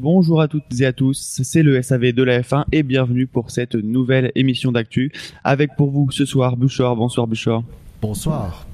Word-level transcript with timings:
Bonjour 0.00 0.40
à 0.40 0.46
toutes 0.46 0.80
et 0.80 0.86
à 0.86 0.92
tous, 0.92 1.40
c'est 1.42 1.64
le 1.64 1.82
SAV 1.82 2.12
de 2.12 2.22
la 2.22 2.42
F1 2.42 2.66
et 2.70 2.84
bienvenue 2.84 3.26
pour 3.26 3.50
cette 3.50 3.74
nouvelle 3.74 4.30
émission 4.36 4.70
d'actu 4.70 5.10
avec 5.42 5.74
pour 5.74 5.90
vous 5.90 6.12
ce 6.12 6.24
soir 6.24 6.56
Bouchard. 6.56 6.94
Bonsoir 6.94 7.26
Bouchard. 7.26 7.64
Bonsoir. 8.00 8.64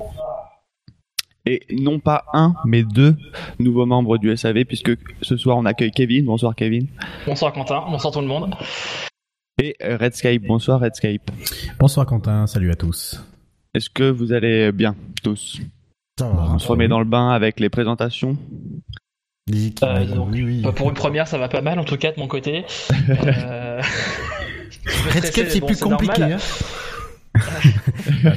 Et 1.46 1.62
non 1.70 1.98
pas 1.98 2.26
un, 2.34 2.52
mais 2.66 2.82
deux 2.82 3.16
nouveaux 3.58 3.86
membres 3.86 4.18
du 4.18 4.36
SAV 4.36 4.66
puisque 4.66 4.90
ce 5.22 5.38
soir 5.38 5.56
on 5.56 5.64
accueille 5.64 5.92
Kevin. 5.92 6.26
Bonsoir 6.26 6.54
Kevin. 6.54 6.88
Bonsoir 7.24 7.54
Quentin, 7.54 7.82
bonsoir 7.90 8.12
tout 8.12 8.20
le 8.20 8.26
monde. 8.26 8.54
Et 9.62 9.76
Redscape. 9.80 10.42
Bonsoir 10.42 10.78
Redscape. 10.78 11.30
Bonsoir 11.78 12.04
Quentin, 12.04 12.46
salut 12.46 12.70
à 12.70 12.74
tous. 12.74 13.18
Est-ce 13.72 13.88
que 13.88 14.10
vous 14.10 14.34
allez 14.34 14.72
bien 14.72 14.94
tous? 15.22 15.62
Ça 16.18 16.28
va. 16.28 16.50
On 16.52 16.58
se 16.58 16.68
remet 16.68 16.86
dans 16.86 16.98
le 16.98 17.06
bain 17.06 17.30
avec 17.30 17.60
les 17.60 17.70
présentations. 17.70 18.36
Euh, 19.52 20.04
donc, 20.06 20.28
oui, 20.32 20.42
oui. 20.42 20.62
Bah, 20.62 20.72
pour 20.72 20.88
une 20.88 20.94
première, 20.94 21.28
ça 21.28 21.36
va 21.36 21.48
pas 21.48 21.60
mal 21.60 21.78
en 21.78 21.84
tout 21.84 21.98
cas 21.98 22.12
de 22.12 22.18
mon 22.20 22.28
côté. 22.28 22.64
Euh... 23.26 23.80
Redscape, 25.14 25.46
c'est 25.48 25.60
bon, 25.60 25.66
plus 25.66 25.80
compliqué. 25.80 26.20
normal. 26.20 26.38
Hein. 26.38 27.36
Ah, 28.24 28.32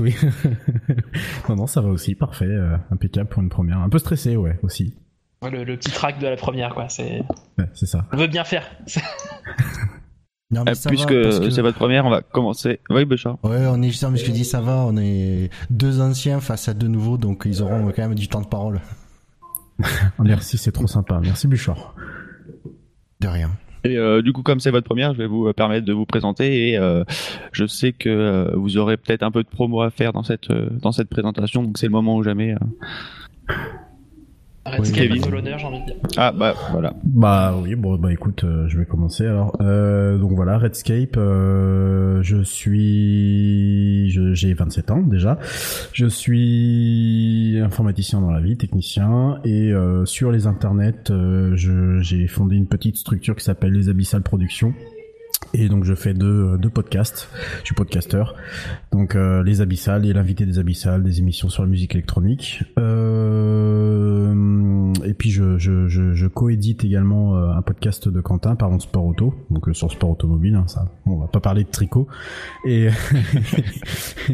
oui. 0.00 0.14
non, 1.48 1.56
non, 1.56 1.66
ça 1.66 1.80
va 1.80 1.88
aussi, 1.88 2.14
parfait, 2.14 2.46
euh, 2.46 2.76
impeccable 2.90 3.28
pour 3.28 3.42
une 3.42 3.48
première. 3.48 3.78
Un 3.78 3.88
peu 3.88 3.98
stressé, 3.98 4.36
ouais, 4.36 4.58
aussi. 4.62 4.94
Ouais, 5.42 5.50
Le, 5.50 5.62
le 5.64 5.76
petit 5.76 5.90
track 5.92 6.18
de 6.18 6.26
la 6.26 6.36
première, 6.36 6.74
quoi. 6.74 6.88
C'est. 6.88 7.22
Ouais, 7.58 7.66
c'est 7.74 7.86
ça. 7.86 8.06
On 8.12 8.16
veut 8.16 8.26
bien 8.26 8.42
faire. 8.44 8.64
Non, 10.50 10.64
mais 10.64 10.72
Euh, 10.72 10.74
ça 10.74 10.90
puisque 10.90 11.12
va, 11.12 11.22
parce 11.22 11.38
que- 11.40 11.50
c'est 11.50 11.62
votre 11.62 11.78
première, 11.78 12.04
on 12.06 12.10
va 12.10 12.22
commencer. 12.22 12.80
Oui 12.90 13.04
Bouchard. 13.04 13.38
Ouais, 13.44 13.66
on 13.68 13.80
est 13.82 13.88
juste, 13.90 14.04
mais 14.10 14.18
je 14.18 14.24
te 14.24 14.30
dis, 14.32 14.44
ça 14.44 14.60
va, 14.60 14.84
on 14.86 14.96
est 14.96 15.50
deux 15.70 16.00
anciens 16.00 16.40
face 16.40 16.68
à 16.68 16.74
deux 16.74 16.88
nouveaux, 16.88 17.16
donc 17.18 17.42
ils 17.46 17.62
auront 17.62 17.86
quand 17.94 18.02
même 18.02 18.14
du 18.16 18.28
temps 18.28 18.40
de 18.42 18.46
parole. 18.48 18.80
Ah, 19.84 20.22
Merci, 20.22 20.58
c'est 20.58 20.72
trop 20.72 20.86
sympa. 20.86 21.20
Merci 21.22 21.48
Bouchard. 21.48 21.94
De 23.20 23.28
rien. 23.28 23.50
Et 23.84 23.98
euh, 23.98 24.22
du 24.22 24.32
coup, 24.32 24.42
comme 24.42 24.60
c'est 24.60 24.70
votre 24.70 24.86
première, 24.86 25.12
je 25.12 25.18
vais 25.18 25.26
vous 25.26 25.46
euh, 25.46 25.52
permettre 25.52 25.84
de 25.84 25.92
vous 25.92 26.06
présenter. 26.06 26.70
Et 26.70 26.78
euh, 26.78 27.04
je 27.52 27.66
sais 27.66 27.92
que 27.92 28.08
euh, 28.08 28.50
vous 28.54 28.78
aurez 28.78 28.96
peut-être 28.96 29.22
un 29.22 29.30
peu 29.30 29.42
de 29.42 29.48
promo 29.48 29.82
à 29.82 29.90
faire 29.90 30.12
dans 30.12 30.22
cette 30.22 30.50
euh, 30.50 30.70
dans 30.70 30.92
cette 30.92 31.10
présentation, 31.10 31.62
donc 31.62 31.76
c'est 31.76 31.86
le 31.86 31.92
moment 31.92 32.16
ou 32.16 32.22
jamais. 32.22 32.54
Redscape 34.66 35.10
tout 35.22 35.30
l'honneur, 35.30 35.58
j'ai 35.58 35.66
envie 35.66 35.80
de 35.80 35.86
dire. 35.86 35.96
Ah 36.16 36.32
bah 36.32 36.54
voilà. 36.72 36.94
Bah 37.04 37.54
oui, 37.62 37.74
bon 37.74 37.96
bah 37.98 38.12
écoute, 38.12 38.44
euh, 38.44 38.66
je 38.68 38.78
vais 38.78 38.86
commencer 38.86 39.26
alors. 39.26 39.56
Euh, 39.60 40.16
donc 40.18 40.32
voilà, 40.32 40.56
Redscape, 40.58 41.16
euh, 41.16 42.22
je 42.22 42.42
suis, 42.42 44.10
je- 44.10 44.32
j'ai 44.34 44.54
27 44.54 44.90
ans 44.90 45.02
déjà. 45.02 45.38
Je 45.92 46.06
suis 46.06 47.58
informaticien 47.62 48.20
dans 48.20 48.30
la 48.30 48.40
vie, 48.40 48.56
technicien, 48.56 49.38
et 49.44 49.72
euh, 49.72 50.04
sur 50.06 50.30
les 50.30 50.46
internets, 50.46 51.10
euh, 51.10 51.52
je- 51.56 52.00
j'ai 52.00 52.26
fondé 52.26 52.56
une 52.56 52.66
petite 52.66 52.96
structure 52.96 53.36
qui 53.36 53.44
s'appelle 53.44 53.72
Les 53.72 53.88
Abyssales 53.88 54.22
Productions. 54.22 54.72
Et 55.56 55.68
donc 55.68 55.84
je 55.84 55.94
fais 55.94 56.14
deux, 56.14 56.58
deux 56.58 56.68
podcasts, 56.68 57.28
je 57.60 57.66
suis 57.66 57.74
podcasteur. 57.76 58.34
Donc 58.90 59.14
euh, 59.14 59.44
Les 59.44 59.60
Abyssales 59.60 60.04
et 60.04 60.12
l'invité 60.12 60.46
des 60.46 60.58
Abyssales, 60.58 61.04
des 61.04 61.20
émissions 61.20 61.48
sur 61.48 61.62
la 61.62 61.68
musique 61.68 61.94
électronique. 61.94 62.64
Euh, 62.78 64.34
et 65.04 65.14
puis 65.14 65.30
je, 65.30 65.56
je, 65.58 65.86
je, 65.86 66.12
je 66.14 66.26
coédite 66.26 66.82
également 66.84 67.36
euh, 67.36 67.52
un 67.52 67.62
podcast 67.62 68.08
de 68.08 68.20
Quentin, 68.20 68.56
par 68.56 68.68
contre 68.68 68.82
Sport 68.82 69.06
Auto, 69.06 69.32
donc 69.50 69.68
euh, 69.68 69.72
sur 69.74 69.92
Sport 69.92 70.10
Automobile, 70.10 70.56
hein, 70.56 70.64
ça. 70.66 70.86
Bon, 71.06 71.18
on 71.18 71.20
va 71.20 71.28
pas 71.28 71.40
parler 71.40 71.62
de 71.62 71.70
tricot. 71.70 72.08
Et, 72.66 72.86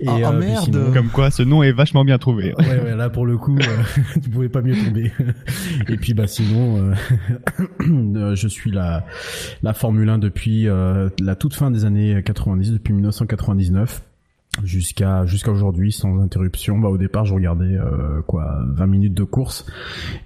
et 0.00 0.06
ah, 0.06 0.14
puis 0.30 0.38
merde. 0.46 0.64
sinon- 0.64 0.92
Comme 0.92 1.08
quoi, 1.08 1.32
ce 1.32 1.42
nom 1.42 1.64
est 1.64 1.72
vachement 1.72 2.04
bien 2.04 2.18
trouvé. 2.18 2.54
Ouais, 2.58 2.80
ouais, 2.82 2.94
là 2.96 3.10
pour 3.10 3.26
le 3.26 3.36
coup, 3.36 3.58
euh, 3.58 3.82
tu 4.22 4.30
pouvais 4.30 4.48
pas 4.48 4.62
mieux 4.62 4.76
tomber. 4.76 5.10
Et 5.88 5.96
puis 5.96 6.14
bah 6.14 6.28
sinon, 6.28 6.78
euh, 6.78 6.94
euh, 8.16 8.34
je 8.36 8.46
suis 8.46 8.70
la 8.70 9.04
la 9.62 9.72
Formule 9.74 10.08
1 10.08 10.18
depuis 10.18 10.51
euh, 10.68 11.08
la 11.20 11.36
toute 11.36 11.54
fin 11.54 11.70
des 11.70 11.84
années 11.84 12.22
90, 12.22 12.72
depuis 12.72 12.92
1999 12.92 14.02
jusqu'à 14.62 15.24
jusqu'à 15.26 15.50
aujourd'hui 15.50 15.92
sans 15.92 16.20
interruption. 16.20 16.78
Bah 16.78 16.88
au 16.88 16.98
départ, 16.98 17.24
je 17.24 17.34
regardais 17.34 17.76
euh, 17.76 18.20
quoi 18.26 18.58
20 18.68 18.86
minutes 18.86 19.14
de 19.14 19.24
course. 19.24 19.66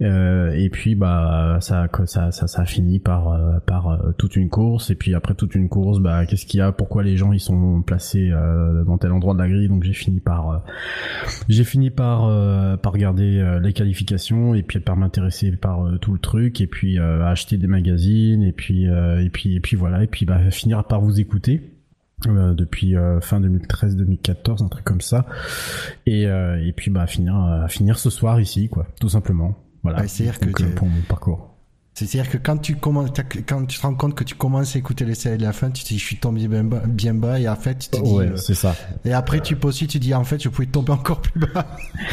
Euh, 0.02 0.50
et 0.52 0.68
puis 0.68 0.94
bah 0.94 1.58
ça 1.60 1.88
ça 2.06 2.32
ça, 2.32 2.46
ça 2.46 2.62
a 2.62 2.66
fini 2.66 2.98
par 2.98 3.28
euh, 3.28 3.58
par 3.64 3.88
euh, 3.88 4.12
toute 4.18 4.36
une 4.36 4.48
course. 4.48 4.90
Et 4.90 4.94
puis 4.96 5.14
après 5.14 5.34
toute 5.34 5.54
une 5.54 5.68
course, 5.68 6.00
bah 6.00 6.26
qu'est-ce 6.26 6.46
qu'il 6.46 6.58
y 6.58 6.62
a? 6.62 6.72
Pourquoi 6.72 7.02
les 7.02 7.16
gens 7.16 7.32
ils 7.32 7.40
sont 7.40 7.82
placés 7.82 8.30
euh, 8.30 8.84
dans 8.84 8.98
tel 8.98 9.12
endroit 9.12 9.34
de 9.34 9.38
la 9.38 9.48
grille? 9.48 9.68
Donc 9.68 9.84
j'ai 9.84 9.92
fini 9.92 10.20
par 10.20 10.64
j'ai 11.48 11.64
fini 11.64 11.90
par 11.90 12.26
par 12.78 12.92
regarder 12.92 13.58
les 13.62 13.72
qualifications 13.72 14.54
et 14.54 14.62
puis 14.62 14.80
par 14.80 14.96
m'intéresser 14.96 15.52
par 15.52 15.86
tout 16.00 16.12
le 16.12 16.18
truc. 16.18 16.60
Et 16.60 16.66
puis 16.66 16.98
acheter 16.98 17.56
des 17.58 17.66
magazines. 17.66 18.42
Et 18.42 18.52
puis 18.52 18.84
et 18.84 19.30
puis 19.32 19.54
et 19.54 19.60
puis 19.60 19.76
voilà. 19.76 20.02
Et 20.02 20.06
puis 20.06 20.26
bah 20.26 20.50
finir 20.50 20.84
par 20.84 21.00
vous 21.00 21.20
écouter 21.20 21.75
euh, 22.26 22.54
depuis 22.54 22.96
euh, 22.96 23.20
fin 23.20 23.40
2013-2014 23.40 24.64
un 24.64 24.68
truc 24.68 24.84
comme 24.84 25.00
ça. 25.00 25.26
Et 26.06 26.26
euh, 26.26 26.58
et 26.64 26.72
puis 26.72 26.90
bah 26.90 27.06
finir 27.06 27.36
euh, 27.36 27.68
finir 27.68 27.98
ce 27.98 28.10
soir 28.10 28.40
ici 28.40 28.68
quoi 28.68 28.86
tout 29.00 29.08
simplement. 29.08 29.54
Voilà. 29.82 30.00
Ouais, 30.00 30.08
c'est-à-dire 30.08 30.40
que 30.40 30.46
Donc, 30.46 30.56
tu- 30.56 30.64
euh, 30.64 30.74
pour 30.74 30.88
mon 30.88 31.02
parcours 31.02 31.55
C'est-à-dire 31.96 32.28
que 32.28 32.36
quand 32.36 32.58
tu 32.58 32.76
commences, 32.76 33.08
quand 33.46 33.64
tu 33.64 33.78
te 33.78 33.82
rends 33.82 33.94
compte 33.94 34.14
que 34.14 34.22
tu 34.22 34.34
commences 34.34 34.76
à 34.76 34.78
écouter 34.78 35.06
les 35.06 35.14
séries 35.14 35.38
de 35.38 35.42
la 35.42 35.54
fin, 35.54 35.70
tu 35.70 35.82
te 35.82 35.88
dis, 35.88 35.98
je 35.98 36.04
suis 36.04 36.18
tombé 36.18 36.46
bien 36.46 36.62
bas, 36.62 36.82
bien 36.86 37.14
bas 37.14 37.40
et 37.40 37.48
en 37.48 37.56
fait, 37.56 37.78
tu 37.78 37.88
te 37.88 37.96
dis, 37.96 38.10
ouais 38.10 38.26
euh, 38.26 38.36
c'est 38.36 38.52
ça 38.52 38.76
et 39.06 39.14
après 39.14 39.40
tu 39.40 39.56
poursuis, 39.56 39.86
tu 39.86 39.98
te 39.98 40.04
dis, 40.04 40.12
en 40.12 40.22
fait, 40.22 40.42
je 40.42 40.50
pouvais 40.50 40.66
tomber 40.66 40.92
encore 40.92 41.22
plus 41.22 41.40
bas. 41.40 41.66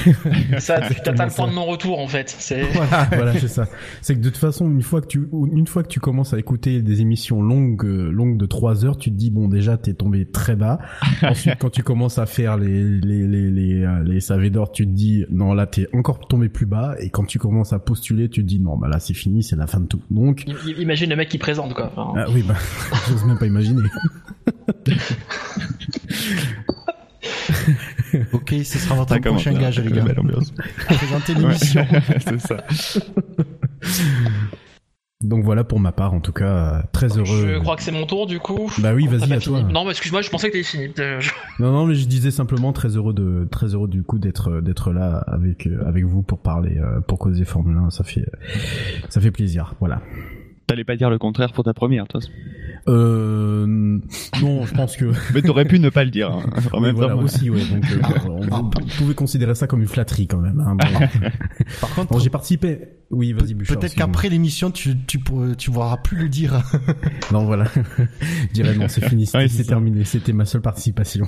Ça, 0.59 0.79
tu 0.87 0.95
t'as 1.03 1.11
le 1.11 1.35
point 1.35 1.49
de 1.49 1.53
non-retour 1.53 1.99
en 1.99 2.07
fait. 2.07 2.33
C'est. 2.37 2.61
voilà, 2.73 3.09
voilà, 3.11 3.37
c'est 3.37 3.49
ça. 3.49 3.67
C'est 4.01 4.15
que 4.15 4.21
de 4.21 4.29
toute 4.29 4.37
façon, 4.37 4.69
une 4.71 4.81
fois 4.81 5.01
que 5.01 5.07
tu, 5.07 5.27
une 5.51 5.67
fois 5.67 5.83
que 5.83 5.89
tu 5.89 5.99
commences 5.99 6.33
à 6.33 6.39
écouter 6.39 6.81
des 6.81 7.01
émissions 7.01 7.41
longues, 7.41 7.83
euh, 7.85 8.09
longues 8.09 8.37
de 8.37 8.45
3 8.45 8.85
heures, 8.85 8.97
tu 8.97 9.11
te 9.11 9.15
dis 9.15 9.31
bon, 9.31 9.49
déjà 9.49 9.77
t'es 9.77 9.93
tombé 9.93 10.25
très 10.25 10.55
bas. 10.55 10.79
Ensuite, 11.23 11.55
quand 11.59 11.69
tu 11.69 11.83
commences 11.83 12.19
à 12.19 12.25
faire 12.25 12.57
les 12.57 12.83
les 12.83 13.27
les 13.27 13.51
les, 13.51 13.83
euh, 13.83 14.03
les 14.03 14.21
savés 14.21 14.49
d'or, 14.49 14.71
tu 14.71 14.85
te 14.85 14.91
dis 14.91 15.25
non 15.29 15.53
là 15.53 15.67
t'es 15.67 15.87
encore 15.93 16.19
tombé 16.19 16.47
plus 16.47 16.65
bas. 16.65 16.95
Et 16.99 17.09
quand 17.09 17.25
tu 17.25 17.37
commences 17.37 17.73
à 17.73 17.79
postuler, 17.79 18.29
tu 18.29 18.41
te 18.41 18.47
dis 18.47 18.59
non 18.59 18.77
bah 18.77 18.87
là 18.87 18.99
c'est 18.99 19.13
fini, 19.13 19.43
c'est 19.43 19.57
la 19.57 19.67
fin 19.73 19.79
de 19.79 19.87
tout. 19.87 20.01
Donc 20.11 20.45
Imagine 20.77 21.09
le 21.09 21.15
mec 21.15 21.29
qui 21.29 21.39
présente 21.39 21.73
quoi. 21.73 21.91
Enfin, 21.95 22.13
ah 22.15 22.25
oui 22.29 22.43
bah 22.43 22.53
j'ose 23.09 23.25
même 23.25 23.39
pas 23.39 23.47
imaginer. 23.47 23.81
ok, 28.33 28.53
ce 28.63 28.77
sera 28.77 28.93
votre 28.95 29.17
prochain 29.19 29.53
gage, 29.53 29.79
les 29.79 29.91
gars. 29.91 30.03
belle 30.03 30.19
ambiance. 30.19 30.53
Présenter 30.85 31.33
l'émission. 31.33 31.87
Ouais, 31.93 32.01
c'est 32.19 32.39
ça. 32.39 32.63
Donc 35.23 35.43
voilà 35.43 35.63
pour 35.63 35.79
ma 35.79 35.91
part 35.93 36.13
en 36.13 36.19
tout 36.19 36.33
cas 36.33 36.45
euh, 36.45 36.81
très 36.91 37.17
heureux. 37.17 37.53
Je 37.53 37.59
crois 37.59 37.77
que 37.77 37.81
c'est 37.81 37.91
mon 37.91 38.05
tour 38.05 38.27
du 38.27 38.39
coup. 38.39 38.71
Bah 38.79 38.93
oui, 38.93 39.07
vas-y 39.07 39.23
à 39.31 39.39
fini 39.39 39.39
toi. 39.39 39.63
Non, 39.63 39.85
mais 39.85 39.91
excuse-moi, 39.91 40.21
je 40.21 40.29
pensais 40.29 40.47
que 40.47 40.53
t'avais 40.53 40.63
fini. 40.63 40.89
Euh, 40.99 41.21
Non, 41.59 41.71
non, 41.71 41.85
mais 41.85 41.95
je 41.95 42.05
disais 42.05 42.29
simplement 42.31 42.73
très 42.73 42.89
heureux 42.89 43.13
de, 43.13 43.47
très 43.49 43.67
heureux 43.67 43.87
du 43.87 44.03
coup 44.03 44.19
d'être, 44.19 44.59
d'être 44.59 44.91
là 44.91 45.23
avec, 45.27 45.65
euh, 45.67 45.81
avec 45.87 46.03
vous 46.03 46.23
pour 46.23 46.39
parler, 46.39 46.77
euh, 46.77 46.99
pour 46.99 47.19
causer 47.19 47.45
Formule 47.45 47.77
1. 47.77 47.89
Ça 47.89 48.03
fait, 48.03 48.25
ça 49.09 49.21
fait 49.21 49.31
plaisir. 49.31 49.75
Voilà. 49.79 50.01
T'allais 50.67 50.83
pas 50.83 50.95
dire 50.95 51.09
le 51.09 51.17
contraire 51.17 51.53
pour 51.53 51.63
ta 51.63 51.73
première, 51.73 52.07
toi. 52.07 52.19
Euh, 52.87 53.65
non, 54.41 54.65
je 54.65 54.73
pense 54.73 54.97
que. 54.97 55.05
Mais 55.33 55.41
t'aurais 55.41 55.65
pu 55.65 55.79
ne 55.79 55.89
pas 55.89 56.03
le 56.03 56.11
dire. 56.11 56.31
hein, 56.31 56.43
en 56.73 56.77
Oui, 56.79 56.87
même 56.87 56.95
voilà, 56.95 57.13
temps. 57.13 57.21
aussi, 57.23 57.49
ouais. 57.49 57.61
Donc, 57.65 57.83
euh, 57.91 57.99
on, 58.29 58.41
vous, 58.41 58.63
vous 58.63 58.87
pouvez 58.97 59.13
considérer 59.15 59.55
ça 59.55 59.67
comme 59.67 59.81
une 59.81 59.87
flatterie 59.87 60.27
quand 60.27 60.39
même. 60.39 60.59
Hein. 60.59 60.75
Bon, 60.75 60.87
Par 61.81 61.95
contre, 61.95 62.11
Bon, 62.13 62.19
j'ai 62.19 62.29
participé. 62.29 62.79
Oui, 63.09 63.31
vas-y, 63.31 63.53
Bouchard. 63.53 63.77
peut-être 63.77 63.93
qu'après 63.93 64.27
l'émission, 64.27 64.71
tu, 64.71 64.97
tu, 65.05 65.19
pourras- 65.19 65.53
tu 65.55 65.69
voudras 65.69 65.97
plus 65.97 66.17
le 66.17 66.29
dire. 66.29 66.61
Non, 67.31 67.45
voilà. 67.45 67.65
je 67.97 68.53
dirais 68.53 68.75
non, 68.75 68.87
c'est 68.87 69.07
fini, 69.07 69.29
Ouais, 69.33 69.47
c'est 69.47 69.63
terminé. 69.63 70.03
C'était 70.03 70.33
ma 70.33 70.45
seule 70.45 70.61
participation. 70.61 71.27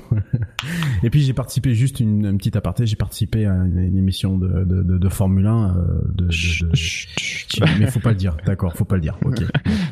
Et 1.04 1.10
puis 1.10 1.22
j'ai 1.22 1.34
participé 1.34 1.74
juste 1.74 2.00
une, 2.00 2.25
une 2.25 2.38
petite 2.38 2.56
aparté. 2.56 2.86
J'ai 2.86 2.96
participé 2.96 3.46
à 3.46 3.54
une, 3.54 3.78
une 3.80 3.98
émission 3.98 4.38
de, 4.38 4.63
de, 4.66 4.84
de, 4.84 4.98
de 4.98 5.10
Formule 5.10 5.48
1. 5.48 5.75
euh, 5.78 6.01
de, 6.13 6.25
de, 6.25 7.80
Mais 7.80 7.88
faut 7.88 8.00
pas 8.00 8.10
le 8.12 8.16
dire. 8.18 8.36
D'accord, 8.46 8.74
faut 8.75 8.86
pas 8.86 8.96
le 8.96 9.01
dire. 9.01 9.18
Ok. 9.24 9.42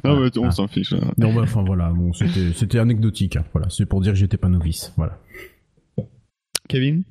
Non, 0.04 0.20
mais 0.20 0.30
on 0.38 0.46
Ah. 0.48 0.52
s'en 0.52 0.68
fiche. 0.68 0.94
hein. 0.94 1.12
Non, 1.18 1.34
bah, 1.34 1.46
enfin 1.54 1.64
voilà. 1.66 1.90
Bon, 1.90 2.14
c'était 2.14 2.54
c'était 2.54 2.80
anecdotique. 2.80 3.36
hein. 3.36 3.46
Voilà, 3.54 3.70
c'est 3.70 3.86
pour 3.86 4.02
dire 4.02 4.14
que 4.14 4.18
j'étais 4.20 4.38
pas 4.38 4.50
novice. 4.50 4.92
Voilà. 4.98 5.20
Kevin? 6.70 7.04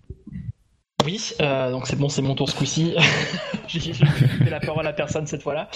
Oui, 1.05 1.33
euh, 1.41 1.71
donc 1.71 1.87
c'est 1.87 1.97
bon, 1.97 2.09
c'est 2.09 2.23
mon 2.23 2.35
tour 2.35 2.49
ce 2.49 2.57
coup-ci. 2.57 2.95
j'ai 3.81 4.51
la 4.51 4.61
parole 4.61 4.87
à 4.87 4.93
personne 4.93 5.27
cette 5.27 5.43
fois-là. 5.43 5.69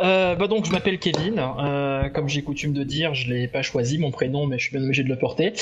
Euh, 0.00 0.34
bah 0.34 0.46
donc, 0.46 0.66
je 0.66 0.72
m'appelle 0.72 0.98
Kevin. 0.98 1.38
Euh, 1.38 2.08
comme 2.08 2.28
j'ai 2.28 2.42
coutume 2.42 2.72
de 2.72 2.84
dire, 2.84 3.14
je 3.14 3.32
l'ai 3.32 3.48
pas 3.48 3.62
choisi 3.62 3.98
mon 3.98 4.10
prénom, 4.10 4.46
mais 4.46 4.58
je 4.58 4.64
suis 4.64 4.76
bien 4.76 4.84
obligé 4.84 5.02
de 5.02 5.08
le 5.08 5.18
porter. 5.18 5.52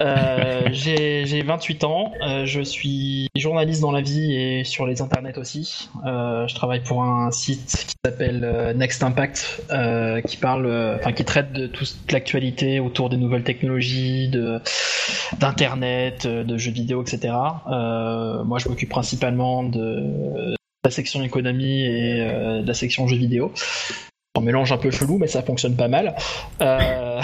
Euh, 0.00 0.68
j'ai 0.72 1.42
28 1.42 1.84
ans. 1.84 2.12
Euh, 2.22 2.46
je 2.46 2.60
suis 2.60 3.28
journaliste 3.36 3.80
dans 3.80 3.92
la 3.92 4.00
vie 4.00 4.34
et 4.34 4.64
sur 4.64 4.86
les 4.86 5.02
internets 5.02 5.38
aussi. 5.38 5.88
Euh, 6.04 6.46
je 6.48 6.54
travaille 6.54 6.82
pour 6.82 7.02
un 7.02 7.30
site 7.30 7.86
qui 7.88 7.94
s'appelle 8.04 8.42
euh, 8.44 8.72
Next 8.74 9.02
Impact, 9.02 9.62
euh, 9.70 10.20
qui 10.20 10.36
parle, 10.36 10.66
enfin 10.98 11.12
qui 11.12 11.24
traite 11.24 11.52
de 11.52 11.66
toute 11.66 11.94
l'actualité 12.10 12.80
autour 12.80 13.08
des 13.08 13.16
nouvelles 13.16 13.44
technologies, 13.44 14.28
de 14.28 14.60
d'internet, 15.38 16.26
de 16.26 16.58
jeux 16.58 16.72
vidéo, 16.72 17.02
etc. 17.02 17.34
Euh, 17.68 18.44
moi, 18.44 18.58
je 18.58 18.68
m'occupe 18.68 18.88
principalement 18.88 19.62
de 19.62 20.56
la 20.86 20.90
section 20.92 21.20
économie 21.24 21.82
et 21.82 22.20
euh, 22.20 22.62
la 22.64 22.72
section 22.74 23.08
jeux 23.08 23.16
vidéo. 23.16 23.52
Un 24.38 24.40
mélange 24.40 24.70
un 24.70 24.76
peu 24.76 24.92
chelou, 24.92 25.18
mais 25.18 25.26
ça 25.26 25.42
fonctionne 25.42 25.74
pas 25.74 25.88
mal. 25.88 26.14
Euh... 26.60 27.20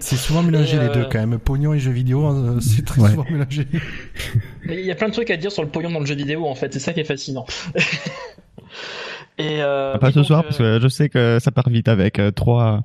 C'est 0.00 0.16
souvent 0.16 0.42
mélangé 0.42 0.76
les 0.80 0.86
euh, 0.88 0.92
deux 0.92 1.04
quand 1.04 1.24
même. 1.24 1.38
Pognon 1.38 1.72
et 1.74 1.78
jeux 1.78 1.92
vidéo, 1.92 2.26
euh, 2.26 2.58
c'est 2.60 2.84
très 2.84 3.00
Ouais. 3.00 3.10
souvent 3.10 3.26
mélangé. 3.30 3.68
Mais 4.64 4.80
il 4.80 4.86
y 4.86 4.90
a 4.90 4.96
plein 4.96 5.06
de 5.08 5.12
trucs 5.12 5.30
à 5.30 5.36
dire 5.36 5.52
sur 5.52 5.62
le 5.62 5.68
pognon 5.68 5.90
dans 5.92 6.00
le 6.00 6.06
jeu 6.06 6.16
vidéo, 6.16 6.46
en 6.46 6.56
fait. 6.56 6.72
C'est 6.72 6.80
ça 6.80 6.92
qui 6.92 6.98
est 7.00 7.04
fascinant. 7.04 7.46
Et 9.38 9.62
euh, 9.62 9.98
Pas 9.98 10.10
ce 10.10 10.22
soir, 10.24 10.40
euh, 10.40 10.42
parce 10.44 10.58
que 10.58 10.80
je 10.80 10.88
sais 10.88 11.08
que 11.10 11.38
ça 11.40 11.50
part 11.52 11.68
vite 11.68 11.88
avec 11.88 12.18
euh, 12.18 12.30
trois, 12.32 12.82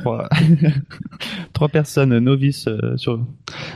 trois, 0.00 0.28
trois 1.52 1.68
personnes 1.68 2.16
novices 2.20 2.68
euh, 2.68 2.96
sur, 2.96 3.20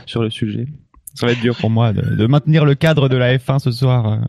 sur 0.05 0.23
le 0.23 0.29
sujet. 0.31 0.67
Ça 1.15 1.25
va 1.25 1.33
être 1.33 1.41
dur 1.41 1.55
pour 1.57 1.69
moi 1.69 1.91
de, 1.93 2.15
de 2.15 2.27
maintenir 2.27 2.63
le 2.65 2.75
cadre 2.75 3.09
de 3.09 3.17
la 3.17 3.37
F1 3.37 3.59
ce 3.59 3.71
soir. 3.71 4.19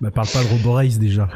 Bah, 0.00 0.10
parle 0.10 0.28
pas 0.32 0.42
de 0.42 0.48
Robo 0.48 0.72
Race 0.72 0.98
déjà. 0.98 1.28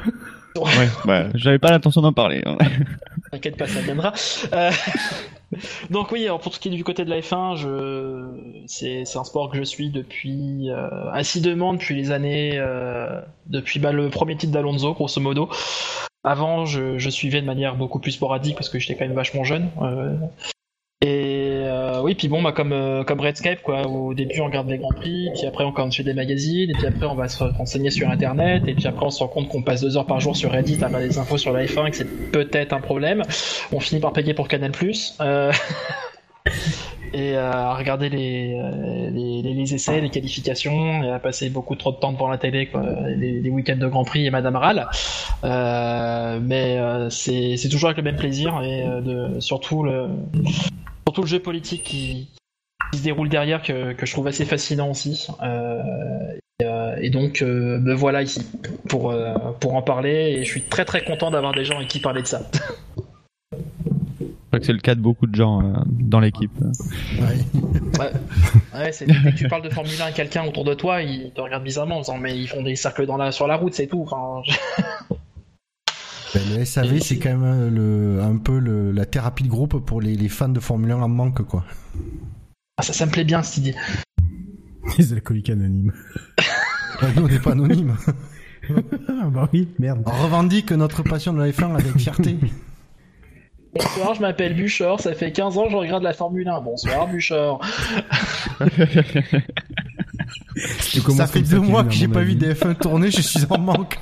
Ouais, 0.56 0.88
bah, 1.04 1.26
j'avais 1.34 1.58
pas 1.58 1.70
l'intention 1.70 2.00
d'en 2.00 2.12
parler. 2.12 2.42
hein. 2.46 2.56
T'inquiète 3.32 3.56
pas, 3.56 3.66
ça 3.66 3.80
viendra. 3.80 4.12
Euh, 4.52 4.70
Donc 5.90 6.10
oui, 6.12 6.24
alors 6.24 6.40
pour 6.40 6.54
ce 6.54 6.60
qui 6.60 6.68
est 6.68 6.70
du 6.72 6.82
côté 6.84 7.04
de 7.04 7.10
la 7.10 7.20
F1, 7.20 7.56
je... 7.56 8.24
c'est 8.66 9.04
c'est 9.04 9.18
un 9.18 9.24
sport 9.24 9.50
que 9.50 9.58
je 9.58 9.62
suis 9.62 9.90
depuis 9.90 10.70
euh, 10.70 11.10
assidûment 11.12 11.72
depuis 11.74 11.94
les 11.94 12.10
années, 12.10 12.52
euh, 12.56 13.20
depuis 13.46 13.78
bah, 13.78 13.92
le 13.92 14.08
premier 14.10 14.36
titre 14.36 14.52
d'Alonso, 14.52 14.94
grosso 14.94 15.20
modo. 15.20 15.48
Avant, 16.24 16.64
je, 16.64 16.98
je 16.98 17.10
suivais 17.10 17.40
de 17.40 17.46
manière 17.46 17.76
beaucoup 17.76 17.98
plus 17.98 18.12
sporadique 18.12 18.54
parce 18.56 18.68
que 18.68 18.78
j'étais 18.78 18.96
quand 18.96 19.04
même 19.06 19.14
vachement 19.16 19.44
jeune. 19.44 19.68
euh, 19.82 20.14
et 21.04 21.33
euh, 21.74 22.00
oui, 22.02 22.14
puis 22.14 22.28
bon, 22.28 22.42
bah, 22.42 22.52
comme, 22.52 22.72
euh, 22.72 23.04
comme 23.04 23.20
Redscape, 23.20 23.62
quoi. 23.62 23.86
Au 23.86 24.14
début, 24.14 24.40
on 24.40 24.46
regarde 24.46 24.68
les 24.68 24.78
Grands 24.78 24.92
Prix, 24.94 25.30
puis 25.34 25.46
après, 25.46 25.64
on 25.64 25.70
regarde 25.70 25.92
chez 25.92 26.04
des 26.04 26.14
magazines, 26.14 26.70
et 26.70 26.72
puis 26.72 26.86
après, 26.86 27.06
on 27.06 27.14
va 27.14 27.28
se 27.28 27.42
renseigner 27.42 27.90
sur 27.90 28.08
Internet, 28.08 28.62
et 28.66 28.74
puis 28.74 28.86
après, 28.86 29.04
on 29.04 29.10
se 29.10 29.20
rend 29.20 29.28
compte 29.28 29.48
qu'on 29.48 29.62
passe 29.62 29.80
deux 29.80 29.96
heures 29.96 30.06
par 30.06 30.20
jour 30.20 30.36
sur 30.36 30.52
Reddit 30.52 30.78
à 30.82 30.86
avoir 30.86 31.00
des 31.00 31.18
infos 31.18 31.38
sur 31.38 31.52
la 31.52 31.64
F1 31.64 31.88
et 31.88 31.90
que 31.90 31.96
c'est 31.96 32.30
peut-être 32.30 32.72
un 32.72 32.80
problème. 32.80 33.22
On 33.72 33.80
finit 33.80 34.00
par 34.00 34.12
payer 34.12 34.34
pour 34.34 34.48
Canal+. 34.48 34.72
Euh... 35.20 35.52
et 37.12 37.36
à 37.36 37.74
regarder 37.74 38.08
les, 38.08 39.74
essais, 39.74 40.00
les 40.00 40.10
qualifications, 40.10 41.02
et 41.02 41.10
à 41.10 41.18
passer 41.18 41.48
beaucoup 41.48 41.76
trop 41.76 41.92
de 41.92 41.96
temps 41.96 42.12
devant 42.12 42.28
la 42.28 42.38
télé, 42.38 42.66
quoi. 42.66 42.82
Les, 43.16 43.50
week-ends 43.50 43.76
de 43.76 43.86
Grand 43.86 44.04
Prix 44.04 44.26
et 44.26 44.30
Madame 44.30 44.56
Rall. 44.56 44.86
Mais 45.42 46.78
euh, 46.78 47.08
c'est 47.10 47.68
toujours 47.70 47.90
avec 47.90 47.98
le 47.98 48.04
même 48.04 48.16
plaisir, 48.16 48.60
et 48.62 48.84
surtout 49.40 49.82
le 49.84 50.08
surtout 51.14 51.22
le 51.22 51.28
jeu 51.28 51.38
politique 51.38 51.84
qui, 51.84 52.28
qui 52.92 52.98
se 52.98 53.04
déroule 53.04 53.28
derrière 53.28 53.62
que, 53.62 53.92
que 53.92 54.04
je 54.04 54.12
trouve 54.12 54.26
assez 54.26 54.44
fascinant 54.44 54.90
aussi. 54.90 55.28
Euh, 55.44 55.80
et, 56.60 56.64
euh, 56.64 56.96
et 57.00 57.10
donc 57.10 57.40
euh, 57.40 57.78
me 57.78 57.94
voilà 57.94 58.22
ici 58.22 58.40
pour, 58.88 59.12
euh, 59.12 59.32
pour 59.60 59.74
en 59.74 59.82
parler 59.82 60.34
et 60.38 60.44
je 60.44 60.48
suis 60.50 60.62
très 60.62 60.84
très 60.84 61.04
content 61.04 61.30
d'avoir 61.30 61.52
des 61.54 61.64
gens 61.64 61.76
avec 61.76 61.86
qui 61.88 62.00
parler 62.00 62.22
de 62.22 62.26
ça. 62.26 62.42
Je 64.20 64.58
crois 64.58 64.60
que 64.60 64.66
c'est 64.66 64.72
le 64.72 64.78
cas 64.80 64.94
de 64.94 65.00
beaucoup 65.00 65.26
de 65.26 65.34
gens 65.34 65.62
euh, 65.62 65.72
dans 65.88 66.20
l'équipe. 66.20 66.52
Ouais. 66.60 68.12
Ouais, 68.72 68.92
c'est 68.92 69.04
dès 69.06 69.14
que 69.32 69.36
tu 69.36 69.48
parles 69.48 69.62
de 69.62 69.70
Formule 69.70 70.00
1 70.00 70.04
à 70.06 70.12
quelqu'un 70.12 70.44
autour 70.46 70.62
de 70.64 70.74
toi, 70.74 71.02
il 71.02 71.32
te 71.32 71.40
regarde 71.40 71.64
bizarrement 71.64 71.96
en 71.96 72.00
disant 72.02 72.18
mais 72.18 72.38
ils 72.38 72.46
font 72.46 72.62
des 72.62 72.76
cercles 72.76 73.04
dans 73.06 73.16
la, 73.16 73.32
sur 73.32 73.48
la 73.48 73.56
route, 73.56 73.74
c'est 73.74 73.88
tout. 73.88 74.02
Enfin, 74.08 74.42
je- 74.46 74.54
Ben, 76.34 76.42
le 76.58 76.64
SAV, 76.64 76.98
c'est 76.98 77.18
quand 77.18 77.28
même 77.30 77.44
euh, 77.44 77.70
le, 77.70 78.20
un 78.20 78.36
peu 78.38 78.58
le, 78.58 78.90
la 78.90 79.06
thérapie 79.06 79.44
de 79.44 79.48
groupe 79.48 79.84
pour 79.84 80.00
les, 80.00 80.16
les 80.16 80.28
fans 80.28 80.48
de 80.48 80.58
Formule 80.58 80.90
1 80.90 80.96
en 80.96 81.08
manque, 81.08 81.42
quoi. 81.42 81.64
Ah, 82.76 82.82
ça, 82.82 82.92
ça 82.92 83.06
me 83.06 83.12
plaît 83.12 83.22
bien 83.22 83.44
cette 83.44 83.58
idée. 83.58 83.74
Les 84.98 85.12
alcooliques 85.12 85.50
anonymes. 85.50 85.92
Ouais, 87.00 87.08
Nous, 87.16 87.22
on 87.22 87.28
n'est 87.28 87.38
pas 87.38 87.52
anonymes. 87.52 87.96
Ah, 88.68 89.28
bah 89.30 89.48
oui, 89.52 89.68
merde. 89.78 90.02
On 90.06 90.22
revendique 90.24 90.72
notre 90.72 91.04
passion 91.04 91.32
de 91.32 91.38
la 91.38 91.50
F1 91.50 91.74
avec 91.74 91.96
fierté. 91.98 92.36
Bonsoir, 93.74 94.14
je 94.14 94.20
m'appelle 94.20 94.54
Buchor, 94.54 95.00
ça 95.00 95.14
fait 95.14 95.32
15 95.32 95.58
ans 95.58 95.64
que 95.66 95.70
je 95.72 95.76
regarde 95.76 96.02
la 96.02 96.14
Formule 96.14 96.48
1. 96.48 96.60
Bonsoir 96.62 97.06
Buchor. 97.08 97.60
Ça 101.16 101.26
fait 101.26 101.42
deux 101.42 101.60
mois 101.60 101.84
que 101.84 101.92
j'ai 101.92 102.08
pas 102.08 102.22
vu 102.22 102.34
des 102.34 102.54
F1 102.54 102.76
tourner, 102.76 103.10
je 103.10 103.20
suis 103.20 103.44
en 103.50 103.58
manque. 103.58 103.98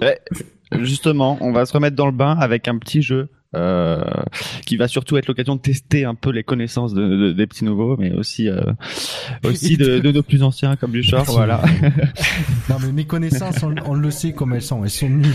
Ouais, 0.00 0.18
justement, 0.80 1.38
on 1.40 1.52
va 1.52 1.66
se 1.66 1.72
remettre 1.72 1.96
dans 1.96 2.06
le 2.06 2.12
bain 2.12 2.36
avec 2.38 2.68
un 2.68 2.78
petit 2.78 3.02
jeu 3.02 3.28
euh, 3.56 4.04
qui 4.66 4.76
va 4.76 4.88
surtout 4.88 5.16
être 5.16 5.26
l'occasion 5.26 5.56
de 5.56 5.60
tester 5.60 6.04
un 6.04 6.14
peu 6.14 6.30
les 6.30 6.44
connaissances 6.44 6.92
de, 6.92 7.02
de- 7.06 7.32
des 7.32 7.46
petits 7.46 7.64
nouveaux, 7.64 7.96
mais 7.96 8.12
aussi 8.12 8.46
euh, 8.48 8.60
aussi 9.44 9.76
de, 9.78 9.98
de 10.00 10.12
nos 10.12 10.22
plus 10.22 10.42
anciens 10.42 10.76
comme 10.76 10.92
Bouchard. 10.92 11.24
Voilà. 11.24 11.62
Non, 12.68 12.76
mais 12.80 12.92
mes 12.92 13.04
connaissances, 13.06 13.62
on, 13.62 13.74
on 13.86 13.94
le 13.94 14.10
sait 14.10 14.32
comme 14.32 14.52
elles 14.52 14.62
sont. 14.62 14.84
Elles 14.84 14.90
sont 14.90 15.08
nulles. 15.08 15.32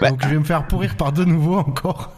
Bah. 0.00 0.10
Donc 0.10 0.22
je 0.22 0.28
vais 0.28 0.38
me 0.38 0.44
faire 0.44 0.66
pourrir 0.68 0.96
par 0.96 1.12
de 1.12 1.24
nouveau 1.24 1.56
encore. 1.56 2.16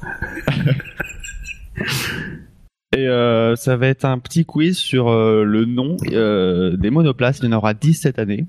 Et 2.97 3.07
euh, 3.09 3.57
ça 3.57 3.77
va 3.77 3.89
être 3.89 4.05
un 4.05 4.19
petit 4.19 4.45
quiz 4.45 4.77
sur 4.79 5.09
euh, 5.09 5.45
le 5.45 5.65
nom 5.65 5.97
euh, 6.13 6.77
des 6.77 6.91
monoplaces. 6.91 7.41
Il 7.43 7.47
y 7.47 7.49
en 7.49 7.57
aura 7.57 7.75
10 7.75 7.95
cette 7.95 8.19
année. 8.19 8.47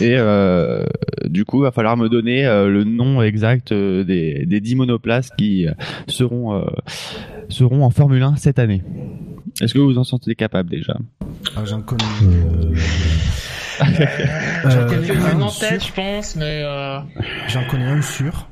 Et 0.00 0.16
euh, 0.16 0.84
du 1.26 1.44
coup, 1.44 1.58
il 1.60 1.62
va 1.64 1.72
falloir 1.72 1.96
me 1.96 2.08
donner 2.08 2.46
euh, 2.46 2.68
le 2.68 2.84
nom 2.84 3.22
exact 3.22 3.72
euh, 3.72 4.02
des, 4.04 4.46
des 4.46 4.60
10 4.60 4.76
monoplaces 4.76 5.30
qui 5.36 5.66
seront, 6.08 6.54
euh, 6.54 6.64
seront 7.48 7.84
en 7.84 7.90
Formule 7.90 8.22
1 8.22 8.36
cette 8.36 8.58
année. 8.58 8.82
Est-ce 9.60 9.74
que 9.74 9.78
vous 9.78 9.98
en 9.98 10.04
sentez 10.04 10.34
capable 10.34 10.70
déjà? 10.70 10.96
Ah, 11.56 11.64
J'en 11.64 11.82
connais. 11.82 12.04
euh, 12.24 12.74
Euh, 13.82 14.86
connais 15.06 15.10
un 15.24 15.32
une 15.36 15.42
en 15.42 15.48
sûr. 15.48 15.68
tête, 15.68 15.86
je 15.86 15.92
pense, 15.94 16.36
mais 16.36 16.60
euh... 16.62 16.98
J'en 17.48 17.64
connais 17.64 17.86
un 17.86 18.02
sûr. 18.02 18.46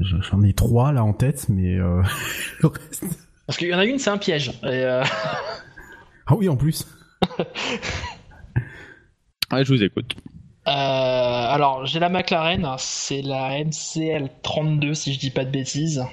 J'en 0.00 0.42
ai 0.42 0.54
trois 0.54 0.90
là 0.92 1.04
en 1.04 1.12
tête, 1.12 1.46
mais 1.50 1.76
euh... 1.78 2.02
le 2.62 2.68
reste- 2.68 3.04
parce 3.46 3.58
qu'il 3.58 3.68
y 3.68 3.74
en 3.74 3.78
a 3.78 3.84
une, 3.84 3.98
c'est 3.98 4.08
un 4.08 4.16
piège. 4.16 4.48
Et, 4.62 4.68
euh... 4.68 5.02
Ah 6.26 6.34
oui, 6.34 6.48
en 6.48 6.56
plus. 6.56 6.86
Ouais, 9.52 9.64
je 9.64 9.74
vous 9.74 9.82
écoute. 9.82 10.14
Euh, 10.70 10.72
alors, 10.72 11.84
j'ai 11.84 11.98
la 11.98 12.08
McLaren, 12.08 12.76
c'est 12.78 13.22
la 13.22 13.58
MCL 13.64 14.30
32 14.42 14.94
si 14.94 15.12
je 15.12 15.18
dis 15.18 15.30
pas 15.30 15.44
de 15.44 15.50
bêtises. 15.50 16.04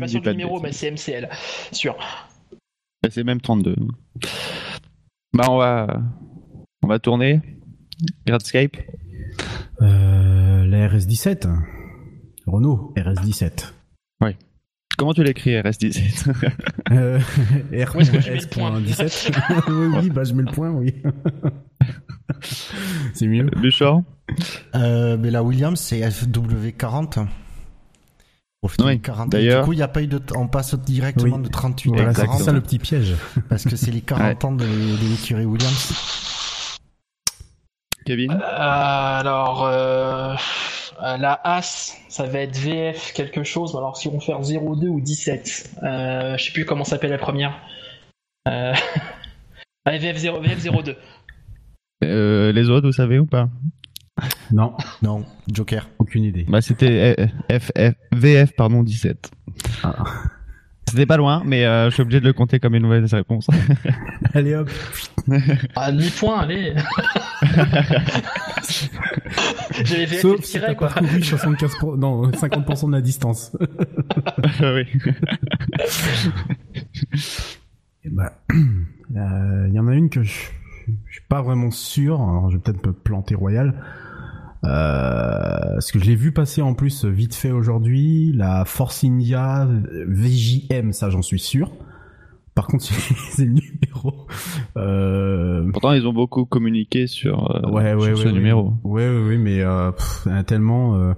Je 0.00 0.06
suis 0.06 0.18
pas 0.18 0.24
pas 0.24 0.30
de 0.32 0.38
numéro, 0.38 0.60
mais 0.60 0.72
c'est 0.72 0.90
MCL, 0.90 1.28
sûr. 1.70 1.96
Bah, 3.02 3.08
C'est 3.10 3.22
même 3.22 3.40
32. 3.40 3.76
Bah 5.34 5.44
on 5.48 5.56
va 5.58 6.00
on 6.82 6.88
va 6.88 6.98
tourner. 6.98 7.40
Gradscape. 8.26 8.76
Euh, 9.80 10.66
la 10.66 10.88
RS17. 10.88 11.48
Renault 12.46 12.92
RS17. 12.96 13.72
Comment 14.98 15.14
tu 15.14 15.22
l'écris 15.24 15.52
RS17 15.52 16.32
Euh, 16.92 17.18
R 17.18 17.22
Où 17.96 18.00
est-ce 18.00 18.10
que 18.10 18.20
je 18.20 18.30
mets 18.30 18.40
le 18.40 18.46
point 18.48 18.80
17. 18.80 19.30
oui, 19.68 19.86
oui, 19.96 20.10
bah 20.10 20.24
je 20.24 20.32
mets 20.34 20.42
le 20.42 20.52
point, 20.52 20.70
oui. 20.70 20.94
C'est 23.14 23.26
mieux. 23.26 23.44
Bouchard 23.56 24.02
Euh, 24.74 25.16
mais 25.18 25.30
la 25.30 25.42
Williams, 25.42 25.78
c'est 25.80 26.00
FW40. 26.00 27.26
Profitez 28.60 28.84
Oui, 28.84 28.96
de 28.98 29.02
40. 29.02 29.30
d'ailleurs- 29.30 29.62
Du 29.62 29.66
coup, 29.66 29.72
il 29.72 29.78
y 29.80 29.82
a 29.82 29.88
pas 29.88 30.02
eu 30.02 30.06
de, 30.06 30.20
on 30.36 30.46
passe 30.46 30.74
directement 30.76 31.36
Oui. 31.36 31.42
de 31.42 31.48
38 31.48 31.90
Voilà, 31.90 32.10
à 32.10 32.14
c'est 32.14 32.22
40. 32.26 32.42
ça 32.42 32.52
le 32.52 32.60
petit 32.60 32.78
piège. 32.78 33.14
Parce 33.48 33.64
que 33.64 33.74
c'est 33.76 33.90
les 33.90 34.00
40 34.02 34.44
ans 34.44 34.52
de, 34.52 34.64
de 34.64 35.08
l'écurie 35.10 35.44
Williams. 35.46 36.78
Kevin 38.04 38.32
Euh, 38.32 38.38
alors, 38.40 39.64
euh, 41.02 41.16
la 41.16 41.40
As, 41.44 41.96
ça 42.08 42.26
va 42.26 42.40
être 42.40 42.56
VF 42.56 43.12
quelque 43.12 43.44
chose. 43.44 43.74
Alors, 43.76 43.96
si 43.96 44.08
on 44.08 44.18
fait 44.20 44.32
02 44.32 44.88
ou 44.88 45.00
17, 45.00 45.70
euh, 45.82 46.36
je 46.36 46.44
sais 46.44 46.52
plus 46.52 46.64
comment 46.64 46.84
s'appelle 46.84 47.10
la 47.10 47.18
première. 47.18 47.54
Euh... 48.48 48.74
ah, 49.84 49.96
VF0, 49.96 50.42
VF02. 50.44 50.96
Euh, 52.04 52.52
Les 52.52 52.68
autres, 52.68 52.86
vous 52.86 52.92
savez 52.92 53.18
ou 53.18 53.26
pas? 53.26 53.48
Non, 54.50 54.74
Non, 55.02 55.24
Joker. 55.50 55.88
aucune 55.98 56.24
idée. 56.24 56.44
Bah 56.48 56.60
c'était 56.60 57.14
euh, 57.18 57.26
F, 57.58 57.70
F- 57.74 57.94
VF 58.12 58.52
pardon 58.54 58.82
17. 58.82 59.30
C'était 60.88 61.06
pas 61.06 61.16
loin, 61.16 61.42
mais 61.46 61.64
euh, 61.64 61.86
je 61.88 61.94
suis 61.94 62.02
obligé 62.02 62.20
de 62.20 62.26
le 62.26 62.32
compter 62.34 62.60
comme 62.60 62.74
une 62.74 62.82
mauvaise 62.82 63.14
réponse. 63.14 63.46
Allez 64.34 64.54
hop. 64.54 64.70
Ah, 65.74 65.90
demi-point, 65.90 66.40
allez. 66.40 66.74
J'avais 69.84 70.06
fait 70.06 70.20
Sauf 70.20 70.38
le 70.40 70.42
si 70.44 70.58
quoi. 70.76 70.88
parcouru 70.88 71.22
75 71.22 71.76
pour- 71.78 71.96
non, 71.96 72.30
50% 72.30 72.88
de 72.88 72.92
la 72.92 73.00
distance. 73.00 73.56
oui. 74.60 74.84
Eh 78.04 78.10
ben, 78.10 78.30
euh, 79.16 79.66
Il 79.68 79.74
y 79.74 79.78
en 79.78 79.88
a 79.88 79.94
une 79.94 80.10
que 80.10 80.22
je, 80.22 80.32
je 81.06 81.12
suis 81.12 81.22
pas 81.28 81.40
vraiment 81.42 81.70
sûr. 81.70 82.20
Alors, 82.20 82.50
je 82.50 82.56
vais 82.56 82.62
peut-être 82.62 82.86
me 82.86 82.92
planter 82.92 83.34
royal. 83.34 83.74
Euh, 84.64 85.72
parce 85.74 85.90
que 85.90 85.98
je 85.98 86.04
l'ai 86.04 86.14
vu 86.14 86.32
passer 86.32 86.62
en 86.62 86.74
plus 86.74 87.04
vite 87.04 87.34
fait 87.34 87.50
aujourd'hui. 87.50 88.32
La 88.34 88.64
Force 88.64 89.04
India 89.04 89.68
VJM, 90.06 90.92
ça 90.92 91.10
j'en 91.10 91.22
suis 91.22 91.40
sûr. 91.40 91.72
Par 92.54 92.66
contre, 92.66 92.84
c'est 93.30 93.44
le 93.44 93.52
numéro. 93.52 94.26
Euh, 94.76 95.68
Pourtant, 95.72 95.92
ils 95.92 96.06
ont 96.06 96.12
beaucoup 96.12 96.44
communiqué 96.44 97.06
sur, 97.06 97.50
euh, 97.56 97.70
ouais, 97.70 97.90
sur 97.90 98.00
ouais, 98.00 98.16
ce 98.16 98.26
ouais. 98.26 98.32
numéro. 98.32 98.74
Ouais, 98.84 99.08
ouais, 99.08 99.24
ouais, 99.28 99.38
mais 99.38 99.60
euh, 99.62 99.90
pff, 99.92 100.28
tellement. 100.46 101.14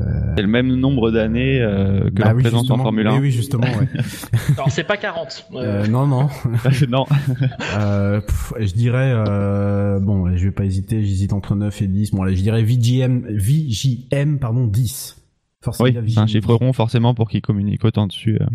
Euh, 0.00 0.04
C'est 0.36 0.42
le 0.42 0.48
même 0.48 0.74
nombre 0.76 1.10
d'années 1.10 1.60
euh, 1.60 2.04
que 2.10 2.22
bah 2.22 2.32
oui, 2.34 2.42
présence 2.42 2.70
en. 2.70 2.76
Formule 2.78 3.06
1. 3.06 3.12
Oui, 3.14 3.18
oui, 3.22 3.30
justement. 3.30 3.64
Ouais. 3.66 3.88
Alors, 4.56 4.70
c'est 4.70 4.84
pas 4.84 4.96
40. 4.96 5.48
Euh, 5.54 5.84
Euh, 5.84 5.86
non, 5.88 6.06
non. 6.06 6.28
non. 6.88 7.06
Euh, 7.78 8.20
pff, 8.20 8.52
je 8.58 8.72
dirais 8.72 9.12
euh, 9.14 9.98
bon, 10.00 10.36
je 10.36 10.44
vais 10.44 10.50
pas 10.50 10.64
hésiter, 10.64 11.02
j'hésite 11.02 11.32
entre 11.32 11.54
9 11.54 11.82
et 11.82 11.86
10. 11.86 12.12
Bon, 12.12 12.22
allez, 12.22 12.36
je 12.36 12.42
dirais 12.42 12.62
VJM 12.62 13.26
VJM 13.28 14.38
pardon 14.38 14.66
10. 14.66 15.16
Force 15.62 15.80
Oui, 15.80 15.96
c'est 16.08 16.18
un 16.18 16.26
chiffre 16.26 16.54
rond 16.54 16.72
forcément 16.72 17.14
pour 17.14 17.28
qu'ils 17.28 17.42
communiquent 17.42 17.84
autant 17.84 18.06
dessus. 18.06 18.38
euh. 18.40 18.46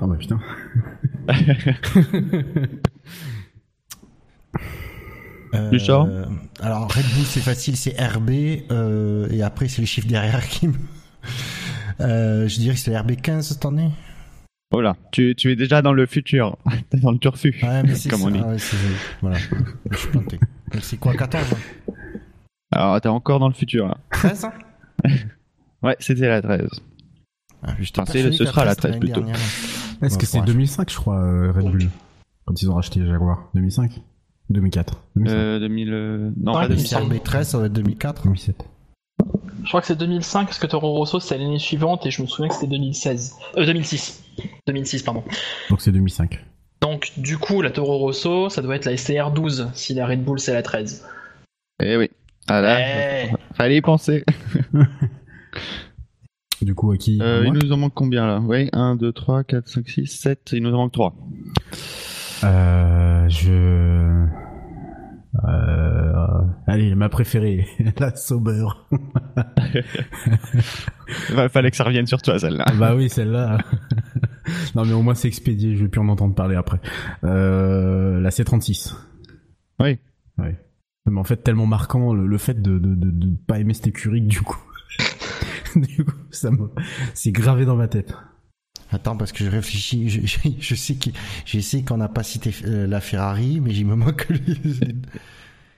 Ah 0.00 0.06
bah 0.06 0.16
putain. 0.18 0.38
Euh, 5.54 5.68
Richard 5.70 6.06
Alors 6.60 6.82
Red 6.92 7.04
Bull 7.14 7.24
c'est 7.26 7.40
facile, 7.40 7.76
c'est 7.76 7.90
RB 8.00 8.30
euh, 8.70 9.28
et 9.30 9.42
après 9.42 9.68
c'est 9.68 9.82
les 9.82 9.86
chiffres 9.86 10.08
derrière 10.08 10.46
qui 10.48 10.68
me. 10.68 10.74
Euh, 12.00 12.48
je 12.48 12.56
dirais 12.58 12.74
que 12.74 12.80
c'est 12.80 12.98
RB 12.98 13.12
15 13.22 13.46
cette 13.46 13.64
année. 13.66 13.90
Oh 14.74 14.80
là, 14.80 14.96
tu, 15.12 15.34
tu 15.36 15.52
es 15.52 15.56
déjà 15.56 15.82
dans 15.82 15.92
le 15.92 16.06
futur. 16.06 16.56
T'es 16.90 16.98
dans 16.98 17.12
le 17.12 17.18
turfu. 17.18 17.54
Ouais, 17.62 17.82
mais 17.82 17.94
c'est 17.94 18.08
Comme 18.08 18.20
ça. 18.22 18.26
on 18.26 18.30
dit. 18.30 18.40
ouais, 18.40 18.58
c'est- 18.58 18.76
voilà, 19.20 19.36
je 19.90 19.96
suis 19.96 20.08
planté. 20.08 20.40
C'est 20.80 20.96
quoi 20.96 21.14
14 21.14 21.44
hein 21.52 21.92
Alors, 22.72 23.00
t'es 23.00 23.08
encore 23.10 23.38
dans 23.38 23.46
le 23.48 23.54
futur. 23.54 23.86
Là. 23.86 23.98
13 24.10 24.44
hein 24.46 24.52
Ouais, 25.82 25.94
c'était 26.00 26.26
la 26.28 26.40
13. 26.42 26.66
ah, 27.62 27.74
j'étais 27.78 28.00
Enfin, 28.00 28.12
ce 28.32 28.44
sera 28.46 28.64
la 28.64 28.70
c'était 28.70 28.80
13 28.88 28.90
l'année 28.92 28.98
plutôt. 29.00 29.20
dernière. 29.20 29.36
Est-ce 29.36 30.14
Ouais, 30.14 30.20
que 30.20 30.26
c'est 30.26 30.38
courage. 30.38 30.46
2005 30.48 30.90
je 30.90 30.96
crois 30.96 31.18
euh, 31.20 31.52
Red 31.52 31.70
Bull 31.70 31.88
quand 32.46 32.60
ils 32.60 32.68
ont 32.70 32.74
racheté 32.74 33.06
Jaguar 33.06 33.50
2005 33.54 34.00
2004 34.52 35.02
2005 35.16 35.36
Euh, 35.36 35.58
2000... 35.58 35.92
euh, 35.92 36.30
Non, 36.40 36.52
Ouais, 36.54 36.62
pas 36.62 36.68
mais 36.68 36.76
Si 36.76 36.94
2005. 36.94 36.98
c'est 36.98 37.04
RB 37.16 37.22
13 37.22 37.48
ça 37.48 37.58
va 37.58 37.66
être 37.66 37.72
2004. 37.72 38.22
2007. 38.24 38.56
Je 39.64 39.68
crois 39.68 39.80
que 39.80 39.86
c'est 39.86 39.96
2005, 39.98 40.46
parce 40.46 40.58
que 40.58 40.66
Toro 40.66 40.92
Rosso, 40.92 41.20
c'est 41.20 41.38
l'année 41.38 41.58
suivante, 41.60 42.04
et 42.04 42.10
je 42.10 42.20
me 42.22 42.26
souviens 42.26 42.48
que 42.48 42.54
c'était 42.54 42.66
2016. 42.66 43.34
Euh, 43.58 43.64
2006. 43.64 44.24
2006, 44.66 45.02
pardon. 45.04 45.22
Donc 45.70 45.80
c'est 45.80 45.92
2005. 45.92 46.44
Donc, 46.80 47.12
du 47.16 47.38
coup, 47.38 47.62
la 47.62 47.70
Toro 47.70 47.98
Rosso, 47.98 48.48
ça 48.48 48.60
doit 48.60 48.74
être 48.74 48.86
la 48.86 48.96
STR 48.96 49.30
12, 49.30 49.68
si 49.74 49.94
la 49.94 50.04
Red 50.06 50.24
Bull, 50.24 50.40
c'est 50.40 50.52
la 50.52 50.62
13. 50.62 51.06
Eh 51.80 51.96
oui. 51.96 52.10
Ah 52.48 52.60
là, 52.60 52.78
Eh. 52.80 53.30
fallait 53.54 53.76
y 53.76 53.80
penser. 53.80 54.24
Du 56.60 56.74
coup 56.74 56.90
à 56.92 56.96
qui 56.96 57.18
Euh, 57.20 57.44
il 57.46 57.52
nous 57.52 57.72
en 57.72 57.76
manque 57.76 57.94
combien 57.94 58.26
là 58.26 58.40
Oui, 58.44 58.68
1, 58.72 58.96
2, 58.96 59.12
3, 59.12 59.44
4, 59.44 59.68
5, 59.68 59.88
6, 59.88 60.06
7. 60.06 60.50
Il 60.54 60.62
nous 60.62 60.70
en 60.74 60.78
manque 60.78 60.92
3. 60.92 61.14
Euh, 62.44 63.28
je 63.28 64.26
euh, 65.48 66.42
allez, 66.66 66.94
ma 66.94 67.08
préférée, 67.08 67.66
la 67.98 68.14
Sauber. 68.14 68.66
Il 71.30 71.48
fallait 71.50 71.70
que 71.70 71.76
ça 71.76 71.84
revienne 71.84 72.06
sur 72.06 72.20
toi 72.20 72.38
celle-là. 72.38 72.66
bah 72.78 72.94
oui, 72.94 73.08
celle-là. 73.08 73.58
non, 74.74 74.84
mais 74.84 74.92
au 74.92 75.02
moins 75.02 75.14
c'est 75.14 75.28
expédié, 75.28 75.74
je 75.76 75.84
vais 75.84 75.88
plus 75.88 76.00
en 76.00 76.08
entendre 76.08 76.34
parler 76.34 76.56
après. 76.56 76.80
Euh, 77.24 78.20
la 78.20 78.30
C36. 78.30 78.94
Oui. 79.80 79.98
Ouais. 80.38 80.58
Mais 81.10 81.18
en 81.18 81.24
fait, 81.24 81.38
tellement 81.38 81.66
marquant 81.66 82.12
le, 82.14 82.26
le 82.26 82.38
fait 82.38 82.60
de, 82.60 82.78
de, 82.78 82.94
de, 82.94 83.10
de 83.10 83.36
pas 83.46 83.58
aimer 83.58 83.74
cette 83.74 83.88
écurie 83.88 84.20
du 84.22 84.42
coup. 84.42 84.60
du 85.76 86.04
coup, 86.04 86.12
ça 86.30 86.50
me, 86.50 86.70
c'est 87.14 87.32
gravé 87.32 87.64
dans 87.64 87.76
ma 87.76 87.88
tête. 87.88 88.14
Attends 88.92 89.16
parce 89.16 89.32
que 89.32 89.44
je 89.44 89.50
réfléchis, 89.50 90.08
je, 90.10 90.20
je, 90.26 90.94
je 91.46 91.60
sais 91.60 91.82
qu'on 91.82 91.96
n'a 91.96 92.08
pas 92.08 92.22
cité 92.22 92.52
euh, 92.66 92.86
la 92.86 93.00
Ferrari 93.00 93.60
mais 93.60 93.72
il 93.74 93.86
me 93.86 93.94
manque. 93.96 94.28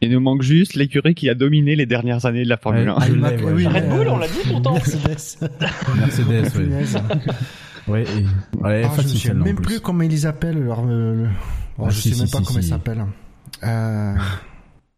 Il 0.00 0.11
nous 0.11 0.21
manque 0.21 0.42
juste 0.42 0.75
l'écurie 0.75 1.14
qui 1.14 1.30
a 1.30 1.35
dominé 1.35 1.76
les 1.76 1.87
dernières 1.87 2.26
années 2.26 2.44
de 2.44 2.49
la 2.49 2.59
Formule 2.59 2.90
Ouais. 2.90 2.94
1. 2.94 2.97
Ah, 2.99 3.04
il 3.06 3.14
je 3.14 3.18
manque- 3.21 3.30
l'ai, 3.38 3.44
ouais. 3.44 3.52
oui, 3.52 3.66
Red 3.66 3.88
Bull, 3.88 4.09
on 4.09 4.18
l'a 4.18 4.26
dit 4.28 4.35
pourtant. 4.50 4.75
Mercedes. 4.75 5.50
Mercedes. 5.97 7.00
Ouais, 7.87 8.02
et, 8.02 8.56
ouais, 8.62 8.83
Ah, 8.85 8.90
je 9.02 9.06
celle-là, 9.09 9.40
en 9.42 9.44
même 9.44 9.56
plus. 9.56 9.64
plus 9.64 9.80
comment 9.80 10.02
ils 10.02 10.11
les 10.11 10.25
appellent. 10.26 10.62
Leur, 10.62 10.80
euh, 10.87 11.14
le- 11.25 11.28
oh, 11.78 11.85
Ah, 11.87 11.90
je 11.90 12.00
si, 12.00 12.09
sais 12.09 12.14
si, 12.16 12.21
même 12.23 12.30
pas 12.30 12.38
si, 12.38 12.44
comment 12.44 12.61
si. 12.61 12.66
ils 12.66 12.71
s'appellent. 12.71 13.04
Euh... 13.62 14.14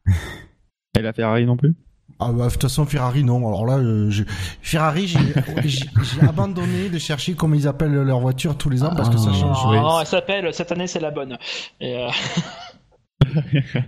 Et 0.98 1.02
la 1.02 1.12
Ferrari 1.12 1.44
non 1.46 1.56
plus? 1.56 1.74
Ah 2.18 2.32
bah, 2.32 2.46
de 2.46 2.52
toute 2.52 2.62
façon 2.62 2.86
Ferrari 2.86 3.24
non. 3.24 3.38
Alors 3.46 3.66
là, 3.66 3.74
euh, 3.76 4.08
je- 4.10 4.24
Ferrari, 4.62 5.06
j'ai 5.06 5.18
abandonné 6.22 6.88
de 6.88 6.98
chercher 6.98 7.34
comment 7.34 7.54
ils 7.54 7.68
appellent 7.68 7.92
leur 7.92 8.20
voiture 8.20 8.56
tous 8.56 8.70
les 8.70 8.82
ans 8.82 8.94
parce 8.96 9.10
que 9.10 9.18
ça 9.18 9.30
Ah. 9.32 9.34
change. 9.34 9.64
Non, 9.64 9.70
oui. 9.70 9.76
non, 9.78 10.00
elle 10.00 10.06
s'appelle, 10.06 10.54
cette 10.54 10.72
année, 10.72 10.86
c'est 10.86 11.00
la 11.00 11.10
bonne. 11.10 11.36
Et, 11.80 11.96
euh, 11.98 12.08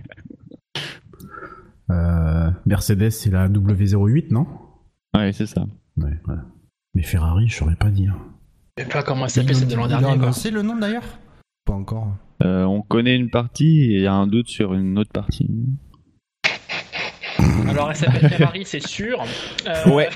Euh, 1.91 2.51
Mercedes, 2.65 3.09
c'est 3.09 3.31
la 3.31 3.47
W08, 3.49 4.31
non? 4.31 4.45
Ouais, 5.15 5.31
c'est 5.33 5.47
ça. 5.47 5.65
Ouais. 5.97 6.11
Mais 6.93 7.01
Ferrari, 7.01 7.47
je 7.47 7.55
saurais 7.55 7.75
pas 7.75 7.89
dire. 7.89 8.15
je 8.77 8.83
sais 8.83 8.89
pas 8.89 9.01
comment 9.03 9.25
elle 9.25 9.31
s'appelle, 9.31 9.55
c'est 9.55 9.65
de 9.65 9.75
l'an 9.75 9.87
dernier. 9.87 10.11
annoncé 10.11 10.51
le 10.51 10.61
nom 10.61 10.75
d'ailleurs? 10.77 11.03
Pas 11.65 11.73
encore. 11.73 12.15
Euh, 12.43 12.63
on 12.63 12.81
connaît 12.83 13.15
une 13.15 13.29
partie 13.31 13.79
et 13.81 13.95
il 13.97 14.01
y 14.01 14.07
a 14.07 14.13
un 14.13 14.27
doute 14.27 14.47
sur 14.49 14.73
une 14.75 14.97
autre 14.99 15.11
partie. 15.11 15.49
Alors, 17.69 17.89
elle 17.91 17.95
s'appelle 17.95 18.29
Ferrari, 18.29 18.63
c'est 18.65 18.85
sûr. 18.85 19.23
Euh, 19.67 19.89
Ouais. 19.91 20.09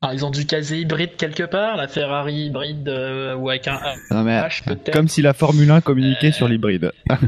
alors, 0.00 0.14
ils 0.14 0.24
ont 0.24 0.30
dû 0.30 0.46
caser 0.46 0.80
hybride 0.80 1.16
quelque 1.16 1.44
part, 1.44 1.76
la 1.76 1.88
Ferrari 1.88 2.46
hybride 2.46 2.88
euh, 2.88 3.36
ou 3.36 3.48
avec 3.50 3.68
un 3.68 3.74
A. 3.74 3.94
Non, 4.10 4.24
mais, 4.24 4.38
H, 4.40 4.64
peut-être. 4.64 4.90
comme 4.92 5.08
si 5.08 5.22
la 5.22 5.32
Formule 5.32 5.70
1 5.70 5.80
communiquait 5.80 6.28
Euh, 6.28 6.32
sur 6.32 6.48
l'hybride. 6.48 6.92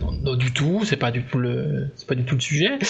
Non, 0.00 0.10
non, 0.22 0.34
du 0.34 0.52
tout, 0.52 0.80
c'est 0.84 0.96
pas 0.96 1.12
du 1.12 1.22
tout 1.22 1.38
le, 1.38 1.90
c'est 1.94 2.08
pas 2.08 2.16
du 2.16 2.24
tout 2.24 2.34
le 2.34 2.40
sujet. 2.40 2.78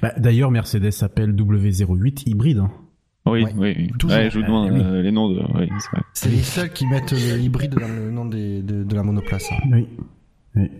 Bah, 0.00 0.12
D'ailleurs, 0.16 0.50
Mercedes 0.50 0.90
s'appelle 0.92 1.32
W08 1.34 2.22
hybride. 2.26 2.58
hein. 2.58 2.70
Oui, 3.26 3.42
Ouais. 3.44 3.52
oui. 3.56 3.74
oui. 3.78 3.90
Toujours. 3.98 4.16
Ouais, 4.18 4.30
je 4.30 4.38
vous 4.38 4.44
demande 4.44 4.70
Euh, 4.72 4.82
euh, 4.98 5.02
les 5.02 5.12
noms 5.12 5.28
de. 5.28 5.40
Oui, 5.54 5.68
c'est 5.78 5.90
vrai. 5.90 6.02
C'est 6.14 6.28
les 6.30 6.42
seuls 6.42 6.70
qui 6.70 6.86
mettent 6.86 7.12
le 7.12 7.38
hybride 7.38 7.74
dans 7.74 7.86
le 7.88 8.10
nom 8.10 8.24
des- 8.24 8.62
de, 8.62 8.82
de 8.82 8.94
la 8.94 9.02
monoplace. 9.02 9.50
hein. 9.52 9.56
Oui. 9.72 9.86
Oui. 10.56 10.70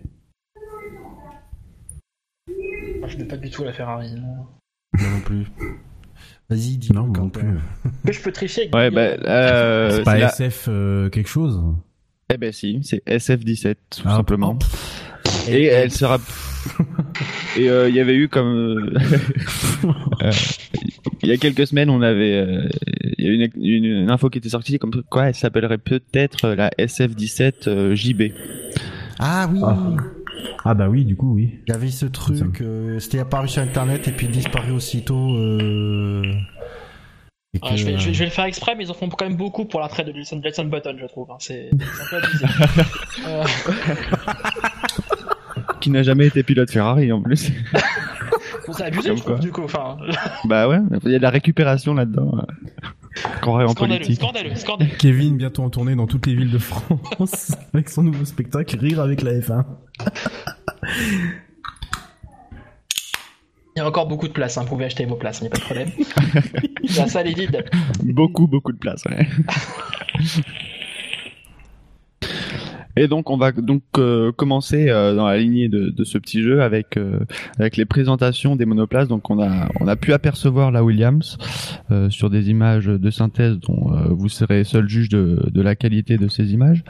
Moi, 3.01 3.09
je 3.09 3.17
n'ai 3.19 3.25
pas 3.25 3.37
du 3.37 3.51
tout 3.51 3.65
la 3.65 3.73
Ferrari. 3.73 4.15
Moi 4.21 5.09
non 5.11 5.21
plus. 5.21 5.47
Vas-y, 6.49 6.77
dis 6.77 6.93
Non, 6.93 7.07
non 7.07 7.29
plus. 7.31 7.59
Que 8.07 8.13
je 8.13 8.21
peux 8.23 8.33
tricher 8.33 8.63
avec 8.63 8.75
Ouais, 8.75 8.91
bah, 8.91 9.01
euh, 9.29 9.91
c'est 9.91 10.03
pas 10.05 10.19
la- 10.19 10.29
SF 10.29 10.67
euh, 10.69 11.09
quelque 11.11 11.29
chose 11.29 11.61
Eh 12.33 12.37
ben 12.37 12.53
si, 12.53 12.81
c'est 12.83 13.03
SF17 13.07 13.75
tout 13.91 14.03
Ah, 14.05 14.17
simplement. 14.17 14.59
Et 15.49 15.65
elle 15.65 15.91
sera. 15.91 16.19
Et 17.59 17.69
euh, 17.69 17.89
il 17.89 17.95
y 17.95 18.01
avait 18.01 18.15
eu 18.15 18.29
comme. 18.29 18.97
Il 21.23 21.29
y 21.31 21.33
a 21.33 21.37
quelques 21.39 21.67
semaines, 21.67 21.89
on 21.91 22.03
avait. 22.03 22.35
euh, 22.35 22.69
Il 23.19 23.25
y 23.25 23.29
a 23.29 23.31
eu 23.31 23.35
une, 23.35 23.49
une, 23.63 23.85
une 24.03 24.11
info 24.11 24.29
qui 24.31 24.39
était 24.39 24.49
sortie 24.51 24.79
comme 24.79 25.03
quoi 25.11 25.29
elle 25.29 25.35
s'appellerait 25.35 25.79
peut-être 25.79 26.49
la 26.51 26.69
SF17 26.79 27.69
euh, 27.69 27.95
JB. 27.95 28.33
Ah 29.27 29.49
oui, 29.51 29.61
Ah. 29.65 29.77
Ah 30.67 30.75
bah 30.75 30.89
oui, 30.89 31.05
du 31.07 31.17
coup, 31.17 31.35
oui. 31.35 31.61
il 31.67 31.73
y 31.73 31.75
avait 31.75 31.91
ce 31.91 32.05
truc, 32.07 32.61
euh, 32.61 32.99
c'était 32.99 33.21
apparu 33.21 33.49
sur 33.49 33.63
internet 33.63 34.07
et 34.09 34.13
puis 34.13 34.29
disparu 34.29 34.73
aussitôt. 34.73 35.35
Euh... 35.37 36.23
Ah, 37.63 37.77
je, 37.77 37.85
vais, 37.87 37.97
je, 37.99 38.09
vais, 38.09 38.13
je 38.15 38.19
vais 38.19 38.25
le 38.27 38.31
faire 38.31 38.45
exprès, 38.47 38.75
mais 38.75 38.85
ils 38.85 38.91
en 38.91 38.95
font 38.95 39.09
quand 39.09 39.25
même 39.27 39.37
beaucoup 39.37 39.65
pour 39.65 39.81
l'attrait 39.81 40.05
de 40.05 40.13
Jenson 40.13 40.65
Button, 40.67 40.97
je 41.01 41.07
trouve. 41.07 41.31
hein. 41.31 41.37
C'est 41.39 41.71
un 41.73 41.77
peu 42.11 42.17
abusé. 42.17 42.45
Euh, 43.27 43.45
Qui 45.81 45.91
n'a 45.91 46.03
jamais 46.03 46.27
été 46.27 46.43
pilote 46.43 46.71
Ferrari 46.71 47.13
en 47.13 47.23
plus. 47.23 47.53
c'est 48.73 48.83
abusé, 48.85 49.17
je 49.17 49.23
trouve, 49.23 49.39
du 49.39 49.53
coup. 49.53 49.63
Enfin, 49.63 49.97
bah 50.47 50.69
ouais, 50.69 50.79
il 51.05 51.13
y 51.13 51.15
a 51.15 51.19
de 51.19 51.23
la 51.23 51.31
récupération 51.31 51.95
là-dedans. 51.95 52.45
Croirait 53.41 53.65
en 53.65 53.69
scandaleux, 53.69 54.01
politique. 54.01 54.21
scandaleux, 54.21 54.55
scandaleux. 54.55 54.91
Kevin, 54.99 55.37
bientôt 55.37 55.63
en 55.63 55.71
tournée 55.71 55.95
dans 55.95 56.07
toutes 56.07 56.27
les 56.27 56.35
villes 56.35 56.51
de 56.51 56.59
France 56.59 57.57
avec 57.75 57.89
son 57.89 58.03
nouveau 58.03 58.25
spectacle 58.25 58.77
Rire 58.79 59.01
avec 59.01 59.23
la 59.23 59.33
F1. 59.33 59.65
Il 63.77 63.81
y 63.81 63.81
a 63.81 63.89
encore 63.89 64.07
beaucoup 64.07 64.29
de 64.29 64.33
place, 64.33 64.57
hein. 64.57 64.63
vous 64.63 64.69
pouvez 64.69 64.85
acheter 64.85 65.05
vos 65.05 65.17
places, 65.17 65.41
il 65.41 65.43
n'y 65.43 65.49
a 65.49 65.51
pas 65.51 65.59
de 65.59 65.65
problème. 65.65 65.91
La 66.97 67.09
salle 67.09 67.29
est 67.29 67.39
vide. 67.39 67.65
Beaucoup, 68.05 68.47
beaucoup 68.47 68.73
de 68.73 68.79
place, 68.79 69.05
ouais. 69.07 69.27
Et 72.97 73.09
donc 73.09 73.31
on 73.31 73.37
va 73.37 73.53
donc 73.53 73.83
euh, 73.99 74.31
commencer 74.33 74.89
euh, 74.89 75.15
dans 75.15 75.27
la 75.27 75.39
lignée 75.39 75.69
de, 75.69 75.91
de, 75.91 76.05
ce 76.05 76.19
petit 76.19 76.43
jeu 76.43 76.63
avec 76.63 76.97
euh, 76.97 77.21
avec 77.59 77.77
les 77.77 77.85
présentations 77.85 78.55
des 78.55 78.67
monoplaces. 78.67 79.09
Donc 79.09 79.31
on 79.31 79.43
a 79.43 79.69
on 79.81 79.89
a 79.89 79.97
pu 79.97 80.13
apercevoir 80.13 80.71
la 80.71 80.85
Williams 80.85 81.39
sur 82.09 82.31
des 82.31 82.51
images 82.51 82.87
de 82.87 83.11
synthèse 83.11 83.59
dont 83.59 83.93
vous 84.11 84.29
serez 84.29 84.65
seul 84.65 84.89
juge 84.89 85.09
de, 85.09 85.49
de 85.51 85.63
la 85.63 85.77
qualité 85.77 86.19
de 86.19 86.29
ces 86.29 86.53
images. 86.53 86.85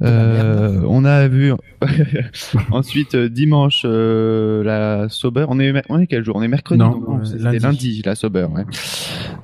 on 0.00 1.04
a 1.04 1.28
vu 1.28 1.52
ensuite 2.70 3.16
dimanche 3.16 3.84
la 3.84 5.08
Sauber. 5.08 5.46
On 5.48 5.58
est 5.58 5.82
on 5.88 5.98
est 5.98 6.06
quel 6.06 6.24
jour? 6.24 6.36
On 6.36 6.42
est 6.42 6.48
mercredi. 6.48 6.78
Non, 6.78 7.24
c'était 7.24 7.58
lundi. 7.58 8.02
la 8.04 8.14
Sauber. 8.14 8.46
Ouais. 8.52 8.64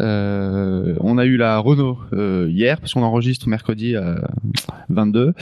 on 0.01 1.19
a 1.19 1.25
eu 1.25 1.37
la 1.37 1.59
Renault 1.59 1.99
hier 2.13 2.81
parce 2.81 2.95
qu'on 2.95 3.03
enregistre 3.03 3.49
mercredi 3.49 3.97
à 3.97 4.29
22. 4.89 5.35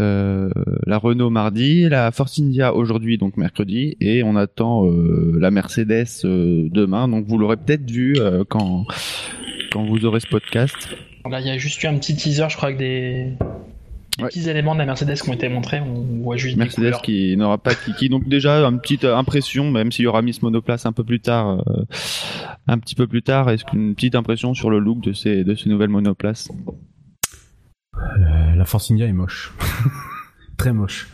Euh, 0.00 0.48
la 0.86 0.96
Renault 0.96 1.30
mardi, 1.30 1.88
la 1.88 2.10
Force 2.10 2.38
India 2.40 2.74
aujourd'hui, 2.74 3.18
donc 3.18 3.36
mercredi, 3.36 3.96
et 4.00 4.22
on 4.22 4.34
attend 4.34 4.86
euh, 4.86 5.36
la 5.38 5.50
Mercedes 5.50 6.06
euh, 6.24 6.68
demain. 6.70 7.06
Donc 7.06 7.26
vous 7.26 7.36
l'aurez 7.36 7.58
peut-être 7.58 7.88
vu 7.90 8.16
quand 8.48 8.86
quand 9.72 9.84
vous 9.84 10.04
aurez 10.06 10.20
ce 10.20 10.26
podcast. 10.26 10.76
Là, 11.30 11.40
il 11.40 11.46
y 11.46 11.50
a 11.50 11.58
juste 11.58 11.82
eu 11.82 11.86
un 11.86 11.94
petit 11.98 12.16
teaser, 12.16 12.46
je 12.48 12.56
crois 12.56 12.72
que 12.72 12.78
des, 12.78 13.34
petits 14.18 14.48
éléments 14.48 14.74
de 14.74 14.80
la 14.80 14.86
Mercedes 14.86 15.14
qui 15.14 15.28
ont 15.28 15.34
été 15.34 15.48
montrés. 15.50 15.80
On 15.80 16.22
voit 16.22 16.36
juste 16.36 16.56
Mercedes 16.56 16.94
qui 17.02 17.36
n'aura 17.36 17.58
pas 17.58 17.74
de 17.74 17.78
kiki. 17.78 18.08
Donc 18.08 18.26
déjà 18.26 18.64
une 18.64 18.80
petite 18.80 19.04
impression, 19.04 19.70
même 19.70 19.92
s'il 19.92 20.04
y 20.04 20.08
aura 20.08 20.22
Miss 20.22 20.40
Monoplace 20.40 20.86
un 20.86 20.92
peu 20.92 21.04
plus 21.04 21.20
tard, 21.20 21.62
un 22.66 22.78
petit 22.78 22.94
peu 22.94 23.06
plus 23.06 23.22
tard, 23.22 23.50
est-ce 23.50 23.64
qu'une 23.64 23.94
petite 23.94 24.14
impression 24.14 24.54
sur 24.54 24.70
le 24.70 24.78
look 24.78 25.00
de 25.00 25.12
ces 25.12 25.44
de 25.44 25.54
ces 25.54 25.68
nouvelles 25.68 25.90
monoplaces 25.90 26.48
euh, 28.00 28.54
la 28.56 28.64
Force 28.64 28.90
India 28.90 29.06
est 29.06 29.12
moche. 29.12 29.52
Très 30.56 30.72
moche. 30.72 31.08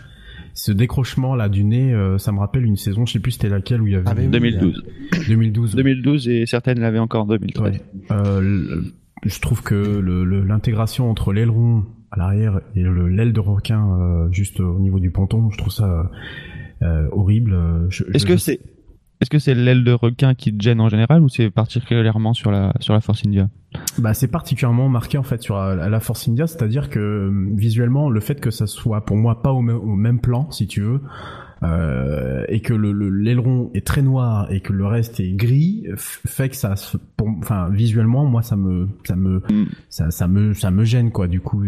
Ce 0.55 0.73
décrochement 0.73 1.35
là 1.35 1.49
du 1.49 1.64
nez, 1.64 1.93
euh, 1.93 2.16
ça 2.19 2.33
me 2.33 2.38
rappelle 2.38 2.64
une 2.64 2.76
saison, 2.76 3.05
je 3.05 3.12
sais 3.12 3.19
plus 3.21 3.33
c'était 3.33 3.50
laquelle 3.50 3.83
où 3.83 3.87
il 3.87 3.93
y 3.93 3.97
avait 3.97 4.26
2012. 4.26 4.85
2012. 5.28 5.75
2012 5.75 6.28
et 6.28 6.47
certaines 6.47 6.81
l'avaient 6.81 6.99
encore 6.99 7.25
en 7.25 7.26
2013. 7.26 7.78
Euh, 8.11 8.83
je 9.25 9.40
trouve 9.40 9.62
que 9.62 9.75
l'intégration 9.75 11.11
entre 11.11 11.33
l'aileron 11.33 11.85
à 12.11 12.19
l'arrière 12.19 12.61
et 12.75 12.83
l'aile 12.83 13.33
de 13.33 13.40
requin 13.40 14.28
juste 14.31 14.61
au 14.61 14.78
niveau 14.78 14.99
du 14.99 15.11
ponton, 15.11 15.50
je 15.50 15.59
trouve 15.59 15.73
ça 15.73 16.11
horrible. 17.11 17.88
Est-ce 18.14 18.25
que 18.25 18.37
c'est 18.37 18.61
est-ce 19.20 19.30
que 19.30 19.38
c'est 19.38 19.54
l'aile 19.54 19.85
de 19.85 19.92
requin 19.92 20.35
qui 20.35 20.56
te 20.56 20.62
gêne 20.62 20.80
en 20.80 20.88
général 20.88 21.23
ou 21.23 21.28
c'est 21.28 21.50
particulièrement 21.50 22.35
sur 22.35 22.50
la 22.50 22.73
sur 22.80 22.94
la 22.94 23.00
Force 23.00 23.23
India? 23.26 23.49
Bah 23.99 24.14
c'est 24.14 24.28
particulièrement 24.28 24.88
marqué 24.88 25.18
en 25.18 25.23
fait 25.23 25.42
sur 25.42 25.56
la, 25.56 25.88
la 25.88 26.00
Force 26.00 26.28
India, 26.28 26.46
c'est-à-dire 26.46 26.90
que 26.90 27.30
visuellement 27.54 28.11
le 28.11 28.20
fait 28.20 28.40
que 28.40 28.50
ça 28.50 28.66
soit 28.66 29.04
pour 29.04 29.16
moi 29.16 29.42
pas 29.42 29.52
au 29.52 29.61
même 29.62 30.20
plan 30.20 30.50
si 30.50 30.66
tu 30.66 30.80
veux, 30.82 31.00
euh, 31.63 32.45
et 32.49 32.61
que 32.61 32.75
le 32.75 32.93
l'aileron 33.09 33.71
est 33.75 33.87
très 33.87 34.03
noir 34.03 34.51
et 34.53 34.61
que 34.61 34.73
le 34.73 34.87
reste 34.87 35.21
est 35.21 35.33
gris 35.33 35.85
fait 35.97 36.51
que 36.51 36.57
ça 36.57 36.75
enfin 37.19 37.71
visuellement 37.71 38.25
moi 38.27 38.43
ça 38.43 38.57
me 38.57 38.89
ça 39.05 39.17
me 39.17 39.39
mm. 39.39 39.67
ça, 39.89 40.11
ça 40.11 40.29
me 40.29 40.53
ça 40.53 40.71
me 40.71 40.85
gêne 40.85 41.11
quoi. 41.11 41.29
Du 41.29 41.41
coup 41.41 41.65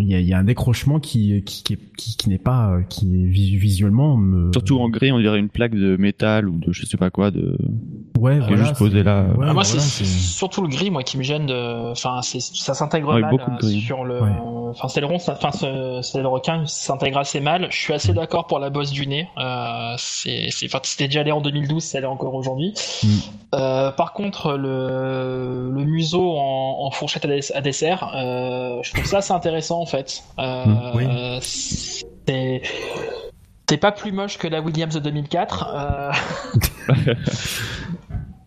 il 0.00 0.08
y 0.08 0.14
a, 0.14 0.20
y 0.20 0.32
a 0.32 0.38
un 0.38 0.44
décrochement 0.44 1.00
qui 1.00 1.42
qui 1.42 1.62
qui, 1.64 2.16
qui, 2.16 2.28
n'est 2.28 2.38
pas 2.38 2.78
qui 2.88 3.22
est 3.22 3.26
visuellement 3.26 4.16
me... 4.16 4.52
surtout 4.52 4.78
en 4.78 4.88
gris 4.88 5.12
on 5.12 5.18
dirait 5.18 5.38
une 5.38 5.48
plaque 5.48 5.74
de 5.74 5.96
métal 5.96 6.48
ou 6.48 6.58
de 6.58 6.72
je 6.72 6.86
sais 6.86 6.96
pas 6.96 7.10
quoi 7.10 7.30
de 7.30 7.58
ouais 8.18 8.38
voilà, 8.38 8.56
juste 8.56 8.76
posé 8.76 9.02
là. 9.02 9.26
ah, 9.42 9.52
moi 9.52 9.64
c'est 9.64 9.80
surtout 9.80 10.62
le 10.62 10.68
gris 10.68 10.90
moi 10.90 11.02
qui 11.02 11.18
me 11.18 11.22
gêne 11.22 11.46
de 11.46 11.90
enfin 11.90 12.20
ça 12.22 12.74
s'intègre 12.74 13.18
mal 13.18 13.36
sur 13.60 14.04
le 14.04 14.20
enfin 14.70 14.88
c'est 14.88 15.00
le 15.00 15.06
rond 15.06 15.16
enfin 15.16 15.50
c'est 16.02 16.20
le 16.20 16.28
requin 16.28 16.64
s'intègre 16.66 17.18
assez 17.18 17.40
mal. 17.40 17.68
Je 17.70 17.76
suis 17.76 17.92
assez 17.92 18.12
d'accord 18.12 18.46
pour 18.46 18.58
la 18.58 18.70
bosse 18.92 19.00
du 19.00 19.06
nez. 19.06 19.28
Euh, 19.38 19.94
c'est, 19.98 20.48
c'était 20.50 21.06
déjà 21.06 21.20
allé 21.20 21.32
en 21.32 21.40
2012, 21.40 21.82
ça 21.82 22.00
l'est 22.00 22.06
encore 22.06 22.34
aujourd'hui. 22.34 22.74
Mm. 23.02 23.08
Euh, 23.54 23.90
par 23.92 24.12
contre, 24.12 24.52
le, 24.56 25.70
le 25.72 25.84
museau 25.84 26.36
en, 26.36 26.90
fourchette 26.90 27.26
à, 27.54 27.60
dessert, 27.60 28.12
euh, 28.14 28.80
je 28.82 28.92
trouve 28.92 29.06
ça 29.06 29.18
assez 29.18 29.32
intéressant 29.32 29.80
en 29.80 29.86
fait. 29.86 30.22
Mm. 30.38 31.38
C'est 31.40 32.62
c'est 33.68 33.78
pas 33.78 33.92
plus 33.92 34.12
moche 34.12 34.36
que 34.36 34.48
la 34.48 34.60
Williams 34.60 34.94
de 34.94 35.00
2004. 35.00 35.70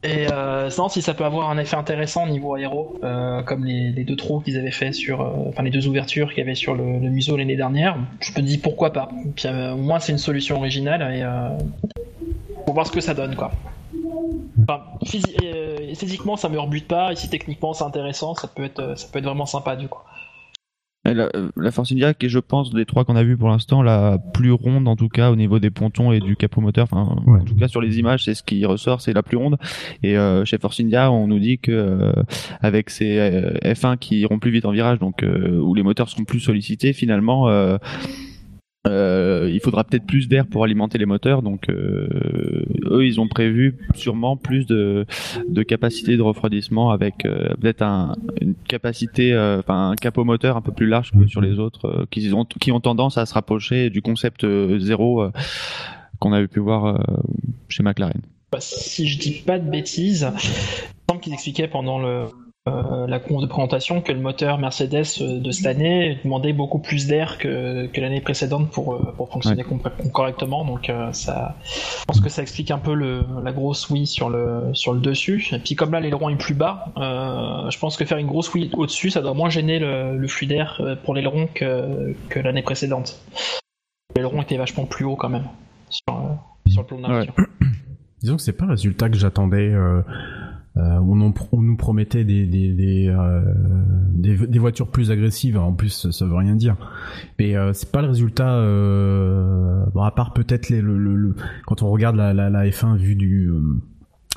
Et 0.06 0.32
euh, 0.32 0.70
si 0.90 1.02
ça 1.02 1.14
peut 1.14 1.26
avoir 1.26 1.50
un 1.50 1.58
effet 1.58 1.76
intéressant 1.76 2.26
au 2.26 2.30
niveau 2.30 2.54
aéro, 2.54 3.00
euh, 3.04 3.42
comme 3.42 3.66
les, 3.66 3.92
deux 4.04 4.16
trous 4.16 4.40
qu'ils 4.40 4.58
avaient 4.58 4.72
fait 4.72 4.92
sur, 4.92 5.22
euh, 5.22 5.50
enfin 5.50 5.64
les 5.64 5.72
deux 5.72 5.88
ouvertures 5.88 6.30
qu'il 6.30 6.40
y 6.40 6.42
avait 6.42 6.56
sur 6.56 6.76
le, 6.76 6.84
museau 6.84 7.38
l'année 7.38 7.56
dernière, 7.56 7.98
je 8.20 8.32
me 8.34 8.42
dis 8.42 8.58
pourquoi 8.58 8.94
pas. 8.94 9.10
Puis, 9.36 9.48
euh, 9.48 9.74
au 9.74 9.78
moins 9.78 10.00
c'est 10.00 10.12
une 10.12 10.18
solution 10.20 10.58
originale 10.58 11.02
et 11.14 11.24
pour 12.66 12.74
voir 12.74 12.86
ce 12.86 12.92
que 12.92 13.02
ça 13.02 13.14
donne 13.14 13.36
quoi. 13.36 13.52
Enfin, 14.62 14.84
esthétiquement 15.90 16.38
ça 16.38 16.50
me 16.50 16.60
rebute 16.60 16.88
pas 16.88 17.12
et 17.12 17.16
si 17.16 17.30
techniquement 17.30 17.74
c'est 17.74 17.84
intéressant, 17.84 18.36
ça 18.36 18.48
peut 18.48 18.66
être, 18.66 18.98
ça 18.98 19.08
peut 19.12 19.20
être 19.20 19.26
vraiment 19.26 19.46
sympa 19.46 19.76
du 19.76 19.88
coup. 19.88 20.02
La, 21.06 21.30
la, 21.56 21.72
Force 21.72 21.92
India 21.92 22.16
qui 22.16 22.26
est, 22.26 22.30
je 22.30 22.40
pense, 22.40 22.74
des 22.74 22.86
trois 22.86 23.06
qu'on 23.06 23.16
a 23.16 23.24
vu 23.24 23.38
pour 23.38 23.50
l'instant, 23.50 23.84
la 23.84 24.18
plus 24.34 24.52
ronde 24.52 24.88
en 24.88 24.96
tout 24.96 25.08
cas 25.08 25.30
au 25.32 25.36
niveau 25.36 25.60
des 25.60 25.70
pontons 25.70 26.12
et 26.12 26.20
du 26.20 26.36
capot 26.36 26.62
moteur. 26.62 26.88
Enfin, 26.92 27.16
en 27.28 27.44
tout 27.44 27.56
cas 27.56 27.68
sur 27.68 27.80
les 27.80 28.00
images, 28.00 28.26
c'est 28.26 28.34
ce 28.34 28.42
qui 28.42 28.66
ressort, 28.66 29.02
c'est 29.02 29.14
la 29.14 29.22
plus 29.22 29.38
ronde. 29.38 29.58
Et 30.02 30.18
euh, 30.18 30.46
chez 30.46 30.58
Force 30.58 30.80
India, 30.80 31.12
on 31.12 31.28
nous 31.28 31.40
dit 31.40 31.60
que 31.60 31.72
euh, 31.72 32.14
avec 32.62 32.90
ces 32.90 33.20
euh, 33.20 33.54
F1 33.64 33.98
qui 33.98 34.20
iront 34.20 34.40
plus 34.40 34.52
vite 34.52 34.66
en 34.66 34.72
virage, 34.72 35.00
donc 35.00 35.24
où 35.24 35.74
les 35.76 35.84
moteurs 35.84 36.10
seront 36.10 36.26
plus 36.26 36.40
sollicités, 36.40 36.94
finalement 36.94 37.48
euh, 38.88 39.50
il 39.52 39.60
faudra 39.60 39.84
peut-être 39.84 40.06
plus 40.06 40.28
d'air 40.28 40.46
pour 40.46 40.64
alimenter 40.64 40.98
les 40.98 41.06
moteurs, 41.06 41.42
donc 41.42 41.70
euh, 41.70 42.08
eux 42.86 43.06
ils 43.06 43.20
ont 43.20 43.28
prévu 43.28 43.78
sûrement 43.94 44.38
plus 44.38 44.66
de, 44.66 45.06
de 45.48 45.64
capacité 45.64 46.18
de 46.18 46.22
refroidissement 46.22 46.92
avec 46.92 47.26
euh, 47.26 47.54
peut-être 47.60 47.82
un, 47.82 48.16
une 48.42 48.56
capacité, 48.68 49.34
euh, 49.34 49.60
enfin 49.60 49.92
un 49.92 49.96
capot 49.96 50.24
moteur 50.24 50.58
un 50.58 50.62
peu 50.62 50.72
plus 50.72 50.88
large 50.88 51.12
que 51.12 51.28
sur 51.28 51.42
les 51.42 51.60
autres, 51.60 52.06
qui 52.12 52.32
ont 52.34 52.46
qui 52.46 52.72
ont 52.72 52.80
tendance 52.80 53.18
à 53.18 53.26
se 53.26 53.34
rapprocher 53.34 53.90
du 53.90 54.02
concept 54.02 54.46
zéro 54.78 55.28
qu'on 56.20 56.34
avait 56.34 56.48
pu 56.48 56.60
voir 56.60 57.04
chez 57.70 57.84
McLaren. 57.84 58.22
Bah, 58.52 58.60
si 58.62 59.08
je 59.08 59.20
dis 59.20 59.44
pas 59.46 59.60
de 59.60 59.70
bêtises, 59.70 60.28
il 60.36 61.12
semble 61.12 61.22
qu'ils 61.22 61.34
expliquaient 61.34 61.68
pendant 61.68 62.00
le 62.00 62.26
euh, 62.68 63.06
la 63.06 63.20
conf 63.20 63.42
de 63.42 63.46
présentation 63.46 64.02
que 64.02 64.12
le 64.12 64.20
moteur 64.20 64.58
Mercedes 64.58 65.22
euh, 65.22 65.40
de 65.40 65.52
cette 65.52 65.68
année 65.68 66.20
demandait 66.24 66.52
beaucoup 66.52 66.80
plus 66.80 67.06
d'air 67.06 67.38
que, 67.38 67.86
que 67.86 68.02
l'année 68.02 68.22
précédente 68.22 68.72
pour, 68.72 68.96
euh, 68.96 69.14
pour 69.16 69.32
fonctionner 69.32 69.64
correctement. 70.12 70.66
Donc 70.66 70.92
ça, 71.12 71.56
je 71.64 72.06
pense 72.08 72.22
que 72.22 72.30
ça 72.30 72.42
explique 72.42 72.72
un 72.72 72.80
peu 72.80 72.96
le, 72.96 73.24
la 73.44 73.52
grosse 73.52 73.90
oui 73.92 74.08
sur 74.08 74.32
le, 74.32 74.72
sur 74.74 74.94
le 74.94 75.00
dessus. 75.00 75.48
Et 75.52 75.60
puis 75.60 75.76
comme 75.76 75.92
là 75.92 76.00
l'aileron 76.00 76.30
est 76.30 76.38
plus 76.38 76.56
bas, 76.56 76.86
euh, 76.98 77.70
je 77.70 77.78
pense 77.78 77.98
que 77.98 78.06
faire 78.06 78.18
une 78.18 78.28
grosse 78.28 78.52
oui 78.56 78.72
au-dessus, 78.74 79.12
ça 79.12 79.22
doit 79.22 79.36
moins 79.36 79.50
gêner 79.50 79.78
le, 79.78 80.18
le 80.18 80.28
flux 80.28 80.48
d'air 80.48 80.82
pour 81.04 81.14
l'aileron 81.14 81.48
que, 81.54 82.16
que 82.30 82.40
l'année 82.40 82.64
précédente. 82.64 83.20
L'aileron 84.16 84.42
était 84.42 84.58
vachement 84.58 84.86
plus 84.86 85.06
haut 85.06 85.16
quand 85.16 85.30
même 85.30 85.48
sur, 85.90 86.04
sur 86.68 86.82
le 86.82 86.88
plan 86.88 86.98
de 86.98 87.14
ouais. 87.14 87.28
Disons 88.22 88.38
que 88.38 88.42
c'est 88.42 88.54
pas 88.54 88.66
le 88.66 88.72
résultat 88.72 89.08
que 89.10 89.18
j'attendais. 89.18 89.70
Euh, 89.70 90.02
euh, 90.78 91.00
on, 91.00 91.34
on, 91.54 91.62
nous 91.62 91.78
promettait 91.78 92.26
des 92.26 92.46
des, 92.46 92.74
des, 92.74 93.08
euh, 93.08 93.42
des, 94.12 94.36
des, 94.36 94.60
voitures 94.60 94.90
plus 94.90 95.10
agressives. 95.10 95.58
En 95.58 95.72
plus, 95.72 96.10
ça 96.12 96.26
veut 96.26 96.36
rien 96.36 96.56
dire. 96.56 96.76
Mais 97.40 97.56
euh, 97.56 97.72
c'est 97.72 97.92
pas 97.92 98.02
le 98.02 98.10
résultat. 98.10 98.56
Euh, 98.56 99.86
bon, 99.94 100.02
à 100.02 100.12
part 100.12 100.34
peut-être 100.34 100.70
le, 100.70 100.82
le, 100.82 101.16
le, 101.16 101.36
quand 101.66 101.82
on 101.82 101.90
regarde 101.90 102.18
la, 102.18 102.34
la, 102.34 102.50
la 102.50 102.66
F1 102.68 102.98
vue 102.98 103.16
du 103.16 103.52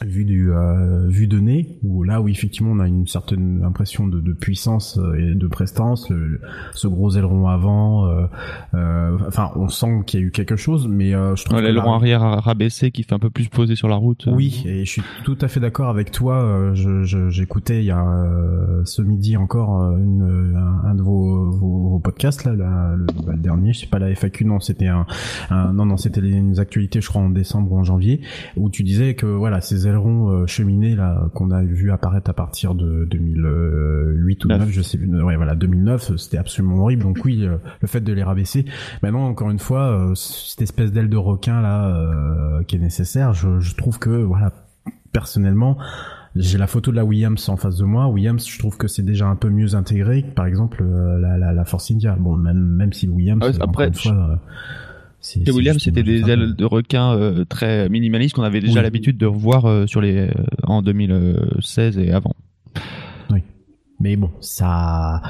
vu 0.04 0.24
du 0.24 0.52
euh, 0.52 1.08
vu 1.08 1.26
de 1.26 1.38
nez 1.38 1.78
où 1.82 2.04
là 2.04 2.20
où 2.20 2.28
effectivement 2.28 2.70
on 2.72 2.78
a 2.78 2.86
une 2.86 3.06
certaine 3.06 3.64
impression 3.64 4.06
de, 4.06 4.20
de 4.20 4.32
puissance 4.32 4.98
euh, 4.98 5.32
et 5.32 5.34
de 5.34 5.46
prestance 5.48 6.08
le, 6.08 6.40
ce 6.72 6.86
gros 6.86 7.16
aileron 7.16 7.48
avant 7.48 8.06
euh, 8.06 8.26
euh, 8.74 9.18
enfin 9.26 9.50
on 9.56 9.68
sent 9.68 10.02
qu'il 10.06 10.20
y 10.20 10.22
a 10.22 10.26
eu 10.26 10.30
quelque 10.30 10.56
chose 10.56 10.86
mais 10.88 11.14
euh, 11.14 11.34
je 11.34 11.44
trouve 11.44 11.60
l'aileron 11.60 11.94
arrière 11.94 12.20
rabaissé 12.20 12.92
qui 12.92 13.02
fait 13.02 13.14
un 13.14 13.18
peu 13.18 13.30
plus 13.30 13.48
posé 13.48 13.74
sur 13.74 13.88
la 13.88 13.96
route 13.96 14.28
oui 14.30 14.62
et 14.66 14.84
je 14.84 14.90
suis 14.90 15.02
tout 15.24 15.38
à 15.40 15.48
fait 15.48 15.60
d'accord 15.60 15.88
avec 15.88 16.12
toi 16.12 16.72
j'écoutais 17.28 17.76
je, 17.76 17.80
il 17.80 17.86
y 17.86 17.90
a 17.90 18.04
ce 18.84 19.02
midi 19.02 19.36
encore 19.36 19.96
une, 19.96 20.56
un, 20.84 20.94
de 20.94 21.02
vos, 21.02 21.50
vos, 21.50 21.88
vos, 21.88 21.98
podcasts 21.98 22.44
là 22.44 22.52
le, 22.52 22.58
bah, 22.58 23.32
le, 23.32 23.38
dernier 23.38 23.72
je 23.72 23.80
sais 23.80 23.86
pas 23.86 23.98
la 23.98 24.14
FAQ 24.14 24.44
non 24.44 24.60
c'était 24.60 24.86
un, 24.86 25.06
un, 25.50 25.72
non 25.72 25.86
non 25.86 25.96
c'était 25.96 26.20
les 26.20 26.60
actualités 26.60 27.00
je 27.00 27.08
crois 27.08 27.22
en 27.22 27.30
décembre 27.30 27.72
ou 27.72 27.78
en 27.78 27.84
janvier 27.84 28.20
où 28.56 28.70
tu 28.70 28.84
disais 28.84 29.14
que 29.14 29.26
voilà 29.26 29.60
ces 29.60 29.87
ailerons 29.88 30.30
euh, 30.30 30.46
cheminés 30.46 30.94
là 30.94 31.28
qu'on 31.34 31.50
a 31.50 31.62
vu 31.62 31.90
apparaître 31.90 32.30
à 32.30 32.34
partir 32.34 32.74
de 32.74 33.04
2008 33.10 34.44
ou 34.44 34.48
9, 34.48 34.70
je 34.70 34.82
sais 34.82 34.98
plus. 34.98 35.22
Ouais, 35.22 35.36
voilà, 35.36 35.54
2009, 35.54 36.16
c'était 36.16 36.38
absolument 36.38 36.82
horrible. 36.82 37.02
Donc 37.02 37.18
oui, 37.24 37.44
euh, 37.44 37.56
le 37.80 37.88
fait 37.88 38.00
de 38.00 38.12
les 38.12 38.22
rabaisser. 38.22 38.64
Maintenant, 39.02 39.26
encore 39.26 39.50
une 39.50 39.58
fois, 39.58 40.10
euh, 40.10 40.14
cette 40.14 40.62
espèce 40.62 40.92
d'aile 40.92 41.08
de 41.08 41.16
requin 41.16 41.60
là 41.60 41.88
euh, 41.88 42.62
qui 42.64 42.76
est 42.76 42.80
nécessaire, 42.80 43.32
je, 43.32 43.58
je 43.60 43.74
trouve 43.74 43.98
que 43.98 44.10
voilà, 44.10 44.52
personnellement. 45.12 45.78
J'ai 46.36 46.58
la 46.58 46.66
photo 46.66 46.90
de 46.90 46.96
la 46.96 47.04
Williams 47.04 47.48
en 47.48 47.56
face 47.56 47.78
de 47.78 47.84
moi. 47.84 48.06
Williams, 48.06 48.46
je 48.46 48.58
trouve 48.58 48.76
que 48.76 48.86
c'est 48.86 49.02
déjà 49.02 49.26
un 49.26 49.34
peu 49.34 49.48
mieux 49.48 49.74
intégré 49.74 50.22
que 50.22 50.30
par 50.30 50.46
exemple 50.46 50.84
la, 50.84 51.36
la, 51.36 51.52
la 51.52 51.64
Force 51.64 51.90
India. 51.90 52.16
Bon, 52.18 52.36
même 52.36 52.58
même 52.58 52.92
si 52.92 53.08
Williams, 53.08 53.42
Ouais, 53.42 53.48
euh, 53.48 53.56
encore 53.56 53.68
après, 53.70 53.92
fois, 53.92 54.40
Chez 55.34 55.50
Williams, 55.52 55.82
c'était 55.82 56.02
des 56.02 56.28
ailes 56.30 56.54
de 56.54 56.64
requin 56.64 57.12
euh, 57.14 57.44
très 57.44 57.88
minimalistes 57.88 58.34
qu'on 58.34 58.42
avait 58.42 58.60
déjà 58.60 58.74
Oui. 58.80 58.82
l'habitude 58.82 59.18
de 59.18 59.26
revoir 59.26 59.66
euh, 59.66 59.86
sur 59.86 60.00
les 60.00 60.16
euh, 60.16 60.30
en 60.62 60.82
2016 60.82 61.98
et 61.98 62.12
avant. 62.12 62.34
Mais 64.00 64.14
bon, 64.14 64.30
ça, 64.40 65.20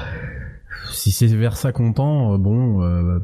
si 0.91 1.09
c'est 1.09 1.25
vers 1.25 1.57
ça 1.57 1.71
qu'on 1.71 1.91
tend, 1.91 2.35
euh, 2.35 2.37
bon, 2.37 2.83
euh, 2.83 3.17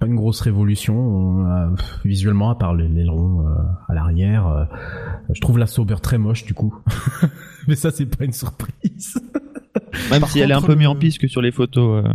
pas 0.00 0.06
une 0.06 0.16
grosse 0.16 0.40
révolution 0.40 1.46
euh, 1.46 1.68
visuellement 2.04 2.50
à 2.50 2.56
part 2.56 2.74
l'aileron 2.74 3.46
euh, 3.46 3.52
à 3.88 3.94
l'arrière. 3.94 4.68
je 5.32 5.40
trouve 5.40 5.58
la 5.58 5.66
Sauber 5.68 5.96
très 6.02 6.18
moche 6.18 6.44
du 6.44 6.54
coup. 6.54 6.74
Mais 7.68 7.76
ça, 7.76 7.92
c'est 7.92 8.06
pas 8.06 8.24
une 8.24 8.32
surprise. 8.32 9.20
Même 10.10 10.20
Par 10.20 10.30
si 10.30 10.40
elle 10.40 10.50
est 10.50 10.54
un 10.54 10.62
peu 10.62 10.74
mieux 10.74 10.82
le- 10.82 10.88
en 10.88 10.96
piste 10.96 11.18
que 11.18 11.28
sur 11.28 11.42
les 11.42 11.52
photos. 11.52 12.04
euh, 12.04 12.08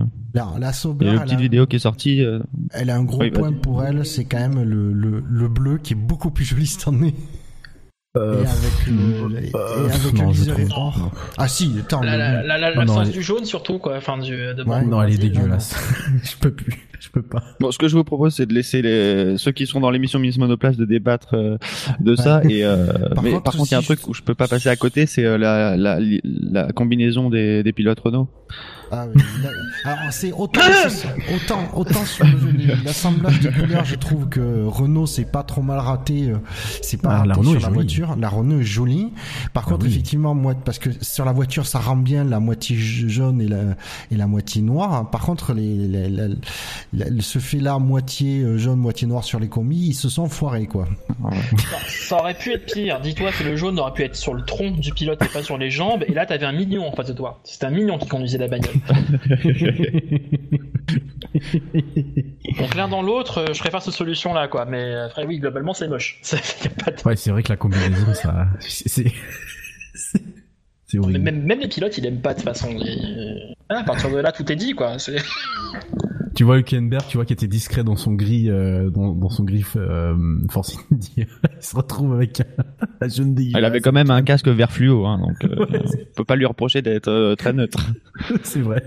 La, 0.60 0.74
Sauber, 0.74 1.16
petite 1.20 1.38
a, 1.38 1.42
vidéo 1.42 1.66
qui 1.68 1.76
est 1.78 1.80
sortie. 1.80 2.24
euh, 2.24 2.40
elle 2.72 2.90
a 2.90 2.96
un 2.98 3.04
gros 3.04 3.20
Oui, 3.22 3.32
point 3.32 3.52
pour 3.54 3.84
elle, 3.84 4.06
c'est 4.06 4.26
quand 4.26 4.40
même 4.40 4.62
le, 4.64 4.92
le, 4.94 5.24
le 5.28 5.48
bleu 5.48 5.78
qui 5.78 5.94
est 5.94 5.98
beaucoup 5.98 6.32
plus 6.32 6.46
joli 6.46 6.66
cette 6.68 6.88
année. 6.88 7.14
Euh, 8.18 8.44
et 8.44 8.48
avec 8.48 8.88
le, 8.88 9.38
et 9.46 9.52
euh, 9.56 9.86
avec 9.90 10.14
non, 10.14 10.28
le 10.28 10.32
viseur. 10.34 10.58
Ah 11.38 11.48
si, 11.48 11.74
attends. 11.80 12.02
La, 12.02 12.14
le- 12.42 12.48
la, 12.48 12.58
la, 12.58 12.58
la, 12.58 12.70
Non, 12.70 12.86
non, 12.86 12.96
l'absence 12.98 13.12
du 13.12 13.22
jaune 13.22 13.46
surtout 13.46 13.78
quoi, 13.80 13.96
enfin 13.98 14.18
du 14.18 14.32
de 14.32 14.64
Ouais. 14.66 14.84
non, 14.86 15.02
elle 15.02 15.14
est 15.14 15.18
Vas-y, 15.18 15.30
dégueulasse. 15.30 15.76
je 16.24 16.36
peux 16.40 16.52
plus. 16.52 16.88
Je 17.00 17.10
peux 17.10 17.22
pas. 17.22 17.44
Bon, 17.60 17.72
ce 17.72 17.78
que 17.78 17.88
je 17.88 17.96
vous 17.96 18.04
propose, 18.04 18.34
c'est 18.34 18.48
de 18.48 18.54
laisser 18.56 18.82
les... 18.82 19.38
ceux 19.38 19.52
qui 19.52 19.68
sont 19.68 19.80
dans 19.80 19.92
l'émission 19.92 20.18
Miss 20.20 20.38
Monoplace 20.40 20.78
de 20.78 20.86
débattre 20.86 21.36
euh, 21.36 21.58
de 22.00 22.16
ça. 22.16 22.42
Et 22.50 22.66
euh, 22.66 22.88
Par 23.14 23.24
mais 23.24 23.32
contre, 23.32 23.44
par 23.44 23.54
contre, 23.56 23.68
il 23.70 23.74
y 23.74 23.76
a 23.76 23.78
un 23.78 23.84
truc 23.84 24.08
où 24.08 24.14
je 24.16 24.24
peux 24.24 24.34
pas 24.34 24.48
passer 24.48 24.68
à 24.70 24.76
côté, 24.76 25.06
c'est 25.06 25.24
euh, 25.24 25.38
la, 25.38 25.78
la, 25.78 26.00
la 26.24 26.72
combinaison 26.72 27.30
des, 27.30 27.62
des 27.62 27.72
pilotes 27.72 28.00
Renault. 28.00 28.28
Ah 28.92 29.06
oui, 29.14 29.22
alors 29.84 29.98
c'est 30.12 30.32
autant, 30.32 30.62
autant, 31.36 31.60
autant 31.76 32.06
sur 32.06 32.26
le- 32.26 32.84
l'assemblage 32.86 33.40
de 33.42 33.50
couleurs, 33.50 33.84
je 33.86 33.96
trouve 33.96 34.30
que 34.30 34.64
Renault 34.66 35.06
c'est 35.06 35.26
pas 35.30 35.44
trop 35.44 35.62
mal 35.62 35.80
raté, 35.80 36.30
euh, 36.30 36.38
c'est 36.82 37.02
pas 37.02 37.10
Ah, 37.12 37.18
raté 37.18 37.28
la 37.30 37.36
Renault 37.36 37.52
sur 37.52 37.60
la 37.60 37.66
jolie. 37.68 37.74
voiture. 37.76 38.16
La 38.18 38.30
Renault 38.30 38.60
est 38.62 38.64
jolie. 38.64 39.12
Par 39.54 39.64
Ah 39.68 39.72
contre, 39.72 39.86
oui. 39.86 39.92
effectivement, 39.92 40.34
moi, 40.36 40.54
parce 40.56 40.80
que 40.80 40.90
sur 41.02 41.26
la 41.26 41.32
voiture 41.34 41.66
ça 41.66 41.80
rend 41.80 41.98
bien 41.98 42.24
la 42.24 42.40
moitié 42.40 42.78
jaune 42.78 43.42
et 43.42 43.48
la 43.48 43.58
et 44.12 44.16
la 44.16 44.28
moitié 44.28 44.62
noire. 44.62 45.10
Par 45.10 45.22
contre, 45.22 45.54
les, 45.54 45.76
les- 45.88 47.22
ce 47.22 47.40
fait 47.40 47.60
là 47.60 47.80
moitié 47.80 48.42
euh, 48.42 48.58
jaune, 48.58 48.80
moitié 48.80 49.08
noir 49.08 49.24
sur 49.24 49.40
les 49.40 49.50
combis, 49.50 49.88
ils 49.90 49.94
se 49.94 50.08
sont 50.10 50.28
foirés 50.30 50.66
quoi. 50.68 50.88
Ça 51.88 52.18
aurait 52.20 52.34
pu 52.36 52.54
être 52.54 52.66
pire. 52.74 53.00
Dis-toi 53.02 53.32
que 53.32 53.44
le 53.44 53.56
jaune 53.56 53.80
aurait 53.80 53.94
pu 53.94 54.04
être 54.04 54.16
sur 54.16 54.34
le 54.34 54.44
tronc 54.44 54.72
du 54.72 54.92
pilote 54.94 55.22
et 55.22 55.28
pas 55.28 55.44
sur 55.44 55.58
les 55.58 55.70
jambes. 55.70 56.04
Et 56.08 56.14
là, 56.14 56.26
t'avais 56.26 56.46
un 56.46 56.52
mignon 56.54 56.88
en 56.88 56.92
face 56.96 57.08
de 57.08 57.14
toi. 57.14 57.40
C'était 57.44 57.66
un 57.66 57.72
mignon 57.72 57.98
qui 57.98 58.08
conduisait 58.08 58.38
la 58.38 58.48
bagnole. 58.48 58.76
Donc 62.60 62.76
l'un 62.76 62.88
dans 62.88 63.02
l'autre, 63.02 63.40
euh, 63.40 63.54
je 63.54 63.60
préfère 63.60 63.82
cette 63.82 63.94
solution-là, 63.94 64.48
quoi. 64.48 64.66
Mais 64.66 64.94
après, 64.96 65.26
oui, 65.26 65.40
globalement, 65.40 65.74
c'est 65.74 65.88
moche. 65.88 66.22
De- 66.32 67.08
Ouais, 67.08 67.16
c'est 67.16 67.32
vrai 67.32 67.44
que 67.44 67.50
la 67.50 67.58
combinaison, 67.58 68.14
ça, 68.14 68.48
c'est, 68.60 69.12
horrible. 70.98 71.20
même, 71.20 71.44
même 71.44 71.60
les 71.60 71.68
pilotes, 71.68 71.98
ils 71.98 72.06
aiment 72.06 72.22
pas 72.22 72.34
de 72.34 72.40
toute 72.40 72.46
façon. 72.48 72.70
Ils- 72.72 73.56
Ah, 73.70 73.80
à 73.80 73.84
partir 73.84 74.10
de 74.12 74.18
là, 74.18 74.32
tout 74.32 74.50
est 74.52 74.56
dit, 74.56 74.74
quoi. 74.74 74.98
Tu 76.38 76.44
vois 76.44 76.60
Hülkenberg, 76.60 77.04
tu 77.08 77.18
vois 77.18 77.26
qui 77.26 77.34
était 77.34 77.48
discret 77.48 77.84
dans 77.84 77.96
son 77.96 78.14
gris, 78.14 78.48
euh, 78.52 78.92
dans, 78.92 79.16
dans 79.16 79.30
son 79.30 79.44
griffe 79.44 79.76
euh, 79.76 80.16
Force 80.52 80.78
India. 80.92 81.26
Il 81.56 81.62
se 81.66 81.76
retrouve 81.76 82.14
avec 82.14 82.42
un, 82.42 82.64
un 83.02 83.08
jeune 83.08 83.34
dégueulasse. 83.34 83.58
Elle 83.58 83.66
avait 83.66 83.80
quand 83.80 83.92
même 83.92 84.12
un 84.12 84.22
casque 84.22 84.48
vert 84.48 84.72
fluo, 84.72 85.08
hein, 85.08 85.18
donc 85.18 85.44
euh, 85.46 85.66
on 85.72 86.16
peut 86.16 86.26
pas 86.26 86.36
lui 86.36 86.46
reprocher 86.46 86.84
d'être 86.84 87.08
euh, 87.08 87.34
très 87.34 87.54
neutre. 87.54 87.92
c'est 88.44 88.62
vrai. 88.62 88.84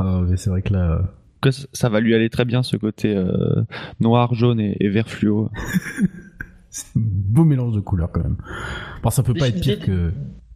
Ah, 0.00 0.22
mais 0.28 0.36
c'est 0.36 0.50
vrai 0.50 0.62
que 0.62 0.72
là, 0.72 0.94
euh, 0.94 1.02
Que 1.42 1.50
ça 1.52 1.88
va 1.88 2.00
lui 2.00 2.12
aller 2.12 2.28
très 2.28 2.44
bien 2.44 2.64
ce 2.64 2.76
côté 2.76 3.14
euh, 3.14 3.62
noir, 4.00 4.34
jaune 4.34 4.58
et, 4.58 4.76
et 4.80 4.88
vert 4.88 5.08
fluo. 5.08 5.52
c'est 6.70 6.88
un 6.96 7.00
beau 7.04 7.44
mélange 7.44 7.76
de 7.76 7.80
couleurs 7.80 8.10
quand 8.10 8.24
même. 8.24 8.36
Bon, 9.04 9.10
ça 9.10 9.22
peut 9.22 9.32
pas 9.32 9.46
être 9.46 9.60
pire 9.60 9.78
que. 9.78 10.10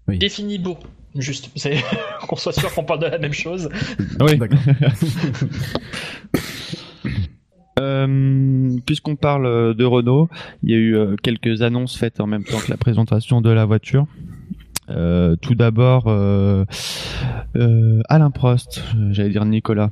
Oui. 0.09 0.19
Défini 0.19 0.59
beau. 0.59 0.79
Juste, 1.15 1.51
c'est 1.57 1.83
qu'on 2.29 2.37
soit 2.37 2.53
sûr 2.53 2.73
qu'on 2.75 2.85
parle 2.85 3.01
de 3.01 3.07
la 3.07 3.19
même 3.19 3.33
chose. 3.33 3.69
Oui. 4.21 4.39
D'accord. 4.39 4.59
Euh, 7.81 8.77
Puisqu'on 8.85 9.17
parle 9.17 9.75
de 9.75 9.85
Renault, 9.85 10.29
il 10.63 10.71
y 10.71 10.75
a 10.75 10.77
eu 10.77 10.95
euh, 10.95 11.17
quelques 11.23 11.63
annonces 11.63 11.97
faites 11.97 12.21
en 12.21 12.27
même 12.27 12.45
temps 12.45 12.59
que 12.59 12.71
la 12.71 12.77
présentation 12.77 13.41
de 13.41 13.51
la 13.51 13.65
voiture. 13.65 14.07
Euh, 14.91 15.37
tout 15.37 15.55
d'abord, 15.55 16.05
euh, 16.09 16.65
euh, 17.57 18.01
Alain 18.09 18.31
Prost, 18.31 18.83
j'allais 19.11 19.31
dire 19.31 19.45
Nicolas, 19.45 19.91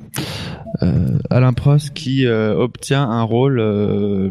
euh, 0.82 1.18
Alain 1.30 1.52
Prost 1.52 1.94
qui 1.94 2.26
euh, 2.26 2.54
obtient 2.56 3.08
un 3.08 3.22
rôle, 3.22 3.60
euh, 3.60 4.30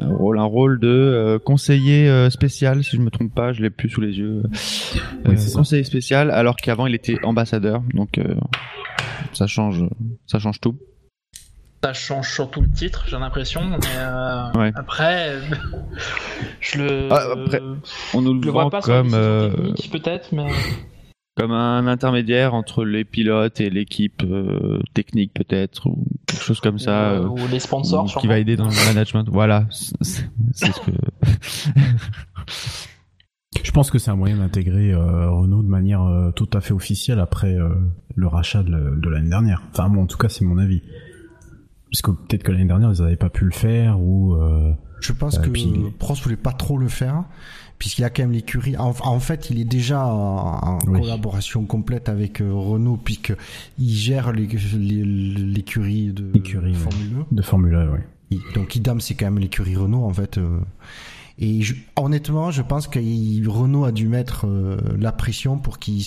un 0.00 0.14
rôle, 0.14 0.38
un 0.38 0.44
rôle 0.44 0.80
de 0.80 1.40
conseiller 1.44 2.30
spécial, 2.30 2.82
si 2.82 2.96
je 2.96 3.00
me 3.00 3.10
trompe 3.10 3.34
pas, 3.34 3.52
je 3.52 3.62
l'ai 3.62 3.70
plus 3.70 3.88
sous 3.88 4.00
les 4.00 4.18
yeux. 4.18 4.42
Oui, 5.24 5.34
c'est 5.36 5.48
ça. 5.50 5.58
conseiller 5.58 5.84
spécial, 5.84 6.30
alors 6.30 6.56
qu'avant 6.56 6.86
il 6.86 6.94
était 6.94 7.16
ambassadeur, 7.24 7.82
donc 7.94 8.18
euh, 8.18 8.34
ça 9.32 9.46
change, 9.46 9.84
ça 10.26 10.38
change 10.38 10.60
tout. 10.60 10.76
Ça 11.84 11.92
change 11.92 12.32
surtout 12.32 12.60
le 12.60 12.70
titre, 12.70 13.04
j'ai 13.08 13.18
l'impression. 13.18 13.62
Mais 13.66 13.76
euh, 13.96 14.52
Ouais. 14.54 14.72
après, 14.76 15.38
je 16.60 16.78
le. 16.78 17.08
Ah, 17.10 17.22
après, 17.32 17.60
On 18.14 18.22
nous 18.22 18.40
le 18.40 18.50
vend 18.50 18.70
pas 18.70 18.80
comme 18.82 19.14
euh, 19.14 19.50
technique, 19.50 19.90
peut-être, 19.90 20.28
mais. 20.32 20.46
comme 21.36 21.50
un 21.50 21.86
intermédiaire 21.88 22.54
entre 22.54 22.84
les 22.84 23.04
pilotes 23.04 23.60
et 23.60 23.68
l'équipe 23.70 24.22
euh, 24.22 24.78
technique 24.94 25.32
peut-être 25.34 25.86
ou 25.88 26.06
quelque 26.26 26.42
chose 26.44 26.60
comme 26.60 26.78
ça 26.78 27.10
Euh, 27.12 27.22
euh, 27.24 27.28
ou 27.28 27.38
les 27.50 27.58
sponsors, 27.58 28.04
ou 28.16 28.20
qui 28.20 28.26
va 28.28 28.38
aider 28.38 28.54
dans 28.54 28.68
le 28.68 28.86
management 28.94 29.24
voilà 29.30 29.64
c'est 29.70 30.72
ce 30.72 30.80
que 30.80 30.90
Je 33.64 33.70
pense 33.70 33.90
que 33.90 33.98
c'est 33.98 34.10
un 34.10 34.16
moyen 34.16 34.36
d'intégrer 34.36 34.92
euh, 34.92 35.30
Renault 35.30 35.62
de 35.62 35.68
manière 35.68 36.02
euh, 36.02 36.30
tout 36.32 36.48
à 36.52 36.60
fait 36.60 36.74
officielle 36.74 37.18
après 37.20 37.54
euh, 37.54 37.70
le 38.14 38.26
rachat 38.26 38.62
de, 38.62 38.94
de 39.00 39.08
l'année 39.08 39.30
dernière. 39.30 39.62
Enfin, 39.72 39.88
moi, 39.88 40.02
en 40.02 40.06
tout 40.06 40.18
cas, 40.18 40.28
c'est 40.28 40.44
mon 40.44 40.58
avis. 40.58 40.82
Parce 41.92 42.02
que 42.02 42.10
peut-être 42.10 42.42
que 42.42 42.50
l'année 42.52 42.64
dernière, 42.64 42.90
ils 42.92 43.02
n'avaient 43.02 43.16
pas 43.16 43.28
pu 43.30 43.44
le 43.44 43.50
faire 43.52 44.00
ou. 44.00 44.34
Euh... 44.34 44.72
Je 45.00 45.12
pense 45.12 45.36
Euh, 45.38 45.42
que 45.42 45.50
puis 45.50 45.70
Prost 45.98 46.22
voulait 46.22 46.36
pas 46.36 46.52
trop 46.52 46.78
le 46.78 46.88
faire, 46.88 47.24
puisqu'il 47.78 48.04
a 48.04 48.10
quand 48.10 48.22
même 48.22 48.32
l'écurie. 48.32 48.76
En, 48.76 48.94
en 49.02 49.20
fait, 49.20 49.50
il 49.50 49.58
est 49.60 49.64
déjà 49.64 50.06
en, 50.06 50.58
en 50.62 50.78
Oui. 50.86 51.00
collaboration 51.00 51.64
complète 51.66 52.08
avec 52.08 52.40
euh, 52.40 52.50
Renault, 52.52 52.98
puisque 53.04 53.34
il 53.78 53.90
gère 53.94 54.32
l'écurie 54.32 56.12
de 56.12 56.24
L'écurie, 56.32 56.70
ouais. 56.70 56.74
Formule 56.74 57.24
De 57.30 57.42
Formule 57.42 57.74
1, 57.74 57.86
oui. 57.90 57.98
1. 57.98 58.00
Il- 58.30 58.40
Donc 58.54 58.76
Idam, 58.76 59.00
c'est 59.00 59.14
quand 59.14 59.26
même 59.26 59.38
l'écurie 59.38 59.76
Renault, 59.76 60.04
en 60.04 60.12
fait. 60.12 60.38
Et 61.38 61.62
je- 61.62 61.74
honnêtement, 61.96 62.50
je 62.50 62.62
pense 62.62 62.86
que 62.88 62.98
Renault 63.48 63.84
a 63.84 63.92
dû 63.92 64.06
mettre 64.08 64.46
euh, 64.46 64.76
la 64.98 65.12
pression 65.12 65.58
pour 65.58 65.78
qu'il 65.78 66.04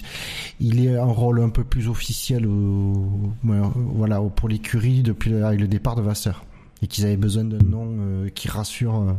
il 0.59 0.85
ait 0.85 0.95
un 0.97 1.03
rôle 1.05 1.41
un 1.41 1.49
peu 1.49 1.63
plus 1.63 1.87
officiel, 1.89 2.45
au- 2.47 3.33
voilà, 3.43 4.21
pour 4.21 4.49
l'écurie 4.49 5.01
depuis 5.03 5.31
le, 5.31 5.55
le 5.55 5.67
départ 5.67 5.95
de 5.95 6.01
Vasseur, 6.01 6.45
et 6.81 6.87
qu'ils 6.87 7.05
avaient 7.05 7.17
besoin 7.17 7.43
d'un 7.45 7.57
nom 7.65 7.87
euh, 7.99 8.29
qui 8.29 8.47
rassure. 8.49 8.95
euh, 8.95 9.13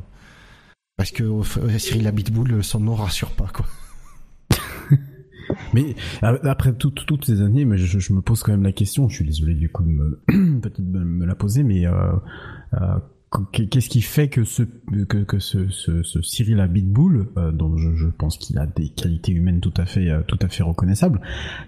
parce 0.96 1.10
que 1.10 1.24
euh, 1.24 1.78
Cyril 1.78 2.06
Abitboul, 2.06 2.62
son 2.64 2.80
nom 2.80 2.94
rassure 2.94 3.32
pas 3.32 3.48
quoi. 3.52 3.66
Mais 5.74 5.94
après 6.22 6.72
tout- 6.72 6.90
tout- 6.90 7.04
toutes 7.04 7.24
ces 7.24 7.40
années, 7.42 7.64
mais 7.64 7.76
je, 7.78 7.98
je 7.98 8.12
me 8.12 8.20
pose 8.20 8.42
quand 8.42 8.52
même 8.52 8.62
la 8.64 8.72
question. 8.72 9.08
Je 9.08 9.16
suis 9.16 9.24
désolé 9.24 9.54
du 9.54 9.68
coup 9.68 9.82
de 9.84 9.90
me 9.90 10.20
peut-être 10.60 10.80
me 10.80 11.24
la 11.26 11.34
poser, 11.34 11.62
mais 11.62 11.86
euh, 11.86 11.92
euh, 12.74 12.98
qu'est-ce 13.52 13.88
qui 13.88 14.02
fait 14.02 14.28
que 14.28 14.44
ce 14.44 14.62
que, 14.62 15.24
que 15.24 15.38
ce, 15.38 15.68
ce, 15.68 16.02
ce 16.02 16.22
Cyril 16.22 16.60
Abitboul, 16.60 17.28
euh, 17.36 17.52
dont 17.52 17.76
je, 17.76 17.94
je 17.94 18.06
pense 18.06 18.38
qu'il 18.38 18.58
a 18.58 18.66
des 18.66 18.88
qualités 18.88 19.32
humaines 19.32 19.60
tout 19.60 19.74
à 19.76 19.84
fait 19.84 20.08
euh, 20.10 20.22
tout 20.26 20.38
à 20.40 20.48
fait 20.48 20.62
reconnaissables, 20.62 21.20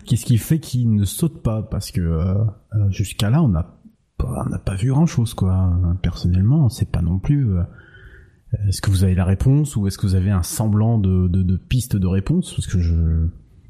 qu'est-ce 0.07 0.25
qui 0.25 0.39
fait 0.39 0.61
qu'il 0.61 0.95
ne 0.95 1.05
saute 1.05 1.43
pas? 1.43 1.63
Parce 1.63 1.91
que 1.91 2.01
euh, 2.01 2.35
euh, 2.75 2.91
jusqu'à 2.91 3.31
là, 3.31 3.43
on 3.43 3.49
n'a 3.49 3.79
pas 4.17 4.45
on 4.47 4.49
n'a 4.49 4.59
pas 4.59 4.75
vu 4.75 4.91
grand 4.91 5.07
chose 5.07 5.35
quoi. 5.35 5.79
Personnellement, 6.03 6.69
c'est 6.69 6.91
pas 6.91 7.03
non 7.03 7.19
plus. 7.19 7.51
euh, 7.51 7.63
est-ce 8.69 8.81
que 8.81 8.91
vous 8.91 9.05
avez 9.05 9.15
la 9.15 9.25
réponse 9.27 9.77
ou 9.77 9.87
est-ce 9.87 9.99
que 9.99 10.07
vous 10.07 10.15
avez 10.15 10.31
un 10.31 10.43
semblant 10.43 10.99
de, 10.99 11.29
de, 11.29 11.43
de 11.43 11.57
piste 11.57 11.97
de 11.97 12.07
réponse? 12.07 12.55
Parce 12.55 12.67
que 12.67 12.79
je, 12.81 12.95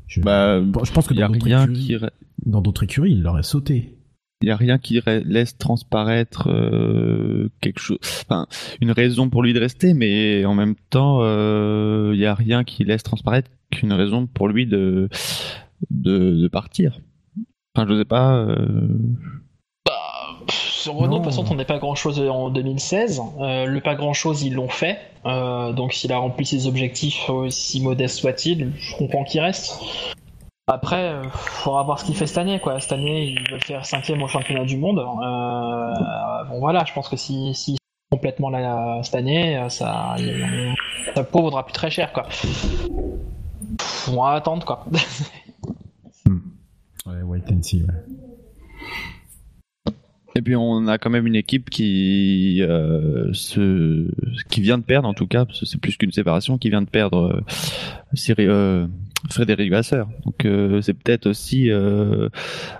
je, 0.07 0.20
bah 0.20 0.61
je 0.61 0.92
pense 0.92 1.09
que 1.09 1.14
il 1.14 1.20
y 1.20 1.22
a 1.22 1.27
dans 1.27 1.33
d'autres 1.33 1.46
rien 1.46 1.62
écuries, 1.64 1.85
qui 1.87 2.85
écuries, 2.85 3.12
il 3.12 3.22
l'aurait 3.22 3.42
sauté. 3.42 3.97
Il 4.40 4.48
y 4.48 4.53
a 4.53 4.57
rien 4.57 4.79
qui 4.79 5.01
laisse 5.24 5.59
transparaître 5.59 6.48
euh, 6.48 7.48
quelque 7.61 7.81
chose, 7.81 7.98
enfin 8.03 8.46
une 8.81 8.92
raison 8.92 9.31
pour 9.31 9.42
lui 9.42 9.53
de 9.53 9.59
rester, 9.59 9.94
mais 9.94 10.44
en 10.44 10.55
même 10.55 10.77
temps, 10.90 11.20
euh, 11.22 12.12
il 12.14 12.20
y 12.20 12.27
a 12.27 12.35
rien 12.35 12.62
qui 12.62 12.85
laisse 12.85 13.03
transparaître 13.03 13.51
qu'une 13.70 13.92
raison 13.92 14.27
pour 14.27 14.48
lui 14.48 14.66
de 14.66 15.09
de, 15.90 16.40
de 16.40 16.48
partir. 16.48 17.01
Enfin, 17.74 17.87
je 17.88 17.98
sais 17.98 18.05
pas. 18.05 18.37
Euh... 18.37 18.88
Bah, 19.85 19.92
sur 20.48 20.94
Renault, 20.94 21.18
de 21.18 21.24
toute 21.24 21.33
façon, 21.33 21.44
on 21.51 21.57
n'est 21.57 21.64
pas 21.64 21.79
grand 21.79 21.94
chose 21.94 22.20
en 22.20 22.51
2016. 22.51 23.20
Euh, 23.40 23.66
le 23.66 23.81
pas 23.81 23.94
grand 23.94 24.12
chose, 24.12 24.42
ils 24.42 24.55
l'ont 24.55 24.68
fait. 24.68 24.98
Donc, 25.24 25.92
s'il 25.92 26.12
a 26.12 26.18
rempli 26.18 26.46
ses 26.46 26.66
objectifs, 26.66 27.29
aussi 27.29 27.83
modestes 27.83 28.18
soit-il, 28.18 28.72
je 28.79 28.96
comprends 28.96 29.24
qu'il 29.24 29.40
reste. 29.40 29.79
Après, 30.70 31.00
il 31.00 31.26
euh, 31.26 31.31
faudra 31.31 31.83
voir 31.83 31.98
ce 31.98 32.04
qu'il 32.04 32.14
fait 32.14 32.26
cette 32.26 32.37
année. 32.37 32.61
Quoi. 32.61 32.78
Cette 32.78 32.92
année, 32.92 33.31
il 33.31 33.50
veut 33.50 33.59
faire 33.59 33.87
cinquième 33.87 34.22
au 34.22 34.28
championnat 34.28 34.64
du 34.64 34.76
monde. 34.76 34.98
Euh, 34.98 36.44
bon 36.50 36.61
voilà, 36.61 36.85
je 36.85 36.92
pense 36.92 37.09
que 37.09 37.16
si, 37.16 37.54
si 37.54 37.78
complètement 38.11 38.50
là 38.50 39.00
cette 39.02 39.14
année, 39.14 39.66
ça, 39.70 40.16
ça 41.14 41.26
vaudra 41.33 41.64
plus 41.64 41.72
très 41.72 41.90
cher. 41.90 42.12
Quoi. 42.12 42.26
on 44.09 44.22
va 44.22 44.33
attendre 44.33 44.64
quoi. 44.64 44.87
Hmm. 46.26 46.40
ouais, 47.07 47.22
wait 47.22 47.42
and 47.50 47.62
see. 47.62 47.87
Et 50.38 50.40
puis 50.40 50.54
on 50.54 50.87
a 50.87 50.98
quand 50.98 51.11
même 51.11 51.26
une 51.26 51.35
équipe 51.35 51.68
qui 51.68 52.59
euh, 52.62 53.33
se, 53.33 54.09
qui 54.48 54.61
vient 54.61 54.78
de 54.78 54.85
perdre 54.85 55.09
en 55.09 55.14
tout 55.14 55.26
cas, 55.26 55.44
parce 55.44 55.59
que 55.59 55.66
c'est 55.66 55.81
plus 55.81 55.96
qu'une 55.96 56.12
séparation, 56.12 56.59
qui 56.59 56.70
vient 56.70 56.81
de 56.81 56.88
perdre 56.88 57.42
euh, 58.28 58.38
euh 58.38 58.87
Frédéric 59.31 59.70
Vasseur. 59.70 60.09
Donc 60.24 60.44
euh, 60.44 60.81
c'est 60.81 60.94
peut-être 60.94 61.26
aussi 61.26 61.70
euh, 61.70 62.28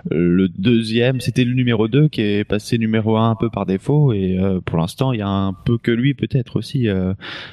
le 0.09 0.47
deuxième, 0.47 1.19
c'était 1.19 1.43
le 1.43 1.53
numéro 1.53 1.87
2 1.87 2.07
qui 2.07 2.21
est 2.21 2.43
passé 2.43 2.77
numéro 2.77 3.17
1 3.17 3.31
un 3.31 3.35
peu 3.35 3.49
par 3.49 3.65
défaut 3.65 4.13
et 4.13 4.37
euh, 4.39 4.61
pour 4.61 4.77
l'instant 4.77 5.11
il 5.11 5.19
y 5.19 5.21
a 5.21 5.27
un 5.27 5.53
peu 5.53 5.77
que 5.77 5.91
lui 5.91 6.13
peut-être 6.13 6.55
aussi. 6.55 6.87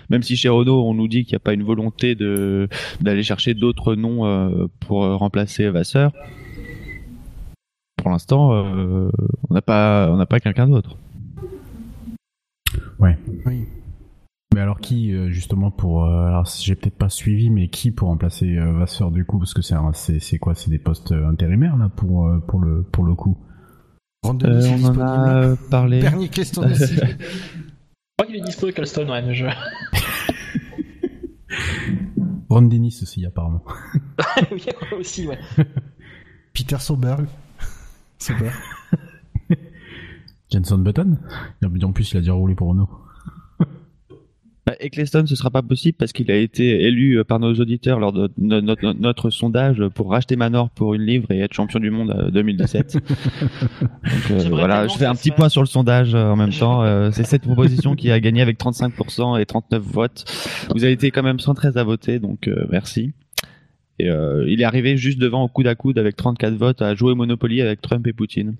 même 0.08 0.22
si 0.22 0.36
chez 0.36 0.48
Renault 0.48 0.84
on 0.86 0.94
nous 0.94 1.08
dit 1.08 1.24
qu'il 1.24 1.32
n'y 1.32 1.36
a 1.36 1.40
pas 1.40 1.52
une 1.52 1.64
volonté 1.64 2.14
de 2.14 2.68
d'aller 3.00 3.22
chercher 3.22 3.54
d'autres 3.54 3.94
noms 3.94 4.68
pour 4.80 5.02
remplacer 5.02 5.68
Vasseur. 5.68 6.12
Pour 7.96 8.10
l'instant 8.10 8.50
on 8.52 9.54
n'a 9.54 9.62
pas 9.62 10.08
on 10.12 10.16
n'a 10.16 10.26
pas 10.26 10.38
quelqu'un 10.38 10.68
d'autre. 10.68 10.96
Ouais. 12.98 13.18
Oui. 13.44 13.66
Mais 14.54 14.60
alors 14.60 14.80
qui 14.80 15.12
euh, 15.12 15.28
justement 15.30 15.70
pour 15.70 16.04
euh, 16.04 16.28
alors 16.28 16.46
j'ai 16.46 16.76
peut-être 16.76 16.96
pas 16.96 17.08
suivi 17.08 17.50
mais 17.50 17.68
qui 17.68 17.90
pour 17.90 18.08
remplacer 18.08 18.56
euh, 18.56 18.72
Vasseur 18.72 19.10
du 19.10 19.24
coup? 19.24 19.38
Parce 19.38 19.54
que 19.54 19.62
c'est 19.62 19.74
c'est 19.92 20.20
c'est 20.20 20.38
quoi? 20.38 20.54
C'est 20.54 20.70
des 20.70 20.78
postes 20.78 21.12
intérimaires 21.12 21.76
là 21.76 21.88
pour 21.88 22.30
pour 22.46 22.60
le 22.60 22.82
pour 22.82 23.04
le 23.04 23.14
coup. 23.14 23.36
on 24.22 24.30
en 24.30 25.00
a 25.00 25.56
parlé. 25.70 26.00
Bernie 26.00 26.30
aussi. 26.30 26.56
je 26.56 27.02
crois 28.16 28.26
qu'il 28.26 28.36
est 28.36 28.40
dispo 28.40 28.70
Cleston 28.70 29.10
ouais 29.10 29.22
mais 29.22 29.34
je. 29.34 29.46
Ron 32.48 32.62
Dennis 32.62 33.00
aussi 33.02 33.26
apparemment. 33.26 33.64
oui 34.52 34.64
aussi 34.96 35.26
ouais. 35.26 35.38
Peter 36.54 36.78
Soberg. 36.78 37.26
Soberg. 38.18 38.54
Jenson 40.50 40.78
Button. 40.78 41.18
En 41.82 41.92
plus 41.92 42.12
il 42.12 42.18
a 42.18 42.20
déjà 42.20 42.32
roulé 42.32 42.54
pour 42.54 42.68
Renault. 42.68 42.88
Bah, 44.66 44.74
Eccleston, 44.80 45.24
ce 45.26 45.36
sera 45.36 45.50
pas 45.50 45.62
possible 45.62 45.96
parce 45.96 46.12
qu'il 46.12 46.28
a 46.32 46.34
été 46.34 46.82
élu 46.82 47.18
euh, 47.18 47.24
par 47.24 47.38
nos 47.38 47.54
auditeurs 47.54 48.00
lors 48.00 48.12
de 48.12 48.28
notre, 48.36 49.30
sondage 49.30 49.80
pour 49.94 50.10
racheter 50.10 50.34
Manor 50.34 50.70
pour 50.70 50.94
une 50.94 51.02
livre 51.02 51.30
et 51.30 51.38
être 51.38 51.54
champion 51.54 51.78
du 51.78 51.90
monde 51.90 52.30
2017. 52.32 52.96
Euh, 52.96 53.00
Donc, 54.02 54.30
euh, 54.30 54.48
voilà, 54.50 54.88
je 54.88 54.94
fais 54.94 55.04
un 55.04 55.14
petit 55.14 55.30
point 55.30 55.48
sur 55.48 55.62
le 55.62 55.68
sondage 55.68 56.16
en 56.16 56.34
même 56.34 56.52
temps. 56.52 56.82
c'est 57.12 57.24
cette 57.24 57.42
proposition 57.42 57.94
qui 57.94 58.10
a 58.10 58.18
gagné 58.18 58.42
avec 58.42 58.58
35% 58.58 59.40
et 59.40 59.46
39 59.46 59.82
votes. 59.82 60.24
Vous 60.74 60.82
avez 60.82 60.92
été 60.92 61.12
quand 61.12 61.22
même 61.22 61.38
113 61.38 61.76
à 61.76 61.84
voter, 61.84 62.18
donc 62.18 62.50
merci. 62.68 63.12
Et 63.98 64.08
il 64.08 64.60
est 64.60 64.64
arrivé 64.64 64.96
juste 64.96 65.18
devant 65.18 65.42
au 65.44 65.48
coude 65.48 65.66
à 65.66 65.74
coude 65.74 65.98
avec 65.98 66.16
34 66.16 66.54
votes 66.54 66.82
à 66.82 66.94
jouer 66.94 67.14
Monopoly 67.14 67.62
avec 67.62 67.80
Trump 67.80 68.06
et 68.06 68.12
Poutine. 68.12 68.56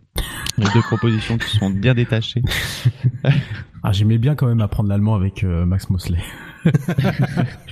Les 0.59 0.65
deux 0.73 0.81
propositions 0.81 1.37
qui 1.37 1.57
sont 1.57 1.71
bien 1.71 1.95
détachées. 1.95 2.43
Ah, 3.89 3.93
j'aimais 3.93 4.19
bien 4.19 4.35
quand 4.35 4.49
même 4.49 4.61
apprendre 4.63 4.89
l'allemand 4.89 5.15
avec 5.15 5.45
euh, 5.45 5.65
Max 5.65 5.91
Mosley. 5.91 6.19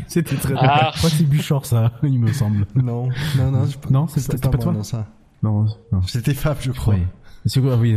C'était 0.07 0.37
très 0.37 0.55
ah. 0.57 0.93
bien. 0.95 1.09
c'est 1.09 1.29
Buchor, 1.29 1.67
ça, 1.67 1.99
il 2.05 2.21
me 2.21 2.33
semble. 2.33 2.67
Non, 2.77 3.09
non, 3.37 3.51
non, 3.51 3.67
non, 3.91 4.07
c'était 4.07 4.39
pas, 4.39 4.57
toi. 4.57 4.73
Non, 4.73 4.85
ça. 4.85 5.09
Non, 5.43 5.67
non. 5.91 6.03
C'était 6.03 6.35
Fab, 6.35 6.59
je 6.61 6.71
crois. 6.71 6.95
Oui. 6.95 7.01
C'est 7.47 7.61
quoi, 7.61 7.77
oui. 7.77 7.97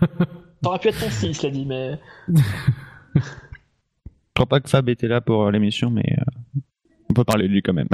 Ça 0.62 0.68
aurait 0.68 0.78
pu 0.78 0.88
être 0.88 1.00
ton 1.00 1.10
style, 1.10 1.34
cela 1.34 1.52
dit, 1.52 1.66
mais. 1.66 1.98
je 2.32 3.20
crois 4.34 4.46
pas 4.46 4.60
que 4.60 4.68
Fab 4.68 4.88
était 4.88 5.08
là 5.08 5.20
pour 5.20 5.42
euh, 5.42 5.50
l'émission, 5.50 5.90
mais 5.90 6.16
euh, 6.16 6.60
on 7.10 7.14
peut 7.14 7.24
parler 7.24 7.48
de 7.48 7.52
lui 7.54 7.62
quand 7.62 7.74
même. 7.74 7.88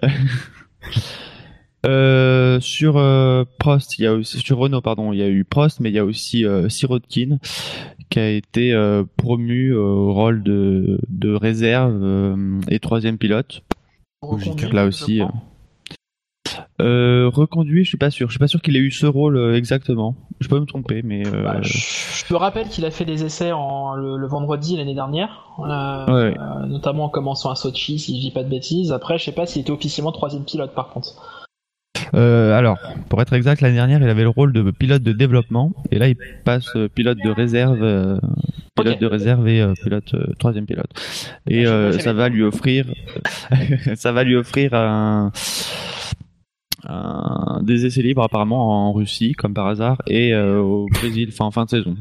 Euh, 1.84 2.60
sur 2.60 2.96
euh, 2.96 3.44
Prost, 3.58 3.98
il 3.98 4.02
y 4.04 4.06
a 4.06 4.14
aussi 4.14 4.38
sur 4.38 4.58
Renault 4.58 4.82
pardon, 4.82 5.12
il 5.12 5.18
y 5.18 5.22
a 5.22 5.28
eu 5.28 5.42
Prost, 5.42 5.80
mais 5.80 5.90
il 5.90 5.94
y 5.96 5.98
a 5.98 6.04
aussi 6.04 6.46
euh, 6.46 6.68
Sirotkin 6.68 7.38
qui 8.08 8.20
a 8.20 8.30
été 8.30 8.72
promu 9.16 9.74
au 9.74 10.14
rôle 10.14 10.44
de, 10.44 11.00
de 11.08 11.34
réserve 11.34 12.36
et 12.68 12.78
troisième 12.78 13.18
pilote. 13.18 13.64
Là 14.70 14.84
aussi. 14.84 15.22
Reconduit, 16.82 17.84
je 17.84 17.88
suis 17.88 17.98
pas 17.98 18.10
sûr. 18.10 18.28
Je 18.28 18.32
suis 18.32 18.38
pas 18.38 18.48
sûr 18.48 18.60
qu'il 18.60 18.76
ait 18.76 18.80
eu 18.80 18.90
ce 18.90 19.06
rôle 19.06 19.54
exactement. 19.54 20.14
Je 20.40 20.48
peux 20.48 20.58
me 20.58 20.66
tromper, 20.66 21.02
mais. 21.02 21.22
Bah, 21.22 21.58
je, 21.62 22.24
te 22.26 22.34
rappelle 22.34 22.68
qu'il 22.68 22.84
a 22.84 22.90
fait 22.90 23.04
des 23.04 23.24
essais 23.24 23.52
en, 23.52 23.94
le, 23.94 24.26
vendredi 24.26 24.76
l'année 24.76 24.94
dernière, 24.94 25.46
notamment 26.68 27.04
en 27.04 27.08
commençant 27.08 27.50
à 27.50 27.54
Sochi, 27.54 27.98
si 27.98 28.16
je 28.16 28.20
dis 28.20 28.30
pas 28.30 28.44
de 28.44 28.48
bêtises. 28.50 28.92
Après, 28.92 29.18
je 29.18 29.24
sais 29.24 29.32
pas 29.32 29.46
s'il 29.46 29.62
était 29.62 29.70
officiellement 29.70 30.12
troisième 30.12 30.44
pilote 30.44 30.74
par 30.74 30.90
contre. 30.90 31.14
Euh, 32.14 32.56
alors, 32.56 32.78
pour 33.08 33.22
être 33.22 33.32
exact, 33.32 33.60
l'année 33.60 33.76
dernière, 33.76 34.02
il 34.02 34.08
avait 34.08 34.22
le 34.22 34.28
rôle 34.28 34.52
de 34.52 34.70
pilote 34.70 35.02
de 35.02 35.12
développement, 35.12 35.72
et 35.90 35.98
là, 35.98 36.08
il 36.08 36.16
passe 36.44 36.68
euh, 36.76 36.88
pilote 36.88 37.18
de 37.24 37.30
réserve, 37.30 37.82
euh, 37.82 38.18
pilote 38.76 39.00
de 39.00 39.06
réserve 39.06 39.48
et 39.48 39.64
pilote 39.82 40.14
troisième 40.38 40.66
pilote. 40.66 40.90
Et 41.48 41.64
ça 41.98 42.12
va 42.12 42.28
lui 42.28 42.42
offrir, 42.42 42.86
ça 43.94 44.12
va 44.12 44.24
lui 44.24 44.36
offrir 44.36 44.74
un, 44.74 45.32
des 47.62 47.86
essais 47.86 48.02
libres 48.02 48.22
apparemment 48.22 48.88
en 48.88 48.92
Russie, 48.92 49.32
comme 49.32 49.54
par 49.54 49.66
hasard, 49.66 50.02
et 50.06 50.34
au 50.34 50.86
Brésil, 50.92 51.32
fin 51.32 51.50
fin 51.50 51.64
de 51.64 51.70
saison. 51.70 51.96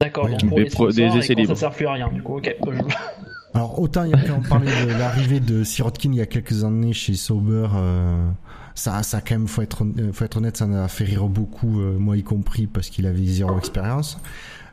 D'accord. 0.00 0.28
donc 0.28 0.70
pour 0.70 0.88
les 0.88 0.94
des 0.94 1.18
essais 1.18 1.34
libres. 1.34 1.54
Ça 1.54 1.60
sert 1.60 1.70
plus 1.70 1.86
à 1.86 1.92
rien. 1.92 2.08
Du 2.12 2.22
coup, 2.22 2.36
ok. 2.36 2.56
Alors 3.54 3.78
autant 3.78 4.02
il 4.02 4.10
y 4.10 4.14
a 4.14 4.18
quand 4.18 4.40
on 4.44 4.48
parlait 4.48 4.84
de 4.84 4.90
l'arrivée 4.98 5.38
de 5.38 5.62
Sirotkin 5.62 6.10
il 6.10 6.18
y 6.18 6.20
a 6.20 6.26
quelques 6.26 6.64
années 6.64 6.92
chez 6.92 7.14
Sauber, 7.14 7.68
euh, 7.76 8.28
ça, 8.74 9.04
ça 9.04 9.20
quand 9.20 9.36
même 9.36 9.46
faut 9.46 9.62
être, 9.62 9.84
euh, 9.84 10.12
faut 10.12 10.24
être 10.24 10.38
honnête, 10.38 10.56
ça 10.56 10.64
a 10.64 10.88
fait 10.88 11.04
rire 11.04 11.28
beaucoup, 11.28 11.80
euh, 11.80 11.96
moi 11.96 12.16
y 12.16 12.24
compris 12.24 12.66
parce 12.66 12.90
qu'il 12.90 13.06
avait 13.06 13.24
zéro 13.24 13.56
expérience. 13.56 14.18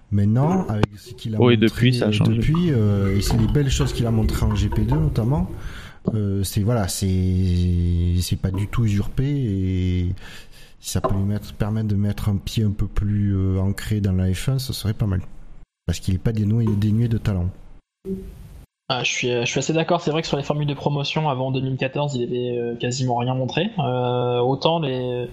Maintenant, 0.10 0.66
avec 0.68 0.88
ce 0.98 1.14
qu'il 1.14 1.36
a 1.36 1.38
montré 1.38 1.58
depuis, 1.58 1.94
ça 1.94 2.08
a 2.08 2.12
changé. 2.12 2.34
depuis 2.34 2.70
et 2.70 3.22
c'est 3.22 3.38
les 3.38 3.48
belles 3.48 3.70
choses 3.70 3.94
qu'il 3.94 4.08
a 4.08 4.12
montré 4.12 4.46
en 4.46 4.54
GP2 4.54 5.00
notamment. 5.00 5.50
C'est 6.44 6.62
voilà, 6.62 6.88
c'est 6.88 8.16
c'est 8.22 8.40
pas 8.40 8.52
du 8.52 8.68
tout 8.68 8.86
usurpé 8.86 9.24
et 9.26 10.16
si 10.82 10.90
ça 10.90 11.00
peut 11.00 11.14
lui 11.14 11.24
mettre, 11.24 11.54
permettre 11.54 11.88
de 11.88 11.96
mettre 11.96 12.28
un 12.30 12.38
pied 12.38 12.64
un 12.64 12.72
peu 12.72 12.88
plus 12.88 13.58
ancré 13.60 14.02
dans 14.02 14.14
la 14.14 14.30
F1, 14.30 14.58
ce 14.58 14.74
serait 14.74 14.96
pas 14.96 15.06
mal. 15.06 15.22
Parce 15.86 16.00
qu'il 16.00 16.16
est 16.16 16.18
pas 16.18 16.32
dénué, 16.32 17.08
de 17.08 17.18
talent. 17.18 17.50
Ah, 18.90 19.04
je, 19.04 19.12
suis, 19.12 19.28
je 19.30 19.46
suis 19.46 19.60
assez 19.60 19.74
d'accord, 19.74 20.02
c'est 20.02 20.12
vrai 20.12 20.22
que 20.22 20.28
sur 20.28 20.38
les 20.38 20.44
formules 20.44 20.68
de 20.68 20.74
promotion 20.74 21.30
avant 21.30 21.52
2014, 21.52 22.16
il 22.16 22.24
avait 22.24 22.58
euh, 22.58 22.76
quasiment 22.76 23.16
rien 23.18 23.36
montré. 23.36 23.70
Euh, 23.80 24.40
autant 24.40 24.80
les 24.80 25.30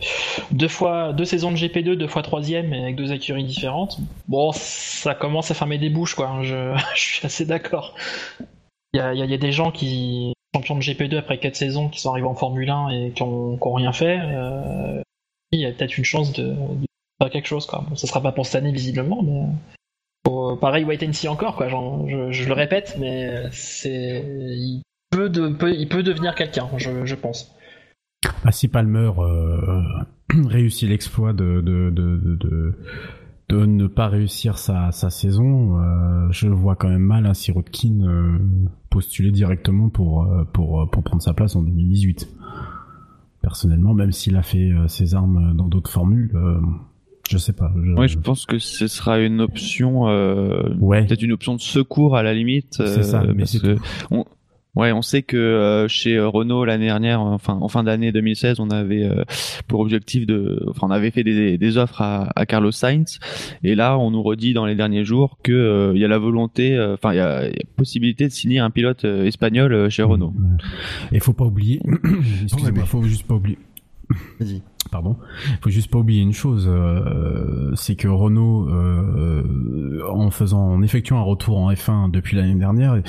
deux 0.53 0.69
fois 0.69 1.13
deux 1.13 1.25
saisons 1.25 1.51
de 1.51 1.57
GP2, 1.57 1.95
deux 1.95 2.07
fois 2.07 2.23
troisième 2.23 2.73
avec 2.73 2.95
deux 2.95 3.13
écuries 3.13 3.45
différentes. 3.45 3.99
Bon, 4.29 4.53
ça 4.53 5.15
commence 5.15 5.51
à 5.51 5.55
fermer 5.55 5.79
des 5.79 5.91
bouches, 5.91 6.15
quoi. 6.15 6.41
Je, 6.43 6.79
suis 6.95 7.27
assez 7.27 7.47
d'accord. 7.47 7.97
Il 8.93 9.01
y 9.01 9.19
y 9.19 9.35
a, 9.35 9.39
des 9.39 9.53
gens 9.53 9.73
qui 9.73 10.35
champions 10.55 10.77
de 10.77 10.83
GP2 10.83 11.19
après 11.19 11.39
quatre 11.39 11.57
saisons 11.57 11.89
qui 11.89 12.01
sont 12.01 12.11
arrivés 12.11 12.27
en 12.27 12.35
Formule 12.35 12.71
1 12.71 12.89
et 12.91 13.13
qui 13.13 13.23
ont, 13.23 13.59
rien 13.75 13.93
fait. 13.93 14.19
Euh, 14.23 15.01
il 15.53 15.61
y 15.61 15.67
a 15.67 15.73
peut-être 15.73 15.97
une 15.97 16.05
chance 16.05 16.33
de, 16.33 16.55
faire 17.21 17.31
quelque 17.31 17.49
chose, 17.49 17.67
quoi. 17.67 17.85
Bon, 17.89 17.97
ça 17.97 18.07
sera 18.07 18.21
pas 18.21 18.33
pour 18.33 18.47
cette 18.47 18.57
année 18.57 18.73
visiblement, 18.73 19.23
mais 19.23 19.47
pareil, 20.61 20.85
wait 20.85 21.07
and 21.07 21.13
see 21.13 21.29
encore, 21.29 21.57
quoi. 21.57 21.69
je, 21.69 22.49
le 22.49 22.53
répète, 22.53 22.97
mais 22.99 23.49
il 23.85 24.83
peut, 25.11 25.29
devenir 25.29 26.35
quelqu'un, 26.35 26.69
je, 26.77 27.15
pense. 27.15 27.55
Ah, 28.45 28.53
si 28.53 28.69
Palmer 28.69 29.11
euh, 29.19 29.83
réussit 30.47 30.89
l'exploit 30.89 31.33
de, 31.33 32.75
de, 33.49 33.65
ne 33.65 33.87
pas 33.87 34.09
réussir 34.09 34.59
sa, 34.59 34.93
sa 34.93 35.11
saison, 35.11 35.81
euh, 35.81 36.29
je 36.31 36.49
vois 36.49 36.77
quand 36.77 36.89
même 36.89 37.03
mal 37.03 37.27
un 37.27 37.35
Sirotkin 37.35 38.01
euh, 38.03 38.39
postuler 38.91 39.31
directement 39.31 39.89
pour, 39.89 40.29
pour, 40.53 40.89
pour 40.91 41.03
prendre 41.03 41.23
sa 41.23 41.35
place 41.35 41.57
en 41.57 41.63
2018. 41.63 42.29
personnellement, 43.43 43.95
même 43.95 44.13
s'il 44.13 44.37
a 44.37 44.43
fait 44.43 44.71
ses 44.87 45.15
armes 45.15 45.55
dans 45.57 45.69
d'autres 45.69 45.91
formules. 45.91 46.33
Je 47.29 47.37
sais 47.37 47.53
pas. 47.53 47.71
Je... 47.77 47.93
Oui, 47.93 48.09
je 48.09 48.19
pense 48.19 48.47
que 48.47 48.59
ce 48.59 48.87
sera 48.87 49.21
une 49.21 49.41
option, 49.41 50.09
euh, 50.09 50.75
ouais. 50.81 51.05
peut-être 51.07 51.23
une 51.23 51.33
option 51.33 51.55
de 51.55 51.61
secours 51.61 52.17
à 52.17 52.23
la 52.23 52.33
limite. 52.33 52.75
c'est 52.77 53.03
ça, 53.03 53.23
mais 53.35 53.45
c'est 53.45 53.61
que 53.61 53.77
on, 54.11 54.25
Ouais, 54.79 54.93
on 54.93 55.03
sait 55.03 55.23
que 55.23 55.37
euh, 55.37 55.89
chez 55.89 56.15
euh, 56.15 56.29
Renault 56.29 56.65
l'année 56.65 56.87
dernière, 56.87 57.21
enfin 57.21 57.59
en 57.61 57.67
fin 57.67 57.83
d'année 57.83 58.13
2016, 58.13 58.61
on 58.61 58.71
avait 58.71 59.03
euh, 59.03 59.25
pour 59.67 59.81
objectif 59.81 60.25
de, 60.25 60.65
enfin 60.69 60.87
on 60.87 60.93
avait 60.93 61.11
fait 61.11 61.25
des, 61.25 61.59
des 61.59 61.79
offres 61.79 62.01
à, 62.01 62.31
à, 62.37 62.47
Carlos 62.47 62.71
Sainz, 62.71 63.19
et 63.65 63.75
là 63.75 63.99
on 63.99 64.13
nous 64.13 64.23
redit 64.23 64.53
dans 64.55 64.67
les 64.67 64.77
derniers 64.77 65.05
jours 65.05 65.37
que 65.43 65.91
il 65.97 66.01
y 66.01 66.05
a 66.05 66.09
la 66.09 66.19
volonté, 66.19 66.79
enfin 66.93 67.13
il 67.13 67.17
y 67.17 67.21
a, 67.21 67.49
y 67.49 67.51
a, 67.51 67.65
possibilité 67.75 68.29
de 68.29 68.33
signer 68.33 68.61
un 68.61 68.71
pilote 68.71 69.05
espagnol 69.05 69.91
chez 69.91 70.05
Renault. 70.05 70.33
Et 71.11 71.19
faut 71.19 71.33
pas 71.33 71.47
oublier, 71.47 71.81
excusez-moi, 72.45 72.85
faut 72.85 73.03
juste 73.03 73.27
pas 73.27 73.35
oublier. 73.35 73.59
Vas-y. 74.41 74.63
Pardon. 74.91 75.17
Faut 75.63 75.71
juste 75.71 75.91
pas 75.91 75.99
oublier 75.99 76.23
une 76.23 76.33
chose, 76.33 76.67
euh, 76.69 77.73
c'est 77.75 77.95
que 77.95 78.09
Renault, 78.09 78.69
euh, 78.71 80.03
en 80.09 80.31
faisant, 80.31 80.61
en 80.61 80.83
effectuant 80.83 81.19
un 81.19 81.23
retour 81.23 81.59
en 81.59 81.73
F1 81.73 82.11
depuis 82.11 82.37
l'année 82.37 82.55
dernière, 82.55 83.03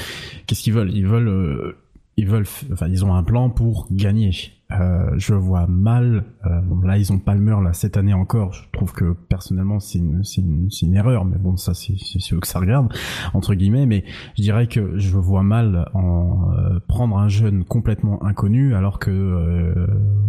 qu'est-ce 0.46 0.62
qu'ils 0.62 0.74
veulent? 0.74 0.92
Ils 0.94 1.08
veulent, 1.08 1.30
euh, 1.30 1.78
ils 2.18 2.28
veulent, 2.28 2.48
enfin, 2.74 2.88
ils 2.88 3.06
ont 3.06 3.14
un 3.14 3.24
plan 3.24 3.50
pour 3.50 3.88
gagner. 3.92 4.32
Euh, 4.72 5.16
je 5.18 5.34
vois 5.34 5.66
mal. 5.66 6.26
Euh, 6.46 6.62
bon, 6.62 6.80
là, 6.82 6.98
ils 6.98 7.12
ont 7.12 7.18
Palmer 7.18 7.56
là 7.64 7.74
cette 7.74 7.98
année 7.98 8.14
encore. 8.14 8.54
Je 8.54 8.62
trouve 8.72 8.94
que 8.94 9.14
personnellement, 9.14 9.80
c'est 9.80 9.98
une, 9.98 10.22
une, 10.38 10.70
une, 10.82 10.96
erreur. 10.96 11.26
Mais 11.26 11.38
bon, 11.38 11.58
ça, 11.58 11.74
c'est, 11.74 11.94
eux 12.34 12.40
que 12.40 12.48
ça 12.48 12.60
regarde 12.60 12.94
entre 13.34 13.56
guillemets. 13.56 13.88
Mais 13.88 14.04
je 14.38 14.44
dirais 14.44 14.68
que 14.68 15.00
je 15.00 15.18
vois 15.18 15.42
mal 15.42 15.90
en 15.96 16.52
euh, 16.54 16.80
prendre 16.88 17.18
un 17.18 17.30
jeune 17.30 17.64
complètement 17.66 18.24
inconnu, 18.24 18.76
alors 18.76 19.00
que 19.00 19.10
euh, 19.10 19.88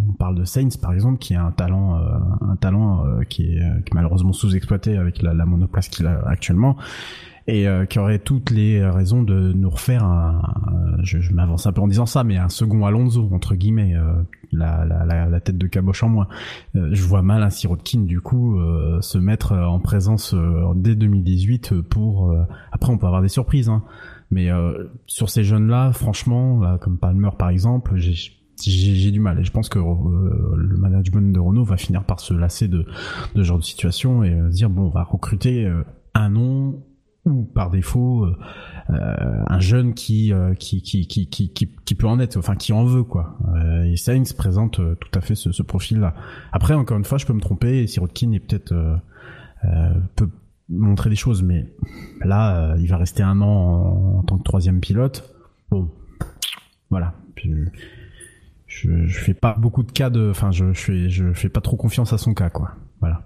on 0.09 0.13
parle 0.15 0.37
de 0.37 0.45
Saints 0.45 0.79
par 0.81 0.95
exemple, 0.95 1.19
qui 1.19 1.35
a 1.35 1.45
un 1.45 1.53
talent, 1.53 2.01
un 2.41 2.57
talent 2.57 3.05
qui 3.29 3.43
est, 3.43 3.59
qui 3.85 3.93
est 3.93 3.95
malheureusement 3.95 4.33
sous-exploité 4.33 4.97
avec 4.97 5.23
la, 5.23 5.35
la 5.35 5.45
monoplace 5.45 5.89
qu'il 5.89 6.07
a 6.07 6.23
actuellement 6.27 6.77
et 7.51 7.67
euh, 7.67 7.85
qui 7.85 7.99
aurait 7.99 8.21
toutes 8.21 8.51
les 8.51 8.85
raisons 8.85 9.23
de 9.23 9.53
nous 9.53 9.71
refaire 9.71 10.05
un, 10.05 10.41
je, 11.03 11.19
je 11.19 11.33
m'avance 11.33 11.67
un 11.67 11.73
peu 11.73 11.81
en 11.81 11.89
disant 11.89 12.07
ça, 12.07 12.23
mais 12.23 12.37
un 12.37 12.49
second 12.49 12.87
Alonso 12.87 13.29
entre 13.33 13.57
guillemets, 13.57 13.95
euh, 13.95 14.23
la, 14.53 14.85
la, 14.85 15.05
la, 15.05 15.27
la, 15.27 15.41
tête 15.41 15.59
de 15.59 15.67
caboche 15.67 16.03
en 16.05 16.09
moins. 16.09 16.29
Euh, 16.77 16.91
je 16.93 17.03
vois 17.03 17.23
mal 17.23 17.43
un 17.43 17.51
Sirotkin 17.51 18.03
du 18.03 18.21
coup 18.21 18.59
se 19.01 19.19
mettre 19.19 19.53
en 19.53 19.81
présence 19.81 20.35
dès 20.77 20.95
2018 20.95 21.81
pour. 21.83 22.35
après, 22.73 22.93
on 22.93 22.99
peut 22.99 23.07
avoir 23.07 23.23
des 23.23 23.29
surprises, 23.29 23.69
hein. 23.69 23.83
mais 24.31 24.49
sur 25.07 25.29
ces 25.29 25.43
jeunes-là, 25.43 25.93
franchement, 25.93 26.61
là, 26.61 26.79
comme 26.79 26.99
Palmer 26.99 27.31
par 27.39 27.49
exemple, 27.51 27.97
j'ai 27.97 28.15
j'ai 28.63 29.11
du 29.11 29.21
mal 29.21 29.41
et 29.41 29.45
je 29.45 29.51
pense 29.51 29.71
que 29.71 29.79
le 29.79 30.77
management 30.77 31.33
de 31.33 31.41
Renault 31.41 31.65
va 31.65 31.79
finir 31.79 32.05
par 32.05 32.21
se 32.21 32.35
lasser 32.35 32.69
de, 32.69 32.85
de 33.35 33.43
ce 33.43 33.43
genre 33.43 33.57
de 33.57 33.65
situation 33.65 34.23
et 34.23 34.37
dire 34.51 34.69
bon 34.69 34.83
on 34.83 34.91
va 34.91 35.03
recruter 35.03 35.67
un 36.13 36.29
nom 36.29 36.83
par 37.55 37.71
défaut 37.71 38.25
euh, 38.25 38.37
euh, 38.91 39.43
un 39.47 39.61
jeune 39.61 39.95
qui, 39.95 40.33
euh, 40.33 40.55
qui, 40.55 40.83
qui, 40.83 41.07
qui, 41.07 41.27
qui, 41.51 41.95
peut 41.95 42.07
en 42.07 42.19
être, 42.21 42.37
enfin 42.37 42.57
qui 42.57 42.73
en 42.73 42.85
veut 42.85 43.05
quoi. 43.05 43.39
et 43.87 43.97
Sainz 43.97 44.33
présente 44.33 44.77
tout 44.77 45.19
à 45.19 45.21
fait 45.21 45.35
ce, 45.35 45.63
profil-là. 45.63 46.15
Après, 46.53 46.75
encore 46.75 46.99
une 46.99 47.05
fois, 47.05 47.19
je 47.19 47.27
peux 47.27 47.33
me 47.33 47.41
tromper. 47.41 47.83
Et 47.83 47.87
Sirotkin 47.87 48.33
est 48.33 48.41
peut-être 48.41 48.75
peut 50.17 50.31
montrer 50.69 51.11
des 51.11 51.17
choses, 51.17 51.43
mais 51.43 51.67
là, 52.25 52.75
il 52.79 52.89
va 52.89 52.97
rester 52.97 53.23
un 53.23 53.41
an 53.41 54.19
en, 54.19 54.23
tant 54.23 54.39
que 54.39 54.43
troisième 54.43 54.81
pilote. 54.81 55.35
Bon, 55.71 55.91
voilà. 56.89 57.15
Je, 57.37 59.07
je, 59.07 59.19
fais 59.19 59.35
pas 59.35 59.55
beaucoup 59.55 59.83
de 59.83 59.93
cas 59.93 60.11
de, 60.11 60.31
enfin, 60.31 60.51
je 60.51 60.73
fais, 60.73 61.09
je 61.09 61.33
fais 61.33 61.49
pas 61.49 61.61
trop 61.61 61.77
confiance 61.77 62.13
à 62.13 62.19
son 62.19 62.35
cas, 62.35 62.51
quoi. 62.51 62.73
Voilà. 63.01 63.23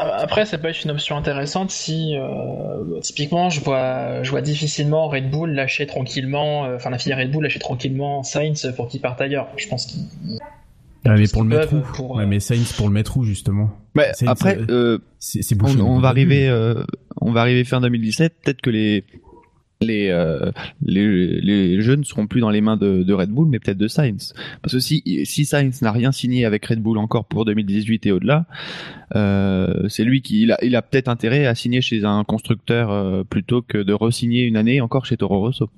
Après, 0.00 0.46
ça 0.46 0.58
peut 0.58 0.68
être 0.68 0.84
une 0.84 0.90
option 0.90 1.16
intéressante 1.16 1.70
si, 1.70 2.16
euh, 2.16 3.00
typiquement, 3.00 3.50
je 3.50 3.60
vois, 3.60 4.22
je 4.22 4.30
vois 4.30 4.42
difficilement 4.42 5.08
Red 5.08 5.30
Bull 5.30 5.50
lâcher 5.50 5.86
tranquillement, 5.86 6.64
euh, 6.64 6.76
enfin 6.76 6.90
la 6.90 6.98
filière 6.98 7.18
Red 7.18 7.30
Bull 7.30 7.42
lâcher 7.42 7.58
tranquillement 7.58 8.22
Sainz 8.22 8.72
pour 8.76 8.88
qu'il 8.88 9.00
parte 9.00 9.20
ailleurs. 9.20 9.48
Je 9.56 9.68
pense 9.68 9.86
qu'il. 9.86 10.02
Ah, 11.04 11.14
mais 11.16 11.28
pour 11.32 11.42
le 11.42 11.48
mettre 11.48 11.74
où 11.74 12.16
ouais, 12.16 12.26
mais 12.26 12.40
Sainz 12.40 12.72
pour 12.72 12.86
le 12.86 12.92
mettre 12.92 13.16
où 13.16 13.24
justement 13.24 13.70
mais 13.94 14.12
Après, 14.26 14.58
euh, 14.68 14.98
c'est 15.18 15.40
on, 15.62 15.80
on 15.80 16.00
va 16.00 16.08
arriver, 16.08 16.48
euh, 16.48 16.84
on 17.20 17.32
va 17.32 17.40
arriver 17.40 17.64
fin 17.64 17.80
2017. 17.80 18.34
Peut-être 18.44 18.60
que 18.60 18.70
les 18.70 19.04
les, 19.82 20.10
euh, 20.10 20.50
jeux 21.80 21.96
ne 21.96 22.02
seront 22.02 22.26
plus 22.26 22.40
dans 22.40 22.50
les 22.50 22.60
mains 22.60 22.76
de, 22.76 23.12
Red 23.12 23.30
Bull, 23.30 23.48
mais 23.48 23.58
peut-être 23.58 23.78
de 23.78 23.88
Sainz. 23.88 24.34
Parce 24.62 24.74
que 24.74 24.80
si, 24.80 25.02
si 25.24 25.44
Sainz 25.46 25.80
n'a 25.80 25.90
rien 25.90 26.12
signé 26.12 26.44
avec 26.44 26.66
Red 26.66 26.80
Bull 26.80 26.98
encore 26.98 27.24
pour 27.24 27.46
2018 27.46 28.06
et 28.06 28.12
au-delà, 28.12 28.44
euh, 29.16 29.88
c'est 29.88 30.04
lui 30.04 30.20
qui 30.20 30.42
il 30.42 30.52
a, 30.52 30.58
il 30.62 30.76
a 30.76 30.82
peut-être 30.82 31.08
intérêt 31.08 31.46
à 31.46 31.54
signer 31.54 31.80
chez 31.80 32.04
un 32.04 32.24
constructeur 32.24 32.90
euh, 32.90 33.24
plutôt 33.24 33.62
que 33.62 33.78
de 33.78 33.92
re-signer 33.92 34.44
une 34.44 34.56
année 34.56 34.80
encore 34.80 35.06
chez 35.06 35.16
Toro 35.16 35.40
Rosso. 35.40 35.70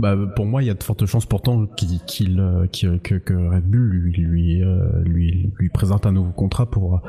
Bah, 0.00 0.16
pour 0.34 0.46
moi, 0.46 0.62
il 0.62 0.66
y 0.66 0.70
a 0.70 0.74
de 0.74 0.82
fortes 0.82 1.04
chances 1.04 1.26
pourtant 1.26 1.66
qu'il, 1.66 2.00
qu'il, 2.06 2.40
euh, 2.40 2.66
que, 3.02 3.18
que, 3.18 3.34
Red 3.34 3.64
Bull 3.64 3.90
lui, 3.90 4.12
lui, 4.16 4.62
euh, 4.62 5.02
lui, 5.04 5.52
lui 5.58 5.68
présente 5.68 6.06
un 6.06 6.12
nouveau 6.12 6.32
contrat 6.32 6.70
pour, 6.70 7.02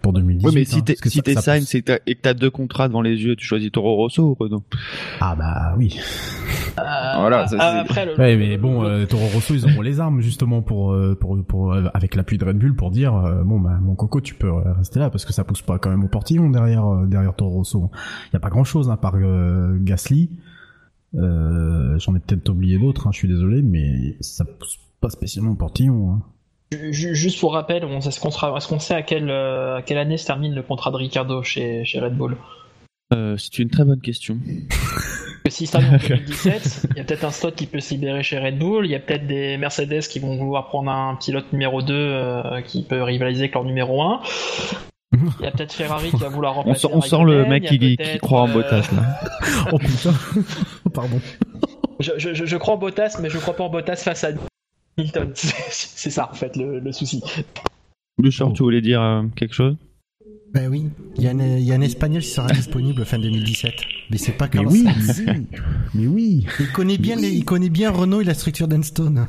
pour 0.00 0.14
2018. 0.14 0.48
Oui, 0.48 0.54
mais 0.54 0.64
si 0.64 0.76
hein, 0.76 0.80
t'es, 0.80 0.96
si 1.04 1.20
t'es 1.20 1.34
Sainz 1.34 1.74
et 1.74 1.82
que 1.82 2.20
t'as 2.22 2.32
deux 2.32 2.50
contrats 2.50 2.88
devant 2.88 3.02
les 3.02 3.22
yeux, 3.22 3.36
tu 3.36 3.44
choisis 3.44 3.70
Toro 3.70 3.94
Rosso 3.94 4.22
ou 4.22 4.34
Renault 4.40 4.64
Ah 5.20 5.36
bah 5.36 5.74
oui. 5.76 6.00
Euh, 6.78 6.82
voilà. 7.18 7.46
Ça, 7.46 7.80
après, 7.80 8.06
le, 8.06 8.18
ouais, 8.18 8.36
mais 8.38 8.56
bon, 8.56 8.84
euh, 8.84 9.04
Toro 9.04 9.26
Rosso, 9.26 9.52
ils 9.52 9.66
auront 9.66 9.82
les 9.82 10.00
armes 10.00 10.22
justement 10.22 10.62
pour, 10.62 10.96
pour, 11.20 11.36
pour, 11.44 11.74
avec 11.92 12.14
l'appui 12.14 12.38
de 12.38 12.44
Red 12.46 12.58
Bull 12.58 12.74
pour 12.74 12.90
dire, 12.90 13.12
bon 13.44 13.60
bah 13.60 13.78
mon 13.82 13.94
coco, 13.94 14.22
tu 14.22 14.34
peux 14.34 14.50
rester 14.50 14.98
là 14.98 15.10
parce 15.10 15.26
que 15.26 15.34
ça 15.34 15.44
pousse 15.44 15.62
pas 15.62 15.78
quand 15.78 15.90
même 15.90 16.04
au 16.04 16.08
portillon 16.08 16.48
derrière, 16.48 16.86
derrière 17.06 17.34
Toro 17.34 17.50
Rosso. 17.50 17.90
Il 18.28 18.34
y 18.34 18.36
a 18.36 18.40
pas 18.40 18.50
grand 18.50 18.64
chose 18.64 18.88
hein, 18.88 18.96
par 18.96 19.16
Gasly. 19.80 20.30
Euh, 21.14 21.98
J'en 21.98 22.14
ai 22.14 22.20
peut-être 22.20 22.48
oublié 22.48 22.78
d'autres, 22.78 23.06
hein, 23.06 23.10
je 23.12 23.18
suis 23.18 23.28
désolé, 23.28 23.62
mais 23.62 24.16
ça 24.20 24.44
pousse 24.44 24.78
pas 25.00 25.10
spécialement 25.10 25.52
au 25.52 25.56
portillon. 25.56 26.12
Hein. 26.12 26.22
Juste 26.92 27.40
pour 27.40 27.52
rappel, 27.52 27.82
est-ce 27.84 28.20
qu'on 28.68 28.78
sait 28.78 28.94
à 28.94 29.02
quelle, 29.02 29.28
euh, 29.28 29.78
à 29.78 29.82
quelle 29.82 29.98
année 29.98 30.16
se 30.16 30.26
termine 30.26 30.54
le 30.54 30.62
contrat 30.62 30.92
de 30.92 30.96
Ricardo 30.96 31.42
chez, 31.42 31.84
chez 31.84 31.98
Red 31.98 32.16
Bull? 32.16 32.36
Euh, 33.12 33.36
C'est 33.36 33.58
une 33.58 33.70
très 33.70 33.84
bonne 33.84 34.00
question. 34.00 34.38
si 35.48 35.66
ça 35.66 35.78
en 35.78 35.96
2017, 35.98 36.86
il 36.90 36.96
y 36.98 37.00
a 37.00 37.04
peut-être 37.04 37.24
un 37.24 37.32
slot 37.32 37.50
qui 37.52 37.66
peut 37.66 37.80
se 37.80 37.94
libérer 37.94 38.22
chez 38.22 38.38
Red 38.38 38.56
Bull, 38.56 38.86
il 38.86 38.92
y 38.92 38.94
a 38.94 39.00
peut-être 39.00 39.26
des 39.26 39.56
Mercedes 39.56 40.02
qui 40.02 40.20
vont 40.20 40.36
vouloir 40.36 40.68
prendre 40.68 40.92
un 40.92 41.16
pilote 41.16 41.52
numéro 41.52 41.82
2 41.82 41.92
euh, 41.92 42.60
qui 42.60 42.84
peut 42.84 43.02
rivaliser 43.02 43.42
avec 43.42 43.54
leur 43.54 43.64
numéro 43.64 44.00
1. 44.00 44.20
Il 45.12 45.44
y 45.44 45.46
a 45.46 45.50
peut-être 45.50 45.72
Ferrari 45.72 46.10
qui 46.10 46.16
va 46.16 46.28
vouloir 46.28 46.54
remplacer. 46.54 46.86
On, 46.92 47.00
sent, 47.00 47.24
le 47.24 47.44
mec 47.44 47.64
qui, 47.64 47.98
croit 48.22 48.42
en 48.42 48.48
euh, 48.48 48.52
Bottas 48.52 48.88
là. 48.94 49.20
oh 49.72 49.78
putain, 49.78 50.14
pardon. 50.94 51.20
Je, 51.98 52.12
je, 52.16 52.32
je, 52.32 52.56
crois 52.56 52.74
en 52.74 52.78
Bottas, 52.78 53.18
mais 53.20 53.28
je 53.28 53.38
crois 53.38 53.56
pas 53.56 53.64
en 53.64 53.70
Bottas 53.70 53.96
face 53.96 54.22
à 54.22 54.30
Milton. 54.96 55.32
C'est 55.34 56.10
ça 56.10 56.30
en 56.30 56.34
fait 56.34 56.56
le, 56.56 56.92
souci. 56.92 57.22
Bouchard, 58.18 58.52
tu 58.52 58.62
voulais 58.62 58.80
dire 58.80 59.02
euh, 59.02 59.22
quelque 59.34 59.54
chose? 59.54 59.76
Ben 60.52 60.68
oui, 60.68 60.86
il 61.16 61.24
y, 61.24 61.28
a 61.28 61.30
un, 61.30 61.40
il 61.40 61.64
y, 61.64 61.72
a 61.72 61.76
un 61.76 61.80
Espagnol 61.80 62.22
qui 62.22 62.28
sera 62.28 62.48
disponible 62.48 63.04
fin 63.04 63.18
2017. 63.18 63.72
Mais 64.10 64.18
c'est 64.18 64.32
pas 64.32 64.48
Carlos 64.48 64.70
mais 64.70 64.90
oui, 64.90 65.46
mais 65.94 66.06
oui. 66.06 66.46
Il 66.58 66.72
connaît 66.72 66.98
bien, 66.98 67.14
les, 67.14 67.30
il 67.30 67.44
connaît 67.44 67.68
bien 67.68 67.90
Renault 67.90 68.20
et 68.20 68.24
la 68.24 68.34
structure 68.34 68.66
d'Enstone. 68.66 69.28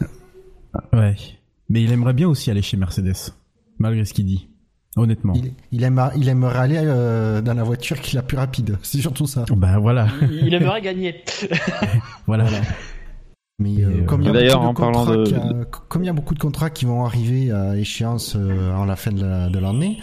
Ouais. 0.94 1.16
Mais 1.70 1.84
il 1.84 1.92
aimerait 1.92 2.14
bien 2.14 2.28
aussi 2.28 2.50
aller 2.50 2.64
chez 2.64 2.76
Mercedes, 2.76 3.34
malgré 3.78 4.04
ce 4.06 4.14
qu'il 4.14 4.26
dit. 4.26 4.51
Honnêtement. 4.98 5.34
Il, 5.36 5.54
il, 5.72 6.12
il 6.18 6.30
aimerait 6.30 6.58
aller 6.58 6.80
euh, 6.80 7.42
dans 7.42 7.54
la 7.54 7.64
voiture 7.64 8.00
qui 8.02 8.16
est 8.16 8.20
la 8.20 8.24
plus 8.24 8.38
rapide. 8.38 8.78
C'est 8.84 9.00
surtout 9.00 9.26
ça. 9.26 9.46
Ben 9.56 9.80
voilà. 9.80 10.08
Il, 10.30 10.54
aimerait 10.54 10.82
gagner. 10.82 11.24
voilà. 12.28 12.46
Mais 13.60 13.84
euh, 13.84 14.04
comme, 14.04 14.22
il 14.22 14.34
y 14.34 14.50
a 14.50 14.58
beaucoup 14.58 14.82
de 14.82 14.92
contrats 14.92 15.16
de... 15.16 15.64
comme 15.88 16.04
il 16.04 16.08
y 16.08 16.10
a 16.10 16.14
beaucoup 16.14 16.34
de 16.34 16.40
contrats 16.40 16.70
qui 16.70 16.86
vont 16.86 17.06
arriver 17.06 17.52
à 17.52 17.78
échéance 17.78 18.36
euh, 18.36 18.74
en 18.74 18.86
la 18.86 18.96
fin 18.96 19.12
de 19.12 19.60
l'année, 19.60 20.00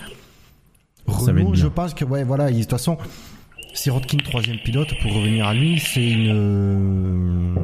Renault, 1.07 1.55
je 1.55 1.67
pense 1.67 1.95
que 1.95 2.05
ouais 2.05 2.23
voilà, 2.23 2.51
de 2.51 2.59
toute 2.59 2.71
façon, 2.71 2.99
Sirotkin 3.75 4.19
troisième 4.19 4.59
pilote 4.59 4.89
pour 5.03 5.13
revenir 5.13 5.47
à 5.49 5.55
lui, 5.55 5.81
c'est 5.81 6.09
une 6.09 7.57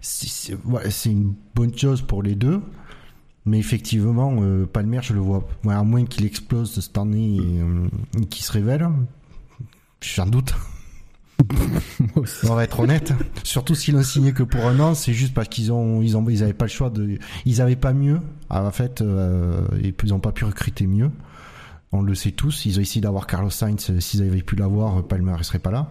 c'est 0.00 0.54
ouais, 0.64 0.88
une 1.06 1.34
bonne 1.54 1.76
chose 1.76 2.02
pour 2.02 2.22
les 2.22 2.34
deux. 2.34 2.60
Mais 3.48 3.58
effectivement, 3.58 4.36
euh, 4.42 4.66
Palmer, 4.66 5.00
je 5.02 5.14
le 5.14 5.20
vois, 5.20 5.42
à 5.66 5.82
moins 5.82 6.04
qu'il 6.04 6.26
explose 6.26 6.80
cette 6.80 6.98
année 6.98 7.36
et 7.36 7.62
euh, 7.62 7.88
qu'il 8.28 8.44
se 8.44 8.52
révèle, 8.52 8.86
j'en 10.02 10.26
doute. 10.26 10.54
On 12.44 12.54
va 12.54 12.64
être 12.64 12.80
honnête. 12.80 13.14
Surtout 13.44 13.74
s'ils 13.74 13.94
l'ont 13.94 14.02
signé 14.02 14.34
que 14.34 14.42
pour 14.42 14.66
un 14.66 14.78
an, 14.80 14.94
c'est 14.94 15.14
juste 15.14 15.32
parce 15.32 15.48
qu'ils 15.48 15.72
ont, 15.72 16.02
ils 16.02 16.14
ont, 16.14 16.28
ils 16.28 16.42
avaient 16.42 16.52
pas 16.52 16.66
le 16.66 16.70
choix 16.70 16.90
de, 16.90 17.18
ils 17.46 17.62
avaient 17.62 17.76
pas 17.76 17.94
mieux. 17.94 18.20
En 18.50 18.70
fait, 18.70 19.00
euh, 19.00 19.66
ils 20.04 20.12
ont 20.12 20.20
pas 20.20 20.32
pu 20.32 20.44
recruter 20.44 20.86
mieux. 20.86 21.10
On 21.90 22.02
le 22.02 22.14
sait 22.14 22.32
tous. 22.32 22.66
Ils 22.66 22.78
ont 22.78 22.82
essayé 22.82 23.00
d'avoir 23.00 23.26
Carlos 23.26 23.48
Sainz. 23.48 23.98
S'ils 23.98 24.20
avaient 24.20 24.42
pu 24.42 24.56
l'avoir, 24.56 25.02
Palmer 25.06 25.36
ne 25.38 25.42
serait 25.42 25.58
pas 25.58 25.70
là. 25.70 25.90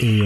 Et 0.00 0.22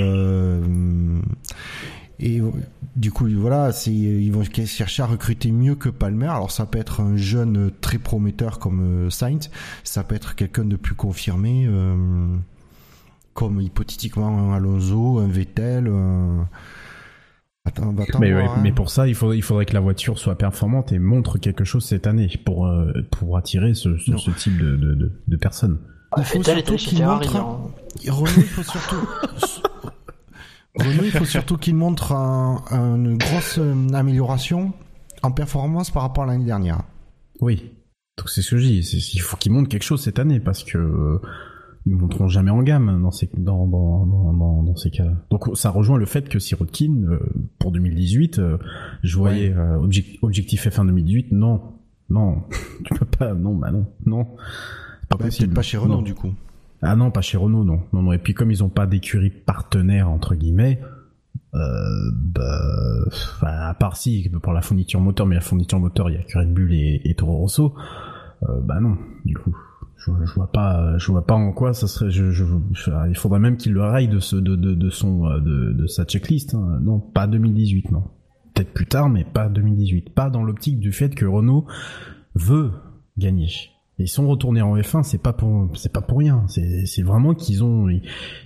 Et 2.20 2.40
euh, 2.40 2.50
du 2.96 3.10
coup, 3.10 3.26
voilà, 3.36 3.72
c'est 3.72 3.92
ils 3.92 4.30
vont 4.32 4.42
chercher 4.44 5.02
à 5.02 5.06
recruter 5.06 5.50
mieux 5.50 5.74
que 5.74 5.88
Palmer. 5.88 6.28
Alors 6.28 6.50
ça 6.50 6.66
peut 6.66 6.78
être 6.78 7.00
un 7.00 7.16
jeune 7.16 7.70
très 7.80 7.98
prometteur 7.98 8.58
comme 8.58 9.06
euh, 9.06 9.10
Sainz, 9.10 9.50
ça 9.82 10.04
peut 10.04 10.14
être 10.14 10.34
quelqu'un 10.36 10.64
de 10.64 10.76
plus 10.76 10.94
confirmé, 10.94 11.66
euh, 11.66 12.26
comme 13.34 13.60
hypothétiquement 13.60 14.52
un 14.52 14.54
Alonso, 14.54 15.18
un 15.18 15.28
Vettel. 15.28 15.88
un- 15.88 16.48
Attends, 17.64 17.92
bah, 17.92 18.02
attends, 18.08 18.18
Mais, 18.18 18.32
voir, 18.32 18.42
ouais, 18.44 18.50
hein. 18.50 18.60
mais 18.60 18.72
pour 18.72 18.90
ça, 18.90 19.06
il 19.06 19.14
faudrait, 19.14 19.36
il 19.38 19.42
faudrait 19.42 19.66
que 19.66 19.74
la 19.74 19.78
voiture 19.80 20.18
soit 20.18 20.36
performante 20.36 20.90
et 20.90 20.98
montre 20.98 21.38
quelque 21.38 21.62
chose 21.64 21.84
cette 21.84 22.08
année 22.08 22.28
pour, 22.44 22.66
euh, 22.66 22.92
pour 23.12 23.36
attirer 23.38 23.74
ce, 23.74 23.96
ce, 23.98 24.10
Non. 24.10 24.18
ce 24.18 24.32
type 24.32 24.58
de, 24.58 24.74
de, 24.76 24.94
de, 24.96 25.12
de 25.28 25.36
personnes. 25.36 25.78
Il 26.18 26.24
faut 26.24 26.38
Vettel 26.38 26.58
est 26.58 26.66
surtout 26.66 26.84
qu'il 26.88 26.98
Ferrari. 26.98 27.26
montre. 27.28 27.70
Renault, 28.08 28.26
il 28.36 28.42
faut 28.42 28.62
surtout. 28.64 28.96
Renault, 30.76 31.02
il 31.04 31.10
faut 31.10 31.24
surtout 31.24 31.56
qu'il 31.58 31.74
montre 31.74 32.12
un- 32.12 32.62
une 32.70 33.18
grosse 33.18 33.58
euh, 33.58 33.74
amélioration 33.92 34.72
en 35.22 35.30
performance 35.30 35.90
par 35.90 36.02
rapport 36.02 36.24
à 36.24 36.26
l'année 36.26 36.44
dernière. 36.46 36.82
Oui. 37.40 37.72
Donc 38.18 38.28
c'est 38.30 38.42
ce 38.42 38.52
que 38.52 38.58
je 38.58 38.66
dis. 38.66 39.10
Il 39.14 39.20
faut 39.20 39.36
qu'ils 39.36 39.52
montrent 39.52 39.68
quelque 39.68 39.82
chose 39.84 40.02
cette 40.02 40.18
année 40.18 40.40
parce 40.40 40.64
que 40.64 40.78
euh, 40.78 41.18
ils 41.86 41.94
monteront 41.96 42.28
jamais 42.28 42.50
en 42.50 42.62
gamme 42.62 43.00
dans 43.02 43.10
ces 43.10 43.28
dans 43.36 43.66
dans 43.66 44.62
dans, 44.62 44.76
ces 44.76 44.90
cas-là. 44.90 45.12
Donc 45.30 45.44
ça 45.56 45.70
rejoint 45.70 45.98
le 45.98 46.06
fait 46.06 46.28
que 46.28 46.38
Sirotkin 46.38 47.02
euh, 47.08 47.18
pour 47.58 47.72
2018, 47.72 48.38
euh, 48.38 48.58
je 49.02 49.16
voyais 49.18 49.52
euh, 49.52 49.76
objec- 49.78 50.18
objectif 50.22 50.66
F1 50.66 50.86
2018. 50.86 51.32
Non, 51.32 51.60
non, 52.08 52.42
tu 52.84 52.94
peux 52.94 53.04
pas. 53.06 53.34
Non, 53.34 53.54
bah 53.56 53.70
non, 53.70 53.86
non. 54.06 54.26
C'est 55.00 55.08
pas 55.08 55.16
Bah, 55.16 55.24
possible. 55.26 55.48
Peut-être 55.48 55.56
pas 55.56 55.62
chez 55.62 55.76
Renault 55.76 55.96
Non. 55.96 56.02
du 56.02 56.14
coup. 56.14 56.32
Ah 56.82 56.96
non, 56.96 57.10
pas 57.10 57.20
chez 57.20 57.36
Renault, 57.38 57.64
non. 57.64 57.80
Non, 57.92 58.02
non. 58.02 58.12
Et 58.12 58.18
puis 58.18 58.34
comme 58.34 58.50
ils 58.50 58.62
ont 58.64 58.68
pas 58.68 58.86
d'écurie 58.86 59.30
partenaire 59.30 60.10
entre 60.10 60.34
guillemets, 60.34 60.80
euh, 61.54 62.10
bah, 62.12 63.68
à 63.68 63.74
part 63.74 63.96
si 63.96 64.28
pour 64.42 64.52
la 64.52 64.62
fourniture 64.62 65.00
moteur, 65.00 65.26
mais 65.26 65.34
la 65.36 65.40
fourniture 65.40 65.78
moteur, 65.78 66.10
il 66.10 66.14
y 66.14 66.16
a 66.18 66.38
Red 66.40 66.52
Bull 66.52 66.72
et, 66.72 67.14
Toro 67.16 67.36
Rosso. 67.36 67.74
Euh, 68.42 68.60
bah 68.62 68.80
non, 68.80 68.96
du 69.24 69.36
coup, 69.36 69.54
je, 69.96 70.10
je 70.24 70.32
vois 70.34 70.50
pas, 70.50 70.98
je 70.98 71.12
vois 71.12 71.24
pas 71.26 71.34
en 71.34 71.52
quoi 71.52 71.72
ça 71.74 71.86
serait. 71.86 72.10
Je, 72.10 72.30
je, 72.32 72.44
je- 72.72 72.90
il 73.08 73.16
faudrait 73.16 73.38
même 73.38 73.56
qu'il 73.56 73.72
le 73.72 73.82
raille 73.82 74.08
de 74.08 74.18
ce, 74.18 74.34
de, 74.36 74.56
de, 74.56 74.74
de 74.74 74.90
son, 74.90 75.26
euh, 75.26 75.38
de, 75.40 75.72
de 75.72 75.86
sa 75.86 76.04
checklist. 76.04 76.54
hein. 76.54 76.78
Non, 76.82 76.98
pas 76.98 77.26
2018, 77.28 77.92
non. 77.92 78.02
Peut-être 78.54 78.72
plus 78.74 78.86
tard, 78.86 79.08
mais 79.08 79.24
pas 79.24 79.48
2018. 79.48 80.10
Pas 80.14 80.30
dans 80.30 80.42
l'optique 80.42 80.80
du 80.80 80.90
fait 80.92 81.14
que 81.14 81.24
Renault 81.24 81.66
veut 82.34 82.72
gagner. 83.16 83.48
Ils 83.98 84.08
sont 84.08 84.26
retournés 84.26 84.62
en 84.62 84.76
F1, 84.76 85.02
c'est 85.02 85.22
pas 85.22 85.32
pour, 85.32 85.70
c'est 85.76 85.92
pas 85.92 86.00
pour 86.00 86.18
rien. 86.18 86.44
C'est, 86.48 86.86
c'est 86.86 87.02
vraiment 87.02 87.34
qu'ils 87.34 87.62
ont, 87.62 87.88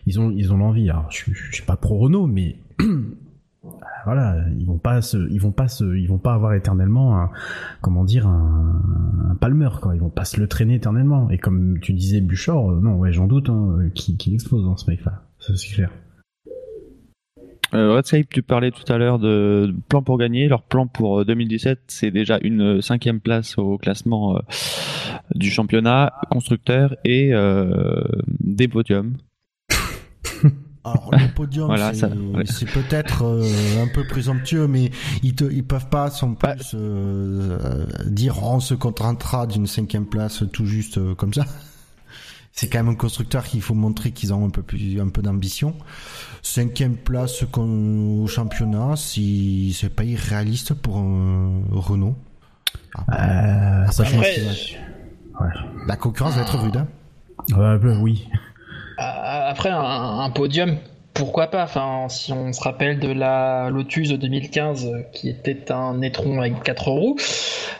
ils, 0.07 0.21
ont, 0.21 0.31
ils 0.31 0.53
ont 0.53 0.59
l'envie. 0.59 0.91
Alors, 0.91 1.11
je, 1.11 1.17
suis- 1.17 1.33
je 1.35 1.55
suis 1.55 1.65
pas 1.65 1.77
pro 1.77 1.99
Renault, 1.99 2.27
mais 2.27 2.59
voilà, 4.05 4.37
ils 4.59 4.67
vont 4.67 4.79
pas 4.79 5.03
se, 5.03 5.17
ils 5.31 5.41
vont 5.41 5.53
pas 5.53 5.69
se, 5.69 5.97
ils 5.97 6.07
vont 6.09 6.19
pas 6.19 6.35
avoir 6.35 6.55
éternellement 6.55 7.19
un, 7.21 7.31
comment 7.81 8.05
dire, 8.05 8.27
un, 8.27 8.83
un 9.31 9.35
Palmer, 9.37 9.71
quoi. 9.81 9.95
Ils 9.95 10.01
vont 10.01 10.11
pas 10.11 10.25
se 10.25 10.39
le 10.41 10.47
traîner 10.47 10.75
éternellement. 10.75 11.31
Et 11.31 11.39
comme 11.39 11.79
tu 11.81 11.93
disais, 11.93 12.21
Buchor, 12.21 12.71
euh, 12.73 12.81
non, 12.81 12.97
ouais, 12.97 13.13
j'en 13.13 13.27
doute, 13.27 13.49
hein, 13.49 13.79
qu'il, 13.95 14.17
qu'il 14.17 14.35
explose 14.35 14.65
dans 14.65 14.77
ce 14.77 14.91
mec-là. 14.91 15.23
Ça, 15.39 15.57
c'est 15.57 15.73
clair. 15.75 15.91
Euh, 17.75 17.95
Redscape, 17.95 18.29
tu 18.31 18.43
parlais 18.43 18.71
tout 18.71 18.91
à 18.93 18.97
l'heure 18.97 19.19
de 19.19 19.75
plan 19.89 20.03
pour 20.03 20.19
gagner. 20.19 20.47
Leur 20.49 20.63
plan 20.63 20.87
pour 20.87 21.21
euh, 21.21 21.25
2017, 21.25 21.81
c'est 21.89 22.11
déjà 22.11 22.39
une 22.43 22.79
euh, 22.79 22.81
cinquième 22.81 23.21
place 23.21 23.59
au 23.59 23.77
classement 23.77 24.37
euh, 24.37 24.41
du 25.35 25.51
championnat 25.51 26.13
constructeur 26.31 26.95
et 27.05 27.35
euh, 27.35 28.03
des 28.41 28.69
podiums. 28.69 29.17
Alors 30.85 31.11
le 31.11 31.35
podium, 31.35 31.67
Voilà, 31.67 31.93
c'est 31.93 32.07
ouais. 32.07 32.45
peut-être 32.73 33.25
euh, 33.25 33.83
un 33.83 33.89
peu 33.93 34.07
présomptueux, 34.07 34.69
mais 34.69 34.93
ils, 35.25 35.35
te, 35.35 35.43
ils 35.45 35.65
peuvent 35.65 35.89
pas 35.89 36.11
sans 36.11 36.29
Bah, 36.41 36.55
plus 36.55 36.75
euh, 36.75 37.59
euh, 37.61 37.87
dire 38.07 38.41
on 38.45 38.61
se 38.61 38.75
contentera 38.75 39.49
d'une 39.49 39.67
cinquième 39.67 40.07
place 40.07 40.45
tout 40.53 40.67
juste 40.67 40.99
euh, 40.99 41.17
comme 41.17 41.35
ça. 41.35 41.45
C'est 42.59 42.69
quand 42.71 42.79
même 42.79 42.89
un 42.89 42.95
constructeur 42.95 43.45
qu'il 43.45 43.61
faut 43.61 43.75
montrer 43.75 44.13
qu'ils 44.13 44.33
ont 44.33 44.47
un 44.47 44.49
peu 44.51 44.63
plus, 44.63 44.99
un 44.99 45.11
peu 45.11 45.21
d'ambition. 45.21 45.75
Cinquième 46.43 46.97
place 46.97 47.45
au 47.59 48.27
championnat, 48.27 48.97
si 48.97 49.77
c'est 49.79 49.95
pas 49.95 50.05
irréaliste 50.05 50.73
pour 50.73 50.97
un 50.97 51.61
Renault. 51.71 52.17
Euh, 53.13 53.87
sachant 53.91 54.17
Après, 54.17 54.35
que- 54.37 55.45
ouais. 55.45 55.51
La 55.87 55.97
concurrence 55.97 56.35
va 56.35 56.43
être 56.43 56.57
rude. 56.59 56.77
Hein. 56.79 57.79
Oui. 58.01 58.27
Euh, 59.01 59.51
Après, 59.51 59.69
un, 59.69 59.79
un 60.21 60.31
podium, 60.31 60.77
pourquoi 61.17 61.49
pas 61.49 61.65
Enfin, 61.65 62.07
si 62.09 62.33
on 62.33 62.53
se 62.53 62.61
rappelle 62.63 63.01
de 63.01 63.11
la 63.11 63.69
Lotus 63.71 64.11
de 64.11 64.17
2015, 64.17 64.87
euh, 64.87 65.03
qui 65.13 65.29
était 65.29 65.73
un 65.73 66.01
étron 66.03 66.41
avec 66.41 66.63
quatre 66.63 66.89
roues, 66.89 67.17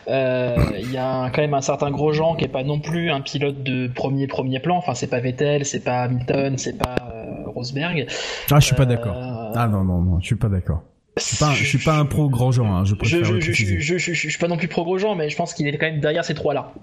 euh, 0.07 0.55
il 0.79 0.91
y 0.91 0.97
a 0.97 1.07
un- 1.07 1.29
quand 1.29 1.41
même 1.41 1.53
un 1.53 1.61
certain 1.61 1.91
Grosjean 1.91 2.35
qui 2.35 2.45
est 2.45 2.49
pas 2.49 2.63
non 2.63 2.79
plus 2.79 3.09
un 3.11 3.21
pilote 3.21 3.63
de 3.63 3.87
premier 3.87 4.27
premier 4.27 4.59
plan. 4.59 4.77
Enfin, 4.77 4.93
c'est 4.95 5.07
pas 5.07 5.19
Vettel, 5.19 5.65
c'est 5.65 5.83
pas 5.83 6.01
Hamilton, 6.03 6.57
c'est 6.57 6.77
pas 6.77 6.95
euh, 7.13 7.49
Rosberg. 7.49 8.07
Ah, 8.51 8.59
je 8.59 8.65
suis 8.65 8.75
pas 8.75 8.85
d'accord. 8.85 9.15
Ah 9.15 9.67
non, 9.67 9.83
non, 9.83 10.01
non, 10.01 10.19
je 10.19 10.25
suis 10.25 10.35
pas 10.35 10.49
d'accord. 10.49 10.83
Je 11.17 11.23
suis 11.23 11.37
pas, 11.37 11.53
je 11.53 11.63
suis 11.63 11.77
pas 11.79 11.95
un 11.97 12.05
pro 12.05 12.29
genre, 12.51 12.67
hein, 12.67 12.83
je 12.85 12.93
préfère 12.93 13.23
je, 13.25 13.97
je, 13.97 14.13
suis 14.13 14.37
pas 14.37 14.47
non 14.47 14.57
plus 14.57 14.67
pro 14.67 14.83
Grosjean, 14.83 15.15
mais 15.15 15.29
je 15.29 15.35
pense 15.35 15.53
qu'il 15.55 15.67
est 15.67 15.75
quand 15.77 15.87
même 15.87 15.99
derrière 15.99 16.23
ces 16.23 16.35
trois-là. 16.35 16.73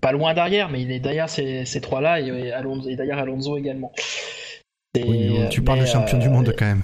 Pas 0.00 0.12
loin 0.12 0.32
derrière, 0.34 0.68
mais 0.70 0.82
il 0.82 0.90
est 0.90 1.00
derrière 1.00 1.28
ces, 1.28 1.64
ces 1.64 1.80
trois-là 1.80 2.20
et, 2.20 2.26
et 2.28 2.52
Alonso, 2.52 2.88
et 2.88 2.96
derrière 2.96 3.18
Alonso 3.18 3.56
également. 3.58 3.92
Et, 4.94 5.04
Oui, 5.04 5.48
tu 5.50 5.60
euh, 5.60 5.64
parles 5.64 5.80
de 5.80 5.86
champion 5.86 6.18
euh, 6.18 6.20
du 6.20 6.28
monde 6.28 6.54
quand 6.58 6.66
même. 6.66 6.82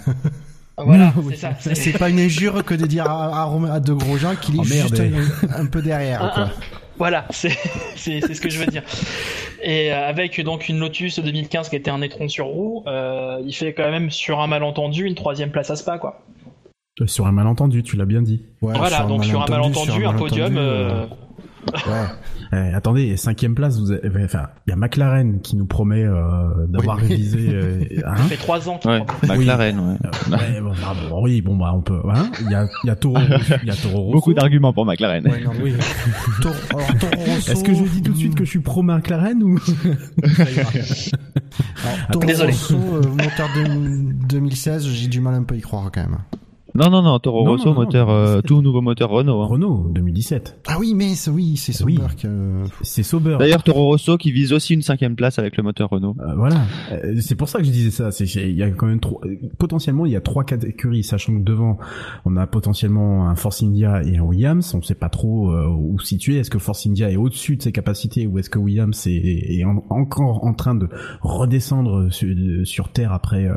Voilà, 0.78 1.12
Oui. 1.22 1.36
c'est 1.60 1.74
ça. 1.92 1.98
pas 1.98 2.08
une 2.08 2.20
injure 2.20 2.64
que 2.64 2.74
de 2.74 2.86
dire 2.86 3.04
à, 3.06 3.42
à, 3.74 3.80
de 3.80 3.92
gros 3.92 4.16
gens 4.16 4.34
qu'il 4.34 4.54
est 4.56 4.60
Oh, 4.60 4.64
merde, 4.68 4.96
juste 4.96 5.44
un, 5.54 5.60
un 5.62 5.66
peu 5.66 5.82
derrière. 5.82 6.22
Un- 6.24 6.28
quoi. 6.30 6.42
un- 6.44 6.50
Voilà, 6.96 7.26
c'est 7.30 7.50
c'est 7.96 8.20
c'est 8.22 8.32
ce 8.34 8.40
que 8.40 8.48
je 8.48 8.58
veux 8.58 8.66
dire. 8.66 8.82
Et 9.62 9.92
euh, 9.92 10.08
avec 10.08 10.40
donc 10.40 10.70
une 10.70 10.78
Lotus 10.78 11.18
2015 11.18 11.68
qui 11.68 11.76
était 11.76 11.90
un 11.90 12.00
étron 12.00 12.28
sur 12.28 12.46
roue, 12.46 12.82
euh, 12.86 13.42
il 13.44 13.52
fait 13.52 13.74
quand 13.74 13.90
même 13.90 14.10
sur 14.10 14.40
un 14.40 14.46
malentendu 14.46 15.04
une 15.04 15.14
troisième 15.14 15.50
place 15.50 15.70
à 15.70 15.76
Spa 15.76 15.98
quoi. 15.98 16.22
Euh, 17.02 17.06
Sur 17.06 17.26
un 17.26 17.32
malentendu, 17.32 17.82
tu 17.82 17.96
l'as 17.96 18.06
bien 18.06 18.22
dit. 18.22 18.42
Ouais, 18.62 18.72
voilà, 18.76 19.02
donc 19.04 19.24
sur 19.24 19.42
un 19.42 19.46
malentendu, 19.48 20.04
un, 20.06 20.14
podium. 20.14 20.56
euh, 20.56 20.90
euh, 21.02 21.06
ouais. 21.72 22.06
Eh, 22.52 22.74
attendez, 22.74 23.16
cinquième 23.18 23.54
place, 23.54 23.78
vous 23.78 23.92
avez, 23.92 24.00
eh, 24.04 24.24
enfin, 24.24 24.48
il 24.66 24.70
y 24.70 24.72
a 24.72 24.76
McLaren 24.76 25.40
qui 25.42 25.54
nous 25.56 25.66
promet 25.66 26.02
euh, 26.02 26.66
d'avoir 26.68 26.96
Oui. 26.96 27.08
révisé. 27.08 27.50
euh, 27.52 27.80
hein 28.06 28.16
ça 28.16 28.22
fait 28.24 28.36
trois 28.36 28.68
ans 28.70 28.80
Ouais, 28.86 29.02
McLaren, 29.28 29.78
ouais. 29.78 29.96
Ouais, 30.36 30.60
bon, 30.62 30.72
ah, 30.82 30.94
bon, 31.10 31.22
oui, 31.24 31.42
bon 31.42 31.56
bah 31.56 31.72
on 31.74 31.82
peut. 31.82 32.00
hein. 32.10 32.30
Il 32.40 32.50
y 32.50 32.54
a, 32.54 32.66
il 32.84 32.86
y 32.86 32.90
a 32.90 32.96
Toro, 32.96 33.18
il 33.62 33.68
y 33.68 33.70
a 33.70 33.74
Toro 33.74 33.98
Rosso. 34.04 34.12
Beaucoup 34.12 34.34
d'arguments 34.34 34.72
pour 34.72 34.86
McLaren. 34.86 35.26
Ouais, 35.28 35.42
non, 35.44 35.50
Oui. 35.62 35.74
Toro- 36.40 36.54
alors, 36.70 36.86
Toro 36.98 37.12
Rosso, 37.22 37.52
Est-ce 37.52 37.64
que 37.64 37.74
je 37.74 37.82
dis 37.84 38.02
tout 38.02 38.12
de 38.12 38.16
suite 38.18 38.34
que 38.34 38.44
je 38.44 38.50
suis 38.50 38.60
pro 38.60 38.82
McLaren 38.82 39.42
ou 39.42 39.58
alors, 41.84 42.08
Toro 42.12 42.24
Désolé. 42.24 42.52
Rosso, 42.52 42.76
euh, 42.76 43.02
moteur 43.08 43.48
de 43.56 44.26
2016, 44.28 44.86
j'ai 44.88 45.08
du 45.08 45.20
mal 45.20 45.34
un 45.34 45.42
peu 45.42 45.54
à 45.54 45.58
y 45.58 45.60
croire 45.60 45.90
quand 45.92 46.00
même. 46.02 46.18
Non, 46.78 46.90
non, 46.90 47.02
non, 47.02 47.18
Toro 47.18 47.44
Non, 47.44 47.52
Rosso, 47.52 47.66
non, 47.66 47.74
non, 47.74 47.80
moteur, 47.80 48.08
euh, 48.10 48.24
2017. 48.40 48.46
tout 48.46 48.62
nouveau 48.62 48.80
moteur 48.80 49.10
Renault. 49.10 49.42
hein. 49.42 49.46
Renault 49.46 49.86
2017 49.94 50.60
Ah 50.68 50.76
oui, 50.78 50.94
mais 50.94 51.14
c'est- 51.14 51.30
oui, 51.30 51.56
c'est 51.56 51.82
Oui. 51.84 51.96
Sauber 51.96 52.14
que. 52.22 52.62
C'est 52.82 53.02
Sauber. 53.02 53.36
D'ailleurs, 53.38 53.62
Toro 53.62 53.86
Rosso 53.86 54.16
qui 54.16 54.30
vise 54.32 54.52
aussi 54.52 54.74
une 54.74 54.82
cinquième 54.82 55.16
place 55.16 55.38
avec 55.38 55.56
le 55.56 55.62
moteur 55.62 55.90
Renault. 55.90 56.14
Euh, 56.20 56.34
voilà, 56.36 56.56
Euh, 56.92 57.16
c'est 57.20 57.34
pour 57.34 57.48
ça 57.48 57.58
que 57.58 57.64
je 57.64 57.70
disais 57.70 57.90
ça. 57.90 58.10
C'est 58.12 58.24
il 58.26 58.56
y 58.56 58.62
a 58.62 58.70
quand 58.70 58.86
même 58.86 59.00
trop. 59.00 59.20
euh, 59.24 59.36
Potentiellement, 59.58 60.06
il 60.06 60.12
y 60.12 60.16
a 60.16 60.20
trois 60.20 60.44
quatre 60.44 60.64
écuries, 60.64 61.02
sachant 61.02 61.34
que 61.36 61.42
devant, 61.42 61.78
on 62.24 62.36
a 62.36 62.46
potentiellement 62.46 63.28
un 63.28 63.34
Force 63.34 63.62
India 63.62 64.02
et 64.04 64.16
un 64.18 64.22
Williams. 64.22 64.74
On 64.74 64.82
sait 64.82 64.94
pas 64.94 65.08
trop 65.08 65.50
euh, 65.50 65.66
où 65.68 65.98
situer. 65.98 66.36
Est-ce 66.38 66.50
que 66.50 66.58
Force 66.58 66.86
India 66.86 67.10
est 67.10 67.16
au-dessus 67.16 67.56
de 67.56 67.62
ses 67.62 67.72
capacités 67.72 68.26
ou 68.26 68.38
est-ce 68.38 68.50
que 68.50 68.58
Williams 68.58 69.06
est, 69.06 69.58
est 69.58 69.64
en- 69.64 69.84
encore 69.90 70.44
en 70.44 70.54
train 70.54 70.74
de 70.74 70.88
redescendre 71.22 72.12
sur, 72.12 72.28
sur 72.64 72.88
terre 72.90 73.12
après 73.12 73.46
euh, 73.46 73.54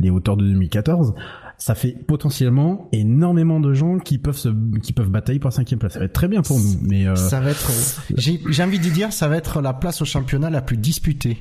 les 0.00 0.10
hauteurs 0.10 0.36
de 0.36 0.44
2014 0.44 1.14
ça 1.62 1.76
fait 1.76 1.92
potentiellement 1.92 2.88
énormément 2.90 3.60
de 3.60 3.72
gens 3.72 4.00
qui 4.00 4.18
peuvent 4.18 4.36
se, 4.36 4.48
qui 4.80 4.92
peuvent 4.92 5.10
batailler 5.10 5.38
pour 5.38 5.46
la 5.50 5.54
cinquième 5.54 5.78
place. 5.78 5.92
Ça 5.92 6.00
va 6.00 6.06
être 6.06 6.12
très 6.12 6.26
bien 6.26 6.42
pour 6.42 6.58
nous, 6.58 6.76
mais 6.82 7.06
euh, 7.06 7.14
Ça 7.14 7.38
va 7.38 7.50
être. 7.50 7.70
J'ai 8.16 8.40
j'ai 8.48 8.64
envie 8.64 8.80
de 8.80 8.88
dire, 8.88 9.12
ça 9.12 9.28
va 9.28 9.36
être 9.36 9.62
la 9.62 9.72
place 9.72 10.02
au 10.02 10.04
championnat 10.04 10.50
la 10.50 10.60
plus 10.60 10.76
disputée. 10.76 11.38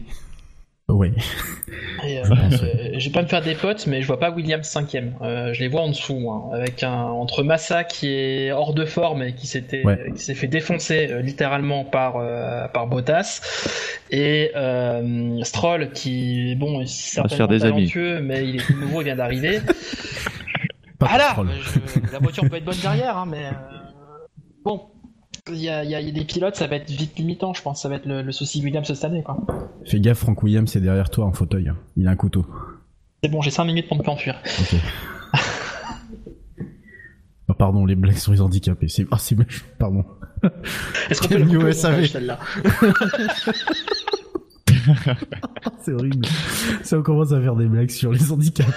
Et, 2.04 2.20
euh, 2.20 2.24
Je 2.26 2.64
euh, 2.66 3.00
vais 3.00 3.10
pas 3.12 3.22
me 3.22 3.28
faire 3.28 3.42
des 3.42 3.56
potes, 3.56 3.88
mais 3.88 4.02
je 4.02 4.08
vois 4.08 4.20
pas 4.20 4.30
Williams 4.32 4.68
cinquième. 4.68 5.16
Euh, 5.22 5.54
je 5.54 5.62
les 5.62 5.68
vois 5.70 5.82
en 5.82 5.90
dessous, 5.90 6.20
moi, 6.20 6.50
avec 6.54 6.84
un 6.84 6.92
entre 7.04 7.44
Massa 7.44 7.84
qui 7.86 8.08
est 8.10 8.52
hors 8.52 8.74
de 8.74 8.86
forme 8.86 9.24
et 9.24 9.34
qui 9.34 9.48
s'était 9.48 9.86
Ouais. 9.86 10.12
qui 10.16 10.22
s'est 10.22 10.36
fait 10.36 10.48
défoncer 10.48 11.08
euh, 11.10 11.22
littéralement 11.22 11.86
par 11.86 12.18
euh, 12.18 12.68
par 12.68 12.88
Bottas 12.88 13.42
et 14.10 14.52
euh, 14.56 15.42
Stroll 15.44 15.92
qui 15.94 16.56
bon 16.56 16.82
est 16.82 16.86
faire 16.86 17.30
certainement 17.30 17.48
des 17.48 17.64
amis. 17.64 17.88
talentueux, 17.88 18.22
mais 18.22 18.48
il 18.48 18.56
est 18.58 18.66
tout 18.66 18.76
nouveau, 18.76 19.02
il 19.02 19.06
vient 19.06 19.16
d'arriver. 19.16 19.60
Pas 21.00 21.08
Voilà, 21.08 21.30
de 21.30 21.34
troll. 21.34 21.50
je- 21.62 22.12
la 22.12 22.20
voiture 22.20 22.48
peut 22.50 22.58
être 22.58 22.66
bonne 22.66 22.76
derrière, 22.82 23.18
hein, 23.18 23.26
mais 23.28 23.46
euh, 23.46 23.52
bon. 24.64 24.91
Il 25.54 25.62
y, 25.62 25.70
a, 25.70 25.84
y 25.84 25.94
y 26.08 26.12
des 26.12 26.26
pilotes, 26.26 26.56
ça 26.56 26.68
va 26.68 26.76
être 26.78 26.90
vite 26.90 27.18
limitant, 27.18 27.54
je 27.54 27.62
pense. 27.62 27.82
Ça 27.82 27.90
va 27.90 27.96
être 27.96 28.06
le, 28.06 28.22
le 28.22 28.32
souci 28.32 28.64
Williams 28.64 28.88
cette 28.88 29.04
année. 29.04 29.24
Quoi. 29.24 29.38
Fais 29.86 30.00
gaffe, 30.00 30.20
Frank 30.20 30.42
Williams 30.44 30.70
c'est 30.72 30.80
derrière 30.82 31.10
toi 31.10 31.26
en 31.26 31.34
fauteuil. 31.34 31.68
hein. 31.70 31.78
Il 31.98 32.08
a 32.08 32.12
un 32.12 32.16
couteau. 32.16 32.46
C'est 33.24 33.30
bon, 33.30 33.42
j'ai 33.42 33.52
5 33.52 33.66
minutes 33.66 33.88
pour 33.88 33.98
ne 33.98 34.04
pas 34.04 34.12
enfuir. 34.12 34.36
Ok. 34.60 34.76
pardon, 37.58 37.86
les 37.86 37.96
blagues 37.96 38.16
sur 38.18 38.32
les 38.32 38.42
handicapés. 38.42 38.88
C'est, 38.88 39.06
ah, 39.12 39.18
c'est 39.20 39.38
méchant, 39.38 39.66
pardon. 39.78 40.04
Est-ce 41.10 41.22
qu'on 41.22 41.28
peut 41.30 41.38
le 41.38 41.72
SAV. 41.74 42.06
celle-là 42.08 42.40
c'est 45.84 45.92
horrible. 45.94 46.26
Ça 46.82 46.98
on 46.98 47.04
commence 47.04 47.32
à 47.34 47.42
faire 47.42 47.56
des 47.56 47.68
blagues 47.68 47.92
sur 47.92 48.12
les 48.12 48.32
handicapés. 48.32 48.72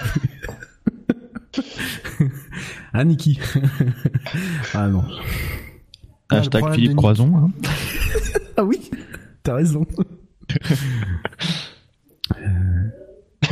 ah, 2.93 3.03
Niki. 3.03 3.39
ah 4.73 4.87
non. 4.87 5.03
Ah, 6.31 6.37
Hashtag 6.37 6.61
problème 6.61 6.79
Philippe. 6.79 6.97
Croison. 6.97 7.31
hein. 7.37 7.51
Ah 8.57 8.63
oui, 8.63 8.79
t'as 9.43 9.55
raison. 9.55 9.85
Euh, 12.41 12.43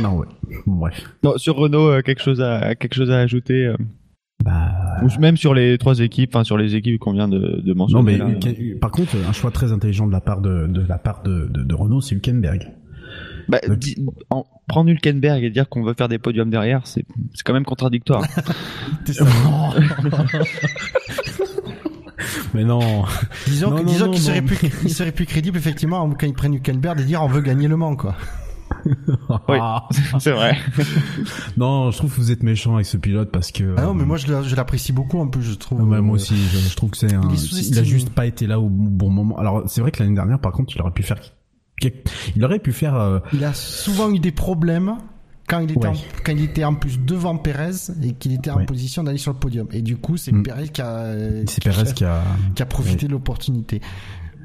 Non, 0.02 0.16
ouais. 0.16 0.26
Bon, 0.66 0.74
bref. 0.76 1.04
Non, 1.22 1.36
sur 1.38 1.54
Renault, 1.56 1.88
euh, 1.90 2.02
quelque 2.02 2.22
chose 2.22 2.40
à 2.40 2.74
quelque 2.74 2.94
chose 2.94 3.10
à 3.10 3.18
ajouter. 3.18 3.66
euh, 3.66 3.76
Bah, 4.44 4.72
ou 5.02 5.08
même 5.20 5.36
sur 5.36 5.54
les 5.54 5.78
trois 5.78 6.00
équipes, 6.00 6.34
enfin 6.34 6.42
sur 6.44 6.58
les 6.58 6.74
équipes 6.74 6.98
qu'on 6.98 7.12
vient 7.12 7.28
de, 7.28 7.38
de 7.38 7.68
non, 7.68 7.74
mentionner. 7.76 8.12
mais 8.12 8.18
là. 8.18 8.26
Hülken- 8.30 8.78
par 8.80 8.90
contre, 8.90 9.14
un 9.28 9.32
choix 9.32 9.50
très 9.52 9.70
intelligent 9.72 10.06
de 10.08 10.12
la 10.12 10.20
part 10.20 10.40
de, 10.40 10.66
de 10.66 10.84
la 10.86 10.98
part 10.98 11.22
de, 11.22 11.46
de, 11.50 11.62
de 11.62 11.74
Renault, 11.74 12.00
c'est 12.00 12.14
Hülkenberg. 12.16 12.72
Bah, 13.48 13.60
en- 14.30 14.44
prendre 14.66 14.90
Hülkenberg 14.90 15.44
et 15.44 15.50
dire 15.50 15.68
qu'on 15.68 15.84
veut 15.84 15.94
faire 15.94 16.08
des 16.08 16.18
podiums 16.18 16.50
derrière, 16.50 16.86
c'est 16.86 17.04
c'est 17.34 17.42
quand 17.44 17.52
même 17.54 17.64
contradictoire. 17.64 18.24
Mais 22.54 22.64
non. 22.64 23.04
Disons, 23.46 23.70
Non, 23.70 23.76
que- 23.76 23.82
non, 23.82 23.86
disons 23.92 24.06
non, 24.06 24.12
qu'il 24.12 24.20
serait 24.22 24.42
plus, 24.42 24.58
il 24.84 24.90
serait 24.94 25.12
plus 25.12 25.26
crédible 25.26 25.56
effectivement 25.58 26.08
quand 26.10 26.26
ils 26.26 26.34
prennent 26.34 26.54
Hülkenberg 26.54 27.00
et 27.00 27.04
dire 27.04 27.22
on 27.22 27.28
veut 27.28 27.40
gagner 27.40 27.68
le 27.68 27.76
Mans 27.76 27.96
quoi. 27.96 28.14
Oui. 29.48 29.58
Ah. 29.60 29.88
c'est 30.18 30.32
vrai. 30.32 30.56
non, 31.56 31.90
je 31.90 31.98
trouve 31.98 32.10
que 32.10 32.16
vous 32.16 32.30
êtes 32.32 32.42
méchant 32.42 32.74
avec 32.74 32.86
ce 32.86 32.96
pilote 32.96 33.30
parce 33.30 33.52
que. 33.52 33.74
Ah 33.76 33.82
non 33.82 33.90
euh, 33.90 33.94
mais 33.94 34.04
moi 34.04 34.16
je, 34.16 34.26
l'a- 34.30 34.42
je 34.42 34.54
l'apprécie 34.56 34.92
beaucoup 34.92 35.18
en 35.20 35.28
plus 35.28 35.42
je 35.42 35.54
trouve. 35.54 35.80
Ah 35.82 35.84
ouais, 35.84 36.00
moi 36.00 36.12
euh, 36.12 36.20
aussi, 36.20 36.34
je, 36.36 36.58
je 36.58 36.76
trouve 36.76 36.90
que 36.90 36.96
c'est 36.96 37.12
un. 37.14 37.22
il 37.30 37.78
a 37.78 37.82
juste 37.84 38.10
pas 38.10 38.26
été 38.26 38.46
là 38.46 38.58
au 38.60 38.68
bon 38.68 39.10
moment. 39.10 39.38
Alors 39.38 39.62
c'est 39.66 39.80
vrai 39.80 39.90
que 39.90 40.02
l'année 40.02 40.14
dernière, 40.14 40.38
par 40.38 40.52
contre, 40.52 40.74
il 40.74 40.80
aurait 40.82 40.92
pu 40.92 41.02
faire. 41.02 41.18
Il 42.36 42.44
aurait 42.44 42.58
pu 42.60 42.72
faire. 42.72 42.94
euh, 42.94 43.18
Il 43.32 43.44
a 43.44 43.52
souvent 43.52 44.10
eu 44.10 44.18
des 44.18 44.32
problèmes 44.32 44.94
quand 45.46 45.60
il 45.60 45.70
était, 45.72 45.80
Ouais. 45.80 45.88
en, 45.88 45.94
quand 46.24 46.32
il 46.32 46.44
était 46.44 46.64
en 46.64 46.74
plus 46.74 46.98
devant 47.00 47.36
Perez 47.36 47.70
et 48.02 48.12
qu'il 48.14 48.32
était 48.32 48.50
en 48.50 48.58
Ouais. 48.58 48.66
position 48.66 49.02
d'aller 49.04 49.18
sur 49.18 49.32
le 49.32 49.38
podium. 49.38 49.68
Et 49.72 49.82
du 49.82 49.96
coup, 49.96 50.16
c'est 50.16 50.32
Mm. 50.32 50.42
Perez 50.42 50.68
qui 50.68 50.80
a, 50.82 51.14
c'est 51.46 51.62
Perez 51.62 51.92
qui 51.94 52.04
a. 52.04 52.22
qui 52.54 52.62
a 52.62 52.66
profité 52.66 53.06
de 53.06 53.12
l'opportunité. 53.12 53.80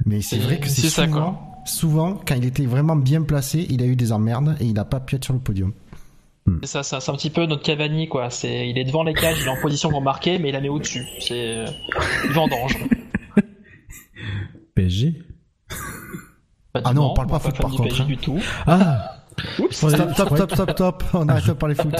Mais 0.06 0.22
c'est 0.22 0.38
vrai 0.38 0.60
que 0.60 0.68
c'est 0.70 0.88
souvent, 0.90 1.62
souvent, 1.66 2.22
quand 2.26 2.36
il 2.36 2.46
était 2.46 2.66
vraiment 2.66 2.96
bien 2.96 3.22
placé, 3.22 3.66
il 3.70 3.82
a 3.84 3.86
eu 3.86 3.96
des 3.96 4.12
emmerdes 4.12 4.56
et 4.60 4.66
il 4.66 4.74
n'a 4.74 4.86
pas 4.86 5.00
pu 5.00 5.16
être 5.16 5.26
sur 5.26 5.34
le 5.34 5.40
podium. 5.40 5.74
C'est 6.64 6.68
ça, 6.68 6.84
ça, 6.84 7.00
c'est 7.00 7.12
un 7.12 7.16
petit 7.16 7.30
peu 7.30 7.46
notre 7.46 7.62
Cavani, 7.64 8.08
quoi. 8.08 8.30
C'est, 8.32 8.68
il 8.70 8.78
est 8.80 8.84
devant 8.86 9.04
les 9.04 9.14
cages, 9.14 9.38
il 9.40 9.46
est 9.46 9.50
en 9.50 9.62
position 9.62 9.90
pour 9.92 10.02
marquer, 10.02 10.40
mais 10.40 10.50
il 10.50 10.52
la 10.54 10.62
met 10.62 10.70
au-dessus. 10.70 11.06
C'est 11.20 11.58
euh, 11.58 11.66
vendange. 12.32 12.76
PSG. 14.76 15.22
Pas 16.74 16.82
Ah 16.86 16.94
non, 16.94 17.12
on 17.12 17.14
parle 17.14 17.28
pas 17.28 17.34
moi, 17.34 17.40
foot, 17.40 17.58
par 17.58 17.70
du 17.70 17.78
contre, 17.78 17.90
PSG 17.90 18.04
hein. 18.04 18.06
du 18.08 18.18
tout. 18.18 18.40
Ah. 18.66 19.19
Oups. 19.60 19.76
Stop, 19.76 19.92
stop, 20.14 20.30
stop, 20.36 20.52
stop, 20.54 20.72
stop, 20.72 21.04
on 21.14 21.28
arrête 21.30 21.48
de 21.48 21.54
parler 21.54 21.76
foot. 21.76 21.94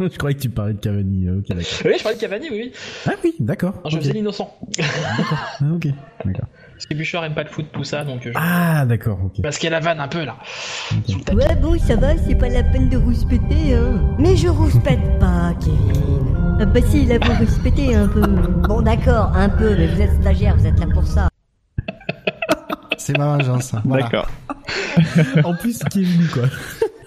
je 0.00 0.16
croyais 0.18 0.36
que 0.36 0.42
tu 0.42 0.48
parlais 0.50 0.74
de 0.74 0.78
Cavani. 0.80 1.28
Ok, 1.30 1.48
d'accord. 1.48 1.64
Oui, 1.84 1.92
je 1.98 2.02
parlais 2.02 2.16
de 2.16 2.20
Cavani, 2.20 2.48
oui, 2.50 2.60
oui. 2.64 2.72
Ah 3.06 3.12
oui, 3.24 3.34
d'accord. 3.40 3.74
Je 3.86 3.96
Ok. 3.96 4.02
faisais 4.02 4.12
l'innocent. 4.12 4.54
Ah, 4.80 5.64
ok. 5.74 5.86
D'accord. 6.24 6.46
Parce 6.72 6.86
que 6.86 6.94
Bouchard 6.94 7.24
aime 7.24 7.34
pas 7.34 7.42
le 7.44 7.48
foot, 7.48 7.66
tout 7.72 7.84
ça, 7.84 8.04
donc. 8.04 8.26
euh, 8.26 8.32
je- 8.32 8.38
Ah 8.38 8.84
d'accord. 8.86 9.18
Ok. 9.24 9.40
Parce 9.42 9.56
qu'il 9.58 9.70
y 9.70 9.72
a 9.72 9.78
la 9.78 9.84
vanne 9.84 10.00
un 10.00 10.08
peu 10.08 10.24
là. 10.24 10.36
Ouais, 11.32 11.54
bon, 11.60 11.78
ça 11.78 11.96
va, 11.96 12.16
c'est 12.18 12.34
pas 12.34 12.48
la 12.48 12.62
peine 12.64 12.88
de 12.90 12.96
rouspéter, 12.98 13.74
hein. 13.74 14.00
Mais 14.18 14.36
je 14.36 14.48
rouspète 14.48 15.18
pas, 15.20 15.54
Kevin. 15.60 16.02
Ah 16.60 16.64
bah 16.66 16.80
si, 16.86 17.04
là, 17.06 17.16
vous 17.22 17.44
rouspétez 17.44 17.94
un 17.94 18.08
peu. 18.08 18.20
Bon, 18.20 18.82
d'accord, 18.82 19.32
un 19.34 19.48
peu, 19.48 19.74
mais 19.76 19.86
vous 19.86 20.00
êtes 20.02 20.20
stagiaire, 20.20 20.56
vous 20.56 20.66
êtes 20.66 20.78
là 20.78 20.86
pour 20.92 21.06
ça. 21.06 21.28
C'est 22.98 23.16
ma 23.18 23.36
vengeance. 23.36 23.72
Voilà. 23.84 24.04
D'accord. 24.04 24.28
en 25.44 25.54
plus 25.54 25.78
Kevin 25.90 26.26
quoi. 26.32 26.44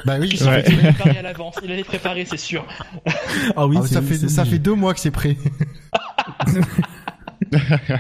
Bah 0.06 0.16
oui, 0.20 0.30
Il 0.34 0.48
Ouais. 0.48 0.64
préparer 0.64 1.18
à 1.18 1.22
l'avance, 1.22 1.56
il 1.64 1.72
allait 1.72 1.84
préparer, 1.84 2.24
c'est 2.26 2.38
sûr. 2.38 2.66
Ah 3.56 3.68
oui. 3.68 3.78
ah, 3.82 3.86
ça 3.88 4.02
fait, 4.02 4.16
ça 4.30 4.46
fait 4.46 4.60
deux 4.60 4.74
mois 4.76 4.94
que 4.94 5.00
c'est 5.02 5.12
prêt. 5.12 5.36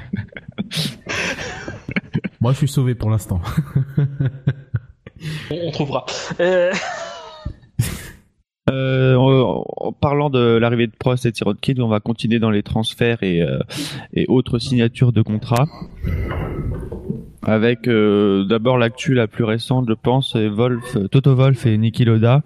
Moi, 2.42 2.54
je 2.54 2.58
suis 2.58 2.68
sauvé 2.70 2.96
pour 2.96 3.10
l'instant. 3.10 3.42
On, 5.52 5.68
on 5.68 5.72
trouvera. 5.72 6.06
Euh, 6.40 6.72
Euh, 8.72 9.16
en, 9.16 9.64
en 9.78 9.92
parlant 9.94 10.30
de 10.30 10.40
l'arrivée 10.58 10.86
de 10.86 10.92
Prost 10.96 11.26
et 11.26 11.32
de 11.32 11.36
Sirotkin, 11.36 11.74
on 11.80 11.88
va 11.88 12.00
continuer 12.00 12.38
dans 12.38 12.52
les 12.52 12.62
transferts 12.62 13.24
et, 13.24 13.42
euh, 13.42 13.58
et 14.14 14.28
autres 14.28 14.60
signatures 14.60 15.12
de 15.12 15.24
contrats. 15.24 15.66
Avec 17.50 17.88
euh, 17.88 18.46
d'abord 18.46 18.78
l'actu 18.78 19.14
la 19.14 19.28
plus 19.28 19.44
récente, 19.44 19.86
je 19.90 19.94
pense, 19.94 20.34
c'est 20.34 20.48
Wolf, 20.48 20.98
Toto 21.12 21.36
Wolf 21.36 21.66
et 21.66 21.78
Niki 21.78 22.06
Loda 22.06 22.44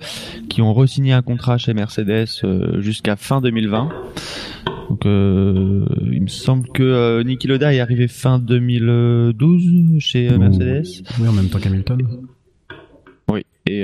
qui 0.50 0.62
ont 0.62 0.74
re-signé 0.74 1.14
un 1.14 1.22
contrat 1.22 1.58
chez 1.58 1.74
Mercedes 1.74 2.28
euh, 2.44 2.82
jusqu'à 2.82 3.16
fin 3.16 3.42
2020. 3.42 3.90
Donc, 4.90 5.06
euh, 5.06 5.86
il 6.12 6.22
me 6.22 6.28
semble 6.28 6.70
que 6.70 7.22
Niki 7.24 7.48
Loda 7.48 7.74
est 7.74 7.80
arrivé 7.80 8.08
fin 8.08 8.40
2012 8.40 10.00
chez 10.00 10.30
Mercedes. 10.38 11.04
Oui, 11.20 11.28
en 11.28 11.34
même 11.34 11.50
temps 11.50 11.60
qu'Hamilton. 11.60 12.00
Oui, 13.30 13.46
et, 13.66 13.84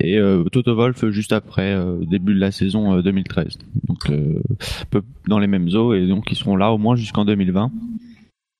et 0.00 0.16
euh, 0.16 0.44
Toto 0.44 0.74
Wolf 0.74 1.08
juste 1.10 1.32
après, 1.32 1.72
euh, 1.72 1.98
début 2.04 2.34
de 2.34 2.38
la 2.38 2.52
saison 2.52 2.94
euh, 2.94 3.02
2013. 3.02 3.58
Donc, 3.88 4.12
peu 4.90 5.02
dans 5.26 5.38
les 5.38 5.48
mêmes 5.48 5.68
eaux, 5.74 5.94
et 5.94 6.06
donc 6.06 6.30
ils 6.30 6.36
seront 6.36 6.56
là 6.56 6.72
au 6.72 6.78
moins 6.78 6.94
jusqu'en 6.94 7.24
2020. 7.24 7.70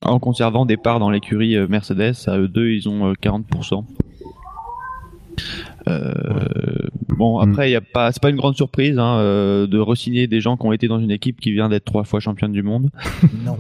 En 0.03 0.19
conservant 0.21 0.65
des 0.65 0.77
parts 0.77 1.01
dans 1.01 1.11
l'écurie 1.11 1.57
euh, 1.57 1.67
Mercedes, 1.69 2.15
à 2.29 2.39
eux 2.39 2.49
deux, 2.49 2.71
ils 2.71 2.89
ont 2.89 3.11
euh, 3.11 3.13
40%. 3.23 3.85
Euh, 5.89 6.15
Bon, 7.17 7.39
après, 7.41 7.69
il 7.69 7.73
y 7.73 7.77
a 7.77 7.81
pas, 7.81 8.13
c'est 8.13 8.23
pas 8.23 8.31
une 8.31 8.37
grande 8.37 8.55
surprise 8.55 8.97
hein, 8.97 9.17
euh, 9.19 9.67
de 9.67 9.79
re-signer 9.81 10.29
des 10.29 10.41
gens 10.41 10.57
qui 10.57 10.65
ont 10.67 10.73
été 10.73 10.87
dans 10.87 11.01
une 11.01 11.11
équipe 11.11 11.41
qui 11.41 11.51
vient 11.51 11.69
d'être 11.69 11.85
trois 11.85 12.05
fois 12.05 12.21
championne 12.21 12.53
du 12.53 12.63
monde. 12.63 12.91
Non. 13.45 13.59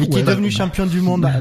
Et 0.00 0.06
qui 0.08 0.18
est 0.18 0.22
devenu 0.24 0.50
champion 0.50 0.86
du 0.86 1.00
monde 1.00 1.24
à- 1.24 1.40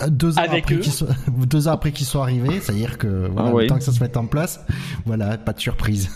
à 0.00 0.08
deux 0.08 0.38
ans 0.38 0.42
Avec 0.42 0.64
après 0.64 0.78
qu'ils 0.80 0.92
soient, 0.92 1.08
deux 1.46 1.68
ans 1.68 1.72
après 1.72 1.92
qu'ils 1.92 2.06
soient 2.06 2.22
arrivés. 2.22 2.60
C'est-à-dire 2.60 2.96
que, 2.96 3.28
voilà, 3.30 3.50
Ah 3.50 3.54
oui. 3.54 3.62
le 3.64 3.68
temps 3.68 3.76
que 3.78 3.84
ça 3.84 3.92
se 3.92 4.00
mette 4.02 4.16
en 4.16 4.26
place, 4.26 4.64
voilà, 5.04 5.36
pas 5.36 5.52
de 5.52 5.60
surprise. 5.60 6.10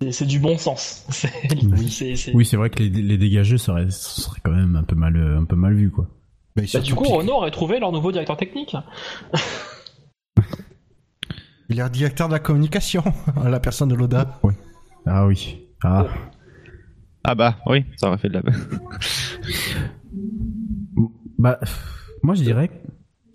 C'est- 0.00 0.12
du 0.26 0.38
bon 0.38 0.58
sens. 0.58 1.06
Oui. 1.62 1.90
c'est- 1.90 2.34
Oui, 2.34 2.44
vrai 2.56 2.70
que 2.70 2.82
les, 2.82 2.88
les 2.90 3.18
dégagés 3.18 3.58
seraient, 3.58 3.90
serait 3.90 4.40
quand 4.44 4.52
même 4.52 4.76
un 4.76 4.82
peu 4.84 4.94
mal, 4.96 5.16
un 5.16 5.44
peu 5.44 5.56
mal 5.56 5.74
vu, 5.74 5.90
quoi. 5.90 6.08
Mais 6.56 6.62
Bah, 6.62 6.68
surtout 6.68 6.86
du 6.86 6.94
coup, 6.94 7.04
Renault 7.04 7.34
aurait 7.34 7.50
trouvé 7.50 7.78
leur 7.78 7.92
nouveau 7.92 8.12
directeur 8.12 8.36
technique. 8.36 8.74
il 11.68 11.80
est 11.80 11.90
directeur 11.90 12.28
de 12.28 12.32
la 12.32 12.38
communication, 12.38 13.02
la 13.44 13.60
personne 13.60 13.88
de 13.88 13.94
l'ODA. 13.94 14.40
Ah 15.06 15.26
oui. 15.26 15.58
Ah. 15.82 16.06
Ah 17.24 17.34
bah 17.34 17.56
oui, 17.66 17.84
ça 17.96 18.08
aurait 18.08 18.18
fait 18.18 18.28
de 18.28 18.34
la. 18.34 18.42
Bah, 21.38 21.58
moi, 22.22 22.34
je 22.34 22.42
dirais 22.42 22.70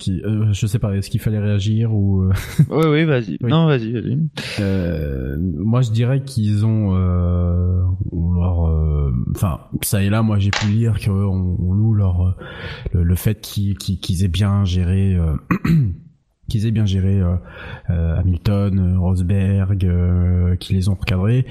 qui, 0.01 0.21
euh, 0.25 0.51
je 0.51 0.65
sais 0.67 0.79
pas, 0.79 0.95
est-ce 0.97 1.09
qu'il 1.09 1.19
fallait 1.21 1.39
réagir 1.39 1.93
ou 1.93 2.23
euh, 2.23 2.31
oui, 2.69 2.85
oui, 2.89 3.05
vas-y. 3.05 3.37
Oui. 3.41 3.49
Non, 3.49 3.67
vas-y, 3.67 3.91
vas-y. 3.93 4.17
euh, 4.59 5.37
moi 5.39 5.81
je 5.81 5.91
dirais 5.91 6.21
qu'ils 6.23 6.65
ont, 6.65 6.95
euh, 6.95 7.81
on 8.11 8.31
leur, 8.33 8.67
euh, 8.67 9.13
enfin 9.35 9.59
ça 9.83 10.03
et 10.03 10.09
là, 10.09 10.21
moi 10.23 10.39
j'ai 10.39 10.51
pu 10.51 10.67
lire 10.67 10.99
qu'on 10.99 11.11
on 11.59 11.71
loue 11.73 11.93
leur 11.93 12.35
le, 12.93 13.03
le 13.03 13.15
fait 13.15 13.39
qu'ils 13.41 14.23
aient 14.23 14.27
bien 14.27 14.65
géré. 14.65 15.15
euh, 15.15 15.35
qu'ils 16.49 16.65
aient 16.65 16.71
bien 16.71 16.85
géré 16.85 17.21
Hamilton, 17.87 18.97
Rosberg, 18.97 19.85
euh, 19.85 20.55
qui 20.57 20.73
les 20.73 20.89
ont 20.89 20.95
recadrés. 20.95 21.45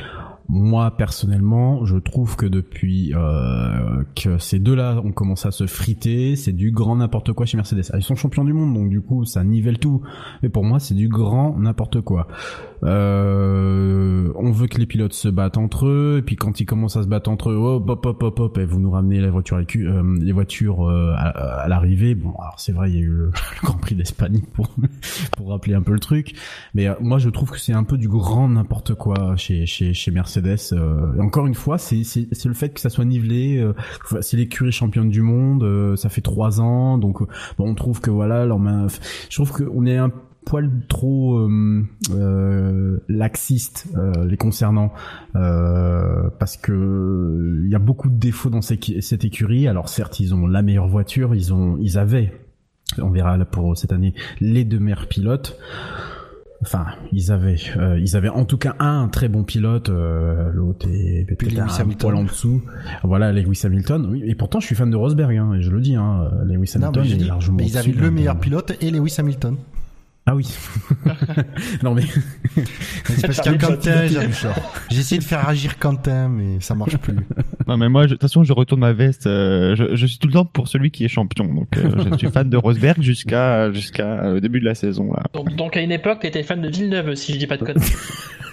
Moi 0.53 0.97
personnellement, 0.97 1.85
je 1.85 1.97
trouve 1.97 2.35
que 2.35 2.45
depuis 2.45 3.15
euh, 3.15 4.03
que 4.17 4.37
ces 4.39 4.59
deux-là 4.59 5.01
ont 5.05 5.13
commencé 5.13 5.47
à 5.47 5.53
se 5.53 5.69
friter, 5.69 6.35
c'est 6.35 6.53
du 6.53 6.73
grand 6.73 6.97
n'importe 6.97 7.33
quoi 7.33 7.47
chez 7.47 7.57
Mercedes. 7.57 7.85
Ah, 7.93 7.99
ils 7.99 8.03
sont 8.03 8.17
champions 8.17 8.45
du 8.45 8.53
monde, 8.53 8.75
donc 8.75 8.91
du 8.91 9.01
coup 9.01 9.25
ça 9.25 9.45
nivelle 9.45 9.79
tout. 9.79 10.03
Mais 10.43 10.49
pour 10.49 10.65
moi, 10.65 10.81
c'est 10.81 10.95
du 10.95 11.09
grand 11.09 11.57
n'importe 11.57 12.01
quoi. 12.01 12.27
Euh, 12.83 14.33
on 14.37 14.51
veut 14.53 14.67
que 14.67 14.79
les 14.79 14.87
pilotes 14.87 15.13
se 15.13 15.29
battent 15.29 15.59
entre 15.59 15.87
eux, 15.87 16.17
et 16.19 16.23
puis 16.23 16.37
quand 16.37 16.61
ils 16.61 16.67
commencent 16.67 16.97
à 16.97 17.03
se 17.03 17.09
battre 17.09 17.31
entre 17.31 17.51
eux, 17.51 17.57
hop 17.57 17.89
hop 17.89 18.07
hop 18.07 18.23
hop 18.23 18.41
hop, 18.41 18.59
et 18.59 18.65
vous 18.65 18.81
nous 18.81 18.91
ramenez 18.91 19.21
les 19.21 19.31
voitures, 19.31 19.59
à 19.59 19.63
euh, 19.63 21.15
euh, 21.17 21.69
l'arrivée. 21.69 22.15
Bon, 22.15 22.33
alors 22.39 22.59
c'est 22.59 22.73
vrai, 22.73 22.91
il 22.91 22.97
y 22.97 22.99
a 22.99 23.03
eu 23.03 23.11
le, 23.11 23.31
Grand 23.63 23.79
Prix 23.79 23.95
d'Espagne 23.95 24.41
pour 24.53 24.69
pour 25.37 25.51
rappeler 25.51 25.75
un 25.75 25.83
peu 25.83 25.93
le 25.93 26.01
truc, 26.01 26.35
mais 26.75 26.89
euh, 26.89 26.95
moi 27.01 27.19
je 27.19 27.29
trouve 27.29 27.51
que 27.51 27.61
c'est 27.61 27.73
un 27.73 27.85
peu 27.85 27.99
du 27.99 28.09
grand 28.09 28.49
n'importe 28.49 28.95
quoi 28.95 29.37
chez 29.37 29.67
chez 29.67 29.93
chez 29.93 30.11
Mercedes. 30.11 30.59
Et 31.17 31.21
encore 31.21 31.47
une 31.47 31.55
fois, 31.55 31.79
c'est 31.79 32.05
c'est 32.05 32.29
c'est 32.33 32.49
le 32.49 32.55
fait 32.55 32.71
que 32.71 32.81
ça 32.81 32.91
soit 32.91 33.05
nivelé. 33.05 33.65
c'est 34.21 34.37
l'écurie 34.37 34.73
championne 34.73 35.11
du 35.11 35.23
monde, 35.23 35.97
ça 35.97 36.09
fait 36.09 36.21
trois 36.21 36.61
ans, 36.61 36.99
donc 36.99 37.21
bon, 37.59 37.71
on 37.71 37.75
trouve 37.75 38.01
que 38.01 38.11
voilà, 38.11 38.47
leur 38.47 38.61
je 38.61 39.35
trouve 39.35 39.53
qu'on 39.53 39.87
est 39.87 39.97
un 39.97 40.11
poil 40.47 40.71
trop 40.89 41.39
euh, 41.39 41.83
euh, 42.13 42.99
laxiste 43.09 43.87
euh, 43.97 44.25
les 44.27 44.37
concernant 44.37 44.93
euh, 45.37 46.29
parce 46.39 46.57
que 46.57 47.63
il 47.65 47.71
y 47.71 47.75
a 47.75 47.79
beaucoup 47.79 48.09
de 48.09 48.17
défauts 48.19 48.51
dans 48.51 48.63
ces- 48.63 49.01
cette 49.01 49.25
écurie. 49.25 49.69
Alors 49.69 49.89
certes, 49.89 50.19
ils 50.21 50.35
ont 50.35 50.47
la 50.47 50.63
meilleure 50.63 50.89
voiture, 50.89 51.35
ils 51.35 51.53
ont, 51.53 51.77
ils 51.81 51.99
avaient, 51.99 52.33
on 52.99 53.11
verra 53.11 53.37
là 53.37 53.45
pour 53.45 53.77
cette 53.77 53.93
année, 53.93 54.15
les 54.41 54.65
deux 54.65 54.79
meilleurs 54.81 55.07
pilotes. 55.09 55.59
Enfin, 56.63 56.85
ils 57.11 57.33
avaient, 57.33 57.57
euh, 57.79 57.99
ils 57.99 58.17
avaient 58.17 58.29
en 58.29 58.45
tout 58.45 58.59
cas 58.59 58.77
un 58.81 59.09
très 59.09 59.29
bon 59.31 59.45
pilote, 59.45 59.89
euh, 59.89 60.51
l'autre 60.53 60.87
est 60.91 61.25
peut-être 61.27 61.53
Lewis 61.53 61.61
un 61.61 61.81
Hamilton. 61.81 61.97
poil 61.99 62.15
en 62.17 62.25
dessous. 62.25 62.61
Voilà, 63.03 63.33
Lewis 63.33 63.63
Hamilton. 63.65 64.09
Oui, 64.11 64.23
et 64.27 64.35
pourtant 64.35 64.61
je 64.61 64.67
suis 64.67 64.75
fan 64.75 64.91
de 64.91 64.97
Rosberg, 64.97 65.35
hein, 65.39 65.55
et 65.55 65.63
je 65.63 65.71
le 65.71 65.81
dis. 65.81 65.95
Hein, 65.97 66.29
Lewis 66.45 66.73
Non, 66.79 66.89
Hamilton 66.89 67.03
mais 67.03 67.09
j'ai 67.09 67.17
est 67.17 67.25
largement. 67.29 67.57
mais 67.57 67.67
ils 67.67 67.79
avaient 67.79 67.93
le 67.93 68.11
meilleur 68.11 68.39
pilote 68.39 68.77
et 68.83 68.91
Lewis 68.91 69.15
Hamilton. 69.19 69.57
Ah 70.27 70.37
oui. 70.37 70.47
non 71.83 71.95
mais 71.95 72.03
C'est 73.05 73.27
parce 73.27 73.41
qu'il 73.41 73.53
y 73.53 73.55
a 73.55 73.59
Quentin, 73.59 74.05
essayé 74.91 75.19
de 75.19 75.25
faire 75.25 75.49
agir 75.49 75.79
Quentin, 75.79 76.29
mais 76.29 76.61
ça 76.61 76.75
marche 76.75 76.97
plus. 76.99 77.17
Non 77.67 77.77
mais 77.77 77.89
moi, 77.89 78.03
je- 78.03 78.09
de 78.09 78.15
toute 78.15 78.23
façon, 78.23 78.45
je 78.45 78.53
retourne 78.53 78.81
ma 78.81 78.93
veste. 78.93 79.27
euh, 79.27 79.75
je, 79.75 79.97
je 79.97 80.07
suis 80.07 80.19
tout 80.19 80.29
le 80.29 80.35
temps 80.35 80.45
pour 80.45 80.69
celui 80.69 80.91
qui 80.91 81.05
est 81.05 81.09
champion. 81.09 81.45
Donc, 81.53 81.77
euh, 81.77 81.91
je 82.13 82.17
suis 82.19 82.31
fan 82.31 82.49
de 82.49 82.57
Rosberg 82.57 83.01
jusqu'à 83.03 83.73
jusqu'à 83.73 84.25
euh, 84.25 84.35
le 84.35 84.41
début 84.41 84.61
de 84.61 84.67
la 84.67 84.75
saison 84.75 85.13
là. 85.13 85.25
Donc, 85.33 85.57
donc 85.57 85.77
à 85.77 85.81
une 85.81 85.93
époque, 85.93 86.21
t'étais 86.21 86.43
fan 86.43 86.61
de 86.61 86.69
Villeneuve, 86.69 87.15
si 87.15 87.33
je 87.33 87.39
dis 87.39 87.47
pas 87.47 87.57
de 87.57 87.65
conneries. 87.65 87.91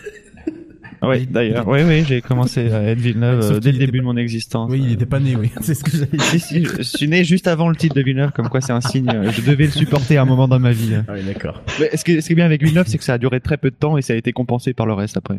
Ah 1.02 1.08
Ouais, 1.10 1.26
d'ailleurs, 1.30 1.68
oui, 1.68 1.80
oui, 1.86 2.04
j'ai 2.08 2.22
commencé 2.22 2.72
à 2.72 2.82
être 2.84 3.00
Villeneuve 3.00 3.42
euh, 3.52 3.60
dès 3.60 3.72
le 3.72 3.78
début 3.78 4.00
pas- 4.00 4.02
de 4.02 4.04
mon 4.06 4.18
existence. 4.18 4.72
oui, 4.72 4.82
il 4.84 4.92
était 4.94 5.06
pas 5.06 5.20
né, 5.20 5.36
oui. 5.36 5.52
C'est 5.62 5.76
ce 5.76 5.84
que 5.84 5.92
j'avais 5.92 6.18
dit. 6.18 6.40
Si, 6.40 6.66
je 6.66 6.82
suis 6.82 7.08
né 7.08 7.24
juste 7.24 7.48
avant 7.48 7.70
le 7.70 7.76
titre 7.76 7.96
de 7.96 8.02
Villeneuve, 8.02 8.32
comme 8.32 8.50
quoi 8.50 8.62
c'est 8.62 8.72
un 8.74 8.82
signe. 8.82 9.10
euh, 9.14 9.32
Je 9.32 9.42
devais 9.42 9.66
le 9.66 9.72
supporter 9.72 10.18
à 10.18 10.24
un 10.24 10.26
moment 10.26 10.48
dans 10.48 10.60
ma 10.60 10.72
vie. 10.72 10.96
Ah 11.08 11.12
oui, 11.14 11.20
d'accord. 11.26 11.62
Mais 11.80 11.96
ce 11.96 12.04
qui, 12.04 12.14
est, 12.14 12.22
ce 12.22 12.28
qui 12.28 12.34
est 12.34 12.36
bien 12.36 12.46
avec 12.46 12.64
Villeneuve, 12.64 12.88
c'est 12.88 12.98
que 12.98 13.04
ça 13.04 13.14
a 13.14 13.18
duré 13.20 13.40
très 13.42 13.58
peu 13.58 13.70
de 13.70 13.76
temps 13.76 13.98
et 13.98 14.02
ça 14.02 14.14
a 14.14 14.16
été 14.16 14.34
compensé 14.34 14.74
par 14.74 14.86
le 14.88 14.94
reste 14.94 15.18
après. 15.18 15.38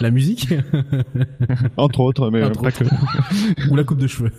La 0.00 0.10
musique 0.10 0.48
Entre 1.76 2.00
autres, 2.00 2.30
mais 2.30 2.42
euh, 2.42 2.46
Entre 2.48 2.62
pas 2.62 2.70
que. 2.72 2.84
ou 3.70 3.74
la 3.76 3.84
coupe 3.84 3.98
de 3.98 4.06
cheveux. 4.06 4.30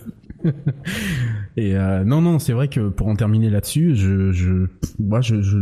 Et 1.58 1.76
euh, 1.76 2.04
non, 2.06 2.22
non, 2.22 2.40
c'est 2.40 2.54
vrai 2.54 2.68
que 2.68 2.88
pour 2.90 3.08
en 3.08 3.16
terminer 3.16 3.50
là-dessus, 3.50 3.96
je, 3.96 4.32
je, 4.32 4.68
moi, 5.00 5.20
je, 5.22 5.42
je, 5.42 5.58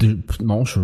je- 0.00 0.42
non, 0.44 0.64
je- 0.64 0.80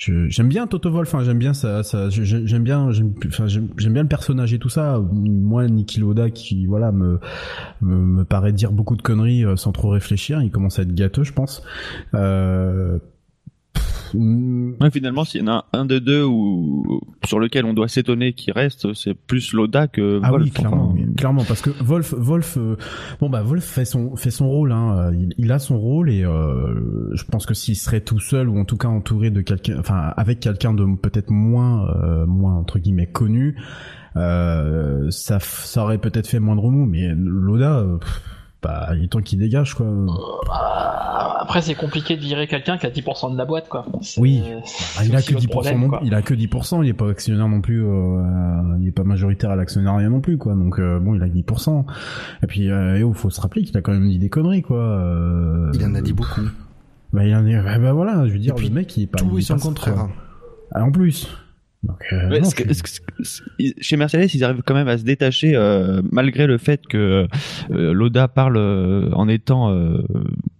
j'aime 0.00 0.48
bien 0.48 0.66
Toto 0.66 0.90
Wolff. 0.90 1.14
Enfin, 1.14 1.24
j'aime 1.24 1.38
bien 1.38 1.54
ça, 1.54 1.82
ça, 1.82 2.08
j'aime 2.10 2.62
bien, 2.62 2.90
j'aime, 2.90 3.12
bien 3.12 4.02
le 4.02 4.08
personnage 4.08 4.52
et 4.52 4.58
tout 4.58 4.68
ça. 4.68 5.00
Moi, 5.12 5.66
Niki 5.68 6.00
Loda, 6.00 6.30
qui, 6.30 6.66
voilà, 6.66 6.90
me, 6.92 7.20
me, 7.82 8.24
paraît 8.24 8.52
dire 8.52 8.72
beaucoup 8.72 8.96
de 8.96 9.02
conneries 9.02 9.44
euh, 9.44 9.56
sans 9.56 9.72
trop 9.72 9.90
réfléchir. 9.90 10.42
Il 10.42 10.50
commence 10.50 10.78
à 10.78 10.82
être 10.82 10.94
gâteux, 10.94 11.24
je 11.24 11.32
pense. 11.32 11.62
Euh, 12.14 12.98
Ouais, 14.12 14.90
finalement, 14.90 15.22
s'il 15.24 15.40
y 15.40 15.44
en 15.44 15.52
a 15.52 15.66
un 15.72 15.84
de 15.84 16.00
deux 16.00 16.24
ou 16.24 17.00
sur 17.24 17.38
lequel 17.38 17.64
on 17.64 17.74
doit 17.74 17.86
s'étonner 17.86 18.32
qui 18.32 18.50
reste, 18.50 18.92
c'est 18.92 19.14
plus 19.14 19.52
Loda 19.52 19.86
que 19.86 20.18
Ah 20.24 20.30
Wolf. 20.32 20.44
oui, 20.46 20.50
clairement, 20.50 20.88
Enfin, 20.92 21.12
clairement, 21.16 21.44
parce 21.44 21.62
que 21.62 21.70
Wolf, 21.80 22.12
Wolf, 22.14 22.56
euh, 22.58 22.76
bon 23.20 23.30
bah 23.30 23.42
Wolf 23.42 23.64
fait 23.64 23.84
son 23.84 24.16
fait 24.16 24.32
son 24.32 24.48
rôle, 24.48 24.72
hein, 24.72 24.96
euh, 24.98 25.14
il, 25.14 25.34
il 25.38 25.52
a 25.52 25.60
son 25.60 25.78
rôle 25.78 26.10
et 26.10 26.24
euh, 26.24 27.14
je 27.14 27.24
pense 27.24 27.46
que 27.46 27.54
s'il 27.54 27.76
serait 27.76 28.00
tout 28.00 28.18
seul 28.18 28.48
ou 28.48 28.58
en 28.58 28.64
tout 28.64 28.76
cas 28.76 28.88
entouré 28.88 29.30
de 29.30 29.42
quelqu'un, 29.42 29.78
enfin 29.78 30.12
avec 30.16 30.40
quelqu'un 30.40 30.74
de 30.74 30.84
peut-être 31.00 31.30
moins 31.30 31.88
euh, 31.90 32.26
moins 32.26 32.54
entre 32.54 32.80
guillemets 32.80 33.06
connu, 33.06 33.56
euh, 34.16 35.08
ça 35.10 35.38
ça 35.40 35.84
aurait 35.84 35.98
peut-être 35.98 36.26
fait 36.26 36.40
moins 36.40 36.56
de 36.56 36.60
remous, 36.60 36.86
mais 36.86 37.12
Loda, 37.14 37.86
pff, 38.00 38.22
bah 38.62 38.90
il 38.96 39.04
est 39.04 39.08
temps 39.08 39.20
qu'il 39.22 39.38
dégage 39.38 39.74
quoi. 39.74 39.86
Ah, 40.50 41.38
Après, 41.40 41.62
c'est 41.62 41.74
compliqué 41.74 42.16
de 42.16 42.20
virer 42.20 42.46
quelqu'un 42.46 42.76
qui 42.78 42.86
a 42.86 42.90
10% 42.90 43.32
de 43.32 43.38
la 43.38 43.44
boîte, 43.44 43.68
quoi. 43.68 43.86
Oui. 44.18 44.42
c'est 44.64 45.00
Ah, 45.00 45.04
il 45.04 45.16
a 45.16 45.22
que 45.22 45.32
votre 45.32 45.46
10%, 45.46 45.48
problème, 45.48 45.80
non, 45.80 45.88
quoi. 45.88 46.00
il 46.04 46.14
a 46.14 46.22
que 46.22 46.34
10%, 46.34 46.82
il 46.84 46.88
est 46.88 46.94
pas 46.94 47.08
actionnaire 47.08 47.48
non 47.48 47.60
plus, 47.60 47.84
euh, 47.84 48.22
il 48.80 48.88
est 48.88 48.92
pas 48.92 49.04
majoritaire 49.04 49.50
à 49.50 49.56
l'actionnariat 49.56 50.08
non 50.08 50.20
plus, 50.20 50.36
quoi. 50.38 50.54
Donc, 50.54 50.78
euh, 50.78 50.98
bon, 51.00 51.14
il 51.14 51.22
a 51.22 51.28
que 51.28 51.34
10%. 51.34 51.84
Et 52.42 52.46
puis, 52.46 52.70
euh, 52.70 53.02
oh, 53.04 53.12
faut 53.14 53.30
se 53.30 53.40
rappeler 53.40 53.62
qu'il 53.62 53.76
a 53.76 53.80
quand 53.82 53.92
même 53.92 54.08
dit 54.08 54.18
des 54.18 54.28
conneries, 54.28 54.62
quoi. 54.62 54.78
Euh, 54.78 55.70
Il 55.74 55.84
en 55.84 55.94
a 55.94 56.00
dit 56.02 56.12
beaucoup. 56.12 56.42
Bah, 57.12 57.24
il 57.24 57.34
en 57.34 57.44
a, 57.46 57.62
bah, 57.62 57.78
bah, 57.78 57.92
voilà, 57.92 58.26
je 58.26 58.32
veux 58.32 58.38
dire, 58.38 58.54
puis, 58.54 58.68
le 58.68 58.74
mec, 58.74 58.96
il 58.96 59.04
est 59.04 59.06
pas, 59.06 59.18
Tout 59.18 59.38
est 59.38 59.42
son 59.42 59.58
contraire. 59.58 60.08
Ah, 60.72 60.84
en 60.84 60.92
plus. 60.92 61.28
Donc, 61.82 61.98
euh, 62.12 62.28
Ouais, 62.28 62.40
non, 62.40 62.48
je- 62.50 63.72
chez 63.80 63.96
Mercedes, 63.96 64.28
ils 64.34 64.44
arrivent 64.44 64.62
quand 64.64 64.74
même 64.74 64.88
à 64.88 64.98
se 64.98 65.04
détacher 65.04 65.56
euh, 65.56 66.02
malgré 66.12 66.46
le 66.46 66.58
fait 66.58 66.86
que 66.86 67.26
euh, 67.70 67.92
Loda 67.94 68.28
parle 68.28 68.58
euh, 68.58 69.10
en 69.12 69.28
étant 69.28 69.70
euh, 69.70 70.02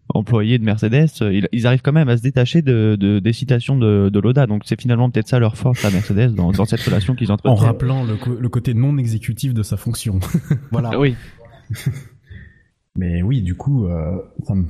employé 0.09 0.59
de 0.59 0.65
Mercedes. 0.65 1.09
euh, 1.21 1.33
Ils, 1.33 1.47
ils 1.53 1.67
arrivent 1.67 1.83
quand 1.83 1.93
même 1.93 2.09
à 2.09 2.17
se 2.17 2.23
détacher 2.23 2.63
de, 2.63 2.97
de- 2.99 3.19
des 3.19 3.33
citations 3.35 3.77
de, 3.77 4.09
de 4.09 4.19
Loda. 4.19 4.47
Donc 4.47 4.63
c'est 4.65 4.81
finalement 4.81 5.11
peut-être 5.11 5.29
ça 5.29 5.39
leur 5.39 5.57
force 5.59 5.85
à 5.85 5.91
Mercedes 5.91 6.35
dans, 6.35 6.53
dans 6.53 6.65
cette 6.65 6.81
relation 6.81 7.15
qu'ils 7.15 7.31
en 7.31 7.35
entretiennent. 7.35 7.67
rappelant 7.67 8.03
le, 8.05 8.17
co- 8.17 8.37
le 8.41 8.49
côté 8.49 8.73
non 8.73 8.97
exécutif 8.97 9.53
de 9.53 9.63
sa 9.63 9.77
fonction. 9.77 10.21
Voilà. 10.73 10.99
Oui. 10.99 11.15
Mais 12.97 13.23
oui, 13.23 13.43
du 13.43 13.55
coup, 13.55 13.87
euh, 13.87 14.17
ça 14.47 14.55
me... 14.55 14.65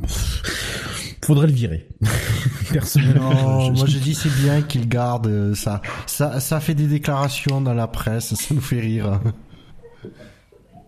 faudrait 1.34 1.46
le 1.46 1.52
virer. 1.52 1.86
Personnellement, 2.72 3.32
Non, 3.34 3.60
je- 3.74 3.78
moi 3.78 3.86
je 3.86 3.98
dis 3.98 4.14
c'est 4.14 4.32
bien 4.42 4.62
qu'il 4.62 4.88
garde 4.88 5.26
euh, 5.28 5.54
ça. 5.54 5.80
Ça, 6.06 6.40
ça 6.40 6.60
fait 6.60 6.74
des 6.74 6.86
déclarations 6.86 7.60
dans 7.60 7.74
la 7.74 7.86
presse, 7.86 8.34
ça 8.34 8.54
nous 8.54 8.60
fait 8.60 8.80
rire. 8.80 9.20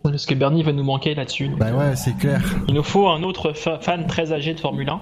Parce 0.02 0.26
que 0.26 0.34
Bernie 0.34 0.62
va 0.64 0.72
nous 0.72 0.82
manquer 0.82 1.14
là-dessus. 1.14 1.48
donc, 1.48 1.58
Bah 1.60 1.68
euh, 1.68 1.78
ouais, 1.90 1.96
c'est 1.96 2.16
clair. 2.16 2.42
Il 2.66 2.74
nous 2.74 2.82
faut 2.82 3.08
un 3.08 3.22
autre 3.22 3.52
fa- 3.52 3.78
fan 3.78 4.06
très 4.08 4.32
âgé 4.32 4.52
de 4.54 4.58
Formule 4.60 4.88
1. 4.88 5.00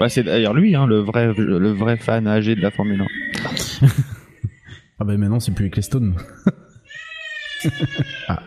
Bah, 0.00 0.08
c'est 0.08 0.22
d'ailleurs 0.22 0.54
lui, 0.54 0.74
hein, 0.74 0.86
le 0.86 1.00
vrai, 1.00 1.34
le 1.36 1.70
vrai 1.72 1.98
fan 1.98 2.26
âgé 2.26 2.54
de 2.56 2.62
la 2.62 2.70
Formule 2.70 3.02
1. 3.82 3.86
Ah 4.98 5.04
bah 5.04 5.16
maintenant, 5.18 5.38
c'est 5.40 5.52
plus 5.52 5.66
Ecclestone. 5.66 6.14
Ah, 8.28 8.42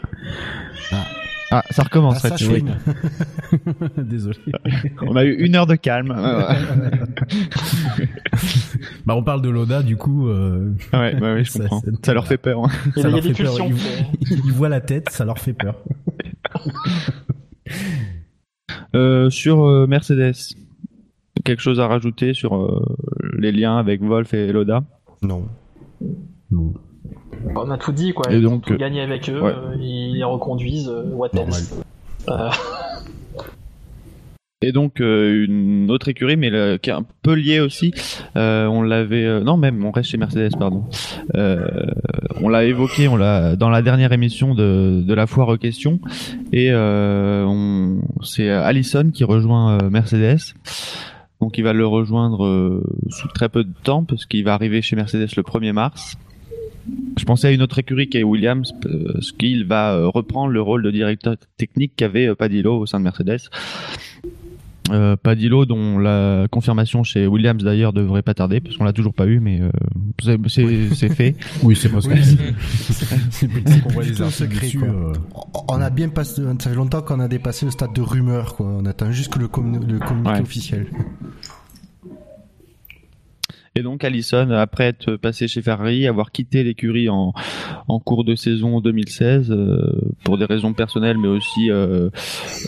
ça 1.69 1.83
recommence. 1.83 2.23
Ah, 2.23 2.29
ça, 2.29 2.37
suis- 2.37 2.63
Désolé. 3.97 4.37
On 5.01 5.15
a 5.15 5.23
eu 5.25 5.33
une 5.45 5.55
heure 5.55 5.67
de 5.67 5.75
calme. 5.75 6.13
Bah, 9.05 9.15
on 9.15 9.23
parle 9.23 9.41
de 9.41 9.49
Loda, 9.49 9.83
du 9.83 9.95
coup, 9.97 10.27
euh, 10.27 10.73
ouais, 10.93 11.15
ouais, 11.15 11.21
ouais, 11.21 11.43
je 11.43 11.51
Ça, 11.51 11.59
comprends. 11.59 11.81
Ça 12.03 12.13
leur 12.13 12.27
fait 12.27 12.37
peur. 12.37 12.65
hein. 12.65 12.69
Ça 12.95 13.09
y 13.09 13.17
a 13.17 13.21
des. 13.21 13.29
Ils, 14.31 14.51
voient 14.53 14.69
la 14.69 14.81
tête, 14.81 15.09
ça 15.09 15.25
leur 15.25 15.39
fait 15.39 15.53
peur. 15.53 15.75
Euh, 18.95 19.29
sur 19.31 19.63
euh, 19.65 19.87
Mercedes, 19.87 20.35
quelque 21.43 21.61
chose 21.61 21.79
à 21.79 21.87
rajouter 21.87 22.35
sur 22.35 22.55
euh, 22.55 22.95
les 23.39 23.51
liens 23.51 23.77
avec 23.77 24.01
Wolf 24.03 24.33
et 24.35 24.51
Loda? 24.51 24.83
Non. 25.23 25.47
Non. 26.51 26.73
On 27.55 27.69
a 27.71 27.77
tout 27.77 27.91
dit, 27.91 28.13
quoi. 28.13 28.31
Et 28.31 28.39
donc, 28.41 28.65
tout 28.65 28.75
gagné 28.77 29.01
avec 29.01 29.29
eux. 29.29 29.41
ouais. 29.41 29.51
euh, 29.51 29.75
Ils 29.79 30.15
les 30.17 30.23
reconduisent. 30.23 30.89
euh, 30.89 31.03
what 31.13 31.29
else 31.35 31.75
Euh, 32.29 32.49
Et 34.61 34.71
donc 34.71 35.01
euh, 35.01 35.43
une 35.45 35.91
autre 35.91 36.07
écurie, 36.07 36.37
mais 36.37 36.49
qui 36.81 36.89
est 36.89 36.93
un 36.93 37.05
peu 37.21 37.33
liée 37.33 37.59
aussi. 37.59 37.93
Euh, 38.37 38.65
on 38.67 38.81
l'avait, 38.81 39.25
euh, 39.25 39.41
non 39.41 39.57
même, 39.57 39.83
on 39.83 39.91
reste 39.91 40.09
chez 40.11 40.17
Mercedes, 40.17 40.51
pardon. 40.57 40.85
On 42.41 42.47
l'a 42.49 42.63
évoqué, 42.63 43.09
on 43.09 43.17
l'a 43.17 43.55
dans 43.57 43.69
la 43.69 43.81
dernière 43.81 44.13
émission 44.13 44.55
de, 44.55 45.01
de 45.05 45.13
la 45.13 45.27
foire 45.27 45.49
aux 45.49 45.57
questions, 45.57 45.99
et 46.53 46.69
c'est 48.23 48.49
Allison 48.49 49.11
qui 49.13 49.23
rejoint 49.25 49.77
Mercedes. 49.89 50.53
Donc 51.41 51.57
il 51.57 51.63
va 51.65 51.73
le 51.73 51.85
rejoindre 51.85 52.81
sous 53.09 53.27
très 53.29 53.49
peu 53.49 53.65
de 53.65 53.73
temps 53.83 54.05
parce 54.05 54.25
qu'il 54.25 54.45
va 54.45 54.53
arriver 54.53 54.81
chez 54.81 54.95
Mercedes 54.95 55.27
le 55.35 55.43
1er 55.43 55.73
mars. 55.73 56.15
Je 57.17 57.23
pensais 57.25 57.47
à 57.47 57.51
une 57.51 57.61
autre 57.61 57.79
écurie 57.79 58.09
qui 58.09 58.17
est 58.17 58.23
Williams, 58.23 58.73
parce 58.81 59.31
qu'il 59.31 59.65
va 59.65 59.93
euh, 59.93 60.07
reprendre 60.07 60.51
le 60.51 60.61
rôle 60.61 60.83
de 60.83 60.91
directeur 60.91 61.35
technique 61.57 61.93
qu'avait 61.95 62.27
euh, 62.27 62.35
Padillo 62.35 62.79
au 62.79 62.85
sein 62.85 62.99
de 62.99 63.03
Mercedes. 63.05 63.39
Euh, 64.91 65.15
Padillo, 65.15 65.65
dont 65.65 65.97
la 65.97 66.47
confirmation 66.51 67.03
chez 67.03 67.25
Williams 67.25 67.63
d'ailleurs 67.63 67.93
devrait 67.93 68.21
pas 68.21 68.33
tarder, 68.33 68.59
parce 68.59 68.75
qu'on 68.75 68.83
l'a 68.83 68.91
toujours 68.91 69.13
pas 69.13 69.27
eu, 69.27 69.39
mais 69.39 69.61
euh, 69.61 69.69
c'est- 70.21 70.37
c'est 70.49 70.89
c'est 70.93 71.07
fait. 71.15 71.35
Oui, 71.63 71.77
c'est 71.77 71.87
parce 71.87 72.05
que 72.05 72.13
Oui. 72.13 72.19
c'est 72.21 73.07
c'est 73.31 73.81
qu'on 73.81 73.89
voit 73.91 74.03
les 74.03 74.13
secret, 74.13 74.65
dessus. 74.65 74.79
quoi. 74.79 74.89
euh, 74.89 75.13
On 75.69 75.79
a 75.79 75.89
bien 75.89 76.09
passé, 76.09 76.41
ça 76.59 76.69
fait 76.69 76.75
longtemps 76.75 77.01
qu'on 77.01 77.21
a 77.21 77.29
dépassé 77.29 77.65
le 77.65 77.71
stade 77.71 77.93
de 77.93 78.01
rumeur, 78.01 78.55
quoi. 78.55 78.65
On 78.67 78.85
attend 78.85 79.09
juste 79.13 79.31
que 79.33 79.39
le, 79.39 79.47
commu- 79.47 79.85
le 79.89 79.99
communiqué 79.99 80.31
Ouais. 80.33 80.41
officiel. 80.41 80.87
Et 83.75 83.81
donc 83.81 84.03
Allison, 84.03 84.51
après 84.51 84.85
être 84.85 85.15
passé 85.15 85.47
chez 85.47 85.63
Ferrari, 85.63 86.05
avoir 86.05 86.31
quitté 86.31 86.63
l'écurie 86.63 87.09
en, 87.09 87.33
en 87.87 87.99
cours 87.99 88.23
de 88.23 88.35
saison 88.35 88.81
2016 88.81 89.49
euh, 89.49 89.99
pour 90.23 90.37
des 90.37 90.45
raisons 90.45 90.73
personnelles, 90.73 91.17
mais 91.17 91.27
aussi 91.27 91.71
euh, 91.71 92.09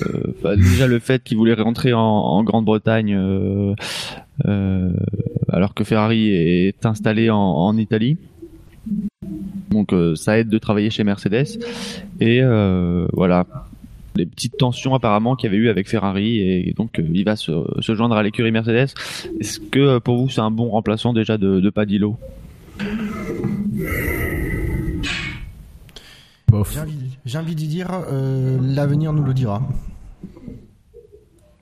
euh, 0.01 0.33
bah, 0.41 0.55
déjà 0.55 0.87
le 0.87 0.97
fait 0.97 1.23
qu'il 1.23 1.37
voulait 1.37 1.53
rentrer 1.53 1.93
en, 1.93 2.01
en 2.01 2.43
Grande-Bretagne 2.43 3.13
euh, 3.13 3.75
euh, 4.47 4.93
alors 5.49 5.75
que 5.75 5.83
Ferrari 5.83 6.29
est 6.29 6.87
installé 6.87 7.29
en, 7.29 7.37
en 7.37 7.77
Italie. 7.77 8.17
Donc 9.69 9.93
ça 10.15 10.39
aide 10.39 10.49
de 10.49 10.57
travailler 10.57 10.89
chez 10.89 11.03
Mercedes 11.03 11.59
et 12.19 12.41
voilà. 13.13 13.45
Des 14.15 14.25
petites 14.25 14.57
tensions 14.57 14.93
apparemment 14.95 15.35
qu'il 15.35 15.47
y 15.49 15.53
avait 15.53 15.61
eu 15.61 15.69
avec 15.69 15.87
Ferrari 15.89 16.39
et 16.39 16.73
donc 16.75 16.99
euh, 16.99 17.07
il 17.13 17.23
va 17.25 17.35
se, 17.35 17.51
se 17.79 17.95
joindre 17.95 18.15
à 18.15 18.23
l'écurie 18.23 18.51
Mercedes. 18.51 18.93
Est-ce 19.39 19.59
que 19.59 19.79
euh, 19.79 19.99
pour 19.99 20.17
vous 20.17 20.29
c'est 20.29 20.41
un 20.41 20.51
bon 20.51 20.69
remplaçant 20.69 21.13
déjà 21.13 21.37
de, 21.37 21.59
de 21.59 21.69
Padillo? 21.69 22.17
Bof. 26.47 26.77
J'ai 27.25 27.37
envie, 27.37 27.55
d'y 27.55 27.67
dire, 27.67 27.87
euh, 28.11 28.57
l'avenir 28.61 29.13
nous 29.13 29.23
le 29.23 29.33
dira. 29.33 29.61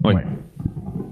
Oui. 0.04 0.14
Ouais. 0.14 0.24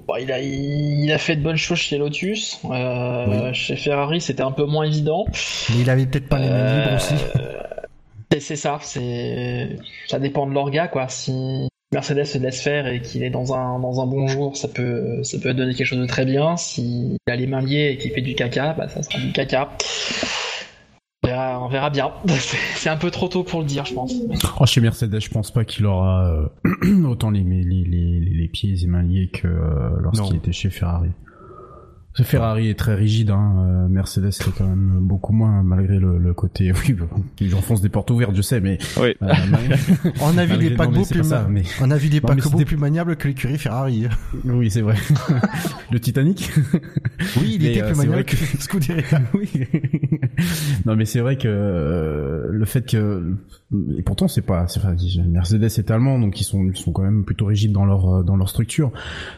Bon, 0.07 0.15
il, 0.19 0.31
a, 0.31 0.41
il 0.41 1.11
a 1.11 1.17
fait 1.17 1.35
de 1.37 1.41
bonnes 1.41 1.55
choses 1.55 1.77
chez 1.77 1.97
Lotus. 1.97 2.59
Euh, 2.65 3.53
Chez 3.53 3.75
Ferrari, 3.77 4.19
c'était 4.19 4.43
un 4.43 4.51
peu 4.51 4.65
moins 4.65 4.83
évident. 4.83 5.25
Mais 5.69 5.81
il 5.81 5.89
avait 5.89 6.05
peut-être 6.05 6.27
pas 6.27 6.39
les 6.39 6.49
mains 6.49 6.81
libres 6.81 6.95
aussi. 6.95 7.13
C'est- 8.31 8.39
C'est 8.39 8.55
ça, 8.55 8.79
c'est 8.81 9.77
ça 10.07 10.19
dépend 10.19 10.47
de 10.47 10.53
l'orga 10.53 10.87
quoi. 10.87 11.07
Si 11.09 11.67
Mercedes 11.93 12.23
se 12.25 12.37
laisse 12.37 12.61
faire 12.61 12.87
et 12.87 13.01
qu'il 13.01 13.23
est 13.23 13.29
dans 13.29 13.53
un 13.53 13.79
dans 13.79 13.99
un 14.01 14.05
bon 14.07 14.27
jour, 14.27 14.55
ça 14.55 14.67
peut 14.69 15.21
ça 15.23 15.37
peut 15.39 15.53
donner 15.53 15.73
quelque 15.73 15.87
chose 15.87 15.99
de 15.99 16.05
très 16.05 16.25
bien. 16.25 16.55
S'il 16.57 17.17
a 17.29 17.35
les 17.35 17.47
mains 17.47 17.61
liées 17.61 17.91
et 17.93 17.97
qu'il 17.97 18.11
fait 18.11 18.21
du 18.21 18.33
caca, 18.35 18.73
bah 18.73 18.87
ça 18.87 19.03
sera 19.03 19.19
du 19.19 19.31
caca. 19.33 19.69
On 21.23 21.27
verra, 21.27 21.63
on 21.63 21.67
verra 21.69 21.89
bien. 21.89 22.11
C'est- 22.27 22.89
un 22.89 22.97
peu 22.97 23.11
trop 23.11 23.27
tôt 23.27 23.43
pour 23.43 23.59
le 23.59 23.65
dire, 23.67 23.85
je 23.85 23.93
pense. 23.93 24.13
Oh, 24.59 24.65
chez 24.65 24.81
Mercedes, 24.81 25.19
je 25.19 25.29
pense 25.29 25.51
pas 25.51 25.65
qu'il 25.65 25.85
aura 25.85 26.25
euh, 26.25 27.03
autant 27.05 27.29
les, 27.29 27.41
les, 27.41 27.63
les, 27.63 27.83
les, 27.83 28.19
les 28.21 28.47
pieds 28.47 28.73
et 28.83 28.87
mains 28.87 29.03
liés 29.03 29.29
que 29.31 29.47
euh, 29.47 29.89
lorsqu'il 29.99 30.37
était 30.37 30.51
chez 30.51 30.69
Ferrari. 30.71 31.09
Ce 32.13 32.23
Ferrari 32.23 32.67
est 32.69 32.77
très 32.77 32.93
rigide, 32.93 33.29
hein. 33.31 33.55
euh, 33.59 33.87
Mercedes 33.87 34.27
est 34.27 34.57
quand 34.57 34.65
même 34.67 34.99
beaucoup 35.01 35.31
moins, 35.31 35.63
malgré 35.63 35.97
le, 35.97 36.17
le 36.17 36.33
côté... 36.33 36.73
Oui, 37.41 37.53
enfoncent 37.53 37.81
des 37.81 37.87
portes 37.89 38.11
ouvertes, 38.11 38.35
je 38.35 38.41
sais, 38.41 38.59
mais... 38.59 38.77
Oui. 38.99 39.15
euh, 39.21 39.27
On 40.21 40.37
a 40.37 40.45
vu 40.45 40.57
des 40.57 40.71
paquebots 40.71 41.05
c'est 41.05 41.15
plus 41.15 41.23
ça, 41.23 41.47
mais... 41.49 41.63
On 41.81 41.89
a 41.89 41.97
vu 41.97 42.09
des 42.09 42.19
paquebots 42.19 42.65
plus 42.65 42.75
maniables 42.77 43.15
que 43.15 43.27
l'écurie 43.29 43.57
Ferrari. 43.57 44.07
Oui, 44.43 44.69
c'est 44.69 44.81
vrai. 44.81 44.95
le 45.91 45.99
Titanic 46.01 46.51
Oui, 47.37 47.53
il 47.55 47.61
Mais, 47.63 47.71
était 47.71 47.81
euh, 47.81 47.85
plus 47.87 47.95
c'est 47.95 48.05
maniable 48.07 48.25
que 48.25 48.35
que- 48.35 48.61
Scuderia. 48.61 49.21
oui. 49.33 49.49
non, 50.85 50.95
mais 50.97 51.05
c'est 51.05 51.21
vrai 51.21 51.37
que 51.37 51.47
euh, 51.47 52.47
le 52.51 52.65
fait 52.65 52.85
que 52.89 53.35
et 53.97 54.01
pourtant 54.01 54.27
c'est 54.27 54.41
pas, 54.41 54.67
c'est 54.67 54.79
enfin, 54.79 54.95
Mercedes 55.27 55.63
est 55.63 55.91
allemand, 55.91 56.19
donc 56.19 56.39
ils 56.41 56.43
sont 56.43 56.63
ils 56.65 56.75
sont 56.75 56.91
quand 56.91 57.03
même 57.03 57.23
plutôt 57.23 57.45
rigides 57.45 57.71
dans 57.71 57.85
leur 57.85 58.09
euh, 58.17 58.23
dans 58.23 58.35
leur 58.35 58.49
structure. 58.49 58.91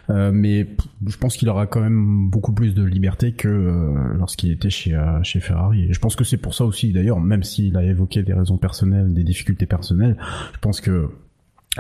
Euh, 0.10 0.32
mais 0.34 0.68
je 1.06 1.18
pense 1.18 1.38
qu'il 1.38 1.48
aura 1.50 1.68
quand 1.68 1.82
même 1.82 2.30
beaucoup 2.30 2.54
plus 2.54 2.74
de 2.74 2.84
liberté 2.84 3.34
que 3.34 3.48
euh, 3.48 3.94
lorsqu'il 4.18 4.52
était 4.52 4.70
chez 4.70 4.96
euh, 4.96 5.22
chez 5.24 5.40
Ferrari. 5.40 5.84
Et 5.84 5.94
je 5.94 6.00
pense 6.00 6.16
que 6.16 6.24
c'est 6.24 6.38
pour 6.38 6.56
ça 6.56 6.66
aussi 6.66 6.92
d'ailleurs, 6.94 7.20
même 7.20 7.44
s'il 7.44 7.78
a 7.78 7.84
évoqué 7.84 8.24
des 8.24 8.34
raisons 8.34 8.58
personnelles, 8.58 9.14
des 9.14 9.24
difficultés 9.24 9.66
personnelles, 9.68 10.18
je 10.54 10.60
pense 10.60 10.82
que 10.82 11.10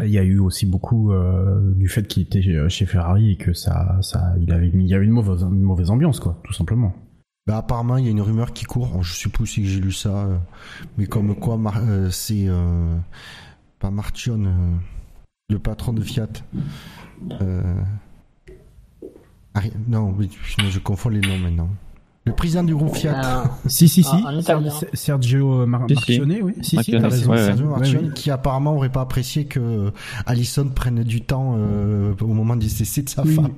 il 0.04 0.10
y 0.10 0.18
a 0.18 0.24
eu 0.24 0.39
aussi 0.39 0.66
beaucoup 0.66 1.12
euh, 1.12 1.72
du 1.76 1.88
fait 1.88 2.08
qu'il 2.08 2.24
était 2.24 2.41
chez 2.68 2.86
Ferrari 2.88 3.34
et 3.34 3.36
que 3.36 3.54
ça, 3.54 3.99
ça, 4.01 4.34
il 4.41 4.51
avait, 4.51 4.72
mis- 4.72 4.86
il 4.86 4.89
y 4.89 4.95
avait 4.95 5.06
une 5.06 5.12
mauvaise, 5.12 5.43
une 5.43 5.62
mauvaise 5.62 5.91
ambiance, 5.91 6.20
quoi, 6.20 6.41
tout 6.43 6.54
simplement. 6.54 6.93
Bah, 7.46 7.58
apparemment, 7.58 7.98
il 7.98 8.06
y 8.06 8.08
a 8.08 8.12
une 8.12 8.22
rumeur 8.22 8.54
qui 8.54 8.64
court. 8.66 9.04
Je 9.04 9.14
sais 9.14 9.30
plus 9.30 9.48
si 9.48 9.66
j'ai 9.68 9.80
lu 9.82 9.91
ça, 9.91 10.10
euh, 10.10 10.38
mais 10.98 11.08
comme 11.08 11.36
quoi, 11.36 11.58
Mar- 11.58 11.82
euh, 11.82 12.10
c'est 12.10 12.46
euh, 12.48 12.96
pas 13.80 13.91
Marchion, 13.91 14.46
euh, 14.46 14.76
le 15.50 15.60
patron 15.60 15.91
de 15.91 16.02
Fiat. 16.02 16.28
Euh, 17.41 17.62
Ari- 19.54 19.74
non, 19.88 20.14
oui, 20.18 20.30
je 20.58 20.70
je 20.70 20.80
confonds 20.80 21.10
les 21.10 21.20
noms 21.22 21.38
maintenant. 21.38 21.70
Le 22.26 22.32
président 22.34 22.64
du 22.64 22.74
groupe 22.74 22.96
Fiat. 22.96 23.44
Si, 23.68 23.89
si, 23.89 24.02
si. 24.04 24.16
Italien. 24.39 24.70
Ser- 24.72 24.89
Sergio 24.94 25.66
Mar 25.68 25.82
Si, 25.89 25.96
si. 25.96 25.96
Marchionnet, 25.96 26.41
oui. 26.41 26.54
Si, 26.62 26.70
si, 26.70 26.76
Marchionnet, 26.78 27.02
t'as 27.02 27.10
raison. 27.10 27.32
ouais, 27.32 27.38
ouais. 27.38 27.44
Sergio 27.46 27.68
Ouais, 28.08 28.14
qui 28.16 28.32
apparemment 28.32 28.74
aurait 28.76 28.89
pas 28.91 29.02
apprécié 29.02 29.46
que 29.46 29.91
Allison 30.26 30.70
prenne 30.70 31.04
du 31.04 31.20
temps 31.22 31.56
euh, 31.58 32.14
au 32.22 32.28
moment 32.28 32.56
du 32.56 32.68
décès 32.68 33.02
de 33.02 33.10
sa 33.10 33.24
Oui. 33.24 33.36
femme. 33.36 33.52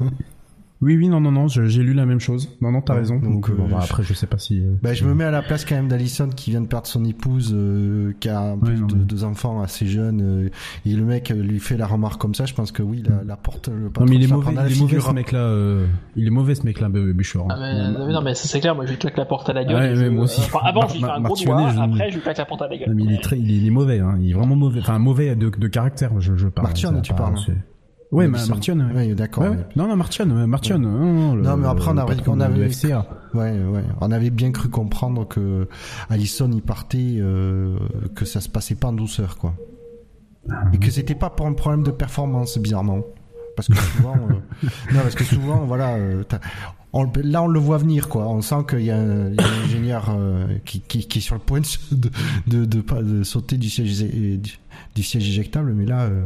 Oui, 0.82 0.97
oui, 0.97 1.07
non, 1.07 1.21
non, 1.21 1.32
non, 1.32 1.47
je- 1.47 1.65
j'ai 1.65 1.82
lu 1.84 1.93
la 1.93 2.05
même 2.05 2.19
chose. 2.19 2.49
Non, 2.61 2.69
non, 2.69 2.82
t'as 2.82 2.93
Ouais, 2.93 2.99
raison. 2.99 3.15
donc, 3.15 3.23
Donc, 3.49 3.51
bon, 3.55 3.63
euh, 3.63 3.67
bah, 3.69 3.78
je- 3.80 3.86
après, 3.86 4.03
je 4.03 4.13
sais 4.13 4.28
pas 4.28 4.38
si. 4.38 4.59
euh, 4.59 4.73
Bah, 4.84 4.93
je 4.93 5.05
me 5.05 5.13
mets 5.15 5.23
à 5.23 5.32
la 5.32 5.41
place 5.41 5.63
quand 5.63 5.73
même 5.76 5.88
d'Alison 5.88 6.28
qui 6.28 6.51
vient 6.51 6.59
de 6.59 6.67
perdre 6.67 6.86
son 6.86 7.05
épouse, 7.05 7.53
euh, 7.55 8.11
qui 8.19 8.28
a 8.28 8.41
en 8.41 8.53
Ouais, 8.57 8.65
plus 8.65 8.82
non, 8.82 8.88
de- 8.88 8.95
mais- 8.95 9.03
deux 9.05 9.23
enfants 9.23 9.61
assez 9.61 9.86
jeunes, 9.88 10.21
euh, 10.21 10.49
et 10.86 10.93
le 10.93 11.03
mec 11.05 11.32
euh, 11.32 11.36
lui 11.41 11.59
fait 11.59 11.78
la 11.78 11.88
remarque 11.88 12.19
comme 12.19 12.36
ça. 12.36 12.45
Je 12.45 12.53
pense 12.53 12.73
que 12.73 12.84
oui, 12.84 13.01
la, 13.07 13.23
la 13.23 13.38
porte. 13.38 13.69
Le 13.69 13.86
Non, 13.86 14.05
mais 14.07 14.15
il 14.17 14.23
est 14.23 14.28
mauvais, 14.28 14.51
il 14.53 14.73
est 14.76 14.80
mauvais 14.80 14.99
ce 14.99 15.11
mec-là. 15.11 15.39
euh, 15.39 15.86
Il 16.17 16.28
est 16.28 16.32
mauvais 16.32 16.55
ce 16.55 16.63
mec-là, 16.63 16.89
Bûcher. 16.89 17.39
Ah, 17.49 17.55
mais, 17.57 18.11
non, 18.11 18.21
mais 18.21 18.36
ça 18.36 18.47
c'est 18.47 18.59
clair, 18.59 18.76
moi 18.76 18.86
je 18.86 18.91
lui 18.91 18.97
claque 18.97 19.17
la 19.17 19.26
porte 19.26 19.49
à 19.49 19.53
la 19.53 19.63
gueule. 19.63 19.76
Ouais, 19.76 19.95
je- 19.95 20.01
ouais, 20.03 20.09
moi 20.09 20.26
aussi. 20.26 20.41
Enfin, 20.41 20.59
avant, 20.63 20.88
je 20.88 20.93
lui 20.95 20.99
fais 20.99 21.05
un 21.09 21.21
gros 21.21 21.36
doigt, 21.36 21.69
je- 21.73 21.80
après 21.80 22.09
je 22.09 22.15
lui 22.15 22.21
claque 22.21 22.38
la 22.38 22.45
porte 22.45 22.61
à 22.61 22.67
la 22.67 22.78
gueule. 22.78 22.89
Non, 22.89 22.95
mais 22.95 23.03
il 23.03 23.13
est 23.13 23.23
très, 23.23 23.39
il 23.39 23.49
est, 23.49 23.55
il 23.55 23.65
est 23.67 23.71
mauvais, 23.71 23.99
hein. 23.99 24.17
Il 24.19 24.30
est 24.30 24.34
vraiment 24.34 24.55
mauvais. 24.57 24.82
Enfin, 24.82 24.99
mauvais 24.99 25.36
de, 25.38 25.49
de 25.49 25.67
caractère, 25.69 26.11
je, 26.19 26.36
je 26.36 26.47
parle. 26.49 26.73
Tu 26.73 27.13
parles. 27.13 27.36
Ouais, 28.16 28.28
Madison. 28.28 28.49
ma, 28.49 28.55
Martionne. 28.55 28.91
Ouais. 28.93 29.07
Ouais, 29.09 29.16
d'accord. 29.16 29.43
Ouais, 29.43 29.49
ouais. 29.49 29.55
ouais. 29.57 29.66
Non, 29.76 29.88
non, 29.88 29.95
Martionne, 29.95 30.32
euh, 30.32 30.47
Martionne. 30.47 30.82
Non, 30.84 31.13
non, 31.13 31.36
le- 31.36 31.41
Non, 31.43 31.57
mais 31.57 31.68
après, 31.68 31.91
on 31.91 31.97
avait- 31.97 32.16
on 32.28 32.39
avait- 32.39 32.70
FCA. 32.70 33.05
Ouais, 33.34 33.51
ouais. 33.59 33.84
On 34.01 34.11
avait 34.11 34.30
bien 34.30 34.51
cru 34.51 34.70
comprendre 34.70 35.28
que 35.28 35.68
Allison 36.09 36.51
y 36.51 36.61
partait, 36.61 37.18
euh, 37.20 37.78
que 38.16 38.26
ça 38.26 38.41
se 38.41 38.49
passait 38.49 38.76
pas 38.76 38.88
en 38.89 38.93
douceur, 38.93 39.38
quoi. 39.38 39.53
Et 40.74 40.78
que 40.78 40.91
c'était 40.91 41.16
pas 41.16 41.30
pour 41.30 41.47
un 41.47 41.53
problème 41.53 41.84
de 41.84 41.91
performance, 41.91 42.57
bizarrement. 42.59 43.01
Parce 43.55 43.68
que 43.70 43.76
souvent, 43.76 44.13
euh, 44.16 44.34
non, 44.93 44.99
parce 45.01 45.16
que 45.16 45.24
souvent, 45.24 45.66
voilà, 45.66 45.95
euh, 45.95 46.24
on- 46.93 47.09
là 47.24 47.41
on 47.43 47.47
le 47.47 47.59
voit 47.59 47.78
venir, 47.78 48.09
quoi. 48.09 48.28
On 48.28 48.41
sent 48.41 48.63
qu'il 48.70 48.82
y 48.82 48.91
a 48.91 48.97
un, 48.97 49.30
il 49.30 49.36
y 49.36 49.39
a 49.39 49.43
un 49.47 49.63
ingénieur 49.63 50.05
euh, 50.09 50.45
qui, 50.66 50.82
qui, 50.82 51.07
qui 51.07 51.18
est 51.20 51.22
sur 51.22 51.36
le 51.36 51.41
point 51.41 51.61
de, 51.61 51.66
de, 52.47 52.66
de, 52.66 52.66
de, 52.82 53.01
de 53.01 53.24
sauter 53.24 53.57
du 53.57 53.70
siège, 53.70 53.97
du, 54.03 54.39
du 54.93 55.03
siège 55.03 55.28
éjectable, 55.30 55.74
mais 55.74 55.86
là, 55.86 56.01
euh, 56.03 56.26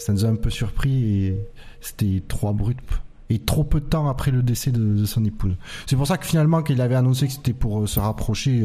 ça 0.00 0.12
nous 0.12 0.24
a 0.24 0.28
un 0.28 0.36
peu 0.36 0.50
surpris 0.50 1.24
et 1.26 1.40
c'était 1.80 2.22
trop 2.26 2.48
abrupt. 2.48 3.00
Et 3.32 3.38
trop 3.38 3.62
peu 3.62 3.78
de 3.80 3.84
temps 3.84 4.08
après 4.08 4.32
le 4.32 4.42
décès 4.42 4.72
de, 4.72 4.80
de 4.96 5.04
son 5.04 5.24
épouse. 5.24 5.52
C'est 5.86 5.94
pour 5.94 6.06
ça 6.08 6.18
que 6.18 6.26
finalement, 6.26 6.64
qu'il 6.64 6.80
avait 6.80 6.96
annoncé 6.96 7.28
que 7.28 7.32
c'était 7.32 7.52
pour 7.52 7.82
euh, 7.82 7.86
se 7.86 8.00
rapprocher, 8.00 8.64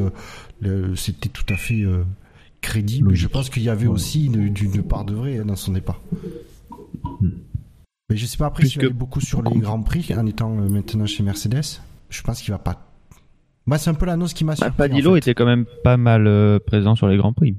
euh, 0.63 0.95
c'était 0.95 1.29
tout 1.29 1.45
à 1.53 1.55
fait 1.55 1.81
euh, 1.83 2.03
crédible. 2.61 3.13
Je 3.13 3.27
pense 3.27 3.51
qu'il 3.51 3.61
y 3.61 3.69
avait 3.69 3.85
aussi 3.85 4.25
une, 4.25 4.41
une 4.41 4.81
part 4.81 5.05
de 5.05 5.13
vrai 5.13 5.37
hein, 5.37 5.45
dans 5.45 5.55
son 5.55 5.71
départ. 5.73 6.01
Mais 8.09 8.17
je 8.17 8.25
sais 8.25 8.37
pas 8.37 8.47
après 8.47 8.61
Puisque- 8.61 8.81
s'il 8.81 8.89
beaucoup 8.93 9.21
sur 9.21 9.41
les 9.43 9.59
grands 9.59 9.81
prix 9.81 10.07
en 10.17 10.25
étant 10.25 10.49
maintenant 10.49 11.05
chez 11.05 11.23
Mercedes. 11.23 11.81
Je 12.09 12.21
pense 12.21 12.41
qu'il 12.41 12.51
va 12.51 12.59
pas. 12.59 12.91
Moi, 13.67 13.77
c'est 13.79 13.89
un 13.89 13.95
peu 13.95 14.05
l'annonce 14.05 14.33
qui 14.33 14.45
m'a 14.45 14.51
Bah, 14.53 14.57
surpris. 14.57 14.77
Padillo 14.77 15.11
en 15.11 15.13
fait. 15.13 15.19
était 15.19 15.33
quand 15.33 15.45
même 15.47 15.65
pas 15.83 15.97
mal 15.97 16.59
présent 16.67 16.95
sur 16.95 17.07
les 17.07 17.17
grands 17.17 17.33
prix. 17.33 17.55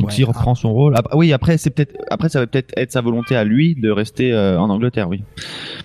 Donc 0.00 0.10
Ouais, 0.10 0.14
s'il 0.14 0.24
ah. 0.24 0.28
reprend 0.28 0.54
son 0.54 0.72
rôle, 0.72 0.94
ah, 0.96 1.02
oui 1.16 1.32
après 1.32 1.58
c'est 1.58 1.70
peut-être 1.70 1.96
après 2.10 2.28
ça 2.28 2.38
va 2.38 2.46
peut-être 2.46 2.72
être 2.76 2.92
sa 2.92 3.00
volonté 3.00 3.34
à 3.34 3.42
lui 3.42 3.74
de 3.74 3.90
rester 3.90 4.32
euh, 4.32 4.56
en 4.60 4.70
Angleterre, 4.70 5.08
oui. 5.08 5.24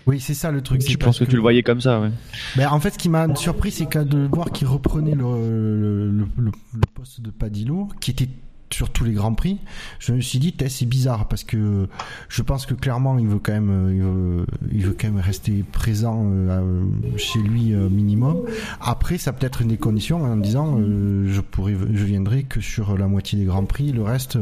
Oui, 0.05 0.19
c'est 0.19 0.35
ça 0.35 0.51
le 0.51 0.61
truc. 0.61 0.87
Je 0.87 0.97
pense 0.97 1.17
que 1.17 1.23
tu 1.23 1.35
le 1.35 1.41
voyais 1.41 1.63
comme 1.63 1.81
ça, 1.81 1.99
ouais. 1.99 2.09
Ben, 2.55 2.67
en 2.69 2.79
fait, 2.79 2.91
ce 2.91 2.97
qui 2.99 3.09
m'a 3.09 3.33
surpris, 3.35 3.71
c'est 3.71 3.87
que 3.87 3.99
de 3.99 4.27
voir 4.31 4.51
qu'il 4.51 4.67
reprenait 4.67 5.15
le, 5.15 5.23
le, 5.23 6.11
le, 6.11 6.27
le- 6.37 6.51
le 6.73 6.81
poste 6.93 7.21
de 7.21 7.31
Padillo, 7.31 7.87
qui 8.01 8.11
était 8.11 8.29
sur 8.73 8.89
tous 8.89 9.03
les 9.03 9.13
grands 9.13 9.33
prix. 9.33 9.59
Je 9.99 10.13
me 10.13 10.21
suis 10.21 10.39
dit, 10.39 10.53
c'est 10.67 10.85
bizarre 10.85 11.27
parce 11.27 11.43
que 11.43 11.87
je 12.27 12.41
pense 12.41 12.65
que 12.65 12.73
clairement, 12.73 13.17
il 13.19 13.27
veut 13.27 13.39
quand 13.39 13.53
même, 13.53 13.69
euh, 13.69 13.93
il 13.93 14.01
veut, 14.01 14.45
il 14.71 14.85
veut 14.85 14.95
quand 14.99 15.07
même 15.07 15.23
rester 15.23 15.63
présent 15.71 16.23
euh, 16.25 16.83
chez 17.17 17.39
lui 17.39 17.73
euh, 17.73 17.89
minimum. 17.89 18.43
Après, 18.81 19.17
ça 19.17 19.33
peut 19.33 19.45
être 19.45 19.61
une 19.61 19.69
des 19.69 19.77
conditions 19.77 20.23
en 20.23 20.37
disant, 20.37 20.77
je 20.79 21.41
pourrais, 21.41 21.73
je 21.73 22.03
viendrai 22.03 22.43
que 22.43 22.61
sur 22.61 22.97
la 22.97 23.07
moitié 23.07 23.39
des 23.39 23.45
grands 23.45 23.65
prix. 23.65 23.91
Le 23.91 24.03
reste, 24.03 24.37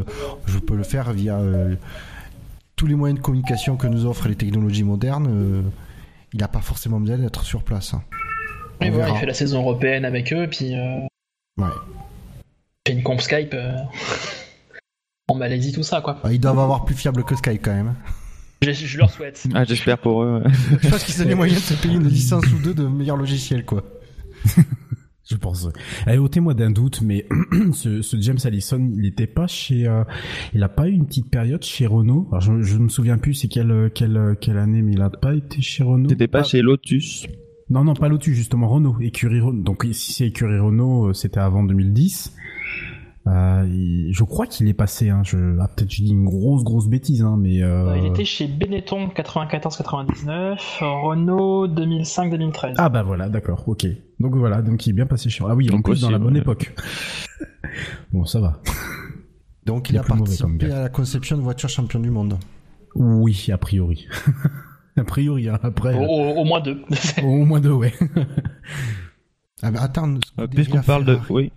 je 0.46 0.60
peux 0.60 0.76
le 0.76 0.84
faire 0.84 1.12
via 1.14 1.40
tous 2.76 2.88
les 2.88 2.96
moyens 2.96 3.20
de 3.20 3.24
communication 3.24 3.78
que 3.78 3.88
nous 3.88 4.06
offrent 4.06 4.28
les 4.28 4.36
technologies 4.36 4.84
modernes. 4.84 5.64
il 6.34 6.40
n'a 6.40 6.48
pas 6.48 6.62
forcément 6.62 7.00
besoin 7.00 7.18
d'être 7.18 7.44
sur 7.44 7.64
place. 7.64 7.94
voilà, 8.80 9.10
il 9.10 9.18
fait 9.18 9.26
la 9.26 9.34
saison 9.34 9.60
européenne 9.60 10.06
avec 10.06 10.34
eux, 10.34 10.48
puis 10.50 10.76
euh, 10.76 11.02
Ouais. 11.58 11.68
Fait 12.92 12.98
une 12.98 13.04
comp 13.04 13.20
Skype 13.22 13.54
euh, 13.54 13.74
en 15.28 15.36
Malaisie, 15.36 15.72
tout 15.72 15.84
ça 15.84 16.02
quoi. 16.02 16.18
Bah, 16.24 16.34
Ils 16.34 16.40
doivent 16.40 16.60
avoir 16.60 16.86
plus 16.86 16.96
fiable 16.96 17.24
que 17.24 17.36
Skype 17.36 17.62
quand 17.64 17.74
même. 17.74 17.96
Je, 18.62 18.72
je 18.72 18.98
leur 18.98 19.10
souhaite. 19.10 19.44
Ah, 19.56 19.64
j'espère 19.64 19.98
pour 19.98 20.24
eux. 20.24 20.42
ouais. 20.44 20.52
Je 20.84 20.90
pense 20.90 21.04
qu'ils 21.04 21.22
ont 21.24 21.28
les 21.28 21.36
moyens 21.36 21.60
de 21.62 21.66
se 21.76 21.82
payer 21.82 21.96
une 21.96 22.08
licence 22.08 22.46
ou 22.54 22.62
deux 22.62 22.74
de 22.74 22.86
meilleurs 22.86 23.18
logiciels 23.18 23.66
quoi. 23.66 23.84
Je 25.30 25.36
pense. 25.38 25.68
Allez, 26.06 26.18
ôtez-moi 26.18 26.54
d'un 26.54 26.72
doute, 26.72 27.02
mais 27.02 27.26
ce, 27.74 28.02
ce 28.02 28.20
James 28.20 28.40
Allison, 28.44 28.92
il 28.94 29.06
était 29.06 29.28
pas 29.28 29.48
chez, 29.48 29.88
euh, 29.88 30.04
il 30.54 30.62
a 30.62 30.68
pas 30.68 30.90
eu 30.90 30.92
une 30.92 31.06
petite 31.06 31.30
période 31.32 31.64
chez 31.64 31.88
Renault? 31.88 32.28
Alors, 32.32 32.42
je, 32.42 32.62
je 32.62 32.78
me 32.78 32.90
souviens 32.90 33.18
plus 33.18 33.34
c'est 33.36 33.48
quelle, 33.48 33.92
quelle, 33.96 34.36
quelle 34.42 34.58
année, 34.58 34.82
mais 34.82 34.92
il 34.94 35.02
a 35.02 35.10
pas 35.10 35.34
été 35.34 35.62
chez 35.62 35.84
Renault? 35.84 36.10
T'étais 36.10 36.28
pas 36.28 36.44
chez 36.44 36.62
Lotus? 36.62 37.28
Non, 37.72 37.86
non, 37.86 37.94
pas 37.94 38.10
Lotus, 38.10 38.36
justement, 38.36 38.68
Renault, 38.68 38.98
écurie 39.00 39.40
Renault. 39.40 39.64
Donc, 39.64 39.88
si 39.94 40.12
c'est 40.12 40.28
écurie 40.28 40.60
Renault, 40.60 41.08
euh, 41.08 41.14
c'était 41.14 41.40
avant 41.40 41.64
2010. 41.64 42.36
Euh, 43.28 44.08
je 44.10 44.24
crois 44.24 44.48
qu'il 44.48 44.68
est 44.68 44.74
passé, 44.74 45.10
hein, 45.10 45.22
je, 45.24 45.56
ah, 45.60 45.68
peut-être 45.68 45.92
je 45.92 46.02
dis 46.04 46.12
une 46.12 46.26
grosse, 46.26 46.64
grosse 46.64 46.88
bêtise, 46.88 47.22
hein, 47.22 47.38
mais, 47.40 47.62
euh... 47.62 47.90
Euh, 47.92 47.98
Il 48.00 48.06
était 48.08 48.26
chez 48.26 48.48
Benetton 48.48 49.10
94-99, 49.16 50.58
Renault 50.82 51.68
2005-2013. 51.68 52.76
Ah 52.78 52.90
bah 52.90 53.04
voilà, 53.04 53.30
d'accord, 53.30 53.64
ok. 53.68 53.86
Donc 54.20 54.36
voilà, 54.36 54.62
donc 54.64 54.86
il 54.88 54.90
est 54.90 54.94
bien 54.94 55.06
passé 55.06 55.30
chez 55.30 55.44
Ah 55.48 55.54
oui, 55.56 55.70
en 55.70 55.74
Donc 55.76 55.86
plus 55.86 56.02
dans 56.02 56.10
la 56.10 56.18
bonne 56.20 56.34
ouais. 56.34 56.40
époque. 56.40 56.74
bon, 58.12 58.26
ça 58.26 58.40
va. 58.40 58.60
Donc 59.68 59.90
Il 59.90 59.94
il 59.94 59.96
est 59.98 60.00
a 60.00 60.04
participé 60.04 60.72
à 60.72 60.82
la 60.84 60.90
conception 60.90 61.38
de 61.38 61.42
voitures 61.44 61.70
champion 61.70 62.00
du 62.00 62.10
monde. 62.10 62.40
Oui, 62.96 63.48
a 63.54 63.58
priori. 63.60 64.08
a 64.98 65.04
priori, 65.04 65.48
hein, 65.48 65.60
après. 65.62 65.96
Au, 65.96 66.02
au- 66.10 66.42
au 66.42 66.44
moins 66.44 66.60
deux. 66.62 66.82
Au 67.24 67.46
moins 67.46 67.60
deux, 67.60 67.72
ouais. 67.72 67.94
Ah, 69.62 69.70
bah, 69.70 69.82
attends, 69.84 70.16
Euh, 70.40 70.48
Puisqu'on 70.48 70.82
parle 70.82 71.06
de, 71.06 71.20
oui, 71.30 71.52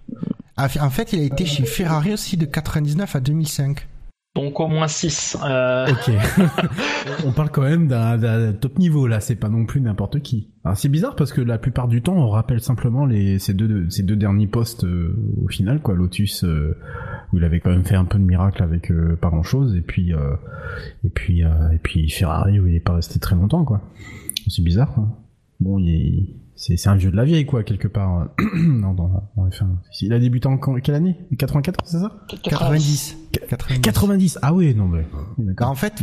en 0.56 0.90
fait, 0.90 1.12
il 1.12 1.20
a 1.20 1.22
été 1.24 1.44
chez 1.44 1.64
Ferrari 1.64 2.12
aussi 2.12 2.36
de 2.36 2.46
99 2.46 3.16
à 3.16 3.20
2005. 3.20 3.86
Donc 4.34 4.58
au 4.58 4.66
moins 4.66 4.88
six. 4.88 5.36
Euh, 5.44 5.86
Ok. 5.88 6.10
on 7.24 7.30
parle 7.30 7.50
quand 7.50 7.62
même 7.62 7.86
d'un 7.86 8.52
top 8.52 8.78
niveau 8.78 9.06
là, 9.06 9.20
c'est 9.20 9.36
pas 9.36 9.48
non 9.48 9.64
plus 9.64 9.80
n'importe 9.80 10.20
qui. 10.22 10.50
Alors 10.64 10.76
c'est 10.76 10.88
bizarre 10.88 11.14
parce 11.14 11.32
que 11.32 11.40
la 11.40 11.56
plupart 11.56 11.86
du 11.86 12.02
temps 12.02 12.16
on 12.16 12.28
rappelle 12.30 12.60
simplement 12.60 13.06
les 13.06 13.38
ces 13.38 13.54
deux 13.54 13.88
ces 13.90 14.02
deux 14.02 14.16
derniers 14.16 14.48
postes 14.48 14.82
euh, 14.82 15.16
au 15.40 15.46
final 15.46 15.80
quoi, 15.80 15.94
Lotus 15.94 16.42
euh, 16.42 16.76
où 17.32 17.38
il 17.38 17.44
avait 17.44 17.60
quand 17.60 17.70
même 17.70 17.84
fait 17.84 17.94
un 17.94 18.06
peu 18.06 18.18
de 18.18 18.24
miracle 18.24 18.60
avec 18.64 18.90
euh, 18.90 19.14
pas 19.14 19.28
grand 19.28 19.44
chose 19.44 19.76
et 19.76 19.82
puis 19.82 20.12
euh, 20.12 20.34
et 21.04 21.10
puis 21.10 21.44
euh, 21.44 21.70
et 21.72 21.78
puis 21.78 22.10
Ferrari 22.10 22.58
où 22.58 22.66
il 22.66 22.74
est 22.74 22.80
pas 22.80 22.94
resté 22.94 23.20
très 23.20 23.36
longtemps 23.36 23.64
quoi. 23.64 23.82
C'est 24.48 24.64
bizarre. 24.64 24.92
Quoi. 24.92 25.06
Bon, 25.60 25.78
il 25.78 25.88
est 25.88 26.43
c'est 26.56 26.88
un 26.88 26.96
vieux 26.96 27.10
de 27.10 27.16
la 27.16 27.24
vieille 27.24 27.46
quoi 27.46 27.62
quelque 27.62 27.88
part. 27.88 28.28
non, 28.54 28.92
dans, 28.94 29.28
dans 29.36 29.48
F1. 29.48 29.66
Il 30.00 30.12
a 30.12 30.18
débuté 30.18 30.46
en 30.48 30.58
quelle 30.58 30.94
année? 30.94 31.16
84 31.36 31.80
c'est 31.84 31.98
ça? 31.98 32.12
90. 32.28 32.48
90. 32.50 33.23
90. 33.82 34.38
Ah 34.42 34.52
oui, 34.52 34.74
non 34.74 34.88
mais 34.88 35.04
d'accord. 35.38 35.70
en 35.70 35.74
fait, 35.74 36.02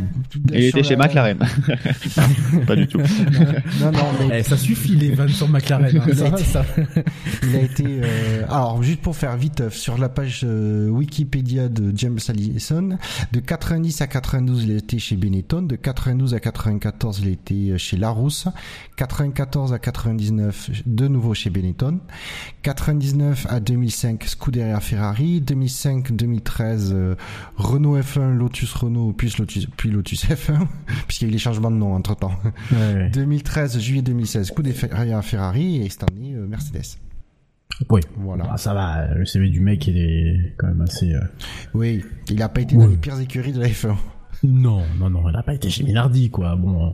il 0.54 0.64
était 0.66 0.84
chez 0.84 0.96
la- 0.96 1.06
McLaren. 1.06 1.38
pas 2.68 2.76
du 2.76 2.88
tout. 2.88 3.00
Non, 3.00 3.92
non, 3.92 4.00
mais 4.30 4.40
Eh, 4.40 4.44
ça 4.44 4.58
suffit 4.58 4.96
les 4.96 5.12
vannes 5.12 5.30
sur 5.30 5.48
McLaren. 5.50 5.96
hein, 5.98 6.14
ça 6.14 6.38
ça. 6.38 6.66
il 7.44 7.56
a 7.56 7.60
été. 7.62 7.84
euh, 7.88 8.44
Alors, 8.50 8.82
juste 8.84 9.02
pour 9.02 9.16
faire 9.16 9.36
vite, 9.38 9.62
euh, 9.62 9.70
sur 9.70 9.98
la 9.98 10.10
page 10.10 10.42
euh, 10.44 10.88
Wikipédia 10.90 11.70
de 11.70 11.92
James 11.96 12.20
Allison, 12.28 12.98
de 13.32 13.40
90 13.40 14.02
à 14.02 14.08
92, 14.08 14.64
il 14.64 14.72
a 14.72 14.76
été 14.78 15.00
chez 15.00 15.16
Benetton. 15.16 15.62
De 15.64 15.76
92 15.76 16.34
à 16.34 16.40
94, 16.40 17.20
il 17.24 17.28
a 17.28 17.32
été 17.32 17.78
chez 17.78 17.98
Larousse. 17.98 18.48
94 18.98 19.74
à 19.74 19.80
99, 19.80 20.70
de 20.86 21.08
nouveau 21.08 21.34
chez 21.34 21.50
Benetton. 21.50 22.00
99 22.64 23.48
à 23.50 23.60
2005, 23.60 24.24
Scuderia 24.26 24.80
Ferrari. 24.80 25.42
2005-2013, 25.42 26.90
euh, 26.94 27.16
Renault 27.58 27.98
F1, 28.00 28.34
Lotus 28.38 28.74
Renault, 28.74 29.14
puis 29.14 29.34
Lotus, 29.38 29.68
puis 29.78 29.90
Lotus 29.90 30.26
F1, 30.26 30.68
puisqu'il 31.08 31.26
y 31.26 31.28
a 31.28 31.30
eu 31.30 31.34
les 31.34 31.40
changements 31.40 31.72
de 31.72 31.76
nom 31.78 31.94
entre 31.94 32.16
temps. 32.16 32.34
Ouais, 32.72 32.78
ouais. 32.96 33.10
2013, 33.12 33.80
juillet 33.80 34.02
2016, 34.02 34.48
Scuderia 34.48 35.22
Ferrari 35.22 35.82
et 35.82 35.90
cette 35.90 36.04
année 36.12 36.34
euh, 36.36 36.48
Mercedes. 36.48 36.98
Oui. 37.90 38.02
Voilà. 38.18 38.46
Ah, 38.52 38.58
ça 38.58 38.74
va, 38.74 39.14
le 39.16 39.26
CV 39.26 39.50
du 39.50 39.60
mec 39.60 39.88
il 39.88 39.98
est 39.98 40.54
quand 40.58 40.68
même 40.68 40.82
assez. 40.82 41.14
euh, 41.16 41.22
Oui, 41.74 42.04
il 42.30 42.42
a 42.42 42.50
pas 42.50 42.62
été 42.62 42.76
dans 42.76 42.86
les 42.88 42.98
pires 42.98 43.20
écuries 43.20 43.54
de 43.54 43.60
la 43.60 43.68
F1. 43.68 43.96
Non, 44.44 44.82
non, 45.00 45.10
non, 45.10 45.30
il 45.30 45.36
a 45.36 45.42
pas 45.44 45.54
été 45.54 45.70
chez 45.70 45.84
Minardi 45.84 46.30
quoi. 46.30 46.56
Bon, 46.56 46.94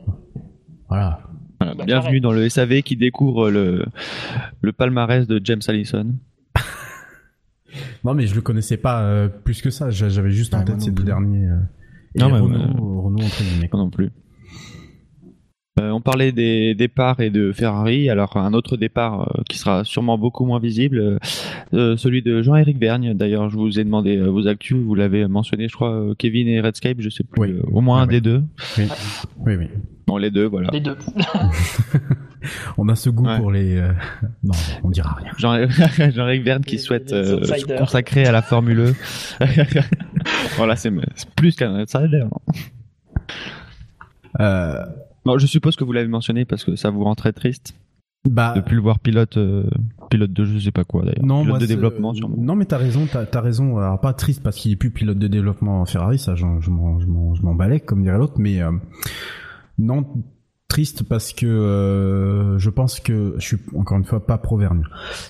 voilà. 0.89 1.21
Voilà, 1.59 1.73
Bah, 1.75 1.85
bienvenue 1.85 2.19
dans 2.21 2.31
le 2.31 2.47
SAV 2.47 2.83
qui 2.83 2.95
découvre 2.95 3.49
le, 3.49 3.85
le 4.61 4.71
palmarès 4.73 5.25
de 5.27 5.41
James 5.43 5.61
Allison. 5.67 6.13
Non 8.03 8.13
mais 8.13 8.27
je 8.27 8.35
le 8.35 8.41
connaissais 8.41 8.77
pas 8.77 9.03
euh, 9.03 9.27
plus 9.27 9.61
que 9.61 9.69
ça. 9.69 9.89
J'a- 9.89 10.09
J'avais 10.09 10.31
juste 10.31 10.53
en 10.53 10.63
tête 10.63 10.81
ces 10.81 10.91
deux 10.91 11.03
derniers. 11.03 11.47
euh, 11.47 11.55
et 12.15 12.19
Non, 12.19 12.29
mais, 12.29 12.39
Renault, 12.39 12.57
euh, 12.57 13.01
Renault 13.01 13.23
entre 13.25 13.43
guillemets. 13.43 13.69
Non 13.73 13.89
plus. 13.89 14.09
Euh, 15.79 15.91
on 15.91 16.01
parlait 16.01 16.31
des 16.31 16.73
départs 16.73 17.19
et 17.19 17.29
de 17.29 17.51
Ferrari. 17.51 18.09
Alors 18.09 18.35
un 18.37 18.53
autre 18.53 18.77
départ 18.77 19.21
euh, 19.37 19.43
qui 19.47 19.59
sera 19.59 19.83
sûrement 19.83 20.17
beaucoup 20.17 20.43
moins 20.43 20.59
visible, 20.59 21.19
euh, 21.75 21.95
celui 21.97 22.23
de 22.23 22.41
Jean-Éric 22.41 22.79
Vergne. 22.79 23.13
D'ailleurs, 23.13 23.49
je 23.51 23.57
vous 23.57 23.79
ai 23.79 23.83
demandé 23.83 24.17
euh, 24.17 24.25
vos 24.27 24.47
actus. 24.47 24.75
Vous 24.77 24.95
l'avez 24.95 25.27
mentionné, 25.27 25.67
je 25.67 25.75
crois, 25.75 25.91
euh, 25.93 26.15
Kevin 26.17 26.47
et 26.47 26.61
Redscape, 26.61 26.97
je 26.99 27.09
sais 27.09 27.23
plus. 27.23 27.39
Oui. 27.39 27.51
euh, 27.51 27.61
au 27.71 27.81
moins 27.81 27.99
Ah 27.99 28.03
un 28.03 28.07
oui. 28.07 28.13
des 28.15 28.21
deux. 28.21 28.43
Oui, 28.79 28.85
oui, 29.45 29.55
oui. 29.55 29.67
Bon, 30.07 30.17
les 30.17 30.31
deux, 30.31 30.45
voilà. 30.45 30.69
Les 30.71 30.79
deux. 30.79 30.97
On 32.77 32.87
a 32.89 32.95
ce 32.95 33.09
goût 33.09 33.25
Ouais. 33.27 33.37
pour 33.39 33.51
les. 33.51 33.77
euh, 33.77 33.91
Non, 34.43 34.53
on 34.83 34.89
dira 34.89 35.13
rien. 35.15 35.31
Jean- 35.37 35.67
Jean-Éric 36.11 36.43
Verne 36.43 36.63
qui 36.63 36.73
Les- 36.75 36.81
souhaite 36.81 37.11
les 37.11 37.17
euh, 37.17 37.43
se 37.43 37.51
outsiders. 37.53 37.79
consacrer 37.79 38.25
à 38.25 38.31
la 38.31 38.41
Formule 38.41 38.79
E. 38.79 38.93
voilà, 40.57 40.75
c'est 40.75 40.91
plus 41.35 41.55
qu'un 41.55 41.79
outsider. 41.81 42.23
Euh, 44.39 44.83
Bon, 45.25 45.37
je 45.37 45.45
suppose 45.45 45.75
que 45.75 45.83
vous 45.83 45.91
l'avez 45.91 46.07
mentionné 46.07 46.45
parce 46.45 46.63
que 46.63 46.77
ça 46.77 46.89
vous 46.89 47.03
rend 47.03 47.13
très 47.13 47.33
triste 47.33 47.75
bah. 48.29 48.53
de 48.55 48.61
plus 48.61 48.77
le 48.77 48.81
voir 48.81 48.97
pilote, 48.99 49.35
euh, 49.35 49.69
pilote 50.09 50.31
de 50.31 50.45
je 50.45 50.57
sais 50.57 50.71
pas 50.71 50.85
quoi 50.85 51.01
d'ailleurs. 51.03 51.25
Non, 51.25 51.41
pilote 51.41 51.49
moi, 51.49 51.59
de 51.59 51.65
développement 51.65 52.13
sûrement. 52.13 52.37
Non, 52.39 52.55
mais 52.55 52.63
t'as 52.63 52.77
raison, 52.77 53.07
t'as 53.11 53.25
as 53.33 53.41
raison. 53.41 53.77
Alors 53.77 53.99
pas 53.99 54.13
triste 54.13 54.41
parce 54.41 54.55
qu'il 54.55 54.71
est 54.71 54.77
plus 54.77 54.89
pilote 54.89 55.17
de 55.17 55.27
développement 55.27 55.81
en 55.81 55.85
Ferrari, 55.85 56.17
ça, 56.17 56.35
je 56.35 56.45
m'en, 56.45 56.61
je 56.61 56.69
m'en, 56.71 57.35
je 57.35 57.41
m'en 57.41 57.55
balais, 57.55 57.81
comme 57.81 58.03
dirait 58.03 58.17
l'autre. 58.17 58.35
Mais 58.37 58.61
euh, 58.61 58.71
non, 59.79 60.05
triste 60.67 61.03
parce 61.03 61.33
que 61.33 61.45
euh, 61.45 62.59
je 62.59 62.69
pense 62.69 62.99
que 62.99 63.35
je 63.37 63.45
suis 63.45 63.57
encore 63.75 63.97
une 63.97 64.03
fois 64.03 64.25
pas 64.25 64.37
pro-Vergne, 64.37 64.83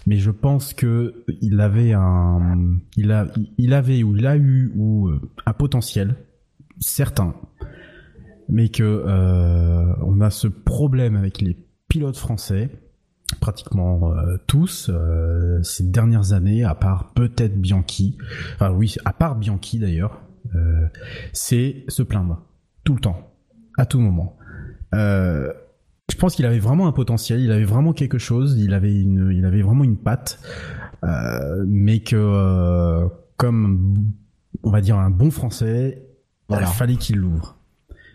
mais 0.05 0.17
je 0.17 0.31
pense 0.31 0.73
que 0.73 1.25
il 1.41 1.61
avait 1.61 1.93
un, 1.93 2.77
il 2.95 3.11
a, 3.11 3.27
il 3.57 3.73
avait 3.73 4.03
ou 4.03 4.15
il 4.15 4.25
a 4.25 4.35
eu 4.35 4.71
ou 4.75 5.09
euh, 5.09 5.21
un 5.45 5.53
potentiel 5.53 6.15
certain, 6.79 7.35
mais 8.49 8.69
que 8.69 8.83
euh, 8.83 9.93
on 10.01 10.21
a 10.21 10.31
ce 10.31 10.47
problème 10.47 11.15
avec 11.15 11.41
les 11.41 11.57
pilotes 11.87 12.17
français 12.17 12.69
pratiquement 13.41 14.13
tous 14.47 14.89
ces 15.61 15.83
dernières 15.83 16.31
années, 16.31 16.63
à 16.63 16.75
part 16.75 17.11
peut-être 17.13 17.59
Bianchi, 17.59 18.17
enfin 18.55 18.71
oui, 18.71 18.95
à 19.03 19.11
part 19.11 19.35
Bianchi 19.35 19.79
d'ailleurs, 19.79 20.21
c'est 21.33 21.83
se 21.89 22.03
plaindre 22.03 22.41
tout 22.85 22.93
le 22.93 23.01
temps, 23.01 23.33
à 23.77 23.85
tout 23.85 23.99
moment. 23.99 24.36
Euh, 24.93 25.51
je 26.09 26.15
pense 26.15 26.35
qu'il 26.35 26.45
avait 26.45 26.59
vraiment 26.59 26.87
un 26.87 26.91
potentiel, 26.93 27.41
il 27.41 27.51
avait 27.51 27.65
vraiment 27.65 27.93
quelque 27.93 28.17
chose, 28.17 28.57
il 28.57 28.73
avait 28.73 28.93
une, 28.93 29.31
il 29.33 29.45
avait 29.45 29.61
vraiment 29.61 29.83
une 29.83 29.97
patte, 29.97 30.39
euh, 31.03 31.63
mais 31.67 31.99
que 31.99 32.15
euh, 32.15 33.07
comme 33.35 33.95
on 34.63 34.71
va 34.71 34.81
dire 34.81 34.97
un 34.97 35.09
bon 35.09 35.29
Français, 35.31 36.03
Voilà. 36.47 36.67
il 36.67 36.73
fallait 36.73 36.95
qu'il 36.95 37.17
l'ouvre. 37.17 37.57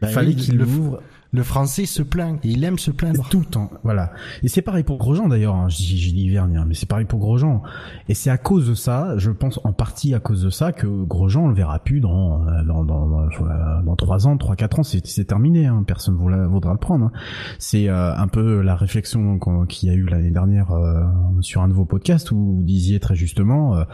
Bah 0.01 0.09
fallait 0.09 0.29
oui, 0.29 0.37
qu'il 0.37 0.59
l'ouvre 0.59 1.01
Le 1.35 1.43
français 1.43 1.87
se 1.87 2.03
plaint 2.03 2.39
il 2.45 2.63
aime 2.63 2.79
se 2.79 2.91
plaindre. 2.91 3.27
tout 3.31 3.39
le 3.41 3.47
temps, 3.47 3.71
voilà. 3.85 4.13
Et 4.43 4.49
c'est 4.49 4.61
pareil 4.61 4.85
pour 4.85 4.99
Grosjean 4.99 5.29
d'ailleurs, 5.29 5.55
hein. 5.55 5.69
dis 5.69 6.29
Vergne, 6.29 6.59
hein, 6.59 6.65
mais 6.69 6.75
c'est 6.75 6.85
pareil 6.89 7.07
pour 7.07 7.21
Grosjean. 7.21 7.63
Et 8.09 8.15
c'est 8.15 8.29
à 8.29 8.37
cause 8.37 8.69
de 8.69 8.75
ça, 8.75 9.15
je 9.17 9.31
pense 9.31 9.59
en 9.65 9.73
partie 9.73 10.15
à 10.15 10.21
cause 10.21 10.43
de 10.43 10.51
ça, 10.51 10.73
que 10.73 10.87
Grosjean 10.87 11.45
on 11.45 11.49
le 11.49 11.55
verra 11.55 11.79
plus 11.79 12.01
dans 12.01 12.47
euh, 12.47 12.63
dans 12.65 12.85
dans 12.85 13.23
euh, 13.23 13.83
dans 13.83 13.97
3 13.97 14.27
ans, 14.27 14.37
3 14.37 14.57
4 14.57 14.81
ans, 14.81 14.83
c'est 14.83 15.07
c'est 15.07 15.25
terminé, 15.25 15.67
hein. 15.67 15.83
personne 15.87 16.15
ne 16.19 16.47
voudra 16.47 16.73
le 16.73 16.79
prendre. 16.79 17.07
hein. 17.07 17.13
C'est 17.59 17.89
euh, 17.89 18.15
un 18.15 18.29
peu 18.29 18.61
la 18.61 18.77
réflexion 18.77 19.39
qu'il 19.69 19.89
y 19.89 19.93
a 19.93 19.95
eu 19.95 20.05
l'année 20.05 20.31
dernière 20.33 20.71
euh, 20.73 21.03
sur 21.41 21.63
un 21.63 21.69
de 21.69 21.73
vos 21.73 21.87
podcasts 21.87 22.31
où 22.31 22.57
vous 22.57 22.63
disiez 22.63 23.01
très 23.01 23.15
justement, 23.15 23.77
euh, 23.77 23.85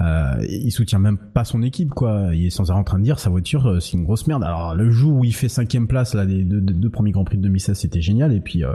euh, 0.00 0.32
il 0.48 0.70
soutient 0.70 0.98
même 0.98 1.18
pas 1.18 1.44
son 1.44 1.60
équipe 1.62 1.90
quoi. 1.90 2.30
Il 2.32 2.46
est 2.46 2.50
sans 2.50 2.70
arrêt 2.70 2.80
en 2.80 2.84
train 2.84 2.98
de 2.98 3.04
dire 3.04 3.18
sa 3.18 3.28
voiture 3.28 3.66
euh, 3.66 3.80
c'est 3.80 3.92
une 3.92 4.04
grosse 4.04 4.26
merde. 4.26 4.42
Alors 4.44 4.74
le 4.74 4.90
jour 4.90 5.18
où 5.18 5.24
il 5.24 5.34
fait 5.34 5.48
cinquième 5.50 5.86
place 5.88 6.14
là 6.14 6.24
des 6.24 6.42
deux, 6.42 6.62
deux- 6.62 6.85
deux 6.86 6.90
premiers 6.90 7.10
grands 7.10 7.24
prix 7.24 7.36
de 7.36 7.42
2016 7.42 7.76
c'était 7.76 8.00
génial 8.00 8.32
et 8.32 8.40
puis 8.40 8.62
euh, 8.64 8.70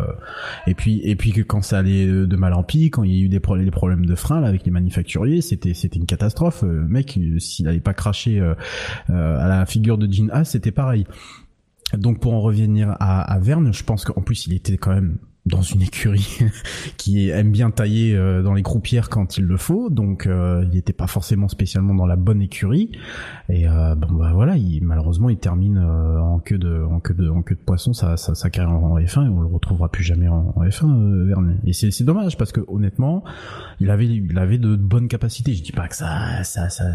et 0.68 0.74
puis 0.74 1.00
et 1.04 1.16
puis 1.16 1.32
que 1.32 1.42
quand 1.42 1.62
ça 1.62 1.78
allait 1.78 2.06
de 2.06 2.26
de 2.26 2.36
mal 2.36 2.54
en 2.54 2.64
pis, 2.64 2.90
quand 2.90 3.04
il 3.04 3.16
y 3.16 3.20
a 3.22 3.24
eu 3.24 3.30
des, 3.30 3.40
pro- 3.40 3.58
des 3.58 3.72
problèmes 3.72 4.06
de 4.06 4.16
frein 4.16 4.44
avec 4.44 4.66
les 4.66 4.72
manufacturiers, 4.72 5.42
c'était 5.42 5.72
une 5.72 6.06
catastrophe. 6.06 6.64
Euh, 6.64 6.86
mec, 6.88 7.18
euh, 7.18 7.40
s'il 7.40 7.66
n'allait 7.66 7.80
pas 7.80 7.94
cracher 7.94 8.40
euh, 8.40 8.54
euh, 9.10 9.40
à 9.40 9.48
la 9.48 9.66
figure 9.66 9.98
de 9.98 10.12
Jean 10.12 10.30
Haas, 10.32 10.46
c'était 10.46 10.72
pareil. 10.72 11.06
Donc 11.98 12.20
pour 12.20 12.34
en 12.34 12.42
revenir 12.42 12.96
à, 13.00 13.22
à 13.22 13.40
Verne, 13.40 13.74
je 13.74 13.84
pense 13.84 14.04
qu'en 14.06 14.22
plus 14.22 14.48
il 14.48 14.54
était 14.54 14.78
quand 14.78 14.94
même 14.94 15.18
dans 15.48 15.62
une 15.62 15.82
écurie 15.82 16.40
qui 16.98 17.30
aime 17.30 17.52
bien 17.52 17.72
tailler 17.72 18.16
euh, 18.16 18.44
dans 18.44 18.54
les 18.54 18.62
croupières 18.62 19.10
quand 19.10 19.38
il 19.38 19.46
le 19.46 19.58
faut, 19.58 19.90
donc 19.90 20.28
euh, 20.28 20.64
il 20.66 20.76
n'était 20.76 20.94
pas 20.94 21.08
forcément 21.08 21.48
spécialement 21.48 21.96
dans 21.96 22.06
la 22.06 22.16
bonne 22.16 22.42
écurie. 22.44 22.92
Et 23.50 23.68
euh, 23.68 23.96
bon 23.96 24.14
bah 24.14 24.32
voilà, 24.34 24.56
il, 24.56 24.84
malheureusement 24.84 25.30
il 25.30 25.38
termine 25.38 25.80
euh, 25.80 26.22
en 26.22 26.40
queue 26.40 26.60
de 26.60 26.84
en 26.84 27.00
queue 27.00 27.16
de 27.16 27.28
en 27.28 27.42
queue 27.42 27.56
de 27.56 27.60
poisson 27.60 27.92
sa, 27.94 28.18
sa, 28.18 28.36
sa 28.36 28.50
carrière 28.52 28.76
en 28.76 29.00
F1 29.00 29.26
et 29.26 29.30
on 29.30 29.42
le 29.42 29.48
retrouvera 29.48 29.90
plus 29.90 30.04
jamais 30.04 30.28
en, 30.28 30.54
en 30.56 30.64
F1 30.64 30.86
euh, 30.86 31.26
Verne. 31.26 31.58
Et 31.66 31.74
c'est 31.74 32.04
dommage 32.04 32.38
parce 32.38 32.52
que 32.52 32.62
honnêtement, 32.68 33.24
il 33.80 33.90
avait 33.90 34.06
il 34.06 34.38
avait 34.38 34.60
de 34.60 34.76
bonnes 34.76 35.08
capacités. 35.08 35.54
Je 35.54 35.64
dis 35.64 35.72
pas 35.72 35.88
que 35.88 35.96
ça 35.96 36.44
ça 36.44 36.70
ça 36.70 36.94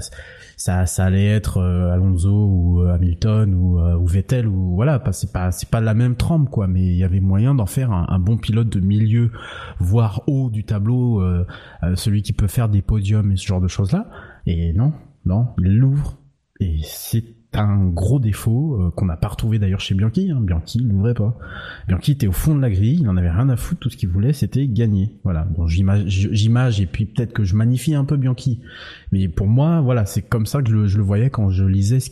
ça, 0.57 0.87
ça 0.87 1.05
allait 1.05 1.27
être 1.27 1.59
euh, 1.59 1.93
Alonso 1.93 2.31
ou 2.31 2.81
Hamilton 2.83 3.55
ou, 3.55 3.81
ou 3.81 4.07
Vettel 4.07 4.47
ou 4.47 4.77
voilà, 4.77 5.01
pas 5.01 5.13
c'est 5.13 5.33
pas 5.33 5.51
c'est 5.51 5.69
pas 5.69 5.81
la 5.81 5.95
même 5.95 6.15
trempe 6.15 6.49
quoi, 6.49 6.69
mais 6.69 6.87
il 6.87 6.97
y 6.97 7.05
avait 7.05 7.21
moyen 7.21 7.55
d'en 7.55 7.67
faire 7.67 7.91
un 7.91 8.19
bon 8.19 8.36
pilote 8.37 8.69
de 8.69 8.81
milieu, 8.81 9.31
voire 9.79 10.23
haut 10.27 10.51
du 10.51 10.65
tableau, 10.65 11.21
euh, 11.21 11.47
euh, 11.83 11.97
celui 11.97 12.23
qui 12.23 12.33
peut 12.33 12.47
faire 12.47 12.69
des 12.69 12.83
podiums 12.83 13.33
et 13.33 13.37
ce 13.37 13.47
genre 13.47 13.61
de 13.61 13.69
choses 13.69 13.93
là. 13.93 14.09
Et 14.47 14.73
non, 14.73 14.93
non, 15.25 15.49
il 15.59 15.77
l'ouvre 15.77 16.19
et 16.61 16.79
c'est 16.83 17.25
un 17.55 17.87
gros 17.87 18.19
défaut 18.19 18.81
euh, 18.81 18.91
qu'on 18.91 19.07
n'a 19.07 19.17
pas 19.17 19.29
retrouvé 19.29 19.59
d'ailleurs 19.59 19.81
chez 19.81 19.95
Bianchi. 19.95 20.31
Hein. 20.31 20.41
Bianchi 20.41 20.79
il 20.79 20.89
l'ouvrait 20.89 21.15
pas. 21.15 21.37
Bianchi 21.89 22.13
était 22.13 22.27
au 22.27 22.33
fond 22.33 22.55
de 22.55 22.61
la 22.61 22.71
grille, 22.71 22.99
il 23.01 23.09
en 23.09 23.17
avait 23.17 23.31
rien 23.31 23.49
à 23.49 23.57
foutre. 23.57 23.81
Tout 23.81 23.91
ce 23.91 23.97
qu'il 23.97 24.09
voulait, 24.09 24.33
c'était 24.33 24.67
gagner. 24.67 25.19
Voilà. 25.25 25.45
Bon, 25.45 25.67
j'image 25.67 26.81
et 26.81 26.87
puis 26.87 27.07
peut-être 27.07 27.33
que 27.33 27.45
je 27.45 27.55
magnifie 27.55 27.95
un 27.95 28.05
peu 28.05 28.17
Bianchi, 28.17 28.61
mais 29.13 29.29
pour 29.29 29.47
moi, 29.47 29.81
voilà, 29.81 30.07
c'est 30.07 30.23
comme 30.23 30.47
ça 30.47 30.63
que 30.63 30.87
je 30.87 30.97
le, 30.97 31.03
voyais 31.03 31.31
quand 31.31 31.51
je 31.51 31.65
lisais 31.65 32.01
ce 32.01 32.11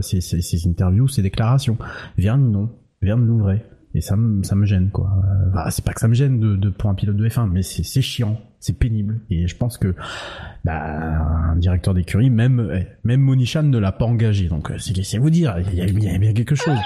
ses, 0.00 0.68
interviews, 0.68 1.08
ses 1.08 1.22
déclarations. 1.22 1.78
Verne 2.16 2.50
non, 2.50 2.70
Verne 3.02 3.24
l'ouvrait 3.26 3.64
et 3.96 4.02
ça 4.02 4.14
me 4.14 4.42
ça 4.42 4.54
me 4.54 4.66
gêne 4.66 4.90
quoi. 4.90 5.10
Euh, 5.56 5.70
c'est 5.70 5.84
pas 5.84 5.94
que 5.94 6.00
ça 6.00 6.06
me 6.06 6.14
gêne 6.14 6.38
de, 6.38 6.54
de 6.54 6.68
pour 6.68 6.90
un 6.90 6.94
pilote 6.94 7.16
de 7.16 7.28
F1, 7.28 7.50
mais 7.50 7.62
c'est 7.62 8.02
chiant, 8.02 8.38
c'est 8.60 8.78
pénible 8.78 9.20
et 9.30 9.48
je 9.48 9.56
pense 9.56 9.78
que 9.78 9.94
bah, 10.64 11.22
un 11.50 11.56
directeur 11.56 11.94
d'écurie, 11.94 12.28
même 12.28 12.70
eh, 12.74 12.86
même 13.04 13.20
Monichan 13.20 13.62
ne 13.62 13.78
l'a 13.78 13.92
pas 13.92 14.04
engagé, 14.04 14.48
donc 14.48 14.70
euh, 14.70 14.76
c'est 14.78 15.18
vous 15.18 15.30
dire, 15.30 15.56
il 15.72 15.74
y, 15.74 15.80
a, 15.80 16.18
bien 16.18 16.34
quelque 16.34 16.54
chose. 16.54 16.78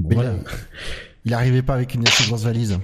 voilà. 0.00 0.34
Il 1.24 1.32
arrivait 1.32 1.62
pas 1.62 1.74
avec 1.74 1.94
une 1.94 2.06
assez 2.06 2.28
grosse 2.28 2.44
valise. 2.44 2.78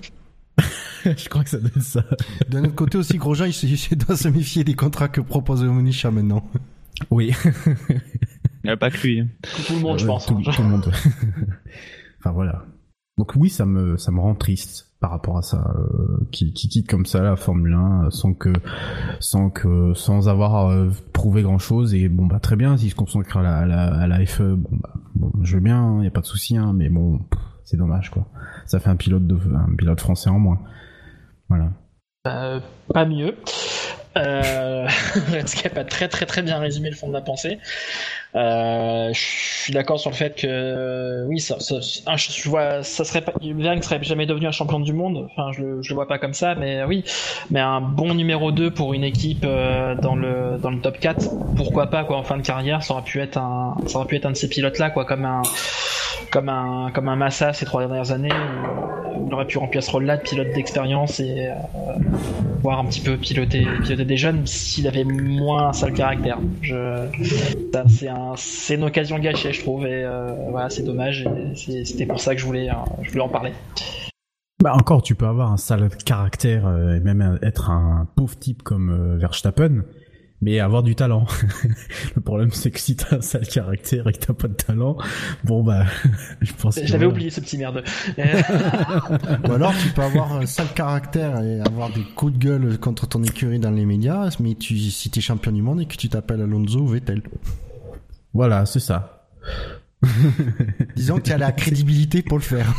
je 1.05 1.29
crois 1.29 1.43
que 1.43 1.51
ça 1.51 1.59
donne 1.59 1.83
ça. 1.83 2.05
D'un 2.49 2.65
autre 2.65 2.75
côté 2.75 2.99
aussi, 2.99 3.19
Grosjean, 3.19 3.47
il, 3.47 3.99
doit 3.99 4.17
se 4.17 4.29
méfier 4.29 4.65
des 4.65 4.75
contrats 4.75 5.09
que 5.09 5.21
propose 5.21 5.65
Monichan 5.65 6.13
maintenant. 6.13 6.49
Oui. 7.11 7.33
il 7.87 8.01
n'y 8.65 8.71
a 8.71 8.77
pas 8.77 8.91
que 8.91 9.07
lui. 9.07 9.27
Tout 9.67 9.75
le 9.75 9.81
monde, 9.81 9.99
je 9.99 10.07
pense. 10.07 10.27
Tout, 10.27 10.39
hein. 10.39 10.53
tout 10.55 10.63
le 10.63 10.69
monde. 10.69 10.91
enfin 12.21 12.31
voilà. 12.31 12.65
Donc 13.19 13.33
oui, 13.37 13.51
ça 13.51 13.67
me 13.67 13.97
ça 13.97 14.13
me 14.13 14.21
rend 14.21 14.35
triste 14.35 14.87
par 15.01 15.11
rapport 15.11 15.39
à 15.39 15.43
ça, 15.43 15.75
euh, 15.77 16.29
qui, 16.31 16.53
qui 16.53 16.69
quitte 16.69 16.89
comme 16.89 17.07
ça 17.07 17.23
la 17.23 17.35
Formule 17.35 17.73
1 17.73 18.05
euh, 18.05 18.11
sans 18.11 18.35
que 18.35 18.53
sans 19.19 19.49
que 19.49 19.95
sans 19.95 20.29
avoir 20.29 20.69
euh, 20.69 20.91
prouvé 21.15 21.43
grand 21.43 21.59
chose 21.59 21.95
et 21.95 22.09
bon 22.11 22.27
bah 22.27 22.39
très 22.39 22.57
bien 22.57 22.77
s'il 22.77 22.91
se 22.91 22.95
consacre 22.95 23.39
à 23.39 23.43
la, 23.43 23.59
à 23.59 23.67
la, 23.67 23.95
à 23.95 24.07
la 24.07 24.27
FE 24.27 24.57
bon 24.57 24.77
bah 24.77 24.95
je 25.43 25.55
veux 25.55 25.63
bien, 25.63 25.95
il 25.97 26.01
hein, 26.01 26.05
y 26.05 26.07
a 26.07 26.11
pas 26.11 26.21
de 26.21 26.27
souci 26.27 26.57
hein, 26.59 26.73
mais 26.75 26.91
bon 26.91 27.21
c'est 27.65 27.77
dommage 27.77 28.11
quoi. 28.11 28.27
Ça 28.67 28.81
fait 28.81 28.91
un 28.91 28.97
pilote 28.97 29.27
de 29.27 29.39
un 29.55 29.75
pilote 29.77 30.01
français 30.01 30.29
en 30.29 30.39
moins. 30.39 30.59
Voilà. 31.49 31.71
Euh, 32.27 32.61
pas 32.93 33.07
mieux. 33.07 33.37
Euh, 34.17 34.89
Redscape 35.33 35.79
a 35.79 35.85
très 35.85 36.09
très 36.09 36.27
très 36.27 36.43
bien 36.43 36.59
résumé 36.59 36.91
le 36.91 36.97
fond 36.97 37.09
de 37.09 37.13
la 37.13 37.21
pensée. 37.21 37.59
Euh, 38.35 39.13
je 39.13 39.19
suis 39.21 39.73
d'accord 39.73 39.99
sur 39.99 40.11
le 40.11 40.17
fait 40.17 40.37
que 40.37 41.25
oui, 41.29 41.41
ça, 41.41 41.59
ça, 41.61 41.81
je 41.81 42.49
vois, 42.49 42.83
ça 42.83 43.05
serait 43.05 43.23
pas, 43.23 43.33
ne 43.43 43.83
serait 43.83 44.03
jamais 44.03 44.27
devenu 44.27 44.47
un 44.47 44.53
champion 44.53 44.81
du 44.81 44.93
monde. 44.93 45.29
Enfin, 45.31 45.53
je 45.53 45.63
le, 45.63 45.81
le 45.89 45.95
vois 45.95 46.09
pas 46.09 46.19
comme 46.19 46.35
ça, 46.35 46.55
mais 46.55 46.85
oui, 46.85 47.05
mais 47.51 47.61
un 47.61 47.81
bon 47.81 48.15
numéro 48.15 48.53
2 48.53 48.71
pour 48.71 48.95
une 48.95 49.05
équipe 49.05 49.45
euh, 49.45 49.95
dans 49.95 50.17
le 50.17 50.59
dans 50.61 50.71
le 50.71 50.81
top 50.81 50.99
4, 50.99 51.29
pourquoi 51.57 51.89
pas 51.89 52.05
quoi 52.05 52.17
en 52.17 52.25
fin 52.25 52.37
de 52.37 52.43
carrière, 52.43 52.83
ça 52.83 52.95
aurait 52.95 53.03
pu 53.03 53.21
être 53.21 53.37
un, 53.37 53.77
ça 53.87 53.99
aurait 53.99 54.07
pu 54.07 54.17
être 54.17 54.27
un 54.27 54.33
de 54.33 54.37
ces 54.37 54.49
pilotes 54.49 54.79
là 54.79 54.91
quoi, 54.91 55.05
comme 55.05 55.25
un 55.25 55.43
comme 56.31 56.49
un 56.49 56.91
comme 56.93 57.09
un 57.09 57.17
Massa 57.17 57.53
ces 57.53 57.65
trois 57.65 57.81
dernières 57.87 58.13
années 58.13 58.31
il 59.27 59.35
aurait 59.35 59.47
pu 59.47 59.59
remplir 59.59 59.83
ce 59.83 59.91
rôle-là 59.91 60.17
de 60.17 60.23
pilote 60.23 60.53
d'expérience 60.55 61.21
et 61.21 61.49
euh, 61.49 61.53
voir 62.63 62.79
un 62.81 62.85
petit 62.85 63.01
peu 63.01 63.17
piloter 63.17 63.67
des 64.05 64.17
jeunes 64.17 64.47
s'il 64.47 64.87
avait 64.87 65.05
moins 65.05 65.69
un 65.69 65.73
sale 65.73 65.93
caractère. 65.93 66.39
Je, 66.63 67.07
c'est 67.89 68.09
un 68.09 68.35
une 68.71 68.85
occasion 68.85 69.19
gâchée, 69.19 69.53
je 69.53 69.61
trouve, 69.61 69.87
et 69.87 70.05
euh, 70.05 70.35
voilà, 70.51 70.71
c'est 70.71 70.83
dommage. 70.83 71.29
C'était 71.55 72.07
pour 72.07 72.21
ça 72.21 72.35
que 72.35 72.41
je 72.41 72.47
voulais, 72.47 72.71
euh, 72.71 72.75
je 73.03 73.11
voulais 73.11 73.23
en 73.23 73.29
parler. 73.29 73.53
Bah 74.63 74.73
encore, 74.75 75.03
tu 75.03 75.15
peux 75.15 75.27
avoir 75.27 75.51
un 75.53 75.57
sale 75.57 75.89
caractère 76.05 76.67
euh, 76.67 76.97
et 76.97 77.01
même 77.01 77.39
être 77.43 77.71
un 77.71 78.07
pauvre 78.15 78.39
type 78.39 78.63
comme 78.63 79.19
Verstappen, 79.19 79.83
mais 80.43 80.59
avoir 80.61 80.83
du 80.83 80.95
talent. 80.95 81.27
le 82.15 82.21
problème, 82.21 82.51
c'est 82.53 82.71
que 82.71 82.81
si 82.81 82.97
t'as 82.97 83.17
un 83.17 83.21
sale 83.21 83.47
caractère 83.47 84.09
et 84.09 84.13
que 84.13 84.19
t'as 84.19 84.33
pas 84.33 84.49
de 84.49 84.55
talent, 84.55 84.97
bon 85.45 85.63
bah, 85.63 85.85
je 86.41 86.53
pense. 86.53 86.79
J'avais 86.83 87.07
oublié 87.07 87.31
ce 87.31 87.41
petit 87.41 87.59
merde. 87.59 87.85
Ou 88.19 89.53
alors, 89.53 89.75
tu 89.83 89.91
peux 89.91 90.03
avoir 90.03 90.33
un 90.33 90.47
sale 90.47 90.73
caractère 90.75 91.43
et 91.43 91.61
avoir 91.61 91.93
des 91.93 92.05
coups 92.15 92.33
de 92.33 92.39
gueule 92.39 92.79
contre 92.79 93.07
ton 93.07 93.23
écurie 93.23 93.59
dans 93.59 93.71
les 93.71 93.85
médias, 93.85 94.35
mais 94.41 94.55
tu, 94.55 94.79
si 94.79 95.11
t'es 95.11 95.21
champion 95.21 95.53
du 95.53 95.63
monde 95.63 95.81
et 95.81 95.87
que 95.87 95.97
tu 95.97 96.09
t'appelles 96.09 96.43
Alonso 96.43 96.81
ou 96.81 96.89
Vettel. 96.89 97.23
Voilà, 98.33 98.65
c'est 98.67 98.81
ça. 98.81 99.27
Disons 100.97 101.17
que 101.17 101.23
tu 101.23 101.33
as 101.33 101.39
la 101.39 101.53
crédibilité 101.53 102.23
pour 102.23 102.39
le 102.39 102.43
faire. 102.43 102.75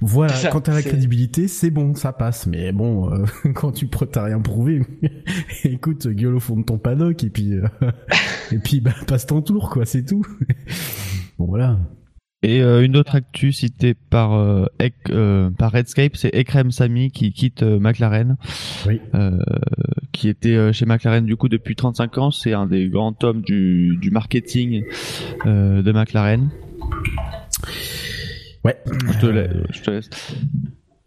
Voilà, 0.00 0.34
quand 0.50 0.62
tu 0.62 0.70
as 0.70 0.74
la 0.74 0.82
crédibilité, 0.82 1.48
c'est 1.48 1.70
bon, 1.70 1.94
ça 1.94 2.12
passe. 2.12 2.46
Mais 2.46 2.72
bon, 2.72 3.12
euh, 3.12 3.24
quand 3.54 3.72
tu 3.72 3.88
t'as 3.88 4.24
rien 4.24 4.40
prouvé, 4.40 4.82
écoute, 5.64 6.06
gueule 6.08 6.34
au 6.36 6.40
fond 6.40 6.56
de 6.56 6.64
ton 6.64 6.78
paddock 6.78 7.22
et 7.24 7.30
puis 7.30 7.54
euh, 7.54 7.66
et 8.52 8.58
puis 8.58 8.80
bah, 8.80 8.94
passe 9.06 9.26
ton 9.26 9.42
tour, 9.42 9.70
quoi, 9.70 9.84
c'est 9.84 10.04
tout. 10.04 10.24
bon 11.38 11.46
voilà. 11.46 11.78
Et 12.44 12.60
euh, 12.60 12.84
une 12.84 12.96
autre 12.96 13.14
actu 13.14 13.52
citée 13.52 13.94
par 13.94 14.32
euh, 14.32 14.66
euh, 15.10 15.50
par 15.50 15.70
Redscape, 15.70 16.16
c'est 16.16 16.34
Ekrem 16.34 16.72
Sami 16.72 17.12
qui 17.12 17.32
quitte 17.32 17.62
McLaren, 17.62 18.36
oui. 18.86 19.00
qui 20.10 20.28
était 20.28 20.72
chez 20.72 20.84
McLaren 20.84 21.24
du 21.24 21.36
coup 21.36 21.48
depuis 21.48 21.76
35 21.76 22.18
ans. 22.18 22.30
C'est 22.32 22.52
un 22.52 22.66
des 22.66 22.88
grands 22.88 23.16
hommes 23.22 23.42
du, 23.42 23.96
du 24.00 24.10
marketing 24.10 24.84
de 25.44 25.92
McLaren. 25.92 26.50
Ouais. 28.64 28.76
Je 28.86 29.18
te, 29.18 29.26
laisse, 29.26 29.50
je 29.70 29.82
te 29.82 29.90
laisse. 29.90 30.10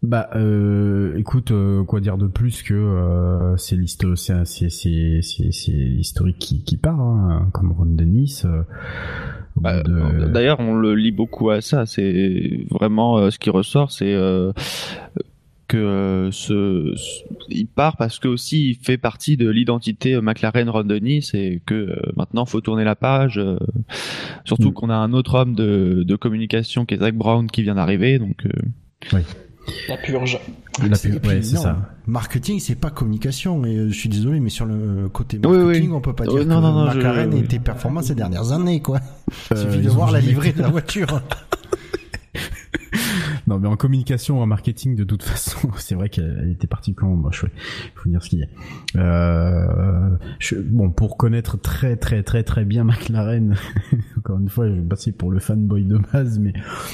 Bah, 0.06 0.30
euh, 0.36 1.16
écoute, 1.16 1.52
quoi 1.86 2.00
dire 2.00 2.16
de 2.16 2.26
plus 2.26 2.62
que 2.62 3.54
c'est 3.56 3.76
l'historique, 3.76 4.18
c'est 4.44 5.72
l'historique 5.72 6.38
qui 6.38 6.62
qui 6.62 6.76
part, 6.76 7.00
hein, 7.00 7.48
comme 7.52 7.72
Ron 7.72 7.86
Dennis. 7.86 8.44
Bah, 9.56 9.82
d'ailleurs, 9.82 10.60
on 10.60 10.74
le 10.74 10.94
lit 10.94 11.12
beaucoup 11.12 11.50
à 11.50 11.60
ça. 11.60 11.86
C'est 11.86 12.66
vraiment 12.70 13.18
euh, 13.18 13.30
ce 13.30 13.38
qui 13.38 13.50
ressort, 13.50 13.90
c'est 13.90 14.12
euh, 14.12 14.52
que 15.66 15.78
euh, 15.78 16.30
ce, 16.30 16.94
il 17.48 17.66
part 17.66 17.96
parce 17.96 18.18
que 18.18 18.28
aussi 18.28 18.70
il 18.70 18.74
fait 18.76 18.98
partie 18.98 19.36
de 19.36 19.48
l'identité 19.48 20.20
McLaren 20.20 20.68
Ron 20.68 20.84
Dennis 20.84 21.30
et 21.34 21.60
que 21.64 21.96
maintenant 22.16 22.44
faut 22.44 22.60
tourner 22.60 22.84
la 22.84 22.96
page. 22.96 23.40
surtout 24.44 24.70
mm. 24.70 24.74
qu'on 24.74 24.90
a 24.90 24.96
un 24.96 25.12
autre 25.12 25.34
homme 25.34 25.54
de, 25.54 26.04
de 26.06 26.16
communication 26.16 26.84
qui 26.84 26.94
est 26.94 26.98
Zach 26.98 27.14
Brown 27.14 27.50
qui 27.50 27.62
vient 27.62 27.76
d'arriver, 27.76 28.18
donc. 28.18 28.46
Oui. 29.12 29.20
La 29.88 29.96
purge. 29.96 30.40
La 30.80 30.96
purge, 30.96 31.26
ouais, 31.26 31.42
c'est 31.42 31.56
ça. 31.56 31.76
Marketing, 32.06 32.60
c'est 32.60 32.74
pas 32.74 32.90
communication. 32.90 33.64
Et 33.64 33.76
euh, 33.76 33.88
je 33.88 33.98
suis 33.98 34.08
désolé, 34.08 34.40
mais 34.40 34.50
sur 34.50 34.66
le 34.66 35.08
côté 35.08 35.38
marketing, 35.38 35.92
on 35.92 36.00
peut 36.00 36.12
pas 36.12 36.24
dire 36.24 36.44
non, 36.46 36.56
que 36.56 36.62
non, 36.62 36.84
McLaren 36.86 37.32
je... 37.32 37.44
était 37.44 37.58
performant 37.58 38.02
ces 38.02 38.14
dernières 38.14 38.52
années, 38.52 38.80
quoi. 38.80 39.00
Il 39.50 39.56
suffit 39.56 39.78
de 39.78 39.90
voir 39.90 40.10
la 40.10 40.20
livrée 40.20 40.52
de 40.52 40.62
la 40.62 40.68
voiture. 40.68 41.20
non, 43.46 43.58
mais 43.58 43.68
en 43.68 43.76
communication, 43.76 44.40
en 44.40 44.46
marketing, 44.46 44.96
de 44.96 45.04
toute 45.04 45.22
façon, 45.22 45.68
c'est 45.76 45.94
vrai 45.94 46.08
qu'elle 46.08 46.50
était 46.50 46.66
particulièrement 46.66 47.16
moche. 47.16 47.44
Il 47.44 47.90
faut 47.94 48.08
dire 48.08 48.22
ce 48.22 48.30
qu'il 48.30 48.40
y 48.40 48.42
a. 48.44 49.00
Euh, 49.00 50.16
je, 50.38 50.56
bon, 50.56 50.90
pour 50.90 51.16
connaître 51.16 51.58
très 51.58 51.96
très 51.96 52.22
très 52.22 52.42
très 52.42 52.64
bien 52.64 52.84
McLaren, 52.84 53.56
encore 54.18 54.38
une 54.38 54.48
fois, 54.48 54.68
je 54.68 54.74
vais 54.74 54.80
passer 54.80 55.12
pour 55.12 55.30
le 55.30 55.38
fanboy 55.38 55.84
de 55.84 55.98
base, 56.12 56.38
mais 56.38 56.52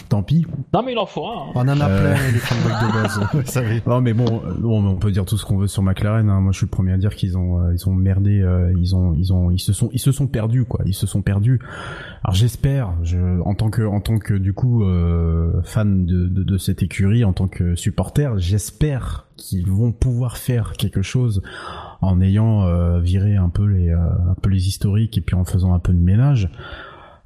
tant 0.09 0.23
pis. 0.23 0.47
Non, 0.75 0.83
mais 0.83 0.93
il 0.93 0.99
en 0.99 1.07
faut 1.07 1.27
un. 1.27 1.49
Hein. 1.49 1.53
On 1.55 1.61
en 1.61 1.69
a 1.69 1.87
plein 1.87 1.89
euh... 1.89 2.31
les 2.33 2.39
fanboys 2.39 2.73
de 2.73 2.93
base. 2.93 3.83
Non, 3.87 4.01
mais 4.01 4.13
bon, 4.13 4.43
bon, 4.59 4.85
on 4.85 4.97
peut 4.97 5.11
dire 5.11 5.25
tout 5.25 5.37
ce 5.37 5.45
qu'on 5.45 5.59
veut 5.59 5.69
sur 5.69 5.83
McLaren. 5.83 6.29
Hein. 6.29 6.41
Moi, 6.41 6.53
je 6.53 6.59
suis 6.59 6.67
le 6.67 6.71
premier 6.71 6.93
à 6.93 6.99
dire 6.99 7.15
qu'ils 7.15 7.37
ont 7.39 7.53
euh, 7.61 7.75
ils 7.75 7.89
ont 7.89 7.95
merdé, 7.95 8.41
euh, 8.41 8.73
ils 8.79 8.95
ont 8.95 9.15
ils 9.15 9.33
ont 9.33 9.51
ils 9.51 9.59
se 9.59 9.73
sont 9.73 9.89
ils 9.93 9.99
se 9.99 10.13
sont 10.13 10.27
perdus 10.27 10.65
quoi. 10.65 10.81
Ils 10.87 10.95
se 10.95 11.07
sont 11.07 11.23
perdus. 11.23 11.61
Alors 12.25 12.35
j'espère, 12.35 12.95
je 13.03 13.41
en 13.41 13.55
tant 13.55 13.71
que 13.71 13.83
en 13.83 14.01
tant 14.01 14.19
que 14.19 14.35
du 14.35 14.53
coup 14.53 14.85
euh, 14.85 15.61
fan 15.63 15.92
de, 15.93 16.59
cette 16.59 16.83
écurie, 16.83 17.25
en 17.25 17.33
tant 17.33 17.49
que 17.49 17.75
supporter, 17.75 18.39
j'espère 18.39 19.27
qu'ils 19.37 19.71
vont 19.71 19.93
pouvoir 19.93 20.37
faire 20.37 20.73
quelque 20.73 21.03
chose 21.03 21.43
en 22.01 22.21
ayant 22.21 22.65
euh, 22.65 23.01
viré 23.01 23.37
un 23.37 23.49
peu 23.49 23.67
les 23.67 23.91
euh, 23.91 23.99
un 23.99 24.35
peu 24.35 24.51
les 24.51 24.69
historiques 24.69 25.19
et 25.19 25.21
puis 25.21 25.35
en 25.35 25.45
faisant 25.45 25.75
un 25.75 25.79
peu 25.79 25.93
de 25.93 25.99
ménage. 25.99 26.51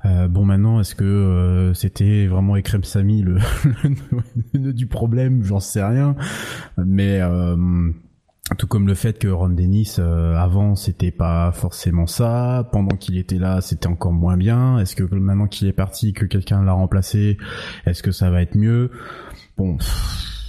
Euh, 0.05 0.29
bon 0.29 0.45
maintenant, 0.45 0.81
est-ce 0.81 0.95
que 0.95 1.05
euh, 1.05 1.75
c'était 1.75 2.27
vraiment 2.27 2.57
Ekrem 2.57 2.85
Sami 2.85 3.23
le, 3.23 3.39
le, 4.53 4.73
du 4.73 4.87
problème? 4.87 5.43
J'en 5.43 5.61
sais 5.61 5.83
rien. 5.83 6.15
Mais 6.77 7.21
tout 8.55 8.67
comme 8.67 8.87
le 8.87 8.95
fait 8.95 9.19
que 9.19 9.29
Ron 9.29 9.51
Dennis 9.51 9.97
euh, 9.99 10.37
avant 10.37 10.77
c'était 10.77 11.11
pas 11.11 11.51
forcément 11.53 12.07
ça, 12.07 12.69
pendant 12.73 12.97
qu'il 12.97 13.19
était 13.19 13.39
là 13.39 13.61
c'était 13.61 13.89
encore 13.89 14.13
moins 14.13 14.37
bien. 14.37 14.79
Est-ce 14.79 14.95
que 14.95 15.03
maintenant 15.15 15.49
qu'il 15.49 15.67
est 15.67 15.73
parti, 15.73 16.13
que 16.13 16.25
quelqu'un 16.25 16.63
l'a 16.63 16.73
remplacé, 16.73 17.39
est-ce 17.87 18.03
que 18.03 18.13
ça 18.13 18.31
va 18.31 18.43
être 18.43 18.55
mieux? 18.55 18.91
Bon, 19.59 19.77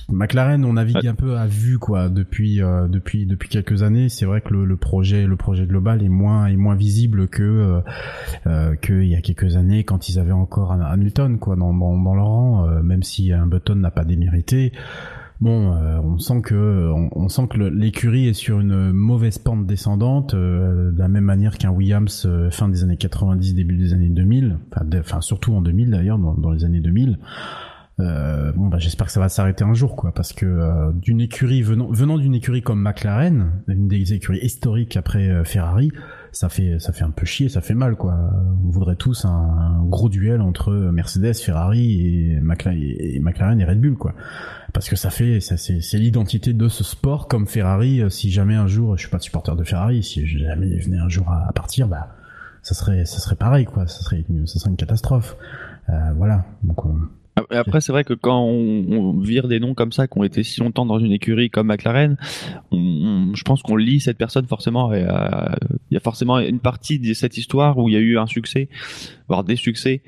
McLaren 0.10 0.64
on 0.64 0.74
navigue 0.74 1.08
un 1.08 1.16
peu 1.16 1.38
à 1.38 1.48
vue 1.48 1.80
quoi 1.80 2.08
depuis 2.10 2.62
euh, 2.62 2.88
depuis 2.88 3.26
depuis 3.26 3.50
quelques 3.50 3.82
années. 3.82 4.10
C'est 4.10 4.26
vrai 4.26 4.42
que 4.42 4.54
le, 4.54 4.66
le, 4.66 4.78
projet 4.78 5.26
le 5.26 5.36
projet 5.36 5.66
global 5.66 6.04
est 6.04 6.10
moins 6.10 6.46
est 6.46 6.56
moins 6.56 6.76
visible 6.76 7.28
que 7.28 7.44
euh, 7.44 7.80
euh 8.46 8.76
que 8.76 8.94
il 8.94 9.10
y 9.10 9.16
a 9.16 9.22
quelques 9.22 9.56
années 9.56 9.84
quand 9.84 10.08
ils 10.08 10.20
avaient 10.20 10.32
encore 10.32 10.72
un 10.72 10.82
Hamilton 10.82 11.40
quoi 11.40 11.56
dans 11.56 11.74
dans, 11.74 11.98
dans 11.98 12.16
leur 12.16 12.28
rang, 12.28 12.68
même 12.84 13.02
si 13.02 13.34
un 13.34 13.48
Button 13.48 13.76
n'a 13.76 13.92
pas 13.92 14.06
démérité 14.06 14.72
bon, 15.40 15.74
euh, 15.74 16.00
on 16.04 16.18
sent 16.18 16.42
que 16.42 16.92
on, 16.94 17.30
sent 17.30 17.48
que 17.50 17.58
l'écurie 17.58 18.28
est 18.28 18.34
sur 18.34 18.60
une 18.60 18.92
mauvaise 18.92 19.38
pente 19.38 19.66
descendante, 19.66 20.34
euh, 20.34 20.92
de 20.92 21.00
la 21.00 21.08
même 21.08 21.24
manière 21.24 21.58
qu'un 21.58 21.70
Williams 21.70 22.26
euh, 22.26 22.50
fin 22.52 22.70
des 22.70 22.84
années 22.84 22.98
90, 22.98 23.54
début 23.54 23.78
des 23.78 23.94
années 23.94 24.10
2000, 24.10 24.58
enfin, 25.00 25.22
surtout 25.22 25.54
en 25.54 25.62
2000 25.62 25.92
d'ailleurs, 25.92 26.18
dans, 26.18 26.52
les 26.52 26.66
années 26.66 26.80
2000. 26.80 27.20
Euh, 28.00 28.52
bon 28.52 28.68
bah 28.68 28.78
j'espère 28.78 29.08
que 29.08 29.12
ça 29.12 29.20
va 29.20 29.28
s'arrêter 29.28 29.64
un 29.64 29.74
jour 29.74 29.96
quoi 29.96 30.14
parce 30.14 30.32
que 30.32 30.92
d'une 30.94 31.20
écurie 31.20 31.64
venant 31.64 31.88
venant 31.90 32.20
d'une 32.20 32.36
écurie 32.36 32.62
comme 32.62 32.80
McLaren 32.80 33.64
une 33.68 33.88
des 33.88 34.14
écuries 34.14 34.38
historiques 34.38 34.96
après 34.98 35.44
Ferrari 35.46 35.92
ça 36.38 36.50
fait 36.50 36.78
ça 36.78 36.94
fait 36.94 37.04
un 37.04 37.10
peu 37.10 37.26
chier 37.26 37.50
ça 37.50 37.62
fait 37.62 37.74
mal 37.74 37.96
quoi. 37.96 38.16
On 38.64 38.70
voudrait 38.70 38.96
tous 38.96 39.26
un, 39.26 39.84
gros 39.86 40.08
duel 40.08 40.42
entre 40.42 40.72
Mercedes 40.72 41.34
Ferrari 41.34 42.36
et 42.36 42.40
McLaren 42.42 43.60
et, 43.60 43.66
Red 43.66 43.82
Bull 43.82 43.96
quoi. 43.96 44.14
Parce 44.72 44.88
que 44.88 44.96
ça 44.96 45.10
fait 45.10 45.40
ça 45.40 45.58
c'est 45.58 45.98
l'identité 45.98 46.54
de 46.54 46.68
ce 46.68 46.84
sport 46.84 47.28
comme 47.28 47.48
Ferrari. 47.48 48.04
Si 48.10 48.30
jamais 48.30 48.54
un 48.54 48.68
jour 48.68 48.96
je 48.98 49.02
suis 49.02 49.10
pas 49.10 49.20
supporter 49.20 49.56
de 49.56 49.64
Ferrari 49.64 50.04
si 50.04 50.28
jamais 50.28 50.68
il 50.68 50.84
venait 50.84 51.00
un 51.00 51.10
jour 51.10 51.28
à, 51.32 51.52
partir 51.54 51.88
bah 51.88 52.16
ça 52.62 52.76
serait 52.76 53.06
ça 53.06 53.20
serait 53.20 53.36
pareil 53.36 53.66
quoi. 53.66 53.88
Ça 53.88 54.02
serait 54.02 54.24
ça 54.46 54.60
serait 54.60 54.70
une 54.70 54.78
catastrophe. 54.78 55.36
Voilà. 55.88 56.46
Donc 56.62 56.86
on, 56.86 56.98
après, 57.50 57.82
c'est 57.82 57.92
vrai 57.92 58.04
que 58.04 58.14
quand 58.14 58.42
on, 58.42 59.20
vire 59.20 59.48
des 59.48 59.60
noms 59.60 59.74
comme 59.74 59.92
ça, 59.92 60.08
qui 60.08 60.18
ont 60.18 60.24
été 60.24 60.44
si 60.44 60.60
longtemps 60.60 60.86
dans 60.86 61.00
une 61.00 61.12
écurie 61.12 61.50
comme 61.50 61.68
McLaren, 61.68 62.18
je 62.72 63.44
pense 63.44 63.62
qu'on 63.62 63.76
lit 63.76 64.00
cette 64.00 64.18
personne 64.18 64.46
forcément. 64.46 64.94
Et, 64.94 65.04
euh, 65.04 65.50
il 65.90 65.94
y 65.94 65.98
a 65.98 66.00
forcément 66.00 66.40
une 66.40 66.60
partie 66.60 67.00
de 67.00 67.14
cette 67.14 67.38
histoire 67.38 67.78
où 67.78 67.90
il 67.90 67.94
y 67.94 67.98
a 67.98 68.02
eu 68.02 68.18
un 68.18 68.28
succès, 68.28 68.70
voire 69.28 69.44
des 69.44 69.56
succès. 69.56 70.02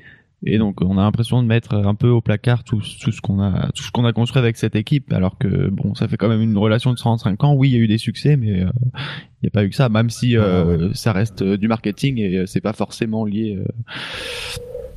Et 0.46 0.56
donc, 0.56 0.80
on 0.80 0.96
a 0.96 1.02
l'impression 1.02 1.42
de 1.42 1.46
mettre 1.46 1.74
un 1.74 1.94
peu 1.94 2.08
au 2.08 2.22
placard 2.22 2.64
tout, 2.64 2.80
ce 2.80 3.20
qu'on 3.20 3.42
a, 3.42 3.70
tout 3.74 3.82
ce 3.82 3.90
qu'on 3.90 4.06
a 4.06 4.12
construit 4.14 4.38
avec 4.38 4.56
cette 4.56 4.74
équipe, 4.74 5.12
alors 5.12 5.36
que 5.36 5.68
bon, 5.68 5.94
ça 5.94 6.08
fait 6.08 6.16
quand 6.16 6.30
même 6.30 6.40
une 6.40 6.56
relation 6.56 6.92
de 6.92 6.96
35 6.96 7.44
ans. 7.44 7.54
Oui, 7.54 7.68
il 7.68 7.72
y 7.72 7.76
a 7.76 7.80
eu 7.80 7.86
des 7.86 7.98
succès, 7.98 8.38
mais 8.38 8.62
euh, 8.62 8.70
il 8.94 9.44
n'y 9.44 9.48
a 9.48 9.50
pas 9.50 9.64
eu 9.64 9.68
que 9.68 9.76
ça. 9.76 9.90
Même 9.90 10.08
si 10.08 10.38
euh, 10.38 10.94
ça 10.94 11.12
reste 11.12 11.42
du 11.42 11.68
marketing 11.68 12.18
et 12.18 12.46
c'est 12.46 12.62
pas 12.62 12.72
forcément 12.72 13.26
lié 13.26 13.58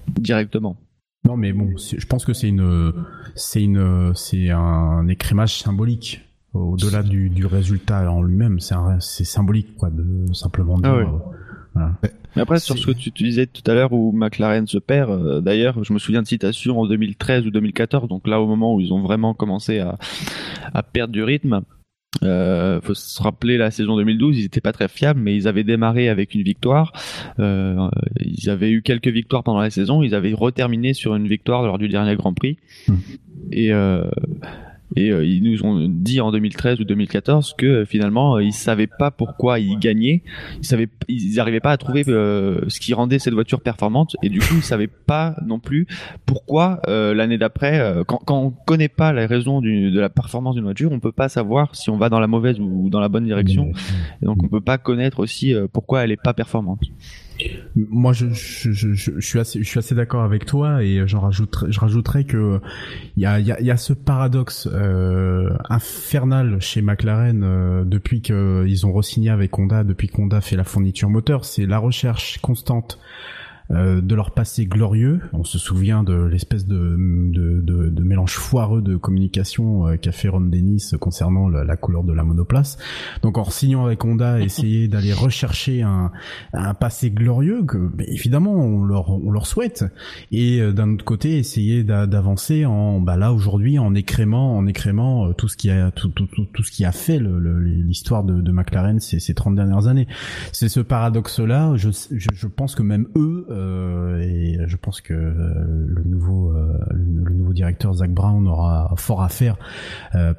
directement. 0.08 0.78
Non, 1.26 1.38
mais 1.38 1.54
bon, 1.54 1.74
je 1.78 2.06
pense 2.06 2.26
que 2.26 2.34
c'est 2.34 2.50
une, 2.50 2.94
c'est 3.36 3.64
une, 3.64 4.14
c'est 4.14 4.50
un 4.50 5.08
écrémage 5.08 5.60
symbolique 5.60 6.22
au-delà 6.54 7.02
du, 7.02 7.30
du 7.30 7.46
résultat 7.46 8.12
en 8.12 8.22
lui-même. 8.22 8.60
C'est 8.60 8.76
c'est 9.00 9.24
symbolique, 9.24 9.76
quoi, 9.78 9.90
de 9.90 10.32
simplement 10.34 10.78
dire. 10.78 11.22
Ah 11.76 11.92
euh, 12.04 12.08
Mais 12.36 12.42
après, 12.42 12.60
sur 12.60 12.78
ce 12.78 12.88
que 12.88 12.92
tu, 12.92 13.10
disais 13.12 13.48
tout 13.48 13.64
à 13.70 13.74
l'heure 13.74 13.94
où 13.94 14.12
McLaren 14.12 14.68
se 14.68 14.78
perd, 14.78 15.10
euh, 15.12 15.42
d'ailleurs, 15.42 15.84
je 15.84 15.94
me 15.94 16.00
souviens 16.00 16.22
de 16.22 16.28
citations 16.28 16.80
en 16.80 16.88
2013 16.88 17.48
ou 17.48 17.52
2014, 17.52 18.08
donc 18.08 18.28
là 18.28 18.40
au 18.42 18.48
moment 18.48 18.76
où 18.76 18.80
ils 18.80 18.94
ont 18.94 19.02
vraiment 19.02 19.34
commencé 19.34 19.80
à, 19.80 19.98
à 20.74 20.84
perdre 20.84 21.14
du 21.14 21.24
rythme. 21.24 21.62
Euh, 22.22 22.80
faut 22.82 22.94
se 22.94 23.22
rappeler 23.22 23.58
la 23.58 23.72
saison 23.72 23.98
2012, 23.98 24.38
ils 24.38 24.46
étaient 24.46 24.62
pas 24.62 24.72
très 24.72 24.88
fiables, 24.88 25.20
mais 25.20 25.36
ils 25.36 25.48
avaient 25.48 25.64
démarré 25.64 26.10
avec 26.10 26.36
une 26.36 26.44
victoire. 26.44 26.94
Euh, 27.40 27.90
ils 28.20 28.50
avaient 28.50 28.72
eu 28.72 28.82
quelques 28.82 29.08
victoires 29.08 29.44
pendant 29.44 29.62
la 29.62 29.70
saison. 29.70 30.04
Ils 30.04 30.16
avaient 30.16 30.34
reterminé 30.34 30.94
sur 30.94 31.16
une 31.16 31.28
victoire 31.28 31.64
lors 31.64 31.78
du 31.78 31.90
dernier 31.90 32.16
Grand 32.16 32.34
Prix. 32.34 32.58
Mmh. 32.88 32.94
Et 33.52 33.74
euh, 33.74 34.04
et 34.96 35.12
euh, 35.12 35.26
ils 35.26 35.44
nous 35.44 35.66
ont 35.66 35.88
dit 35.90 36.22
en 36.22 36.32
2013 36.32 36.80
ou 36.80 36.84
2014 36.84 37.56
que 37.58 37.66
euh, 37.66 37.86
finalement 37.86 38.36
euh, 38.36 38.44
ils 38.44 38.54
savaient 38.54 38.88
pas 38.88 39.12
pourquoi 39.12 39.60
ils 39.60 39.78
gagnaient, 39.80 40.24
ils 40.60 40.66
savaient, 40.66 40.90
ils 41.08 41.36
n'arrivaient 41.36 41.60
pas 41.60 41.72
à 41.72 41.78
trouver 41.78 42.04
ce 42.04 42.80
qui 42.80 42.94
rendait 42.94 43.20
cette 43.20 43.34
voiture 43.34 43.62
performante. 43.62 44.16
Et 44.24 44.30
du 44.30 44.40
coup 44.40 44.56
ils 44.58 44.64
savaient 44.64 44.88
pas 44.88 45.36
non 45.46 45.60
plus 45.60 45.88
pourquoi 46.26 46.82
l'année 46.88 47.38
d'après, 47.38 48.04
quand, 48.08 48.20
quand 48.26 48.40
on 48.40 48.52
connaît 48.52 48.90
pas 48.90 49.14
les 49.14 49.26
raisons 49.26 49.62
du, 49.62 49.92
de 49.92 50.00
la 50.00 50.10
performance 50.10 50.56
d'une 50.56 50.64
voiture, 50.64 50.92
on 50.92 51.00
peut 51.00 51.12
pas 51.12 51.30
savoir 51.30 51.76
si 51.76 51.90
on 51.90 51.98
va 51.98 52.10
dans 52.10 52.20
la 52.20 52.28
mauvaise 52.28 52.60
ou 52.60 52.90
dans 52.90 53.00
la 53.00 53.10
bonne 53.10 53.26
direction, 53.26 53.72
et 54.22 54.26
donc 54.26 54.44
on 54.44 54.48
peut 54.48 54.62
pas 54.62 54.78
connaître 54.78 55.20
aussi 55.20 55.54
pourquoi 55.72 56.04
elle 56.04 56.12
est 56.12 56.22
pas 56.22 56.34
performante. 56.34 56.82
Moi, 57.76 58.14
je, 58.14 58.28
je, 58.30 58.72
je, 58.72 58.94
je, 58.94 59.20
suis 59.20 59.40
assez, 59.40 59.64
je 59.64 59.68
suis 59.68 59.80
assez 59.80 59.96
d'accord 59.96 60.24
avec 60.24 60.46
toi 60.46 60.84
et 60.84 61.08
j'en 61.08 61.22
rajouterai, 61.22 61.72
je 61.72 61.80
rajouterais 61.80 62.24
que 62.24 62.60
il 63.18 63.24
y 63.24 63.26
a, 63.26 63.40
y, 63.40 63.52
a, 63.52 63.62
y 63.62 63.72
a 63.72 63.78
ce 63.78 63.94
paradoxe 63.94 64.68
euh, 64.72 65.50
infernal 65.70 66.62
chez 66.62 66.82
McLaren 66.82 67.44
euh, 67.44 67.84
depuis 67.84 68.22
qu'ils 68.22 68.86
ont 68.86 68.94
re-signé 68.94 69.30
avec 69.30 69.58
Honda, 69.58 69.84
depuis 69.84 70.08
qu'Honda 70.08 70.42
fait 70.42 70.56
la 70.56 70.64
fourniture 70.64 71.10
moteur, 71.10 71.46
c'est 71.46 71.66
la 71.66 71.80
recherche 71.80 72.38
constante 72.40 73.00
euh, 73.74 74.02
de 74.02 74.14
leur 74.14 74.32
passé 74.32 74.66
glorieux. 74.66 75.20
On 75.34 75.44
se 75.44 75.58
souvient 75.58 76.04
de 76.04 76.14
l'espèce 76.14 76.68
de, 76.68 76.96
de, 76.98 77.62
de, 77.62 77.90
de, 77.90 78.04
mélange 78.04 78.34
foireux 78.34 78.82
de 78.82 78.98
communication 78.98 79.88
euh, 79.88 79.96
qu'a 79.96 80.12
fait 80.12 80.28
Ron 80.28 80.42
Dennis 80.42 80.92
concernant 81.00 81.50
la, 81.50 81.76
couleur 81.76 82.04
de 82.04 82.14
la 82.14 82.24
monoplace. 82.24 82.78
Donc 83.24 83.38
en 83.38 83.46
signant 83.46 83.86
avec 83.86 84.04
Honda, 84.06 84.40
essayer 84.42 84.88
d'aller 84.88 85.14
rechercher 85.14 85.82
un, 85.82 86.12
un 86.54 86.74
passé 86.76 87.10
glorieux 87.10 87.64
que 87.64 87.90
évidemment 88.08 88.54
on 88.54 88.84
leur, 88.84 89.10
on 89.10 89.32
leur 89.32 89.48
souhaite. 89.48 89.86
Et 90.32 90.60
euh, 90.60 90.72
d'un 90.72 90.94
autre 90.94 91.06
côté, 91.06 91.40
essayer 91.40 91.84
d'avancer 91.84 92.66
en 92.66 93.00
bah 93.00 93.18
là 93.18 93.34
aujourd'hui 93.34 93.80
en 93.80 93.96
écrémant 93.96 94.56
en 94.56 94.68
écrémant 94.68 95.34
tout 95.34 95.48
ce 95.48 95.58
qui 95.58 95.72
a 95.72 95.90
tout, 95.92 96.10
tout, 96.10 96.28
tout, 96.28 96.64
ce 96.64 96.72
qui 96.72 96.86
a 96.86 96.92
fait 96.92 97.20
l'histoire 97.20 98.24
de, 98.24 98.40
de 98.40 98.52
McLaren 98.52 99.00
ces, 99.00 99.20
ces 99.20 99.34
30 99.34 99.56
dernières 99.56 99.88
années. 99.88 100.08
C'est 100.52 100.70
ce 100.70 100.80
paradoxe 100.80 101.40
là. 101.40 101.74
Je, 101.76 101.90
je, 102.12 102.30
je 102.34 102.48
pense 102.48 102.76
que 102.76 102.84
même 102.84 103.08
eux 103.16 103.48
et 104.24 104.58
je 104.66 104.78
pense 104.78 105.02
que 105.02 105.14
euh, 105.14 105.54
le 105.88 106.04
nouveau 106.04 106.52
euh, 106.52 106.78
le, 106.92 107.34
nouveau 107.34 107.54
directeur 107.54 107.94
Zach 107.94 108.12
Brown 108.12 108.48
aura 108.48 108.94
fort 108.98 109.22
à 109.22 109.30
faire 109.30 109.58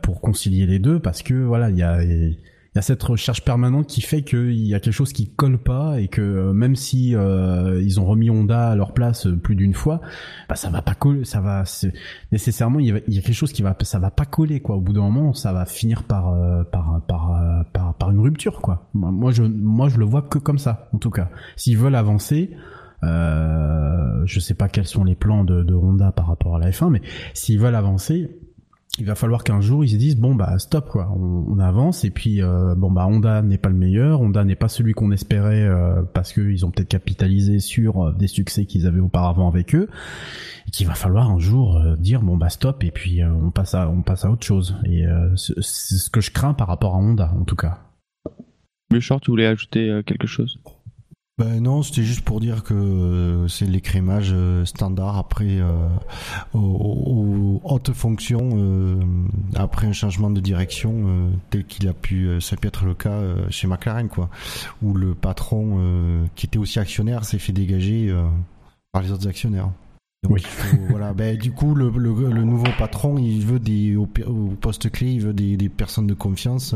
pour 0.02 0.20
concilier 0.20 0.66
les 0.66 0.78
deux 0.78 0.98
parce 0.98 1.22
que 1.22 1.34
voilà 1.34 1.70
il 1.70 1.78
y 1.78 1.82
a 1.82 2.82
cette 2.82 3.02
recherche 3.02 3.44
permanente 3.44 3.86
qui 3.86 4.00
fait 4.00 4.22
qu'il 4.22 4.66
y 4.66 4.74
a 4.74 4.80
quelque 4.80 4.94
chose 4.94 5.12
qui 5.12 5.30
colle 5.30 5.58
pas 5.58 6.00
et 6.00 6.08
que 6.08 6.52
même 6.52 6.76
si 6.76 7.10
ils 7.10 8.00
ont 8.00 8.04
remis 8.04 8.30
Honda 8.30 8.70
à 8.70 8.76
leur 8.76 8.92
place 8.94 9.28
plus 9.42 9.54
d'une 9.54 9.74
fois, 9.74 10.00
bah 10.48 10.56
ça 10.56 10.70
va 10.70 10.82
pas 10.82 10.94
coller, 10.94 11.24
ça 11.24 11.40
va 11.40 11.64
nécessairement 12.32 12.80
il 12.80 12.86
y, 12.86 12.92
a, 12.92 13.00
il 13.06 13.14
y, 13.14 13.18
a, 13.18 13.22
quelque 13.22 13.34
chose 13.34 13.52
qui 13.52 13.62
va 13.62 13.76
ça 13.82 13.98
va 13.98 14.10
pas 14.10 14.24
coller 14.24 14.60
quoi. 14.60 14.76
Au 14.76 14.80
bout 14.80 14.92
d'un 14.92 15.02
moment, 15.02 15.34
ça 15.34 15.52
va 15.52 15.66
finir 15.66 16.02
par 16.04 16.34
par, 16.70 17.00
par 17.06 17.64
par 17.72 17.94
par 17.94 18.10
une 18.10 18.20
rupture 18.20 18.60
quoi. 18.60 18.88
Moi 18.94 19.32
je 19.32 19.42
moi 19.42 19.88
je 19.88 19.98
le 19.98 20.04
vois 20.04 20.22
que 20.22 20.38
comme 20.38 20.58
ça 20.58 20.88
en 20.92 20.98
tout 20.98 21.10
cas. 21.10 21.30
S'ils 21.56 21.78
veulent 21.78 21.96
avancer, 21.96 22.50
euh, 23.04 24.26
je 24.26 24.40
sais 24.40 24.54
pas 24.54 24.68
quels 24.68 24.86
sont 24.86 25.04
les 25.04 25.14
plans 25.14 25.44
de, 25.44 25.74
Honda 25.74 26.12
par 26.12 26.26
rapport 26.26 26.56
à 26.56 26.58
la 26.58 26.70
F1, 26.70 26.90
mais 26.90 27.02
s'ils 27.34 27.58
veulent 27.58 27.74
avancer, 27.74 28.30
il 28.98 29.06
va 29.06 29.14
falloir 29.14 29.42
qu'un 29.42 29.60
jour 29.60 29.84
ils 29.84 29.90
se 29.90 29.96
disent 29.96 30.16
bon 30.16 30.34
bah 30.34 30.58
stop 30.58 30.88
quoi, 30.88 31.10
on, 31.16 31.58
avance 31.58 32.04
et 32.04 32.10
puis 32.10 32.42
euh, 32.42 32.74
bon 32.76 32.90
bah 32.90 33.06
Honda 33.06 33.42
n'est 33.42 33.58
pas 33.58 33.68
le 33.68 33.74
meilleur, 33.74 34.20
Honda 34.20 34.44
n'est 34.44 34.54
pas 34.54 34.68
celui 34.68 34.92
qu'on 34.92 35.10
espérait 35.10 35.62
euh, 35.62 36.02
parce 36.02 36.32
qu'ils 36.32 36.64
ont 36.64 36.70
peut-être 36.70 36.88
capitalisé 36.88 37.58
sur 37.58 38.02
euh, 38.06 38.12
des 38.12 38.28
succès 38.28 38.66
qu'ils 38.66 38.86
avaient 38.86 39.00
auparavant 39.00 39.48
avec 39.48 39.74
eux, 39.74 39.88
et 40.68 40.70
qu'il 40.70 40.86
va 40.86 40.94
falloir 40.94 41.30
un 41.30 41.38
jour 41.38 41.80
dire 41.98 42.22
bon 42.22 42.36
bah 42.36 42.50
stop 42.50 42.84
et 42.84 42.90
puis 42.90 43.22
on 43.24 43.50
passe 43.50 43.74
à 43.74 43.88
on 43.88 44.02
passe 44.02 44.24
à 44.24 44.30
autre 44.30 44.46
chose. 44.46 44.76
Et 44.84 45.04
c'est 45.36 45.60
ce 45.60 46.10
que 46.10 46.20
je 46.20 46.30
crains 46.30 46.54
par 46.54 46.68
rapport 46.68 46.94
à 46.94 46.98
Honda 46.98 47.32
en 47.38 47.44
tout 47.44 47.56
cas. 47.56 47.80
Short, 49.00 49.20
tu 49.22 49.32
voulais 49.32 49.46
ajouter 49.46 50.02
quelque 50.06 50.28
chose? 50.28 50.60
Ben 51.36 51.60
non, 51.60 51.82
c'était 51.82 52.04
juste 52.04 52.20
pour 52.20 52.38
dire 52.38 52.62
que 52.62 52.74
euh, 52.74 53.48
c'est 53.48 53.64
l'écrémage 53.64 54.30
euh, 54.32 54.64
standard 54.64 55.18
après 55.18 55.58
euh, 55.58 55.88
aux, 56.52 57.60
hautes 57.64 57.92
fonctions 57.92 58.50
après 59.56 59.88
un 59.88 59.92
changement 59.92 60.30
de 60.30 60.40
direction 60.40 61.32
tel 61.50 61.64
qu'il 61.64 61.88
a 61.88 61.92
pu 61.92 62.40
ça 62.40 62.56
peut 62.56 62.68
être 62.68 62.84
le 62.84 62.94
cas 62.94 63.20
chez 63.50 63.66
McLaren 63.66 64.08
quoi. 64.08 64.30
Où 64.82 64.94
le 64.94 65.14
patron 65.14 66.28
qui 66.36 66.46
était 66.46 66.58
aussi 66.58 66.78
actionnaire 66.78 67.24
s'est 67.24 67.38
fait 67.38 67.52
dégager 67.52 68.14
par 68.92 69.02
les 69.02 69.10
autres 69.10 69.26
actionnaires 69.26 69.70
oui. 70.28 70.42
voilà. 70.88 71.12
Ben, 71.12 71.36
du 71.36 71.52
coup, 71.52 71.74
le, 71.74 71.90
le, 71.90 72.44
nouveau 72.44 72.66
patron, 72.78 73.18
il 73.18 73.44
veut 73.44 73.58
des 73.58 73.96
au, 73.96 74.06
poste 74.06 74.90
clé, 74.90 75.12
il 75.12 75.20
veut 75.20 75.32
des, 75.32 75.56
des, 75.56 75.68
personnes 75.68 76.06
de 76.06 76.14
confiance. 76.14 76.74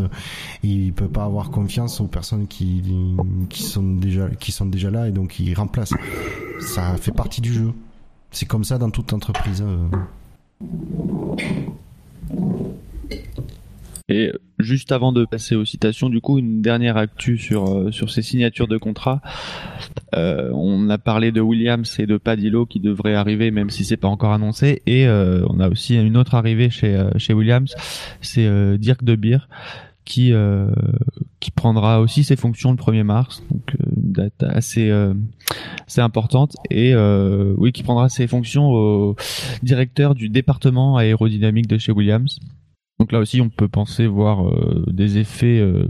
Et 0.62 0.68
il 0.68 0.92
peut 0.92 1.08
pas 1.08 1.24
avoir 1.24 1.50
confiance 1.50 2.00
aux 2.00 2.06
personnes 2.06 2.46
qui 2.46 2.82
qui 3.48 3.62
sont 3.62 3.82
déjà 3.82 4.28
qui 4.30 4.52
sont 4.52 4.66
déjà 4.66 4.90
là 4.90 5.08
et 5.08 5.12
donc 5.12 5.38
il 5.40 5.54
remplace. 5.54 5.92
Ça 6.60 6.96
fait 6.96 7.12
partie 7.12 7.40
du 7.40 7.52
jeu. 7.52 7.72
C'est 8.30 8.46
comme 8.46 8.64
ça 8.64 8.78
dans 8.78 8.90
toute 8.90 9.12
entreprise. 9.12 9.62
Hein. 9.62 9.90
Et 14.08 14.32
juste 14.58 14.90
avant 14.90 15.12
de 15.12 15.26
passer 15.26 15.54
aux 15.54 15.66
citations, 15.66 16.08
du 16.08 16.20
coup, 16.20 16.38
une 16.38 16.62
dernière 16.62 16.96
actu 16.96 17.36
sur 17.36 17.74
euh, 17.74 17.90
sur 17.90 18.10
ces 18.10 18.22
signatures 18.22 18.66
de 18.66 18.78
contrat. 18.78 19.20
Euh, 20.14 20.50
on 20.54 20.88
a 20.88 20.96
parlé 20.96 21.30
de 21.30 21.40
Williams 21.42 21.98
et 21.98 22.06
de 22.06 22.16
Padillo 22.16 22.64
qui 22.64 22.80
devraient 22.80 23.14
arriver, 23.14 23.50
même 23.50 23.68
si 23.68 23.84
c'est 23.84 23.98
pas 23.98 24.08
encore 24.08 24.32
annoncé. 24.32 24.82
Et 24.86 25.06
euh, 25.06 25.44
on 25.50 25.60
a 25.60 25.68
aussi 25.68 25.96
une 25.96 26.16
autre 26.16 26.34
arrivée 26.34 26.70
chez 26.70 26.96
euh, 26.96 27.10
chez 27.18 27.34
Williams, 27.34 27.74
c'est 28.22 28.78
Dirk 28.78 29.04
De 29.04 29.14
Beer 29.14 29.48
qui 30.04 30.32
qui 31.38 31.50
prendra 31.50 32.00
aussi 32.00 32.24
ses 32.24 32.36
fonctions 32.36 32.70
le 32.70 32.78
1er 32.78 33.02
mars, 33.02 33.42
donc 33.50 33.76
une 33.94 34.12
date 34.12 34.42
assez 34.42 34.90
assez 35.86 36.00
importante 36.00 36.56
et 36.70 36.94
oui 37.58 37.72
qui 37.72 37.82
prendra 37.82 38.08
ses 38.08 38.26
fonctions 38.26 38.70
au 38.70 39.16
directeur 39.62 40.14
du 40.14 40.30
département 40.30 40.96
aérodynamique 40.96 41.66
de 41.66 41.76
chez 41.76 41.92
Williams 41.92 42.40
Donc 42.98 43.12
là 43.12 43.20
aussi, 43.20 43.40
on 43.40 43.48
peut 43.48 43.68
penser 43.68 44.06
voir 44.06 44.46
euh, 44.46 44.84
des 44.88 45.18
effets 45.18 45.60
euh, 45.60 45.86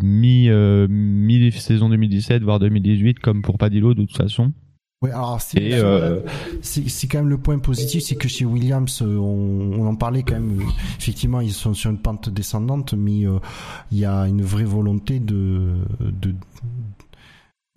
mi, 0.00 0.48
euh, 0.48 0.86
mi 0.88 1.50
saison 1.52 1.88
2017 1.88 2.42
voire 2.42 2.58
2018 2.58 3.18
comme 3.20 3.42
pour 3.42 3.58
Padillo 3.58 3.94
de 3.94 4.02
toute 4.04 4.16
façon. 4.16 4.52
Ouais, 5.00 5.12
alors 5.12 5.40
c'est 5.40 5.74
euh, 5.74 6.22
quand 7.08 7.18
même 7.18 7.28
le 7.28 7.38
point 7.38 7.60
positif, 7.60 8.02
c'est 8.02 8.16
que 8.16 8.26
chez 8.26 8.44
Williams, 8.44 9.00
on, 9.00 9.06
on 9.78 9.86
en 9.86 9.94
parlait 9.94 10.24
quand 10.24 10.34
même. 10.34 10.60
Effectivement, 10.98 11.40
ils 11.40 11.52
sont 11.52 11.72
sur 11.72 11.92
une 11.92 11.98
pente 11.98 12.28
descendante, 12.30 12.94
mais 12.94 13.24
euh, 13.24 13.38
il 13.92 13.98
y 13.98 14.04
a 14.04 14.26
une 14.26 14.42
vraie 14.42 14.64
volonté 14.64 15.20
de 15.20 15.74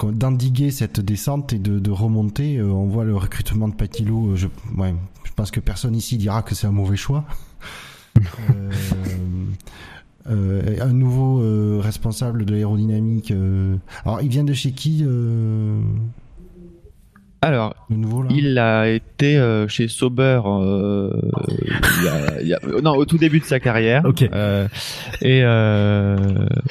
d'endiguer 0.03 0.71
cette 0.71 0.99
descente 0.99 1.53
et 1.53 1.59
de, 1.59 1.77
de 1.77 1.91
remonter. 1.91 2.59
On 2.59 2.87
voit 2.87 3.05
le 3.05 3.15
recrutement 3.15 3.67
de 3.67 3.75
Patilo. 3.75 4.31
euh, 4.31 4.35
Je, 4.35 4.47
ouais, 4.75 4.95
je 5.31 5.35
pense 5.35 5.49
que 5.49 5.61
personne 5.61 5.95
ici 5.95 6.17
dira 6.17 6.43
que 6.43 6.53
c'est 6.55 6.67
un 6.67 6.71
mauvais 6.71 6.97
choix. 6.97 7.25
Euh, 8.51 8.69
euh, 10.29 10.77
un 10.81 10.91
nouveau 10.91 11.41
euh, 11.41 11.79
responsable 11.81 12.43
de 12.43 12.51
l'aérodynamique. 12.51 13.31
euh, 13.31 13.77
Alors, 14.03 14.21
il 14.21 14.27
vient 14.27 14.43
de 14.43 14.51
chez 14.51 14.73
qui 14.73 15.05
Alors, 17.43 17.73
le 17.89 17.95
nouveau 17.95 18.21
là 18.21 18.29
il 18.31 18.57
a 18.59 18.87
été 18.87 19.35
euh, 19.35 19.67
chez 19.67 19.87
Sauber 19.87 20.41
euh, 20.45 21.09
il 21.97 22.05
y 22.05 22.07
a- 22.07 22.41
il 22.41 22.47
y 22.49 22.53
a- 22.53 22.59
euh, 22.67 22.81
non, 22.81 22.91
au 22.95 23.05
tout 23.05 23.17
début 23.17 23.39
de 23.39 23.45
sa 23.45 23.59
carrière. 23.59 24.03
Ok. 24.05 24.21
Euh, 24.31 24.67
et 25.23 25.41
euh, 25.43 26.17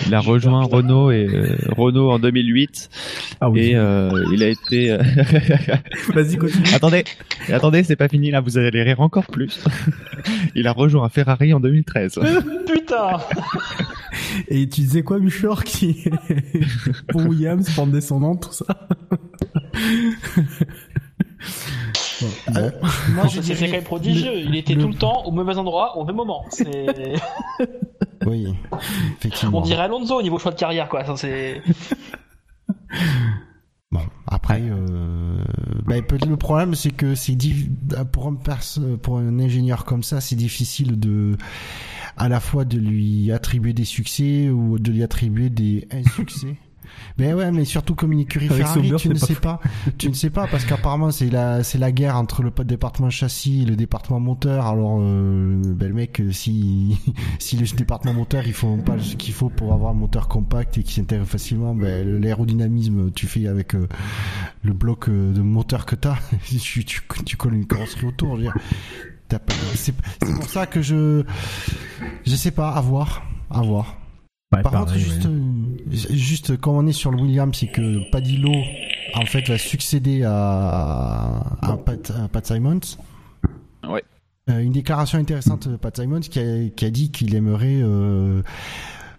il 0.06 0.14
a 0.14 0.20
rejoint 0.20 0.62
Renault 0.62 1.10
et 1.10 1.26
euh, 1.26 1.56
Renault 1.76 2.10
en 2.12 2.20
2008 2.20 2.88
Ah 3.40 3.50
oui. 3.50 3.60
et 3.70 3.76
euh, 3.76 4.10
il 4.32 4.44
a 4.44 4.48
été. 4.48 4.92
euh, 4.92 4.98
Vas-y, 6.14 6.36
continue. 6.36 6.62
attendez, 6.72 7.02
attendez, 7.48 7.82
c'est 7.82 7.96
pas 7.96 8.06
fini 8.08 8.30
là, 8.30 8.40
vous 8.40 8.56
allez 8.56 8.82
rire 8.84 9.00
encore 9.00 9.26
plus. 9.26 9.64
il 10.54 10.68
a 10.68 10.72
rejoint 10.72 11.08
Ferrari 11.08 11.52
en 11.52 11.58
2013. 11.58 12.20
Putain 12.72 13.18
Et 14.46 14.68
tu 14.68 14.82
disais 14.82 15.02
quoi, 15.02 15.18
Bouchard, 15.18 15.64
qui 15.64 16.04
pour 17.08 17.22
Williams, 17.26 17.68
pente 17.74 17.90
descendante, 17.90 18.42
tout 18.48 18.52
ça? 18.52 18.64
Bon, 22.20 22.28
bon. 22.52 22.70
Moi, 23.14 23.26
je 23.28 23.40
C'est 23.40 23.54
quand 23.54 23.72
même 23.72 23.82
prodigieux. 23.84 24.34
Il 24.36 24.54
était 24.54 24.74
le- 24.74 24.82
tout 24.82 24.88
le 24.88 24.94
temps 24.94 25.24
au 25.24 25.30
mauvais 25.30 25.56
endroit, 25.56 25.96
au 25.96 26.04
même 26.04 26.16
moment. 26.16 26.44
Oui, 28.26 28.54
effectivement. 29.18 29.58
On 29.58 29.62
dirait 29.62 29.84
Alonso 29.84 30.18
au 30.18 30.22
niveau 30.22 30.38
choix 30.38 30.52
de 30.52 30.58
carrière, 30.58 30.88
quoi. 30.90 31.04
Ça, 31.06 31.16
c'est... 31.16 31.62
Bon, 33.92 34.02
après, 34.28 34.60
euh, 34.62 35.42
peut- 36.06 36.18
le 36.28 36.36
problème, 36.36 36.74
c'est 36.76 36.92
que 36.92 37.16
c'est 37.16 37.32
diff- 37.32 37.68
pour 38.12 38.28
un 38.28 38.34
perso- 38.36 38.96
pour 38.98 39.18
un 39.18 39.40
ingénieur 39.40 39.84
comme 39.84 40.04
ça, 40.04 40.20
c'est 40.20 40.36
difficile 40.36 41.00
de 41.00 41.36
à 42.16 42.28
la 42.28 42.38
fois 42.38 42.64
de 42.64 42.78
lui 42.78 43.32
attribuer 43.32 43.72
des 43.72 43.84
succès 43.84 44.48
ou 44.48 44.78
de 44.78 44.92
lui 44.92 45.02
attribuer 45.02 45.50
des 45.50 45.88
insuccès. 45.90 46.56
Mais 47.18 47.34
ouais, 47.34 47.50
mais 47.50 47.64
surtout 47.64 47.94
comme 47.94 48.12
une 48.12 48.20
écurie 48.20 48.46
Avec 48.46 48.58
Ferrari, 48.58 48.88
Sauber, 48.88 48.96
tu 48.98 49.08
ne 49.08 49.14
sais 49.14 49.34
pas, 49.34 49.60
tu 49.98 50.08
ne 50.08 50.14
sais 50.14 50.30
pas 50.30 50.46
parce 50.46 50.64
qu'apparemment 50.64 51.10
c'est 51.10 51.30
la 51.30 51.62
c'est 51.62 51.78
la 51.78 51.92
guerre 51.92 52.16
entre 52.16 52.42
le 52.42 52.50
département 52.64 53.10
châssis 53.10 53.62
et 53.62 53.64
le 53.64 53.76
département 53.76 54.20
moteur. 54.20 54.66
Alors 54.66 54.98
euh, 55.00 55.60
ben 55.64 55.88
le 55.88 55.94
mec, 55.94 56.20
euh, 56.20 56.32
si 56.32 56.98
si 57.38 57.56
le 57.56 57.66
département 57.76 58.14
moteur 58.14 58.46
ils 58.46 58.54
font 58.54 58.78
pas 58.78 58.98
ce 58.98 59.16
qu'il 59.16 59.34
faut 59.34 59.48
pour 59.48 59.72
avoir 59.72 59.90
un 59.92 59.94
moteur 59.94 60.28
compact 60.28 60.78
et 60.78 60.82
qui 60.82 60.94
s'intègre 60.94 61.26
facilement, 61.26 61.74
ben 61.74 62.20
l'aérodynamisme 62.20 63.10
tu 63.12 63.26
fais 63.26 63.46
avec 63.46 63.74
euh, 63.74 63.88
le 64.62 64.72
bloc 64.72 65.08
euh, 65.08 65.32
de 65.32 65.40
moteur 65.40 65.86
que 65.86 65.96
t'as, 65.96 66.16
tu, 66.46 66.84
tu 66.84 67.02
tu 67.24 67.36
colles 67.36 67.54
une 67.54 67.66
carrosserie 67.66 68.06
autour. 68.06 68.38
c'est 69.74 69.94
pour 69.94 70.48
ça 70.48 70.66
que 70.66 70.82
je 70.82 71.24
je 72.24 72.36
sais 72.36 72.50
pas, 72.50 72.70
à 72.70 72.80
voir, 72.80 73.22
à 73.50 73.62
voir. 73.62 73.99
Ouais, 74.52 74.62
Par 74.62 74.72
contre, 74.72 74.86
pareil, 74.86 75.00
juste, 75.00 75.24
ouais. 75.26 75.30
euh, 75.30 76.14
juste 76.16 76.56
quand 76.60 76.72
on 76.72 76.86
est 76.86 76.92
sur 76.92 77.12
le 77.12 77.22
Williams, 77.22 77.56
c'est 77.56 77.68
que 77.68 78.10
Padillo, 78.10 78.52
en 79.14 79.24
fait, 79.26 79.46
va 79.48 79.58
succéder 79.58 80.24
à, 80.24 81.56
à, 81.62 81.76
Pat, 81.76 82.10
à 82.10 82.26
Pat 82.28 82.44
Simons. 82.44 82.80
Ouais. 83.88 84.02
Euh, 84.50 84.58
une 84.58 84.72
déclaration 84.72 85.18
intéressante 85.18 85.68
de 85.68 85.76
Pat 85.76 85.94
Simons 85.96 86.20
qui 86.20 86.40
a, 86.40 86.68
qui 86.70 86.84
a 86.84 86.90
dit 86.90 87.12
qu'il 87.12 87.34
aimerait 87.36 87.80
euh, 87.80 88.42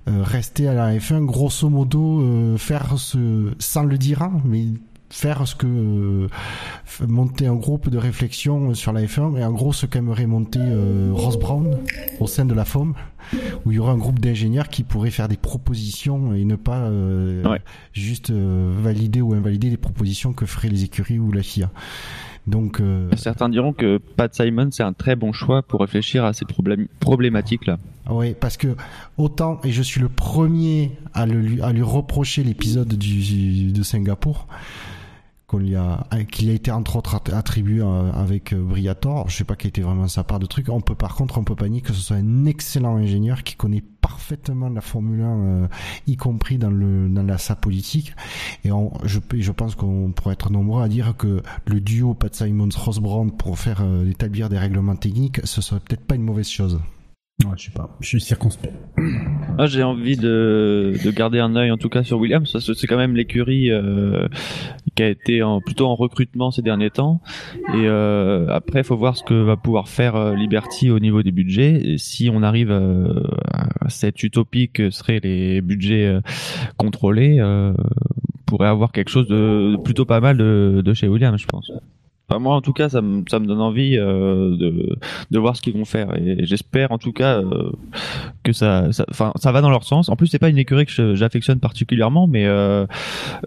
euh, 0.09 0.23
rester 0.23 0.67
à 0.67 0.73
la 0.73 0.93
F1, 0.97 1.23
grosso 1.25 1.69
modo, 1.69 2.21
euh, 2.21 2.57
faire 2.57 2.97
ce, 2.97 3.53
sans 3.59 3.83
le 3.83 3.97
dire, 3.97 4.23
hein, 4.23 4.41
mais 4.43 4.65
faire 5.11 5.45
ce 5.47 5.55
que 5.55 5.67
euh, 5.67 6.27
monter 7.07 7.45
un 7.47 7.55
groupe 7.55 7.89
de 7.89 7.97
réflexion 7.97 8.73
sur 8.73 8.93
la 8.93 9.01
F1 9.03 9.37
et 9.37 9.43
en 9.43 9.51
gros 9.51 9.73
ce 9.73 9.85
qu'aimerait 9.85 10.25
monter 10.25 10.59
euh, 10.61 11.11
Ross 11.13 11.37
Brown 11.37 11.77
au 12.19 12.27
sein 12.27 12.45
de 12.45 12.53
la 12.53 12.65
FOM 12.65 12.93
où 13.65 13.71
il 13.71 13.75
y 13.75 13.79
aura 13.79 13.91
un 13.91 13.97
groupe 13.97 14.19
d'ingénieurs 14.19 14.69
qui 14.69 14.83
pourraient 14.83 15.11
faire 15.11 15.27
des 15.27 15.37
propositions 15.37 16.33
et 16.33 16.43
ne 16.45 16.55
pas 16.55 16.79
euh, 16.79 17.43
Ouais. 17.47 17.61
juste 17.93 18.31
valider 18.31 19.21
ou 19.21 19.33
invalider 19.33 19.69
les 19.69 19.77
propositions 19.77 20.33
que 20.33 20.45
feraient 20.45 20.69
les 20.69 20.83
écuries 20.85 21.19
ou 21.19 21.31
la 21.31 21.43
FIA. 21.43 21.69
Donc 22.47 22.81
Certains 23.17 23.49
diront 23.49 23.71
que 23.73 23.99
Pat 23.99 24.33
Simon 24.33 24.69
c'est 24.71 24.81
un 24.83 24.93
très 24.93 25.15
bon 25.15 25.31
choix 25.31 25.61
pour 25.61 25.81
réfléchir 25.81 26.25
à 26.25 26.33
ces 26.33 26.45
problèmes 26.45 26.87
problématiques 26.99 27.67
là. 27.67 27.77
oui, 28.09 28.33
parce 28.39 28.57
que 28.57 28.75
autant 29.17 29.59
et 29.63 29.71
je 29.71 29.83
suis 29.83 30.01
le 30.01 30.09
premier 30.09 30.91
à, 31.13 31.27
le, 31.27 31.39
lui- 31.39 31.61
à 31.61 31.71
lui 31.71 31.83
reprocher 31.83 32.43
l'épisode 32.43 32.87
de 32.97 33.83
Singapour 33.83 34.47
qu'on 35.51 35.57
lui 35.57 35.75
a 35.75 36.07
qui 36.31 36.49
été 36.49 36.71
entre 36.71 36.95
autres 36.95 37.15
att- 37.15 37.29
attribué 37.33 37.81
euh, 37.81 38.11
avec 38.13 38.53
euh, 38.53 38.61
Briator. 38.63 39.29
Je 39.29 39.35
sais 39.35 39.43
pas 39.43 39.55
quelle 39.55 39.69
était 39.69 39.81
vraiment 39.81 40.07
sa 40.07 40.23
part 40.23 40.39
de 40.39 40.45
truc. 40.45 40.69
On 40.69 40.79
peut 40.79 40.95
par 40.95 41.13
contre 41.15 41.37
on 41.37 41.43
peut 41.43 41.55
pas 41.55 41.67
nier 41.67 41.81
que 41.81 41.91
ce 41.91 41.99
soit 41.99 42.15
un 42.15 42.45
excellent 42.45 42.95
ingénieur 42.95 43.43
qui 43.43 43.55
connaît 43.55 43.83
parfaitement 44.01 44.69
la 44.69 44.79
Formule 44.81 45.21
1, 45.21 45.25
euh, 45.25 45.67
y 46.07 46.15
compris 46.15 46.57
dans 46.57 46.71
le 46.71 47.09
dans 47.09 47.23
la 47.23 47.37
sa 47.37 47.55
politique. 47.55 48.15
Et 48.63 48.69
je 48.69 49.51
pense 49.51 49.75
qu'on 49.75 50.11
pourrait 50.11 50.33
être 50.33 50.51
nombreux 50.51 50.81
à 50.83 50.87
dire 50.87 51.15
que 51.17 51.43
le 51.65 51.81
duo 51.81 52.13
Pat 52.13 52.33
Simons 52.33 52.69
Ross 52.75 52.99
Brown 52.99 53.31
pour 53.31 53.59
faire 53.59 53.81
euh, 53.81 54.09
établir 54.09 54.47
des 54.47 54.57
règlements 54.57 54.95
techniques, 54.95 55.41
ce 55.43 55.61
serait 55.61 55.81
peut-être 55.81 56.05
pas 56.05 56.15
une 56.15 56.23
mauvaise 56.23 56.47
chose. 56.49 56.79
Ouais, 57.43 57.53
je 57.57 57.65
sais 57.65 57.71
pas, 57.71 57.89
je 58.01 58.07
suis 58.07 58.21
circonspect. 58.21 58.73
Moi, 58.97 59.65
j'ai 59.65 59.81
envie 59.81 60.15
de, 60.15 60.93
de 61.03 61.11
garder 61.11 61.39
un 61.39 61.55
œil 61.55 61.71
en 61.71 61.77
tout 61.77 61.89
cas 61.89 62.03
sur 62.03 62.19
Williams 62.19 62.51
parce 62.51 62.71
c'est 62.73 62.85
quand 62.85 62.97
même 62.97 63.15
l'écurie 63.15 63.71
euh, 63.71 64.27
qui 64.95 65.01
a 65.01 65.09
été 65.09 65.41
en, 65.41 65.59
plutôt 65.59 65.87
en 65.87 65.95
recrutement 65.95 66.51
ces 66.51 66.61
derniers 66.61 66.91
temps. 66.91 67.21
Et 67.73 67.87
euh, 67.87 68.47
après, 68.49 68.81
il 68.81 68.83
faut 68.83 68.95
voir 68.95 69.17
ce 69.17 69.23
que 69.23 69.33
va 69.33 69.57
pouvoir 69.57 69.89
faire 69.89 70.15
euh, 70.15 70.35
Liberty 70.35 70.91
au 70.91 70.99
niveau 70.99 71.23
des 71.23 71.31
budgets. 71.31 71.81
Et 71.83 71.97
si 71.97 72.29
on 72.31 72.43
arrive 72.43 72.69
euh, 72.69 73.23
à 73.79 73.89
cette 73.89 74.21
utopie 74.21 74.69
que 74.69 74.91
seraient 74.91 75.19
les 75.23 75.61
budgets 75.61 76.05
euh, 76.05 76.21
contrôlés, 76.77 77.39
euh, 77.39 77.73
on 77.73 78.43
pourrait 78.45 78.67
avoir 78.67 78.91
quelque 78.91 79.09
chose 79.09 79.27
de 79.27 79.77
plutôt 79.83 80.05
pas 80.05 80.19
mal 80.19 80.37
de, 80.37 80.83
de 80.85 80.93
chez 80.93 81.07
Williams, 81.07 81.41
je 81.41 81.47
pense. 81.47 81.71
Moi, 82.39 82.55
en 82.55 82.61
tout 82.61 82.73
cas, 82.73 82.89
ça 82.89 83.01
me, 83.01 83.23
ça 83.29 83.39
me 83.39 83.45
donne 83.45 83.61
envie 83.61 83.97
euh, 83.97 84.55
de, 84.55 84.97
de 85.29 85.39
voir 85.39 85.55
ce 85.55 85.61
qu'ils 85.61 85.73
vont 85.73 85.85
faire. 85.85 86.15
Et 86.15 86.45
j'espère, 86.45 86.91
en 86.91 86.97
tout 86.97 87.13
cas, 87.13 87.39
euh, 87.39 87.71
que 88.43 88.53
ça, 88.53 88.91
ça, 88.91 89.05
ça 89.35 89.51
va 89.51 89.61
dans 89.61 89.69
leur 89.69 89.83
sens. 89.83 90.09
En 90.09 90.15
plus, 90.15 90.27
c'est 90.27 90.39
pas 90.39 90.49
une 90.49 90.57
écurie 90.57 90.85
que 90.85 91.15
j'affectionne 91.15 91.59
particulièrement, 91.59 92.27
mais 92.27 92.45
euh, 92.45 92.85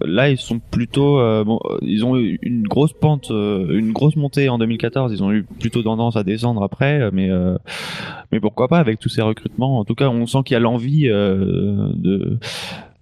là, 0.02 0.30
ils 0.30 0.38
sont 0.38 0.58
plutôt, 0.58 1.18
euh, 1.18 1.44
bon, 1.44 1.58
ils 1.82 2.04
ont 2.04 2.16
eu 2.16 2.38
une 2.42 2.62
grosse 2.62 2.92
pente, 2.92 3.30
euh, 3.30 3.78
une 3.78 3.92
grosse 3.92 4.16
montée 4.16 4.48
en 4.48 4.58
2014. 4.58 5.12
Ils 5.12 5.22
ont 5.22 5.32
eu 5.32 5.44
plutôt 5.44 5.82
tendance 5.82 6.16
à 6.16 6.24
descendre 6.24 6.62
après, 6.62 7.10
mais 7.12 7.30
euh, 7.30 7.56
mais 8.32 8.40
pourquoi 8.40 8.68
pas 8.68 8.78
avec 8.78 8.98
tous 8.98 9.08
ces 9.08 9.22
recrutements. 9.22 9.78
En 9.78 9.84
tout 9.84 9.94
cas, 9.94 10.08
on 10.08 10.26
sent 10.26 10.38
qu'il 10.44 10.54
y 10.54 10.56
a 10.56 10.60
l'envie 10.60 11.04
de 11.04 12.38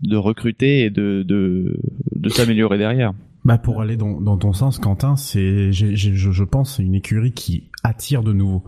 de 0.02 0.16
recruter 0.16 0.84
et 0.84 0.90
de 0.90 1.22
de, 1.22 1.78
de 2.14 2.28
s'améliorer 2.28 2.78
derrière. 2.78 3.12
Bah 3.44 3.58
pour 3.58 3.80
aller 3.82 3.96
dans, 3.96 4.20
dans 4.20 4.36
ton 4.36 4.52
sens, 4.52 4.78
Quentin, 4.78 5.16
c'est, 5.16 5.72
je, 5.72 5.94
je 5.96 6.44
pense, 6.44 6.76
c'est 6.76 6.84
une 6.84 6.94
écurie 6.94 7.32
qui 7.32 7.70
attire 7.82 8.22
de 8.22 8.32
nouveau. 8.32 8.62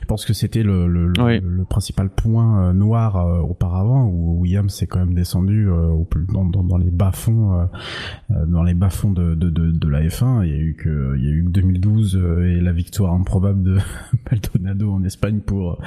Je 0.00 0.06
pense 0.06 0.24
que 0.24 0.32
c'était 0.32 0.62
le, 0.62 0.86
le, 0.88 1.08
le- 1.08 1.22
Oui. 1.22 1.40
le 1.44 1.64
principal 1.66 2.08
point 2.08 2.68
euh, 2.68 2.72
noir 2.72 3.16
euh, 3.16 3.40
auparavant 3.40 4.06
où 4.06 4.40
Williams 4.40 4.72
s'est 4.72 4.86
quand 4.86 5.00
même 5.00 5.12
descendu 5.12 5.68
euh, 5.68 5.88
au 5.88 6.04
plus- 6.04 6.24
dans, 6.32 6.46
dans, 6.46 6.64
dans 6.64 6.78
les 6.78 6.90
bas 6.90 7.12
fonds, 7.12 7.52
euh, 7.60 8.46
dans 8.46 8.62
les 8.62 8.72
bas 8.72 8.88
fonds 8.88 9.10
de, 9.12 9.34
de, 9.34 9.50
de, 9.50 9.70
de 9.70 9.88
la 9.88 10.00
F1. 10.02 10.42
Il 10.46 10.50
y 10.50 10.54
a 10.54 10.58
eu 10.58 10.74
que, 10.74 11.14
il 11.18 11.24
y 11.24 11.28
a 11.28 11.30
eu 11.32 11.44
que 11.44 11.50
2012 11.50 12.16
euh, 12.16 12.46
et 12.56 12.60
la 12.62 12.72
victoire 12.72 13.12
improbable 13.12 13.62
de 13.62 13.76
Maldonado 14.30 14.90
en 14.90 15.04
Espagne 15.04 15.40
pour 15.40 15.82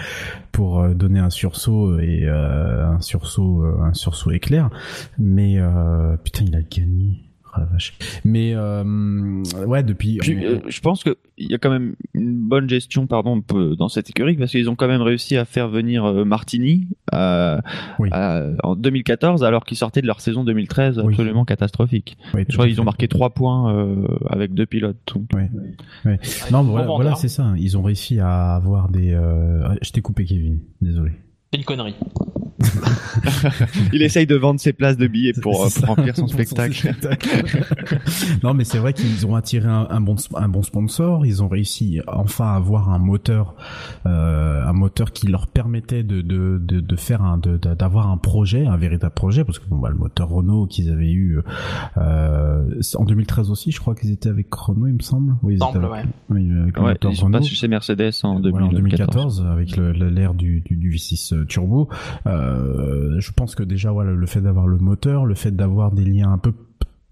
pour 0.51 0.87
donner 0.89 1.17
un 1.19 1.31
sursaut 1.31 1.97
et 1.99 2.25
euh, 2.25 2.85
un 2.87 3.01
sursaut, 3.01 3.63
un 3.63 3.95
sursaut 3.95 4.29
éclair. 4.29 4.69
Mais 5.17 5.55
euh, 5.57 6.17
putain, 6.17 6.45
il 6.47 6.55
a 6.55 6.61
gagné. 6.61 7.23
Ah, 7.57 7.61
la 7.61 7.65
vache. 7.65 7.93
Mais 8.23 8.53
euh, 8.55 8.83
ouais, 9.65 9.83
depuis. 9.83 10.17
Puis, 10.17 10.45
euh, 10.45 10.59
je 10.67 10.79
pense 10.81 11.03
que 11.03 11.17
il 11.37 11.51
y 11.51 11.53
a 11.53 11.57
quand 11.57 11.69
même 11.69 11.95
une 12.13 12.35
bonne 12.35 12.67
gestion, 12.69 13.05
pardon, 13.07 13.41
dans 13.77 13.89
cette 13.89 14.09
écurie 14.09 14.35
parce 14.35 14.51
qu'ils 14.51 14.69
ont 14.69 14.75
quand 14.75 14.87
même 14.87 15.01
réussi 15.01 15.37
à 15.37 15.45
faire 15.45 15.67
venir 15.69 16.05
euh, 16.05 16.25
Martini 16.25 16.87
euh, 17.13 17.59
Oui. 17.99 18.09
à- 18.11 18.43
en 18.63 18.75
2014 18.75 19.43
alors 19.43 19.63
qu'ils 19.65 19.77
sortaient 19.77 20.01
de 20.01 20.07
leur 20.07 20.19
saison 20.21 20.43
2013 20.43 20.99
Oui. 20.99 21.13
absolument 21.13 21.45
catastrophique. 21.45 22.17
Je 22.33 22.43
crois 22.53 22.65
qu'ils 22.65 22.75
fait. 22.75 22.81
ont 22.81 22.85
marqué 22.85 23.07
trois 23.07 23.29
points 23.31 23.73
euh, 23.75 24.07
avec 24.29 24.53
deux 24.53 24.65
pilotes. 24.65 24.97
donc. 25.13 25.25
Ouais. 25.33 25.49
Ouais. 26.05 26.19
Non, 26.51 26.63
voilà, 26.63 27.15
c'est 27.15 27.27
ça. 27.27 27.53
Ils 27.57 27.77
ont 27.77 27.83
réussi 27.83 28.19
à 28.19 28.55
avoir 28.55 28.89
des. 28.89 29.13
Euh... 29.13 29.67
Je 29.81 29.91
t'ai 29.91 30.01
coupé, 30.01 30.25
Kevin. 30.25 30.59
Désolé. 30.81 31.11
C'est 31.51 31.59
une 31.59 31.65
connerie. 31.65 31.95
Il 33.93 34.01
essaye 34.01 34.25
de 34.25 34.35
vendre 34.35 34.59
ses 34.59 34.73
places 34.73 34.97
de 34.97 35.05
billets 35.07 35.33
pour, 35.41 35.63
euh, 35.65 35.69
pour 35.75 35.85
remplir 35.89 36.15
son 36.15 36.21
Pour 36.27 36.31
spectacle. 36.31 36.73
spectacle. 36.75 37.29
non, 38.43 38.53
mais 38.55 38.63
c'est 38.63 38.79
vrai 38.79 38.93
qu'ils 38.93 39.25
ont 39.27 39.35
attiré 39.35 39.67
un, 39.67 39.87
un 39.89 40.01
bon 40.01 40.15
un 40.35 40.49
bon 40.49 40.63
sponsor. 40.63 41.25
Ils 41.25 41.43
ont 41.43 41.47
réussi 41.47 42.01
enfin 42.07 42.47
à 42.47 42.55
avoir 42.55 42.89
un 42.91 42.97
moteur, 42.99 43.55
euh, 44.07 44.63
un 44.65 44.73
moteur 44.73 45.11
qui 45.11 45.27
leur 45.27 45.47
permettait 45.47 46.03
de 46.03 46.21
de 46.21 46.57
de, 46.59 46.79
de 46.79 46.95
faire 46.95 47.21
un 47.21 47.37
d'avoir 47.37 48.09
un 48.09 48.17
projet, 48.17 48.65
un 48.65 48.77
véritable 48.77 49.13
projet, 49.13 49.43
parce 49.45 49.59
que 49.59 49.67
bon 49.67 49.77
bah 49.77 49.89
le 49.89 49.95
moteur 49.95 50.29
Renault 50.29 50.65
qu'ils 50.65 50.89
avaient 50.91 51.11
eu 51.11 51.39
euh, 51.97 52.81
en 52.95 53.05
2013 53.05 53.51
aussi, 53.51 53.71
je 53.71 53.79
crois 53.79 53.93
qu'ils 53.95 54.11
étaient 54.11 54.29
avec 54.29 54.53
Renault, 54.53 54.87
il 54.87 54.93
me 54.95 55.01
semble. 55.01 55.35
Oui, 55.43 55.55
ils 55.55 55.59
Semble, 55.59 55.77
étaient 55.77 55.87
ouais. 55.87 55.99
avec, 55.99 56.09
oui, 56.29 56.51
avec 56.61 56.75
le 56.75 56.81
Ouais, 56.81 56.89
moteur 56.93 57.11
ils 57.11 57.17
sont 57.17 57.25
Renault. 57.25 57.39
pas 57.39 57.45
chez 57.45 57.67
Mercedes 57.67 58.11
en 58.23 58.39
Voilà, 58.41 58.65
en 58.65 58.69
2014. 58.69 59.37
2014 59.41 59.45
avec 59.51 59.77
l'ère 59.77 60.33
du, 60.33 60.61
du, 60.61 60.75
du 60.75 60.91
V6 60.91 61.36
turbo. 61.45 61.89
Euh, 62.25 63.19
je 63.19 63.31
pense 63.31 63.55
que 63.55 63.63
déjà 63.63 63.91
le 63.91 64.25
fait 64.25 64.41
d'avoir 64.41 64.67
le 64.67 64.77
moteur, 64.77 65.25
le 65.25 65.35
fait 65.35 65.51
d'avoir 65.51 65.91
des 65.91 66.05
liens 66.05 66.31
un 66.31 66.37
peu 66.37 66.53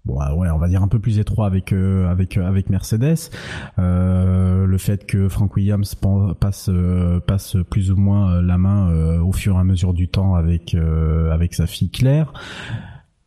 bon 0.06 0.14
ouais 0.36 0.48
on 0.50 0.58
va 0.58 0.68
dire 0.68 0.82
un 0.82 0.88
peu 0.88 0.98
plus 0.98 1.18
étroits 1.18 1.46
avec 1.46 1.72
euh, 1.72 2.08
avec 2.08 2.38
euh, 2.38 2.62
Mercedes, 2.68 3.30
euh, 3.78 4.64
le 4.64 4.78
fait 4.78 5.04
que 5.04 5.28
Frank 5.28 5.54
Williams 5.56 5.94
passe 6.40 6.68
euh, 6.68 7.20
plus 7.68 7.90
ou 7.90 7.96
moins 7.96 8.36
euh, 8.36 8.42
la 8.42 8.56
main 8.56 8.88
euh, 8.90 9.20
au 9.20 9.32
fur 9.32 9.56
et 9.56 9.58
à 9.58 9.64
mesure 9.64 9.92
du 9.92 10.08
temps 10.08 10.34
avec 10.34 10.74
euh, 10.74 11.32
avec 11.32 11.54
sa 11.54 11.66
fille 11.66 11.90
Claire. 11.90 12.32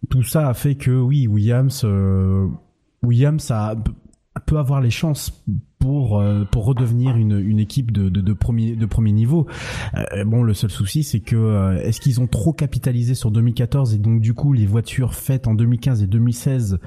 Tout 0.09 0.23
ça 0.23 0.47
a 0.47 0.53
fait 0.53 0.75
que 0.75 0.91
oui 0.91 1.27
Williams 1.27 1.81
euh, 1.83 2.47
Williams 3.03 3.51
a 3.51 3.75
peut 4.45 4.57
avoir 4.57 4.81
les 4.81 4.89
chances 4.89 5.43
pour 5.79 6.19
euh, 6.19 6.43
pour 6.43 6.65
redevenir 6.65 7.15
une, 7.15 7.39
une 7.39 7.59
équipe 7.59 7.91
de, 7.91 8.09
de, 8.09 8.19
de 8.21 8.33
premier 8.33 8.75
de 8.75 8.85
premier 8.85 9.11
niveau. 9.13 9.47
Euh, 10.13 10.25
bon, 10.25 10.43
le 10.43 10.53
seul 10.53 10.69
souci 10.69 11.03
c'est 11.03 11.21
que 11.21 11.35
euh, 11.37 11.81
est-ce 11.81 12.01
qu'ils 12.01 12.19
ont 12.19 12.27
trop 12.27 12.51
capitalisé 12.53 13.15
sur 13.15 13.31
2014 13.31 13.93
et 13.93 13.97
donc 13.97 14.19
du 14.21 14.33
coup 14.33 14.51
les 14.53 14.65
voitures 14.65 15.13
faites 15.13 15.47
en 15.47 15.53
2015 15.53 16.03
et 16.03 16.07
2016 16.07 16.79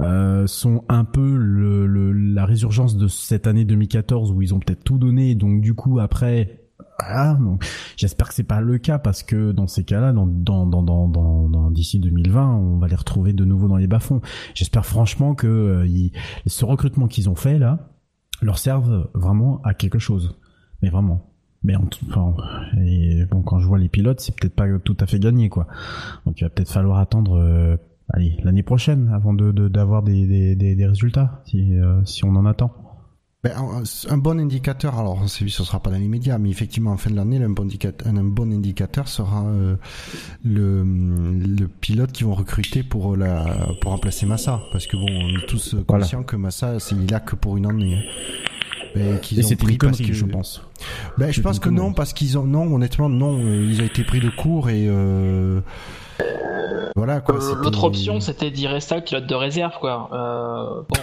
euh, 0.00 0.46
sont 0.46 0.84
un 0.88 1.04
peu 1.04 1.36
le, 1.36 1.86
le- 1.86 2.12
la 2.12 2.44
résurgence 2.44 2.96
de 2.96 3.06
cette 3.08 3.46
année 3.46 3.64
2014 3.64 4.32
où 4.32 4.42
ils 4.42 4.52
ont 4.54 4.58
peut-être 4.58 4.82
tout 4.84 4.98
donné 4.98 5.30
et 5.30 5.34
donc 5.36 5.60
du 5.60 5.74
coup 5.74 5.98
après 6.00 6.56
donc, 7.40 7.64
j'espère 7.96 8.28
que 8.28 8.34
c'est 8.34 8.42
pas 8.44 8.60
le 8.60 8.76
cas 8.76 8.98
parce 8.98 9.22
que 9.22 9.52
dans 9.52 9.66
ces 9.66 9.84
cas-là, 9.84 10.12
dans, 10.12 10.26
dans, 10.26 10.66
dans, 10.66 10.82
dans- 10.82 11.08
d'ici 11.80 11.98
2020, 11.98 12.54
on 12.56 12.78
va 12.78 12.88
les 12.88 12.94
retrouver 12.94 13.32
de 13.32 13.44
nouveau 13.44 13.66
dans 13.68 13.76
les 13.76 13.86
bas-fonds. 13.86 14.20
J'espère 14.54 14.84
franchement 14.84 15.34
que 15.34 15.46
euh, 15.46 16.08
ce 16.46 16.64
recrutement 16.64 17.08
qu'ils 17.08 17.28
ont 17.30 17.34
fait 17.34 17.58
là 17.58 17.88
leur 18.42 18.58
serve 18.58 19.08
vraiment 19.14 19.60
à 19.62 19.74
quelque 19.74 19.98
chose. 19.98 20.38
Mais 20.82 20.90
vraiment. 20.90 21.26
Mais 21.62 21.76
en 21.76 21.84
tout, 21.86 22.04
enfin, 22.08 22.34
et 22.86 23.24
bon, 23.30 23.42
quand 23.42 23.58
je 23.58 23.66
vois 23.66 23.78
les 23.78 23.88
pilotes, 23.90 24.20
c'est 24.20 24.34
peut-être 24.34 24.54
pas 24.54 24.66
tout 24.78 24.96
à 25.00 25.06
fait 25.06 25.18
gagné 25.18 25.48
quoi. 25.48 25.66
Donc 26.24 26.40
il 26.40 26.44
va 26.44 26.50
peut-être 26.50 26.70
falloir 26.72 26.98
attendre. 26.98 27.36
euh, 27.36 27.76
l'année 28.42 28.62
prochaine, 28.62 29.10
avant 29.14 29.32
de 29.34 29.68
d'avoir 29.68 30.02
des, 30.02 30.26
des, 30.26 30.56
des, 30.56 30.74
des 30.74 30.86
résultats, 30.86 31.42
si, 31.46 31.74
euh, 31.78 32.04
si 32.04 32.24
on 32.24 32.34
en 32.34 32.44
attend. 32.46 32.72
Ben, 33.42 33.52
un, 33.56 33.82
un 34.12 34.18
bon 34.18 34.38
indicateur, 34.38 34.98
alors 34.98 35.26
c'est- 35.26 35.48
ce 35.48 35.64
sera 35.64 35.80
pas 35.80 35.88
dans 35.90 35.96
l'immédiat, 35.96 36.36
mais 36.36 36.50
effectivement 36.50 36.90
en 36.92 36.98
fin 36.98 37.08
de 37.10 37.16
l'année, 37.16 37.42
un 37.42 37.48
bon 37.48 37.62
indicateur, 37.62 38.06
un 38.06 38.22
bon 38.22 38.52
indicateur 38.52 39.08
sera 39.08 39.46
euh, 39.46 39.76
le, 40.44 40.84
le 40.84 41.66
pilote 41.66 42.12
qu'ils 42.12 42.26
vont 42.26 42.34
recruter 42.34 42.82
pour 42.82 43.16
la 43.16 43.46
pour 43.80 43.92
remplacer 43.92 44.26
Massa, 44.26 44.60
parce 44.72 44.86
que 44.86 44.98
bon, 44.98 45.06
on 45.08 45.38
est 45.38 45.46
tous 45.46 45.74
Voilà. 45.88 46.04
conscients 46.04 46.22
que 46.22 46.36
Massa, 46.36 46.78
c'est 46.80 46.94
il 46.96 47.04
est 47.04 47.10
là 47.12 47.20
que 47.20 47.34
pour 47.34 47.56
une 47.56 47.64
année. 47.64 48.04
Ben, 48.94 49.18
qu'ils 49.20 49.40
Et 49.40 49.44
ont 49.44 49.48
c'était 49.48 49.64
pris 49.64 49.72
une 49.74 49.78
parce 49.78 49.96
connerie, 49.96 50.10
que 50.10 50.16
je 50.16 50.24
pense. 50.26 50.62
Ben, 51.16 51.32
je 51.32 51.40
pense 51.40 51.60
que 51.60 51.70
non, 51.70 51.94
parce 51.94 52.12
qu'ils 52.12 52.36
ont 52.36 52.44
non, 52.44 52.74
honnêtement 52.74 53.08
non, 53.08 53.38
euh, 53.38 53.66
ils 53.70 53.80
ont 53.80 53.84
été 53.86 54.04
pris 54.04 54.20
de 54.20 54.28
court 54.28 54.68
et 54.68 54.86
euh, 54.86 55.60
voilà 56.94 57.20
quoi. 57.22 57.36
Euh, 57.36 57.54
L'autre 57.62 57.84
option, 57.84 58.20
c'était 58.20 58.50
d'y 58.50 58.66
rester 58.66 59.00
pilote 59.00 59.26
de 59.26 59.34
réserve, 59.34 59.78
quoi. 59.80 60.10
Euh, 60.12 60.82
bon. 60.88 61.00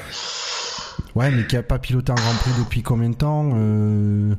Ouais, 1.18 1.31
mais 1.31 1.48
qui 1.48 1.57
a 1.57 1.64
pas 1.64 1.80
piloté 1.80 2.11
un 2.11 2.15
Grand 2.15 2.35
Prix 2.35 2.52
depuis 2.60 2.84
combien 2.84 3.10
de 3.10 3.15
temps 3.15 3.49
euh... 3.56 4.35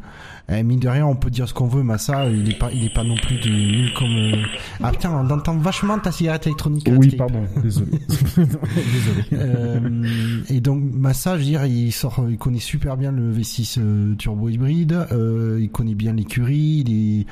eh, 0.50 0.62
Mine 0.62 0.80
de 0.80 0.88
rien, 0.88 1.06
on 1.06 1.14
peut 1.16 1.30
dire 1.30 1.48
ce 1.48 1.54
qu'on 1.54 1.66
veut, 1.66 1.82
Massa, 1.82 2.28
il 2.28 2.50
est 2.50 2.58
pas, 2.58 2.70
il 2.72 2.84
est 2.84 2.92
pas 2.94 3.04
non 3.04 3.16
plus 3.16 3.36
de 3.38 3.48
nul 3.48 3.92
comme. 3.94 4.10
euh, 4.16 4.42
Ah 4.82 4.90
putain, 4.92 5.10
on 5.12 5.30
entend 5.30 5.56
vachement 5.56 5.98
ta 5.98 6.10
cigarette 6.12 6.46
électronique. 6.46 6.88
Redscape. 6.88 7.32
désolé. 7.62 7.90
désolé. 8.36 9.24
Euh, 9.32 10.40
et 10.48 10.60
donc 10.60 10.82
Massa, 10.92 11.34
je 11.34 11.38
veux 11.40 11.44
dire, 11.48 11.64
il 11.66 11.92
sort, 11.92 12.24
il 12.28 12.38
connaît 12.38 12.58
super 12.58 12.96
bien 12.96 13.12
le 13.12 13.32
V6 13.32 13.76
euh, 13.78 14.14
turbo 14.16 14.48
hybride, 14.48 15.06
euh, 15.12 15.58
il 15.60 15.70
connaît 15.70 15.94
bien 15.94 16.12
l'écurie, 16.12 16.84
il 16.86 17.20
est, 17.20 17.26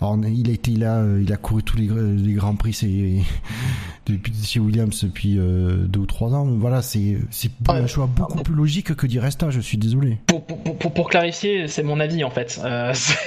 alors, 0.00 0.18
il 0.26 0.48
a 0.50 0.52
été 0.52 0.72
là, 0.72 0.96
euh, 0.98 1.22
il 1.22 1.32
a 1.32 1.36
couru 1.36 1.62
tous 1.62 1.76
les, 1.76 1.86
gr- 1.86 2.16
les 2.24 2.32
grands 2.34 2.54
prix, 2.56 2.72
c'est 2.72 2.88
depuis 4.06 4.32
chez 4.42 4.60
Williams 4.60 5.04
depuis 5.04 5.38
euh, 5.38 5.86
deux 5.86 6.00
ou 6.00 6.06
trois 6.06 6.34
ans. 6.34 6.44
Voilà, 6.46 6.82
c'est 6.82 7.18
c'est 7.30 7.50
un 7.68 7.86
choix 7.86 8.06
beaucoup 8.06 8.42
plus 8.42 8.54
logique 8.54 8.94
que 8.94 9.06
d'y 9.06 9.18
rester. 9.18 9.46
Je 9.50 9.60
suis 9.60 9.78
désolé. 9.78 10.18
Pour, 10.26 10.44
pour, 10.44 10.62
pour, 10.78 10.92
pour 10.92 11.08
clarifier, 11.10 11.68
c'est 11.68 11.82
mon 11.82 12.00
avis 12.00 12.24
en 12.24 12.30
fait. 12.30 12.57
Euh, 12.64 12.92
c'est- 12.94 13.18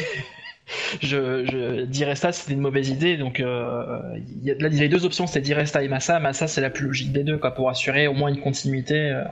je, 1.01 1.45
je 1.45 1.81
dirais 1.85 2.15
ça, 2.15 2.31
c'était 2.31 2.53
une 2.53 2.61
mauvaise 2.61 2.89
idée. 2.89 3.17
Donc, 3.17 3.39
euh, 3.39 3.99
il 4.17 4.43
y 4.43 4.51
a, 4.51 4.55
là, 4.55 4.67
il 4.69 4.75
y 4.75 4.79
avait 4.79 4.89
deux 4.89 5.03
options, 5.05 5.27
c'était 5.27 5.41
Diresta 5.41 5.83
et 5.83 5.87
Massa. 5.89 6.19
Massa, 6.19 6.47
c'est 6.47 6.61
la 6.61 6.69
plus 6.69 6.85
logique 6.87 7.11
des 7.11 7.23
deux, 7.23 7.37
quoi, 7.37 7.51
pour 7.51 7.69
assurer 7.69 8.07
au 8.07 8.13
moins 8.13 8.29
une 8.29 8.39
continuité 8.39 8.95
euh, 9.11 9.23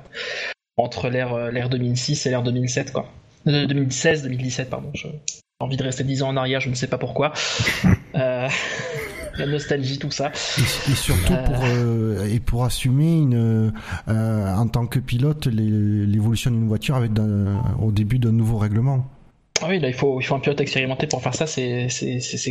entre 0.78 1.10
l'ère 1.10 1.34
euh, 1.34 1.52
l'ère 1.52 1.70
2006 1.70 2.26
et 2.26 2.30
l'ère 2.30 2.44
2007, 2.44 2.92
quoi. 2.92 3.06
Euh, 3.48 3.66
2016, 3.68 4.24
2017, 4.24 4.70
pardon. 4.70 4.92
J'ai 4.94 5.10
envie 5.62 5.78
de 5.78 5.84
rester 5.84 6.04
10 6.04 6.24
ans 6.24 6.30
en 6.30 6.38
arrière, 6.38 6.60
je 6.60 6.70
ne 6.70 6.76
sais 6.76 6.88
pas 6.88 6.98
pourquoi. 6.98 7.34
Euh, 8.16 8.50
la 9.38 9.46
nostalgie, 9.46 10.00
tout 10.00 10.10
ça. 10.10 10.32
Et, 10.58 10.92
et 10.92 10.96
surtout 10.96 11.34
Euh. 11.34 11.44
pour 11.46 11.64
euh, 11.64 12.26
et 12.28 12.40
pour 12.40 12.66
assumer 12.66 13.20
une 13.20 13.72
euh, 14.08 14.56
en 14.56 14.68
tant 14.68 14.88
que 14.88 14.98
pilote 14.98 15.46
l'évolution 15.46 16.50
d'une 16.50 16.68
voiture 16.68 16.96
avec 16.96 17.12
au 17.80 17.92
début 17.92 18.18
d'un 18.18 18.32
nouveau 18.32 18.58
règlement. 18.58 19.06
Ah 19.62 19.66
oui, 19.68 19.80
là, 19.80 19.90
il 19.90 19.94
faut, 19.94 20.22
il 20.22 20.24
faut 20.24 20.36
un 20.36 20.40
pilote 20.40 20.62
expérimenté 20.62 21.06
pour 21.06 21.22
faire 21.22 21.34
ça, 21.34 21.46
c'est 21.46 21.88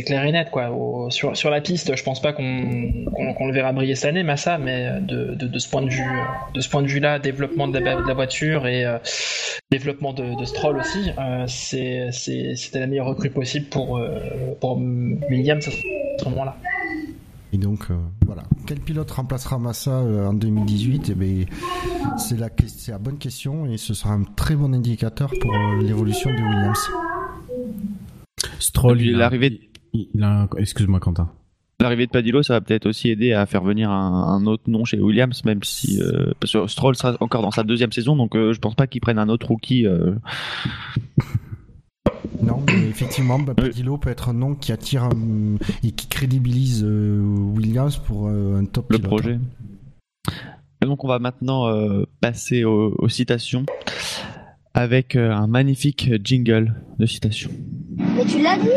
clair 0.05 0.23
et 0.25 0.31
net. 0.31 0.49
Quoi. 0.51 0.69
Sur, 1.09 1.35
sur 1.35 1.49
la 1.49 1.59
piste, 1.59 1.95
je 1.95 2.03
pense 2.03 2.21
pas 2.21 2.33
qu'on 2.33 3.05
qu'on 3.35 3.47
le 3.47 3.53
verra 3.53 3.73
briller 3.73 3.95
cette 3.95 4.09
année, 4.09 4.23
Massa, 4.23 4.57
mais 4.59 4.99
de, 5.01 5.33
de, 5.33 5.47
de 5.47 5.59
ce 5.59 5.67
point 5.69 5.81
de 5.81 5.89
vue, 5.89 6.19
euh, 6.19 6.23
de 6.53 6.61
ce 6.61 6.69
point 6.69 6.83
de 6.83 6.87
vue-là, 6.87 7.17
développement 7.17 7.67
de 7.67 7.79
la, 7.79 7.95
de 7.95 8.07
la 8.07 8.13
voiture 8.13 8.67
et 8.67 8.85
euh, 8.85 8.99
développement 9.71 10.13
de, 10.13 10.35
de 10.35 10.45
Stroll 10.45 10.77
aussi, 10.77 11.11
euh, 11.17 11.45
c'était 11.47 12.79
la 12.79 12.87
meilleure 12.87 13.07
recrue 13.07 13.31
possible 13.31 13.67
pour, 13.67 13.97
euh, 13.97 14.19
pour 14.59 14.77
Williams 15.29 15.67
à 15.67 15.71
ce 15.71 16.29
moment-là. 16.29 16.57
Et 17.51 17.57
donc 17.57 17.87
euh, 17.89 17.97
voilà, 18.25 18.43
quel 18.67 18.79
pilote 18.79 19.09
remplacera 19.09 19.57
Massa 19.57 19.91
euh, 20.01 20.27
en 20.27 20.33
2018 20.33 21.09
Eh 21.09 21.15
ben 21.15 21.45
c'est 22.17 22.37
la 22.37 22.49
la 22.89 22.97
bonne 22.99 23.17
question 23.17 23.65
et 23.65 23.77
ce 23.77 23.93
sera 23.95 24.13
un 24.13 24.23
très 24.23 24.55
bon 24.55 24.73
indicateur 24.73 25.31
pour 25.41 25.53
euh, 25.55 25.81
l'évolution 25.81 26.29
de 26.29 26.35
Williams. 26.35 26.89
Stroll, 28.59 28.99
l'arrivée- 29.01 29.69
Excuse-moi, 30.57 30.99
Quentin. 30.99 31.31
L'arrivée 31.81 32.05
de 32.05 32.11
Padillo, 32.11 32.43
ça 32.43 32.53
va 32.53 32.61
peut-être 32.61 32.85
aussi 32.87 33.09
aider 33.09 33.31
à 33.33 33.45
faire 33.45 33.63
venir 33.63 33.89
un, 33.89 34.35
un 34.35 34.45
autre 34.45 34.63
nom 34.67 34.83
chez 34.85 34.99
Williams, 35.01 35.43
même 35.45 35.63
si 35.63 35.99
euh, 36.01 36.31
parce 36.39 36.53
que 36.53 36.67
Stroll 36.67 36.95
sera 36.95 37.15
encore 37.21 37.41
dans 37.41 37.51
sa 37.51 37.63
deuxième 37.63 37.91
saison, 37.93 38.15
donc 38.17 38.35
euh, 38.35 38.53
je 38.53 38.59
pense 38.59 38.75
pas 38.75 38.85
qu'ils 38.85 39.01
prennent 39.01 39.17
un 39.17 39.29
autre 39.29 39.47
rookie. 39.47 39.87
Non, 42.41 42.63
mais 42.67 42.87
effectivement, 42.89 43.39
bah, 43.39 43.53
Padillo 43.55 43.97
peut 43.97 44.09
être 44.09 44.29
un 44.29 44.33
nom 44.33 44.55
qui 44.55 44.71
attire 44.71 45.05
euh, 45.05 45.57
et 45.83 45.91
qui 45.91 46.07
crédibilise 46.07 46.83
euh, 46.85 47.21
Williams 47.55 47.97
pour 47.97 48.27
euh, 48.27 48.59
un 48.61 48.65
top 48.65 48.91
le 48.91 48.97
pilote. 48.97 49.09
projet. 49.11 49.39
Et 50.81 50.85
donc 50.85 51.03
on 51.03 51.07
va 51.07 51.19
maintenant 51.19 51.67
euh, 51.67 52.05
passer 52.21 52.63
aux, 52.63 52.95
aux 52.97 53.09
citations 53.09 53.65
avec 54.73 55.15
euh, 55.15 55.31
un 55.31 55.47
magnifique 55.47 56.09
jingle 56.23 56.73
de 56.99 57.05
citations. 57.05 57.51
Mais 58.15 58.25
tu 58.25 58.41
l'as 58.41 58.57
dit 58.57 58.69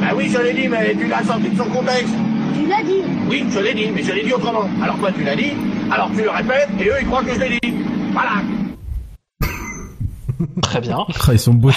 Bah 0.00 0.08
oui, 0.16 0.28
je 0.28 0.38
l'ai 0.42 0.52
dit, 0.52 0.68
mais 0.68 0.94
tu 0.94 1.06
l'as 1.08 1.22
sorti 1.24 1.48
de 1.48 1.56
son 1.56 1.64
contexte. 1.70 2.14
Tu 2.54 2.66
l'as 2.68 2.82
dit 2.82 3.00
Oui, 3.30 3.44
je 3.50 3.58
l'ai 3.60 3.72
dit, 3.74 3.86
mais 3.94 4.02
je 4.02 4.12
l'ai 4.12 4.24
dit 4.24 4.32
autrement. 4.32 4.68
Alors 4.82 4.98
toi, 4.98 5.10
tu 5.12 5.22
l'as 5.24 5.36
dit, 5.36 5.52
alors 5.90 6.10
tu 6.14 6.22
le 6.22 6.30
répètes, 6.30 6.68
et 6.80 6.84
eux, 6.88 6.94
ils 7.00 7.06
croient 7.06 7.22
que 7.24 7.32
je 7.34 7.40
l'ai 7.40 7.58
dit. 7.62 7.72
Voilà. 8.12 8.42
Très 10.62 10.80
bien. 10.80 10.98
Ah, 11.28 11.32
ils 11.32 11.38
sont 11.38 11.54
beaux. 11.54 11.70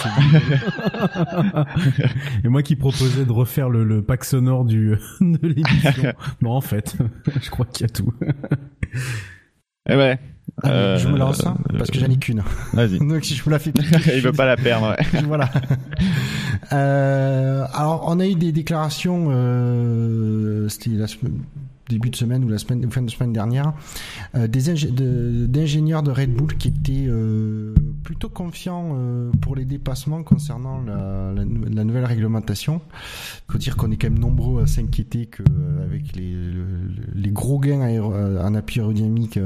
Et 2.43 2.47
moi 2.47 2.63
qui 2.63 2.75
proposais 2.75 3.25
de 3.25 3.31
refaire 3.31 3.69
le, 3.69 3.83
le 3.83 4.01
pack 4.03 4.23
sonore 4.23 4.65
du 4.65 4.95
de 5.21 5.47
l'émission. 5.47 6.13
Non, 6.41 6.51
en 6.51 6.61
fait, 6.61 6.95
je 7.41 7.49
crois 7.49 7.65
qu'il 7.65 7.87
y 7.87 7.89
a 7.89 7.93
tout. 7.93 8.13
Eh 9.89 9.95
ouais, 9.95 10.19
Allez, 10.63 10.99
je 10.99 11.07
me 11.07 11.17
lance 11.17 11.45
hein, 11.45 11.57
Euh, 11.73 11.77
parce 11.77 11.91
que 11.91 11.99
j'en 11.99 12.07
ai 12.07 12.17
qu'une. 12.17 12.43
Vas-y. 12.73 12.99
Donc 12.99 13.23
si 13.25 13.35
je 13.35 13.43
me 13.45 13.51
la 13.51 13.59
fais 13.59 13.71
Il 14.15 14.21
veut 14.21 14.31
pas 14.31 14.45
la 14.45 14.57
perdre. 14.57 14.95
Ouais. 15.13 15.21
voilà. 15.25 15.49
Euh, 16.73 17.65
alors, 17.73 18.03
on 18.07 18.19
a 18.19 18.27
eu 18.27 18.35
des 18.35 18.51
déclarations, 18.51 19.27
euh, 19.31 20.67
c'était 20.69 20.91
la 20.91 21.07
semaine- 21.07 21.39
début 21.91 22.09
de 22.09 22.15
semaine 22.15 22.43
ou 22.43 22.47
la 22.49 22.57
semaine, 22.57 22.89
fin 22.91 23.01
de 23.01 23.09
semaine 23.09 23.33
dernière, 23.33 23.73
euh, 24.35 24.47
d'ingénieurs 24.47 26.03
de, 26.03 26.11
Red 26.11 26.33
Bull 26.33 26.55
qui 26.57 26.67
étaient 26.69 27.05
euh, 27.07 27.73
plutôt 28.03 28.29
confiants 28.29 28.91
euh, 28.95 29.31
pour 29.41 29.55
les 29.55 29.65
dépassements 29.65 30.23
concernant 30.23 30.81
la, 30.81 31.31
la 31.35 31.45
nou- 31.45 31.65
la 31.71 31.83
nouvelle 31.83 32.05
réglementation. 32.05 32.81
Faut 33.49 33.57
dire 33.57 33.75
qu'on 33.77 33.91
est 33.91 33.97
quand 33.97 34.09
même 34.09 34.19
nombreux 34.19 34.63
à 34.63 34.67
s'inquiéter 34.67 35.25
que 35.27 35.43
euh, 35.43 35.87
les, 36.15 36.31
le- 36.33 36.89
les 37.15 37.31
gros 37.31 37.59
gains 37.59 37.81
en 37.81 38.55
appui 38.55 38.79
aérodynamique. 38.79 39.39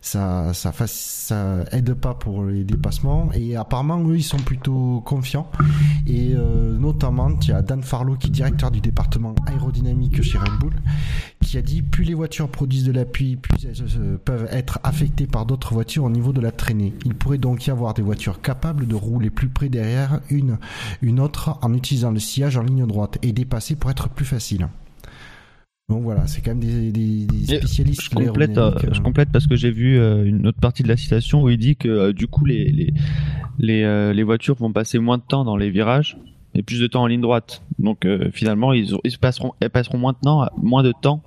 ça 0.00 0.52
ça 0.54 1.64
aide 1.72 1.94
pas 1.94 2.14
pour 2.14 2.44
les 2.44 2.64
dépassements 2.64 3.28
et 3.34 3.56
apparemment 3.56 4.00
eux 4.08 4.16
ils 4.16 4.22
sont 4.22 4.38
plutôt 4.38 5.02
confiants 5.04 5.50
et 6.06 6.34
notamment 6.78 7.28
il 7.42 7.48
y 7.48 7.52
a 7.52 7.60
Dan 7.62 7.82
Farlow 7.82 8.16
qui 8.16 8.28
est 8.28 8.30
directeur 8.30 8.70
du 8.70 8.80
département 8.80 9.34
aérodynamique 9.46 10.22
chez 10.22 10.38
Red 10.38 10.58
Bull 10.58 10.72
qui 11.42 11.58
a 11.58 11.59
dit 11.62 11.82
plus 11.82 12.04
les 12.04 12.14
voitures 12.14 12.48
produisent 12.48 12.84
de 12.84 12.92
l'appui 12.92 13.36
plus 13.36 13.64
elles 13.64 13.84
euh, 13.98 14.16
peuvent 14.24 14.48
être 14.50 14.78
affectées 14.82 15.26
par 15.26 15.46
d'autres 15.46 15.74
voitures 15.74 16.04
au 16.04 16.10
niveau 16.10 16.32
de 16.32 16.40
la 16.40 16.52
traînée 16.52 16.94
il 17.04 17.14
pourrait 17.14 17.38
donc 17.38 17.66
y 17.66 17.70
avoir 17.70 17.94
des 17.94 18.02
voitures 18.02 18.40
capables 18.40 18.86
de 18.86 18.94
rouler 18.94 19.30
plus 19.30 19.48
près 19.48 19.68
derrière 19.68 20.20
une 20.30 20.58
une 21.02 21.20
autre 21.20 21.58
en 21.62 21.74
utilisant 21.74 22.10
le 22.10 22.18
sillage 22.18 22.56
en 22.56 22.62
ligne 22.62 22.86
droite 22.86 23.18
et 23.22 23.32
dépasser 23.32 23.76
pour 23.76 23.90
être 23.90 24.08
plus 24.08 24.24
facile 24.24 24.68
donc 25.90 26.04
voilà, 26.04 26.28
c'est 26.28 26.40
quand 26.40 26.52
même 26.52 26.60
des, 26.60 26.92
des, 26.92 27.26
des 27.26 27.52
Et 27.52 27.58
spécialistes. 27.58 28.02
Je 28.02 28.16
de 28.16 28.26
complète, 28.26 28.56
euh, 28.56 28.70
je 28.92 29.00
euh. 29.00 29.02
complète 29.02 29.30
parce 29.32 29.48
que 29.48 29.56
j'ai 29.56 29.72
vu 29.72 29.98
euh, 29.98 30.24
une 30.24 30.46
autre 30.46 30.60
partie 30.60 30.84
de 30.84 30.88
la 30.88 30.96
citation 30.96 31.42
où 31.42 31.50
il 31.50 31.58
dit 31.58 31.74
que 31.74 31.88
euh, 31.88 32.12
du 32.12 32.28
coup 32.28 32.44
les 32.44 32.70
les 32.70 32.94
les, 33.58 33.82
euh, 33.82 34.12
les 34.12 34.22
voitures 34.22 34.54
vont 34.54 34.72
passer 34.72 35.00
moins 35.00 35.18
de 35.18 35.24
temps 35.28 35.44
dans 35.44 35.56
les 35.56 35.68
virages 35.68 36.16
et 36.54 36.62
plus 36.62 36.80
de 36.80 36.86
temps 36.86 37.02
en 37.02 37.06
ligne 37.06 37.20
droite. 37.20 37.62
Donc 37.78 38.04
euh, 38.04 38.30
finalement 38.32 38.72
ils, 38.72 38.94
ont- 38.94 39.00
ils 39.04 39.10
se 39.12 39.18
passeront 39.18 39.52
elles 39.60 39.70
passeront 39.70 39.98
moins 39.98 40.12
de 40.12 40.18
temps, 40.22 40.46
moins 40.56 40.82
de 40.82 40.92
temps. 40.92 41.22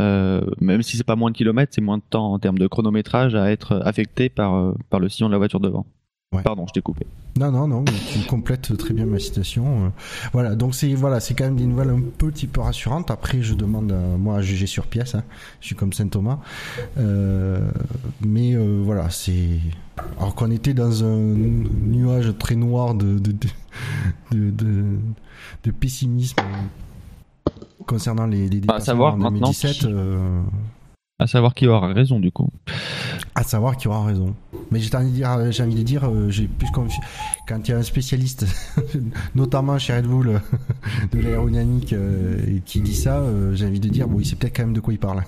euh, 0.00 0.40
même 0.60 0.82
si 0.82 0.96
c'est 0.96 1.04
pas 1.04 1.16
moins 1.16 1.30
de 1.30 1.36
kilomètres, 1.36 1.72
c'est 1.74 1.80
moins 1.82 1.98
de 1.98 2.02
temps 2.08 2.32
en 2.32 2.38
termes 2.38 2.58
de 2.58 2.66
chronométrage 2.66 3.34
à 3.34 3.50
être 3.50 3.80
affecté 3.84 4.28
par 4.28 4.54
euh, 4.54 4.72
par 4.90 5.00
le 5.00 5.08
sillon 5.08 5.28
de 5.28 5.32
la 5.32 5.38
voiture 5.38 5.60
devant. 5.60 5.86
Ouais. 6.32 6.42
Pardon, 6.42 6.64
je 6.66 6.72
t'ai 6.72 6.80
coupé. 6.80 7.06
Non, 7.38 7.50
non, 7.50 7.66
non, 7.66 7.84
tu 7.84 8.20
complètes 8.26 8.76
très 8.78 8.94
bien 8.94 9.04
ma 9.06 9.18
citation. 9.18 9.86
euh. 9.86 9.88
Voilà, 10.32 10.54
donc 10.54 10.74
c'est 10.74 10.94
voilà, 10.94 11.20
c'est 11.20 11.34
quand 11.34 11.44
même 11.44 11.56
des 11.56 11.66
nouvelles 11.66 11.90
un 11.90 12.00
petit 12.16 12.46
peu 12.46 12.60
rassurantes. 12.62 13.10
Après, 13.10 13.42
je 13.42 13.54
demande 13.54 13.92
à 13.92 14.16
moi 14.18 14.36
à 14.36 14.40
juger 14.42 14.66
sur 14.66 14.86
pièce. 14.86 15.14
Hein. 15.14 15.24
Je 15.60 15.66
suis 15.66 15.74
comme 15.76 15.92
Saint 15.92 16.08
Thomas, 16.08 16.38
Euh, 16.98 17.70
mais 18.22 18.54
euh, 18.54 18.80
voilà, 18.84 19.10
c'est 19.10 19.58
alors 20.18 20.34
qu'on 20.34 20.50
était 20.50 20.74
dans 20.74 21.04
un 21.04 21.16
nuage 21.16 22.32
très 22.38 22.54
noir 22.56 22.94
de 22.94 23.18
de 23.18 23.32
de, 23.32 23.48
de, 24.30 24.50
de- 24.50 24.98
de 25.64 25.70
pessimisme 25.70 26.36
concernant 27.86 28.26
les, 28.26 28.48
les 28.48 28.60
À 28.68 28.80
savoir 28.80 29.16
dépassements 29.16 29.28
en 29.28 29.30
maintenant 29.32 29.50
2017. 29.50 29.72
qui- 29.72 29.86
euh, 29.88 30.40
À 31.22 31.26
savoir 31.26 31.54
qui 31.54 31.66
aura 31.66 31.92
raison 31.92 32.18
du 32.20 32.30
coup. 32.32 32.48
à 33.34 33.42
savoir 33.44 33.76
qui 33.76 33.88
aura 33.88 34.04
raison. 34.04 34.34
Mais 34.70 34.80
j'ai 34.80 34.94
envie 34.96 35.10
de 35.10 35.14
dire, 35.14 35.52
j'ai 35.52 35.62
envie 35.62 35.74
de 35.74 35.82
dire, 35.82 36.04
euh, 36.08 36.30
j'ai 36.30 36.46
plus 36.48 36.68
confi- 36.70 37.00
quand 37.46 37.66
il 37.66 37.70
y 37.70 37.74
a 37.74 37.78
un 37.78 37.82
spécialiste, 37.82 38.46
notamment 39.34 39.78
chez 39.78 39.94
Red 39.94 40.06
Bull, 40.06 40.40
de 41.12 41.20
l'aérodynamique, 41.20 41.92
euh, 41.92 42.58
qui 42.64 42.80
dit 42.80 42.94
ça, 42.96 43.18
euh, 43.18 43.54
j'ai 43.54 43.66
envie 43.66 43.80
de 43.80 43.88
dire, 43.88 44.08
bon, 44.08 44.18
il 44.20 44.26
sait 44.26 44.36
peut-être 44.36 44.56
quand 44.56 44.62
même 44.64 44.72
de 44.74 44.80
quoi 44.80 44.92
il 44.94 44.98
parle. 44.98 45.22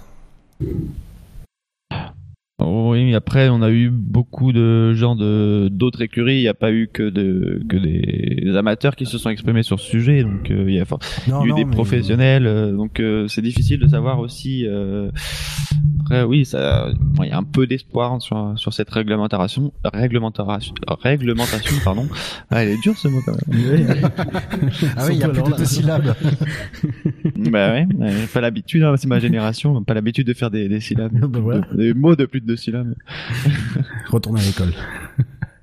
Oui, 2.60 3.04
mais 3.04 3.14
après 3.14 3.48
on 3.48 3.62
a 3.62 3.70
eu 3.70 3.90
beaucoup 3.90 4.52
de 4.52 4.94
gens 4.94 5.16
de 5.16 5.68
d'autres 5.72 6.02
écuries. 6.02 6.36
Il 6.36 6.42
n'y 6.42 6.48
a 6.48 6.54
pas 6.54 6.70
eu 6.70 6.86
que 6.92 7.10
de 7.10 7.60
que 7.68 7.76
des 7.76 8.56
amateurs 8.56 8.94
qui 8.94 9.06
se 9.06 9.18
sont 9.18 9.28
exprimés 9.30 9.64
sur 9.64 9.80
ce 9.80 9.90
sujet. 9.90 10.22
Donc 10.22 10.50
euh, 10.52 10.64
il 10.68 10.74
y 10.74 10.80
a 10.80 10.84
for- 10.84 11.00
Non, 11.28 11.40
il 11.42 11.42
y 11.42 11.44
a 11.44 11.46
eu 11.46 11.50
non, 11.50 11.56
des 11.56 11.64
mais- 11.64 11.72
professionnels. 11.72 12.46
euh, 12.46 12.70
donc 12.72 13.00
euh, 13.00 13.26
c'est 13.26 13.42
difficile 13.42 13.80
de 13.80 13.88
savoir 13.88 14.20
aussi. 14.20 14.66
euh, 14.68 15.10
Après 16.02 16.22
oui, 16.22 16.44
ça, 16.44 16.90
bon, 17.00 17.24
il 17.24 17.30
y 17.30 17.32
a 17.32 17.38
un 17.38 17.42
peu 17.42 17.66
d'espoir 17.66 18.22
sur 18.22 18.52
sur 18.56 18.72
cette 18.72 18.90
réglementation, 18.90 19.72
réglementation, 19.92 20.74
réglementation, 21.02 21.74
pardon. 21.82 22.06
Ah, 22.50 22.62
elle 22.62 22.68
est 22.70 22.80
dure 22.82 22.96
ce 22.96 23.08
mot 23.08 23.18
quand 23.24 23.32
même. 23.32 23.86
Ah 24.96 25.06
oui, 25.08 25.14
il 25.14 25.18
y 25.18 25.24
a 25.24 25.28
plus 25.28 25.42
de 25.42 25.56
deux 25.56 25.64
syllabes. 25.64 26.14
bah 27.50 27.72
ouais, 27.72 27.86
ouais, 27.98 28.12
pas 28.32 28.40
l'habitude. 28.40 28.82
hein, 28.82 28.94
c'est 28.96 29.08
ma 29.08 29.18
génération, 29.18 29.82
pas 29.82 29.94
l'habitude 29.94 30.26
de 30.26 30.34
faire 30.34 30.50
des, 30.50 30.68
des 30.68 30.80
syllabes, 30.80 31.12
Bah 31.28 31.40
voilà. 31.40 31.62
de- 31.72 31.76
des 31.76 31.94
mots 31.94 32.14
de 32.16 32.26
plus 32.26 32.40
de 32.44 32.48
deux 32.48 32.56
syllabes. 32.56 32.94
Retourne 34.10 34.38
à 34.38 34.42
l'école. 34.42 34.72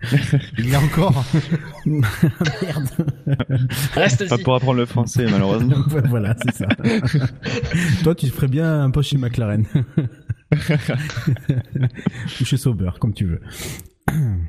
Il 0.58 0.70
y 0.70 0.76
a 0.76 0.82
encore. 0.82 1.24
Merde. 1.86 2.90
Pas 3.94 4.02
Reste-y. 4.02 4.44
pour 4.44 4.56
apprendre 4.56 4.80
le 4.80 4.86
français 4.86 5.28
malheureusement. 5.30 5.76
Voilà, 6.10 6.36
c'est 6.44 6.56
ça. 6.56 6.68
Toi, 8.04 8.16
tu 8.16 8.28
ferais 8.28 8.48
bien 8.48 8.82
un 8.84 8.90
poste 8.90 9.12
chez 9.12 9.18
McLaren. 9.18 9.66
Ou 12.42 12.46
chez 12.46 12.58
Sauber, 12.58 12.92
comme 13.00 13.14
tu 13.14 13.26
veux. 13.26 13.42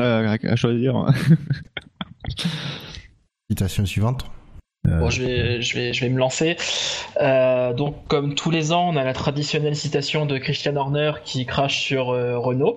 Euh, 0.01 0.37
à 0.43 0.57
choisir. 0.57 1.07
Citation 3.51 3.85
suivante. 3.85 4.25
Euh, 4.89 4.99
Bon, 4.99 5.11
je 5.11 5.23
vais, 5.23 5.63
je 5.63 5.77
vais, 5.77 5.93
je 5.93 6.01
vais 6.01 6.09
me 6.11 6.19
lancer. 6.19 6.57
Euh, 7.21 7.73
donc, 7.73 7.95
comme 8.09 8.35
tous 8.35 8.51
les 8.51 8.73
ans, 8.73 8.91
on 8.93 8.97
a 8.97 9.05
la 9.05 9.13
traditionnelle 9.13 9.77
citation 9.77 10.27
de 10.27 10.39
Christian 10.39 10.75
Horner 10.75 11.13
qui 11.25 11.47
crache 11.47 11.83
sur 11.83 12.11
euh, 12.11 12.37
Renault. 12.37 12.77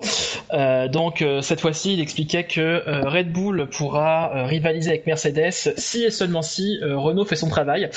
Euh, 0.52 0.86
donc, 0.86 1.22
euh, 1.22 1.40
cette 1.40 1.60
fois-ci, 1.60 1.94
il 1.94 2.00
expliquait 2.00 2.44
que 2.44 2.82
Red 3.06 3.32
Bull 3.32 3.68
pourra 3.68 4.46
rivaliser 4.46 4.90
avec 4.90 5.06
Mercedes 5.06 5.50
si 5.76 6.04
et 6.04 6.10
seulement 6.10 6.42
si 6.42 6.78
Renault 6.82 7.24
fait 7.24 7.36
son 7.36 7.48
travail. 7.48 7.90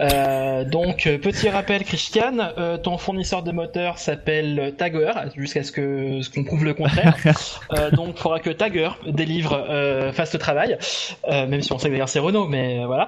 Euh, 0.00 0.64
donc, 0.64 1.08
petit 1.22 1.48
rappel, 1.48 1.84
Christian, 1.84 2.38
euh, 2.58 2.78
ton 2.78 2.98
fournisseur 2.98 3.42
de 3.42 3.52
moteur 3.52 3.98
s'appelle 3.98 4.74
Tagger, 4.78 5.12
jusqu'à 5.36 5.62
ce 5.62 5.72
que 5.72 6.22
ce 6.22 6.30
qu'on 6.30 6.44
prouve 6.44 6.64
le 6.64 6.74
contraire. 6.74 7.16
Euh, 7.72 7.90
donc, 7.90 8.14
il 8.16 8.20
faudra 8.20 8.40
que 8.40 8.50
Tagger 8.50 8.90
délivre, 9.06 9.52
euh, 9.68 10.12
fasse 10.12 10.32
le 10.32 10.38
travail, 10.38 10.76
euh, 11.28 11.46
même 11.46 11.62
si 11.62 11.72
on 11.72 11.78
sait 11.78 11.88
que 11.88 11.92
d'ailleurs 11.92 12.08
c'est 12.08 12.18
Renault, 12.18 12.46
mais 12.46 12.84
voilà. 12.84 13.06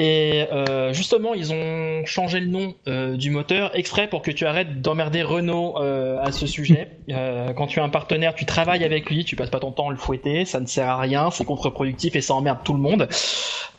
Et 0.00 0.46
euh, 0.52 0.92
justement, 0.92 1.34
ils 1.34 1.52
ont 1.52 2.06
changé 2.06 2.38
le 2.38 2.46
nom 2.46 2.72
euh, 2.86 3.16
du 3.16 3.30
moteur 3.30 3.76
exprès 3.76 4.06
pour 4.06 4.22
que 4.22 4.30
tu 4.30 4.46
arrêtes 4.46 4.80
d'emmerder 4.80 5.24
Renault 5.24 5.74
euh, 5.78 6.22
à 6.22 6.30
ce 6.30 6.46
sujet. 6.46 6.88
Euh, 7.10 7.54
quand 7.54 7.66
tu 7.66 7.80
as 7.80 7.84
un 7.84 7.88
partenaire, 7.88 8.34
tu 8.34 8.44
travailles 8.44 8.84
avec 8.84 9.08
lui, 9.08 9.24
tu 9.24 9.34
passes 9.34 9.48
pas 9.48 9.60
ton 9.60 9.72
temps 9.72 9.88
à 9.88 9.92
le 9.92 9.96
fouetter, 9.96 10.44
ça 10.44 10.60
ne 10.60 10.66
sert 10.66 10.86
à 10.86 10.98
rien, 10.98 11.30
c'est 11.30 11.46
contre-productif 11.46 12.14
et 12.16 12.20
ça 12.20 12.34
emmerde 12.34 12.58
tout 12.64 12.74
le 12.74 12.80
monde. 12.80 13.08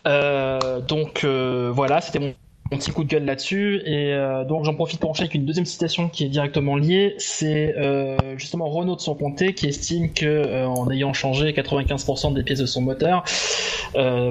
Euh, 0.08 0.82
donc 0.82 1.24
euh, 1.24 1.72
voilà, 1.72 2.02
c'était 2.02 2.18
mon 2.18 2.34
mon 2.72 2.78
petit 2.78 2.92
coup 2.92 3.04
de 3.04 3.10
gueule 3.10 3.26
là-dessus. 3.26 3.82
Et 3.86 4.14
euh, 4.14 4.46
donc 4.46 4.66
j'en 4.66 4.74
profite 4.74 5.00
pour 5.00 5.10
enchaîner 5.10 5.26
avec 5.26 5.36
une 5.36 5.46
deuxième 5.46 5.66
citation 5.66 6.10
qui 6.10 6.26
est 6.26 6.30
directement 6.30 6.76
liée. 6.76 7.16
C'est 7.18 7.76
euh, 7.78 8.16
justement 8.38 8.70
Renault 8.70 8.96
de 8.96 9.02
son 9.02 9.16
comté 9.16 9.54
qui 9.54 9.68
estime 9.68 10.14
que 10.14 10.26
euh, 10.26 10.68
en 10.68 10.90
ayant 10.92 11.14
changé 11.14 11.52
95% 11.52 12.34
des 12.34 12.44
pièces 12.44 12.60
de 12.60 12.66
son 12.66 12.82
moteur 12.82 13.24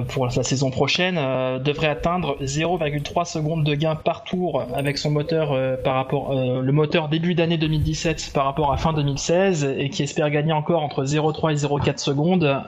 pour 0.07 0.25
la 0.25 0.43
saison 0.43 0.71
prochaine 0.71 1.15
devrait 1.61 1.87
atteindre 1.87 2.37
0,3 2.41 3.25
secondes 3.25 3.65
de 3.65 3.75
gain 3.75 3.95
par 3.95 4.23
tour 4.23 4.65
avec 4.73 4.97
son 4.97 5.11
moteur 5.11 5.53
par 5.83 5.95
rapport 5.95 6.33
le 6.33 6.71
moteur 6.71 7.09
début 7.09 7.35
d'année 7.35 7.57
2017 7.57 8.31
par 8.33 8.45
rapport 8.45 8.71
à 8.71 8.77
fin 8.77 8.93
2016 8.93 9.75
et 9.77 9.89
qui 9.89 10.03
espère 10.03 10.29
gagner 10.29 10.53
encore 10.53 10.81
entre 10.81 11.03
0,3 11.03 11.51
et 11.51 11.55
0,4 11.55 11.97
secondes 11.97 12.63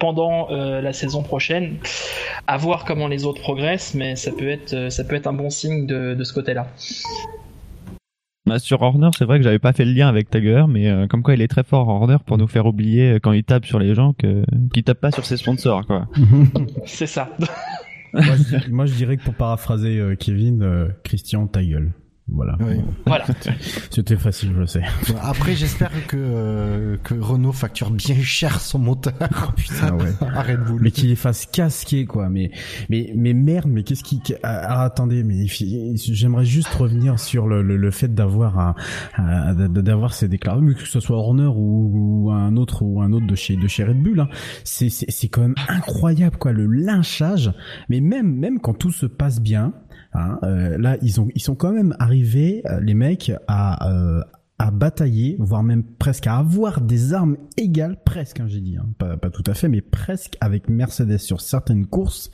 pendant 0.00 0.48
la 0.50 0.92
saison 0.92 1.22
prochaine. 1.22 1.76
À 2.48 2.56
voir 2.56 2.84
comment 2.84 3.06
les 3.06 3.24
autres 3.24 3.40
progressent 3.40 3.94
mais 3.94 4.16
ça 4.16 4.32
peut 4.32 4.50
être 4.50 4.90
ça 4.90 5.04
peut 5.04 5.11
être 5.16 5.26
un 5.26 5.32
bon 5.32 5.50
signe 5.50 5.86
de, 5.86 6.14
de 6.14 6.24
ce 6.24 6.32
côté-là. 6.32 6.66
Bah, 8.44 8.58
sur 8.58 8.82
Horner, 8.82 9.10
c'est 9.16 9.24
vrai 9.24 9.38
que 9.38 9.44
j'avais 9.44 9.60
pas 9.60 9.72
fait 9.72 9.84
le 9.84 9.92
lien 9.92 10.08
avec 10.08 10.28
Tiger, 10.28 10.64
mais 10.68 10.88
euh, 10.88 11.06
comme 11.06 11.22
quoi 11.22 11.34
il 11.34 11.40
est 11.42 11.48
très 11.48 11.62
fort 11.62 11.88
Horner 11.88 12.16
pour 12.26 12.38
nous 12.38 12.48
faire 12.48 12.66
oublier 12.66 13.12
euh, 13.12 13.18
quand 13.20 13.30
il 13.32 13.44
tape 13.44 13.64
sur 13.64 13.78
les 13.78 13.94
gens 13.94 14.14
que 14.14 14.44
qu'il 14.74 14.82
tape 14.82 15.00
pas 15.00 15.12
sur 15.12 15.24
ses 15.24 15.36
sponsors 15.36 15.86
quoi. 15.86 16.08
C'est 16.84 17.06
ça. 17.06 17.30
moi, 18.12 18.22
je, 18.36 18.42
dis- 18.58 18.70
moi, 18.72 18.86
je 18.86 18.94
dirais 18.94 19.16
que 19.16 19.22
pour 19.22 19.34
paraphraser 19.34 19.96
euh, 19.98 20.16
Kevin, 20.16 20.62
euh, 20.62 20.88
Christian, 21.04 21.46
ta 21.46 21.62
gueule. 21.62 21.92
Voilà. 22.28 22.56
Oui. 22.60 22.76
voilà. 23.04 23.24
C'était 23.90 24.16
facile, 24.16 24.52
je 24.58 24.64
sais. 24.64 24.82
Après, 25.20 25.54
j'espère 25.54 25.90
que, 26.06 26.16
euh, 26.16 26.96
que 27.02 27.14
Renault 27.14 27.52
facture 27.52 27.90
bien 27.90 28.14
cher 28.22 28.60
son 28.60 28.78
moteur. 28.78 29.12
Putain, 29.56 29.88
Ah 29.88 29.94
ouais. 29.96 30.12
à 30.34 30.42
Red 30.42 30.60
Bull. 30.64 30.80
Mais 30.82 30.90
qu'il 30.92 31.08
les 31.08 31.16
fasse 31.16 31.46
casquer, 31.46 32.06
quoi. 32.06 32.28
Mais, 32.30 32.50
mais, 32.88 33.12
mais 33.16 33.34
merde, 33.34 33.66
mais 33.68 33.82
qu'est-ce 33.82 34.04
qui, 34.04 34.22
ah, 34.42 34.60
ah, 34.64 34.82
attendez, 34.84 35.24
mais 35.24 35.46
j'aimerais 35.46 36.44
juste 36.44 36.72
revenir 36.72 37.18
sur 37.18 37.46
le, 37.48 37.60
le, 37.62 37.76
le 37.76 37.90
fait 37.90 38.14
d'avoir 38.14 38.58
un, 38.58 38.74
un- 39.18 39.52
d'avoir 39.54 40.14
ces 40.14 40.28
déclarations, 40.28 40.64
mais 40.64 40.74
que 40.74 40.86
ce 40.86 41.00
soit 41.00 41.16
Horner 41.18 41.46
ou, 41.54 41.90
ou 42.26 42.30
un 42.30 42.56
autre, 42.56 42.82
ou 42.82 43.02
un 43.02 43.12
autre 43.12 43.26
de 43.26 43.34
chez, 43.34 43.56
de 43.56 43.66
chez 43.66 43.84
Red 43.84 44.00
Bull, 44.02 44.20
hein. 44.20 44.28
C'est, 44.64 44.88
c'est, 44.90 45.10
c'est 45.10 45.28
quand 45.28 45.42
même 45.42 45.56
incroyable, 45.68 46.36
quoi, 46.38 46.52
le 46.52 46.66
lynchage. 46.66 47.52
Mais 47.88 48.00
même, 48.00 48.34
même 48.36 48.60
quand 48.60 48.74
tout 48.74 48.92
se 48.92 49.06
passe 49.06 49.40
bien, 49.40 49.72
hein, 50.14 50.38
euh, 50.42 50.78
là, 50.78 50.96
ils 51.02 51.20
ont, 51.20 51.28
ils 51.34 51.42
sont 51.42 51.54
quand 51.54 51.72
même 51.72 51.94
arrivés, 51.98 52.62
euh, 52.66 52.80
les 52.80 52.94
mecs, 52.94 53.32
à, 53.46 53.90
euh, 53.90 54.22
à 54.58 54.70
batailler, 54.70 55.36
voire 55.38 55.62
même 55.62 55.82
presque 55.82 56.26
à 56.26 56.36
avoir 56.36 56.80
des 56.80 57.14
armes 57.14 57.36
égales, 57.56 57.96
presque, 58.04 58.40
hein, 58.40 58.46
j'ai 58.46 58.60
dit, 58.60 58.76
hein, 58.76 58.86
pas, 58.98 59.16
pas 59.16 59.30
tout 59.30 59.44
à 59.46 59.54
fait, 59.54 59.68
mais 59.68 59.80
presque 59.80 60.36
avec 60.40 60.68
Mercedes 60.68 61.18
sur 61.18 61.40
certaines 61.40 61.86
courses. 61.86 62.30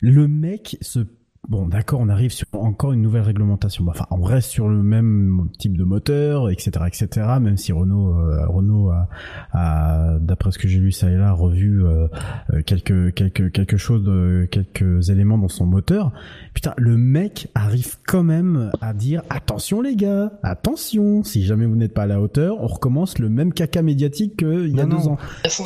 Le 0.00 0.28
mec 0.28 0.76
se 0.80 1.00
Bon, 1.46 1.68
d'accord, 1.68 2.00
on 2.00 2.08
arrive 2.08 2.32
sur 2.32 2.46
encore 2.52 2.92
une 2.94 3.02
nouvelle 3.02 3.20
réglementation. 3.22 3.84
Enfin, 3.88 4.06
on 4.10 4.22
reste 4.22 4.50
sur 4.50 4.68
le 4.68 4.82
même 4.82 5.48
type 5.58 5.76
de 5.76 5.84
moteur, 5.84 6.48
etc., 6.48 6.70
etc. 6.86 7.08
Même 7.38 7.58
si 7.58 7.70
Renault, 7.72 8.14
euh, 8.18 8.46
Renault 8.48 8.90
a, 8.90 9.08
a 9.52 10.18
d'après 10.20 10.52
ce 10.52 10.58
que 10.58 10.68
j'ai 10.68 10.78
lu 10.78 10.90
ça 10.90 11.10
et 11.10 11.16
là, 11.16 11.32
revu 11.32 11.84
euh, 11.84 12.08
euh, 12.54 12.62
quelques 12.62 13.12
quelques 13.12 13.52
quelque 13.52 13.76
chose, 13.76 14.02
de, 14.04 14.48
quelques 14.50 15.10
éléments 15.10 15.36
dans 15.36 15.48
son 15.48 15.66
moteur. 15.66 16.12
Putain, 16.54 16.72
le 16.78 16.96
mec 16.96 17.48
arrive 17.54 17.96
quand 18.06 18.24
même 18.24 18.70
à 18.80 18.94
dire 18.94 19.22
attention 19.28 19.82
les 19.82 19.96
gars, 19.96 20.32
attention. 20.42 21.22
Si 21.24 21.44
jamais 21.44 21.66
vous 21.66 21.76
n'êtes 21.76 21.92
pas 21.92 22.04
à 22.04 22.06
la 22.06 22.22
hauteur, 22.22 22.56
on 22.62 22.66
recommence 22.68 23.18
le 23.18 23.28
même 23.28 23.52
caca 23.52 23.82
médiatique 23.82 24.38
qu'il 24.38 24.74
y 24.74 24.80
a 24.80 24.86
Non, 24.86 24.96
deux 24.96 25.04
non. 25.04 25.12
ans. 25.12 25.18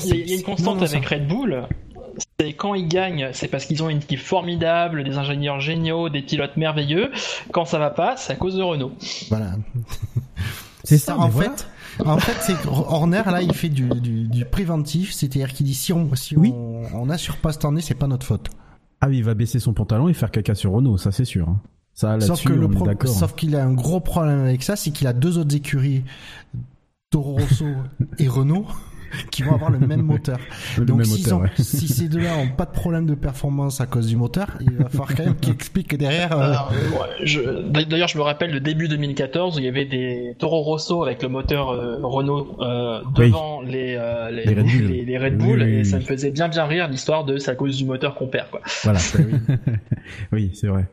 Il 0.06 0.28
y 0.28 0.32
a- 0.32 0.36
une 0.38 0.42
constante 0.42 0.74
Non, 0.74 0.80
non, 0.80 0.86
avec 0.86 1.06
Red 1.06 1.28
Bull. 1.28 1.62
C'est 2.40 2.52
quand 2.52 2.74
ils 2.74 2.88
gagnent, 2.88 3.28
c'est 3.32 3.48
parce 3.48 3.64
qu'ils 3.66 3.82
ont 3.82 3.88
une 3.88 3.98
équipe 3.98 4.18
formidable, 4.20 5.04
des 5.04 5.18
ingénieurs 5.18 5.60
géniaux, 5.60 6.08
des 6.08 6.22
pilotes 6.22 6.56
merveilleux. 6.56 7.10
Quand 7.52 7.64
ça 7.64 7.78
va 7.78 7.90
pas, 7.90 8.16
c'est 8.16 8.32
à 8.32 8.36
cause 8.36 8.56
de 8.56 8.62
Renault. 8.62 8.92
Voilà. 9.28 9.52
C'est 10.84 10.96
ça, 10.98 11.18
en 11.18 11.28
voilà. 11.28 11.50
fait. 11.50 11.66
En 12.06 12.18
fait, 12.18 12.36
c'est 12.40 12.66
Horner 12.66 13.22
là, 13.26 13.42
il 13.42 13.52
fait 13.52 13.68
du, 13.68 13.88
du, 13.88 14.26
du 14.28 14.44
préventif, 14.46 15.12
c'est-à-dire 15.12 15.52
qu'il 15.52 15.66
dit 15.66 15.74
si 15.74 15.92
on 15.92 16.14
si 16.14 16.34
Oui. 16.36 16.50
on, 16.54 16.84
on 16.94 17.10
assure 17.10 17.36
pas 17.38 17.52
cette 17.52 17.64
année, 17.66 17.80
c'est 17.82 17.94
pas 17.96 18.06
notre 18.06 18.24
faute. 18.24 18.48
Ah 19.02 19.08
oui, 19.08 19.18
il 19.18 19.24
va 19.24 19.34
baisser 19.34 19.58
son 19.58 19.74
pantalon 19.74 20.08
et 20.08 20.14
faire 20.14 20.30
caca 20.30 20.54
sur 20.54 20.72
Renault, 20.72 20.96
ça 20.96 21.12
c'est 21.12 21.24
sûr. 21.26 21.46
hein. 21.48 21.60
Ça 21.92 22.10
là-dessus, 22.12 22.28
Sauf 22.28 22.44
que 22.44 22.52
le 22.52 22.66
on 22.66 22.70
est 22.70 22.74
pro- 22.74 22.86
d'accord. 22.86 23.10
hein. 23.10 23.12
sauf 23.12 23.34
qu'il 23.34 23.54
a 23.56 23.62
un 23.64 23.72
gros 23.74 24.00
problème 24.00 24.40
avec 24.40 24.62
ça, 24.62 24.76
c'est 24.76 24.90
qu'il 24.92 25.08
a 25.08 25.12
deux 25.12 25.36
autres 25.36 25.54
écuries, 25.54 26.04
Toro 27.10 27.32
Rosso 27.34 27.66
et 28.18 28.28
Renault, 28.28 28.66
qui 29.30 29.42
vont 29.42 29.54
avoir 29.54 29.70
le 29.70 29.78
même 29.78 30.02
moteur. 30.02 30.38
Le 30.76 30.84
Donc 30.84 30.98
même 30.98 31.06
s'ils 31.06 31.24
moteur, 31.24 31.38
ont- 31.38 31.42
ouais. 31.42 31.50
si 31.58 31.88
ces 31.88 32.08
deux-là 32.08 32.36
ont 32.36 32.48
pas 32.48 32.64
de 32.66 32.72
problème 32.72 33.06
de 33.06 33.14
performance 33.14 33.80
à 33.80 33.86
cause 33.86 34.06
du 34.06 34.16
moteur, 34.16 34.56
il 34.60 34.72
va 34.76 34.88
falloir 34.88 35.14
quand 35.14 35.24
même 35.24 35.36
qu'ils 35.36 35.52
expliquent 35.52 35.88
que 35.88 35.96
derrière. 35.96 36.32
euh, 36.32 36.52
Alors, 36.52 36.70
ouais, 36.72 37.24
je- 37.26 37.68
D'ailleurs, 37.88 38.08
je 38.08 38.18
me 38.18 38.22
rappelle 38.22 38.50
le 38.52 38.60
début 38.60 38.88
2014 38.88 39.56
où 39.56 39.58
il 39.60 39.64
y 39.64 39.68
avait 39.68 39.84
des 39.84 40.34
Toro 40.38 40.62
Rosso 40.62 41.02
avec 41.02 41.22
le 41.22 41.28
moteur 41.28 41.70
euh, 41.70 41.98
Renault 42.02 42.56
euh, 42.60 43.00
devant 43.14 43.60
les, 43.62 43.96
euh, 43.98 44.30
les, 44.30 44.44
Les 44.44 44.54
Red 44.54 44.64
Bull. 44.66 44.86
les- 44.88 45.04
les 45.04 45.18
Red 45.18 45.34
Oui, 45.40 45.46
Bull 45.46 45.62
oui, 45.62 45.74
et 45.76 45.84
ça 45.84 45.96
me 45.98 46.02
faisait 46.04 46.30
bien 46.30 46.48
bien 46.48 46.64
rire 46.66 46.88
l'histoire 46.88 47.24
de 47.24 47.38
c'est 47.38 47.50
à 47.50 47.54
cause 47.54 47.76
du 47.76 47.84
moteur 47.84 48.14
qu'on 48.14 48.26
perd 48.28 48.50
quoi. 48.50 48.60
Voilà. 48.84 48.98
oui, 50.32 50.50
c'est 50.54 50.68
vrai. 50.68 50.86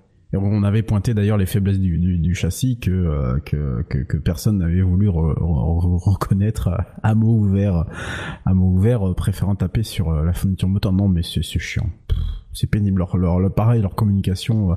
On 0.44 0.64
avait 0.64 0.84
pointé 0.84 1.14
d'ailleurs 1.14 1.38
les 1.38 1.45
faiblesses 1.45 1.80
du, 1.80 1.98
châssis 2.36 2.80
que, 2.80 2.91
euh, 2.91 3.40
que, 3.40 3.84
que, 3.90 3.99
que 3.99 4.18
personne 4.18 4.57
n'avait 4.57 4.82
voulu 4.82 5.07
re- 5.07 5.38
re- 5.38 6.10
reconnaître 6.12 6.70
à, 7.03 7.16
mot 7.16 7.38
ouvert, 7.38 7.86
à 8.45 8.53
mot 8.53 8.72
ouvert, 8.72 9.07
euh, 9.07 9.14
préférant 9.14 9.56
taper 9.56 9.84
sur 9.84 10.10
euh, 10.12 10.26
la 10.26 10.34
fourniture 10.34 10.68
moteur. 10.70 10.94
Non, 10.94 11.07
mais 11.07 11.22
c'est 11.24 11.41
chiant. 11.60 11.90
C'est 12.56 12.68
pénible. 12.68 12.98
Leur, 12.99 13.15
leur, 13.18 13.40
leur- 13.40 13.53
pareil, 13.53 13.82
leur 13.82 13.94
communication, 13.94 14.72
euh, 14.72 14.76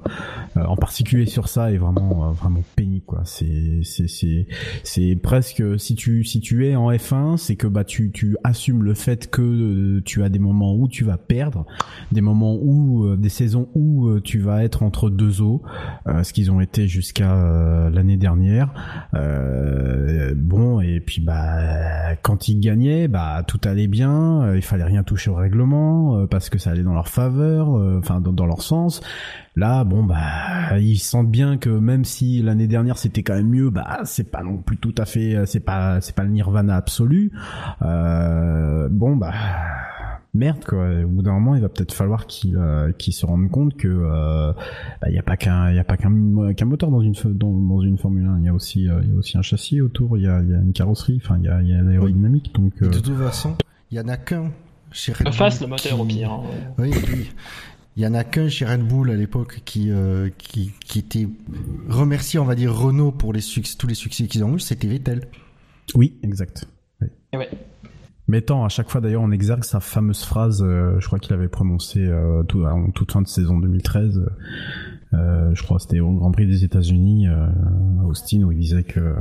euh, 0.58 0.64
en 0.66 0.76
particulier 0.76 1.24
sur 1.26 1.48
ça, 1.48 1.72
est 1.72 1.78
vraiment, 1.78 2.28
euh, 2.28 2.30
vraiment 2.32 2.62
pénible. 2.76 3.04
Quoi. 3.06 3.22
C'est, 3.24 3.80
c'est, 3.84 4.08
c'est, 4.08 4.46
c'est 4.82 5.16
presque 5.16 5.62
si 5.78 5.94
tu, 5.94 6.24
si 6.24 6.40
tu 6.40 6.66
es 6.66 6.76
en 6.76 6.90
F1, 6.90 7.36
c'est 7.38 7.56
que 7.56 7.66
bah 7.66 7.84
tu, 7.84 8.10
tu 8.10 8.36
assumes 8.44 8.82
le 8.82 8.94
fait 8.94 9.30
que 9.30 9.40
euh, 9.42 10.02
tu 10.04 10.22
as 10.24 10.28
des 10.28 10.38
moments 10.38 10.74
où 10.74 10.88
tu 10.88 11.04
vas 11.04 11.16
perdre, 11.16 11.64
des 12.12 12.20
moments 12.20 12.56
où, 12.60 13.04
euh, 13.06 13.16
des 13.16 13.28
saisons 13.30 13.68
où 13.74 14.18
tu 14.20 14.38
vas 14.40 14.64
être 14.64 14.82
entre 14.82 15.08
deux 15.10 15.40
eaux, 15.40 15.62
ce 16.22 16.32
qu'ils 16.32 16.50
ont 16.50 16.60
été 16.60 16.88
jusqu'à 16.88 17.88
l'année 17.92 18.16
dernière. 18.16 18.72
Bon, 20.34 20.80
et 20.80 21.00
puis 21.00 21.20
bah 21.22 22.16
quand 22.22 22.48
ils 22.48 22.58
gagnaient, 22.60 23.08
bah 23.08 23.42
tout 23.46 23.60
allait 23.64 23.86
bien, 23.86 24.54
il 24.54 24.62
fallait 24.62 24.84
rien 24.84 25.02
toucher 25.02 25.30
au 25.30 25.34
règlement 25.34 26.26
parce 26.26 26.48
que 26.50 26.58
ça 26.58 26.70
allait 26.70 26.82
dans 26.82 26.94
leur 26.94 27.08
faveur, 27.08 27.67
euh, 27.76 27.98
enfin 27.98 28.20
dans, 28.20 28.32
dans 28.32 28.46
leur 28.46 28.62
sens. 28.62 29.00
Là, 29.56 29.84
bon 29.84 30.04
bah 30.04 30.78
ils 30.78 30.98
sentent 30.98 31.30
bien 31.30 31.56
que 31.58 31.70
même 31.70 32.04
si 32.04 32.40
l'année 32.42 32.68
dernière 32.68 32.96
c'était 32.96 33.22
quand 33.22 33.34
même 33.34 33.48
mieux, 33.48 33.70
bah 33.70 34.00
c'est 34.04 34.30
pas 34.30 34.42
non 34.42 34.56
plus 34.58 34.76
tout 34.76 34.94
à 34.96 35.04
fait, 35.04 35.44
c'est 35.46 35.60
pas 35.60 36.00
c'est 36.00 36.14
pas 36.14 36.22
le 36.22 36.30
nirvana 36.30 36.76
absolu. 36.76 37.32
Euh, 37.82 38.88
bon 38.90 39.16
bah 39.16 39.32
merde 40.34 40.64
quoi. 40.64 40.88
Au 41.04 41.08
bout 41.08 41.22
d'un 41.22 41.32
moment, 41.32 41.54
il 41.54 41.60
va 41.60 41.68
peut-être 41.68 41.92
falloir 41.92 42.26
qu'ils 42.26 42.56
euh, 42.56 42.92
se 42.98 43.26
rendent 43.26 43.50
compte 43.50 43.76
que 43.76 43.88
euh, 43.88 44.52
bah, 45.00 45.08
il 45.08 45.14
y 45.14 45.18
a 45.18 45.22
pas 45.22 45.36
qu'un 45.36 45.70
il 45.70 45.76
y 45.76 45.78
a 45.78 45.84
pas 45.84 45.96
qu'un 45.96 46.10
moteur 46.10 46.90
dans 46.90 47.00
une 47.00 47.14
dans, 47.24 47.52
dans 47.52 47.80
une 47.80 47.98
Formule 47.98 48.26
1. 48.26 48.38
Il 48.38 48.44
y 48.44 48.48
a 48.48 48.54
aussi 48.54 48.88
euh, 48.88 49.00
il 49.02 49.12
y 49.12 49.14
a 49.14 49.18
aussi 49.18 49.38
un 49.38 49.42
châssis 49.42 49.80
autour. 49.80 50.16
Il 50.16 50.24
y 50.24 50.28
a 50.28 50.40
y 50.42 50.54
a 50.54 50.58
une 50.58 50.72
carrosserie. 50.72 51.20
Enfin 51.22 51.38
il 51.38 51.44
y 51.44 51.48
a 51.48 51.62
y 51.62 51.72
a 51.72 51.82
l'aérodynamique. 51.82 52.54
Donc 52.54 52.72
euh, 52.82 52.88
de 52.88 52.98
toute 52.98 53.16
façon, 53.16 53.56
il 53.90 53.98
y 53.98 54.00
en 54.00 54.08
a 54.08 54.16
qu'un 54.16 54.50
chez 54.92 55.12
Red 55.12 55.24
Bull. 55.24 55.32
Fasse 55.32 55.60
le 55.60 55.66
moteur 55.66 56.00
au 56.00 56.04
pire. 56.04 56.30
hein. 56.32 56.42
Oui, 56.78 56.88
et 56.90 57.00
puis, 57.00 57.30
il 57.96 58.02
y 58.02 58.06
en 58.06 58.14
a 58.14 58.24
qu'un 58.24 58.48
chez 58.48 58.64
Red 58.64 58.82
Bull 58.86 59.10
à 59.10 59.14
l'époque 59.14 59.60
qui, 59.64 59.90
euh, 59.90 60.30
qui, 60.38 60.72
qui 60.86 60.98
était 61.00 61.28
remercié, 61.88 62.38
on 62.38 62.44
va 62.44 62.54
dire, 62.54 62.74
Renault 62.74 63.12
pour 63.12 63.32
les 63.32 63.40
succès, 63.40 63.76
tous 63.78 63.86
les 63.86 63.94
succès 63.94 64.26
qu'ils 64.26 64.44
ont 64.44 64.54
eu, 64.56 64.60
c'était 64.60 64.88
Vettel. 64.88 65.22
oui 65.94 66.14
exact. 66.22 66.66
Oui. 67.00 67.08
Et 67.32 67.36
ouais. 67.36 67.48
Mettant 68.30 68.62
à 68.64 68.68
chaque 68.68 68.90
fois 68.90 69.00
d'ailleurs 69.00 69.22
en 69.22 69.30
exergue 69.30 69.64
sa 69.64 69.80
fameuse 69.80 70.22
phrase, 70.22 70.62
euh, 70.62 71.00
je 71.00 71.06
crois 71.06 71.18
qu'il 71.18 71.32
avait 71.32 71.48
prononcée 71.48 72.04
euh, 72.04 72.42
tout, 72.42 72.62
en 72.62 72.90
toute 72.90 73.10
fin 73.10 73.22
de 73.22 73.26
saison 73.26 73.58
2013. 73.58 74.20
Euh, 75.14 75.50
je 75.54 75.62
crois 75.62 75.78
que 75.78 75.84
c'était 75.84 76.00
au 76.00 76.12
Grand 76.12 76.30
Prix 76.32 76.46
des 76.46 76.64
États-Unis, 76.64 77.28
euh, 77.28 77.46
à 78.02 78.04
Austin, 78.04 78.42
où 78.42 78.52
il 78.52 78.58
disait 78.58 78.82
que 78.84 79.00
euh, 79.00 79.14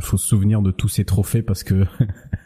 faut 0.00 0.18
se 0.18 0.26
souvenir 0.26 0.60
de 0.62 0.70
tous 0.70 0.88
ces 0.88 1.04
trophées 1.04 1.40
parce 1.42 1.62
que 1.64 1.86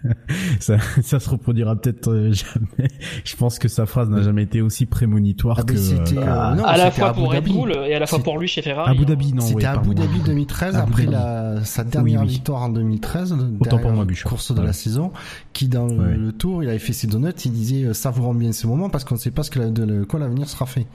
ça, 0.60 0.78
ça 1.02 1.18
se 1.20 1.30
reproduira 1.30 1.74
peut-être 1.76 2.08
euh, 2.12 2.32
jamais. 2.32 2.88
Je 3.24 3.36
pense 3.36 3.58
que 3.58 3.66
sa 3.68 3.86
phrase 3.86 4.08
n'a 4.08 4.22
jamais 4.22 4.44
été 4.44 4.62
aussi 4.62 4.86
prémonitoire 4.86 5.58
Ah, 5.60 5.64
que. 5.64 5.74
euh, 5.74 5.98
euh, 6.18 6.54
non, 6.54 6.64
à 6.64 6.76
la 6.76 6.90
fois 6.90 7.08
Abu 7.10 7.20
pour 7.20 7.30
Red 7.32 7.44
Dhabi. 7.44 7.52
Bull 7.52 7.72
et 7.86 7.94
à 7.94 7.98
la 7.98 8.06
fois 8.06 8.20
pour 8.20 8.38
lui 8.38 8.46
chez 8.48 8.62
Ferrari. 8.62 8.90
Abu 8.92 9.02
hein. 9.02 9.06
Dhabi, 9.06 9.32
non. 9.34 9.40
C'était 9.40 9.56
ouais, 9.56 9.64
Abu. 9.66 9.94
Dhabi 9.94 10.20
2013, 10.24 10.76
Abu 10.76 10.90
après 10.92 11.04
Dhabi. 11.06 11.12
la, 11.16 11.64
sa 11.64 11.82
dernière 11.84 12.20
Oui, 12.20 12.26
oui. 12.28 12.32
victoire 12.34 12.62
en 12.62 12.68
2013, 12.68 13.34
le 13.36 13.56
Autant 13.60 13.78
pour 13.78 13.90
moi, 13.90 14.04
Bouchard. 14.04 14.30
course 14.30 14.52
de 14.54 14.60
Ouais. 14.60 14.66
la 14.66 14.72
saison, 14.72 15.12
qui 15.52 15.66
dans 15.68 15.86
le- 15.86 15.98
Ouais. 15.98 16.16
le 16.16 16.32
tour, 16.32 16.62
il 16.62 16.68
avait 16.68 16.78
fait 16.78 16.92
ses 16.92 17.06
donuts, 17.08 17.30
il 17.44 17.52
disait 17.52 17.84
euh, 17.84 17.94
savourons 17.94 18.34
bien 18.34 18.52
ce 18.52 18.66
moment 18.66 18.90
parce 18.90 19.04
qu'on 19.04 19.16
ne 19.16 19.20
sait 19.20 19.30
pas 19.32 19.42
ce 19.42 19.50
que 19.50 19.58
la- 19.58 19.70
de 19.70 19.82
le- 19.84 20.04
quoi 20.04 20.20
l'avenir 20.20 20.48
sera 20.48 20.66
fait. 20.66 20.86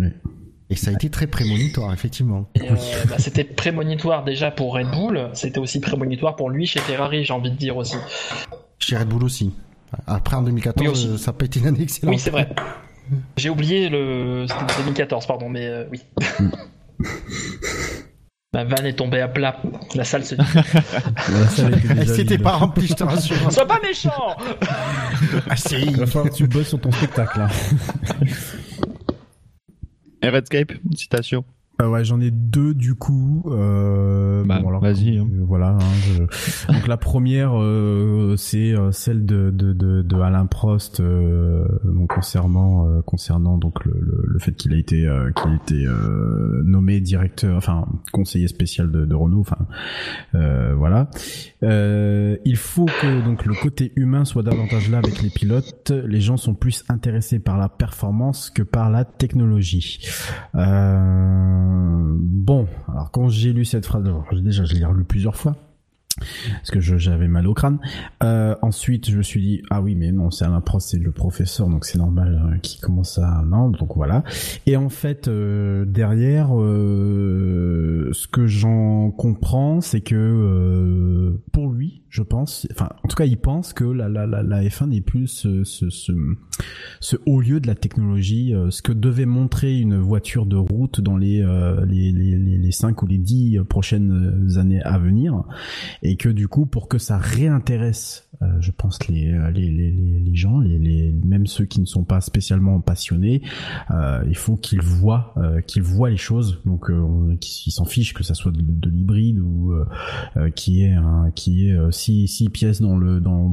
Oui. 0.00 0.08
Et 0.70 0.76
ça 0.76 0.90
a 0.90 0.94
été 0.94 1.10
très 1.10 1.26
prémonitoire, 1.26 1.92
effectivement. 1.92 2.48
Euh, 2.58 2.62
bah, 3.08 3.16
c'était 3.18 3.44
prémonitoire 3.44 4.24
déjà 4.24 4.50
pour 4.50 4.74
Red 4.74 4.90
Bull, 4.90 5.28
c'était 5.34 5.58
aussi 5.58 5.78
prémonitoire 5.80 6.36
pour 6.36 6.48
lui 6.48 6.66
chez 6.66 6.80
Ferrari, 6.80 7.24
j'ai 7.24 7.34
envie 7.34 7.50
de 7.50 7.56
dire 7.56 7.76
aussi. 7.76 7.96
Chez 8.78 8.96
Red 8.96 9.08
Bull 9.08 9.24
aussi. 9.24 9.52
Après, 10.06 10.36
en 10.36 10.42
2014, 10.42 10.86
Oui, 10.86 10.92
aussi. 10.92 11.08
euh, 11.08 11.18
ça 11.18 11.32
n'a 11.32 11.38
pas 11.38 11.44
été 11.44 11.60
une 11.60 11.66
année 11.66 11.82
excellente. 11.82 12.14
Oui, 12.14 12.18
c'est 12.18 12.30
vrai. 12.30 12.48
J'ai 13.36 13.50
oublié 13.50 13.88
le. 13.88 14.46
C'était 14.48 14.82
2014, 14.82 15.26
pardon, 15.26 15.48
mais 15.48 15.66
euh, 15.66 15.84
oui. 15.92 16.00
Ma 18.54 18.62
vanne 18.64 18.86
est 18.86 18.94
tombée 18.94 19.20
à 19.20 19.26
plat. 19.26 19.60
La 19.96 20.04
salle 20.04 20.24
se 20.24 20.36
Elle 21.90 22.08
s'était 22.14 22.38
pas 22.38 22.52
remplie, 22.52 22.86
je 22.86 22.94
te 22.94 23.02
rassure. 23.02 23.52
Sois 23.52 23.66
pas 23.66 23.80
méchant 23.80 24.36
ah, 25.50 25.56
si. 25.56 25.74
Il 25.74 25.96
va 25.96 26.06
falloir 26.06 26.30
que 26.30 26.36
tu 26.36 26.46
bosses 26.46 26.68
sur 26.68 26.80
ton 26.80 26.92
spectacle. 26.92 27.40
Là. 27.40 27.48
Redscape, 30.30 30.80
citation. 30.96 31.44
Euh, 31.82 31.88
ouais, 31.88 32.04
j'en 32.04 32.20
ai 32.20 32.30
deux 32.30 32.72
du 32.72 32.94
coup. 32.94 33.42
Euh, 33.48 34.44
Bah, 34.44 34.56
alors, 34.56 34.80
vas-y, 34.80 35.18
hein. 35.18 35.26
euh, 35.28 35.42
voilà. 35.44 35.70
hein, 35.70 35.78
je- 36.04 36.72
Donc 36.72 36.86
la 36.86 36.96
première, 36.96 37.52
euh, 37.60 38.36
c'est 38.36 38.72
euh, 38.76 38.92
celle 38.92 39.26
de, 39.26 39.50
de, 39.50 39.72
de, 39.72 40.02
de 40.02 40.16
Alain 40.20 40.46
Prost 40.46 41.00
euh, 41.00 41.66
donc 41.84 42.14
concernant 42.14 42.88
euh, 42.88 43.02
concernant 43.02 43.58
donc 43.58 43.84
le, 43.84 43.92
le, 44.00 44.22
le 44.24 44.38
fait 44.38 44.52
qu'il 44.52 44.72
a 44.72 44.76
été 44.76 45.04
euh, 45.04 45.32
qu'il 45.32 45.50
a 45.50 45.54
été 45.56 45.84
euh, 45.86 46.62
nommé 46.64 47.00
directeur, 47.00 47.56
enfin 47.56 47.86
conseiller 48.12 48.46
spécial 48.46 48.92
de, 48.92 49.04
de 49.04 49.14
Renault. 49.14 49.40
Enfin 49.40 49.58
euh, 50.36 50.74
voilà. 50.76 51.10
Euh, 51.64 52.36
il 52.44 52.56
faut 52.56 52.86
que 52.86 53.24
donc 53.24 53.44
le 53.46 53.54
côté 53.54 53.92
humain 53.96 54.24
soit 54.24 54.42
davantage 54.44 54.90
là 54.90 54.98
avec 54.98 55.20
les 55.22 55.30
pilotes. 55.30 55.90
Les 56.06 56.20
gens 56.20 56.36
sont 56.36 56.54
plus 56.54 56.84
intéressés 56.88 57.40
par 57.40 57.58
la 57.58 57.68
performance 57.68 58.50
que 58.50 58.62
par 58.62 58.90
la 58.90 59.04
technologie. 59.04 59.98
Euh, 60.54 61.62
bon, 61.64 62.66
alors 62.88 63.10
quand 63.10 63.28
j'ai 63.28 63.52
lu 63.52 63.64
cette 63.64 63.86
phrase, 63.86 64.04
déjà 64.42 64.64
je 64.64 64.74
l'ai 64.74 64.84
relu 64.84 65.04
plusieurs 65.04 65.36
fois. 65.36 65.56
parce 66.16 66.70
que 66.70 66.80
j'avais 66.80 67.28
mal 67.28 67.46
au 67.46 67.54
crâne. 67.54 67.78
Euh, 68.22 68.54
ensuite, 68.62 69.10
je 69.10 69.16
me 69.16 69.22
suis 69.22 69.40
dit 69.40 69.62
ah 69.70 69.80
oui 69.80 69.94
mais 69.94 70.12
non 70.12 70.30
c'est 70.30 70.44
un 70.44 70.60
prof, 70.60 70.82
c'est 70.82 70.98
le 70.98 71.10
professeur 71.10 71.68
donc 71.68 71.84
c'est 71.84 71.98
normal 71.98 72.52
euh, 72.54 72.58
qu'il 72.58 72.80
commence 72.80 73.18
à 73.18 73.42
non 73.46 73.68
donc 73.70 73.96
voilà. 73.96 74.22
Et 74.66 74.76
en 74.76 74.88
fait 74.88 75.28
euh, 75.28 75.84
derrière 75.84 76.50
euh, 76.56 78.10
ce 78.12 78.28
que 78.28 78.46
j'en 78.46 79.10
comprends 79.10 79.80
c'est 79.80 80.02
que 80.02 80.14
euh, 80.14 81.42
pour 81.52 81.72
lui 81.72 82.03
je 82.14 82.22
pense 82.22 82.64
enfin 82.70 82.90
en 83.02 83.08
tout 83.08 83.16
cas 83.16 83.24
il 83.24 83.36
pense 83.36 83.72
que 83.72 83.82
la 83.82 84.08
la 84.08 84.24
la, 84.24 84.44
la 84.44 84.62
F1 84.62 84.90
n'est 84.90 85.00
plus 85.00 85.26
ce, 85.26 87.16
haut 87.26 87.40
lieu 87.40 87.58
de 87.58 87.66
la 87.66 87.74
technologie, 87.74 88.54
euh, 88.54 88.70
ce 88.70 88.82
que 88.82 88.92
devait 88.92 89.26
montrer 89.26 89.76
une 89.80 89.96
voiture 89.98 90.46
de 90.46 90.54
route 90.54 91.00
dans 91.00 91.16
les 91.16 91.42
euh, 91.42 91.84
les, 91.86 92.12
les, 92.12 92.36
les, 92.38 92.56
les 92.58 92.70
5 92.72 93.02
ou 93.02 93.06
les 93.08 93.18
10 93.18 93.58
prochaines 93.68 94.56
années 94.58 94.80
à 94.82 94.96
venir. 94.96 95.42
Et 96.04 96.14
que 96.16 96.28
du 96.28 96.46
coup 96.46 96.66
pour 96.66 96.86
que 96.86 96.98
ça 96.98 97.18
réintéresse 97.18 98.28
euh, 98.42 98.46
je 98.60 98.70
pense 98.70 98.98
les, 99.08 99.32
euh, 99.32 99.50
gens 100.34 100.60
même 101.24 101.46
ceux 101.46 101.64
qui 101.64 101.80
ne 101.80 101.86
sont 101.86 102.04
pas 102.04 102.20
spécialement 102.20 102.80
passionnés 102.80 103.42
euh, 103.90 104.22
il 104.28 104.36
faut 104.36 104.56
qu'ils 104.56 104.82
voient 104.82 105.34
euh, 105.36 105.60
qu'ils 105.62 105.82
voient 105.82 106.10
les 106.10 106.16
choses. 106.16 106.60
Donc 106.64 106.90
euh, 106.90 106.94
on- 106.94 107.36
qu'ils 107.40 107.72
s'en 107.72 107.84
fichent 107.84 108.14
que 108.14 108.22
ça 108.22 108.34
soit 108.34 108.52
de, 108.52 108.62
de 108.62 108.88
l'hybride 108.90 109.40
ou 109.40 109.72
euh, 109.72 109.84
euh, 110.36 110.50
qui 110.50 110.82
est 110.84 110.92
un, 110.92 111.30
qui 111.34 111.68
est 111.68 111.72
euh, 111.72 111.90
six, 112.26 112.48
pièces 112.50 112.82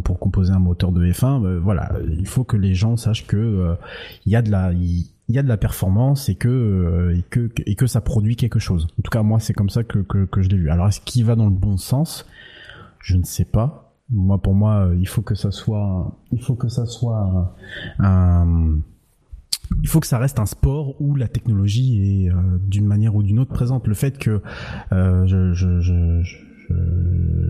pour 0.03 0.19
composer 0.19 0.51
un 0.51 0.59
moteur 0.59 0.91
de 0.91 1.05
F1 1.05 1.45
euh, 1.45 1.59
voilà 1.59 1.91
il 2.09 2.27
faut 2.27 2.43
que 2.43 2.57
les 2.57 2.73
gens 2.73 2.97
sachent 2.97 3.25
que 3.27 3.37
euh, 3.37 3.75
il 4.25 4.31
y 4.31 4.35
a 4.35 4.41
de 4.41 5.47
la 5.47 5.57
performance 5.57 6.29
et 6.29 6.35
que 6.35 6.49
euh, 6.49 7.21
et 7.65 7.75
que 7.75 7.87
ça 7.87 8.01
produit 8.01 8.35
quelque 8.35 8.59
chose. 8.59 8.87
En 8.99 9.01
tout 9.01 9.11
cas, 9.11 9.23
moi, 9.23 9.39
c'est 9.39 9.53
comme 9.53 9.69
ça 9.69 9.83
que 9.83 10.03
je 10.37 10.49
l'ai 10.49 10.57
vu. 10.57 10.69
Alors, 10.69 10.87
est-ce 10.87 11.01
qu'il 11.01 11.25
va 11.25 11.35
dans 11.35 11.45
le 11.45 11.55
bon 11.55 11.77
sens? 11.77 12.25
Je 12.99 13.15
ne 13.17 13.23
sais 13.23 13.45
pas. 13.45 13.95
Moi, 14.09 14.41
pour 14.41 14.53
moi, 14.53 14.91
il 14.99 15.07
faut 15.07 15.21
que 15.21 15.35
ça 15.35 15.51
soit 15.51 16.17
il 16.31 16.41
faut 16.41 16.55
que 16.55 16.67
ça 16.67 16.85
soit 16.85 17.55
il 19.81 19.87
faut 19.87 19.99
que 20.01 20.07
ça 20.07 20.17
reste 20.17 20.39
un 20.39 20.45
sport 20.45 20.99
où 20.99 21.15
la 21.15 21.27
technologie 21.27 22.25
est 22.25 22.31
d'une 22.67 22.85
manière 22.85 23.15
ou 23.15 23.23
d'une 23.23 23.39
autre 23.39 23.53
présente. 23.53 23.87
Le 23.87 23.93
fait 23.93 24.17
que 24.17 24.41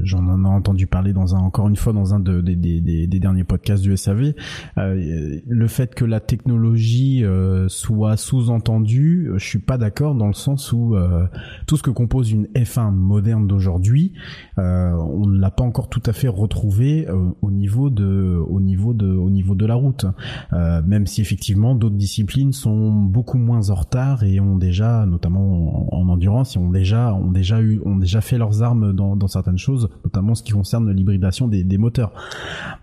j'en 0.03 0.25
en 0.27 0.43
ai 0.45 0.47
entendu 0.47 0.87
parler 0.87 1.13
dans 1.13 1.35
un 1.35 1.39
encore 1.39 1.67
une 1.67 1.75
fois 1.75 1.93
dans 1.93 2.13
un 2.13 2.19
de- 2.19 2.41
des, 2.41 2.55
des, 2.55 2.81
des, 2.81 3.19
derniers 3.19 3.43
podcasts 3.43 3.83
du 3.83 3.95
SAV 3.95 4.33
euh, 4.77 5.39
le 5.47 5.67
fait 5.67 5.93
que 5.93 6.05
la 6.05 6.19
technologie 6.19 7.23
euh, 7.23 7.67
soit 7.69 8.17
sous-entendue 8.17 9.29
euh, 9.29 9.37
je 9.37 9.45
suis 9.45 9.59
pas 9.59 9.77
d'accord 9.77 10.15
dans 10.15 10.27
le 10.27 10.33
sens 10.33 10.71
où 10.73 10.95
euh, 10.95 11.25
tout 11.67 11.77
ce 11.77 11.83
que 11.83 11.91
compose 11.91 12.31
une 12.31 12.45
F1 12.55 12.91
moderne 12.91 13.47
d'aujourd'hui 13.47 14.13
euh, 14.57 14.91
on 14.93 15.27
ne 15.27 15.39
l'a 15.39 15.51
pas 15.51 15.63
encore 15.63 15.89
tout 15.89 16.01
à 16.05 16.13
fait 16.13 16.27
retrouvé 16.27 17.07
euh, 17.09 17.29
au 17.41 17.51
niveau 17.51 17.89
de 17.89 18.39
au 18.47 18.59
niveau 18.59 18.93
de 18.93 19.07
au 19.07 19.29
niveau 19.29 19.55
de 19.55 19.65
la 19.65 19.75
route. 19.75 20.05
Euh, 20.53 20.81
même 20.85 21.05
si 21.05 21.21
effectivement 21.21 21.75
d'autres 21.75 21.95
disciplines 21.95 22.51
sont 22.53 22.91
beaucoup 22.91 23.37
moins 23.37 23.69
en 23.69 23.75
retard 23.75 24.23
et 24.23 24.39
ont 24.39 24.55
déjà, 24.57 25.05
notamment 25.05 25.93
en, 25.93 26.01
en 26.01 26.09
endurance, 26.09 26.57
ont 26.57 26.69
déjà 26.69 27.13
ont 27.13 27.31
déjà 27.31 27.61
eu 27.61 27.81
ont 27.85 27.97
déjà 27.97 28.21
fait 28.21 28.37
leurs 28.37 28.63
armes 28.63 28.93
dans, 28.93 29.10
dans 29.15 29.27
certaines 29.27 29.57
choses, 29.57 29.89
notamment 30.03 30.35
ce 30.35 30.43
qui 30.43 30.51
concerne 30.51 30.91
l'hybridation 30.91 31.47
des, 31.47 31.63
des 31.63 31.77
moteurs. 31.77 32.13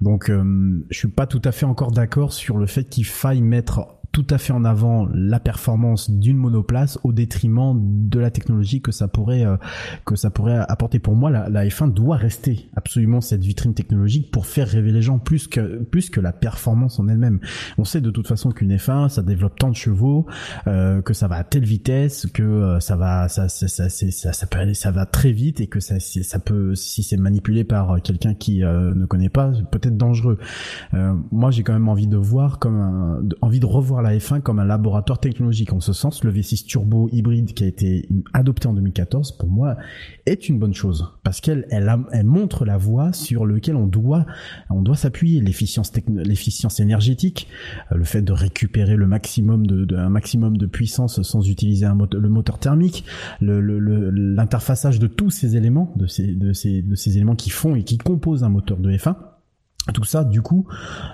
Donc, 0.00 0.30
euh, 0.30 0.84
je 0.90 0.98
suis 0.98 1.09
pas 1.09 1.26
tout 1.26 1.42
à 1.44 1.52
fait 1.52 1.66
encore 1.66 1.92
d'accord 1.92 2.32
sur 2.32 2.56
le 2.56 2.66
fait 2.66 2.84
qu'il 2.84 3.06
faille 3.06 3.42
mettre 3.42 3.97
tout 4.18 4.34
à 4.34 4.38
fait 4.38 4.52
en 4.52 4.64
avant 4.64 5.08
la 5.14 5.38
performance 5.38 6.10
d'une 6.10 6.36
monoplace 6.38 6.98
au 7.04 7.12
détriment 7.12 7.78
de 8.08 8.18
la 8.18 8.32
technologie 8.32 8.80
que 8.82 8.90
ça 8.90 9.06
pourrait 9.06 9.44
euh, 9.44 9.56
que 10.04 10.16
ça 10.16 10.30
pourrait 10.30 10.58
apporter. 10.68 10.98
Pour 10.98 11.14
moi 11.14 11.30
la, 11.30 11.48
la 11.48 11.64
F1 11.66 11.92
doit 11.92 12.16
rester 12.16 12.68
absolument 12.74 13.20
cette 13.20 13.44
vitrine 13.44 13.74
technologique 13.74 14.32
pour 14.32 14.46
faire 14.46 14.66
rêver 14.66 14.90
les 14.90 15.02
gens 15.02 15.20
plus 15.20 15.46
que 15.46 15.84
plus 15.84 16.10
que 16.10 16.20
la 16.20 16.32
performance 16.32 16.98
en 16.98 17.06
elle-même. 17.06 17.38
On 17.78 17.84
sait 17.84 18.00
de 18.00 18.10
toute 18.10 18.26
façon 18.26 18.50
qu'une 18.50 18.74
F1 18.74 19.08
ça 19.08 19.22
développe 19.22 19.56
tant 19.56 19.70
de 19.70 19.76
chevaux 19.76 20.26
euh, 20.66 21.00
que 21.00 21.14
ça 21.14 21.28
va 21.28 21.36
à 21.36 21.44
telle 21.44 21.64
vitesse 21.64 22.26
que 22.34 22.42
euh, 22.42 22.80
ça 22.80 22.96
va 22.96 23.28
ça 23.28 23.48
ça 23.48 23.68
ça, 23.68 23.88
ça, 23.88 24.46
peut 24.48 24.58
aller- 24.58 24.74
ça 24.74 24.90
va 24.90 25.06
très 25.06 25.30
vite 25.30 25.60
et 25.60 25.68
que 25.68 25.78
ça 25.78 26.00
ça 26.00 26.38
peut 26.40 26.74
si 26.74 27.04
c'est 27.04 27.16
manipulé 27.16 27.62
par 27.62 28.02
quelqu'un 28.02 28.34
qui 28.34 28.64
euh, 28.64 28.92
ne 28.94 29.06
connaît 29.06 29.28
pas 29.28 29.52
peut 29.70 29.80
être 29.82 29.96
dangereux. 29.96 30.38
Euh, 30.94 31.14
moi 31.30 31.52
j'ai 31.52 31.62
quand 31.62 31.72
même 31.72 31.88
envie 31.88 32.08
de 32.08 32.16
voir 32.16 32.58
comme 32.58 32.80
un, 32.80 33.22
envie 33.42 33.60
de 33.60 33.66
revoir 33.66 34.02
la 34.02 34.07
F1 34.12 34.40
comme 34.40 34.59
un 34.59 34.64
laboratoire 34.64 35.20
technologique. 35.20 35.72
En 35.72 35.80
ce 35.80 35.93
sens 35.93 36.24
le 36.24 36.32
V6 36.32 36.66
turbo 36.66 37.09
hybride 37.12 37.55
qui 37.55 37.64
a 37.64 37.66
été 37.66 38.09
adopté 38.32 38.68
en 38.68 38.74
2014 38.74 39.32
pour 39.39 39.51
moi 39.51 39.76
est 40.26 40.48
une 40.48 40.59
bonne 40.59 40.74
chose. 40.74 41.12
Parce 41.22 41.40
qu'elle 41.40 41.66
montre 42.24 42.64
la 42.64 42.76
voie 42.76 43.12
sur 43.12 43.47
lequel 43.47 43.76
on 43.76 43.86
doit 43.86 44.26
s'appuyer. 44.94 45.40
L'efficience 45.40 46.80
énergétique 46.80 47.48
euh, 47.93 47.97
le 47.97 48.05
fait 48.05 48.22
de 48.22 48.32
récupérer 48.32 48.97
le 48.97 49.06
maximum 49.06 49.66
de, 49.66 49.97
un 49.97 50.09
maximum 50.09 50.56
de 50.56 50.66
puissance 50.66 51.22
sans 51.22 51.48
utiliser 51.48 51.86
le 51.86 52.28
moteur 52.28 52.59
thermique 52.59 53.05
l'interfaçage 53.40 54.98
de 54.98 55.06
tous 55.06 55.30
ces 55.30 55.56
éléments 55.56 55.93
de 55.97 56.06
ces 56.06 57.16
éléments 57.16 57.36
qui 57.36 57.51
font 57.51 57.74
et 57.74 57.85
qui 57.85 57.98
composent 57.98 58.44
un 58.44 58.48
moteur 58.48 58.78
de 58.78 58.90
F1 58.90 59.16
tout 59.93 60.05
ça, 60.05 60.24
du 60.24 60.43
coup, 60.43 60.66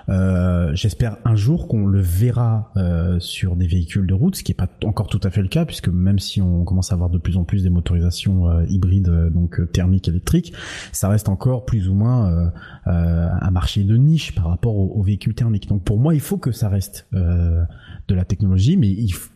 euh, 0.09 0.71
j'espère 0.73 1.17
un 1.25 1.35
jour 1.35 1.67
qu'on 1.67 1.85
le 1.85 1.99
verra 1.99 2.71
euh, 2.77 3.19
sur 3.19 3.55
des 3.55 3.67
véhicules 3.67 4.07
de 4.07 4.13
route, 4.13 4.35
ce 4.35 4.43
qui 4.43 4.51
n'est 4.51 4.55
pas 4.55 4.69
encore 4.83 5.07
tout 5.07 5.19
à 5.23 5.29
fait 5.29 5.41
le 5.41 5.47
cas, 5.47 5.65
puisque 5.65 5.89
même 5.89 6.19
si 6.19 6.41
on 6.41 6.63
commence 6.63 6.91
à 6.91 6.95
avoir 6.95 7.09
de 7.09 7.17
plus 7.17 7.37
en 7.37 7.43
plus 7.43 7.63
des 7.63 7.69
motorisations 7.69 8.49
euh, 8.49 8.65
hybrides, 8.67 9.29
donc 9.33 9.61
thermiques, 9.71 10.07
électriques, 10.07 10.53
ça 10.91 11.09
reste 11.09 11.29
encore 11.29 11.65
plus 11.65 11.89
ou 11.89 11.93
moins 11.93 12.51
un 12.85 13.51
marché 13.51 13.83
de 13.83 13.95
niche 13.97 14.33
par 14.35 14.47
rapport 14.47 14.75
aux, 14.75 14.93
aux 14.95 15.03
véhicules 15.03 15.35
thermiques. 15.35 15.67
Donc 15.67 15.83
pour 15.83 15.99
moi, 15.99 16.13
il 16.13 16.21
faut 16.21 16.37
que 16.37 16.51
ça 16.51 16.69
reste 16.69 17.07
de 17.11 18.15
la 18.15 18.25
technologie, 18.25 18.77
mais 18.77 18.89
il 18.89 19.11
faut 19.11 19.34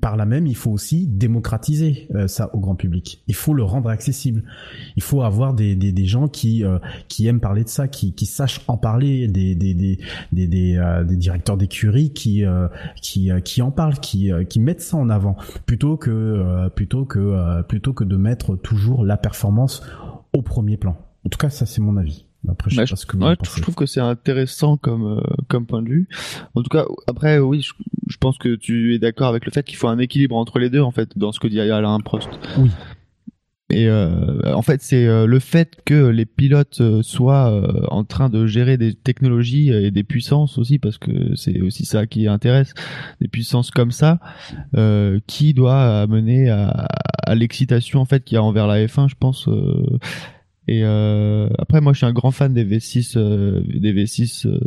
par 0.00 0.16
là 0.16 0.26
même, 0.26 0.46
il 0.46 0.54
faut 0.54 0.70
aussi 0.70 1.08
démocratiser 1.08 2.08
euh, 2.14 2.28
ça 2.28 2.54
au 2.54 2.60
grand 2.60 2.76
public. 2.76 3.22
Il 3.26 3.34
faut 3.34 3.52
le 3.52 3.64
rendre 3.64 3.90
accessible. 3.90 4.44
Il 4.96 5.02
faut 5.02 5.22
avoir 5.22 5.54
des, 5.54 5.74
des, 5.74 6.04
gens 6.04 6.28
qui 6.28 6.64
euh, 6.64 6.78
qui 7.08 7.26
aiment 7.26 7.40
parler 7.40 7.64
de 7.64 7.68
ça, 7.68 7.88
qui, 7.88 8.14
qui 8.14 8.26
sachent 8.26 8.60
en 8.68 8.76
parler, 8.76 9.26
des 9.26 9.56
des 9.56 9.74
des 9.74 9.98
des, 10.32 10.46
des, 10.46 10.76
euh, 10.76 11.02
directeurs 11.04 11.56
d'écurie 11.56 12.12
qui 12.12 12.44
qui 13.02 13.30
qui 13.44 13.62
en 13.62 13.72
parlent, 13.72 13.98
qui 13.98 14.30
qui 14.48 14.60
mettent 14.60 14.82
ça 14.82 14.96
en 14.96 15.10
avant, 15.10 15.36
plutôt 15.66 15.96
que 15.96 16.68
plutôt 16.76 17.04
que 17.04 17.62
plutôt 17.62 17.92
que 17.92 18.04
de 18.04 18.16
mettre 18.16 18.56
toujours 18.56 19.04
la 19.04 19.16
performance 19.16 19.82
au 20.32 20.42
premier 20.42 20.76
plan. 20.76 20.96
En 21.24 21.28
tout 21.28 21.38
cas, 21.38 21.50
ça 21.50 21.66
c'est 21.66 21.80
mon 21.80 21.96
avis. 21.96 22.24
Après, 22.48 22.70
je 22.70 22.76
sais 22.76 22.86
pas 22.86 22.96
ce 22.96 23.06
que 23.06 23.16
vous 23.16 23.22
ouais, 23.22 23.28
en 23.28 23.32
je 23.32 23.36
pensez. 23.36 23.52
je 23.56 23.62
trouve 23.62 23.74
que 23.74 23.86
c'est 23.86 24.00
intéressant 24.00 24.76
comme 24.76 25.18
euh, 25.18 25.20
comme 25.48 25.66
point 25.66 25.82
de 25.82 25.88
vue. 25.88 26.08
En 26.54 26.62
tout 26.62 26.70
cas, 26.70 26.84
après, 27.06 27.38
oui, 27.38 27.60
je, 27.60 27.72
je 28.08 28.16
pense 28.16 28.38
que 28.38 28.54
tu 28.56 28.94
es 28.94 28.98
d'accord 28.98 29.28
avec 29.28 29.44
le 29.44 29.52
fait 29.52 29.62
qu'il 29.62 29.76
faut 29.76 29.88
un 29.88 29.98
équilibre 29.98 30.36
entre 30.36 30.58
les 30.58 30.70
deux, 30.70 30.80
en 30.80 30.90
fait, 30.90 31.16
dans 31.18 31.32
ce 31.32 31.40
que 31.40 31.48
dit 31.48 31.60
Alain 31.60 32.00
Prost. 32.00 32.28
Oui. 32.58 32.70
Et 33.72 33.88
euh, 33.88 34.52
en 34.52 34.62
fait, 34.62 34.82
c'est 34.82 35.06
euh, 35.06 35.26
le 35.26 35.38
fait 35.38 35.76
que 35.84 36.08
les 36.08 36.26
pilotes 36.26 36.82
soient 37.02 37.86
en 37.92 38.02
train 38.02 38.28
de 38.28 38.44
gérer 38.44 38.76
des 38.76 38.94
technologies 38.94 39.70
et 39.70 39.92
des 39.92 40.02
puissances 40.02 40.58
aussi, 40.58 40.80
parce 40.80 40.98
que 40.98 41.36
c'est 41.36 41.60
aussi 41.60 41.84
ça 41.84 42.06
qui 42.08 42.26
intéresse, 42.26 42.74
des 43.20 43.28
puissances 43.28 43.70
comme 43.70 43.92
ça, 43.92 44.18
euh, 44.76 45.20
qui 45.28 45.54
doit 45.54 46.00
amener 46.00 46.50
à, 46.50 46.88
à 47.24 47.34
l'excitation 47.36 48.00
en 48.00 48.06
fait 48.06 48.24
qu'il 48.24 48.34
y 48.34 48.38
a 48.38 48.42
envers 48.42 48.66
la 48.66 48.84
F1, 48.86 49.08
je 49.08 49.14
pense. 49.14 49.46
euh, 49.46 49.98
et 50.70 50.82
euh, 50.84 51.48
après, 51.58 51.80
moi, 51.80 51.92
je 51.92 51.96
suis 51.98 52.06
un 52.06 52.12
grand 52.12 52.30
fan 52.30 52.54
des 52.54 52.64
V6, 52.64 53.14
euh, 53.16 53.60
des 53.66 53.92
V6 53.92 54.46
euh, 54.46 54.60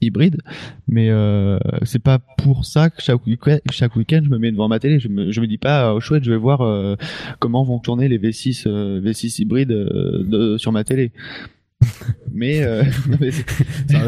hybrides, 0.00 0.40
mais 0.88 1.10
euh, 1.10 1.58
c'est 1.82 1.98
pas 2.02 2.18
pour 2.18 2.64
ça 2.64 2.88
que 2.88 3.02
chaque 3.02 3.26
week-end, 3.26 3.58
chaque 3.70 3.94
week-end, 3.94 4.22
je 4.24 4.30
me 4.30 4.38
mets 4.38 4.50
devant 4.50 4.68
ma 4.68 4.78
télé. 4.78 4.98
Je 4.98 5.08
me, 5.08 5.30
je 5.32 5.40
me 5.42 5.46
dis 5.46 5.58
pas, 5.58 5.92
oh, 5.94 6.00
chouette, 6.00 6.24
je 6.24 6.30
vais 6.30 6.38
voir 6.38 6.62
euh, 6.62 6.96
comment 7.40 7.62
vont 7.62 7.78
tourner 7.78 8.08
les 8.08 8.18
V6, 8.18 8.62
euh, 8.66 9.02
V6 9.02 9.42
hybrides 9.42 9.68
de- 9.68 10.56
sur 10.56 10.72
ma 10.72 10.82
télé. 10.82 11.12
mais, 12.32 12.62
mais 13.20 13.30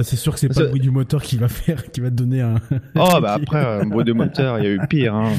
c'est- 0.03 0.17
sûr 0.17 0.33
que 0.33 0.41
c'est 0.41 0.49
pas 0.49 0.63
le 0.63 0.69
bruit 0.69 0.81
du 0.81 0.91
moteur 0.91 1.23
qui 1.23 1.37
va 1.37 1.49
faire, 1.49 1.91
qui 1.91 2.01
va 2.01 2.09
te 2.09 2.15
donner 2.15 2.41
un. 2.41 2.55
oh 2.95 3.09
bah 3.21 3.35
après, 3.35 3.63
un 3.63 3.85
bruit 3.85 4.07
de 4.07 4.15
moteur, 4.15 4.59
il 4.59 4.65
y 4.65 4.69
a 4.69 4.71
eu 4.71 4.81
pire. 4.89 5.15
Hein. 5.15 5.33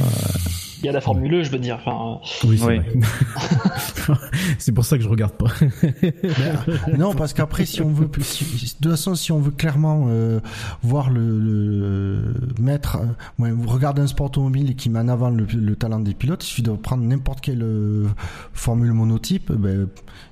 Il 0.82 0.86
y 0.86 0.90
a 0.90 0.92
la 0.94 1.02
Formule 1.02 1.34
E, 1.34 1.44
je 1.44 1.52
veux 1.52 1.60
dire. 1.60 1.80
Enfin, 1.86 2.20
Oui, 2.48 2.58
c'est 2.58 2.66
Oui. 2.66 2.78
vrai. 2.80 4.18
c'est 4.58 4.72
pour 4.72 4.86
ça 4.86 4.98
que 4.98 5.04
je 5.04 5.10
regarde 5.10 5.34
pas. 5.34 5.48
Non, 6.98 7.14
parce 7.14 7.34
qu'après, 7.34 7.66
si 7.66 7.82
on 7.82 7.90
veut, 7.90 8.10
si- 8.22 8.46
de 8.46 8.82
toute 8.82 8.92
façon, 8.92 9.16
si 9.16 9.32
on 9.32 9.40
veut 9.40 9.52
clairement 9.52 10.06
euh, 10.10 10.40
voir 10.84 11.10
le, 11.10 11.40
le 11.40 12.24
mettre, 12.62 12.98
euh, 12.98 13.06
ouais, 13.44 13.52
vous 13.52 13.68
regardez 13.70 14.02
un 14.02 14.08
sport 14.08 14.28
automobile 14.28 14.76
qui 14.76 14.90
met 14.90 15.00
en 15.00 15.08
avant 15.08 15.30
le, 15.30 15.46
le 15.46 15.76
talent 15.76 16.00
des 16.00 16.14
pilotes, 16.14 16.44
il 16.44 16.48
suffit 16.48 16.62
de 16.64 16.72
prendre 16.72 17.04
n'importe 17.04 17.42
quelle 17.42 17.62
euh, 17.64 18.08
formule 18.54 18.94
monotype, 18.94 19.52
ben, 19.52 19.88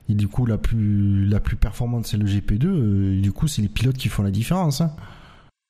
et 0.09 0.13
du 0.13 0.27
coup, 0.27 0.45
la 0.45 0.57
plus 0.57 1.25
la 1.27 1.39
plus 1.39 1.55
performante, 1.57 2.07
c'est 2.07 2.17
le 2.17 2.25
GP2. 2.25 2.65
euh, 2.65 3.17
et 3.17 3.21
du 3.21 3.31
coup, 3.31 3.47
c'est 3.47 3.61
les 3.61 3.69
pilotes 3.69 3.97
qui 3.97 4.09
font 4.09 4.23
la 4.23 4.31
différence. 4.31 4.81
Hein. 4.81 4.91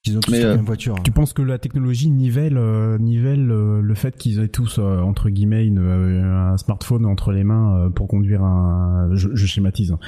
Ils 0.08 0.18
ont 0.18 0.22
tous 0.22 0.32
Mais, 0.32 0.40
la 0.42 0.48
euh, 0.48 0.56
même 0.56 0.66
voiture. 0.66 0.96
Tu 1.04 1.12
penses 1.12 1.34
que 1.34 1.42
la 1.42 1.58
technologie 1.58 2.10
nivelle, 2.10 2.58
euh, 2.58 2.98
nivelle 2.98 3.52
euh, 3.52 3.82
le 3.82 3.94
fait 3.96 4.16
qu'ils 4.18 4.40
aient 4.40 4.48
tous 4.48 4.80
euh, 4.80 5.00
entre 5.02 5.30
guillemets 5.30 5.66
une, 5.66 5.80
euh, 5.80 6.52
un 6.54 6.58
smartphone 6.58 7.06
entre 7.06 7.32
les 7.32 7.44
mains 7.44 7.76
euh, 7.78 7.90
pour 7.90 8.08
conduire 8.08 8.44
un, 8.44 9.10
je, 9.14 9.30
je 9.34 9.46
schématise. 9.46 9.92
hein. 9.92 10.00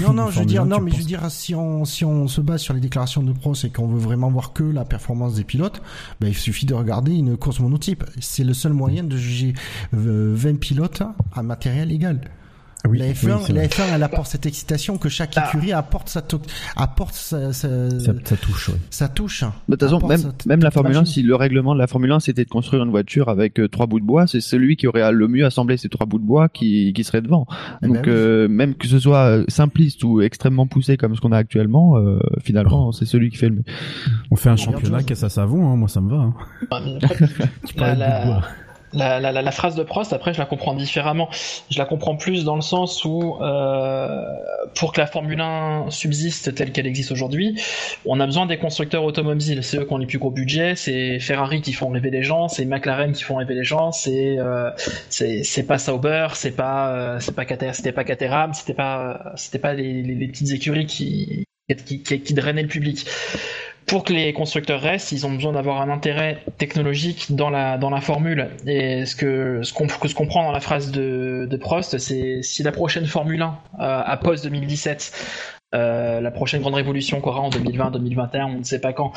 Non, 0.00 0.12
non, 0.12 0.26
je 0.30 0.40
veux 0.40 0.46
dire, 0.46 0.60
Formule 0.62 0.74
1, 0.74 0.78
non, 0.78 0.84
mais 0.84 0.90
je 0.92 0.96
veux 0.98 1.04
dire, 1.04 1.30
si 1.30 1.54
on, 1.54 1.84
si 1.84 2.04
on 2.04 2.28
se 2.28 2.40
base 2.40 2.60
sur 2.62 2.74
les 2.74 2.80
déclarations 2.80 3.22
de 3.22 3.32
pros 3.32 3.54
et 3.54 3.70
qu'on 3.70 3.86
veut 3.86 4.00
vraiment 4.00 4.30
voir 4.30 4.52
que 4.52 4.64
la 4.64 4.84
performance 4.84 5.34
des 5.34 5.44
pilotes, 5.44 5.82
ben, 6.20 6.28
il 6.28 6.34
suffit 6.34 6.66
de 6.66 6.74
regarder 6.74 7.12
une 7.14 7.36
course 7.36 7.60
monotype. 7.60 8.04
C'est 8.20 8.44
le 8.44 8.54
seul 8.54 8.72
moyen 8.72 9.04
de 9.04 9.16
juger 9.16 9.54
euh, 9.94 10.32
20 10.34 10.58
pilotes 10.58 11.02
à 11.34 11.42
matériel 11.42 11.92
égal. 11.92 12.20
Oui, 12.88 12.98
la 12.98 13.04
oui, 13.06 13.12
F1, 13.12 13.40
c'est 13.46 13.52
la 13.52 13.60
vrai. 13.60 13.68
F1, 13.68 13.82
elle 13.94 14.02
apporte 14.02 14.26
cette 14.26 14.44
excitation 14.44 14.98
que 14.98 15.08
chaque 15.08 15.32
Ah. 15.36 15.46
écurie 15.48 15.72
apporte 15.72 16.08
sa, 16.08 16.20
to- 16.20 16.40
apporte 16.76 17.14
sa, 17.14 17.52
sa, 17.52 17.90
ça, 18.00 18.12
ça 18.24 18.36
touche. 18.36 18.68
Ouais. 18.70 18.74
sa 18.90 19.08
touche. 19.08 19.44
Bah, 19.44 19.52
De 19.68 19.76
toute 19.76 19.88
façon, 19.88 20.06
même, 20.08 20.18
sa- 20.20 20.32
même 20.46 20.62
la 20.62 20.70
Formule 20.72 20.96
1, 20.96 21.00
machine. 21.00 21.14
si 21.14 21.22
le 21.22 21.36
règlement 21.36 21.74
de 21.74 21.78
la 21.78 21.86
Formule 21.86 22.10
1 22.10 22.18
c'était 22.20 22.44
de 22.44 22.48
construire 22.50 22.82
une 22.82 22.90
voiture 22.90 23.28
avec 23.28 23.60
euh, 23.60 23.68
trois 23.68 23.86
bouts 23.86 24.00
de 24.00 24.04
bois, 24.04 24.26
c'est 24.26 24.40
celui 24.40 24.76
qui 24.76 24.86
aurait 24.88 25.12
le 25.12 25.28
mieux 25.28 25.44
assemblé 25.46 25.76
ces 25.76 25.88
trois 25.88 26.06
bouts 26.06 26.18
de 26.18 26.24
bois 26.24 26.48
qui, 26.48 26.92
qui 26.92 27.04
serait 27.04 27.22
devant. 27.22 27.46
Eh 27.82 27.86
Donc 27.86 27.94
ben 27.96 28.02
oui. 28.04 28.10
euh, 28.10 28.48
même 28.48 28.74
que 28.74 28.88
ce 28.88 28.98
soit 28.98 29.26
euh, 29.28 29.44
simpliste 29.48 30.02
ou 30.02 30.20
extrêmement 30.20 30.66
poussé 30.66 30.96
comme 30.96 31.14
ce 31.14 31.20
qu'on 31.20 31.32
a 31.32 31.38
actuellement, 31.38 31.96
euh, 31.98 32.18
finalement 32.42 32.90
c'est 32.90 33.06
celui 33.06 33.30
qui 33.30 33.36
fait 33.36 33.48
le 33.48 33.56
mieux. 33.56 33.64
On 34.32 34.36
fait 34.36 34.50
un 34.50 34.56
championnat 34.56 35.02
caisse 35.04 35.22
à 35.22 35.28
savon, 35.28 35.70
hein, 35.72 35.76
moi 35.76 35.88
ça 35.88 36.00
me 36.00 36.10
va. 36.10 36.16
Hein. 36.22 36.34
Ah, 36.72 36.80
Tu 37.66 37.78
la, 37.78 37.94
la- 37.94 38.18
bout 38.20 38.26
de 38.26 38.32
bois. 38.34 38.42
La- 38.92 39.20
la- 39.20 39.32
la- 39.32 39.50
phrase 39.50 39.74
de 39.74 39.82
Prost, 39.82 40.12
après, 40.12 40.32
je 40.34 40.38
la 40.38 40.46
comprends 40.46 40.74
différemment. 40.74 41.28
Je 41.70 41.78
la 41.78 41.84
comprends 41.84 42.16
plus 42.16 42.44
dans 42.44 42.56
le 42.56 42.62
sens 42.62 43.04
où, 43.04 43.36
euh, 43.40 44.22
pour 44.74 44.92
que 44.92 45.00
la 45.00 45.06
Formule 45.06 45.40
1 45.40 45.86
subsiste 45.90 46.54
telle 46.54 46.72
qu'elle 46.72 46.86
existe 46.86 47.12
aujourd'hui, 47.12 47.60
on 48.06 48.20
a 48.20 48.26
besoin 48.26 48.46
des 48.46 48.58
constructeurs 48.58 49.04
automobiles. 49.04 49.62
C'est 49.62 49.78
eux 49.78 49.84
qui 49.84 49.92
ont 49.92 49.98
les 49.98 50.06
plus 50.06 50.18
gros 50.18 50.30
budgets, 50.30 50.74
c'est 50.76 51.18
Ferrari 51.20 51.60
qui 51.62 51.72
font 51.72 51.88
rêver 51.90 52.10
les 52.10 52.22
gens, 52.22 52.48
c'est 52.48 52.64
McLaren 52.64 53.12
qui 53.12 53.22
font 53.22 53.36
rêver 53.36 53.54
les 53.54 53.64
gens, 53.64 53.92
c'est 53.92 54.36
euh, 54.38 54.70
pas 55.66 55.78
Sauber, 55.78 56.28
c'est 56.34 56.52
pas 56.56 56.88
euh, 56.94 57.18
pas 57.34 57.72
c'était 57.72 57.92
pas 57.92 58.04
Caterham, 58.04 58.52
c'était 58.54 58.74
pas 58.74 59.32
c'était 59.36 59.58
pas 59.58 59.72
les, 59.74 60.02
les- 60.02 60.14
les 60.14 60.28
petites 60.28 60.50
écuries 60.52 60.86
qui, 60.86 61.44
qui, 61.86 62.02
qui 62.02 62.34
drainaient 62.34 62.62
le 62.62 62.68
public 62.68 63.06
pour 63.86 64.04
que 64.04 64.12
les 64.12 64.32
constructeurs 64.32 64.80
restent, 64.80 65.12
ils 65.12 65.26
ont 65.26 65.32
besoin 65.32 65.52
d'avoir 65.52 65.80
un 65.80 65.90
intérêt 65.90 66.42
technologique 66.58 67.34
dans 67.34 67.50
la 67.50 67.78
dans 67.78 67.90
la 67.90 68.00
formule. 68.00 68.48
Et 68.66 69.04
ce 69.06 69.16
que 69.16 69.62
ce 69.62 69.72
qu'on 69.72 69.88
ce 69.88 70.14
qu'on 70.14 70.26
prend 70.26 70.44
dans 70.44 70.52
la 70.52 70.60
phrase 70.60 70.90
de, 70.90 71.46
de 71.50 71.56
Prost, 71.56 71.98
c'est 71.98 72.42
si 72.42 72.62
la 72.62 72.72
prochaine 72.72 73.06
Formule 73.06 73.42
1 73.42 73.46
euh, 73.46 74.02
à 74.04 74.16
post 74.16 74.44
2017, 74.44 75.12
euh, 75.74 76.20
la 76.20 76.30
prochaine 76.30 76.60
grande 76.60 76.74
révolution 76.74 77.20
qu'on 77.20 77.32
en 77.32 77.50
2020, 77.50 77.90
2021, 77.92 78.46
on 78.46 78.58
ne 78.58 78.62
sait 78.64 78.80
pas 78.80 78.92
quand. 78.92 79.12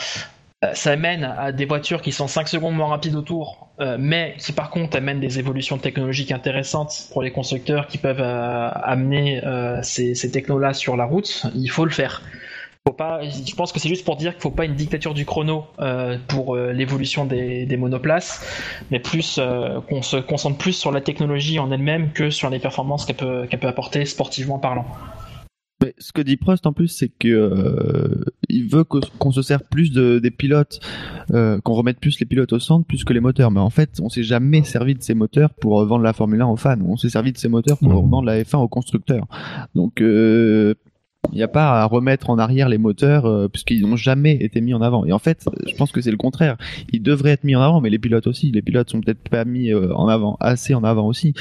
euh, 0.64 0.72
Ça 0.74 0.96
mène 0.96 1.24
à 1.24 1.52
des 1.52 1.66
voitures 1.66 2.02
qui 2.02 2.12
sont 2.12 2.28
5 2.28 2.48
secondes 2.48 2.76
moins 2.76 2.88
rapides 2.88 3.16
autour, 3.16 3.70
mais 4.00 4.36
qui 4.40 4.52
par 4.54 4.70
contre 4.70 4.98
amènent 4.98 5.20
des 5.20 5.38
évolutions 5.40 5.78
technologiques 5.78 6.32
intéressantes 6.32 7.08
pour 7.12 7.22
les 7.22 7.32
constructeurs 7.32 7.88
qui 7.88 7.98
peuvent 7.98 8.22
amener 8.22 9.42
ces, 9.84 10.16
ces 10.16 10.32
technos-là 10.32 10.74
sur 10.74 10.96
la 10.96 11.06
route. 11.06 11.46
Il 11.56 11.68
faut 11.70 11.84
le 11.86 11.92
faire 11.92 12.22
faut 12.88 12.94
pas, 12.94 13.22
je 13.24 13.56
pense 13.56 13.72
que 13.72 13.80
c'est 13.80 13.90
juste 13.90 14.06
pour 14.06 14.16
dire 14.16 14.34
qu'il 14.34 14.42
faut 14.44 14.52
pas 14.52 14.66
une 14.66 14.76
dictature 14.76 15.16
du 15.16 15.26
chrono 15.26 15.66
euh, 15.80 16.20
pour 16.28 16.56
euh, 16.56 16.72
l'évolution 16.72 17.26
des, 17.26 17.66
des 17.66 17.78
monoplaces, 17.78 18.46
mais 18.92 19.00
plus 19.00 19.40
euh, 19.40 19.82
qu'on 19.90 20.04
se 20.04 20.18
concentre 20.18 20.60
plus 20.60 20.74
sur 20.74 20.92
la 20.92 21.02
technologie 21.02 21.58
en 21.58 21.72
elle-même 21.72 22.12
que 22.12 22.30
sur 22.30 22.52
les 22.52 22.60
performances 22.60 23.06
qu'elle 23.06 23.16
peut, 23.16 23.48
apporter 23.64 24.06
sportivement 24.06 24.60
parlant. 24.60 24.86
Mais 25.84 25.94
ce 25.98 26.14
que 26.14 26.22
dit 26.22 26.38
Prost 26.38 26.68
en 26.68 26.74
plus, 26.74 26.88
c'est 26.88 27.10
que 27.10 27.28
euh, 27.28 28.24
il 28.50 28.70
veut 28.70 28.84
qu'on 28.84 29.32
se 29.32 29.42
serve 29.42 29.64
plus 29.70 29.92
de, 29.92 30.20
des 30.20 30.32
pilotes, 30.32 30.80
euh, 31.34 31.60
qu'on 31.62 31.74
remette 31.74 32.00
plus 32.00 32.18
les 32.20 32.26
pilotes 32.28 32.54
au 32.54 32.60
centre 32.60 32.86
plus 32.86 33.04
que 33.04 33.12
les 33.14 33.20
moteurs. 33.20 33.50
Mais 33.52 33.60
en 33.60 33.72
fait, 33.72 34.00
on 34.00 34.08
s'est 34.10 34.24
jamais 34.24 34.64
servi 34.64 34.94
de 34.94 35.02
ces 35.02 35.16
moteurs 35.16 35.54
pour 35.56 35.84
vendre 35.86 36.04
la 36.04 36.14
Formule 36.14 36.42
1 36.42 36.46
aux 36.48 36.56
fans. 36.56 36.78
On 36.88 36.96
s'est 36.98 37.10
servi 37.10 37.34
de 37.34 37.38
ces 37.38 37.50
moteurs 37.50 37.78
pour 37.80 38.04
Mhm. 38.04 38.10
vendre 38.10 38.26
la 38.28 38.42
F1 38.42 38.60
aux 38.60 38.68
constructeurs. 38.70 39.26
Donc 39.74 40.02
euh, 40.02 40.76
il 41.32 41.38
n'y 41.38 41.44
a 41.44 41.48
pas 41.48 41.82
à 41.82 41.86
remettre 41.86 42.30
en 42.30 42.38
arrière 42.38 42.70
les 42.70 42.78
moteurs 42.78 43.26
euh, 43.26 43.48
puisqu'ils 43.48 43.82
n'ont 43.82 43.96
jamais 43.96 44.34
été 44.34 44.62
mis 44.62 44.74
en 44.74 44.82
avant. 44.82 45.06
Et 45.06 45.12
en 45.12 45.20
fait, 45.20 45.46
je 45.68 45.76
pense 45.76 45.92
que 45.92 46.02
c'est 46.02 46.12
le 46.12 46.18
contraire. 46.18 46.58
Ils 46.92 47.02
devraient 47.02 47.32
être 47.32 47.44
mis 47.44 47.56
en 47.56 47.62
avant, 47.62 47.82
mais 47.82 47.90
les 47.90 48.00
pilotes 48.00 48.28
aussi. 48.28 48.52
Les 48.52 48.62
pilotes 48.62 48.90
sont 48.90 49.02
peut-être 49.02 49.30
pas 49.30 49.46
mis 49.46 49.72
euh, 49.72 49.94
en 49.94 50.08
avant, 50.08 50.38
assez 50.40 50.74
en 50.74 50.84
avant 50.84 51.08
aussi. 51.08 51.34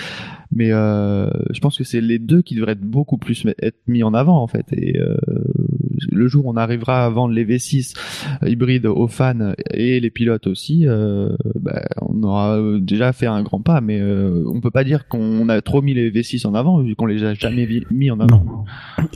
Mais 0.56 0.70
euh, 0.70 1.28
je 1.52 1.58
pense 1.60 1.76
que 1.76 1.82
c'est 1.84 2.00
les 2.00 2.18
deux 2.20 2.40
qui 2.40 2.54
devraient 2.54 2.72
être 2.72 2.80
beaucoup 2.80 3.18
plus 3.18 3.44
être 3.60 3.76
mis 3.88 4.02
en 4.04 4.14
avant 4.14 4.40
en 4.40 4.46
fait. 4.46 4.66
Et 4.72 4.98
euh, 5.00 5.16
le 6.12 6.28
jour 6.28 6.46
où 6.46 6.50
on 6.52 6.56
arrivera 6.56 7.04
à 7.04 7.08
vendre 7.10 7.34
les 7.34 7.44
V6 7.44 7.94
hybrides 8.46 8.86
aux 8.86 9.08
fans 9.08 9.52
et 9.72 9.98
les 9.98 10.10
pilotes 10.10 10.46
aussi, 10.46 10.86
euh, 10.86 11.30
bah, 11.58 11.82
on 12.02 12.22
aura 12.22 12.56
euh, 12.58 12.78
déjà 12.78 13.12
fait 13.12 13.26
un 13.26 13.42
grand 13.42 13.60
pas. 13.60 13.80
Mais 13.80 14.00
euh, 14.00 14.44
on 14.46 14.60
peut 14.60 14.70
pas 14.70 14.84
dire 14.84 15.08
qu'on 15.08 15.48
a 15.48 15.60
trop 15.60 15.82
mis 15.82 15.92
les 15.94 16.10
V6 16.12 16.46
en 16.46 16.54
avant 16.54 16.80
vu 16.80 16.94
qu'on 16.94 17.06
les 17.06 17.24
a 17.24 17.34
jamais 17.34 17.68
mis 17.90 18.10
en 18.12 18.20
avant. 18.20 18.44
Non. 18.44 18.64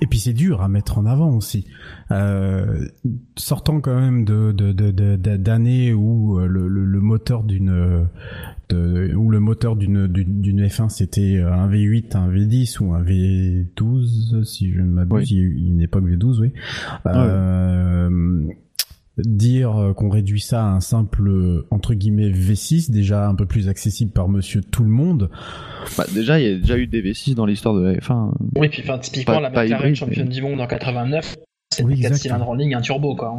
Et 0.03 0.07
puis 0.07 0.19
c'est 0.19 0.33
dur 0.33 0.61
à 0.61 0.69
mettre 0.69 0.99
en 0.99 1.07
avant 1.07 1.37
aussi. 1.37 1.67
Euh, 2.11 2.85
sortant 3.37 3.81
quand 3.81 3.95
même 3.95 4.25
de 4.25 4.51
de- 4.53 4.73
de- 4.73 4.91
de- 4.91 5.37
d'années 5.37 5.93
où 5.93 6.39
euh, 6.41 6.47
le, 6.47 6.67
le, 6.69 6.85
le 6.85 7.01
moteur 7.01 7.45
d'une 7.45 7.71
euh, 7.71 8.05
où 9.15 9.31
le 9.31 9.41
moteur 9.41 9.77
d'une 9.77 10.07
d'une 10.07 10.67
F1 10.67 10.89
c'était 10.91 11.28
un 11.37 11.69
V8, 11.69 12.17
un 12.17 12.29
V10 12.31 12.79
ou 12.83 12.95
un 12.95 13.03
V12 13.03 14.45
si 14.45 14.71
je 14.73 14.81
ne 14.81 14.87
m'abuse, 14.87 15.17
Oui. 15.19 15.27
il 15.31 15.37
y 15.37 15.41
a 15.41 15.43
eu 15.43 15.55
une 15.69 15.81
époque 15.83 16.05
V12 16.05 16.41
oui. 16.41 16.53
Euh, 17.07 18.47
dire 19.19 19.93
qu'on 19.97 20.09
réduit 20.11 20.41
ça 20.41 20.63
à 20.65 20.69
un 20.69 20.81
simple 20.81 21.65
entre 21.73 21.95
guillemets 21.95 22.31
V6 22.31 22.91
déjà 22.93 23.29
un 23.29 23.35
peu 23.35 23.47
plus 23.47 23.69
accessible 23.69 24.13
par 24.13 24.29
monsieur 24.29 24.61
tout 24.63 24.85
le 24.85 24.91
monde 24.91 25.29
Bah, 25.97 26.05
déjà, 26.15 26.39
il 26.41 26.47
y 26.47 26.53
a 26.55 26.57
déjà 26.59 26.79
eu 26.79 26.87
des 26.87 27.03
V6 27.03 27.35
dans 27.35 27.45
l'histoire 27.47 27.75
de 27.75 27.83
la 27.83 27.95
F1. 27.95 28.33
Oui, 28.57 28.69
puis 28.69 28.83
enfin, 28.85 28.99
typiquement, 28.99 29.35
Pas- 29.35 29.41
la 29.41 29.51
pas 29.51 29.65
McLaren 29.65 29.95
championne 29.97 30.29
du 30.29 30.41
monde 30.41 30.61
en 30.61 30.67
89, 30.69 31.35
c'était 31.71 31.85
Oui, 31.85 31.95
4 32.01 32.13
exact. 32.13 32.23
cylindres 32.23 32.49
en 32.49 32.55
ligne, 32.55 32.75
un 32.77 32.81
turbo, 32.81 33.17
quoi. 33.17 33.31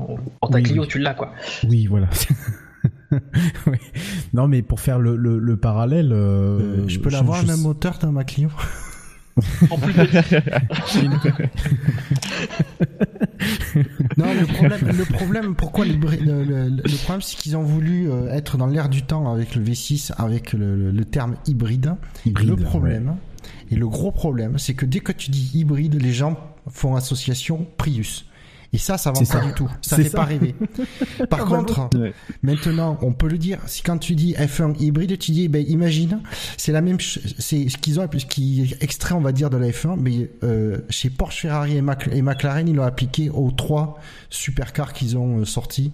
En 0.42 0.48
ta 0.50 0.58
Oui, 0.58 0.64
Clio, 0.64 0.82
oui. 0.82 0.88
tu 0.90 1.00
l'as, 1.00 1.14
quoi. 1.14 1.32
Oui, 1.70 1.86
voilà. 1.88 2.10
Oui. 3.68 3.78
Non, 4.34 4.48
mais 4.48 4.62
pour 4.62 4.80
faire 4.80 5.00
le, 5.00 5.16
le, 5.16 5.40
le 5.40 5.58
parallèle, 5.58 6.12
euh, 6.14 6.60
Euh, 6.84 6.88
je 6.88 7.00
peux 7.00 7.10
l'avoir 7.10 7.42
je- 7.42 7.48
même 7.48 7.62
moteur 7.62 7.98
dans 8.00 8.12
ma 8.12 8.24
Clio? 8.24 8.50
En 9.70 9.78
plus. 9.78 9.94
Non, 14.18 14.26
le 14.34 14.46
problème, 14.46 14.98
le 14.98 15.06
problème, 15.06 15.56
pourquoi 15.56 15.86
le, 15.86 15.94
le, 15.96 16.70
le 16.70 16.98
problème, 17.04 17.22
c'est 17.22 17.38
qu'ils 17.38 17.56
ont 17.56 17.64
voulu 17.64 18.10
euh, 18.10 18.32
être 18.34 18.58
dans 18.58 18.68
l'air 18.68 18.90
du 18.90 19.04
temps 19.04 19.32
avec 19.32 19.56
le 19.56 19.64
V6, 19.64 20.12
avec 20.18 20.54
le, 20.54 20.76
le- 20.76 20.92
le 20.92 21.06
terme 21.06 21.36
hybride. 21.48 21.96
Hybride, 22.26 22.50
le 22.50 22.56
problème, 22.58 23.16
et 23.72 23.76
le 23.76 23.88
gros 23.88 24.12
problème, 24.12 24.58
c'est 24.58 24.74
que 24.74 24.86
dès 24.86 25.00
que 25.00 25.12
tu 25.12 25.32
dis 25.32 25.52
hybride, 25.54 26.02
les 26.02 26.12
gens 26.14 26.38
font 26.68 26.96
association 26.96 27.66
Prius. 27.78 28.26
Et 28.72 28.78
ça, 28.78 28.98
ça 29.00 29.12
vend 29.12 29.16
C'est 29.24 29.34
pas 29.34 29.42
ça. 29.42 29.46
du 29.48 29.54
tout. 29.54 29.70
Ça 29.82 29.96
fait 29.96 30.10
ça. 30.10 30.18
pas 30.18 30.26
rêver. 30.26 30.54
Par 31.30 31.40
Ah 31.42 31.46
bah 31.46 31.46
contre, 31.46 31.90
Ouais. 31.98 32.14
maintenant, 32.44 32.98
on 33.02 33.14
peut 33.14 33.28
le 33.28 33.38
dire. 33.40 33.58
Si 33.66 33.82
quand 33.82 33.98
tu 33.98 34.14
dis 34.16 34.34
F1 34.36 34.76
hybride, 34.80 35.18
tu 35.18 35.32
dis, 35.32 35.48
ben 35.48 35.66
imagine, 35.68 36.22
c'est 36.56 36.72
la 36.72 36.82
même, 36.82 36.98
c'est 37.00 37.68
ce 37.70 37.78
qu'ils 37.78 38.00
ont, 38.00 38.08
ce 38.16 38.26
qui 38.26 38.62
est 38.62 38.84
extrait, 38.84 39.16
on 39.16 39.22
va 39.22 39.32
dire, 39.32 39.50
de 39.50 39.58
la 39.58 39.70
F1, 39.70 39.96
mais 40.00 40.30
euh, 40.44 40.78
chez 40.90 41.10
Porsche, 41.10 41.42
Ferrari 41.42 41.78
et, 41.78 41.82
Mac- 41.82 42.10
et 42.12 42.22
McLaren, 42.22 42.68
ils 42.68 42.76
l'ont 42.76 42.84
appliqué 42.84 43.30
aux 43.32 43.50
trois 43.52 44.00
supercars 44.30 44.94
qu'ils 44.94 45.18
ont 45.18 45.40
euh, 45.40 45.46
sortis. 45.46 45.92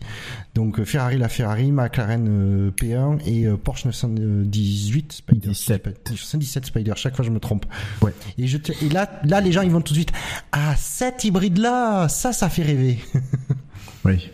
Donc 0.53 0.79
euh, 0.79 0.85
Ferrari 0.85 1.17
la 1.17 1.29
Ferrari, 1.29 1.71
McLaren 1.71 2.25
euh, 2.27 2.71
P1 2.71 3.19
et 3.25 3.45
euh, 3.47 3.55
Porsche 3.55 3.85
918 3.85 5.13
Spider. 5.13 5.47
17. 5.49 6.09
917 6.11 6.65
Spider. 6.65 6.93
Chaque 6.95 7.15
fois, 7.15 7.23
je 7.23 7.29
me 7.31 7.39
trompe. 7.39 7.65
Ouais. 8.01 8.13
Et 8.37 8.47
je 8.47 8.57
te- 8.57 8.71
et 8.83 8.89
là, 8.89 9.09
là, 9.23 9.39
les 9.41 9.51
gens, 9.51 9.61
ils 9.61 9.71
vont 9.71 9.81
tout 9.81 9.93
de 9.93 9.97
suite, 9.99 10.11
ah, 10.51 10.75
cet 10.77 11.23
hybride 11.23 11.57
là, 11.57 12.07
ça, 12.09 12.33
ça 12.33 12.49
fait 12.49 12.63
rêver. 12.65 12.99
Oui. 14.05 14.29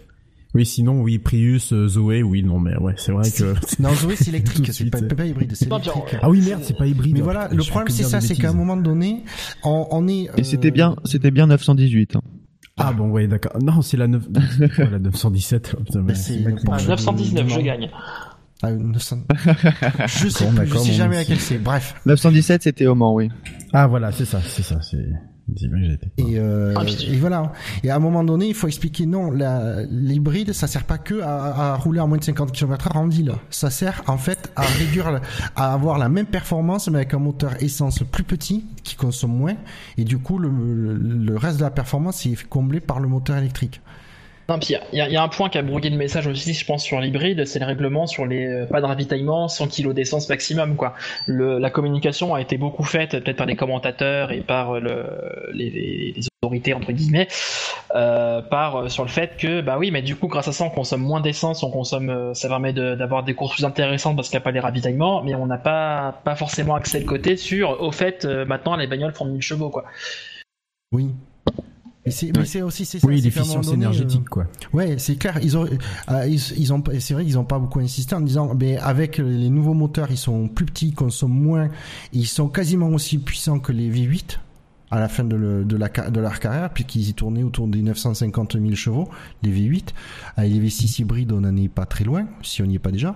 Oui, 0.53 0.65
sinon, 0.65 1.01
oui, 1.01 1.17
Prius, 1.17 1.71
euh, 1.71 1.87
Zoé, 1.87 2.23
oui, 2.23 2.43
non, 2.43 2.59
mais 2.59 2.75
ouais, 2.77 2.93
c'est 2.97 3.13
vrai 3.13 3.31
que. 3.31 3.53
Non, 3.81 3.93
Zoé, 3.93 4.17
c'est 4.17 4.27
électrique, 4.31 4.67
c'est 4.73 4.89
pas, 4.89 4.97
hybride, 5.25 5.53
c'est 5.55 5.65
électrique. 5.67 6.17
Ah 6.21 6.29
oui, 6.29 6.41
merde, 6.41 6.59
c'est 6.63 6.75
pas 6.75 6.87
hybride. 6.87 7.13
Mais 7.13 7.21
voilà, 7.21 7.47
le 7.47 7.63
problème 7.63 7.87
c'est 7.87 8.03
ça, 8.03 8.19
c'est 8.19 8.35
qu'à 8.35 8.49
un 8.49 8.53
moment 8.53 8.75
donné, 8.75 9.23
on, 9.63 9.87
on 9.91 10.07
est. 10.09 10.23
Et 10.23 10.29
euh, 10.29 10.43
c'était 10.43 10.71
bien, 10.71 10.97
c'était 11.05 11.31
bien 11.31 11.47
918. 11.47 12.17
hein. 12.17 12.21
Ah 12.77 12.91
bon, 12.91 13.09
ouais, 13.11 13.27
d'accord. 13.27 13.53
Non, 13.61 13.81
c'est 13.81 13.95
la 13.95 14.07
9... 14.07 14.23
c'est 14.57 14.73
quoi, 14.75 14.85
la 14.89 14.99
917. 14.99 15.75
Oh, 15.79 15.83
putain, 15.83 15.99
Mais 15.99 16.05
mais 16.07 16.15
c'est 16.15 16.33
c'est 16.33 16.39
moi 16.41 16.49
le 16.51 16.55
qui- 16.57 16.65
Porsche. 16.65 16.83
Ah, 16.87 16.89
919, 16.91 17.49
je 17.49 17.59
gagne. 17.61 17.89
ah, 18.63 18.71
900 18.71 19.17
Je 20.07 20.27
sais 20.27 20.45
plus, 20.47 20.67
je 20.67 20.77
sais 20.79 20.91
jamais 20.93 21.15
laquelle 21.15 21.39
c'est. 21.39 21.59
Bref. 21.59 21.95
917, 22.05 22.63
c'était 22.63 22.87
au 22.87 22.95
Mans, 22.95 23.13
oui. 23.13 23.29
Ah 23.71 23.87
voilà, 23.87 24.11
c'est 24.11 24.25
ça, 24.25 24.41
c'est 24.45 24.63
ça, 24.63 24.81
c'est. 24.81 25.05
C'est 25.57 25.67
bien 25.67 25.79
que 25.81 25.85
j'ai 25.85 25.93
été. 25.93 26.07
Et, 26.17 26.39
euh, 26.39 26.73
Ah, 26.77 26.83
et 26.85 27.15
voilà. 27.17 27.51
Et 27.83 27.89
à 27.89 27.95
un 27.95 27.99
moment 27.99 28.23
donné, 28.23 28.47
il 28.47 28.53
faut 28.53 28.67
expliquer 28.67 29.05
non, 29.05 29.31
la- 29.31 29.83
l'hybride, 29.83 30.53
ça 30.53 30.67
sert 30.67 30.85
pas 30.85 30.97
que 30.97 31.21
à, 31.21 31.73
à 31.73 31.75
rouler 31.75 31.99
à 31.99 32.05
moins 32.05 32.17
de 32.17 32.23
50 32.23 32.51
km/h 32.51 32.97
en 32.97 33.07
ville. 33.07 33.33
Ça 33.49 33.69
sert 33.69 34.03
en 34.07 34.17
fait 34.17 34.51
à 34.55 34.61
réduire, 34.61 35.19
à 35.55 35.73
avoir 35.73 35.97
la 35.97 36.09
même 36.09 36.25
performance 36.25 36.89
mais 36.89 36.97
avec 36.99 37.13
un 37.13 37.19
moteur 37.19 37.61
essence 37.61 37.99
plus 37.99 38.23
petit 38.23 38.65
qui 38.83 38.95
consomme 38.95 39.35
moins. 39.37 39.55
Et 39.97 40.03
du 40.03 40.17
coup, 40.17 40.37
le, 40.37 40.49
le- 40.49 40.93
le 40.97 41.37
reste 41.37 41.57
de 41.57 41.63
la 41.63 41.71
performance 41.71 42.25
est 42.25 42.47
comblé 42.47 42.79
par 42.79 42.99
le 42.99 43.07
moteur 43.07 43.37
électrique. 43.37 43.81
Il 44.91 44.97
y, 44.97 45.01
a- 45.15 45.21
un 45.23 45.27
point 45.27 45.49
qui 45.49 45.57
a 45.57 45.61
brouillé 45.61 45.89
le 45.89 45.97
message 45.97 46.27
aussi, 46.27 46.53
je 46.53 46.65
pense, 46.65 46.83
sur 46.83 46.99
l'hybride, 46.99 47.45
c'est 47.45 47.59
le 47.59 47.65
règlement 47.65 48.07
sur 48.07 48.25
les 48.25 48.45
euh, 48.45 48.65
pas 48.65 48.81
de 48.81 48.85
ravitaillement, 48.85 49.47
100 49.47 49.67
kg 49.67 49.93
d'essence 49.93 50.27
maximum, 50.29 50.75
la 51.27 51.69
communication 51.69 52.33
a 52.33 52.41
été 52.41 52.57
beaucoup 52.57 52.83
faite, 52.83 53.11
peut-être 53.11 53.37
par 53.37 53.45
les 53.45 53.55
commentateurs 53.55 54.31
et 54.31 54.41
par 54.41 54.75
euh, 54.75 54.79
le, 54.79 55.51
les, 55.53 55.69
les- 55.69 56.13
les 56.15 56.23
autorités 56.41 56.73
entre 56.73 56.91
guillemets, 56.91 57.27
euh, 57.95 58.41
sur 58.87 59.03
le 59.03 59.09
fait 59.09 59.37
que 59.37 59.61
bah 59.61 59.77
oui, 59.77 59.91
mais 59.91 60.01
du 60.01 60.15
coup, 60.15 60.27
grâce 60.27 60.47
à 60.47 60.51
ça, 60.51 60.63
on 60.65 60.69
consomme 60.69 61.01
moins 61.01 61.21
d'essence, 61.21 61.61
on 61.63 61.69
consomme, 61.71 62.33
ça 62.33 62.47
permet 62.47 62.73
d'avoir 62.73 63.23
des 63.23 63.33
courses 63.35 63.53
plus 63.55 63.65
intéressantes 63.65 64.15
parce 64.15 64.29
qu'il 64.29 64.37
n'y 64.37 64.41
a 64.41 64.45
pas 64.45 64.51
les 64.51 64.59
ravitaillements, 64.59 65.23
mais 65.23 65.35
on 65.35 65.45
n'a 65.45 65.57
pas 65.57 66.35
forcément 66.35 66.75
accès 66.75 66.99
le 66.99 67.05
côté 67.05 67.37
sur, 67.37 67.81
au 67.81 67.91
fait, 67.91 68.25
maintenant 68.25 68.75
les 68.75 68.87
bagnoles 68.87 69.13
font 69.13 69.25
1000 69.25 69.41
chevaux, 69.41 69.69
quoi. 69.69 69.85
Oui. 70.91 71.09
Mais 72.05 72.11
c'est, 72.11 72.31
c'est 72.45 72.61
aussi 72.63 72.83
c'est 72.85 73.03
Oui, 73.05 73.21
l'efficience 73.21 73.69
euh, 73.69 73.73
énergétique, 73.73 74.27
quoi. 74.29 74.47
Ouais, 74.73 74.97
c'est 74.97 75.17
clair. 75.17 75.37
Ils 75.43 75.55
ont, 75.57 75.65
euh, 76.09 76.27
ils, 76.27 76.41
ils 76.57 76.73
ont, 76.73 76.83
c'est 76.99 77.13
vrai 77.13 77.23
qu'ils 77.25 77.37
ont 77.37 77.43
pas 77.45 77.59
beaucoup 77.59 77.79
insisté 77.79 78.15
en 78.15 78.21
disant, 78.21 78.55
mais 78.59 78.77
avec 78.77 79.17
les 79.19 79.49
nouveaux 79.49 79.75
moteurs, 79.75 80.09
ils 80.09 80.17
sont 80.17 80.47
plus 80.47 80.65
petits, 80.65 80.87
ils 80.89 80.95
consomment 80.95 81.39
moins, 81.39 81.69
ils 82.11 82.25
sont 82.27 82.47
quasiment 82.47 82.89
aussi 82.89 83.19
puissants 83.19 83.59
que 83.59 83.71
les 83.71 83.89
V8 83.91 84.39
à 84.93 84.99
la 84.99 85.07
fin 85.07 85.23
de, 85.23 85.35
le- 85.37 85.63
de, 85.63 85.77
la, 85.77 85.87
de 85.87 86.19
leur 86.19 86.39
carrière, 86.39 86.69
puisqu'ils 86.71 87.07
y 87.07 87.13
tournaient 87.13 87.43
autour 87.43 87.67
des 87.67 87.81
950 87.81 88.53
000 88.59 88.73
chevaux, 88.75 89.07
les 89.43 89.51
V8. 89.51 89.89
Avec 90.35 90.51
les 90.51 90.59
V6 90.59 91.01
hybrides, 91.03 91.31
on 91.31 91.41
n'en 91.41 91.55
est 91.55 91.69
pas 91.69 91.85
très 91.85 92.03
loin, 92.03 92.27
si 92.41 92.61
on 92.61 92.65
n'y 92.65 92.75
est 92.75 92.79
pas 92.79 92.91
déjà. 92.91 93.15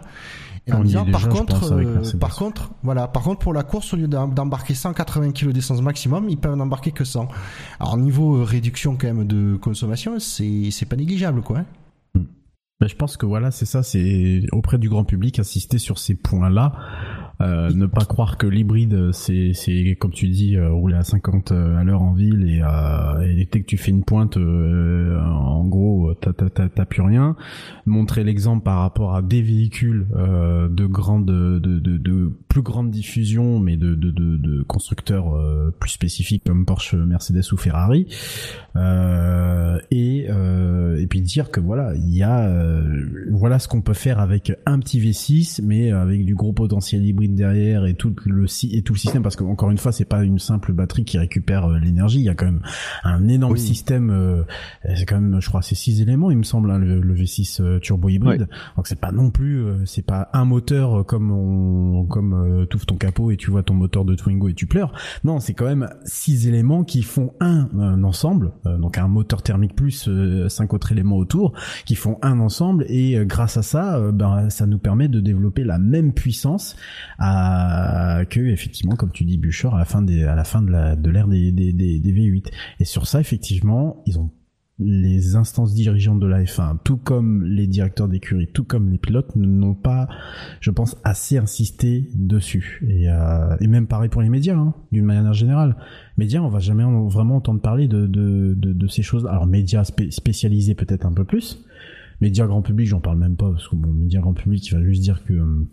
Et 0.67 0.73
en 0.73 0.79
On 0.79 0.83
disant, 0.83 1.05
par 1.05 1.29
contre, 1.29 1.59
pense, 1.59 1.71
euh, 1.71 2.17
par 2.17 2.35
contre, 2.35 2.71
voilà, 2.81 3.07
par 3.07 3.21
contre, 3.23 3.39
pour 3.39 3.53
la 3.53 3.61
course, 3.63 3.93
au 3.93 3.97
lieu 3.97 4.07
d'em- 4.07 4.33
d'embarquer 4.33 4.73
180 4.73 5.31
kg 5.31 5.51
d'essence 5.51 5.81
maximum, 5.81 6.27
ils 6.27 6.37
peuvent 6.37 6.55
n'embarquer 6.55 6.91
que 6.91 7.03
100. 7.03 7.27
Alors, 7.79 7.97
niveau 7.97 8.37
euh, 8.37 8.43
réduction, 8.43 8.97
quand 8.99 9.05
même, 9.07 9.27
de 9.27 9.57
consommation, 9.57 10.19
c'est, 10.19 10.71
c'est 10.71 10.85
pas 10.87 10.95
négligeable, 10.95 11.41
quoi. 11.41 11.59
hein. 11.59 11.65
Ben, 12.81 12.87
je 12.89 12.95
pense 12.95 13.15
que 13.15 13.25
voilà, 13.25 13.51
c'est 13.51 13.65
ça, 13.65 13.83
c'est 13.83 14.41
auprès 14.51 14.77
du 14.77 14.89
grand 14.89 15.05
public 15.05 15.39
insister 15.39 15.77
sur 15.77 15.97
ces 15.97 16.13
points-là, 16.15 16.73
euh, 17.41 17.71
ne 17.73 17.85
pas 17.85 18.05
croire 18.05 18.37
que 18.37 18.47
l'hybride 18.47 19.11
c'est 19.11 19.51
c'est 19.53 19.95
comme 19.99 20.11
tu 20.11 20.27
dis 20.29 20.55
euh, 20.55 20.71
rouler 20.71 20.95
à 20.95 21.03
50 21.03 21.51
à 21.51 21.83
l'heure 21.83 22.01
en 22.01 22.13
ville 22.13 22.45
et, 22.49 22.61
euh, 22.63 23.21
et 23.21 23.47
dès 23.51 23.61
que 23.61 23.65
tu 23.65 23.77
fais 23.77 23.91
une 23.91 24.03
pointe, 24.03 24.37
euh, 24.37 25.19
en 25.21 25.65
gros 25.65 26.13
t'as 26.19 26.33
t'as 26.33 26.49
t'as- 26.49 26.69
t'as 26.69 26.85
plus 26.85 27.01
rien. 27.01 27.35
Montrer 27.85 28.23
l'exemple 28.23 28.63
par 28.63 28.79
rapport 28.79 29.15
à 29.15 29.21
des 29.21 29.41
véhicules 29.41 30.07
euh, 30.15 30.69
de 30.69 30.85
grande 30.85 31.25
de, 31.25 31.59
de, 31.59 31.97
de 31.97 32.31
plus 32.47 32.61
grande 32.61 32.89
diffusion, 32.91 33.59
mais 33.59 33.75
de 33.77 33.95
de 33.95 34.11
de, 34.11 34.37
de 34.37 34.63
constructeurs 34.63 35.35
euh, 35.35 35.73
plus 35.79 35.89
spécifiques 35.91 36.43
comme 36.45 36.65
Porsche, 36.65 36.95
Mercedes 36.95 37.51
ou 37.51 37.57
Ferrari. 37.57 38.07
Euh, 38.75 39.77
et 39.91 40.27
euh, 40.29 40.97
et 41.01 41.07
puis 41.07 41.21
dire 41.21 41.49
que 41.51 41.59
voilà 41.59 41.93
il 41.95 42.13
y 42.13 42.23
a 42.23 42.47
euh, 42.49 43.05
voilà 43.31 43.59
ce 43.59 43.67
qu'on 43.67 43.81
peut 43.81 43.93
faire 43.93 44.19
avec 44.19 44.51
un 44.65 44.79
petit 44.79 44.99
V6 44.99 45.61
mais 45.63 45.91
avec 45.91 46.25
du 46.25 46.35
gros 46.35 46.51
potentiel 46.53 47.05
hybride 47.05 47.24
derrière 47.33 47.85
et 47.85 47.93
tout 47.95 48.13
le 48.25 48.45
si- 48.47 48.75
et 48.75 48.81
tout 48.83 48.93
le 48.93 48.99
système 48.99 49.23
parce 49.23 49.35
que 49.35 49.43
encore 49.43 49.71
une 49.71 49.77
fois 49.77 49.91
c'est 49.91 50.05
pas 50.05 50.23
une 50.23 50.37
simple 50.37 50.73
batterie 50.73 51.05
qui 51.05 51.17
récupère 51.17 51.65
euh, 51.65 51.79
l'énergie. 51.79 52.19
Il 52.19 52.25
y 52.25 52.29
a 52.29 52.35
quand 52.35 52.45
même 52.45 52.61
un 53.03 53.27
énorme 53.27 53.53
Oui. 53.53 53.59
système 53.59 54.09
euh, 54.11 54.43
c'est 54.95 55.05
quand 55.05 55.19
même 55.19 55.39
je 55.41 55.47
crois 55.47 55.61
c'est 55.61 55.75
six 55.75 56.01
éléments 56.01 56.29
il 56.31 56.37
me 56.37 56.43
semble 56.43 56.69
hein, 56.71 56.77
le, 56.77 56.99
le 57.01 57.15
V6 57.15 57.61
euh, 57.61 57.79
turbo 57.79 58.09
hybride. 58.09 58.47
Donc 58.75 58.87
c'est 58.87 58.99
pas 58.99 59.11
non 59.11 59.31
plus 59.31 59.63
euh, 59.63 59.85
c'est 59.85 60.05
pas 60.05 60.29
un 60.33 60.45
moteur 60.45 61.05
comme 61.05 61.31
on 61.31 62.05
comme 62.05 62.33
euh, 62.33 62.65
t'ouvres 62.65 62.85
ton 62.85 62.97
capot 62.97 63.31
et 63.31 63.37
tu 63.37 63.49
vois 63.51 63.63
ton 63.63 63.73
moteur 63.73 64.05
de 64.05 64.13
Twingo 64.15 64.49
et 64.49 64.53
tu 64.53 64.67
pleures. 64.67 64.91
Non, 65.23 65.39
c'est 65.39 65.53
quand 65.53 65.65
même 65.65 65.89
six 66.05 66.47
éléments 66.47 66.83
qui 66.83 67.01
font 67.03 67.33
un, 67.39 67.69
un 67.79 68.03
ensemble, 68.03 68.51
euh, 68.65 68.77
donc 68.77 68.97
un 68.97 69.07
moteur 69.07 69.41
thermique 69.41 69.75
plus 69.75 70.07
euh, 70.07 70.49
cinq 70.49 70.73
autres 70.73 70.91
éléments 70.91 71.17
autour, 71.17 71.53
qui 71.85 71.95
font 71.95 72.17
un 72.21 72.39
ensemble. 72.39 72.85
Et 72.89 73.17
euh, 73.17 73.25
grâce 73.25 73.57
à 73.57 73.63
ça, 73.63 73.99
ben, 74.11 74.49
ça 74.49 74.65
nous 74.65 74.77
permet 74.77 75.07
de 75.07 75.19
développer 75.19 75.63
la 75.63 75.77
même 75.79 76.13
puissance 76.13 76.75
à, 77.19 78.23
que 78.29 78.39
effectivement, 78.39 78.95
comme 78.95 79.11
tu 79.11 79.23
dis, 79.25 79.37
Bûcher, 79.37 79.69
à 79.73 79.77
la 79.77 79.85
fin 79.85 80.01
des, 80.01 80.23
à 80.23 80.35
la 80.35 80.43
fin 80.43 80.61
de 80.61 80.71
la 80.71 80.95
de 80.95 81.09
l'ère 81.09 81.27
des, 81.27 81.51
des, 81.51 81.73
des, 81.73 81.99
des 81.99 82.13
V8. 82.13 82.47
Et 82.79 82.85
sur 82.85 83.07
ça, 83.07 83.19
effectivement, 83.19 84.03
ils 84.05 84.19
ont 84.19 84.31
les 84.77 85.37
instances 85.37 85.73
dirigeantes 85.73 86.19
de 86.19 86.27
la 86.27 86.43
F1, 86.43 86.79
tout 86.83 86.97
comme 86.97 87.45
les 87.45 87.65
directeurs 87.65 88.09
d'écurie, 88.09 88.47
tout 88.53 88.65
comme 88.65 88.89
les 88.89 88.97
pilotes, 88.97 89.33
n'ont 89.37 89.73
pas, 89.73 90.09
je 90.59 90.69
pense, 90.69 90.97
assez 91.05 91.37
insisté 91.37 92.09
dessus. 92.13 92.83
Et, 92.85 93.09
euh, 93.09 93.55
et 93.61 93.67
même 93.67 93.87
pareil 93.87 94.09
pour 94.09 94.21
les 94.21 94.27
médias, 94.27 94.57
hein, 94.57 94.73
d'une 94.91 95.05
manière 95.05 95.31
générale. 95.31 95.77
Médias, 96.17 96.41
on 96.41 96.49
va 96.49 96.59
jamais 96.59 96.83
en- 96.83 97.07
vraiment 97.07 97.37
entendre 97.37 97.61
parler 97.61 97.87
de, 97.87 98.05
de, 98.05 98.53
de, 98.57 98.73
de 98.73 98.87
ces 98.87 99.01
choses. 99.01 99.25
Alors 99.27 99.47
médias 99.47 99.83
spé- 99.85 100.11
spécialisés 100.11 100.75
peut-être 100.75 101.05
un 101.05 101.13
peu 101.13 101.23
plus. 101.23 101.63
Médias 102.19 102.45
grand 102.45 102.61
public, 102.61 102.87
j'en 102.87 102.99
parle 102.99 103.17
même 103.19 103.37
pas 103.37 103.51
parce 103.51 103.69
que 103.69 103.77
bon, 103.77 103.93
médias 103.93 104.19
grand 104.19 104.33
public, 104.33 104.67
il 104.67 104.73
va 104.75 104.83
juste 104.83 105.01
dire 105.03 105.23
que 105.23 105.31
euh, 105.33 105.65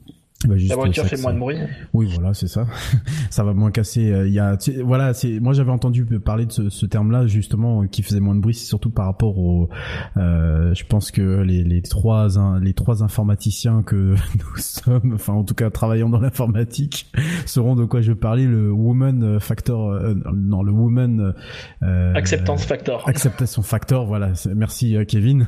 juste 0.56 0.70
La 0.70 0.77
voiture 0.77 1.02
ça 1.05 1.09
fait 1.16 1.23
moins 1.23 1.32
de 1.35 1.39
bruit. 1.39 1.56
oui, 1.93 2.10
voilà, 2.14 2.35
c'est 2.35 2.48
ça. 2.48 2.66
ça 3.31 3.44
va 3.44 3.52
moins 3.55 3.70
casser. 3.70 4.12
euh, 4.12 4.27
Il 4.28 4.32
y 4.35 4.39
a, 4.39 4.56
tu 4.56 4.73
sais, 4.73 4.82
voilà, 4.82 5.14
c'est. 5.14 5.40
Moi, 5.40 5.52
j'avais 5.52 5.70
entendu 5.73 6.05
parler 6.05 6.47
de 6.47 6.52
ce, 6.52 6.70
ce 6.70 6.86
terme-là 6.86 7.27
justement, 7.27 7.82
euh, 7.82 7.86
qui 7.86 8.02
faisait 8.02 8.20
moins 8.20 8.35
de 8.35 8.40
bruit, 8.40 8.55
c'est 8.55 8.66
surtout 8.66 8.90
par 8.90 9.06
rapport 9.06 9.39
au. 9.39 9.69
euh, 10.16 10.74
je 10.74 10.85
pense 10.85 11.10
que 11.10 11.40
les, 11.43 11.62
les 11.64 11.82
trois 11.82 12.28
les 12.60 12.74
trois 12.74 13.02
informaticiens 13.02 13.82
que 13.82 13.94
nous 14.39 14.56
sommes, 14.56 15.12
enfin 15.14 15.32
en 15.32 15.44
tout 15.44 15.55
cas 15.55 15.70
travaillant 15.70 16.09
dans 16.09 16.20
l'informatique, 16.20 17.10
sauront 17.47 17.74
de 17.77 17.85
quoi 17.85 18.01
je 18.01 18.12
parlais. 18.12 18.44
Le 18.47 18.70
woman 18.73 19.39
factor, 19.40 19.90
euh, 19.93 20.14
non, 20.35 20.62
le 20.62 20.73
woman. 20.73 21.35
Euh, 21.82 22.14
Acceptance 22.14 22.64
factor. 22.64 23.09
Acceptation 23.09 23.62
factor, 23.62 24.06
voilà. 24.06 24.32
Merci 24.55 24.97
euh, 24.97 25.05
Kevin. 25.05 25.47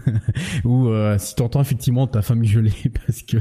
Ou 0.65 0.89
euh, 0.89 1.17
si 1.19 1.35
t'entends 1.35 1.61
effectivement 1.61 2.07
ta 2.07 2.23
femme 2.23 2.43
gueuler 2.43 2.73
parce 3.07 3.23
que 3.23 3.39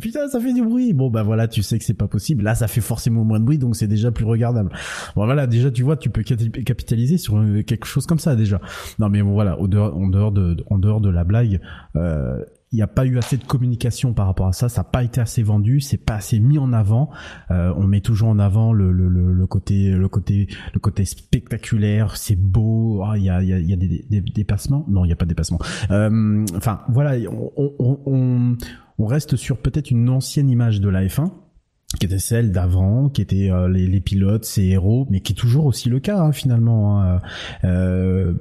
putain 0.00 0.28
ça 0.28 0.40
fait 0.40 0.52
du 0.52 0.62
bruit. 0.62 0.77
Bon 0.94 1.10
bah 1.10 1.22
voilà, 1.22 1.48
tu 1.48 1.62
sais 1.62 1.78
que 1.78 1.84
c'est 1.84 1.94
pas 1.94 2.08
possible. 2.08 2.42
Là 2.42 2.54
ça 2.54 2.68
fait 2.68 2.80
forcément 2.80 3.24
moins 3.24 3.40
de 3.40 3.44
bruit, 3.44 3.58
donc 3.58 3.76
c'est 3.76 3.86
déjà 3.88 4.10
plus 4.10 4.24
regardable. 4.24 4.70
Bon 5.16 5.24
voilà, 5.24 5.46
déjà 5.46 5.70
tu 5.70 5.82
vois, 5.82 5.96
tu 5.96 6.10
peux 6.10 6.22
capitaliser 6.22 7.18
sur 7.18 7.36
euh, 7.38 7.62
quelque 7.62 7.86
chose 7.86 8.06
comme 8.06 8.18
ça 8.18 8.36
déjà. 8.36 8.60
Non 8.98 9.08
mais 9.08 9.22
bon 9.22 9.32
voilà, 9.32 9.58
en 9.60 9.66
dehors 9.66 10.32
de, 10.32 10.56
en 10.70 10.78
dehors 10.78 11.00
de 11.00 11.10
la 11.10 11.24
blague. 11.24 11.60
Euh, 11.96 12.44
il 12.70 12.76
n'y 12.76 12.82
a 12.82 12.86
pas 12.86 13.06
eu 13.06 13.16
assez 13.16 13.38
de 13.38 13.44
communication 13.44 14.12
par 14.12 14.26
rapport 14.26 14.46
à 14.46 14.52
ça, 14.52 14.68
ça 14.68 14.82
n'a 14.82 14.84
pas 14.84 15.02
été 15.02 15.22
assez 15.22 15.42
vendu, 15.42 15.80
c'est 15.80 15.96
pas 15.96 16.16
assez 16.16 16.38
mis 16.38 16.58
en 16.58 16.74
avant. 16.74 17.08
Euh, 17.50 17.72
on 17.78 17.86
met 17.86 18.02
toujours 18.02 18.28
en 18.28 18.38
avant 18.38 18.74
le, 18.74 18.92
le, 18.92 19.08
le, 19.08 19.32
le 19.32 19.46
côté 19.46 19.92
le 19.92 20.06
côté 20.06 20.48
le 20.74 20.78
côté 20.78 21.06
spectaculaire, 21.06 22.18
c'est 22.18 22.36
beau. 22.36 23.02
Ah, 23.06 23.16
Il 23.16 23.24
y 23.24 23.30
a 23.30 23.42
y 23.42 23.54
a, 23.54 23.58
y 23.58 23.72
a 23.72 23.76
des, 23.76 23.88
des, 23.88 24.04
des 24.10 24.20
dépassements 24.20 24.84
Non, 24.86 25.06
il 25.06 25.08
y 25.08 25.12
a 25.12 25.16
pas 25.16 25.24
de 25.24 25.30
dépassement. 25.30 25.58
Euh, 25.90 26.44
enfin 26.56 26.80
voilà, 26.90 27.16
on, 27.30 27.50
on, 27.56 28.00
on, 28.04 28.56
on 28.98 29.06
reste 29.06 29.36
sur 29.36 29.58
peut-être 29.58 29.90
une 29.90 30.08
ancienne 30.08 30.50
image 30.50 30.80
de 30.80 30.88
la 30.88 31.04
F1 31.04 31.30
qui 31.98 32.04
était 32.04 32.18
celle 32.18 32.52
d'avant, 32.52 33.08
qui 33.08 33.22
était 33.22 33.50
euh, 33.50 33.66
les, 33.66 33.86
les 33.86 34.00
pilotes, 34.00 34.44
ces 34.44 34.62
héros, 34.64 35.06
mais 35.08 35.20
qui 35.20 35.32
est 35.32 35.36
toujours 35.36 35.64
aussi 35.64 35.88
le 35.88 36.00
cas 36.00 36.18
hein, 36.20 36.32
finalement. 36.32 37.02
hein. 37.02 37.20
Euh, 37.64 38.34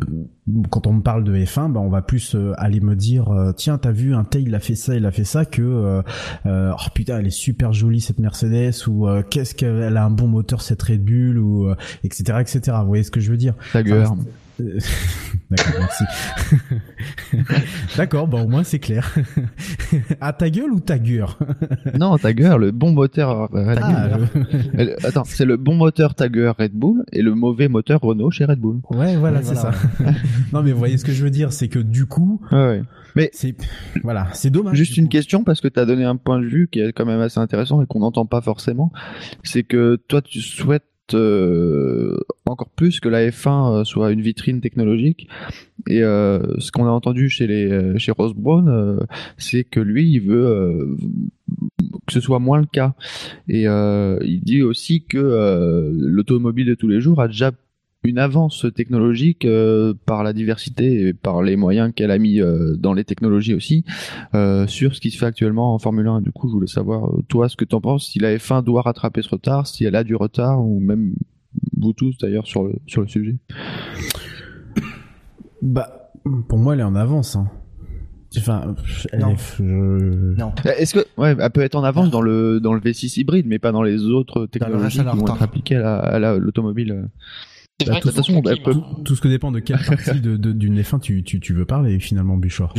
quand 0.69 0.85
on 0.85 0.91
me 0.93 1.01
parle 1.01 1.23
de 1.23 1.33
F1, 1.33 1.71
ben 1.71 1.79
on 1.79 1.87
va 1.89 2.01
plus 2.01 2.35
euh, 2.35 2.51
aller 2.57 2.81
me 2.81 2.93
dire 2.93 3.29
euh, 3.29 3.53
tiens 3.53 3.77
t'as 3.77 3.91
vu 3.93 4.13
un 4.13 4.25
tel 4.25 4.43
il 4.43 4.53
a 4.53 4.59
fait 4.59 4.75
ça, 4.75 4.95
il 4.95 5.05
a 5.05 5.11
fait 5.11 5.23
ça 5.23 5.45
que 5.45 6.01
oh 6.45 6.89
putain 6.93 7.19
elle 7.19 7.27
est 7.27 7.29
super 7.29 7.71
jolie 7.71 8.01
cette 8.01 8.19
Mercedes 8.19 8.85
ou 8.87 9.07
euh, 9.07 9.23
qu'est-ce 9.29 9.55
qu'elle 9.55 9.95
a 9.95 10.03
un 10.03 10.11
bon 10.11 10.27
moteur 10.27 10.61
cette 10.61 10.81
Red 10.81 11.05
Bull 11.05 11.37
ou 11.37 11.67
euh, 11.69 11.75
etc 12.03 12.39
etc. 12.41 12.77
Vous 12.81 12.87
voyez 12.87 13.03
ce 13.03 13.11
que 13.11 13.21
je 13.21 13.31
veux 13.31 13.37
dire? 13.37 13.53
Enfin, 14.01 14.17
D'accord, 15.49 15.73
merci. 15.79 16.03
D'accord, 17.97 18.27
bah 18.27 18.41
au 18.43 18.47
moins 18.47 18.63
c'est 18.63 18.79
clair. 18.79 19.13
à 20.21 20.33
ta 20.37 20.49
gueule 20.49 20.71
ou 20.71 20.79
ta 20.79 20.97
gueule 20.99 21.25
non, 21.97 22.17
Tiger, 22.17 22.55
le 22.59 22.71
bon 22.71 22.91
moteur 22.91 23.53
euh, 23.55 23.69
Red 23.69 23.79
Ah, 23.81 24.17
Bull. 24.17 24.45
Euh, 24.79 24.95
Attends, 25.03 25.23
c'est 25.23 25.45
le 25.45 25.57
bon 25.57 25.75
moteur 25.75 26.15
Tiger 26.15 26.51
Red 26.57 26.73
Bull 26.73 27.03
et 27.11 27.21
le 27.21 27.33
mauvais 27.33 27.67
moteur 27.67 28.01
Renault 28.01 28.31
chez 28.31 28.45
Red 28.45 28.59
Bull. 28.59 28.79
Ouais, 28.91 29.15
voilà, 29.15 29.41
c'est 29.41 29.53
voilà, 29.55 29.71
ça. 29.71 30.13
non, 30.53 30.61
mais 30.63 30.71
vous 30.71 30.79
voyez 30.79 30.97
ce 30.97 31.05
que 31.05 31.11
je 31.13 31.23
veux 31.23 31.29
dire, 31.31 31.51
c'est 31.53 31.67
que 31.67 31.79
du 31.79 32.05
coup, 32.05 32.41
Ouais, 32.51 32.81
ouais. 33.15 33.29
c'est 33.33 33.55
voilà, 34.03 34.27
c'est 34.33 34.49
dommage. 34.49 34.75
Juste 34.77 34.97
une 34.97 35.05
coup. 35.05 35.09
question 35.11 35.43
parce 35.43 35.61
que 35.61 35.67
tu 35.67 35.79
as 35.79 35.85
donné 35.85 36.03
un 36.03 36.15
point 36.17 36.39
de 36.39 36.45
vue 36.45 36.67
qui 36.71 36.79
est 36.79 36.91
quand 36.93 37.05
même 37.05 37.21
assez 37.21 37.39
intéressant 37.39 37.81
et 37.81 37.85
qu'on 37.85 37.99
n'entend 37.99 38.25
pas 38.25 38.41
forcément. 38.41 38.91
C'est 39.43 39.63
que 39.63 39.97
toi, 40.07 40.21
tu 40.21 40.41
souhaites 40.41 40.83
euh, 41.13 42.17
encore 42.45 42.69
plus 42.69 42.99
que 42.99 43.09
la 43.09 43.29
F1 43.29 43.81
euh, 43.81 43.83
soit 43.83 44.11
une 44.11 44.21
vitrine 44.21 44.61
technologique. 44.61 45.27
Et 45.87 46.03
euh, 46.03 46.39
ce 46.59 46.71
qu'on 46.71 46.85
a 46.85 46.89
entendu 46.89 47.29
chez 47.29 47.47
les 47.47 47.97
chez 47.99 48.11
Ross 48.11 48.33
Brown, 48.33 48.99
c'est 49.37 49.63
que 49.63 49.79
lui, 49.79 50.11
il 50.11 50.19
veut 50.19 50.97
que 52.05 52.13
ce 52.13 52.19
soit 52.19 52.39
moins 52.39 52.59
le 52.59 52.65
cas. 52.65 52.93
Et 53.47 53.63
il 53.63 54.41
dit 54.43 54.61
aussi 54.61 55.03
que 55.03 55.91
l'automobile 55.93 56.67
de 56.67 56.75
tous 56.75 56.87
les 56.87 56.99
jours 56.99 57.21
a 57.21 57.27
déjà 57.27 57.51
une 58.03 58.19
avance 58.19 58.65
technologique 58.75 59.43
euh, 59.45 59.93
par 60.05 60.23
la 60.23 60.31
diversité 60.31 61.07
et 61.07 61.13
par 61.13 61.41
les 61.41 61.55
moyens 61.55 61.91
qu'elle 61.93 62.11
a 62.11 62.17
mis 62.17 62.39
euh, 62.39 62.75
dans 62.77 62.93
les 62.93 63.03
technologies 63.03 63.53
aussi 63.53 63.83
euh, 64.35 64.65
sur 64.67 64.95
ce 64.95 65.01
qui 65.01 65.11
se 65.11 65.17
fait 65.17 65.25
actuellement 65.25 65.73
en 65.73 65.79
Formule 65.79 66.07
1. 66.07 66.21
Du 66.21 66.31
coup, 66.31 66.47
je 66.47 66.53
voulais 66.53 66.67
savoir, 66.67 67.09
euh, 67.09 67.23
toi, 67.27 67.49
ce 67.49 67.55
que 67.57 67.65
tu 67.65 67.75
en 67.75 67.81
penses, 67.81 68.07
si 68.09 68.19
la 68.19 68.35
F1 68.37 68.63
doit 68.63 68.81
rattraper 68.83 69.21
ce 69.21 69.29
retard, 69.29 69.67
si 69.67 69.83
elle 69.83 69.95
a 69.95 70.03
du 70.03 70.15
retard, 70.15 70.63
ou 70.63 70.79
même 70.79 71.15
vous 71.75 71.91
tous 71.93 72.17
d'ailleurs 72.17 72.47
sur 72.47 72.63
le, 72.63 72.75
sur 72.85 73.01
le 73.01 73.07
sujet. 73.07 73.35
Bah 75.61 76.11
Pour 76.47 76.57
moi, 76.59 76.73
elle 76.75 76.81
est 76.81 76.83
en 76.83 76.95
avance. 76.95 77.35
Hein. 77.35 77.49
Enfin, 78.37 78.75
elle 79.11 79.19
Non. 79.21 79.31
est- 79.31 79.55
je- 79.57 79.63
Non. 80.37 80.51
Est-ce 80.77 80.93
que 80.93 80.99
ouais, 81.17 81.35
elle 81.39 81.49
peut 81.51 81.61
être 81.61 81.75
en 81.75 81.83
avance 81.83 82.11
dans 82.11 82.21
le 82.21 82.59
dans 82.59 82.73
le 82.73 82.79
V6 82.81 83.19
hybride, 83.21 83.47
mais 83.47 83.57
pas 83.57 83.71
dans 83.71 83.81
les 83.81 84.03
autres 84.03 84.45
technologies 84.45 84.99
qui 84.99 85.03
vont 85.05 85.25
être 85.25 85.41
appliquées 85.41 85.77
à 85.77 85.81
la- 85.81 85.97
à 85.97 86.19
la- 86.19 86.37
l'automobile. 86.37 86.91
euh. 86.91 87.05
Bah, 87.85 87.93
vrai 87.93 88.11
façon, 88.11 88.41
peut-. 88.41 89.03
Tout 89.03 89.15
ce 89.15 89.21
que 89.21 89.27
dépend 89.27 89.51
de 89.51 89.59
quelle 89.59 89.77
partie 89.87 90.19
de, 90.19 90.35
de- 90.35 90.51
d'une 90.51 90.81
F1 90.81 90.99
tu, 90.99 91.23
tu, 91.23 91.39
tu 91.39 91.53
veux 91.53 91.65
parler 91.65 91.99
finalement, 91.99 92.35
Bouchard. 92.37 92.73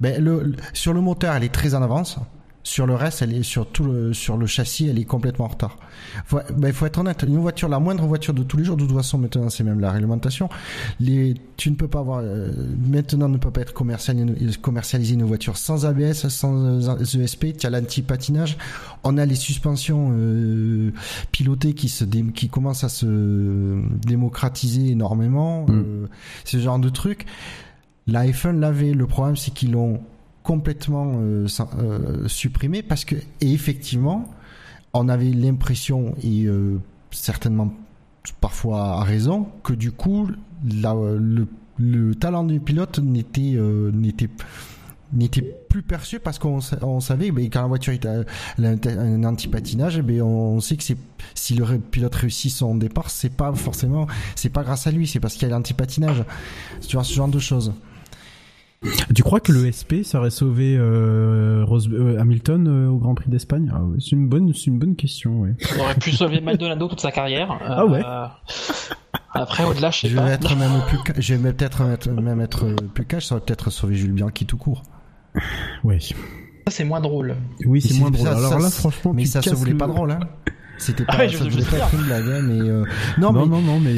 Ben, 0.00 0.22
le, 0.22 0.42
le- 0.42 0.56
sur 0.72 0.94
le 0.94 1.00
moteur, 1.00 1.34
elle 1.34 1.44
est 1.44 1.52
très 1.52 1.74
en 1.74 1.82
avance. 1.82 2.18
Sur 2.64 2.86
le 2.86 2.94
reste, 2.94 3.22
elle 3.22 3.34
est 3.34 3.42
sur 3.42 3.66
tout 3.66 3.82
le 3.84 4.12
sur 4.14 4.36
le 4.36 4.46
châssis, 4.46 4.86
elle 4.86 4.98
est 4.98 5.04
complètement 5.04 5.46
en 5.46 5.48
retard. 5.48 5.76
Faut, 6.26 6.38
ben, 6.56 6.68
il 6.68 6.72
faut 6.74 6.86
être 6.86 6.98
honnête. 6.98 7.22
Une 7.26 7.38
voiture, 7.38 7.68
la 7.68 7.80
moindre 7.80 8.06
voiture 8.06 8.32
de 8.34 8.42
tous 8.44 8.56
les 8.56 8.64
jours, 8.64 8.76
de 8.76 8.86
toute 8.86 8.96
façon, 8.96 9.18
maintenant, 9.18 9.50
c'est 9.50 9.64
même 9.64 9.80
la 9.80 9.90
réglementation. 9.90 10.48
Les, 11.00 11.34
tu 11.56 11.70
ne 11.70 11.74
peux 11.74 11.88
pas 11.88 11.98
avoir 11.98 12.20
euh, 12.22 12.52
maintenant 12.88 13.28
ne 13.28 13.36
peut 13.36 13.50
pas 13.50 13.62
être 13.62 13.74
commercialisé, 13.74 14.56
commercialisé 14.60 15.14
une 15.14 15.24
voiture 15.24 15.56
sans 15.56 15.86
ABS, 15.86 16.28
sans 16.28 16.54
euh, 16.86 16.98
ESP. 17.02 17.56
Tu 17.58 17.66
as 17.66 17.70
l'anti-patinage. 17.70 18.56
On 19.04 19.18
a 19.18 19.26
les 19.26 19.34
suspensions 19.34 20.10
euh, 20.12 20.92
pilotées 21.32 21.74
qui 21.74 21.88
se 21.88 22.04
dé- 22.04 22.24
qui 22.32 22.48
commencent 22.48 22.84
à 22.84 22.88
se 22.88 23.82
démocratiser 24.06 24.90
énormément. 24.90 25.66
Mm. 25.66 25.70
Euh, 25.72 26.06
ce 26.44 26.58
genre 26.58 26.78
de. 26.78 26.90
La 28.06 28.26
F1 28.26 28.58
l'avait. 28.58 28.92
Le 28.92 29.06
problème, 29.06 29.36
c'est 29.36 29.52
qu'ils 29.52 29.72
l'ont 29.72 30.00
complètement 30.42 31.12
euh, 31.16 31.46
euh, 31.78 32.28
supprimé 32.28 32.82
parce 32.82 33.04
que 33.04 33.14
et 33.40 33.52
effectivement, 33.52 34.30
on 34.92 35.08
avait 35.08 35.30
l'impression 35.30 36.14
et 36.22 36.44
euh, 36.46 36.80
certainement 37.10 37.72
parfois 38.40 38.98
à 39.00 39.02
raison 39.04 39.48
que 39.62 39.72
du 39.72 39.90
coup, 39.92 40.28
le, 40.64 41.46
le 41.78 42.14
talent 42.14 42.44
du 42.44 42.60
pilote 42.60 42.98
n'était 42.98 43.56
n'était 43.92 44.28
n'était 45.14 45.42
plus 45.42 45.82
perçu 45.82 46.20
parce 46.20 46.38
qu'on 46.38 46.60
sa- 46.62 46.78
on 46.86 47.00
savait 47.00 47.30
ben, 47.32 47.44
quand 47.50 47.60
la 47.60 47.66
voiture 47.68 47.92
est 47.92 48.06
un 48.06 49.24
anti-patinage 49.24 50.00
ben, 50.00 50.22
on 50.22 50.58
sait 50.60 50.76
que 50.76 50.82
c'est 50.82 50.96
si 51.34 51.54
le 51.54 51.66
pilote 51.78 52.14
réussit 52.14 52.50
son 52.50 52.76
départ 52.76 53.10
c'est 53.10 53.28
pas 53.36 53.52
forcément 53.52 54.06
c'est 54.36 54.48
pas 54.48 54.62
grâce 54.62 54.86
à 54.86 54.90
lui 54.90 55.06
c'est 55.06 55.20
parce 55.20 55.34
qu'il 55.34 55.46
y 55.48 55.50
a 55.50 55.54
l'anti-patinage. 55.54 56.24
Tu 56.86 56.96
vois 56.96 57.04
ce 57.04 57.12
genre 57.12 57.28
de 57.28 57.38
choses 57.38 57.72
Tu 59.14 59.22
crois 59.22 59.40
que 59.40 59.52
le 59.52 59.70
SP 59.70 60.02
ça 60.02 60.18
aurait 60.18 60.30
sauvé 60.30 60.76
euh, 60.76 61.64
Rose- 61.64 61.88
euh, 61.92 62.18
Hamilton 62.18 62.66
euh, 62.68 62.88
au 62.88 62.98
Grand 62.98 63.14
Prix 63.14 63.30
d'Espagne? 63.30 63.70
Ah 63.74 63.82
ouais, 63.82 63.98
C'est 64.00 64.12
une 64.12 64.28
bonne, 64.28 64.52
c'est 64.54 64.66
une 64.66 64.78
bonne 64.78 64.96
question. 64.96 65.40
Ouais. 65.42 65.54
On 65.76 65.80
aurait 65.82 65.94
pu 65.94 66.10
sauver 66.12 66.40
Maldonado 66.40 66.88
toute 66.88 67.00
sa 67.00 67.12
carrière. 67.12 67.56
Ah 67.64 67.86
ouais. 67.86 68.02
Euh, 68.04 68.26
Après, 69.34 69.64
au-delà, 69.64 69.90
je 69.90 70.00
sais 70.00 70.08
Je 70.08 70.16
pas. 70.16 70.24
vais 70.24 70.32
être 70.32 70.56
même 70.56 70.72
plus, 70.88 70.98
ca- 71.06 71.14
je 71.20 71.34
vais 71.34 71.52
peut-être 71.52 71.82
être- 71.82 72.10
même 72.10 72.40
être 72.40 72.74
plus 72.94 73.04
cash, 73.06 73.26
ça 73.26 73.36
aurait 73.36 73.44
peut-être 73.44 73.70
sauvé 73.70 73.94
Jules 73.94 74.12
Bianchi 74.12 74.46
tout 74.46 74.56
court. 74.58 74.82
Ouais. 75.84 75.98
Ça, 76.00 76.14
c'est 76.68 76.84
moins 76.84 77.00
drôle. 77.00 77.36
Oui, 77.64 77.80
c'est 77.80 77.94
moins 77.98 78.10
drôle. 78.10 78.26
ça- 78.26 78.36
Alors 78.36 78.52
ça- 78.52 78.58
là, 78.58 78.70
franchement, 78.70 79.12
mais 79.14 79.22
tu 79.22 79.28
ça 79.28 79.42
se 79.42 79.54
voulait 79.54 79.72
le- 79.72 79.78
pas 79.78 79.86
drôle, 79.86 80.10
hein. 80.12 80.20
C'était 80.82 81.04
pas, 81.04 81.12
Ah 81.14 81.18
ouais, 81.20 81.28
je- 81.28 81.36
ça 81.38 81.44
sais 81.44 81.70
pas 81.70 81.76
être 81.76 81.94
une 81.94 82.02
blague, 82.04 82.24
hein, 82.28 82.42
mais 82.42 82.60
euh, 82.60 82.84
non, 83.18 83.32
Non, 83.32 83.46
mais 83.46 83.56
non, 83.56 83.62
non, 83.62 83.80
mais 83.80 83.94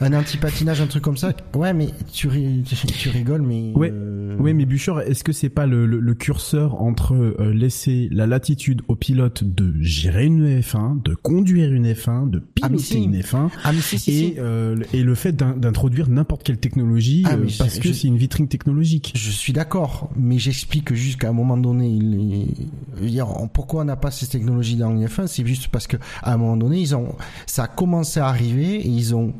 un 0.00 0.12
anti-patinage, 0.18 0.80
un 0.80 0.86
truc 0.86 1.02
comme 1.02 1.16
ça. 1.18 1.32
Ouais, 1.54 1.72
mais 1.74 1.88
tu, 2.12 2.28
tu 2.64 3.08
rigoles, 3.10 3.42
mais 3.42 3.72
Ouais. 3.74 3.90
euh, 3.92 4.34
Oui, 4.38 4.54
mais 4.54 4.64
Bouchard, 4.64 5.02
est-ce 5.02 5.22
que 5.22 5.32
c'est 5.32 5.48
pas 5.50 5.66
le, 5.66 5.84
le, 5.86 6.00
le 6.00 6.14
curseur 6.14 6.80
entre 6.80 7.14
euh, 7.14 7.52
laisser 7.52 8.08
la 8.10 8.26
latitude 8.26 8.80
au 8.88 8.96
pilote 8.96 9.44
de 9.44 9.72
gérer 9.80 10.24
une 10.24 10.60
F1, 10.60 11.02
de 11.04 11.14
conduire 11.14 11.72
une 11.72 11.86
F1, 11.92 12.28
de 12.30 12.38
Mais 12.68 12.76
piloter 12.76 12.94
si. 12.94 13.02
une 13.04 13.20
F1, 13.20 13.50
ah 13.64 13.72
mais 13.72 13.80
si, 13.80 13.98
si, 13.98 14.24
et, 14.24 14.34
euh, 14.38 14.76
le 14.92 15.14
fait 15.14 15.32
d'in- 15.32 15.56
d'introduire 15.56 16.08
n'importe 16.08 16.42
quelle 16.42 16.58
technologie 16.58 17.22
Ah, 17.26 17.34
euh, 17.34 17.46
parce 17.58 17.78
que 17.78 17.92
c'est 17.92 18.08
une 18.08 18.16
vitrine 18.16 18.48
technologique. 18.48 19.12
Je 19.14 19.30
suis 19.30 19.52
d'accord, 19.52 20.10
mais 20.16 20.38
j'explique 20.38 20.84
que 20.86 20.94
jusqu'à 20.94 21.28
un 21.28 21.32
moment 21.32 21.56
donné, 21.56 21.88
il, 21.88 23.08
dire, 23.08 23.26
pourquoi 23.52 23.82
on 23.82 23.84
n'a 23.84 23.96
pas 23.96 24.10
ces 24.10 24.26
technologies 24.26 24.76
dans 24.76 24.90
le 24.92 25.06
F1, 25.06 25.26
c'est 25.26 25.46
juste 25.46 25.68
parce 25.68 25.86
que 25.86 25.96
à 26.22 26.32
un 26.32 26.36
moment 26.36 26.56
donné, 26.56 26.80
ils 26.80 26.94
ont, 26.96 27.14
ça 27.46 27.64
a 27.64 27.68
commencé 27.68 28.20
à 28.20 28.26
arriver 28.26 28.76
et 28.76 28.88
ils 28.88 29.14
ont 29.14 29.34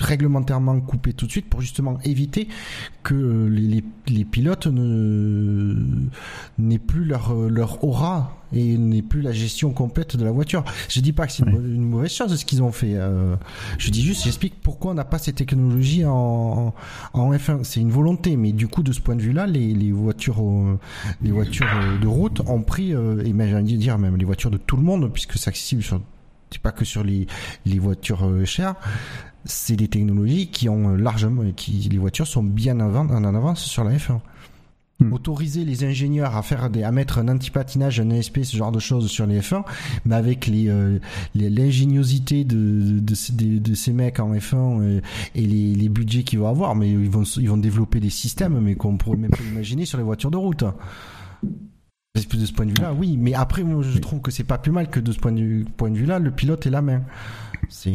réglementairement 0.00 0.80
coupé 0.80 1.12
tout 1.12 1.26
de 1.26 1.30
suite 1.30 1.48
pour 1.48 1.60
justement 1.60 1.98
éviter 2.04 2.48
que 3.02 3.46
les, 3.50 3.60
les, 3.60 3.84
les 4.08 4.24
pilotes 4.24 4.66
ne 4.66 6.08
n'aient 6.58 6.78
plus 6.78 7.04
leur 7.04 7.34
leur 7.34 7.84
aura 7.84 8.40
et 8.52 8.76
n'aient 8.78 9.02
plus 9.02 9.22
la 9.22 9.32
gestion 9.32 9.72
complète 9.72 10.16
de 10.16 10.24
la 10.24 10.30
voiture. 10.30 10.64
Je 10.88 11.00
dis 11.00 11.12
pas 11.12 11.26
que 11.26 11.32
c'est 11.32 11.44
une, 11.44 11.80
mauvaise 11.80 12.12
chose 12.12 12.34
ce 12.34 12.44
qu'ils 12.44 12.62
ont 12.62 12.72
fait. 12.72 12.94
euh, 12.94 13.36
je 13.78 13.90
dis 13.90 14.02
juste, 14.02 14.24
j'explique 14.24 14.54
pourquoi 14.60 14.92
on 14.92 14.94
n'a 14.94 15.04
pas 15.04 15.18
ces 15.18 15.32
technologies 15.32 16.04
en, 16.04 16.74
en 17.12 17.32
F1. 17.32 17.64
C'est 17.64 17.80
une 17.80 17.90
volonté, 17.90 18.36
mais 18.36 18.52
du 18.52 18.68
coup, 18.68 18.82
de 18.82 18.92
ce 18.92 19.00
point 19.00 19.16
de 19.16 19.22
vue-là, 19.22 19.46
les, 19.46 19.72
les 19.72 19.92
voitures, 19.92 20.40
euh, 20.42 20.78
les 21.22 21.30
voitures 21.30 21.66
euh, 21.74 21.98
de 21.98 22.06
route 22.06 22.40
ont 22.46 22.62
pris, 22.62 22.90
et 22.90 23.32
même, 23.32 23.48
j'ai 23.48 23.56
envie 23.56 23.74
de 23.74 23.78
dire 23.80 23.98
même 23.98 24.16
les 24.16 24.24
voitures 24.24 24.50
de 24.50 24.58
tout 24.58 24.76
le 24.76 24.82
monde, 24.82 25.12
puisque 25.12 25.38
c'est 25.38 25.48
accessible 25.48 25.82
sur, 25.82 26.00
c'est 26.50 26.62
pas 26.62 26.72
que 26.72 26.84
sur 26.84 27.04
les, 27.04 27.26
les 27.66 27.78
voitures 27.78 28.28
chères. 28.44 28.74
C'est 29.44 29.76
des 29.76 29.88
technologies 29.88 30.48
qui 30.48 30.68
ont 30.68 30.90
euh, 30.90 30.96
largement, 30.96 31.42
qui 31.56 31.72
les 31.90 31.98
voitures 31.98 32.26
sont 32.26 32.42
bien 32.42 32.78
avant, 32.80 33.08
en 33.08 33.24
avance 33.34 33.62
sur 33.64 33.84
la 33.84 33.96
F1. 33.96 34.20
Hmm. 35.02 35.14
Autoriser 35.14 35.64
les 35.64 35.82
ingénieurs 35.84 36.36
à 36.36 36.42
faire 36.42 36.68
des, 36.68 36.82
à 36.82 36.92
mettre 36.92 37.16
un 37.18 37.28
anti-patinage, 37.28 38.00
un 38.00 38.10
ESP, 38.10 38.40
ce 38.44 38.54
genre 38.56 38.70
de 38.70 38.78
choses 38.78 39.08
sur 39.10 39.26
les 39.26 39.40
F1, 39.40 39.64
mais 40.04 40.14
avec 40.14 40.46
les, 40.46 40.68
euh, 40.68 40.98
l'ingéniosité 41.34 42.44
de, 42.44 42.98
de, 43.00 43.14
ces- 43.14 43.32
de, 43.32 43.58
de 43.58 43.74
ces 43.74 43.94
mecs 43.94 44.20
en 44.20 44.34
F1 44.34 44.80
euh, 44.82 45.00
et 45.34 45.40
les, 45.46 45.74
les 45.74 45.88
budgets 45.88 46.22
qu'ils 46.22 46.38
vont 46.40 46.48
avoir, 46.48 46.74
mais 46.74 46.90
ils 46.90 47.08
vont, 47.08 47.22
ils 47.22 47.48
vont 47.48 47.56
développer 47.56 47.98
des 47.98 48.10
systèmes, 48.10 48.60
mais 48.60 48.74
qu'on 48.74 48.98
pourrait 48.98 49.16
même 49.16 49.30
pas 49.30 49.42
imaginer 49.50 49.86
sur 49.86 49.96
les 49.96 50.04
voitures 50.04 50.30
de 50.30 50.36
route. 50.36 50.64
De 51.42 52.20
ce 52.44 52.52
point 52.52 52.66
de 52.66 52.72
vue-là, 52.72 52.92
oui. 52.92 53.16
Mais 53.16 53.32
après, 53.32 53.62
moi, 53.62 53.82
je 53.82 53.98
trouve 53.98 54.20
que 54.20 54.30
c'est 54.30 54.44
pas 54.44 54.58
plus 54.58 54.72
mal 54.72 54.90
que 54.90 55.00
de 55.00 55.12
ce 55.12 55.18
point 55.18 55.32
de 55.32 55.64
point 55.78 55.90
de 55.90 55.96
vue-là, 55.96 56.18
le 56.18 56.30
pilote 56.30 56.66
est 56.66 56.70
la 56.70 56.82
main. 56.82 57.02
C'est. 57.70 57.94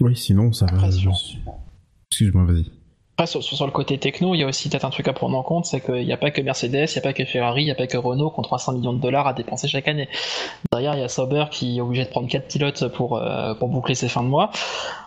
Oui, 0.00 0.16
sinon 0.16 0.52
ça 0.52 0.66
va. 0.66 0.86
Excuse-moi, 2.10 2.44
vas-y. 2.44 2.66
Après, 3.18 3.26
sur, 3.26 3.42
sur 3.42 3.64
le 3.64 3.72
côté 3.72 3.96
techno, 3.96 4.34
il 4.34 4.38
y 4.40 4.42
a 4.42 4.46
aussi 4.46 4.68
peut-être 4.68 4.84
un 4.84 4.90
truc 4.90 5.08
à 5.08 5.14
prendre 5.14 5.38
en 5.38 5.42
compte, 5.42 5.64
c'est 5.64 5.80
qu'il 5.80 6.04
n'y 6.04 6.12
a 6.12 6.18
pas 6.18 6.30
que 6.30 6.42
Mercedes, 6.42 6.86
il 6.90 6.92
n'y 6.92 6.98
a 6.98 7.00
pas 7.00 7.14
que 7.14 7.24
Ferrari, 7.24 7.62
il 7.62 7.64
n'y 7.64 7.70
a 7.70 7.74
pas 7.74 7.86
que 7.86 7.96
Renault 7.96 8.30
qui 8.30 8.40
ont 8.40 8.42
300 8.42 8.74
millions 8.74 8.92
de 8.92 9.00
dollars 9.00 9.26
à 9.26 9.32
dépenser 9.32 9.68
chaque 9.68 9.88
année. 9.88 10.06
Derrière, 10.70 10.94
il 10.94 11.00
y 11.00 11.02
a 11.02 11.08
Sauber 11.08 11.46
qui 11.50 11.78
est 11.78 11.80
obligé 11.80 12.04
de 12.04 12.10
prendre 12.10 12.28
4 12.28 12.46
pilotes 12.46 12.88
pour, 12.88 13.16
euh, 13.16 13.54
pour 13.54 13.68
boucler 13.70 13.94
ses 13.94 14.08
fins 14.10 14.22
de 14.22 14.28
mois. 14.28 14.50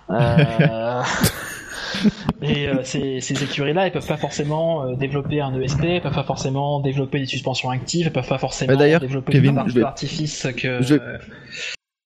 Euh, 0.09 1.03
Et 2.41 2.67
euh, 2.67 2.83
ces, 2.83 3.19
ces 3.21 3.43
écuries-là, 3.43 3.85
elles 3.87 3.91
peuvent 3.91 4.07
pas 4.07 4.17
forcément 4.17 4.85
euh, 4.85 4.95
développer 4.95 5.41
un 5.41 5.53
ESP, 5.59 5.83
elles 5.83 6.01
peuvent 6.01 6.13
pas 6.13 6.23
forcément 6.23 6.79
développer 6.79 7.19
des 7.19 7.25
suspensions 7.25 7.69
actives, 7.69 8.07
elles 8.07 8.13
peuvent 8.13 8.27
pas 8.27 8.37
forcément 8.37 8.75
Bah, 8.75 8.99
développer 8.99 9.33
Kevin, 9.33 9.63
des 9.67 9.81
d'artifice 9.81 10.47
que. 10.57 10.81
je- 10.81 10.95
euh, 10.95 11.17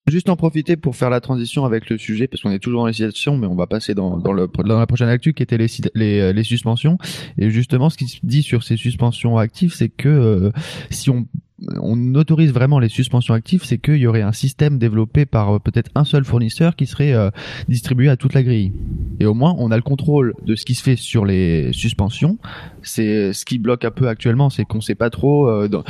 Juste 0.06 0.28
en 0.28 0.36
profiter 0.36 0.76
pour 0.76 0.96
faire 0.96 1.08
la 1.08 1.22
transition 1.22 1.64
avec 1.64 1.88
le 1.88 1.96
sujet, 1.96 2.26
parce 2.26 2.42
qu'on 2.42 2.50
est 2.50 2.58
toujours 2.58 2.82
dans 2.82 2.86
les 2.86 2.92
citations, 2.92 3.38
mais 3.38 3.46
on 3.46 3.54
va 3.54 3.66
passer 3.66 3.94
dans, 3.94 4.20
la 4.22 4.86
prochaine 4.86 5.08
actu 5.08 5.32
qui 5.32 5.42
était 5.42 5.56
euh, 5.56 6.32
les 6.32 6.42
suspensions. 6.42 6.98
Et 7.38 7.50
justement, 7.50 7.88
ce 7.88 7.96
qui 7.96 8.08
se 8.08 8.18
dit 8.22 8.42
sur 8.42 8.64
ces 8.64 8.76
suspensions 8.76 9.38
actives, 9.38 9.72
c'est 9.72 9.88
que 9.88 10.10
euh, 10.10 10.52
si 10.90 11.08
on, 11.08 11.26
on 11.80 12.14
autorise 12.14 12.52
vraiment 12.52 12.78
les 12.78 12.88
suspensions 12.88 13.32
actives, 13.32 13.64
c'est 13.64 13.78
qu'il 13.78 13.96
y 13.96 14.06
aurait 14.06 14.22
un 14.22 14.32
système 14.32 14.78
développé 14.78 15.24
par 15.24 15.54
euh, 15.54 15.58
peut-être 15.58 15.90
un 15.94 16.04
seul 16.04 16.24
fournisseur 16.24 16.74
qui 16.74 16.86
serait 16.86 17.12
euh, 17.12 17.30
distribué 17.68 18.08
à 18.08 18.16
toute 18.16 18.34
la 18.34 18.42
grille. 18.42 18.72
Et 19.20 19.26
au 19.26 19.34
moins, 19.34 19.54
on 19.58 19.70
a 19.70 19.76
le 19.76 19.82
contrôle 19.82 20.34
de 20.44 20.56
ce 20.56 20.64
qui 20.64 20.74
se 20.74 20.82
fait 20.82 20.96
sur 20.96 21.24
les 21.24 21.72
suspensions. 21.72 22.38
C'est 22.82 23.32
ce 23.32 23.44
qui 23.44 23.58
bloque 23.58 23.84
un 23.84 23.92
peu 23.92 24.08
actuellement, 24.08 24.50
c'est 24.50 24.64
qu'on 24.64 24.80
sait 24.80 24.96
pas 24.96 25.10
trop 25.10 25.48
euh, 25.48 25.68
dans, 25.68 25.84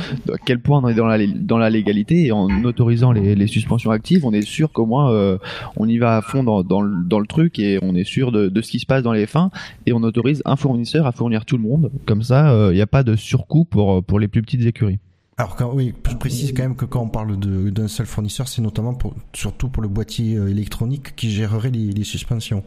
quel 0.45 0.59
point 0.59 0.81
on 0.83 0.87
est 0.87 0.93
dans 0.93 1.57
la, 1.57 1.69
légalité 1.69 2.27
et 2.27 2.31
en 2.31 2.63
autorisant 2.63 3.11
les, 3.11 3.47
suspensions 3.47 3.91
actives, 3.91 4.25
on 4.25 4.33
est 4.33 4.45
sûr 4.45 4.71
qu'au 4.71 4.85
moins 4.85 5.11
euh, 5.11 5.37
on 5.77 5.87
y 5.87 5.97
va 5.97 6.17
à 6.17 6.21
fond 6.21 6.43
dans, 6.43 6.63
dans, 6.63 6.81
le, 6.81 7.03
dans 7.03 7.19
le 7.19 7.27
truc 7.27 7.57
et 7.59 7.79
on 7.81 7.95
est 7.95 8.03
sûr 8.03 8.31
de, 8.31 8.49
de 8.49 8.61
ce 8.61 8.69
qui 8.71 8.79
se 8.79 8.85
passe 8.85 9.03
dans 9.03 9.13
les 9.13 9.25
fins 9.25 9.49
et 9.85 9.93
on 9.93 10.03
autorise 10.03 10.41
un 10.45 10.55
fournisseur 10.55 11.07
à 11.07 11.11
fournir 11.11 11.45
tout 11.45 11.57
le 11.57 11.63
monde. 11.63 11.91
Comme 12.05 12.21
ça, 12.21 12.69
il 12.71 12.75
n'y 12.75 12.81
a 12.81 12.87
pas 12.87 13.03
de 13.03 13.15
surcoût 13.15 13.65
pour, 13.65 14.03
pour 14.03 14.19
les 14.19 14.27
plus 14.27 14.41
petites 14.41 14.65
écuries. 14.65 14.99
Alors 15.37 15.55
quand, 15.57 15.73
oui, 15.73 15.93
je 16.09 16.15
précise 16.15 16.53
quand 16.55 16.63
même 16.63 16.75
que 16.77 16.85
quand 16.85 17.01
on 17.01 17.09
parle 17.09 17.37
de- 17.37 17.69
d'un 17.69 17.89
seul 17.89 18.05
fournisseur, 18.05 18.47
c'est 18.47 18.61
notamment 18.61 18.93
pour, 18.93 19.15
surtout 19.33 19.67
pour 19.67 19.83
le 19.83 19.89
boîtier 19.89 20.35
euh, 20.37 20.47
électronique 20.49 21.13
qui 21.17 21.29
gérerait 21.29 21.71
les, 21.71 21.91
les 21.91 22.03
suspensions. 22.05 22.63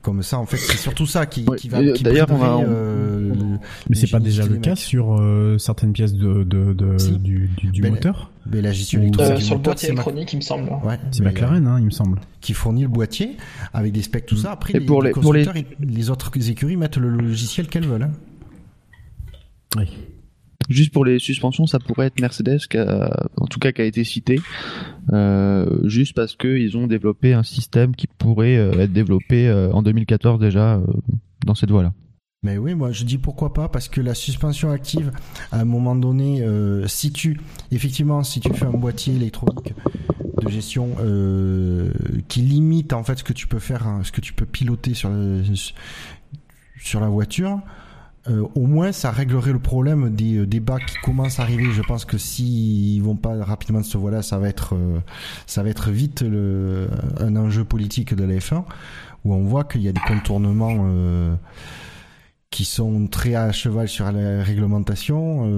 Comme 0.00 0.22
ça, 0.22 0.38
en 0.38 0.46
fait, 0.46 0.56
c'est 0.56 0.78
surtout 0.78 1.04
ça 1.06 1.26
qui, 1.26 1.44
Ouais, 1.46 1.58
qui 1.58 1.68
va. 1.68 1.82
et 1.82 1.92
qui 1.92 2.04
d'ailleurs, 2.04 2.28
on 2.30 2.36
va- 2.36 2.56
on- 2.56 2.64
euh, 2.66 3.34
Mais 3.90 3.96
c'est 3.96 4.06
pas 4.06 4.20
déjà 4.20 4.46
le 4.46 4.56
cas 4.56 4.76
sur 4.76 5.20
euh, 5.20 5.58
certaines 5.58 5.92
pièces 5.92 6.14
de, 6.14 6.42
de, 6.44 6.72
de 6.72 6.96
Si. 6.96 7.18
du, 7.18 7.48
du, 7.58 7.66
du 7.66 7.82
Ben, 7.82 7.90
moteur. 7.92 8.30
Mais 8.50 8.62
la 8.62 8.72
gestion 8.72 9.00
Euh, 9.00 9.02
électronique 9.02 9.32
euh, 9.32 9.40
sur 9.40 9.56
le 9.56 9.60
boîtier 9.60 9.88
électronique, 9.90 10.32
il 10.32 10.36
me 10.36 10.40
semble. 10.40 10.70
Ouais, 10.84 10.98
C'est 11.10 11.22
McLaren, 11.22 11.66
hein, 11.66 11.76
il 11.80 11.84
me 11.86 11.90
semble. 11.90 12.18
euh, 12.18 12.22
qui 12.40 12.54
fournit 12.54 12.82
le 12.82 12.88
boîtier 12.88 13.36
avec 13.74 13.92
des 13.92 14.00
specs 14.02 14.24
tout 14.24 14.36
ça. 14.36 14.52
Après, 14.52 14.72
Et 14.74 14.78
les, 14.80 14.86
pour 14.86 15.02
les 15.02 15.08
les- 15.08 15.12
pour 15.20 15.34
les- 15.34 15.44
constructeurs, 15.44 15.76
ils- 15.82 15.94
les 15.94 16.08
autres 16.08 16.30
écuries 16.48 16.76
mettent 16.76 16.96
le 16.96 17.10
logiciel 17.10 17.66
qu'elles 17.68 17.86
veulent. 17.86 18.04
hein. 18.04 18.12
Oui. 19.76 19.90
Juste 20.68 20.92
pour 20.92 21.04
les 21.04 21.18
suspensions, 21.18 21.66
ça 21.66 21.78
pourrait 21.78 22.06
être 22.06 22.20
Mercedes, 22.20 22.60
qui 22.68 22.78
en 22.78 23.46
tout 23.46 23.58
cas 23.58 23.72
qui 23.72 23.80
a 23.80 23.84
été 23.84 24.04
cité, 24.04 24.40
euh, 25.12 25.80
juste 25.84 26.14
parce 26.14 26.36
qu'ils 26.36 26.76
ont 26.76 26.86
développé 26.86 27.32
un 27.32 27.42
système 27.42 27.94
qui 27.94 28.06
pourrait 28.06 28.56
euh, 28.56 28.80
être 28.80 28.92
développé 28.92 29.48
euh, 29.48 29.72
en 29.72 29.82
2014 29.82 30.38
déjà 30.38 30.80
dans 31.46 31.54
cette 31.54 31.70
voie-là. 31.70 31.92
Mais 32.42 32.56
oui, 32.56 32.74
moi 32.74 32.92
je 32.92 33.04
dis 33.04 33.18
pourquoi 33.18 33.52
pas 33.52 33.68
parce 33.68 33.88
que 33.88 34.00
la 34.00 34.14
suspension 34.14 34.70
active, 34.70 35.10
à 35.50 35.60
un 35.60 35.64
moment 35.64 35.96
donné, 35.96 36.44
si 36.86 37.12
tu 37.12 37.40
effectivement 37.72 38.22
si 38.22 38.38
tu 38.40 38.52
fais 38.54 38.66
un 38.66 38.70
boîtier 38.70 39.14
électronique 39.14 39.74
de 40.40 40.48
gestion 40.48 40.90
qui 42.28 42.40
limite 42.42 42.92
en 42.92 43.02
fait 43.02 43.18
ce 43.18 43.24
que 43.24 43.32
tu 43.32 43.48
peux 43.48 43.58
faire, 43.58 43.88
hein, 43.88 44.02
ce 44.04 44.12
que 44.12 44.20
tu 44.20 44.34
peux 44.34 44.46
piloter 44.46 44.94
sur 44.94 45.10
sur 46.80 47.00
la 47.00 47.08
voiture, 47.08 47.60
euh, 48.26 48.46
au 48.54 48.66
moins 48.66 48.92
ça 48.92 49.10
réglerait 49.10 49.52
le 49.52 49.58
problème 49.58 50.14
des 50.14 50.38
euh, 50.38 50.46
débats 50.46 50.80
qui 50.80 50.96
commencent 51.02 51.38
à 51.38 51.42
arriver. 51.42 51.70
Je 51.72 51.82
pense 51.82 52.04
que 52.04 52.18
s'ils 52.18 53.02
vont 53.02 53.16
pas 53.16 53.42
rapidement 53.42 53.80
de 53.80 53.86
ce 53.86 53.96
voie-là, 53.96 54.22
ça 54.22 54.38
va 54.38 54.48
être 54.48 54.74
euh, 54.74 55.00
ça 55.46 55.62
va 55.62 55.70
être 55.70 55.90
vite 55.90 56.22
le, 56.22 56.88
un 57.20 57.36
enjeu 57.36 57.64
politique 57.64 58.14
de 58.14 58.24
la 58.24 58.34
F1 58.34 58.64
où 59.24 59.34
on 59.34 59.44
voit 59.44 59.64
qu'il 59.64 59.82
y 59.82 59.88
a 59.88 59.92
des 59.92 60.00
contournements 60.00 61.36
qui 62.50 62.64
sont 62.64 63.08
très 63.08 63.34
à 63.34 63.50
cheval 63.50 63.88
sur 63.88 64.10
la 64.12 64.44
réglementation, 64.44 65.50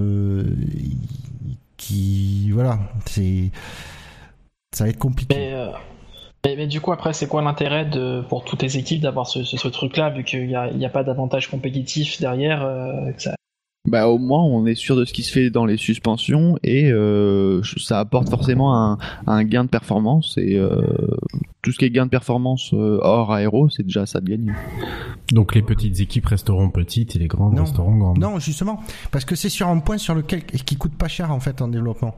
qui 1.77 2.51
voilà, 2.53 2.79
c'est 3.05 3.51
ça 4.73 4.85
va 4.85 4.91
être 4.91 4.99
compliqué. 4.99 5.35
Mais, 6.45 6.57
mais 6.57 6.67
du 6.67 6.81
coup, 6.81 6.93
après, 6.93 7.13
c'est 7.13 7.27
quoi 7.29 7.43
l'intérêt 7.43 7.85
de, 7.85 8.23
pour 8.29 8.45
toutes 8.45 8.63
les 8.63 8.79
équipes 8.79 9.01
d'avoir 9.03 9.27
ce, 9.27 9.45
ce, 9.45 9.57
ce 9.57 9.69
truc-là, 9.69 10.11
vu 10.11 10.25
qu'il 10.25 10.47
n'y 10.49 10.55
a, 10.87 10.91
pas 10.91 11.05
d'avantage 11.05 11.49
compétitif 11.51 12.21
derrière 12.21 12.63
euh, 12.65 13.13
que 13.13 13.23
ça- 13.23 13.35
Bah 13.89 14.09
au 14.09 14.19
moins 14.19 14.43
on 14.43 14.67
est 14.67 14.75
sûr 14.75 14.95
de 14.95 15.05
ce 15.07 15.13
qui 15.15 15.23
se 15.23 15.33
fait 15.33 15.49
dans 15.51 15.65
les 15.65 15.79
suspensions 15.79 16.59
et 16.63 16.91
euh, 16.93 17.63
ça 17.79 17.99
apporte 17.99 18.29
forcément 18.29 18.75
un, 18.77 18.99
un 19.27 19.43
gain 19.45 19.65
de 19.65 19.71
performance 19.71 20.37
et 20.37 20.57
euh, 20.57 20.83
tout 21.63 21.73
ce 21.73 21.79
qui 21.79 21.87
est 21.87 21.91
gain 21.91 22.05
de 22.05 22.11
performance 22.11 22.75
euh, 22.75 22.99
hors 23.01 23.33
aéro 23.33 23.71
c'est 23.71 23.83
déjà 23.83 24.05
ça 24.05 24.21
de 24.21 24.29
gagner. 24.29 24.53
Donc 25.33 25.55
les 25.55 25.63
petites 25.63 25.99
équipes 26.01 26.27
resteront 26.27 26.69
petites 26.69 27.17
et 27.17 27.19
les 27.19 27.27
grandes 27.27 27.55
Non. 27.55 27.63
resteront 27.65 27.97
grandes. 27.97 28.19
Non, 28.19 28.39
justement, 28.39 28.81
parce 29.13 29.25
que 29.25 29.35
c'est 29.35 29.49
sur 29.49 29.69
un 29.69 29.79
point 29.79 29.97
sur 29.97 30.15
lequel 30.15 30.43
qui 30.45 30.77
coûte 30.77 30.95
pas 30.95 31.09
cher 31.09 31.31
en 31.33 31.41
fait 31.41 31.63
en 31.63 31.69
développement. 31.69 32.15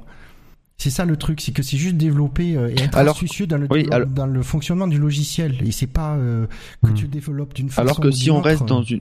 C'est 0.78 0.90
ça 0.90 1.04
le 1.04 1.16
truc, 1.16 1.40
c'est 1.40 1.52
que 1.52 1.62
c'est 1.62 1.76
juste 1.76 1.96
développer 1.96 2.56
euh, 2.56 2.68
et 2.70 2.80
être 2.82 2.98
Alors- 2.98 3.14
astucieux 3.14 3.46
dans 3.46 3.58
le, 3.58 3.66
oui, 3.70 3.80
développe- 3.84 3.94
alors- 3.94 4.08
dans 4.08 4.26
le 4.26 4.42
fonctionnement 4.42 4.88
du 4.88 4.98
logiciel. 4.98 5.54
Et 5.64 5.70
c'est 5.70 5.86
pas 5.86 6.16
euh, 6.16 6.46
que 6.82 6.90
Hmm. 6.90 6.94
tu 6.94 7.06
développes 7.08 7.54
d'une 7.54 7.68
façon 7.68 7.82
Alors 7.82 8.00
que 8.00 8.08
ou 8.08 8.12
si 8.12 8.30
on 8.30 8.38
autre. 8.38 8.46
reste 8.46 8.66
dans 8.66 8.82
une 8.82 9.00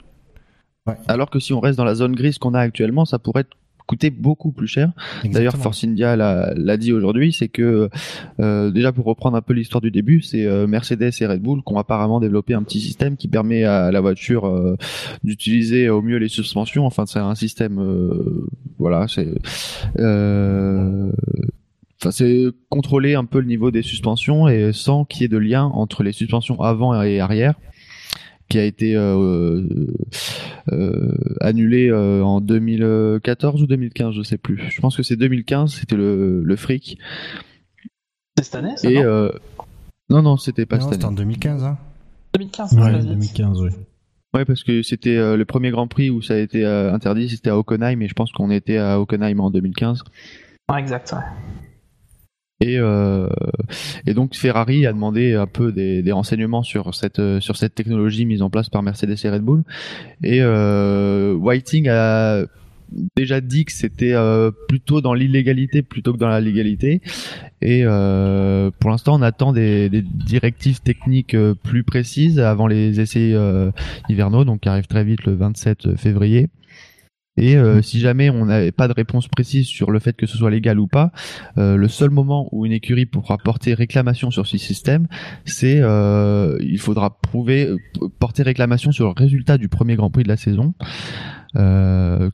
Ouais. 0.88 0.96
alors 1.08 1.30
que 1.30 1.40
si 1.40 1.54
on 1.54 1.60
reste 1.60 1.78
dans 1.78 1.86
la 1.86 1.94
zone 1.96 2.16
grise 2.16 2.40
qu'on 2.40 2.54
a 2.56 2.60
actuellement 2.60 3.06
ça 3.06 3.20
pourrait 3.20 3.46
coûter 3.88 4.10
beaucoup 4.10 4.52
plus 4.54 4.68
cher. 4.68 4.92
D'ailleurs. 5.26 5.58
Force 5.58 5.84
India 5.84 6.16
l'a 6.16 6.78
dit 6.78 6.94
aujourd'hui, 6.94 7.34
c'est 7.34 7.50
que 7.50 7.90
euh, 8.40 8.72
déjà 8.72 8.94
pour 8.94 9.06
reprendre 9.06 9.36
un 9.36 9.42
peu 9.42 9.52
l'histoire 9.54 9.82
du 9.82 9.92
début, 9.92 10.22
c'est 10.22 10.46
euh, 10.46 10.66
Mercedes 10.66 11.12
et 11.20 11.26
Red 11.26 11.42
Bull 11.42 11.62
qui 11.66 11.74
ont 11.74 11.78
apparemment 11.78 12.20
développé 12.22 12.54
un 12.54 12.64
petit 12.64 12.80
système 12.80 13.18
qui 13.18 13.28
permet 13.28 13.64
à 13.66 13.92
la 13.92 14.00
voiture 14.00 14.46
euh, 14.48 14.78
d'utiliser 15.26 15.90
au 15.90 16.02
mieux 16.02 16.18
les 16.18 16.30
suspensions. 16.30 16.86
Enfin, 16.86 17.06
c'est 17.06 17.20
un 17.20 17.36
système, 17.36 17.80
voilà, 18.80 19.08
c'est, 19.10 19.28
enfin, 22.02 22.12
c'est 22.12 22.46
contrôler 22.70 23.16
un 23.16 23.26
peu 23.26 23.40
le 23.40 23.46
niveau 23.48 23.72
des 23.72 23.82
suspensions 23.84 24.48
et 24.48 24.74
sans 24.74 25.06
qu'il 25.06 25.22
y 25.22 25.26
ait 25.26 25.30
de 25.30 25.38
lien 25.38 25.66
entre 25.66 26.04
les 26.04 26.12
suspensions 26.12 26.60
avant 26.62 27.02
et 27.02 27.20
arrière 27.20 27.56
qui 28.50 28.60
a 28.60 28.66
été 28.66 28.98
euh, 28.98 29.64
euh, 30.74 31.16
annulé 31.40 31.88
euh, 31.90 32.22
en 32.22 32.42
2014 32.42 33.62
ou 33.64 33.68
2015, 33.68 34.14
je 34.14 34.24
sais 34.24 34.38
plus. 34.38 34.62
Je 34.70 34.82
pense 34.82 34.98
que 34.98 35.04
c'est 35.04 35.16
2015, 35.16 35.74
c'était 35.74 35.96
le, 35.96 36.44
le 36.44 36.56
fric. 36.58 36.98
C'est 38.38 38.44
cette 38.44 38.56
année, 38.56 38.76
ça 38.76 38.90
Et 38.92 38.96
non 38.96 39.04
euh, 39.06 39.32
non, 40.10 40.22
non, 40.22 40.38
c'était 40.38 40.66
pas 40.66 40.78
Non, 40.78 40.84
cette 40.84 40.94
c'était 40.96 41.06
année. 41.06 41.14
en 41.14 41.18
2015. 41.18 41.64
Hein. 41.64 41.78
2015, 42.34 42.74
Ouais, 42.74 42.80
ça 42.82 42.92
passe 42.92 43.00
vite. 43.06 43.10
2015, 43.14 43.62
oui. 43.62 43.70
Ouais, 44.34 44.46
parce 44.46 44.64
que 44.64 44.82
c'était 44.82 45.16
euh, 45.18 45.38
le 45.38 45.46
premier 45.46 45.72
Grand 45.72 45.88
Prix 45.88 46.10
où 46.10 46.22
ça 46.22 46.34
a 46.34 46.38
été 46.38 46.66
euh, 46.66 46.94
interdit, 46.94 47.30
c'était 47.30 47.50
à 47.50 47.58
Hockenheim, 47.58 48.02
et 48.02 48.08
je 48.10 48.14
pense 48.14 48.32
qu'on 48.34 48.52
était 48.52 48.78
à 48.78 49.00
Hockenheim 49.00 49.40
en 49.40 49.50
2015. 49.52 50.04
Ouais, 50.70 50.80
exact, 50.80 51.14
ouais. 51.14 51.20
Et, 52.62 52.78
euh, 52.78 53.28
et 54.06 54.14
donc 54.14 54.36
Ferrari 54.36 54.86
a 54.86 54.94
demandé 54.94 55.34
un 55.34 55.48
peu 55.48 55.72
des, 55.72 56.02
des 56.04 56.12
renseignements 56.12 56.64
sur 56.64 56.94
cette 56.94 57.20
euh, 57.20 57.40
sur 57.40 57.58
cette 57.58 57.74
technologie 57.74 58.26
mise 58.26 58.42
en 58.42 58.50
place 58.50 58.70
par 58.70 58.84
Mercedes 58.84 59.16
et 59.24 59.30
Red 59.30 59.42
Bull. 59.42 59.64
Et 60.24 60.40
euh, 60.42 61.34
Whiting 61.34 61.90
a 61.90 62.46
déjà 63.16 63.42
dit 63.42 63.66
que 63.66 63.72
c'était 63.72 64.14
euh, 64.14 64.52
plutôt 64.68 65.02
dans 65.02 65.14
l'illégalité 65.14 65.82
plutôt 65.82 66.14
que 66.14 66.18
dans 66.18 66.28
la 66.28 66.42
légalité. 66.42 67.02
Et 67.62 67.82
euh, 67.86 68.72
pour 68.80 68.90
l'instant, 68.90 69.18
on 69.18 69.22
attend 69.22 69.54
des, 69.54 69.90
des 69.90 70.02
directives 70.02 70.82
techniques 70.82 71.34
euh, 71.34 71.54
plus 71.56 71.84
précises 71.84 72.40
avant 72.40 72.68
les 72.68 73.00
essais 73.00 73.34
hivernaux, 74.10 74.46
donc 74.46 74.62
qui 74.62 74.70
arrivent 74.70 74.88
très 74.88 75.04
vite 75.04 75.26
le 75.26 75.36
27 75.36 75.96
février. 75.96 76.48
Et 77.42 77.58
euh, 77.58 77.82
si 77.82 78.00
jamais 78.00 78.30
on 78.30 78.46
n'avait 78.46 78.72
pas 78.72 78.88
de 78.88 78.94
réponse 78.94 79.28
précise 79.28 79.66
sur 79.66 79.90
le 79.90 79.98
fait 79.98 80.16
que 80.16 80.28
ce 80.28 80.38
soit 80.38 80.52
légal 80.52 80.80
ou 80.80 80.86
pas, 80.86 81.12
euh, 81.58 81.76
le 81.76 81.88
seul 81.88 82.12
moment 82.12 82.48
où 82.52 82.68
une 82.68 82.72
écurie 82.72 83.08
pourra 83.08 83.40
porter 83.40 83.74
réclamation 83.74 84.30
sur 84.30 84.46
ce 84.46 84.60
système, 84.60 85.08
c'est 85.44 85.80
euh, 85.82 86.56
il 86.62 86.78
faudra 86.78 87.18
prouver 87.20 87.66
euh, 87.66 87.78
porter 88.20 88.44
réclamation 88.44 88.92
sur 88.92 89.06
le 89.08 89.14
résultat 89.18 89.58
du 89.58 89.70
premier 89.70 89.96
Grand 89.96 90.12
Prix 90.12 90.22
de 90.22 90.28
la 90.28 90.38
saison, 90.38 90.76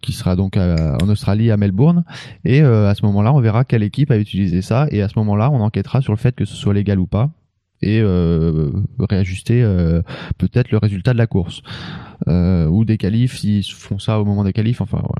qui 0.01 0.11
sera 0.11 0.35
donc 0.35 0.57
en 0.57 1.09
Australie 1.09 1.51
à 1.51 1.57
Melbourne. 1.57 2.03
Et 2.43 2.61
à 2.61 2.93
ce 2.93 3.05
moment-là, 3.05 3.33
on 3.33 3.39
verra 3.39 3.63
quelle 3.63 3.83
équipe 3.83 4.11
a 4.11 4.17
utilisé 4.17 4.61
ça, 4.61 4.87
et 4.91 5.01
à 5.01 5.07
ce 5.07 5.17
moment-là, 5.19 5.49
on 5.49 5.61
enquêtera 5.61 6.01
sur 6.01 6.11
le 6.11 6.17
fait 6.17 6.35
que 6.35 6.45
ce 6.45 6.55
soit 6.55 6.73
légal 6.73 6.99
ou 6.99 7.07
pas 7.07 7.31
et 7.81 7.99
euh, 8.01 8.71
réajuster 8.99 9.63
euh, 9.63 10.01
peut-être 10.37 10.71
le 10.71 10.77
résultat 10.77 11.13
de 11.13 11.17
la 11.17 11.27
course 11.27 11.61
euh, 12.27 12.65
ou 12.67 12.85
des 12.85 12.97
qualifs 12.97 13.37
s'ils 13.37 13.63
font 13.63 13.99
ça 13.99 14.19
au 14.19 14.25
moment 14.25 14.43
des 14.43 14.53
qualifs 14.53 14.81
enfin 14.81 14.99
voilà. 14.99 15.15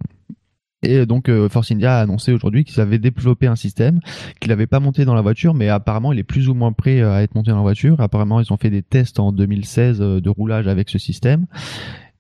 Et 0.84 1.06
donc 1.08 1.28
euh, 1.28 1.50
Force 1.50 1.72
India 1.72 1.98
a 1.98 2.02
annoncé 2.02 2.32
aujourd'hui 2.32 2.64
qu'ils 2.64 2.80
avaient 2.80 3.00
développé 3.00 3.48
un 3.48 3.56
système 3.56 4.00
qu'ils 4.40 4.50
n'avaient 4.50 4.68
pas 4.68 4.80
monté 4.80 5.06
dans 5.06 5.16
la 5.16 5.22
voiture, 5.22 5.54
mais 5.54 5.70
apparemment 5.70 6.14
il 6.14 6.20
est 6.20 6.24
plus 6.24 6.50
ou 6.50 6.54
moins 6.54 6.72
prêt 6.72 7.02
euh, 7.02 7.14
à 7.14 7.24
être 7.24 7.34
monté 7.34 7.50
dans 7.50 7.58
la 7.58 7.64
voiture. 7.64 8.00
Apparemment 8.00 8.40
ils 8.40 8.54
ont 8.54 8.58
fait 8.58 8.70
des 8.70 8.84
tests 8.84 9.20
en 9.20 9.32
2016 9.32 10.02
euh, 10.02 10.22
de 10.22 10.30
roulage 10.30 10.68
avec 10.68 10.90
ce 10.90 11.00
système. 11.00 11.48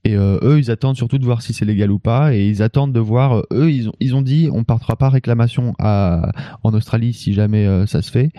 Et 0.03 0.15
euh, 0.15 0.39
eux, 0.41 0.57
ils 0.59 0.71
attendent 0.71 0.95
surtout 0.95 1.17
de 1.17 1.25
voir 1.25 1.41
si 1.41 1.51
c'est 1.51 1.65
légal 1.65 1.91
ou 1.91 1.99
pas, 1.99 2.33
et 2.33 2.47
ils 2.47 2.61
attendent 2.61 2.93
de 2.93 2.99
voir. 2.99 3.33
euh, 3.33 3.41
eux, 3.51 3.71
ils 3.71 3.89
ont, 3.89 3.93
ils 3.99 4.15
ont 4.15 4.21
dit, 4.21 4.47
on 4.53 4.63
partira 4.63 4.95
pas 4.95 5.09
réclamation 5.09 5.73
à, 5.79 6.31
en 6.63 6.73
Australie 6.73 7.13
si 7.13 7.33
jamais 7.33 7.65
euh, 7.65 7.85
ça 7.87 8.01
se 8.01 8.09
fait, 8.09 8.31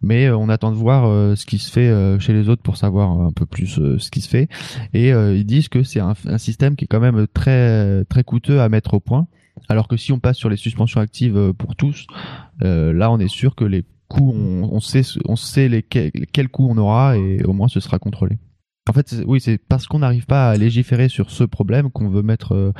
mais 0.00 0.26
euh, 0.26 0.36
on 0.36 0.48
attend 0.48 0.70
de 0.72 0.76
voir 0.76 1.06
euh, 1.06 1.36
ce 1.36 1.46
qui 1.46 1.58
se 1.58 1.70
fait 1.70 1.92
chez 2.18 2.32
les 2.32 2.48
autres 2.48 2.62
pour 2.62 2.76
savoir 2.76 3.10
un 3.10 3.30
peu 3.32 3.46
plus 3.46 3.78
ce 3.98 4.10
qui 4.10 4.20
se 4.20 4.28
fait. 4.28 4.48
Et 4.94 5.10
ils 5.10 5.44
disent 5.44 5.68
que 5.68 5.82
c'est 5.82 6.00
un, 6.00 6.14
un 6.26 6.38
système 6.38 6.74
qui 6.74 6.84
est 6.84 6.88
quand 6.88 7.00
même 7.00 7.26
très 7.32 8.04
très 8.06 8.24
coûteux 8.24 8.60
à 8.60 8.68
mettre 8.68 8.94
au 8.94 9.00
point. 9.00 9.26
Alors 9.68 9.86
que 9.86 9.96
si 9.96 10.12
on 10.12 10.18
passe 10.18 10.38
sur 10.38 10.48
les 10.48 10.56
suspensions 10.56 11.00
actives 11.00 11.52
pour 11.56 11.76
tous, 11.76 12.06
là 12.60 13.10
on 13.10 13.18
est 13.18 13.28
sûr 13.28 13.54
que 13.54 13.64
les 13.64 13.84
coûts, 14.08 14.34
on, 14.34 14.68
on 14.72 14.80
sait, 14.80 15.02
on 15.26 15.36
sait 15.36 15.68
les, 15.68 15.82
quels 15.82 16.48
coûts 16.48 16.68
on 16.68 16.78
aura 16.78 17.16
et 17.16 17.42
au 17.44 17.52
moins 17.52 17.68
ce 17.68 17.80
sera 17.80 17.98
contrôlé. 17.98 18.38
En 18.90 18.92
fait, 18.92 19.14
oui, 19.26 19.40
c'est 19.40 19.58
parce 19.58 19.86
qu'on 19.86 20.00
n'arrive 20.00 20.26
pas 20.26 20.50
à 20.50 20.56
légiférer 20.56 21.08
sur 21.08 21.30
ce 21.30 21.44
problème 21.44 21.90
qu'on 21.90 22.08
veut 22.08 22.22
mettre, 22.22 22.54
euh, 22.54 22.72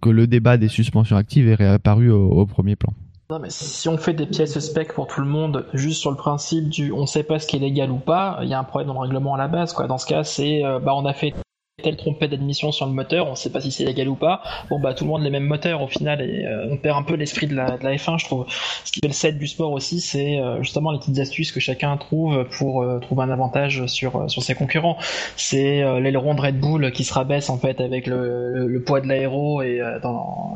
que 0.00 0.08
le 0.08 0.26
débat 0.26 0.56
des 0.56 0.68
suspensions 0.68 1.16
actives 1.16 1.46
est 1.48 1.54
réapparu 1.54 2.10
au, 2.10 2.30
au 2.30 2.46
premier 2.46 2.74
plan. 2.74 2.92
Non, 3.30 3.38
mais 3.38 3.50
si 3.50 3.88
on 3.88 3.96
fait 3.96 4.14
des 4.14 4.26
pièces 4.26 4.58
spec 4.58 4.92
pour 4.92 5.06
tout 5.06 5.20
le 5.20 5.26
monde, 5.26 5.66
juste 5.72 6.00
sur 6.00 6.10
le 6.10 6.16
principe 6.16 6.68
du 6.68 6.90
on 6.90 7.06
sait 7.06 7.22
pas 7.22 7.38
ce 7.38 7.46
qui 7.46 7.56
est 7.56 7.60
légal 7.60 7.90
ou 7.92 7.98
pas, 7.98 8.40
il 8.42 8.48
y 8.48 8.54
a 8.54 8.58
un 8.58 8.64
problème 8.64 8.88
dans 8.88 8.94
le 8.94 9.00
règlement 9.00 9.34
à 9.34 9.38
la 9.38 9.46
base, 9.46 9.72
quoi. 9.72 9.86
Dans 9.86 9.98
ce 9.98 10.06
cas, 10.06 10.24
c'est 10.24 10.64
euh, 10.64 10.80
bah 10.80 10.94
on 10.96 11.04
a 11.04 11.12
fait 11.12 11.32
telle 11.80 11.96
trompette 11.96 12.30
d'admission 12.30 12.72
sur 12.72 12.86
le 12.86 12.92
moteur, 12.92 13.28
on 13.28 13.34
sait 13.34 13.50
pas 13.50 13.60
si 13.60 13.70
c'est 13.70 13.84
légal 13.84 14.08
ou 14.08 14.14
pas. 14.14 14.42
Bon 14.68 14.80
bah 14.80 14.94
tout 14.94 15.04
le 15.04 15.10
monde 15.10 15.22
les 15.22 15.30
mêmes 15.30 15.46
moteurs 15.46 15.82
au 15.82 15.88
final 15.88 16.20
et 16.20 16.44
euh, 16.46 16.68
on 16.70 16.76
perd 16.76 16.98
un 16.98 17.02
peu 17.02 17.14
l'esprit 17.14 17.46
de 17.46 17.54
la, 17.54 17.78
de 17.78 17.84
la 17.84 17.94
F1, 17.96 18.18
je 18.18 18.24
trouve. 18.24 18.46
Ce 18.84 18.92
qui 18.92 19.00
fait 19.00 19.08
le 19.08 19.12
set 19.12 19.38
du 19.38 19.46
sport 19.46 19.72
aussi, 19.72 20.00
c'est 20.00 20.38
euh, 20.38 20.62
justement 20.62 20.92
les 20.92 20.98
petites 20.98 21.18
astuces 21.18 21.52
que 21.52 21.60
chacun 21.60 21.96
trouve 21.96 22.44
pour 22.58 22.82
euh, 22.82 22.98
trouver 22.98 23.22
un 23.22 23.30
avantage 23.30 23.86
sur 23.86 24.16
euh, 24.16 24.28
sur 24.28 24.42
ses 24.42 24.54
concurrents. 24.54 24.96
C'est 25.36 25.82
euh, 25.82 26.00
l'aileron 26.00 26.34
de 26.34 26.40
Red 26.40 26.58
Bull 26.60 26.92
qui 26.92 27.04
se 27.04 27.12
rabaisse 27.12 27.50
en 27.50 27.58
fait 27.58 27.80
avec 27.80 28.06
le, 28.06 28.52
le, 28.52 28.66
le 28.68 28.82
poids 28.82 29.00
de 29.00 29.08
l'aéro 29.08 29.62
et 29.62 29.80
euh, 29.80 29.98
dans 30.00 30.54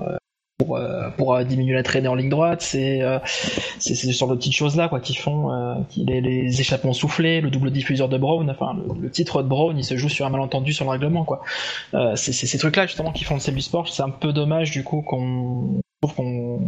pour, 0.58 0.76
euh, 0.76 1.10
euh, 1.18 1.44
diminuer 1.44 1.74
la 1.74 1.82
traînée 1.82 2.08
en 2.08 2.14
ligne 2.14 2.28
droite, 2.28 2.62
c'est 2.62 3.02
euh, 3.02 3.18
c'est 3.78 3.94
sur 3.94 4.28
de 4.28 4.36
petites 4.36 4.54
choses 4.54 4.76
là 4.76 4.88
quoi 4.88 5.00
qui 5.00 5.14
font 5.14 5.84
les, 5.96 6.20
les 6.20 6.60
échappements 6.60 6.92
soufflés, 6.92 7.40
le 7.40 7.50
double 7.50 7.70
diffuseur 7.70 8.08
de 8.08 8.18
Brown, 8.18 8.48
enfin 8.50 8.76
le, 9.00 9.10
titre 9.10 9.42
de 9.42 9.48
Brown, 9.48 9.76
il 9.76 9.84
se 9.84 9.96
joue 9.96 10.08
sur 10.08 10.26
un 10.26 10.30
malentendu 10.30 10.72
sur 10.72 10.84
le 10.84 10.92
règlement 10.92 11.24
quoi. 11.24 11.42
C'est 12.16 12.32
ces 12.32 12.58
trucs 12.58 12.76
là 12.76 12.86
justement 12.86 13.12
qui 13.12 13.24
font 13.24 13.34
le 13.34 13.40
sel 13.40 13.60
sport. 13.60 13.88
C'est 13.88 14.02
un 14.02 14.10
peu 14.10 14.32
dommage 14.32 14.70
du 14.70 14.84
coup 14.84 15.02
qu'on 15.02 15.80
qu'on 16.14 16.60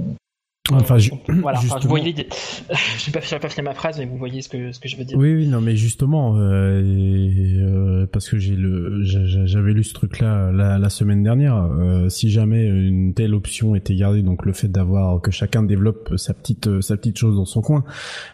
Enfin, 0.72 0.98
ju- 0.98 1.10
voilà, 1.28 1.58
enfin, 1.58 1.60
justement- 1.60 1.80
vous 1.82 1.88
voyez. 1.88 2.14
Je 2.16 3.06
n'ai 3.06 3.12
pas, 3.12 3.20
j'ai 3.20 3.38
pas 3.38 3.48
fini 3.48 3.64
ma 3.64 3.74
phrase, 3.74 3.98
mais 3.98 4.06
vous 4.06 4.16
voyez 4.16 4.42
ce 4.42 4.48
que, 4.48 4.72
ce 4.72 4.80
que 4.80 4.88
je 4.88 4.96
veux 4.96 5.04
dire. 5.04 5.16
Oui, 5.16 5.32
oui, 5.34 5.46
non, 5.46 5.60
mais 5.60 5.76
justement, 5.76 6.36
euh, 6.36 6.80
et, 6.82 7.60
euh, 7.60 8.06
parce 8.12 8.28
que 8.28 8.38
j'ai 8.38 8.56
le, 8.56 9.02
j'a- 9.04 9.24
j'a- 9.26 9.46
j'avais 9.46 9.72
lu 9.72 9.84
ce 9.84 9.94
truc-là 9.94 10.50
la, 10.52 10.78
la 10.78 10.88
semaine 10.90 11.22
dernière. 11.22 11.56
euh, 11.56 12.08
si 12.08 12.30
jamais 12.30 12.66
une 12.66 13.14
telle 13.14 13.34
option 13.34 13.74
était 13.76 13.94
gardée, 13.94 14.22
donc 14.22 14.44
le 14.44 14.52
fait 14.52 14.68
d'avoir 14.68 15.20
que 15.20 15.30
chacun 15.30 15.62
développe 15.62 16.12
sa 16.16 16.34
petite, 16.34 16.80
sa 16.80 16.96
petite 16.96 17.18
chose 17.18 17.36
dans 17.36 17.44
son 17.44 17.60
coin, 17.62 17.84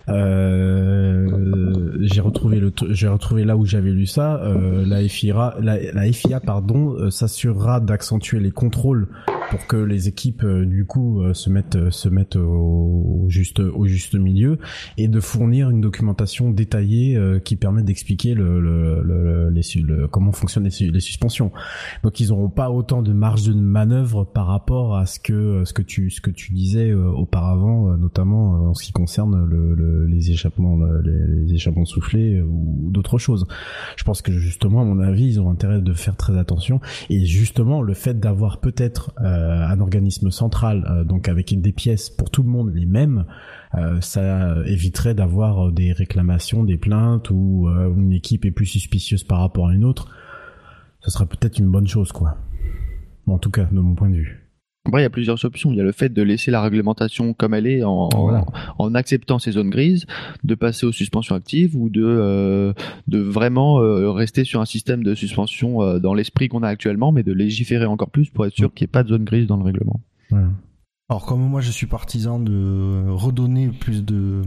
euh, 0.08 1.92
j'ai 2.00 2.20
retrouvé 2.20 2.60
le, 2.60 2.72
j'ai 2.90 3.08
retrouvé 3.08 3.44
là 3.44 3.56
où 3.56 3.64
j'avais 3.66 3.90
lu 3.90 4.06
ça. 4.06 4.40
euh, 4.42 4.84
la 4.86 5.06
FIA, 5.08 5.54
la, 5.60 5.78
la 5.92 6.12
FIA, 6.12 6.40
pardon, 6.40 6.94
euh, 6.94 7.10
s'assurera 7.10 7.80
d'accentuer 7.80 8.40
les 8.40 8.50
contrôles 8.50 9.08
pour 9.50 9.66
que 9.66 9.76
les 9.76 10.08
équipes 10.08 10.44
euh, 10.44 10.64
du 10.64 10.84
coup 10.86 11.20
euh, 11.22 11.34
se 11.34 11.50
mettent, 11.50 11.90
se 11.90 12.08
mettent 12.08 12.36
au, 12.36 13.26
juste, 13.28 13.60
au 13.60 13.86
juste 13.86 14.14
milieu 14.14 14.58
et 14.98 15.08
de 15.08 15.20
fournir 15.20 15.70
une 15.70 15.80
documentation 15.80 16.50
détaillée 16.50 17.16
euh, 17.16 17.38
qui 17.38 17.56
permet 17.56 17.82
d'expliquer 17.82 18.34
le, 18.34 18.60
le, 18.60 19.02
le, 19.02 19.50
les 19.50 19.62
le- 19.82 20.08
comment 20.08 20.32
fonctionnent 20.32 20.68
les, 20.68 20.90
les 20.90 21.00
suspensions. 21.00 21.52
Donc 22.02 22.20
ils 22.20 22.28
n'auront 22.28 22.48
pas 22.50 22.70
autant 22.70 23.02
de 23.02 23.12
marge 23.12 23.44
de 23.46 23.52
manœuvre 23.54 24.24
par 24.24 24.46
rapport 24.46 24.96
à 24.96 25.06
ce 25.06 25.18
que 25.20 25.62
ce 25.64 25.72
que 25.72 25.82
tu 25.82 26.10
ce 26.10 26.20
que 26.20 26.30
tu 26.30 26.52
disais 26.52 26.90
euh, 26.90 27.08
auparavant, 27.10 27.90
euh, 27.92 27.96
notamment 27.96 28.54
euh, 28.56 28.68
en 28.70 28.74
ce 28.74 28.84
qui 28.84 28.92
concerne 28.92 29.44
le, 29.44 29.74
le- 29.74 30.06
les 30.06 30.30
échappements 30.30 30.76
le- 30.76 31.00
les, 31.02 31.44
les 31.44 31.54
échappements 31.54 31.84
soufflés 31.84 32.36
euh, 32.38 32.44
ou 32.44 32.90
d'autres 32.90 33.18
choses. 33.18 33.46
Je 33.96 34.04
pense 34.04 34.22
que 34.22 34.32
justement 34.32 34.82
à 34.82 34.84
mon 34.84 35.00
avis 35.00 35.26
ils 35.26 35.40
ont 35.40 35.50
intérêt 35.50 35.80
de 35.80 35.92
faire 35.92 36.16
très 36.16 36.36
attention 36.38 36.80
et 37.10 37.24
justement 37.24 37.82
le 37.82 37.94
fait 37.94 38.18
d'avoir 38.18 38.58
peut-être 38.60 39.12
euh, 39.20 39.31
un 39.34 39.80
organisme 39.80 40.30
central 40.30 40.84
euh, 40.88 41.04
donc 41.04 41.28
avec 41.28 41.58
des 41.60 41.72
pièces 41.72 42.10
pour 42.10 42.30
tout 42.30 42.42
le 42.42 42.48
monde 42.48 42.72
les 42.74 42.86
mêmes 42.86 43.24
euh, 43.74 44.00
ça 44.00 44.56
éviterait 44.66 45.14
d'avoir 45.14 45.68
euh, 45.68 45.72
des 45.72 45.92
réclamations, 45.92 46.62
des 46.64 46.76
plaintes 46.76 47.30
ou 47.30 47.68
euh, 47.68 47.92
une 47.94 48.12
équipe 48.12 48.44
est 48.44 48.50
plus 48.50 48.66
suspicieuse 48.66 49.24
par 49.24 49.40
rapport 49.40 49.68
à 49.68 49.74
une 49.74 49.84
autre. 49.84 50.14
Ce 51.00 51.10
serait 51.10 51.26
peut-être 51.26 51.58
une 51.58 51.70
bonne 51.70 51.88
chose, 51.88 52.12
quoi. 52.12 52.36
En 53.26 53.38
tout 53.38 53.50
cas, 53.50 53.64
de 53.64 53.80
mon 53.80 53.94
point 53.94 54.10
de 54.10 54.16
vue. 54.16 54.41
Après, 54.84 55.00
il 55.00 55.04
y 55.04 55.06
a 55.06 55.10
plusieurs 55.10 55.44
options. 55.44 55.70
Il 55.70 55.76
y 55.76 55.80
a 55.80 55.84
le 55.84 55.92
fait 55.92 56.08
de 56.08 56.22
laisser 56.22 56.50
la 56.50 56.60
réglementation 56.60 57.34
comme 57.34 57.54
elle 57.54 57.68
est 57.68 57.84
en, 57.84 58.08
Voilà. 58.08 58.44
en 58.78 58.94
acceptant 58.96 59.38
ces 59.38 59.52
zones 59.52 59.70
grises, 59.70 60.06
de 60.42 60.54
passer 60.56 60.86
aux 60.86 60.92
suspensions 60.92 61.36
actives 61.36 61.76
ou 61.76 61.88
de, 61.88 62.02
euh, 62.04 62.72
de 63.06 63.18
vraiment 63.20 63.80
euh, 63.80 64.10
rester 64.10 64.42
sur 64.42 64.60
un 64.60 64.64
système 64.64 65.04
de 65.04 65.14
suspension 65.14 65.82
euh, 65.82 65.98
dans 66.00 66.14
l'esprit 66.14 66.48
qu'on 66.48 66.64
a 66.64 66.68
actuellement, 66.68 67.12
mais 67.12 67.22
de 67.22 67.32
légiférer 67.32 67.86
encore 67.86 68.10
plus 68.10 68.28
pour 68.30 68.44
être 68.44 68.54
sûr 68.56 68.74
qu'il 68.74 68.84
n'y 68.84 68.88
ait 68.88 68.92
pas 68.92 69.04
de 69.04 69.08
zone 69.10 69.24
grise 69.24 69.46
dans 69.46 69.56
le 69.56 69.62
règlement. 69.64 70.00
Voilà. 70.30 70.48
Alors 71.08 71.26
comme 71.26 71.40
moi 71.42 71.60
je 71.60 71.70
suis 71.70 71.86
partisan 71.86 72.40
de 72.40 73.04
redonner 73.08 73.68
plus 73.68 74.02
de, 74.04 74.42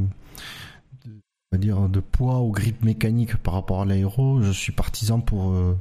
de- 1.06 1.12
on 1.52 1.56
va 1.56 1.57
dire 1.60 1.88
de 1.88 1.99
poids 2.02 2.40
au 2.40 2.49
grip 2.52 2.84
mécanique 2.84 3.38
par 3.38 3.53
rapport 3.53 3.82
à 3.82 3.86
l'aéro, 3.86 4.41
je 4.41 4.52
suis 4.52 4.72
partisan 4.74 5.22
pour 5.22 5.52
euh, 5.52 5.78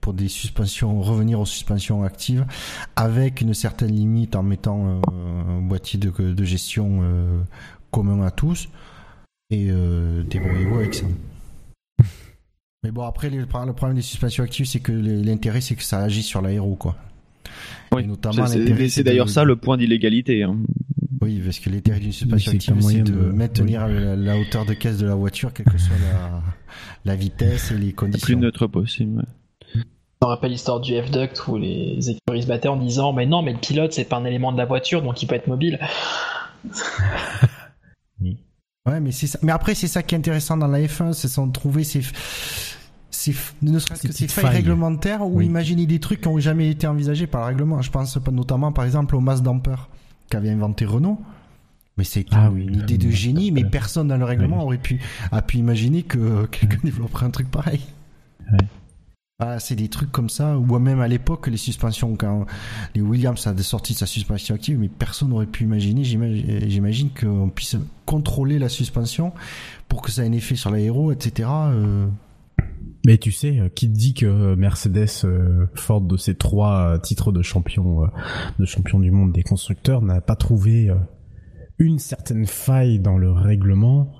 pour 0.00 0.14
des 0.14 0.28
suspensions 0.28 1.00
revenir 1.00 1.40
aux 1.40 1.46
suspensions 1.46 2.02
actives 2.04 2.46
avec 2.96 3.40
une 3.40 3.54
certaine 3.54 3.92
limite 3.92 4.34
en 4.36 4.42
mettant 4.42 5.00
euh, 5.12 5.58
un 5.58 5.60
boîtier 5.60 5.98
de, 5.98 6.10
de 6.10 6.44
gestion 6.44 7.00
euh, 7.02 7.40
commun 7.90 8.22
à 8.24 8.30
tous 8.30 8.68
et 9.50 9.68
euh, 9.70 10.22
débrouillez-vous 10.22 10.76
avec 10.76 10.94
ça. 10.94 11.06
Mais 12.82 12.90
bon 12.90 13.02
après 13.02 13.28
le, 13.28 13.38
le 13.40 13.46
problème 13.46 13.94
des 13.94 14.02
suspensions 14.02 14.42
actives 14.42 14.66
c'est 14.66 14.80
que 14.80 14.92
l'intérêt 14.92 15.60
c'est 15.60 15.74
que 15.74 15.82
ça 15.82 15.98
agit 16.00 16.22
sur 16.22 16.40
l'aéro 16.40 16.76
quoi. 16.76 16.96
Oui. 17.92 18.02
Et 18.04 18.06
notamment 18.06 18.46
C'est- 18.46 19.02
d'ailleurs 19.02 19.26
de- 19.26 19.30
ça 19.30 19.44
le 19.44 19.56
point 19.56 19.76
d'illégalité. 19.76 20.44
hein. 20.44 20.56
oui, 21.20 21.42
parce 21.44 21.58
que 21.58 21.68
l'intérêt 21.68 22.00
d'une 22.00 22.12
suspension 22.12 22.52
active, 22.52 22.80
c'est 22.80 23.02
de, 23.02 23.12
de- 23.12 23.32
maintenir 23.32 23.86
la, 23.88 24.16
la 24.16 24.38
hauteur 24.38 24.64
de 24.64 24.72
caisse 24.74 24.96
de 24.98 25.06
la 25.06 25.14
voiture, 25.16 25.52
quelle 25.52 25.66
que 25.66 25.76
soit 25.76 25.96
la, 25.98 26.42
la 27.04 27.16
vitesse 27.16 27.70
et 27.72 27.74
les 27.74 27.80
Le 27.80 27.84
plus 27.86 27.94
conditions. 27.94 28.38
neutre 28.38 28.66
possible. 28.68 29.26
Me 30.22 30.26
rappelle 30.28 30.50
l'histoire 30.52 30.80
du 30.80 30.94
F-Duct 31.00 31.46
où 31.48 31.56
les 31.56 32.10
écuries 32.10 32.42
se 32.42 32.46
battaient 32.46 32.68
en 32.68 32.76
disant 32.76 33.12
Mais 33.12 33.26
non, 33.26 33.42
mais 33.42 33.52
le 33.52 33.58
pilote, 33.58 33.92
c'est 33.92 34.04
pas 34.04 34.16
un 34.16 34.24
élément 34.24 34.52
de 34.52 34.58
la 34.58 34.66
voiture, 34.66 35.02
donc 35.02 35.22
il 35.22 35.26
peut 35.26 35.34
être 35.34 35.46
mobile. 35.48 35.78
Ouais, 38.86 38.98
mais 38.98 39.12
c'est 39.12 39.26
ça. 39.26 39.38
Mais 39.42 39.52
après, 39.52 39.74
c'est 39.74 39.86
ça 39.88 40.02
qui 40.02 40.14
est 40.14 40.18
intéressant 40.18 40.56
dans 40.56 40.66
la 40.66 40.80
F1, 40.80 41.12
c'est 41.12 41.28
sans 41.28 41.48
trouver 41.50 41.84
ces, 41.84 42.00
ces, 43.10 43.34
ne 43.60 43.78
serait-ce 43.78 44.08
que 44.08 44.12
ces 44.12 44.26
failles, 44.26 44.44
failles. 44.46 44.56
réglementaires 44.56 45.20
ou 45.22 45.36
Oui. 45.36 45.46
imaginer 45.46 45.84
des 45.84 46.00
trucs 46.00 46.22
qui 46.22 46.28
ont 46.28 46.38
jamais 46.38 46.70
été 46.70 46.86
envisagés 46.86 47.26
par 47.26 47.42
le 47.42 47.46
règlement. 47.48 47.82
Je 47.82 47.90
pense 47.90 48.16
notamment, 48.32 48.72
par 48.72 48.86
exemple, 48.86 49.14
au 49.16 49.20
mass 49.20 49.42
damper 49.42 49.88
qu'avait 50.30 50.48
inventé 50.50 50.86
Renault. 50.86 51.20
Mais 51.98 52.04
c'est 52.04 52.24
Ah 52.30 52.50
oui, 52.50 52.64
une 52.64 52.76
idée 52.80 52.96
de 52.96 53.10
génie, 53.10 53.52
mais 53.52 53.64
personne 53.64 54.08
dans 54.08 54.16
le 54.16 54.24
règlement 54.24 54.56
Oui. 54.60 54.64
aurait 54.64 54.78
pu, 54.78 54.98
a 55.30 55.42
pu 55.42 55.58
imaginer 55.58 56.02
que 56.02 56.46
quelqu'un 56.46 56.78
développerait 56.82 57.26
un 57.26 57.30
truc 57.30 57.50
pareil. 57.50 57.80
Ouais. 58.50 58.58
Ah, 59.42 59.58
c'est 59.58 59.74
des 59.74 59.88
trucs 59.88 60.12
comme 60.12 60.28
ça, 60.28 60.58
ou 60.58 60.78
même 60.78 61.00
à 61.00 61.08
l'époque, 61.08 61.46
les 61.46 61.56
suspensions, 61.56 62.14
quand 62.14 62.44
les 62.94 63.00
Williams 63.00 63.46
a 63.46 63.56
sorti 63.62 63.94
sa 63.94 64.04
suspension 64.04 64.54
active, 64.54 64.78
mais 64.78 64.88
personne 64.88 65.30
n'aurait 65.30 65.46
pu 65.46 65.64
imaginer, 65.64 66.04
j'imagine 66.04 67.08
qu'on 67.18 67.48
puisse 67.48 67.76
contrôler 68.04 68.58
la 68.58 68.68
suspension 68.68 69.32
pour 69.88 70.02
que 70.02 70.10
ça 70.10 70.24
ait 70.24 70.28
un 70.28 70.32
effet 70.32 70.56
sur 70.56 70.70
l'aéro, 70.70 71.10
etc. 71.10 71.48
euh, 71.50 72.06
Mais 73.06 73.16
tu 73.16 73.32
sais, 73.32 73.58
euh, 73.58 73.70
qui 73.70 73.88
te 73.90 73.96
dit 73.96 74.12
que 74.12 74.54
Mercedes, 74.56 75.08
euh, 75.24 75.64
forte 75.74 76.06
de 76.06 76.18
ses 76.18 76.34
trois 76.34 76.98
titres 76.98 77.32
de 77.32 77.40
champion, 77.40 78.10
de 78.58 78.64
champion 78.66 79.00
du 79.00 79.10
monde 79.10 79.32
des 79.32 79.42
constructeurs, 79.42 80.02
n'a 80.02 80.20
pas 80.20 80.36
trouvé 80.36 80.92
une 81.78 81.98
certaine 81.98 82.44
faille 82.44 82.98
dans 82.98 83.16
le 83.16 83.32
règlement, 83.32 84.12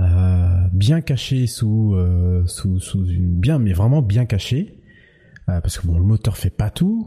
euh, 0.00 0.66
bien 0.72 1.00
cachée 1.00 1.46
sous, 1.46 1.94
euh, 1.94 2.42
sous, 2.46 2.78
sous 2.80 3.04
une 3.06 3.38
bien, 3.38 3.58
mais 3.58 3.72
vraiment 3.72 4.02
bien 4.02 4.24
cachée, 4.26 4.78
euh, 5.48 5.60
parce 5.60 5.78
que 5.78 5.86
bon, 5.86 5.98
le 5.98 6.04
moteur 6.04 6.36
fait 6.36 6.50
pas 6.50 6.70
tout. 6.70 7.06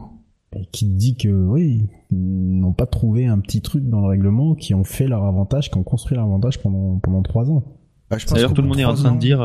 Et 0.56 0.66
qui 0.66 0.86
dit 0.86 1.16
que 1.16 1.28
oui, 1.28 1.88
ils 2.12 2.60
n'ont 2.60 2.72
pas 2.72 2.86
trouvé 2.86 3.26
un 3.26 3.40
petit 3.40 3.60
truc 3.60 3.88
dans 3.88 4.00
le 4.00 4.06
règlement 4.06 4.54
qui 4.54 4.72
ont 4.72 4.84
fait 4.84 5.08
leur 5.08 5.24
avantage, 5.24 5.68
qui 5.68 5.76
ont 5.78 5.82
construit 5.82 6.16
leur 6.16 6.26
avantage 6.26 6.62
pendant 6.62 7.00
pendant 7.00 7.22
trois 7.22 7.50
ans. 7.50 7.64
bah, 8.08 8.18
je 8.18 8.24
pense 8.24 8.34
D'ailleurs, 8.34 8.54
tout 8.54 8.62
le 8.62 8.68
monde 8.68 8.78
est 8.78 8.84
en 8.84 8.94
train 8.94 9.10
ans- 9.10 9.14
de 9.16 9.18
dire. 9.20 9.40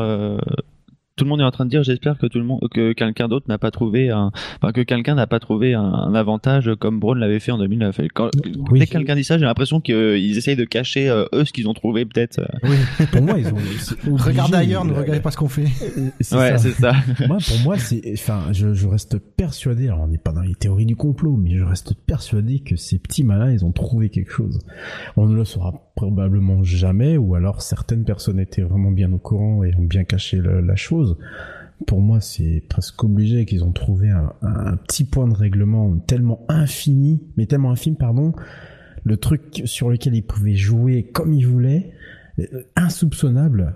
Euh, 1.20 1.20
Tout 1.20 1.24
le 1.24 1.28
monde 1.30 1.40
est 1.40 1.44
en 1.44 1.50
train 1.50 1.64
de 1.64 1.70
dire, 1.70 1.82
j'espère 1.82 2.18
que 2.18 2.26
tout 2.26 2.38
le 2.38 2.44
monde, 2.44 2.60
que 2.72 2.92
quelqu'un 2.92 3.28
d'autre 3.28 3.46
n'a 3.48 3.58
pas 3.58 3.70
trouvé 3.70 4.10
un, 4.10 4.30
enfin 4.60 4.72
que 4.72 4.80
quelqu'un 4.80 5.14
n'a 5.14 5.26
pas 5.26 5.38
trouvé 5.40 5.74
un, 5.74 5.82
un 5.82 6.14
avantage 6.14 6.70
comme 6.78 6.98
Braun 7.00 7.14
l'avait 7.18 7.40
fait 7.40 7.52
en 7.52 7.58
2009. 7.58 8.00
Et 8.00 8.08
Quand, 8.08 8.30
Oui. 8.70 8.80
dès 8.80 8.86
que 8.86 8.92
quelqu'un 8.92 9.14
dit 9.14 9.24
ça, 9.24 9.38
j'ai 9.38 9.44
l'impression 9.44 9.80
qu'ils 9.80 10.36
essayent 10.36 10.56
de 10.56 10.64
cacher 10.64 11.08
euh, 11.08 11.24
eux 11.34 11.44
ce 11.44 11.52
qu'ils 11.52 11.68
ont 11.68 11.74
trouvé 11.74 12.04
peut-être. 12.04 12.38
euh. 12.40 12.46
Oui. 12.64 13.06
Pour 13.12 13.22
moi, 13.22 13.38
ils 13.38 13.46
ont 13.48 13.56
Regardez 14.16 14.56
ailleurs, 14.56 14.84
ne 14.84 14.92
euh, 14.92 14.98
regardez 14.98 15.20
pas 15.20 15.30
ce 15.30 15.36
qu'on 15.36 15.48
fait. 15.48 15.66
C'est 16.20 16.36
Ouais, 16.36 16.58
c'est 16.58 16.70
ça. 16.72 16.92
moi, 17.28 17.38
pour 17.46 17.58
moi, 17.64 17.78
c'est, 17.78 18.02
enfin, 18.14 18.44
je, 18.52 18.72
je 18.74 18.86
reste 18.88 19.18
persuadé. 19.36 19.88
Alors, 19.88 20.00
on 20.02 20.08
n'est 20.08 20.18
pas 20.18 20.32
dans 20.32 20.40
les 20.42 20.54
théories 20.54 20.86
du 20.86 20.96
complot, 20.96 21.36
mais 21.36 21.56
je 21.56 21.64
reste 21.64 21.94
persuadé 22.06 22.60
que 22.60 22.76
ces 22.76 22.98
petits 22.98 23.24
malins, 23.24 23.50
ils 23.52 23.64
ont 23.64 23.72
trouvé 23.72 24.08
quelque 24.08 24.30
chose. 24.32 24.58
On 25.16 25.26
ne 25.26 25.34
le 25.34 25.44
saura 25.44 25.89
probablement 26.00 26.62
jamais, 26.62 27.18
ou 27.18 27.34
alors 27.34 27.60
certaines 27.60 28.04
personnes 28.04 28.40
étaient 28.40 28.62
vraiment 28.62 28.90
bien 28.90 29.12
au 29.12 29.18
courant 29.18 29.62
et 29.64 29.74
ont 29.76 29.84
bien 29.84 30.04
caché 30.04 30.40
la 30.40 30.76
chose. 30.76 31.18
Pour 31.86 32.00
moi, 32.00 32.22
c'est 32.22 32.62
presque 32.70 33.04
obligé 33.04 33.44
qu'ils 33.44 33.64
ont 33.64 33.72
trouvé 33.72 34.08
un, 34.08 34.76
petit 34.86 35.04
point 35.04 35.28
de 35.28 35.34
règlement 35.34 35.94
tellement 35.98 36.40
infini, 36.48 37.20
mais 37.36 37.44
tellement 37.44 37.70
infime, 37.70 37.96
pardon, 37.96 38.32
le 39.04 39.18
truc 39.18 39.62
sur 39.66 39.90
lequel 39.90 40.14
ils 40.14 40.22
pouvaient 40.22 40.54
jouer 40.54 41.02
comme 41.02 41.34
ils 41.34 41.46
voulaient, 41.46 41.90
euh, 42.38 42.62
insoupçonnable, 42.76 43.74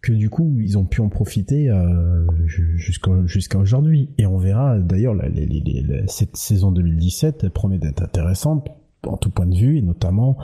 que 0.00 0.12
du 0.12 0.30
coup 0.30 0.56
ils 0.60 0.78
ont 0.78 0.86
pu 0.86 1.02
en 1.02 1.10
profiter 1.10 1.68
euh, 1.68 2.24
ju- 2.46 2.78
jusqu'à 3.26 3.58
aujourd'hui 3.58 4.10
et 4.16 4.26
on 4.26 4.38
verra 4.38 4.78
d'ailleurs 4.78 5.16
cette 6.06 6.36
saison 6.36 6.70
2017 6.70 7.40
elle 7.42 7.50
promet 7.50 7.78
d'être 7.78 8.00
intéressante 8.00 8.68
en 9.04 9.16
tout 9.16 9.30
point 9.30 9.46
de 9.46 9.56
vue 9.56 9.76
et 9.76 9.82
notamment 9.82 10.38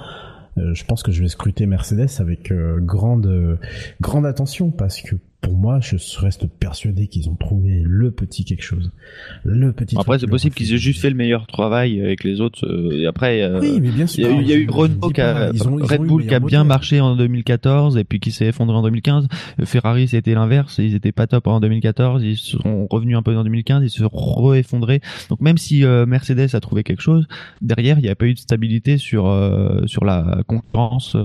je 0.57 0.85
pense 0.85 1.03
que 1.03 1.13
je 1.13 1.23
vais 1.23 1.29
scruter 1.29 1.67
Mercedes 1.67 2.21
avec 2.21 2.51
euh, 2.53 2.79
grande 2.81 3.27
euh, 3.27 3.57
grande 4.01 4.27
attention 4.27 4.71
parce 4.71 5.01
que 5.01 5.17
pour 5.45 5.57
moi 5.57 5.79
je 5.81 5.97
reste 6.19 6.47
persuadé 6.47 7.07
qu'ils 7.07 7.29
ont 7.29 7.37
trouvé 7.37 7.83
le 7.85 8.11
petit 8.11 8.45
quelque 8.45 8.65
chose 8.65 8.91
le 9.45 9.73
petit 9.73 9.97
Après, 9.99 10.19
c'est 10.19 10.27
possible 10.27 10.55
qu'ils 10.55 10.73
aient 10.73 10.79
juste 10.79 11.01
fait 11.01 11.11
le 11.11 11.17
meilleur 11.17 11.47
travail 11.47 12.01
avec 12.01 12.25
les 12.25 12.41
autres. 12.41 12.67
euh, 12.67 13.03
et 13.03 13.07
après, 13.07 13.43
euh, 13.43 13.61
oui 13.61 13.79
mais 13.81 13.91
bien 13.91 14.07
il 14.07 14.09
sûr 14.09 14.31
y 14.31 14.33
a 14.33 14.39
eu, 14.39 14.43
il 14.43 14.49
y 14.49 14.53
a 14.53 14.57
eu 14.57 14.69
Renault 14.69 15.11
qui 15.11 15.21
a, 15.21 15.51
Red 15.51 16.03
Bull 16.03 16.27
qui 16.27 16.35
a 16.35 16.41
bien 16.41 16.65
marché 16.65 17.01
en 17.01 17.15
2014 17.17 17.97
et 17.99 18.05
puis 18.05 18.21
qui 18.21 18.33
s'est 18.33 18.47
effondré 18.47 18.77
en 18.77 18.83
2015. 18.83 19.29
Euh, 19.61 19.67
Ferrari 19.67 20.09
c'était 20.09 20.35
l'inverse, 20.35 20.79
ils 20.79 20.95
étaient 20.95 21.13
pas 21.13 21.27
top 21.27 21.47
en 21.47 21.61
2014, 21.61 22.23
ils 22.23 22.37
sont 22.37 22.87
revenus 22.91 23.17
un 23.17 23.23
peu 23.23 23.37
en 23.37 23.45
2015, 23.45 23.83
ils 23.85 23.91
se 23.91 23.99
sont 23.99 24.11
re-effondrés. 24.13 25.01
Donc 25.29 25.41
même 25.41 25.59
si 25.59 25.85
euh, 25.85 26.07
Mercedes 26.07 26.55
a 26.55 26.61
trouvé 26.61 26.83
quelque 26.85 27.03
chose, 27.03 27.27
derrière 27.61 27.99
il 27.99 28.03
n'y 28.03 28.09
a 28.09 28.15
pas 28.15 28.27
eu 28.27 28.35
de 28.35 28.39
stabilité 28.39 28.97
sur 28.99 29.27
euh, 29.27 29.87
sur 29.87 30.05
la 30.05 30.43
concurrence, 30.47 31.17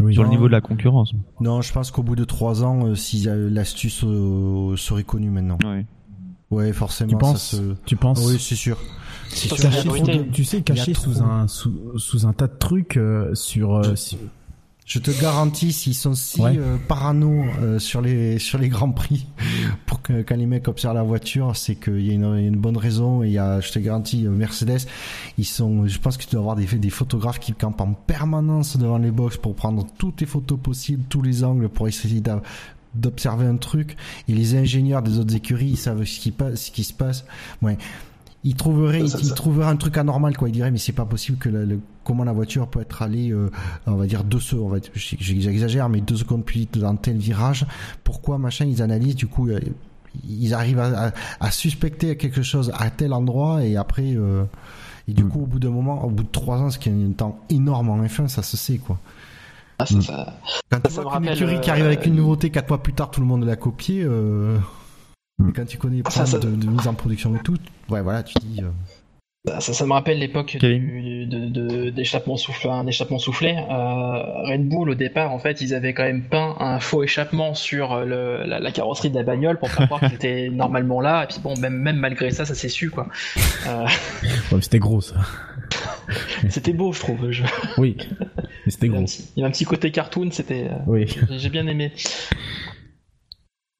Oui. 0.00 0.14
sur 0.14 0.22
le 0.24 0.28
niveau 0.28 0.46
de 0.48 0.52
la 0.52 0.60
concurrence. 0.60 1.12
Non, 1.40 1.62
je 1.62 1.72
pense 1.72 1.90
qu'au 1.90 2.02
bout 2.02 2.16
de 2.16 2.24
trois 2.24 2.64
ans, 2.64 2.86
euh, 2.86 2.94
si 2.94 3.28
euh, 3.28 3.48
l'astuce 3.50 4.02
euh, 4.04 4.76
serait 4.76 5.04
connue 5.04 5.30
maintenant. 5.30 5.58
Ouais. 5.64 5.86
Ouais, 6.50 6.72
forcément. 6.72 7.10
tu 7.10 7.16
penses 7.16 7.50
ça 7.50 7.56
se... 7.56 7.62
tu 7.86 7.96
penses 7.96 8.24
Oui, 8.26 8.36
c'est 8.38 8.54
sûr. 8.54 8.78
C'est 9.28 9.48
de- 9.50 10.30
tu 10.30 10.44
sais, 10.44 10.62
caché 10.62 10.94
sous 10.94 11.22
un 11.22 11.48
sous, 11.48 11.72
sous 11.96 12.26
un 12.26 12.32
tas 12.32 12.46
de 12.46 12.56
trucs 12.58 12.96
euh, 12.96 13.34
sur, 13.34 13.76
euh, 13.76 13.96
sur- 13.96 14.18
Je 14.86 14.98
te 14.98 15.10
garantis, 15.18 15.72
s'ils 15.72 15.94
sont 15.94 16.12
si 16.14 16.38
Ouais. 16.42 16.58
euh, 16.58 16.76
parano 16.88 17.42
euh, 17.62 17.78
sur 17.78 18.02
les 18.02 18.38
sur 18.38 18.58
les 18.58 18.68
grands 18.68 18.90
prix, 18.92 19.26
pour 19.86 20.02
que 20.02 20.20
quand 20.20 20.36
les 20.36 20.44
mecs 20.44 20.68
observent 20.68 20.94
la 20.94 21.02
voiture, 21.02 21.56
c'est 21.56 21.74
qu'il 21.74 22.00
y, 22.06 22.10
a 22.10 22.12
une- 22.12 22.34
il 22.36 22.42
y 22.42 22.44
a 22.44 22.48
une 22.48 22.56
bonne 22.58 22.76
raison. 22.76 23.22
Et 23.22 23.28
il 23.28 23.32
y 23.32 23.38
a, 23.38 23.60
je 23.60 23.72
te 23.72 23.78
garantis, 23.78 24.26
euh, 24.26 24.30
Mercedes, 24.30 24.86
ils 25.38 25.46
sont. 25.46 25.86
Je 25.88 25.98
pense 25.98 26.18
que 26.18 26.24
tu 26.24 26.30
dois 26.32 26.40
avoir 26.40 26.56
des 26.56 26.66
des 26.66 26.90
photographes 26.90 27.38
qui 27.40 27.54
campent 27.54 27.80
en 27.80 27.94
permanence 27.94 28.76
devant 28.76 28.98
les 28.98 29.10
box 29.10 29.38
pour 29.38 29.54
prendre 29.54 29.86
toutes 29.96 30.20
les 30.20 30.26
photos 30.26 30.58
possibles, 30.62 31.04
tous 31.08 31.22
les 31.22 31.44
angles, 31.44 31.70
pour 31.70 31.88
essayer 31.88 32.22
d'observer 32.94 33.46
un 33.46 33.56
truc. 33.56 33.96
Et 34.28 34.34
les 34.34 34.54
ingénieurs 34.54 35.00
des 35.02 35.18
autres 35.18 35.34
écuries, 35.34 35.70
ils 35.70 35.76
savent 35.78 36.04
ce 36.04 36.20
qui 36.20 36.30
passe, 36.30 36.66
ce 36.66 36.70
qui 36.70 36.84
se 36.84 36.92
passe. 36.92 37.24
Ouais. 37.62 37.78
Ça, 39.08 39.16
ça, 39.16 39.18
ils 39.22 39.28
ça. 39.28 39.34
trouveraient 39.34 39.66
un 39.66 39.76
truc 39.76 39.96
anormal, 39.96 40.36
quoi. 40.36 40.48
Ils 40.48 40.52
diraient, 40.52 40.70
mais 40.70 40.78
c'est 40.78 40.92
pas 40.92 41.06
possible 41.06 41.38
que 41.38 41.48
la- 41.48 41.64
le- 41.64 41.80
comment 42.04 42.24
la 42.24 42.32
voiture 42.32 42.68
peut 42.68 42.80
être 42.80 43.00
allée, 43.02 43.30
euh, 43.32 43.50
on 43.86 43.94
va 43.94 44.06
dire 44.06 44.22
deux 44.24 44.40
secondes, 44.40 44.66
on 44.66 44.68
va 44.68 44.80
dire- 44.80 44.90
j'exagère, 44.94 45.88
mais 45.88 46.00
deux 46.02 46.16
secondes 46.16 46.44
plus 46.44 46.60
vite 46.60 46.78
dans 46.78 46.94
tel 46.96 47.16
virage. 47.16 47.64
Pourquoi, 48.04 48.36
machin, 48.38 48.66
ils 48.66 48.82
analysent, 48.82 49.16
du 49.16 49.26
coup, 49.26 49.48
euh, 49.48 49.58
ils 50.28 50.52
arrivent 50.52 50.78
à, 50.80 51.06
à- 51.08 51.12
à 51.40 51.50
suspecter 51.50 52.16
quelque 52.16 52.42
chose 52.42 52.70
à 52.78 52.90
tel 52.90 53.12
endroit 53.14 53.64
et 53.64 53.76
après, 53.76 54.14
euh, 54.14 54.44
et 55.08 55.12
du 55.14 55.24
Mm. 55.24 55.28
coup, 55.30 55.42
au 55.42 55.46
bout 55.46 55.58
d'un 55.58 55.70
moment, 55.70 56.04
au 56.04 56.10
bout 56.10 56.22
de 56.24 56.28
trois 56.30 56.58
ans, 56.58 56.70
ce 56.70 56.78
qui 56.78 56.88
est 56.90 56.92
un 56.92 57.12
temps 57.12 57.40
énorme 57.50 57.88
en 57.90 58.02
F1, 58.06 58.28
ça 58.28 58.42
se 58.42 58.56
sait, 58.56 58.76
quoi. 58.78 58.98
Ah, 59.78 59.86
ça, 59.86 60.00
ça- 60.02 60.34
Quand 60.70 60.80
tu 60.86 60.92
Ça 60.92 61.02
vois 61.02 61.16
qu'une 61.16 61.28
écurie 61.28 61.60
qui 61.60 61.70
arrive 61.70 61.86
avec 61.86 62.06
une 62.06 62.14
nouveauté, 62.14 62.50
quatre 62.50 62.68
mois 62.68 62.80
plus 62.82 62.92
tard, 62.92 63.10
tout 63.10 63.20
le 63.20 63.26
monde 63.26 63.44
l'a 63.44 63.56
copié, 63.56 64.02
euh, 64.04 64.56
Mm. 65.38 65.48
et 65.48 65.52
quand 65.52 65.64
tu 65.66 65.78
connais 65.78 65.96
les 65.96 66.02
Ah, 66.04 66.10
ça, 66.10 66.24
problèmes 66.24 66.42
ça- 66.42 66.48
de, 66.58 66.62
de 66.64 66.70
mise 66.70 66.86
en 66.88 66.94
production 66.94 67.34
et 67.36 67.40
tout, 67.40 67.56
ouais, 67.88 68.02
voilà, 68.02 68.22
tu 68.22 68.34
dis, 68.40 68.60
euh, 68.62 68.70
Ça, 69.46 69.60
ça, 69.60 69.72
ça 69.74 69.84
me 69.86 69.92
rappelle 69.92 70.18
l'époque 70.20 70.56
de, 70.58 71.48
de- 71.50 71.90
d'échappement 71.90 72.36
soufflé. 72.38 72.70
Un 72.70 72.86
échappement 72.86 73.18
soufflé. 73.18 73.50
Euh, 73.54 74.42
Red 74.48 74.66
Bull, 74.68 74.88
au 74.88 74.94
départ, 74.94 75.32
en 75.32 75.38
fait, 75.38 75.60
ils 75.60 75.74
avaient 75.74 75.92
quand 75.92 76.04
même 76.04 76.22
peint 76.22 76.56
un 76.60 76.80
faux 76.80 77.02
échappement 77.02 77.52
sur 77.54 78.04
le, 78.06 78.44
la, 78.46 78.58
la 78.58 78.72
carrosserie 78.72 79.10
de 79.10 79.16
la 79.16 79.22
bagnole 79.22 79.58
pour 79.58 79.70
faire 79.70 79.84
croire 79.86 80.00
que 80.00 80.08
c'était 80.08 80.48
normalement 80.48 81.02
là. 81.02 81.24
Et 81.24 81.26
puis 81.26 81.40
bon, 81.42 81.54
même, 81.58 81.74
même 81.76 81.96
malgré 81.96 82.30
ça, 82.30 82.46
ça 82.46 82.54
s'est 82.54 82.70
su, 82.70 82.88
quoi. 82.90 83.08
Euh, 83.66 83.86
Ouais, 84.52 84.62
c'était 84.62 84.78
gros 84.78 85.02
ça. 85.02 85.16
c'était 86.48 86.72
beau, 86.72 86.92
je 86.94 87.00
trouve. 87.00 87.30
Je- 87.30 87.42
Oui, 87.76 87.98
mais 88.64 88.70
c'était 88.70 88.88
gros. 88.88 89.04
il 89.36 89.40
y 89.40 89.44
a 89.44 89.46
un 89.46 89.50
petit 89.50 89.66
côté 89.66 89.90
cartoon, 89.90 90.30
c'était. 90.30 90.68
euh, 90.70 90.76
Oui. 90.86 91.06
j'ai- 91.06 91.38
J'ai 91.38 91.50
bien 91.50 91.66
aimé. 91.66 91.92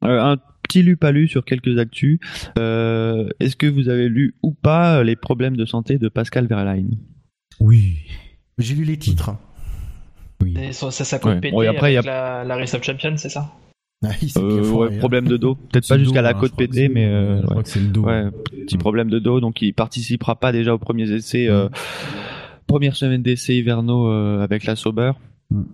Euh, 0.04 0.20
un 0.20 0.36
petit 0.64 0.82
lu 0.82 0.96
pas 0.96 1.12
lu 1.12 1.28
sur 1.28 1.44
quelques 1.44 1.78
actus. 1.78 2.18
Euh, 2.58 3.28
Est-ce 3.40 3.54
que 3.56 3.66
vous 3.66 3.88
avez 3.88 4.08
lu 4.08 4.34
ou 4.42 4.52
pas 4.52 5.02
les 5.04 5.16
problèmes 5.16 5.56
de 5.56 5.64
santé 5.64 5.98
de 5.98 6.08
Pascal 6.08 6.46
Verlaine? 6.46 6.96
Oui. 7.60 7.98
j'ai 8.58 8.74
lu 8.74 8.84
les 8.84 8.96
titres. 8.98 9.30
Oui. 10.42 10.54
Et 10.60 10.72
ça, 10.72 10.90
ça, 10.90 11.04
ça 11.04 11.18
coûte 11.18 11.32
Ouais. 11.32 11.40
pété 11.40 11.52
Bon, 11.52 11.62
et 11.62 11.68
après, 11.68 11.92
il 11.92 11.94
y 11.94 11.96
a- 11.96 12.00
avec 12.00 12.06
la, 12.10 12.44
la 12.44 12.56
Race 12.56 12.74
of 12.74 12.82
Champions, 12.82 13.16
c'est 13.16 13.28
ça? 13.28 13.52
Ah, 14.04 14.08
euh, 14.36 14.70
ouais, 14.70 14.94
hein. 14.94 14.98
Problème 14.98 15.26
de 15.28 15.36
dos, 15.36 15.54
peut-être 15.72 15.88
pas 15.88 15.98
jusqu'à 15.98 16.20
la 16.20 16.30
hein, 16.30 16.34
côte 16.34 16.50
que 16.52 16.56
pétée, 16.56 16.88
mais 16.88 17.06
euh, 17.06 17.38
je 17.38 17.42
crois 17.44 17.56
ouais. 17.58 17.62
que 17.62 17.68
c'est 17.68 17.80
le 17.80 17.86
dos. 17.86 18.02
Ouais, 18.02 18.24
petit 18.66 18.76
problème 18.76 19.08
de 19.08 19.18
dos, 19.18 19.40
donc 19.40 19.62
il 19.62 19.72
participera 19.72 20.38
pas 20.38 20.52
déjà 20.52 20.74
aux 20.74 20.78
premiers 20.78 21.10
essais, 21.10 21.48
euh, 21.48 21.68
première 22.66 22.96
semaine 22.96 23.22
d'essais 23.22 23.56
hivernaux 23.56 24.08
euh, 24.10 24.42
avec 24.42 24.64
la 24.64 24.76
Sauber. 24.76 25.12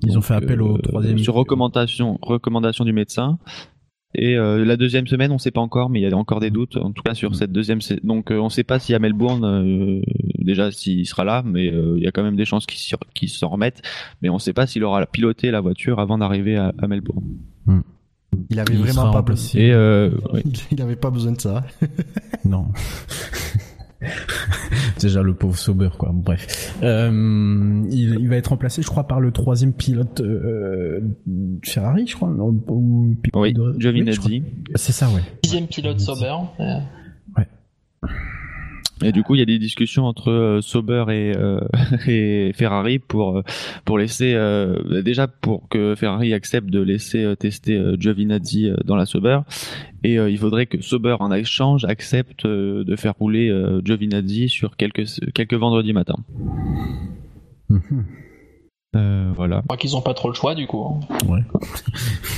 Ils 0.07 0.17
ont 0.19 0.21
fait 0.23 0.35
appel 0.35 0.61
au 0.63 0.79
troisième. 0.79 1.19
sur 1.19 1.35
recommandation, 1.35 2.19
recommandation 2.23 2.85
du 2.85 2.93
médecin. 2.93 3.39
Et 4.15 4.37
euh, 4.37 4.65
la 4.65 4.77
deuxième 4.77 5.07
semaine, 5.07 5.31
on 5.31 5.39
sait 5.39 5.53
pas 5.53 5.61
encore, 5.61 5.89
mais 5.89 6.01
il 6.01 6.09
y 6.09 6.13
a 6.13 6.17
encore 6.17 6.41
des 6.41 6.51
doutes, 6.51 6.77
en 6.77 6.91
tout 6.91 7.03
cas 7.03 7.15
sur 7.15 7.35
cette 7.37 7.53
deuxième. 7.53 7.79
Donc, 8.03 8.31
euh, 8.31 8.39
on 8.39 8.49
sait 8.49 8.65
pas 8.65 8.81
si 8.81 8.93
à 8.93 8.99
Melbourne, 8.99 9.45
euh, 9.45 10.01
déjà 10.39 10.73
s'il 10.73 11.07
sera 11.07 11.25
là, 11.25 11.43
mais 11.45 11.73
euh, 11.73 11.95
il 11.97 12.03
y 12.03 12.09
a 12.09 12.11
quand 12.11 12.25
même 12.25 12.37
des 12.37 12.45
chances 12.45 12.67
qu'il 12.67 12.99
qu'il 13.15 13.29
s'en 13.29 13.49
remette. 13.49 13.83
Mais 14.21 14.29
on 14.29 14.39
sait 14.39 14.53
pas 14.53 14.67
s'il 14.67 14.83
aura 14.83 15.05
piloté 15.07 15.53
la 15.53 15.61
voiture 15.61 16.01
avant 16.01 16.19
d'arriver 16.19 16.57
à, 16.57 16.73
à 16.79 16.89
Melbourne. 16.89 17.25
Il 18.49 18.59
avait 18.59 18.75
Il 18.75 18.81
vraiment 18.81 19.13
pas 19.13 19.23
besoin. 19.23 19.61
Et 19.61 19.73
euh. 19.73 20.11
Il 20.71 20.83
avait 20.83 20.97
pas 20.97 21.11
besoin 21.11 21.33
de 21.33 21.41
ça. 21.41 21.65
Non. 22.45 22.67
Déjà 25.01 25.23
le 25.23 25.35
pauvre 25.35 25.57
Sauber 25.59 25.91
quoi. 25.99 26.11
Bref, 26.13 26.75
euh, 26.83 27.83
il, 27.91 28.17
il 28.21 28.29
va 28.29 28.37
être 28.37 28.49
remplacé, 28.49 28.81
je 28.83 28.87
crois, 28.89 29.07
par 29.07 29.21
le 29.21 29.31
troisième 29.33 29.73
pilote 29.73 30.21
euh, 30.21 31.01
Ferrari, 31.63 32.07
je 32.07 32.17
crois, 32.17 32.31
non, 32.31 32.49
ou 32.69 33.15
pilote 33.23 33.43
oui, 33.43 33.53
de- 33.53 33.77
Giovinazzi. 33.79 34.43
C'est 34.75 34.93
ça, 34.93 35.09
ouais. 35.11 35.21
Dixième 35.43 35.67
pilote 35.67 36.01
Sauber. 36.01 36.35
euh, 36.61 36.79
Et 39.03 39.13
du 39.13 39.23
coup, 39.23 39.35
il 39.35 39.39
y 39.39 39.43
a 39.43 39.47
des 39.47 39.59
discussions 39.59 40.05
entre 40.05 40.31
euh, 40.31 40.61
Sauber 40.61 41.05
et, 41.09 41.33
euh, 41.37 42.53
Ferrari 42.55 42.99
pour 42.99 43.39
euh, 43.39 43.43
pour 43.85 43.99
laisser 43.99 44.35
euh, 44.35 45.03
déjà 45.03 45.27
pour 45.27 45.69
que 45.69 45.95
Ferrari 45.95 46.35
accepte 46.35 46.69
de 46.69 46.81
laisser 46.81 47.25
euh, 47.25 47.35
tester 47.35 47.81
Giovinazzi 47.99 48.71
dans 48.85 48.97
la 48.97 49.07
Sauber 49.07 49.41
et 50.03 50.15
il 50.15 50.39
faudrait 50.39 50.67
que 50.67 50.81
Sauber 50.81 51.17
en 51.21 51.31
échange 51.33 51.85
accepte 51.85 52.47
de 52.47 52.97
faire 52.97 53.15
rouler 53.15 53.51
Giovinazzi 53.85 54.49
sur 54.49 54.77
quelques 54.77 55.05
quelques 55.35 55.55
vendredis 55.55 55.93
matin. 55.93 56.17
Mhm. 57.69 58.05
Euh, 58.97 59.31
voilà. 59.37 59.59
Je 59.61 59.67
crois 59.67 59.77
qu'ils 59.77 59.97
ont 59.97 60.03
pas 60.03 60.15
trop 60.15 60.29
le 60.29 60.35
choix, 60.35 60.55
du 60.55 60.67
coup. 60.67 60.85
hein. 60.85 61.19
Ouais. 61.29 61.41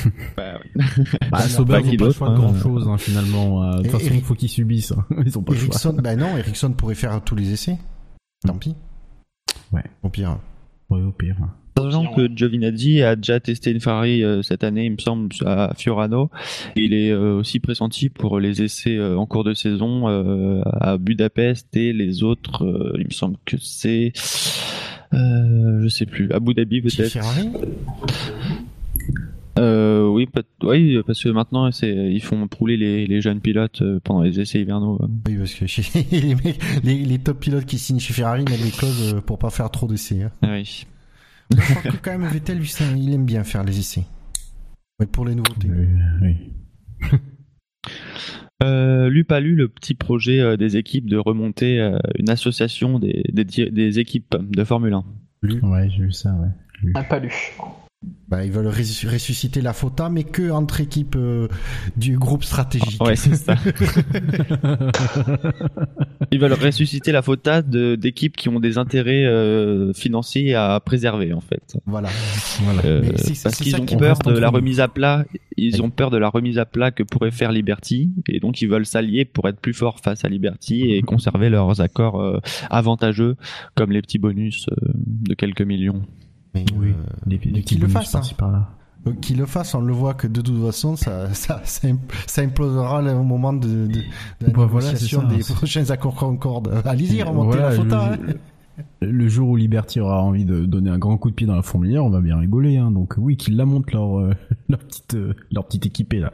Bah, 0.36 0.58
Bah, 0.74 0.84
Pas 1.30 1.40
Sauber, 1.48 1.76
ont 1.76 1.82
pas 1.82 1.90
le 1.90 1.96
d'autre, 1.96 2.14
choix 2.16 2.28
de 2.28 2.34
hein. 2.34 2.38
grand 2.38 2.54
chose 2.56 2.88
finalement. 2.98 3.62
Euh, 3.64 3.76
De 3.78 3.82
toute 3.82 3.92
façon, 3.92 4.10
il 4.12 4.20
faut 4.22 4.34
qu'ils 4.34 4.48
subissent. 4.48 4.92
hein. 4.92 5.04
Ils 5.24 5.38
ont 5.38 5.42
pas 5.42 5.52
le 5.52 5.58
choix. 5.58 5.68
Ericsson, 5.68 5.96
bah 6.02 6.16
non, 6.16 6.36
Ericsson 6.36 6.72
pourrait 6.72 6.94
faire 6.94 7.22
tous 7.24 7.36
les 7.36 7.52
essais. 7.52 7.78
Tant 8.46 8.56
pis. 8.58 8.74
Ouais. 9.72 9.84
Au 10.02 10.08
pire. 10.08 10.38
Ouais, 10.90 11.00
au 11.00 11.12
pire. 11.12 11.36
Sachant 11.78 12.12
que 12.12 12.28
Giovinazzi 12.36 13.02
a 13.02 13.16
déjà 13.16 13.40
testé 13.40 13.70
une 13.70 13.80
Ferrari 13.80 14.22
euh, 14.22 14.42
cette 14.42 14.62
année, 14.62 14.84
il 14.84 14.92
me 14.92 14.98
semble, 14.98 15.30
à 15.46 15.72
Fiorano. 15.74 16.30
Il 16.76 16.92
est 16.92 17.10
euh, 17.10 17.36
aussi 17.38 17.60
pressenti 17.60 18.10
pour 18.10 18.38
les 18.40 18.60
essais 18.62 18.96
euh, 18.98 19.16
en 19.16 19.24
cours 19.24 19.42
de 19.42 19.54
saison 19.54 20.06
euh, 20.08 20.60
à 20.80 20.98
Budapest 20.98 21.74
et 21.76 21.92
les 21.94 22.22
autres, 22.24 22.64
euh, 22.66 22.92
il 22.98 23.06
me 23.06 23.10
semble 23.10 23.36
que 23.46 23.56
c'est, 23.58 24.12
euh, 25.14 25.82
je 25.82 25.88
sais 25.88 26.06
plus, 26.06 26.30
Abu 26.32 26.54
Dhabi 26.54 26.80
peut-être. 26.82 27.10
Ferrari 27.10 27.48
Euh, 29.58 30.06
oui, 30.08 30.24
peut- 30.26 30.44
oui, 30.62 30.98
parce 31.06 31.22
que 31.22 31.28
maintenant 31.28 31.70
c'est, 31.72 31.92
ils 32.10 32.22
font 32.22 32.48
rouler 32.58 32.78
les, 32.78 33.06
les 33.06 33.20
jeunes 33.20 33.40
pilotes 33.40 33.82
euh, 33.82 34.00
pendant 34.02 34.22
les 34.22 34.40
essais 34.40 34.60
hivernaux. 34.62 34.98
euh. 35.02 35.06
Oui, 35.28 35.36
parce 35.36 35.52
que 35.54 35.66
chez 35.66 35.82
les, 36.10 36.34
mecs, 36.34 36.58
les, 36.82 37.04
les 37.04 37.18
top 37.18 37.38
pilotes 37.40 37.66
qui 37.66 37.78
signent 37.78 38.00
chez 38.00 38.14
Ferrari 38.14 38.44
mettent 38.48 38.62
des 38.62 38.70
clauses 38.70 39.14
euh, 39.14 39.20
pour 39.20 39.38
pas 39.38 39.50
faire 39.50 39.70
trop 39.70 39.86
d'essais. 39.86 40.22
Hein. 40.22 40.30
Ah 40.40 40.52
oui. 40.52 40.86
Je 41.50 41.56
crois 41.60 41.82
que 41.92 41.96
quand 42.02 42.18
même 42.18 42.26
Vettel, 42.30 42.58
lui, 42.58 42.72
un- 42.80 42.96
il 42.96 43.12
aime 43.12 43.26
bien 43.26 43.44
faire 43.44 43.62
les 43.62 43.78
essais. 43.78 44.04
Pour 45.12 45.26
les 45.26 45.34
nouveautés. 45.34 45.68
Euh, 45.68 45.86
oui. 46.22 46.36
Euh, 48.62 49.08
lu 49.08 49.24
pas 49.24 49.40
lu 49.40 49.54
le 49.54 49.68
petit 49.68 49.94
projet 49.94 50.40
euh, 50.40 50.56
des 50.56 50.76
équipes 50.76 51.08
de 51.08 51.16
remonter 51.16 51.80
euh, 51.80 51.98
une 52.18 52.30
association 52.30 52.98
des, 52.98 53.24
des, 53.32 53.98
équipes 53.98 54.36
de 54.38 54.64
Formule 54.64 54.94
1. 54.94 55.04
Ouais, 55.62 55.90
j'ai 55.90 56.02
vu 56.04 56.12
ça, 56.12 56.30
ouais. 56.34 56.92
N'a 56.92 57.02
pas 57.02 57.18
lu. 57.18 57.32
Bah, 58.28 58.44
ils 58.44 58.50
veulent 58.50 58.66
ressu- 58.68 59.06
ressusciter 59.08 59.60
la 59.60 59.72
FOTA, 59.72 60.08
mais 60.08 60.24
que 60.24 60.50
entre 60.50 60.80
équipes 60.80 61.16
euh, 61.16 61.48
du 61.96 62.18
groupe 62.18 62.44
stratégique. 62.44 63.00
Ouais, 63.02 63.14
c'est 63.14 63.36
ça. 63.36 63.54
Ils 66.30 66.40
veulent 66.40 66.54
ressusciter 66.54 67.12
la 67.12 67.22
FOTA 67.22 67.62
d'équipes 67.62 68.36
qui 68.36 68.48
ont 68.48 68.58
des 68.58 68.78
intérêts 68.78 69.24
euh, 69.24 69.92
financiers 69.92 70.54
à 70.54 70.80
préserver 70.80 71.32
en 71.32 71.40
fait. 71.40 71.76
Voilà. 71.86 72.08
Voilà. 72.62 72.82
Euh, 72.86 73.02
parce 73.42 73.56
qu'ils 73.56 73.76
ont 73.76 73.86
peur 73.86 74.18
de 74.18 74.38
la 74.38 74.48
remise 74.48 74.80
à 74.80 74.88
plat. 74.88 75.24
Ils 75.58 75.82
ont 75.82 75.90
peur 75.90 76.10
de 76.10 76.16
la 76.16 76.30
remise 76.30 76.58
à 76.58 76.64
plat 76.64 76.90
que 76.90 77.02
pourrait 77.02 77.30
faire 77.30 77.52
Liberty 77.52 78.10
et 78.28 78.40
donc 78.40 78.62
ils 78.62 78.68
veulent 78.68 78.86
s'allier 78.86 79.26
pour 79.26 79.46
être 79.48 79.60
plus 79.60 79.74
forts 79.74 80.00
face 80.00 80.24
à 80.24 80.28
Liberty 80.28 80.92
et 80.92 81.02
conserver 81.02 81.50
leurs 81.50 81.80
accords 81.82 82.20
euh, 82.20 82.38
avantageux 82.70 83.36
comme 83.74 83.92
les 83.92 84.00
petits 84.00 84.18
bonus 84.18 84.66
euh, 84.72 84.90
de 84.94 85.34
quelques 85.34 85.62
millions. 85.62 86.02
Mais, 86.54 86.64
Oui, 86.76 86.90
euh, 86.90 86.94
petits 87.62 87.78
le 87.78 87.88
fassent, 87.88 88.14
hein. 88.14 88.20
par-là. 88.36 88.68
qu'ils 89.20 89.38
le 89.38 89.46
fassent, 89.46 89.74
on 89.74 89.80
le 89.80 89.92
voit 89.92 90.14
que 90.14 90.26
de 90.26 90.40
toute 90.40 90.62
façon, 90.64 90.96
ça, 90.96 91.32
ça, 91.34 91.60
ça, 91.64 91.88
im- 91.88 91.98
ça 92.26 92.42
implosera 92.42 93.02
au 93.02 93.22
moment 93.24 93.52
de, 93.52 93.66
de, 93.68 93.86
de 93.88 94.00
la 94.42 94.48
Bah, 94.52 94.66
négociation 94.66 95.22
ça. 95.22 95.26
des 95.34 95.42
prochains 95.42 95.90
accords 95.90 96.14
Concorde. 96.14 96.82
Allez-y, 96.84 97.22
remontez 97.22 97.58
Voilà, 97.58 97.70
la 97.70 97.76
le- 97.76 97.78
hein. 97.94 98.34
Le 99.02 99.28
jour 99.28 99.50
où 99.50 99.56
Liberty 99.56 100.00
aura 100.00 100.22
envie 100.22 100.46
de 100.46 100.64
donner 100.64 100.88
un 100.90 100.98
grand 100.98 101.18
coup 101.18 101.28
de 101.28 101.34
pied 101.34 101.46
dans 101.46 101.54
la 101.56 101.62
1, 101.96 102.00
on 102.00 102.08
va 102.10 102.20
bien 102.20 102.38
rigoler. 102.38 102.78
Hein. 102.78 102.90
Donc 102.90 103.14
oui, 103.18 103.36
qu'ils 103.36 103.56
la 103.56 103.66
montent 103.66 103.92
leur, 103.92 104.18
euh, 104.18 104.32
leur, 104.68 104.78
petite, 104.78 105.14
euh, 105.14 105.34
leur 105.50 105.66
petite 105.66 105.84
équipée 105.86 106.20
là. 106.20 106.32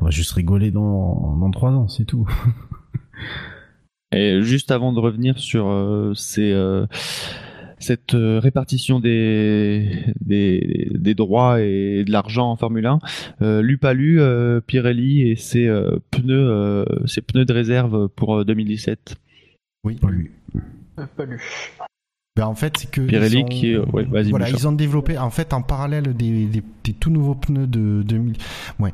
On 0.00 0.04
va 0.04 0.10
juste 0.12 0.32
rigoler 0.32 0.70
dans, 0.70 1.36
dans 1.36 1.50
trois 1.50 1.70
ans, 1.72 1.88
c'est 1.88 2.04
tout. 2.04 2.28
Et 4.12 4.42
juste 4.42 4.70
avant 4.70 4.92
de 4.92 5.00
revenir 5.00 5.38
sur 5.40 5.66
euh, 5.66 6.12
ces, 6.14 6.52
euh, 6.52 6.86
cette 7.84 8.14
euh, 8.14 8.38
répartition 8.40 8.98
des, 9.00 9.88
des, 10.20 10.88
des 10.94 11.14
droits 11.14 11.60
et 11.60 12.04
de 12.04 12.10
l'argent 12.10 12.50
en 12.50 12.56
Formule 12.56 12.86
1, 12.86 12.98
euh, 13.42 13.62
Lupalu, 13.62 14.20
euh, 14.20 14.60
Pirelli 14.60 15.28
et 15.30 15.36
ses 15.36 15.66
euh, 15.66 15.98
pneus, 16.10 16.50
euh, 16.50 16.84
ses 17.06 17.20
pneus 17.20 17.44
de 17.44 17.52
réserve 17.52 18.08
pour 18.08 18.36
euh, 18.38 18.44
2017. 18.44 19.16
Oui. 19.84 19.94
Pas 19.96 20.10
lui. 20.10 20.30
Pas 21.16 21.24
lu. 21.24 21.40
Ben, 22.36 22.46
en 22.46 22.54
fait, 22.56 22.76
c'est 22.78 22.90
que. 22.90 23.00
Pirelli 23.02 23.36
ils 23.38 23.42
ont- 23.44 23.48
qui 23.48 23.70
est- 23.72 23.78
ouais, 23.78 24.04
vas-y, 24.04 24.30
Voilà, 24.30 24.46
Bouchard. 24.46 24.60
ils 24.60 24.66
ont 24.68 24.72
développé, 24.72 25.18
en 25.18 25.30
fait, 25.30 25.52
en 25.52 25.62
parallèle 25.62 26.14
des, 26.16 26.46
des, 26.46 26.62
des 26.82 26.92
tout 26.92 27.10
nouveaux 27.10 27.36
pneus 27.36 27.66
de 27.68 28.02
2000. 28.02 28.36
Ouais. 28.80 28.92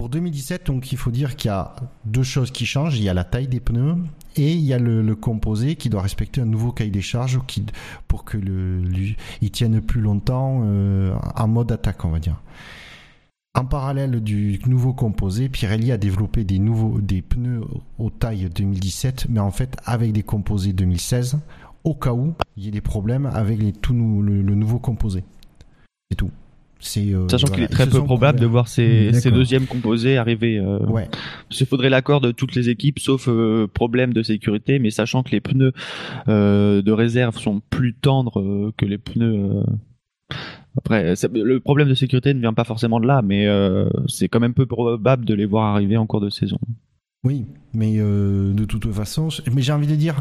Pour 0.00 0.08
2017, 0.08 0.64
donc, 0.64 0.92
il 0.92 0.96
faut 0.96 1.10
dire 1.10 1.36
qu'il 1.36 1.50
y 1.50 1.52
a 1.52 1.76
deux 2.06 2.22
choses 2.22 2.50
qui 2.50 2.64
changent. 2.64 2.96
Il 2.96 3.04
y 3.04 3.10
a 3.10 3.12
la 3.12 3.22
taille 3.22 3.48
des 3.48 3.60
pneus 3.60 3.96
et 4.34 4.50
il 4.50 4.62
y 4.62 4.72
a 4.72 4.78
le, 4.78 5.14
composé 5.14 5.76
qui 5.76 5.90
doit 5.90 6.00
respecter 6.00 6.40
un 6.40 6.46
nouveau 6.46 6.72
cahier 6.72 6.90
des 6.90 7.02
charges 7.02 7.38
pour 8.08 8.24
que 8.24 8.38
le, 8.38 8.82
tienne 9.52 9.82
plus 9.82 10.00
longtemps 10.00 10.62
euh, 10.64 11.14
en 11.36 11.48
mode 11.48 11.70
attaque, 11.70 12.02
on 12.06 12.08
va 12.08 12.18
dire. 12.18 12.40
En 13.54 13.66
parallèle 13.66 14.22
du 14.22 14.58
nouveau 14.64 14.94
composé, 14.94 15.50
Pirelli 15.50 15.92
a 15.92 15.98
développé 15.98 16.44
des 16.44 16.58
nouveaux 16.58 16.98
des 17.02 17.20
pneus 17.20 17.60
aux 17.98 18.08
tailles 18.08 18.48
2017, 18.48 19.26
mais 19.28 19.40
en 19.40 19.50
fait 19.50 19.76
avec 19.84 20.12
des 20.12 20.22
composés 20.22 20.72
2016, 20.72 21.40
au 21.84 21.94
cas 21.94 22.14
où 22.14 22.32
il 22.56 22.64
y 22.64 22.68
ait 22.68 22.70
des 22.70 22.80
problèmes 22.80 23.26
avec 23.26 23.58
les 23.58 23.74
le 23.90 24.54
nouveau 24.54 24.78
composé. 24.78 25.24
C'est 26.10 26.16
tout. 26.16 26.30
C'est 26.80 27.14
euh, 27.14 27.28
Sachant 27.28 27.46
voilà, 27.48 27.54
qu'il 27.56 27.64
est 27.64 27.68
très 27.76 27.86
peu 27.86 28.02
probable 28.02 28.40
de 28.40 28.46
voir 28.46 28.66
ces, 28.66 29.12
ces 29.12 29.30
deuxièmes 29.30 29.66
composés 29.66 30.16
arriver. 30.16 30.58
euh, 30.58 30.78
Ouais. 30.86 31.08
Parce 31.48 31.58
qu'il 31.58 31.66
faudrait 31.66 31.90
l'accord 31.90 32.20
de 32.22 32.32
toutes 32.32 32.54
les 32.54 32.70
équipes, 32.70 32.98
sauf 32.98 33.28
euh, 33.28 33.66
problème 33.66 34.12
de 34.14 34.22
sécurité, 34.22 34.78
mais 34.78 34.90
sachant 34.90 35.22
que 35.22 35.30
les 35.30 35.40
pneus 35.40 35.72
euh, 36.28 36.80
de 36.82 36.92
réserve 36.92 37.36
sont 37.38 37.60
plus 37.70 37.94
tendres 37.94 38.72
que 38.76 38.86
les 38.86 38.98
pneus. 38.98 39.62
Après, 40.78 41.14
le 41.32 41.58
problème 41.60 41.88
de 41.88 41.94
sécurité 41.94 42.32
ne 42.32 42.40
vient 42.40 42.54
pas 42.54 42.64
forcément 42.64 42.98
de 43.00 43.06
là, 43.06 43.20
mais 43.22 43.46
c'est 44.06 44.28
quand 44.28 44.40
même 44.40 44.54
peu 44.54 44.66
probable 44.66 45.24
de 45.24 45.34
les 45.34 45.44
voir 45.46 45.74
arriver 45.74 45.96
en 45.96 46.06
cours 46.06 46.20
de 46.20 46.30
saison. 46.30 46.58
Oui, 47.24 47.44
mais 47.74 47.96
de 47.98 48.64
toute 48.64 48.90
façon, 48.92 49.28
mais 49.52 49.60
j'ai 49.62 49.72
envie 49.72 49.86
de 49.88 49.96
dire, 49.96 50.14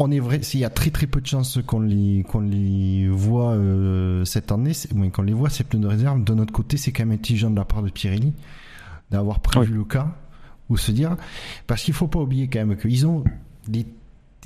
on 0.00 0.10
est 0.12 0.20
vrai, 0.20 0.42
s'il 0.42 0.60
y 0.60 0.64
a 0.64 0.70
très 0.70 0.90
très 0.90 1.06
peu 1.08 1.20
de 1.20 1.26
chances 1.26 1.58
qu'on 1.66 1.80
les 1.80 2.24
qu'on 2.28 2.40
les 2.40 3.08
voit 3.08 3.50
euh, 3.52 4.24
cette 4.24 4.52
année, 4.52 4.72
c'est- 4.72 4.92
oui, 4.94 5.10
qu'on 5.10 5.22
les 5.22 5.32
voit 5.32 5.50
ces 5.50 5.64
pneus 5.64 5.80
de 5.82 5.86
réserve. 5.88 6.22
De 6.22 6.34
notre 6.34 6.52
côté, 6.52 6.76
c'est 6.76 6.92
quand 6.92 7.04
même 7.04 7.16
intelligent 7.18 7.50
de 7.50 7.56
la 7.56 7.64
part 7.64 7.82
de 7.82 7.90
Pirelli 7.90 8.32
d'avoir 9.10 9.40
prévu 9.40 9.74
le 9.74 9.84
cas 9.84 10.14
ou 10.68 10.76
se 10.76 10.92
dire, 10.92 11.16
parce 11.66 11.82
qu'il 11.82 11.94
faut 11.94 12.06
pas 12.08 12.20
oublier 12.20 12.46
quand 12.48 12.64
même 12.64 12.76
qu'ils 12.76 13.06
ont 13.06 13.24
des 13.66 13.86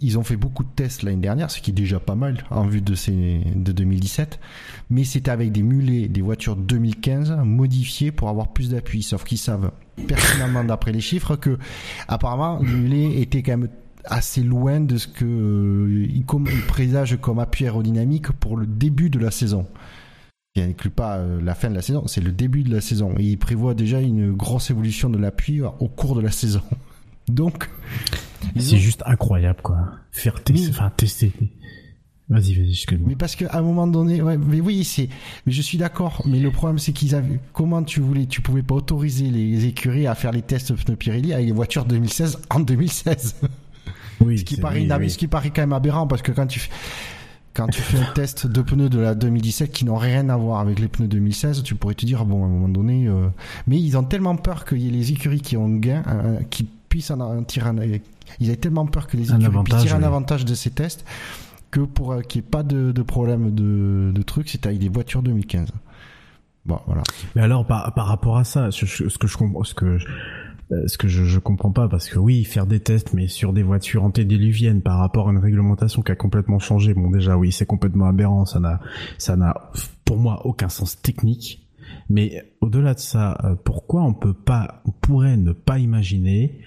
ils 0.00 0.18
ont 0.18 0.22
fait 0.24 0.36
beaucoup 0.36 0.64
de 0.64 0.68
tests 0.74 1.02
l'année 1.04 1.18
dernière, 1.20 1.50
ce 1.50 1.60
qui 1.60 1.70
est 1.70 1.74
déjà 1.74 2.00
pas 2.00 2.14
mal 2.16 2.42
en 2.50 2.66
vue 2.66 2.80
de 2.80 2.94
ces 2.94 3.40
de 3.54 3.70
2017, 3.72 4.40
mais 4.90 5.04
c'était 5.04 5.30
avec 5.30 5.52
des 5.52 5.62
mulets, 5.62 6.08
des 6.08 6.22
voitures 6.22 6.56
2015 6.56 7.36
modifiées 7.44 8.10
pour 8.10 8.28
avoir 8.30 8.48
plus 8.52 8.70
d'appui. 8.70 9.02
Sauf 9.02 9.22
qu'ils 9.22 9.38
savent 9.38 9.70
pertinemment 10.08 10.64
d'après 10.64 10.90
les 10.92 11.00
chiffres 11.02 11.36
que 11.36 11.56
apparemment 12.08 12.58
les 12.62 12.72
mulets 12.72 13.20
étaient 13.20 13.42
quand 13.42 13.58
même 13.58 13.68
assez 14.04 14.42
loin 14.42 14.80
de 14.80 14.96
ce 14.96 15.06
que 15.08 15.24
euh, 15.24 16.06
ils, 16.12 16.24
com- 16.24 16.46
ils 16.50 16.62
présagent 16.62 17.16
comme 17.16 17.38
appui 17.38 17.64
aérodynamique 17.64 18.32
pour 18.32 18.56
le 18.56 18.66
début 18.66 19.10
de 19.10 19.18
la 19.18 19.30
saison. 19.30 19.66
Il 20.54 20.66
n'inclut 20.66 20.90
pas 20.90 21.16
euh, 21.16 21.40
la 21.40 21.54
fin 21.54 21.70
de 21.70 21.74
la 21.74 21.82
saison, 21.82 22.06
c'est 22.06 22.20
le 22.20 22.30
début 22.32 22.62
de 22.62 22.74
la 22.74 22.80
saison. 22.80 23.14
Et 23.18 23.24
il 23.24 23.38
prévoit 23.38 23.74
déjà 23.74 24.00
une 24.00 24.32
grosse 24.32 24.70
évolution 24.70 25.08
de 25.08 25.18
l'appui 25.18 25.62
au 25.62 25.88
cours 25.88 26.14
de 26.14 26.20
la 26.20 26.30
saison. 26.30 26.60
Donc, 27.28 27.70
C'est 28.58 28.76
juste 28.78 29.02
incroyable, 29.06 29.60
quoi. 29.62 29.78
Faire 30.10 30.42
tester, 30.42 30.64
Oui. 30.66 30.70
enfin, 30.70 30.90
tester. 30.96 31.32
Vas-y, 32.28 32.54
vas-y, 32.54 32.70
excuse-moi. 32.70 33.08
Mais 33.08 33.16
parce 33.16 33.36
qu'à 33.36 33.50
un 33.52 33.62
moment 33.62 33.86
donné, 33.86 34.22
ouais, 34.22 34.36
mais 34.38 34.60
oui, 34.60 34.84
c'est, 34.84 35.08
mais 35.46 35.52
je 35.52 35.62
suis 35.62 35.78
d'accord. 35.78 36.22
Mais 36.26 36.40
le 36.40 36.50
problème, 36.50 36.78
c'est 36.78 36.92
qu'ils 36.92 37.14
avaient, 37.14 37.40
comment 37.52 37.82
tu 37.82 38.00
voulais, 38.00 38.26
tu 38.26 38.40
pouvais 38.40 38.62
pas 38.62 38.74
autoriser 38.74 39.30
les 39.30 39.66
écuries 39.66 40.06
à 40.06 40.14
faire 40.14 40.32
les 40.32 40.42
tests 40.42 40.74
pneus 40.74 40.96
Pirelli 40.96 41.32
avec 41.32 41.46
les 41.46 41.52
voitures 41.52 41.84
2016 41.84 42.38
en 42.50 42.60
2016. 42.60 43.36
Oui, 44.24 44.38
Ce 44.38 44.44
qui 44.44 44.56
paraît, 44.56 44.80
oui, 44.80 44.86
inab- 44.86 45.00
oui. 45.00 45.10
ce 45.10 45.18
qui 45.18 45.26
paraît 45.28 45.50
quand 45.50 45.62
même 45.62 45.72
aberrant 45.72 46.06
parce 46.06 46.22
que 46.22 46.32
quand 46.32 46.46
tu, 46.46 46.58
fais- 46.60 46.70
quand 47.54 47.66
tu 47.68 47.80
fais 47.80 47.98
un 47.98 48.12
test 48.14 48.46
de 48.46 48.62
pneus 48.62 48.88
de 48.88 48.98
la 48.98 49.14
2017 49.14 49.70
qui 49.72 49.84
n'ont 49.84 49.96
rien 49.96 50.28
à 50.28 50.36
voir 50.36 50.60
avec 50.60 50.78
les 50.78 50.88
pneus 50.88 51.08
2016, 51.08 51.62
tu 51.62 51.74
pourrais 51.74 51.94
te 51.94 52.06
dire, 52.06 52.24
bon, 52.24 52.42
à 52.42 52.46
un 52.46 52.50
moment 52.50 52.68
donné, 52.68 53.06
euh, 53.08 53.28
mais 53.66 53.78
ils 53.80 53.96
ont 53.96 54.04
tellement 54.04 54.36
peur 54.36 54.64
qu'il 54.64 54.78
y 54.78 54.88
ait 54.88 54.90
les 54.90 55.12
écuries 55.12 55.40
qui 55.40 55.56
ont 55.56 55.68
gain, 55.68 56.02
euh, 56.08 56.40
qui 56.50 56.64
puissent 56.88 57.10
en, 57.10 57.20
en 57.20 57.42
tirer 57.42 57.68
un, 57.70 57.76
ils 58.40 58.48
avaient 58.48 58.56
tellement 58.56 58.86
peur 58.86 59.06
que 59.06 59.16
les 59.16 59.24
écuries 59.24 59.44
avantage, 59.46 59.64
puissent 59.74 59.82
tirer 59.90 60.02
un 60.02 60.06
avantage 60.06 60.44
de 60.44 60.54
ces 60.54 60.70
tests 60.70 61.04
que 61.70 61.80
pour 61.80 62.12
euh, 62.12 62.20
qu'il 62.20 62.40
n'y 62.42 62.46
ait 62.46 62.50
pas 62.50 62.62
de, 62.62 62.92
de 62.92 63.02
problème 63.02 63.54
de, 63.54 64.12
de 64.14 64.22
trucs, 64.22 64.48
c'est 64.50 64.66
avec 64.66 64.78
des 64.78 64.88
voitures 64.88 65.22
2015. 65.22 65.68
Bon, 66.64 66.78
voilà. 66.86 67.02
Mais 67.34 67.42
alors, 67.42 67.66
par, 67.66 67.92
par 67.94 68.06
rapport 68.06 68.36
à 68.36 68.44
ça, 68.44 68.70
ce, 68.70 68.86
ce 68.86 69.18
que 69.18 69.26
je 69.26 69.36
comprends, 69.36 69.64
ce 69.64 69.74
que, 69.74 69.98
je- 69.98 70.06
ce 70.86 70.98
que 70.98 71.08
je, 71.08 71.24
je 71.24 71.38
comprends 71.38 71.72
pas, 71.72 71.88
parce 71.88 72.08
que 72.08 72.18
oui, 72.18 72.44
faire 72.44 72.66
des 72.66 72.80
tests, 72.80 73.12
mais 73.12 73.28
sur 73.28 73.52
des 73.52 73.62
voitures 73.62 74.04
antédiluviennes 74.04 74.82
par 74.82 74.98
rapport 74.98 75.28
à 75.28 75.32
une 75.32 75.38
réglementation 75.38 76.02
qui 76.02 76.12
a 76.12 76.16
complètement 76.16 76.58
changé, 76.58 76.94
bon, 76.94 77.10
déjà, 77.10 77.36
oui, 77.36 77.52
c'est 77.52 77.66
complètement 77.66 78.06
aberrant, 78.06 78.44
ça 78.44 78.60
n'a, 78.60 78.80
ça 79.18 79.36
n'a, 79.36 79.70
pour 80.04 80.18
moi, 80.18 80.46
aucun 80.46 80.68
sens 80.68 81.00
technique. 81.00 81.68
Mais 82.08 82.42
au-delà 82.60 82.94
de 82.94 83.00
ça, 83.00 83.38
euh, 83.44 83.54
pourquoi 83.54 84.02
on 84.02 84.14
peut 84.14 84.34
pas, 84.34 84.82
on 84.86 84.92
pourrait 84.92 85.36
ne 85.36 85.52
pas 85.52 85.78
imaginer 85.78 86.60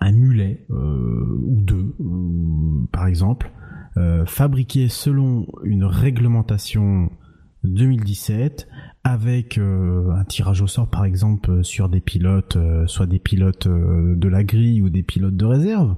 un, 0.00 0.12
mulet 0.12 0.66
euh, 0.70 1.38
ou 1.42 1.60
deux, 1.60 1.94
euh, 2.00 2.86
par 2.92 3.06
exemple, 3.06 3.50
euh, 3.96 4.26
fabriqué 4.26 4.88
selon 4.88 5.46
une 5.62 5.84
réglementation 5.84 7.10
2017 7.64 8.68
avec 9.06 9.58
euh, 9.58 10.10
un 10.16 10.24
tirage 10.24 10.62
au 10.62 10.66
sort 10.66 10.88
par 10.88 11.04
exemple 11.04 11.50
euh, 11.50 11.62
sur 11.62 11.90
des 11.90 12.00
pilotes, 12.00 12.56
euh, 12.56 12.86
soit 12.86 13.04
des 13.06 13.18
pilotes 13.18 13.66
euh, 13.66 14.14
de 14.16 14.28
la 14.28 14.42
grille 14.44 14.80
ou 14.80 14.88
des 14.88 15.02
pilotes 15.02 15.36
de 15.36 15.44
réserve, 15.44 15.94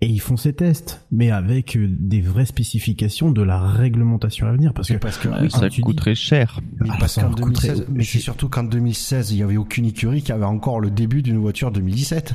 et 0.00 0.06
ils 0.08 0.18
font 0.20 0.36
ces 0.36 0.52
tests, 0.52 1.06
mais 1.12 1.30
avec 1.30 1.76
euh, 1.76 1.86
des 1.88 2.20
vraies 2.20 2.44
spécifications 2.46 3.30
de 3.30 3.42
la 3.42 3.60
réglementation 3.60 4.48
à 4.48 4.52
venir, 4.52 4.74
parce 4.74 4.88
que 4.88 4.94
Mais 4.94 4.98
parce 4.98 5.18
que, 5.18 5.28
oui, 5.28 5.50
ça 5.52 5.68
dis- 5.68 5.80
coûterait 5.82 6.16
cher. 6.16 6.58
mais 6.80 6.88
Ah, 6.90 6.96
parce 6.98 7.14
qu'en 7.14 7.22
leur 7.28 7.36
coûterait- 7.36 7.68
2016, 7.68 7.86
mais 7.94 8.02
c'est 8.04 8.18
surtout 8.18 8.48
qu'en 8.48 8.64
2016, 8.64 9.30
il 9.30 9.38
y 9.38 9.42
avait 9.44 9.56
aucune 9.56 9.86
écurie 9.86 10.22
qui 10.22 10.32
avait 10.32 10.44
encore 10.44 10.80
le 10.80 10.90
début 10.90 11.22
d'une 11.22 11.38
voiture 11.38 11.70
2017. 11.70 12.34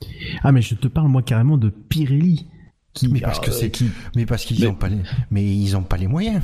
ah 0.42 0.52
mais 0.52 0.60
je 0.60 0.74
te 0.74 0.88
parle 0.88 1.08
moi 1.08 1.22
carrément 1.22 1.56
de 1.56 1.70
Pirelli, 1.70 2.48
qui 2.92 3.08
Mais 3.08 3.20
parce 3.20 3.40
que 3.40 3.48
euh, 3.48 3.54
c'est- 3.54 3.70
qui 3.70 3.90
Mais 4.14 4.26
parce 4.26 4.44
qu'ils 4.44 4.60
Mais- 4.60 4.66
ont 4.66 4.74
pas 4.74 4.90
les, 4.90 4.98
mais 5.30 5.42
ils 5.56 5.74
ont 5.74 5.82
pas 5.82 5.96
les 5.96 6.06
moyens. 6.08 6.42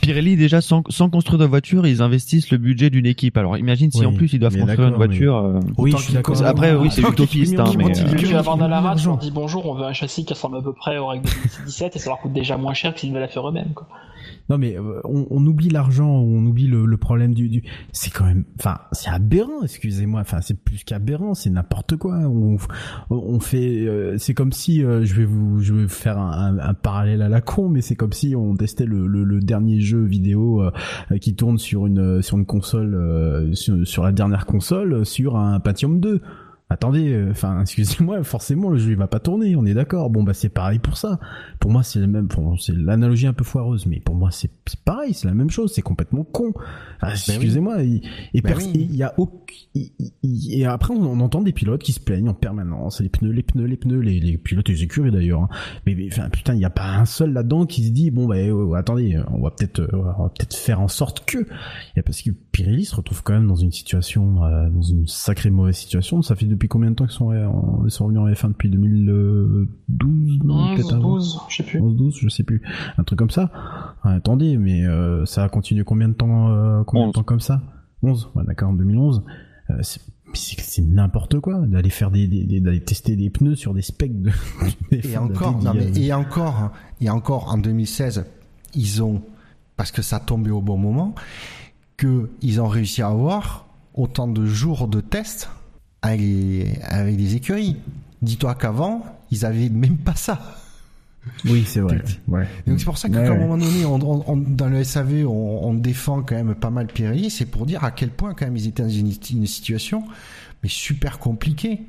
Pirelli, 0.00 0.36
déjà, 0.36 0.60
sans, 0.60 0.82
sans 0.88 1.08
construire 1.10 1.38
de 1.38 1.44
voiture, 1.44 1.86
ils 1.86 2.02
investissent 2.02 2.50
le 2.50 2.58
budget 2.58 2.90
d'une 2.90 3.06
équipe. 3.06 3.36
Alors 3.36 3.56
imagine 3.58 3.90
si 3.90 4.00
Oui, 4.00 4.06
en 4.06 4.12
plus 4.12 4.32
ils 4.32 4.38
doivent 4.38 4.54
mais 4.54 4.60
construire 4.60 4.88
une 4.88 4.92
mais- 4.92 4.96
voiture. 4.96 5.36
euh, 5.36 5.60
oui, 5.78 5.92
je 5.92 6.02
suis 6.02 6.12
d'accord. 6.12 6.42
Après, 6.44 6.74
oui, 6.74 6.88
c'est 6.90 7.02
utopiste, 7.02 7.58
hein, 7.58 7.72
mais. 7.76 7.86
euh, 7.86 8.14
Tu 8.16 8.26
vas 8.26 8.42
voir 8.42 8.56
dans 8.56 8.68
la 8.68 8.80
on 9.08 9.16
dit 9.16 9.30
bonjour, 9.30 9.66
on 9.66 9.74
veut 9.74 9.84
un 9.84 9.92
châssis 9.92 10.24
qui 10.24 10.32
ressemble 10.32 10.56
à 10.58 10.62
peu 10.62 10.72
près 10.72 10.98
aux 10.98 11.06
règles 11.08 11.24
de 11.24 11.30
2017 11.30 11.96
et 11.96 11.98
ça 11.98 12.10
leur 12.10 12.18
coûte 12.20 12.32
déjà 12.32 12.56
moins 12.56 12.74
cher 12.74 12.94
que 12.94 13.00
s'ils 13.00 13.10
devaient 13.10 13.20
la 13.20 13.28
faire 13.28 13.48
eux-mêmes. 13.48 13.72
Non 14.50 14.58
mais 14.58 14.76
euh, 14.76 15.00
on, 15.04 15.26
on 15.30 15.46
oublie 15.46 15.68
l'argent, 15.70 16.10
on 16.10 16.44
oublie 16.44 16.66
le, 16.66 16.84
le 16.84 16.96
problème 16.96 17.32
du, 17.34 17.48
du... 17.48 17.62
c'est 17.92 18.10
quand 18.10 18.24
même, 18.24 18.44
enfin 18.58 18.78
c'est 18.92 19.08
aberrant, 19.10 19.62
excusez-moi, 19.62 20.20
enfin 20.20 20.40
c'est 20.42 20.58
plus 20.62 20.82
qu'aberrant, 20.84 21.34
c'est 21.34 21.50
n'importe 21.50 21.96
quoi. 21.96 22.16
On, 22.18 22.56
on 23.10 23.38
fait, 23.40 23.86
euh, 23.86 24.18
c'est 24.18 24.34
comme 24.34 24.52
si, 24.52 24.84
euh, 24.84 25.04
je 25.04 25.14
vais 25.14 25.24
vous, 25.24 25.60
je 25.60 25.72
vais 25.72 25.88
faire 25.88 26.18
un, 26.18 26.58
un- 26.58 26.74
parallèle 26.74 27.22
à 27.22 27.28
la 27.28 27.40
con, 27.40 27.68
mais 27.68 27.80
c'est 27.80 27.94
comme 27.94 28.12
si 28.12 28.34
on 28.34 28.54
testait 28.56 28.86
le, 28.86 29.06
le, 29.06 29.22
le 29.22 29.40
dernier 29.40 29.80
jeu 29.80 30.02
vidéo 30.04 30.62
qui 31.20 31.34
tourne 31.36 31.58
sur 31.58 31.86
une 31.86 32.20
sur 32.20 32.36
une 32.36 32.46
console, 32.46 33.50
sur, 33.54 33.86
sur 33.86 34.02
la 34.02 34.10
dernière 34.12 34.46
console, 34.46 35.06
sur 35.06 35.36
un 35.36 35.60
Pentium 35.60 36.00
2. 36.00 36.20
Attendez, 36.72 37.12
euh, 37.12 37.30
enfin, 37.32 37.60
excusez-moi, 37.62 38.22
forcément 38.22 38.70
le 38.70 38.78
jeu 38.78 38.90
il 38.92 38.96
va 38.96 39.08
pas 39.08 39.18
tourner, 39.18 39.56
on 39.56 39.66
est 39.66 39.74
d'accord. 39.74 40.08
Bon 40.08 40.22
bah 40.22 40.34
c'est 40.34 40.48
pareil 40.48 40.78
pour 40.78 40.96
ça. 40.96 41.18
Pour 41.58 41.70
moi 41.70 41.82
c'est 41.82 41.98
le 41.98 42.06
même, 42.06 42.26
bon, 42.28 42.56
c'est 42.56 42.74
l'analogie 42.76 43.26
un 43.26 43.32
peu 43.32 43.44
foireuse, 43.44 43.86
mais 43.86 43.98
pour 44.00 44.14
moi 44.14 44.30
c'est 44.30 44.50
pareil, 44.84 45.12
c'est 45.12 45.26
la 45.26 45.34
même 45.34 45.50
chose, 45.50 45.72
c'est 45.74 45.82
complètement 45.82 46.22
con. 46.24 46.52
Enfin, 47.02 47.12
excusez-moi, 47.12 47.82
il- 47.82 48.02
et 48.34 48.40
Ben 48.40 48.50
pers- 48.54 48.58
oui. 48.58 48.70
il 48.90 48.94
y 48.96 49.02
a 49.02 49.14
aucun- 49.18 49.36
il- 49.74 49.90
il- 50.22 50.54
et 50.54 50.64
après 50.64 50.94
on, 50.94 51.02
on 51.02 51.20
entend 51.20 51.42
des 51.42 51.52
pilotes 51.52 51.82
qui 51.82 51.92
se 51.92 52.00
plaignent 52.00 52.28
en 52.28 52.34
permanence, 52.34 53.00
les 53.00 53.08
pneus, 53.08 53.32
les 53.32 53.42
pneus, 53.42 53.66
les 53.66 53.76
pneus, 53.76 54.00
les, 54.00 54.20
les 54.20 54.38
pilotes 54.38 54.68
les 54.68 54.82
écuries 54.84 55.10
d'ailleurs. 55.10 55.42
hein. 55.42 55.48
Mais, 55.86 55.94
mais, 55.96 56.08
enfin 56.12 56.28
putain, 56.30 56.54
il 56.54 56.60
y 56.60 56.64
a 56.64 56.70
pas 56.70 56.86
un 56.96 57.04
seul 57.04 57.32
là-dedans 57.32 57.66
qui 57.66 57.84
se 57.86 57.90
dit 57.90 58.10
bon 58.12 58.26
bah 58.28 58.36
euh, 58.36 58.52
ouais, 58.52 58.78
attendez, 58.78 59.20
on 59.32 59.40
va 59.40 59.50
peut-être, 59.50 59.80
euh, 59.80 59.88
on 60.18 60.22
va 60.22 60.28
peut-être 60.28 60.54
faire 60.54 60.80
en 60.80 60.88
sorte 60.88 61.24
que, 61.26 61.38
et 61.96 62.02
parce 62.02 62.22
que 62.22 62.30
Pirelli 62.52 62.84
se 62.84 62.94
retrouve 62.94 63.22
quand 63.24 63.32
même 63.32 63.46
dans 63.48 63.56
une 63.56 63.72
situation, 63.72 64.44
euh, 64.44 64.68
dans 64.70 64.82
une 64.82 65.06
sacrée 65.08 65.50
mauvaise 65.50 65.76
situation. 65.76 66.22
Ça 66.22 66.36
fait 66.36 66.46
depuis 66.60 66.68
combien 66.68 66.90
de 66.90 66.94
temps 66.96 67.06
qu'ils 67.06 67.14
sont, 67.16 67.32
en- 67.32 67.84
ils 67.86 67.90
sont 67.90 68.04
revenus 68.04 68.20
en 68.20 68.28
F1 68.28 68.48
depuis 68.48 68.68
2012 68.68 70.38
non 70.44 70.54
11, 70.54 70.76
peut-être 70.76 70.92
avant 70.94 71.14
12, 71.14 71.40
je 71.48 71.56
sais 71.56 71.62
plus. 71.62 71.80
11, 71.80 71.96
12, 71.96 72.18
je 72.20 72.28
sais 72.28 72.42
plus, 72.42 72.60
un 72.98 73.02
truc 73.04 73.18
comme 73.18 73.30
ça. 73.30 73.50
Ouais, 74.04 74.12
attendez, 74.12 74.58
mais 74.58 74.84
euh, 74.84 75.24
ça 75.24 75.42
a 75.44 75.48
continué 75.48 75.84
combien 75.84 76.08
de 76.08 76.12
temps, 76.14 76.50
euh, 76.50 76.82
combien 76.84 77.04
de 77.04 77.08
11. 77.08 77.14
temps 77.14 77.22
comme 77.22 77.40
ça? 77.40 77.62
11, 78.02 78.28
ouais, 78.34 78.44
d'accord, 78.46 78.68
en 78.70 78.74
2011. 78.74 79.22
Euh, 79.70 79.74
c'est 80.34 80.82
n'importe 80.82 81.40
quoi 81.40 81.66
d'aller 81.66 81.90
faire 81.90 82.10
des, 82.10 82.28
des- 82.28 82.44
des- 82.44 82.60
d'aller 82.60 82.80
tester 82.80 83.16
des 83.16 83.30
pneus 83.30 83.56
sur 83.56 83.72
des 83.74 83.82
specs 83.82 84.20
de 84.20 84.30
des 84.90 85.12
Et 85.12 85.16
encore, 85.16 85.62
non, 85.62 85.72
mais, 85.74 85.90
et 85.98 86.12
encore, 86.12 86.56
hein, 86.60 86.72
et 87.00 87.08
encore 87.10 87.50
en 87.52 87.56
2016, 87.58 88.26
ils 88.74 89.02
ont, 89.02 89.22
parce 89.76 89.90
que 89.92 90.02
ça 90.02 90.20
tombait 90.20 90.50
au 90.50 90.60
bon 90.60 90.76
moment, 90.76 91.14
que 91.96 92.28
ils 92.42 92.60
ont 92.60 92.68
réussi 92.68 93.00
à 93.02 93.08
avoir 93.08 93.66
autant 93.94 94.28
de 94.28 94.44
jours 94.44 94.86
de 94.88 95.00
tests 95.00 95.50
avec, 96.02 96.20
les- 96.20 96.78
avec 96.82 97.16
des 97.16 97.36
écuries. 97.36 97.76
Dis-toi 98.22 98.54
qu'avant, 98.54 99.04
ils 99.30 99.44
avaient 99.44 99.68
même 99.68 99.96
pas 99.96 100.14
ça. 100.14 100.56
Oui, 101.44 101.64
c'est 101.66 101.80
vrai. 101.80 102.02
Ouais. 102.28 102.46
Donc 102.66 102.78
c'est 102.78 102.84
pour 102.86 102.96
ça 102.98 103.08
qu'à 103.10 103.20
Ouais, 103.20 103.28
un 103.28 103.36
moment 103.36 103.58
donné, 103.58 103.84
on, 103.84 103.96
on- 103.96 104.24
on- 104.26 104.36
dans 104.36 104.68
le 104.68 104.82
SAV, 104.82 105.26
on, 105.26 105.74
défend 105.74 106.22
quand 106.22 106.34
même 106.34 106.54
pas 106.54 106.70
mal 106.70 106.86
Pirelli. 106.86 107.30
C'est 107.30 107.44
pour 107.46 107.66
dire 107.66 107.84
à 107.84 107.90
quel 107.90 108.08
point 108.10 108.32
quand 108.34 108.46
même 108.46 108.56
ils 108.56 108.66
étaient 108.68 108.82
dans 108.82 108.88
une, 108.88 109.12
une 109.32 109.46
situation 109.46 110.02
mais 110.62 110.68
super 110.70 111.18
compliquée. 111.18 111.82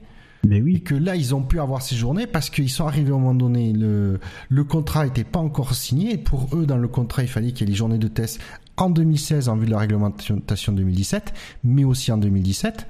Mais 0.47 0.57
Et 0.57 0.61
oui. 0.61 0.81
que 0.81 0.95
là, 0.95 1.15
ils 1.15 1.33
ont 1.35 1.43
pu 1.43 1.59
avoir 1.59 1.81
ces 1.81 1.95
journées 1.95 2.27
parce 2.27 2.49
qu'ils 2.49 2.69
sont 2.69 2.87
arrivés 2.87 3.11
au 3.11 3.19
moment 3.19 3.33
donné, 3.35 3.73
le, 3.73 4.19
le 4.49 4.63
contrat 4.63 5.05
était 5.07 5.23
pas 5.23 5.39
encore 5.39 5.75
signé. 5.75 6.13
Et 6.13 6.17
pour 6.17 6.49
eux, 6.55 6.65
dans 6.65 6.77
le 6.77 6.87
contrat, 6.87 7.21
il 7.21 7.29
fallait 7.29 7.51
qu'il 7.51 7.67
y 7.67 7.69
ait 7.69 7.71
les 7.71 7.77
journées 7.77 7.99
de 7.99 8.07
test 8.07 8.39
en 8.77 8.89
2016 8.89 9.47
en 9.49 9.55
vue 9.55 9.65
de 9.67 9.71
la 9.71 9.77
réglementation 9.79 10.73
2017, 10.73 11.33
mais 11.63 11.83
aussi 11.83 12.11
en 12.11 12.17
2017. 12.17 12.87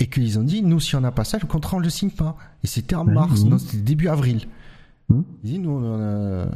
Et 0.00 0.06
qu'ils 0.08 0.38
ont 0.38 0.42
dit, 0.42 0.62
nous, 0.62 0.80
si 0.80 0.96
on 0.96 1.00
n'a 1.00 1.12
pas 1.12 1.24
ça, 1.24 1.38
le 1.40 1.46
contrat, 1.46 1.76
on 1.76 1.80
le 1.80 1.88
signe 1.90 2.10
pas. 2.10 2.36
Et 2.64 2.66
c'était 2.66 2.96
en 2.96 3.06
Ouais, 3.06 3.14
mars, 3.14 3.42
oui. 3.42 3.48
non, 3.50 3.58
c'était 3.58 3.76
début 3.78 4.08
avril. 4.08 4.46
Ils 5.10 5.22
disent, 5.44 5.58
nous, 5.60 5.70
on 5.70 6.00
a- 6.00 6.46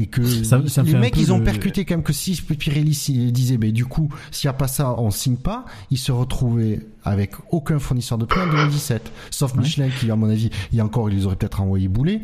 Et 0.00 0.06
que 0.06 0.24
Ça- 0.26 0.60
ça 0.66 0.82
me 0.82 0.88
les 0.88 0.98
mecs, 0.98 1.16
ils 1.16 1.32
ont 1.32 1.38
de- 1.38 1.44
percuté 1.44 1.84
quand 1.84 1.94
même 1.94 2.02
que 2.02 2.12
si 2.12 2.34
Pirelli 2.42 3.30
disait, 3.30 3.58
ben, 3.58 3.70
du 3.70 3.84
coup, 3.86 4.08
s'il 4.32 4.48
n'y 4.48 4.50
a 4.50 4.54
pas 4.54 4.66
ça, 4.66 4.98
on 4.98 5.12
signe 5.12 5.36
pas, 5.36 5.66
ils 5.92 5.98
se 5.98 6.10
retrouvaient 6.10 6.80
avec 7.04 7.34
aucun 7.52 7.78
fournisseur 7.78 8.18
de 8.18 8.24
pneus 8.24 8.42
en 8.42 8.50
2017. 8.50 9.12
Sauf 9.30 9.54
Michelin 9.54 9.88
qui, 9.90 10.10
à 10.10 10.16
mon 10.16 10.28
avis, 10.28 10.50
il 10.72 10.78
y 10.78 10.80
a 10.80 10.84
encore, 10.84 11.10
ils 11.10 11.16
les 11.16 11.26
auraient 11.26 11.36
peut-être 11.36 11.60
envoyé 11.60 11.86
bouler. 11.86 12.22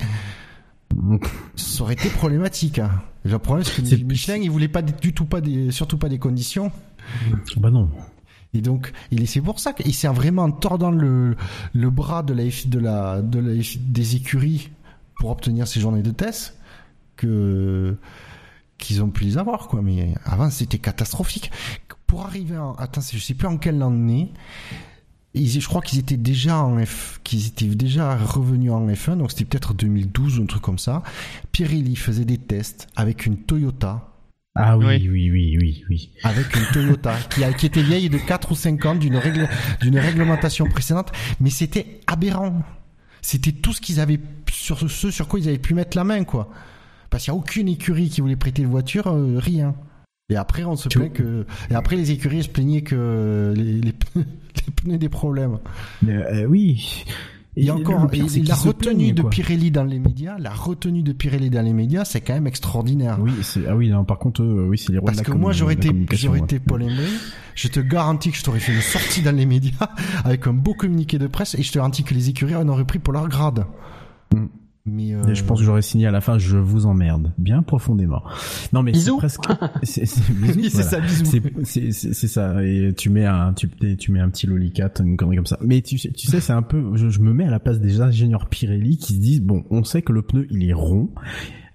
Ça 1.55 1.85
aurait 1.85 1.95
été 1.95 2.09
problématique. 2.09 2.81
Hein. 2.81 2.91
Le 3.25 3.39
problème, 3.39 3.65
c'est 3.65 3.83
que 4.01 4.05
Michelin, 4.05 4.37
il 4.37 4.51
voulait 4.51 4.67
pas 4.67 4.83
du 4.83 5.13
tout 5.13 5.25
pas 5.27 5.41
des, 5.41 5.71
surtout 5.71 5.97
pas 5.99 6.09
des 6.09 6.19
conditions. 6.19 6.73
Bah 7.59 7.71
non. 7.71 7.89
Et 8.53 8.61
donc, 8.61 8.93
il 9.13 9.27
c'est 9.29 9.41
pour 9.41 9.61
ça 9.61 9.73
qu'il 9.73 9.95
s'est 9.95 10.09
vraiment 10.09 10.45
en 10.45 10.51
tordant 10.51 10.91
le, 10.91 11.37
le 11.73 11.91
bras 11.91 12.23
de 12.23 12.35
la, 12.35 12.45
de 12.45 12.79
la, 12.79 13.23
de 13.23 13.39
la 13.39 13.63
des 13.81 14.17
écuries 14.17 14.71
pour 15.17 15.31
obtenir 15.31 15.69
ces 15.69 15.81
journées 15.81 16.03
de 16.03 16.11
test 16.11 16.59
que 17.17 17.97
qu'ils 18.79 19.03
ont 19.03 19.11
pu 19.11 19.25
les 19.25 19.39
avoir 19.39 19.69
quoi. 19.69 19.83
Mais 19.83 20.15
avant, 20.25 20.51
c'était 20.51 20.79
catastrophique. 20.79 21.53
Pour 22.07 22.23
arriver 22.27 22.59
en, 22.59 22.75
attends, 22.75 23.03
je 23.03 23.19
sais 23.19 23.35
plus 23.35 23.47
en 23.47 23.57
quelle 23.57 23.83
année. 23.83 24.33
Ils, 25.33 25.61
je 25.61 25.69
crois 25.69 25.81
qu'ils 25.81 26.01
étaient 26.01 26.17
déjà 26.17 26.59
en 26.59 26.85
F, 26.85 27.21
qu'ils 27.23 27.47
étaient 27.47 27.67
déjà 27.67 28.17
revenus 28.17 28.73
en 28.73 28.89
F1, 28.89 29.17
donc 29.19 29.31
c'était 29.31 29.45
peut-être 29.45 29.75
2012 29.75 30.41
ou 30.41 30.43
un 30.43 30.47
truc 30.47 30.63
comme 30.63 30.79
ça. 30.79 31.05
Pirelli 31.53 31.95
faisait 31.95 32.25
des 32.25 32.39
tests 32.39 32.89
avec 32.97 33.27
une 33.27 33.37
Toyota 33.37 34.10
Ah 34.57 34.77
oui, 34.77 34.87
Oui. 34.87 35.09
oui, 35.09 35.31
oui, 35.31 35.59
oui, 35.61 35.85
oui. 35.89 36.11
avec 36.25 36.55
une 36.57 36.67
Toyota 36.73 37.17
qui, 37.31 37.45
a- 37.45 37.53
qui 37.53 37.67
était 37.67 37.83
vieille 37.83 38.09
de 38.11 38.19
4 38.19 38.51
ou 38.53 38.55
5 38.57 38.85
ans 38.85 38.95
d'une 38.97 39.17
règle, 39.17 39.49
d'une 39.81 39.99
réglementation 39.99 40.67
précédente, 40.67 41.13
mais 41.41 41.51
c'était 41.51 42.01
aberrant. 42.09 42.63
C'était 43.23 43.53
tout 43.53 43.73
ce 43.73 43.81
qu'ils 43.81 44.01
avaient 44.01 44.19
sur 44.51 44.91
ce 44.91 45.11
sur 45.11 45.29
quoi 45.29 45.39
ils 45.39 45.49
avaient 45.49 45.59
pu 45.59 45.75
mettre 45.75 45.97
la 45.97 46.05
main, 46.05 46.25
quoi. 46.25 46.51
Parce 47.11 47.25
qu'il 47.25 47.33
n'y 47.33 47.39
a 47.39 47.41
aucune 47.41 47.69
écurie 47.69 48.09
qui 48.09 48.21
voulait 48.21 48.37
prêter 48.37 48.63
une 48.63 48.71
voiture, 48.71 49.07
euh, 49.09 49.39
rien. 49.39 49.75
Et 50.31 50.37
après, 50.37 50.65
on 50.65 50.77
se 50.77 50.89
Tu- 50.89 50.99
plaint 50.99 51.13
que, 51.13 51.47
et 51.71 51.75
après, 51.75 51.97
les 51.97 52.11
écuries 52.13 52.43
se 52.45 52.49
plaignaient 52.49 52.83
que 52.83 53.53
les, 53.57 53.81
les 53.81 53.93
pneus, 53.93 54.25
les 54.67 54.73
pneus 54.75 54.99
des 54.99 55.09
problèmes. 55.09 55.59
Mais, 56.03 56.13
euh, 56.15 56.45
oui. 56.47 57.05
Et, 57.57 57.65
le 57.65 57.73
encore, 57.73 58.09
pire, 58.09 58.25
et 58.37 58.43
la 58.43 58.55
retenue 58.55 59.13
de. 59.13 59.23
Pirelli 59.23 59.73
dans 59.73 59.85
les 59.85 59.99
médias, 59.99 60.39
la 60.39 60.51
retenue 60.51 61.03
de 61.03 61.13
Pirelli 61.13 61.51
dans 61.51 61.63
les 61.63 61.73
médias, 61.73 62.05
c'est 62.05 62.21
quand 62.21 62.35
même 62.35 62.47
extraordinaire. 62.47 63.19
Oui, 63.21 63.33
c'est 63.43 63.67
ah 63.67 63.77
oui, 63.77 63.89
non, 63.89 64.05
par 64.05 64.19
contre, 64.19 64.43
euh, 64.43 64.69
oui, 64.69 64.79
c'est 64.79 64.93
les 64.93 65.01
Parce 65.01 65.19
de 65.19 65.23
la 65.23 65.25
que 65.25 65.33
moi, 65.33 65.53
j'aurais 65.53 65.75
été, 65.75 65.91
j'aurais 66.13 66.39
ouais. 66.39 66.45
été 66.45 66.61
Paul. 66.61 66.85
Je 67.57 67.69
te 67.69 67.81
garantis 67.81 68.31
que 68.31 68.39
je 68.39 68.45
t'aurais 68.45 68.61
fait 68.61 68.73
une 68.73 68.81
sortie 68.81 69.23
dans 69.23 69.35
les 69.35 69.47
médias 69.47 69.91
avec 70.25 70.47
un 70.47 70.53
beau 70.53 70.75
communiqué 70.75 71.19
de 71.19 71.27
presse 71.27 71.57
et 71.57 71.63
je 71.63 71.73
te 71.73 71.79
garantis 71.79 72.05
que 72.05 72.15
les 72.15 72.29
écuries 72.29 72.55
en 72.55 72.69
auraient 72.69 72.85
pris 72.85 73.01
pour 73.01 73.13
leur 73.13 73.29
grade. 73.29 73.67
Mm. 74.33 74.47
Mais, 74.91 75.15
euh, 75.15 75.25
Et 75.29 75.35
je 75.35 75.45
pense 75.45 75.61
que 75.61 75.65
j'aurais 75.65 75.83
signé 75.83 76.07
à 76.07 76.11
la 76.11 76.21
fin, 76.21 76.39
je 76.39 76.57
vous 76.57 76.87
emmerde, 76.87 77.33
bien 77.39 77.63
profondément. 77.63 78.23
Non, 78.73 78.83
mais 78.83 78.93
c'est 78.95 79.11
presque, 79.17 79.43
c'est, 79.83 80.05
voilà. 80.07 80.71
ça, 80.71 81.01
bisous. 81.01 81.25
C'est, 81.25 81.43
c'est, 81.65 81.93
c'est, 81.93 82.13
c'est 82.15 82.29
ça. 82.29 82.63
Et 82.65 82.93
tu 82.97 83.09
mets 83.11 83.27
un, 83.27 83.53
tu, 83.55 83.69
tu 83.97 84.13
mets 84.13 84.21
un 84.21 84.29
petit 84.31 84.47
lolicat, 84.47 84.91
une 85.01 85.17
connerie 85.17 85.37
comme 85.37 85.47
ça. 85.47 85.59
Mais 85.63 85.81
tu, 85.83 85.99
sais- 85.99 86.11
tu 86.13 86.27
sais, 86.27 86.41
c'est 86.41 86.53
un 86.53 86.63
peu, 86.63 86.97
je, 86.97 87.09
je 87.09 87.21
me 87.21 87.33
mets 87.33 87.45
à 87.47 87.51
la 87.51 87.61
place 87.61 87.81
des 87.81 88.01
ingénieurs 88.01 88.49
Pirelli 88.49 88.99
qui 88.99 89.15
se 89.15 89.21
disent, 89.21 89.43
bon, 89.43 89.65
on 89.71 89.85
sait 89.85 90.03
que 90.03 90.13
le 90.13 90.23
pneu, 90.23 90.47
il 90.51 90.69
est 90.69 90.73
rond. 90.73 91.11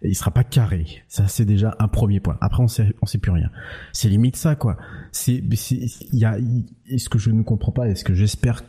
Et 0.01 0.09
il 0.09 0.15
sera 0.15 0.29
pas 0.29 0.43
carré. 0.43 0.85
Ça, 1.07 1.27
c'est 1.27 1.45
déjà 1.45 1.75
un 1.79 1.87
premier 1.87 2.19
point. 2.19 2.37
Après, 2.41 2.61
on 2.61 2.67
sait, 2.67 2.93
on 3.01 3.05
sait 3.07 3.17
plus 3.17 3.31
rien. 3.31 3.49
C'est 3.91 4.09
limite 4.09 4.35
ça, 4.35 4.55
quoi. 4.55 4.77
C'est, 5.11 5.41
c'est, 5.55 5.77
il 6.11 6.19
y 6.19 6.25
a, 6.25 6.37
et 6.87 6.97
ce 6.99 7.09
que 7.09 7.17
je 7.17 7.31
ne 7.31 7.41
comprends 7.41 7.71
pas, 7.71 7.87
et 7.87 7.95
ce 7.95 8.03
que 8.03 8.13
j'espère 8.13 8.61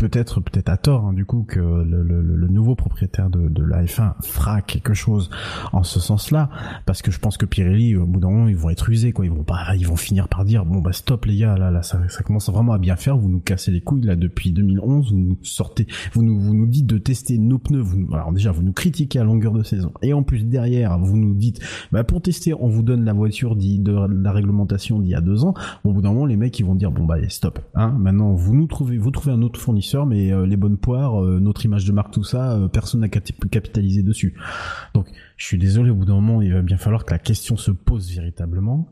peut-être, 0.00 0.40
peut-être 0.40 0.70
à 0.70 0.78
tort, 0.78 1.04
hein, 1.04 1.12
du 1.12 1.26
coup, 1.26 1.44
que 1.46 1.60
le, 1.60 2.48
nouveau 2.48 2.74
propriétaire 2.74 3.28
de, 3.28 3.48
de 3.48 3.62
la 3.62 3.84
F1 3.84 4.14
fera 4.22 4.62
quelque 4.62 4.94
chose 4.94 5.28
en 5.72 5.82
ce 5.82 6.00
sens-là, 6.00 6.48
parce 6.86 7.02
que 7.02 7.10
je 7.10 7.18
pense 7.18 7.36
que 7.36 7.44
Pirelli, 7.44 7.96
au 7.96 8.06
bout 8.06 8.18
d'un 8.18 8.30
moment, 8.30 8.48
ils 8.48 8.56
vont 8.56 8.70
être 8.70 8.88
usés, 8.88 9.12
quoi. 9.12 9.26
Ils 9.26 9.30
vont 9.30 9.44
pas, 9.44 9.76
ils 9.76 9.86
vont 9.86 9.96
finir 9.96 10.28
par 10.28 10.46
dire, 10.46 10.64
bon 10.64 10.80
bah 10.80 10.92
stop 10.92 11.26
les 11.26 11.36
gars, 11.36 11.56
là, 11.58 11.70
là, 11.70 11.82
ça, 11.82 12.00
commence 12.24 12.48
vraiment 12.48 12.72
à 12.72 12.78
bien 12.78 12.96
faire. 12.96 13.18
Vous 13.18 13.28
nous 13.28 13.40
cassez 13.40 13.70
les 13.70 13.82
couilles 13.82 14.02
là 14.02 14.16
depuis 14.16 14.52
2011. 14.52 15.12
Vous 15.12 15.18
nous 15.18 15.38
sortez, 15.42 15.86
vous 16.14 16.22
nous, 16.22 16.40
vous 16.40 16.54
nous 16.54 16.66
dites 16.66 16.86
de 16.86 16.96
tester 16.96 17.36
nos 17.36 17.58
pneus. 17.58 17.84
Alors 18.12 18.32
déjà, 18.32 18.52
vous 18.52 18.62
nous 18.62 18.72
critiquez 18.72 19.18
à 19.18 19.24
longueur 19.24 19.52
de 19.52 19.62
saison, 19.62 19.92
et 20.00 20.14
en 20.14 20.22
plus 20.22 20.44
derrière, 20.44 20.98
vous 20.98 21.18
nous 21.18 21.34
dites, 21.34 21.60
bah 21.92 22.04
pour 22.04 22.22
tester, 22.22 22.54
on 22.54 22.68
vous 22.68 22.82
donne 22.82 23.04
la 23.04 23.12
voiture 23.12 23.54
de 23.54 23.92
la 23.92 24.32
réglementation 24.32 24.98
d'il 24.98 25.10
y 25.10 25.14
a 25.14 25.20
deux 25.20 25.44
ans. 25.44 25.52
Au 25.84 25.92
bout 25.92 26.00
d'un 26.00 26.12
moment, 26.12 26.24
les 26.24 26.36
mecs, 26.36 26.58
ils 26.58 26.64
vont 26.64 26.74
dire, 26.74 26.90
bon 26.90 27.04
bah 27.04 27.16
stop, 27.28 27.58
hein. 27.74 27.94
Maintenant, 27.98 28.32
vous 28.32 28.54
nous 28.54 28.66
trouvez, 28.66 28.96
vous 28.96 29.10
trouvez 29.10 29.32
un 29.32 29.42
autre 29.42 29.60
fournisseur, 29.60 29.89
mais 30.06 30.32
euh, 30.32 30.46
les 30.46 30.56
bonnes 30.56 30.78
poires, 30.78 31.22
euh, 31.22 31.38
notre 31.40 31.64
image 31.64 31.84
de 31.84 31.92
marque, 31.92 32.12
tout 32.12 32.24
ça, 32.24 32.52
euh, 32.52 32.68
personne 32.68 33.00
n'a 33.00 33.08
cap- 33.08 33.24
capitalisé 33.50 34.02
dessus. 34.02 34.34
Donc, 34.94 35.06
je 35.36 35.44
suis 35.46 35.58
désolé, 35.58 35.90
au 35.90 35.94
bout 35.94 36.04
d'un 36.04 36.14
moment, 36.14 36.42
il 36.42 36.52
va 36.52 36.62
bien 36.62 36.76
falloir 36.76 37.04
que 37.04 37.12
la 37.12 37.18
question 37.18 37.56
se 37.56 37.70
pose 37.70 38.10
véritablement. 38.14 38.88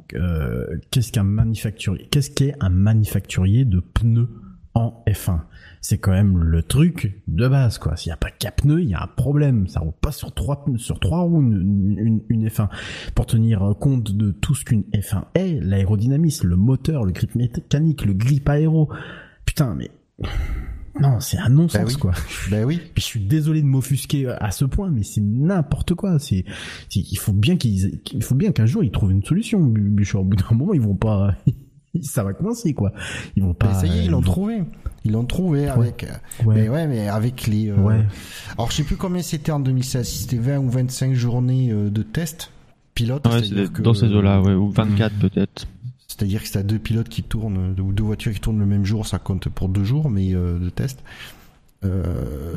Qu'est-ce 0.91 1.13
qu'un 1.13 1.25
manufacturier, 1.25 2.09
qu'est-ce 2.11 2.31
qu'est 2.31 2.55
un 2.61 2.71
manufacturier 2.71 3.65
de 3.65 3.81
pneus 3.81 4.29
en 4.75 5.03
F1 5.09 5.41
C'est 5.81 5.99
quand 5.99 6.13
même 6.13 6.39
le 6.39 6.63
truc 6.63 7.21
de 7.27 7.49
base, 7.49 7.79
quoi. 7.79 7.97
S'il 7.97 8.11
n'y 8.11 8.15
a 8.15 8.17
pas 8.19 8.31
qu'un 8.31 8.51
pneu, 8.53 8.81
il 8.83 8.89
y 8.89 8.95
a 8.95 9.03
un 9.03 9.07
problème. 9.09 9.67
Ça 9.67 9.81
roule 9.81 9.93
pas 10.01 10.13
sur 10.13 10.33
trois 10.33 10.65
sur 10.77 11.01
trois 11.01 11.23
roues 11.23 11.41
une 11.41 12.49
F1. 12.49 12.69
Pour 13.15 13.27
tenir 13.27 13.75
compte 13.81 14.13
de 14.13 14.31
tout 14.31 14.55
ce 14.55 14.65
qu'une 14.65 14.83
F1 14.95 15.25
est, 15.35 15.61
l'aérodynamisme, 15.65 16.47
le 16.49 16.57
moteur, 16.57 17.05
le 17.05 17.13
grip 17.13 17.35
mécanique, 17.35 18.05
le 18.05 18.13
grip 18.15 18.49
aéro. 18.49 18.89
Putain, 19.47 19.75
mais 19.75 19.91
non, 21.01 21.21
c'est 21.21 21.39
un 21.39 21.49
non-sens, 21.49 21.81
Ben 21.81 21.87
oui. 21.87 21.95
quoi. 21.97 22.13
Ben 22.51 22.65
oui. 22.65 22.81
Puis 22.95 23.03
je 23.03 23.07
suis 23.07 23.21
désolé 23.21 23.61
de 23.63 23.67
m'offusquer 23.67 24.29
à 24.29 24.51
ce 24.51 24.65
point, 24.65 24.91
mais 24.91 25.03
c'est 25.03 25.21
n'importe 25.21 25.95
quoi. 25.95 26.19
C'est, 26.19 26.45
il 26.95 27.19
faut 27.19 27.33
bien 27.33 27.57
qu'ils, 27.57 28.01
il 28.13 28.23
faut 28.23 28.35
bien 28.35 28.53
qu'un 28.53 28.67
jour 28.67 28.83
ils 28.85 28.91
trouvent 28.91 29.13
une 29.13 29.25
solution. 29.25 29.61
Bûcheur, 29.61 30.23
au 30.23 30.25
bout 30.25 30.37
d'un 30.37 30.45
moment, 30.57 30.75
ils 30.75 30.81
vont 30.81 30.95
pas, 30.97 31.35
ça 32.03 32.23
va 32.25 32.33
coincer 32.33 32.75
quoi. 32.75 32.93
Ils 33.37 33.43
vont 33.43 33.55
pas. 33.55 33.75
Ça 33.75 33.87
y 33.87 33.99
est, 33.99 34.05
ils 34.05 34.11
l'ont 34.11 34.19
vont- 34.19 34.23
trouvé. 34.33 34.63
Ils 35.05 35.13
l'ont 35.13 35.25
trouvé 35.25 35.69
avec. 35.69 36.05
euh, 36.05 36.45
Ouais. 36.45 36.55
Mais 36.57 36.69
ouais, 36.69 36.87
mais 36.87 37.09
avec 37.09 37.47
les. 37.47 37.69
euh, 37.71 37.77
Ouais. 37.77 38.05
Alors, 38.57 38.71
je 38.71 38.77
sais 38.77 38.83
plus 38.83 38.97
combien 38.97 39.23
c'était 39.23 39.53
en 39.53 39.61
2016. 39.61 40.07
Si 40.07 40.19
c'était 40.25 40.37
20 40.39 40.59
ou 40.59 40.69
25 40.71 41.15
journées 41.15 41.71
euh, 41.73 41.89
de 41.89 42.03
test 42.03 42.51
pilote. 42.95 43.27
Ouais, 43.29 43.41
que- 43.73 43.81
dans 43.83 43.95
ces 43.95 44.09
eaux-là, 44.13 44.43
ouais, 44.43 44.55
ou 44.55 44.71
24 44.71 45.15
peut-être. 45.21 45.67
C'est-à-dire 46.19 46.41
que 46.41 46.47
si 46.49 46.53
t'as 46.55 46.65
deux 46.65 46.81
pilotes 46.81 47.09
qui 47.09 47.23
tournent, 47.23 47.77
ou 47.79 47.93
deux 47.93 48.03
voitures 48.03 48.33
qui 48.33 48.41
tournent 48.41 48.59
le 48.59 48.67
même 48.67 48.85
jour, 48.85 49.07
ça 49.07 49.21
compte 49.21 49.49
pour 49.49 49.69
deux 49.69 49.85
jours, 49.85 50.11
mais 50.11 50.35
euh, 50.35 50.59
de 50.59 50.69
test. 50.69 50.99
Euh, 51.85 52.55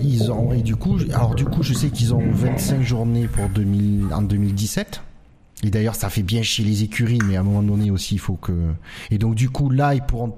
ils 0.00 0.32
ont 0.32 0.54
et 0.54 0.62
du 0.62 0.76
coup, 0.76 0.96
alors 1.12 1.34
du 1.34 1.44
coup, 1.44 1.62
je 1.62 1.74
sais 1.74 1.90
qu'ils 1.90 2.14
ont 2.14 2.22
25 2.32 2.80
journées 2.80 3.28
pour 3.28 3.50
2000 3.50 4.14
en 4.14 4.22
2017. 4.22 5.02
Et 5.62 5.70
d'ailleurs, 5.70 5.94
ça 5.94 6.08
fait 6.08 6.22
bien 6.22 6.42
chier 6.42 6.64
les 6.64 6.84
écuries, 6.84 7.18
mais 7.26 7.36
à 7.36 7.40
un 7.40 7.42
moment 7.42 7.62
donné 7.62 7.90
aussi, 7.90 8.14
il 8.14 8.18
faut 8.18 8.36
que. 8.36 8.52
Et 9.10 9.18
donc 9.18 9.34
du 9.34 9.50
coup, 9.50 9.68
là, 9.68 9.94
ils 9.94 10.02
pourront. 10.02 10.34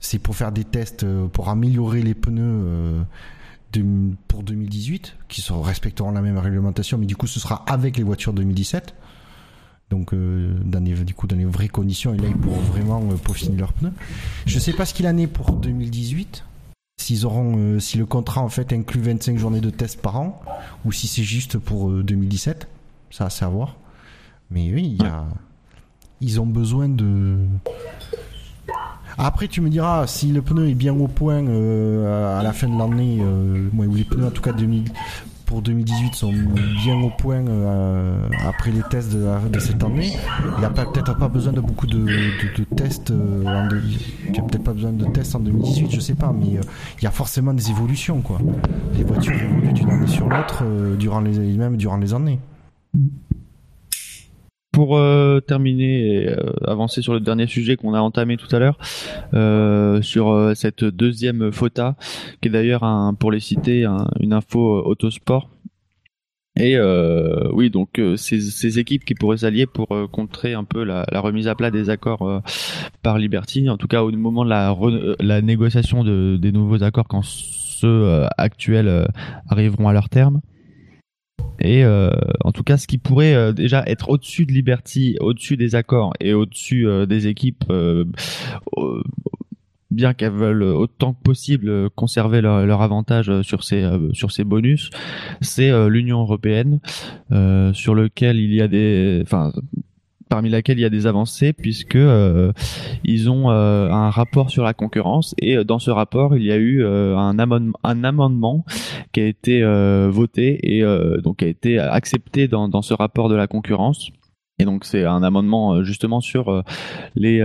C'est 0.00 0.18
pour 0.18 0.34
faire 0.34 0.50
des 0.50 0.64
tests 0.64 1.04
euh, 1.04 1.28
pour 1.28 1.50
améliorer 1.50 2.02
les 2.02 2.14
pneus. 2.14 3.04
pour 4.26 4.42
2018, 4.42 5.14
qui 5.28 5.46
respecteront 5.52 6.10
la 6.10 6.20
même 6.20 6.38
réglementation, 6.38 6.98
mais 6.98 7.06
du 7.06 7.14
coup, 7.14 7.28
ce 7.28 7.38
sera 7.38 7.64
avec 7.68 7.96
les 7.96 8.02
voitures 8.02 8.32
2017 8.32 8.92
donc 9.92 10.14
euh, 10.14 10.54
dans 10.64 10.82
les, 10.82 10.94
du 10.94 11.12
coup 11.12 11.26
dans 11.26 11.36
les 11.36 11.44
vraies 11.44 11.68
conditions 11.68 12.14
et 12.14 12.16
là 12.16 12.26
ils 12.26 12.36
pourront 12.36 12.60
vraiment 12.60 13.02
euh, 13.10 13.16
peaufiner 13.16 13.58
leurs 13.58 13.74
pneus. 13.74 13.92
Je 14.46 14.58
sais 14.58 14.72
pas 14.72 14.86
ce 14.86 14.94
qu'il 14.94 15.06
en 15.06 15.18
est 15.18 15.26
pour 15.26 15.52
2018. 15.52 16.44
S'ils 16.98 17.26
auront, 17.26 17.56
euh, 17.58 17.78
si 17.78 17.98
le 17.98 18.06
contrat 18.06 18.40
en 18.40 18.48
fait 18.48 18.72
inclut 18.72 19.02
25 19.02 19.36
journées 19.36 19.60
de 19.60 19.68
tests 19.68 20.00
par 20.00 20.18
an 20.18 20.40
ou 20.86 20.92
si 20.92 21.08
c'est 21.08 21.22
juste 21.22 21.58
pour 21.58 21.90
euh, 21.90 22.02
2017, 22.02 22.68
ça 23.10 23.28
c'est 23.28 23.44
à 23.44 23.48
voir. 23.48 23.76
Mais 24.50 24.72
oui, 24.72 24.96
y 24.98 25.04
a, 25.04 25.26
ils 26.22 26.40
ont 26.40 26.46
besoin 26.46 26.88
de. 26.88 27.36
Après, 29.18 29.46
tu 29.46 29.60
me 29.60 29.68
diras 29.68 30.06
si 30.06 30.28
le 30.28 30.40
pneu 30.40 30.70
est 30.70 30.74
bien 30.74 30.94
au 30.94 31.06
point 31.06 31.46
euh, 31.46 32.40
à 32.40 32.42
la 32.42 32.54
fin 32.54 32.68
de 32.68 32.78
l'année, 32.78 33.18
euh, 33.20 33.68
ou 33.76 33.94
les 33.94 34.04
pneus 34.04 34.26
en 34.26 34.30
tout 34.30 34.40
cas 34.40 34.52
2000, 34.52 34.84
pour 35.52 35.58
pour 35.58 35.60
2018 35.60 36.14
sont 36.14 36.32
bien 36.82 36.98
au 37.02 37.10
point 37.10 37.46
euh, 37.46 38.26
après 38.48 38.70
les 38.70 38.80
tests 38.88 39.12
de, 39.12 39.58
cette 39.58 39.84
année. 39.84 40.10
Il 40.56 40.60
n'y 40.60 40.64
a 40.64 40.70
peut-être 40.70 41.14
pas 41.18 41.28
besoin 41.28 41.52
de 41.52 41.60
beaucoup 41.60 41.86
de, 41.86 42.06
tests. 42.74 43.10
euh, 43.10 43.44
en 43.44 43.68
il 43.68 44.32
peut-être 44.32 44.64
pas 44.64 44.72
besoin 44.72 44.92
de 44.92 45.04
tests 45.04 45.34
en 45.34 45.40
2018, 45.40 45.90
je 45.90 46.00
sais 46.00 46.14
pas, 46.14 46.32
mais 46.32 46.56
euh, 46.56 46.62
il 46.96 47.04
y 47.04 47.06
a 47.06 47.10
forcément 47.10 47.52
des 47.52 47.68
évolutions, 47.68 48.22
quoi. 48.22 48.38
Les 48.96 49.04
voitures 49.04 49.34
évoluent 49.34 49.74
d'une 49.74 49.90
année 49.90 50.06
sur 50.06 50.26
l'autre 50.26 50.64
durant 50.98 51.20
les 51.20 51.38
même 51.58 51.76
durant 51.76 51.98
les 51.98 52.14
années. 52.14 52.40
Pour 54.82 54.96
euh, 54.96 55.38
terminer 55.38 56.24
et 56.24 56.28
euh, 56.28 56.50
avancer 56.66 57.02
sur 57.02 57.14
le 57.14 57.20
dernier 57.20 57.46
sujet 57.46 57.76
qu'on 57.76 57.94
a 57.94 58.00
entamé 58.00 58.36
tout 58.36 58.48
à 58.50 58.58
l'heure, 58.58 58.78
euh, 59.32 60.02
sur 60.02 60.50
cette 60.56 60.82
deuxième 60.82 61.52
FOTA, 61.52 61.94
qui 62.40 62.48
est 62.48 62.50
d'ailleurs, 62.50 62.82
pour 63.20 63.30
les 63.30 63.38
citer, 63.38 63.84
un- 63.84 64.08
une 64.18 64.32
info 64.32 64.82
autosport. 64.84 65.50
Et 66.56 66.76
oui, 67.52 67.70
donc 67.70 68.00
ces, 68.16 68.78
équipes 68.80 69.04
qui 69.04 69.14
pourraient 69.14 69.36
s'allier 69.36 69.66
pour 69.66 69.86
contrer 70.10 70.54
un 70.54 70.64
peu 70.64 70.82
la, 70.82 71.04
remise 71.12 71.46
à 71.46 71.54
plat 71.54 71.70
des 71.70 71.88
accords 71.88 72.42
par 73.04 73.18
Liberty, 73.18 73.70
en 73.70 73.76
tout 73.76 73.86
cas 73.86 74.02
au 74.02 74.10
moment 74.10 74.44
de 74.44 74.50
la, 74.50 74.76
la 75.20 75.42
négociation 75.42 76.02
de, 76.02 76.36
des 76.42 76.50
nouveaux 76.50 76.82
accords 76.82 77.06
quand 77.06 77.22
ceux 77.22 78.26
actuels 78.36 79.06
arriveront 79.48 79.86
à 79.86 79.92
leur 79.92 80.08
terme. 80.08 80.40
Et 81.62 81.84
euh, 81.84 82.10
en 82.40 82.50
tout 82.50 82.64
cas, 82.64 82.76
ce 82.76 82.86
qui 82.86 82.98
pourrait 82.98 83.34
euh, 83.34 83.52
déjà 83.52 83.84
être 83.86 84.10
au-dessus 84.10 84.46
de 84.46 84.52
Liberty, 84.52 85.16
au-dessus 85.20 85.56
des 85.56 85.74
accords 85.76 86.12
et 86.20 86.34
au-dessus 86.34 86.88
euh, 86.88 87.06
des 87.06 87.28
équipes, 87.28 87.64
euh, 87.70 88.04
bien 89.92 90.12
qu'elles 90.12 90.32
veulent 90.32 90.64
autant 90.64 91.12
que 91.12 91.22
possible 91.22 91.90
conserver 91.90 92.40
leur, 92.40 92.82
avantage 92.82 93.42
sur 93.42 93.62
ces 93.62 93.82
euh, 93.82 94.12
sur 94.12 94.32
ces 94.32 94.42
bonus, 94.42 94.90
c'est 95.40 95.70
l'Union 95.88 96.22
européenne 96.22 96.80
sur 97.74 97.94
lequel 97.94 98.38
il 98.38 98.54
y 98.54 98.60
a 98.60 98.68
des, 98.68 99.22
parmi 100.32 100.48
laquelle 100.48 100.78
il 100.78 100.80
y 100.80 100.86
a 100.86 100.88
des 100.88 101.06
avancées 101.06 101.52
puisque 101.52 101.94
euh, 101.94 102.52
ils 103.04 103.28
ont 103.28 103.50
euh, 103.50 103.90
un 103.90 104.08
rapport 104.08 104.48
sur 104.48 104.64
la 104.64 104.72
concurrence 104.72 105.34
et 105.38 105.58
euh, 105.58 105.62
dans 105.62 105.78
ce 105.78 105.90
rapport 105.90 106.38
il 106.38 106.42
y 106.42 106.50
a 106.50 106.56
eu 106.56 106.82
un, 106.86 107.38
amendement, 107.38 107.78
un 107.84 108.02
amendement 108.02 108.64
qui 109.12 109.20
a 109.20 109.26
été 109.26 109.62
voté 110.08 110.58
et 110.62 110.82
donc 111.22 111.38
qui 111.38 111.44
a 111.44 111.48
été 111.48 111.78
accepté 111.78 112.48
dans, 112.48 112.68
dans 112.68 112.80
ce 112.80 112.94
rapport 112.94 113.28
de 113.28 113.34
la 113.34 113.46
concurrence. 113.46 114.10
Et 114.58 114.64
donc 114.64 114.86
c'est 114.86 115.04
un 115.04 115.22
amendement 115.22 115.82
justement 115.84 116.20
sur 116.22 116.62
les, 117.14 117.40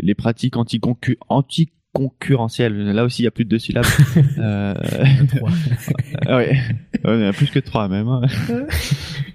les 0.00 0.14
pratiques 0.14 0.56
anti-concu- 0.56 1.18
anti-concurrentielles. 1.96 2.92
Là 2.92 3.04
aussi 3.04 3.22
il 3.22 3.24
y 3.24 3.28
a 3.28 3.30
plus 3.30 3.44
de 3.44 3.50
deux 3.50 3.58
syllabes. 3.58 3.84
euh, 4.38 4.74
ah 6.26 6.36
Ouais, 6.36 6.58
il 7.04 7.20
y 7.20 7.24
a 7.24 7.32
plus 7.32 7.50
que 7.50 7.58
trois 7.58 7.88
même. 7.88 8.08
hein. 8.08 8.22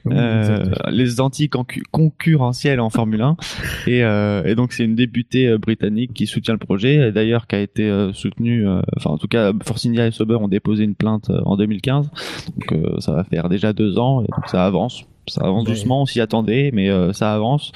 Euh, 0.08 0.66
les 0.90 1.22
anti-concurrentiels 1.22 2.80
en 2.80 2.90
Formule 2.90 3.22
1 3.22 3.38
et, 3.86 4.04
euh, 4.04 4.44
et 4.46 4.56
donc 4.56 4.74
c'est 4.74 4.84
une 4.84 4.96
députée 4.96 5.48
euh, 5.48 5.60
britannique 5.60 6.12
qui 6.14 6.26
soutient 6.26 6.56
le 6.56 6.60
projet 6.60 7.10
et 7.10 7.12
d'ailleurs 7.12 7.46
qui 7.46 7.56
a 7.56 7.60
été 7.60 8.10
soutenue 8.14 8.68
enfin 8.98 9.12
en 9.12 9.20
tout 9.20 9.28
cas 9.28 9.54
Force 9.64 9.86
India 9.86 10.08
et 10.08 10.12
Sauber 10.12 10.36
ont 10.36 10.48
déposé 10.48 10.86
une 10.86 10.96
plainte 10.96 11.30
en 11.46 11.56
2015 11.56 12.10
donc 12.58 13.00
ça 13.00 13.12
va 13.14 13.24
faire 13.24 13.48
déjà 13.48 13.74
deux 13.74 14.00
ans 14.00 14.24
et 14.24 14.28
donc 14.36 14.48
ça 14.48 14.66
avance 14.66 15.06
ça 15.28 15.42
avance 15.42 15.66
doucement 15.66 16.02
on 16.02 16.06
s'y 16.06 16.22
attendait 16.22 16.72
mais 16.74 16.90
euh, 16.90 17.14
ça 17.14 17.34
avance 17.34 17.72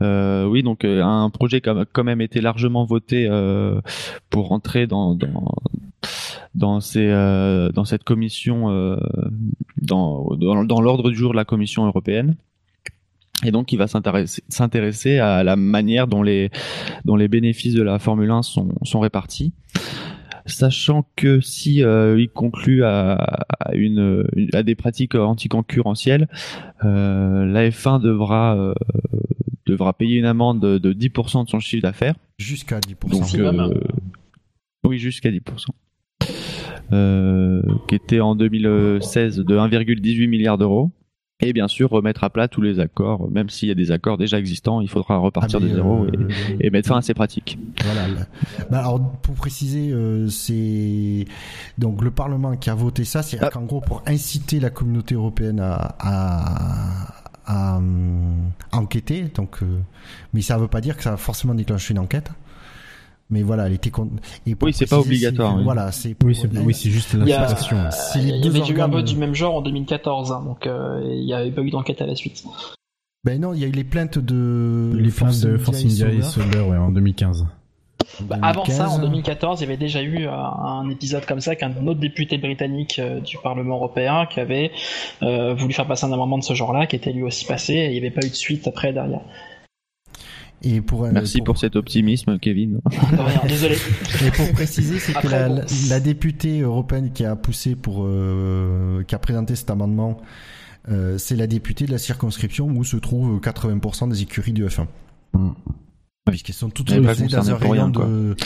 Euh, 0.00 0.46
oui 0.46 0.62
donc 0.62 0.84
euh, 0.84 1.02
un 1.02 1.30
projet 1.30 1.60
qui 1.60 1.68
a 1.68 1.84
quand 1.90 2.04
même 2.04 2.20
été 2.20 2.40
largement 2.40 2.84
voté 2.84 3.28
pour 4.30 4.48
rentrer 4.48 4.86
dans, 4.86 5.14
dans 5.14 5.54
dans 6.54 6.80
ces 6.80 7.08
dans 7.74 7.84
cette 7.84 8.04
commission 8.04 8.68
dans 9.80 10.36
dans, 10.36 10.64
dans 10.64 10.80
l'ordre 10.80 11.10
du 11.10 11.16
jour 11.16 11.32
de 11.32 11.36
la 11.36 11.44
Commission 11.44 11.86
européenne. 11.86 12.36
Et 13.44 13.50
donc, 13.50 13.72
il 13.72 13.76
va 13.76 13.86
s'intéresser 13.88 14.42
s'intéresser 14.48 15.18
à 15.18 15.42
la 15.42 15.56
manière 15.56 16.06
dont 16.06 16.22
les 16.22 16.50
dont 17.04 17.16
les 17.16 17.28
bénéfices 17.28 17.74
de 17.74 17.82
la 17.82 17.98
Formule 17.98 18.30
1 18.30 18.42
sont 18.42 18.68
sont 18.82 19.00
répartis. 19.00 19.52
Sachant 20.46 21.06
que 21.16 21.40
si 21.40 21.82
euh, 21.84 22.18
il 22.20 22.28
conclut 22.28 22.84
à, 22.84 23.12
à 23.60 23.74
une, 23.74 24.26
une- 24.36 24.48
à 24.54 24.62
des 24.62 24.74
pratiques 24.74 25.14
anticoncurrentielles, 25.14 26.28
euh, 26.84 27.44
la 27.46 27.68
F1 27.70 28.00
devra 28.02 28.56
euh, 28.56 28.74
devra 29.66 29.92
payer 29.92 30.18
une 30.18 30.24
amende 30.24 30.60
de, 30.60 30.78
de 30.78 30.92
10% 30.92 31.44
de 31.44 31.48
son 31.48 31.60
chiffre 31.60 31.82
d'affaires. 31.82 32.14
Jusqu'à 32.38 32.80
10%. 32.80 33.10
Donc, 33.10 33.20
Maximum. 33.20 33.60
euh, 33.60 33.74
oui, 34.84 34.98
jusqu'à 34.98 35.30
10%. 35.30 35.66
Euh, 36.92 37.62
qui 37.88 37.94
était 37.94 38.20
en 38.20 38.34
2016 38.34 39.36
de 39.38 39.56
1,18 39.56 40.26
milliard 40.28 40.58
d'euros. 40.58 40.90
Et 41.44 41.52
bien 41.52 41.66
sûr, 41.66 41.90
remettre 41.90 42.22
à 42.22 42.30
plat 42.30 42.46
tous 42.46 42.62
les 42.62 42.78
accords, 42.78 43.28
même 43.30 43.50
s'il 43.50 43.68
y 43.68 43.72
a 43.72 43.74
des 43.74 43.90
accords 43.90 44.16
déjà 44.16 44.38
existants, 44.38 44.80
il 44.80 44.88
faudra 44.88 45.16
repartir 45.18 45.58
Ah, 45.60 45.64
de 45.64 45.68
zéro 45.74 46.04
euh, 46.04 46.10
et, 46.60 46.66
et 46.68 46.70
mettre 46.70 46.88
fin 46.88 46.98
à 46.98 47.02
ces 47.02 47.14
pratiques. 47.14 47.58
Voilà. 47.84 48.02
Bah, 48.70 48.78
alors, 48.78 49.00
pour 49.22 49.34
préciser, 49.34 49.90
euh, 49.90 50.28
c'est 50.28 51.24
donc 51.78 52.00
le 52.02 52.12
Parlement 52.12 52.56
qui 52.56 52.70
a 52.70 52.74
voté 52.74 53.04
ça, 53.04 53.22
c'est 53.22 53.38
Ah. 53.42 53.50
qu'en 53.50 53.62
gros 53.62 53.80
pour 53.80 54.02
inciter 54.06 54.60
la 54.60 54.70
communauté 54.70 55.16
européenne 55.16 55.58
à, 55.60 55.96
à, 55.98 57.14
à, 57.46 57.76
hum, 57.78 58.50
enquêter. 58.70 59.22
Donc, 59.34 59.62
euh, 59.64 59.80
mais 60.34 60.42
ça 60.42 60.56
veut 60.58 60.68
pas 60.68 60.80
dire 60.80 60.96
que 60.96 61.02
ça 61.02 61.10
va 61.10 61.16
forcément 61.16 61.54
déclencher 61.56 61.92
une 61.92 61.98
enquête. 61.98 62.30
Mais 63.32 63.42
voilà, 63.42 63.66
elle 63.66 63.72
était 63.72 63.90
con... 63.90 64.10
et 64.46 64.54
Oui, 64.60 64.74
c'est 64.74 64.86
pas 64.88 64.98
obligatoire, 65.00 65.56
oui. 65.56 65.64
Voilà, 65.64 65.90
c'est 65.90 66.14
Oui, 66.22 66.34
c'est 66.34 66.48
oui, 66.58 66.74
juste 66.74 67.14
Il 67.14 67.26
y 67.26 67.32
a- 67.32 67.40
l'incitation. 67.40 67.78
c'est 67.90 68.18
les 68.18 68.28
Il 68.28 68.36
y 68.36 68.40
deux 68.42 68.60
avait 68.60 68.70
eu 68.70 68.80
un 68.80 68.90
peu 68.90 69.02
du 69.02 69.16
même 69.16 69.34
genre 69.34 69.56
en 69.56 69.62
2014, 69.62 70.32
hein, 70.32 70.42
donc 70.44 70.66
euh, 70.66 71.00
il 71.04 71.24
n'y 71.24 71.32
avait 71.32 71.50
pas 71.50 71.62
eu 71.62 71.70
d'enquête 71.70 72.02
à 72.02 72.06
la 72.06 72.14
suite. 72.14 72.44
Ben 73.24 73.40
non, 73.40 73.54
il 73.54 73.60
y 73.60 73.64
a 73.64 73.68
eu 73.68 73.72
les 73.72 73.84
plaintes 73.84 74.18
de 74.18 74.92
Les 74.94 75.10
plaintes 75.10 75.40
de 75.40 75.56
Force 75.56 75.82
India 75.82 76.08
et 76.10 76.58
ouais, 76.60 76.76
en 76.76 76.90
2015. 76.90 77.46
Bah, 78.20 78.36
avant 78.42 78.64
ça, 78.66 78.90
en 78.90 78.98
2015. 78.98 79.00
2014, 79.00 79.60
il 79.60 79.62
y 79.62 79.66
avait 79.66 79.76
déjà 79.76 80.02
eu 80.02 80.26
euh, 80.26 80.30
un 80.30 80.90
épisode 80.90 81.24
comme 81.24 81.40
ça 81.40 81.56
qu'un 81.56 81.70
autre 81.86 82.00
député 82.00 82.36
britannique 82.36 82.98
euh, 82.98 83.20
du 83.20 83.38
Parlement 83.38 83.76
européen 83.76 84.26
qui 84.26 84.40
avait 84.40 84.72
euh, 85.22 85.54
voulu 85.54 85.72
faire 85.72 85.86
passer 85.86 86.04
un 86.04 86.12
amendement 86.12 86.36
de 86.38 86.42
ce 86.44 86.52
genre-là, 86.52 86.86
qui 86.86 86.96
était 86.96 87.12
lui 87.12 87.22
aussi 87.22 87.46
passé, 87.46 87.74
et 87.74 87.86
il 87.86 87.92
n'y 87.92 87.98
avait 87.98 88.10
pas 88.10 88.26
eu 88.26 88.30
de 88.30 88.34
suite 88.34 88.66
après 88.66 88.92
derrière. 88.92 89.20
Et 90.64 90.80
pour, 90.80 91.04
euh, 91.04 91.10
Merci 91.12 91.40
pour 91.40 91.58
cet 91.58 91.74
optimisme, 91.76 92.38
Kevin. 92.38 92.80
De 93.12 93.16
rien, 93.20 93.40
désolé. 93.48 93.76
Et 94.24 94.30
pour 94.30 94.52
préciser, 94.52 94.98
c'est 95.00 95.12
que 95.12 95.26
la, 95.28 95.48
bon. 95.48 95.62
la- 95.88 96.00
députée 96.00 96.60
européenne 96.60 97.10
qui 97.12 97.24
a 97.24 97.34
poussé 97.36 97.74
pour, 97.74 98.04
euh, 98.04 99.02
qui 99.04 99.14
a 99.14 99.18
présenté 99.18 99.56
cet 99.56 99.70
amendement, 99.70 100.20
euh, 100.88 101.18
c'est 101.18 101.34
la 101.36 101.46
députée 101.48 101.86
de 101.86 101.90
la 101.92 101.98
circonscription 101.98 102.66
où 102.68 102.84
se 102.84 102.96
trouvent 102.96 103.40
80% 103.40 104.08
des 104.10 104.22
écuries 104.22 104.52
du 104.52 104.64
F1. 104.64 104.86
Mm. 105.34 105.50
Puisqu'elles 106.26 106.54
sont 106.54 106.70
toutes 106.70 106.94
basées 107.00 107.26
dans 107.26 107.50
un 107.50 107.56
pour 107.56 107.72
rayon 107.72 107.88
de, 107.88 108.36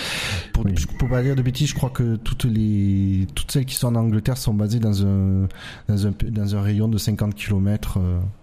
pour, 0.55 0.64
Oui. 0.64 0.72
pour 0.98 1.10
pas 1.10 1.22
dire 1.22 1.36
de 1.36 1.43
bêtises, 1.43 1.68
je 1.68 1.74
crois 1.74 1.90
que 1.90 2.16
toutes 2.16 2.47
les, 2.47 3.26
toutes 3.34 3.52
celles 3.52 3.66
qui 3.66 3.74
sont 3.74 3.88
en 3.88 3.94
Angleterre 3.97 4.38
sont 4.38 4.55
basées 4.55 4.78
dans 4.78 5.05
un, 5.05 5.47
dans 5.86 6.06
un, 6.06 6.14
dans 6.30 6.56
un 6.56 6.62
rayon 6.62 6.88
de 6.88 6.97
50 6.97 7.34
km. 7.34 7.98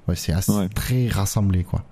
ouais, 0.08 0.16
c'est 0.16 0.34
assez, 0.34 0.52
Ouais. 0.52 0.70
très 0.70 1.08
rassemblé, 1.08 1.64
quoi. 1.64 1.84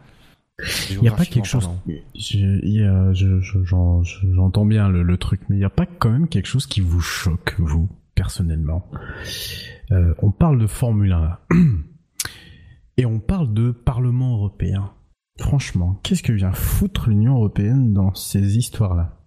Il 0.91 0.99
n'y 0.99 1.07
a 1.07 1.11
pas 1.11 1.25
quelque 1.25 1.45
chose. 1.47 1.69
Je- 2.15 3.13
je- 3.13 3.39
je- 3.41 4.31
J'entends 4.33 4.65
bien 4.65 4.89
le, 4.89 5.03
le 5.03 5.17
truc, 5.17 5.41
mais 5.49 5.55
il 5.55 5.59
n'y 5.59 5.65
a 5.65 5.69
pas 5.69 5.85
quand 5.85 6.09
même 6.11 6.27
quelque 6.27 6.47
chose 6.47 6.65
qui 6.67 6.81
vous 6.81 6.99
choque, 7.01 7.55
vous, 7.59 7.89
personnellement. 8.15 8.85
Euh, 9.91 10.13
on 10.21 10.31
parle 10.31 10.59
de 10.59 10.67
Formule 10.67 11.11
1 11.13 11.21
là. 11.21 11.39
Et 12.97 13.05
on 13.05 13.19
parle 13.19 13.53
de 13.53 13.71
Parlement 13.71 14.35
européen. 14.35 14.91
Franchement, 15.39 15.99
qu'est-ce 16.03 16.21
que 16.23 16.33
vient 16.33 16.51
foutre 16.51 17.09
l'Union 17.09 17.35
européenne 17.35 17.93
dans 17.93 18.13
ces 18.13 18.57
histoires-là? 18.57 19.17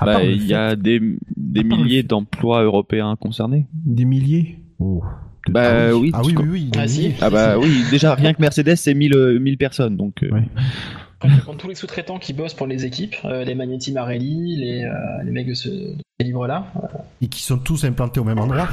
À 0.00 0.04
Bah, 0.06 0.24
il 0.24 0.44
y 0.46 0.54
a 0.54 0.74
des, 0.76 1.00
des 1.36 1.62
milliers 1.64 2.02
d'emplois 2.02 2.62
européens 2.62 3.14
concernés. 3.16 3.66
Des 3.72 4.04
milliers? 4.04 4.58
Oh. 4.78 5.02
Bah 5.48 5.88
ah 5.90 5.94
oui. 5.96 6.00
oui. 6.02 6.10
Ah 6.14 6.20
oui, 6.24 6.34
parce 6.34 6.46
oui, 6.46 6.50
oui. 6.52 6.70
Ah, 6.78 6.88
si. 6.88 7.14
Ah 7.20 7.30
bah 7.30 7.58
oui, 7.58 7.82
déjà 7.90 8.14
rien 8.14 8.32
que 8.32 8.40
Mercedes 8.40 8.76
c'est 8.76 8.94
1000 8.94 9.14
euh, 9.14 9.38
1000 9.40 9.58
personnes 9.58 9.96
donc 9.96 10.22
euh, 10.22 10.30
Ouais. 10.30 10.44
Quand 11.20 11.28
tu 11.28 11.40
prends 11.40 11.54
tous 11.54 11.68
les 11.68 11.76
sous-traitants 11.76 12.18
qui 12.18 12.32
bossent 12.32 12.54
pour 12.54 12.66
les 12.66 12.84
équipes, 12.84 13.14
euh, 13.24 13.44
les 13.44 13.54
Magneti 13.54 13.92
Marelli, 13.92 14.56
les, 14.56 14.84
euh, 14.84 15.22
les 15.24 15.30
mecs 15.30 15.46
de 15.46 15.54
ce 15.54 15.68
de 15.68 15.96
ce 16.20 16.26
livre-là, 16.26 16.66
Et 17.20 17.28
qui 17.28 17.42
sont 17.42 17.58
tous 17.58 17.84
implantés 17.84 18.18
au 18.18 18.24
même 18.24 18.40
endroit. 18.40 18.68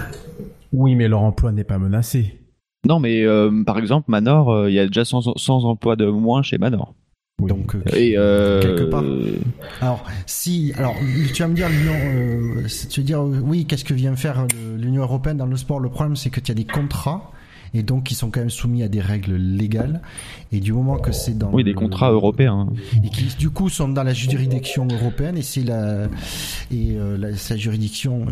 Oui, 0.73 0.95
mais 0.95 1.07
leur 1.07 1.21
emploi 1.21 1.51
n'est 1.51 1.63
pas 1.63 1.77
menacé. 1.77 2.39
Non 2.87 2.99
mais 2.99 3.23
euh, 3.23 3.63
par 3.65 3.77
exemple 3.77 4.09
Manor 4.09 4.51
euh, 4.51 4.69
il 4.69 4.73
y 4.73 4.79
a 4.79 4.87
déjà 4.87 5.03
100, 5.05 5.35
100 5.35 5.63
emplois 5.65 5.95
de 5.95 6.05
moins 6.05 6.41
chez 6.43 6.57
Manor. 6.57 6.95
Oui. 7.39 7.47
Donc, 7.49 7.75
euh, 7.75 7.81
Et 7.95 8.15
euh, 8.17 8.61
Quelque 8.61 8.83
part. 8.83 9.03
Alors, 9.81 10.05
si, 10.25 10.73
alors, 10.77 10.95
tu 11.33 11.41
vas 11.41 11.47
me 11.47 11.55
dire 11.55 11.69
l'Union, 11.69 11.93
euh, 11.95 12.67
tu 12.89 13.01
vas 13.01 13.05
dire, 13.05 13.21
oui, 13.23 13.65
qu'est-ce 13.65 13.85
que 13.85 13.93
vient 13.93 14.15
faire 14.15 14.45
l'Union 14.77 15.01
européenne 15.03 15.37
dans 15.37 15.45
le 15.45 15.57
sport? 15.57 15.79
Le 15.79 15.89
problème, 15.89 16.15
c'est 16.15 16.29
que 16.29 16.39
tu 16.39 16.51
as 16.51 16.55
des 16.55 16.65
contrats 16.65 17.31
et 17.75 17.83
donc 17.83 18.05
qui 18.05 18.15
sont 18.15 18.31
quand 18.31 18.39
même 18.39 18.49
soumis 18.49 18.81
à 18.81 18.87
des 18.87 18.99
règles 18.99 19.35
légales. 19.35 20.01
Et 20.51 20.59
du 20.59 20.73
moment 20.73 20.97
que 20.97 21.11
c'est 21.11 21.37
dans 21.37 21.51
oui 21.51 21.63
des 21.63 21.71
le- 21.73 21.77
contrats 21.77 22.09
européens. 22.11 22.67
et 23.03 23.09
qui 23.09 23.25
du 23.37 23.51
coup 23.51 23.69
sont 23.69 23.87
dans 23.89 24.01
la 24.03 24.13
juridiction 24.13 24.87
européenne 24.91 25.37
et 25.37 25.43
c'est 25.43 25.61
la 25.63 26.05
et 26.71 26.95
euh, 26.97 27.15
la, 27.17 27.35
sa 27.37 27.55
juridiction 27.57 28.25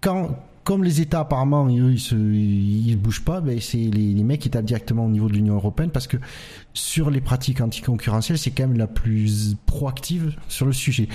quand 0.00 0.30
comme 0.66 0.82
les 0.84 1.00
États 1.00 1.20
apparemment 1.20 1.66
eux 1.68 1.92
ils 1.92 2.00
se 2.00 2.14
ils 2.16 2.96
bougent 2.96 3.24
pas, 3.24 3.40
ben 3.40 3.58
c'est 3.60 3.78
les, 3.78 4.12
les 4.12 4.22
mecs 4.24 4.40
qui 4.40 4.50
tapent 4.50 4.64
directement 4.64 5.06
au 5.06 5.08
niveau 5.08 5.28
de 5.28 5.32
l'Union 5.34 5.54
européenne 5.54 5.90
parce 5.90 6.06
que 6.08 6.16
sur 6.74 7.08
les 7.10 7.20
pratiques 7.20 7.60
anticoncurrentielles, 7.60 8.36
c'est 8.36 8.50
quand 8.50 8.66
même 8.66 8.76
la 8.76 8.86
plus 8.88 9.54
proactive 9.64 10.34
sur 10.48 10.66
le 10.66 10.72
sujet. 10.72 11.08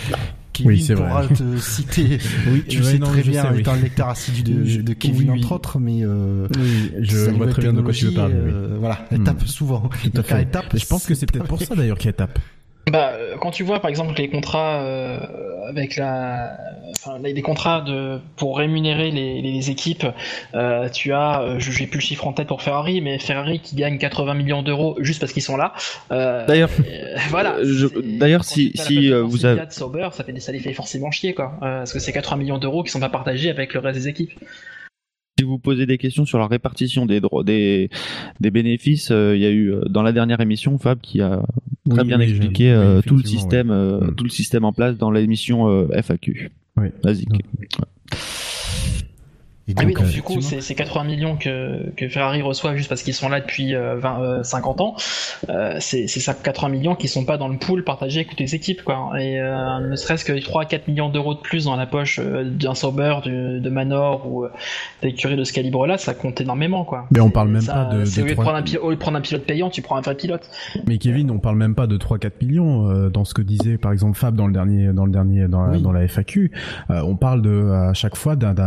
Kevin 0.53 0.71
Oui, 0.71 0.81
c'est 0.81 0.95
pourra 0.95 1.23
vrai. 1.23 1.35
te 1.35 1.57
citer, 1.59 2.17
Oui, 2.47 2.63
tu 2.67 2.77
ouais, 2.79 2.83
sais 2.83 2.97
non, 2.99 3.07
très 3.07 3.23
je 3.23 3.29
bien, 3.31 3.43
sais, 3.43 3.49
oui. 3.51 3.59
étant 3.59 3.75
le 3.75 3.81
lecteur 3.81 4.09
assidu 4.09 4.43
de, 4.43 4.93
Kevin 4.93 5.17
oui, 5.17 5.29
oui. 5.33 5.39
entre 5.39 5.51
autres, 5.53 5.79
mais 5.79 5.99
euh, 6.03 6.47
Oui, 6.57 6.91
je 6.99 7.29
vois 7.31 7.47
très 7.47 7.61
bien 7.61 7.73
de 7.73 7.81
quoi 7.81 7.93
tu 7.93 8.05
veux 8.05 8.13
parler. 8.13 8.33
euh, 8.35 8.77
Voilà, 8.79 8.99
elle 9.11 9.19
Hmm. 9.19 9.23
tape 9.25 9.45
souvent. 9.47 9.89
Donc, 10.13 10.25
elle 10.29 10.49
tape, 10.49 10.77
je 10.77 10.85
pense 10.85 11.05
que 11.05 11.13
c'est 11.13 11.25
peut-être 11.31 11.47
pour 11.47 11.61
ça 11.61 11.75
d'ailleurs 11.75 11.97
qu'elle 11.97 12.13
tape. 12.13 12.39
Bah, 12.91 13.11
euh, 13.13 13.35
quand 13.39 13.51
tu 13.51 13.63
vois 13.63 13.79
par 13.79 13.89
exemple 13.89 14.15
les 14.17 14.29
contrats 14.29 14.81
euh, 14.81 15.19
avec 15.69 15.95
la, 15.97 16.57
enfin 16.91 17.19
les, 17.19 17.33
les 17.33 17.41
contrats 17.41 17.81
de 17.81 18.19
pour 18.35 18.57
rémunérer 18.57 19.11
les, 19.11 19.41
les 19.41 19.69
équipes, 19.69 20.05
euh, 20.53 20.89
tu 20.89 21.11
as, 21.13 21.41
euh, 21.41 21.59
je 21.59 21.71
j'ai 21.71 21.87
plus 21.87 21.97
le 21.97 22.03
chiffre 22.03 22.27
en 22.27 22.33
tête 22.33 22.47
pour 22.47 22.61
Ferrari, 22.61 23.01
mais 23.01 23.17
Ferrari 23.19 23.59
qui 23.59 23.75
gagne 23.75 23.97
80 23.97 24.33
millions 24.33 24.61
d'euros 24.63 24.97
juste 24.99 25.19
parce 25.19 25.33
qu'ils 25.33 25.41
sont 25.43 25.57
là. 25.57 25.73
Euh, 26.11 26.45
D'ailleurs, 26.47 26.69
euh, 26.79 27.15
voilà. 27.29 27.57
d'ailleurs, 28.19 28.43
si- 28.43 28.73
euh, 29.11 29.23
vous 29.23 29.45
avez- 29.45 29.61
Sauber, 29.69 30.09
ça 30.11 30.23
fait 30.23 30.37
ça 30.39 30.51
les 30.51 30.59
fait 30.59 30.73
forcément 30.73 31.11
chier 31.11 31.33
quoi, 31.33 31.53
Euh, 31.61 31.79
parce 31.79 31.93
que 31.93 31.99
c'est 31.99 32.11
80 32.11 32.37
millions 32.37 32.57
d'euros 32.57 32.83
qui 32.83 32.91
sont 32.91 32.99
pas 32.99 33.09
partagés 33.09 33.49
avec 33.49 33.73
le 33.73 33.79
reste 33.79 33.99
des 33.99 34.07
équipes. 34.07 34.31
Si 35.39 35.45
vous 35.45 35.57
posez 35.57 35.85
des 35.85 35.97
questions 35.97 36.25
sur 36.25 36.37
la 36.37 36.45
répartition 36.47 37.05
des 37.07 37.19
droits, 37.19 37.43
des, 37.43 37.89
des 38.39 38.51
bénéfices, 38.51 39.09
euh, 39.11 39.35
il 39.35 39.41
y 39.41 39.45
a 39.45 39.49
eu 39.49 39.73
dans 39.89 40.03
la 40.03 40.11
dernière 40.11 40.39
émission 40.41 40.77
Fab 40.77 40.99
qui 41.01 41.19
a 41.21 41.41
très 41.89 42.01
Oui, 42.01 42.07
bien 42.07 42.19
oui, 42.19 42.29
expliqué 42.29 42.69
euh, 42.71 43.01
tout 43.01 43.17
le 43.17 43.23
système, 43.23 43.71
euh, 43.71 44.11
tout 44.11 44.23
le 44.23 44.29
système 44.29 44.65
en 44.65 44.73
place 44.73 44.97
dans 44.97 45.09
l'émission 45.09 45.67
euh, 45.69 45.87
FAQ. 45.99 46.51
Oui. 46.77 46.89
Vas-y. 47.03 47.25
Et 49.67 49.73
Ah 49.77 49.83
oui, 49.85 49.93
donc 49.93 50.03
euh, 50.03 50.09
du 50.09 50.21
coup, 50.23 50.41
c'est 50.41 50.59
c'est 50.59 50.73
80 50.75 51.03
millions 51.03 51.37
que, 51.37 51.91
que 51.95 52.07
Ferrari 52.09 52.41
reçoit 52.41 52.75
juste 52.75 52.89
parce 52.89 53.03
qu'ils 53.03 53.13
sont 53.13 53.29
là 53.29 53.39
depuis 53.39 53.75
euh, 53.75 53.95
20, 53.97 54.21
euh, 54.21 54.43
50 54.43 54.81
ans. 54.81 54.95
Euh, 55.49 55.77
c'est 55.79 56.07
c'est 56.07 56.19
ça, 56.19 56.33
80 56.33 56.69
millions 56.69 56.95
qui 56.95 57.07
sont 57.07 57.25
pas 57.25 57.37
dans 57.37 57.47
le 57.47 57.57
pool 57.57 57.83
partagé 57.83 58.19
avec 58.21 58.29
toutes 58.31 58.39
les 58.39 58.55
équipes, 58.55 58.83
quoi. 58.83 59.11
Et 59.19 59.39
euh, 59.39 59.79
ne 59.87 59.95
serait-ce 59.95 60.25
que 60.25 60.33
3 60.37 60.63
à 60.63 60.65
4 60.65 60.87
millions 60.87 61.09
d'euros 61.09 61.35
de 61.35 61.39
plus 61.39 61.65
dans 61.65 61.75
la 61.75 61.85
poche 61.85 62.19
euh, 62.21 62.43
d'un 62.43 62.73
Sauber, 62.73 63.17
du- 63.23 63.59
de 63.61 63.69
Manor 63.69 64.27
ou 64.27 64.45
euh, 64.45 64.49
d'écurie 65.03 65.37
de 65.37 65.43
ce 65.43 65.53
calibre-là, 65.53 65.97
ça 65.99 66.15
compte 66.15 66.41
énormément, 66.41 66.83
quoi. 66.83 67.05
Mais 67.11 67.19
on 67.21 67.27
C'est- 67.27 67.31
parle 67.33 67.49
même 67.49 67.61
ça- 67.61 67.73
pas 67.73 67.95
de- 67.95 68.05
c'est 68.05 68.21
de 68.21 68.25
au, 68.25 68.29
lieu 68.29 68.35
de 68.35 68.41
prendre 68.41 68.57
un 68.57 68.77
au 68.81 68.89
lieu 68.89 68.95
de 68.95 68.99
prendre 68.99 69.17
un 69.17 69.21
pilote 69.21 69.43
payant, 69.45 69.69
tu 69.69 69.81
prends 69.83 69.95
un 69.95 70.01
vrai 70.01 70.15
pilote. 70.15 70.49
Mais 70.87 70.97
Kevin, 70.97 71.29
on 71.29 71.37
parle 71.39 71.57
même 71.57 71.75
pas 71.75 71.85
de 71.87 71.97
3-4 71.97 72.31
millions 72.41 72.89
euh, 72.89 73.09
dans 73.09 73.25
ce 73.25 73.33
que 73.35 73.43
disait 73.43 73.77
par 73.77 73.91
exemple 73.91 74.17
Fab 74.17 74.35
dans 74.35 74.47
le 74.47 74.53
dernier, 74.53 74.87
dans 74.91 75.05
le 75.05 75.11
dernier, 75.11 75.47
dans, 75.47 75.69
Oui. 75.69 75.81
dans 75.81 75.91
la 75.91 76.01
FAQ. 76.07 76.51
Euh, 76.89 77.01
on 77.05 77.15
parle 77.15 77.43
de 77.43 77.69
à 77.71 77.93
chaque 77.93 78.15
fois 78.15 78.35
d'un 78.35 78.63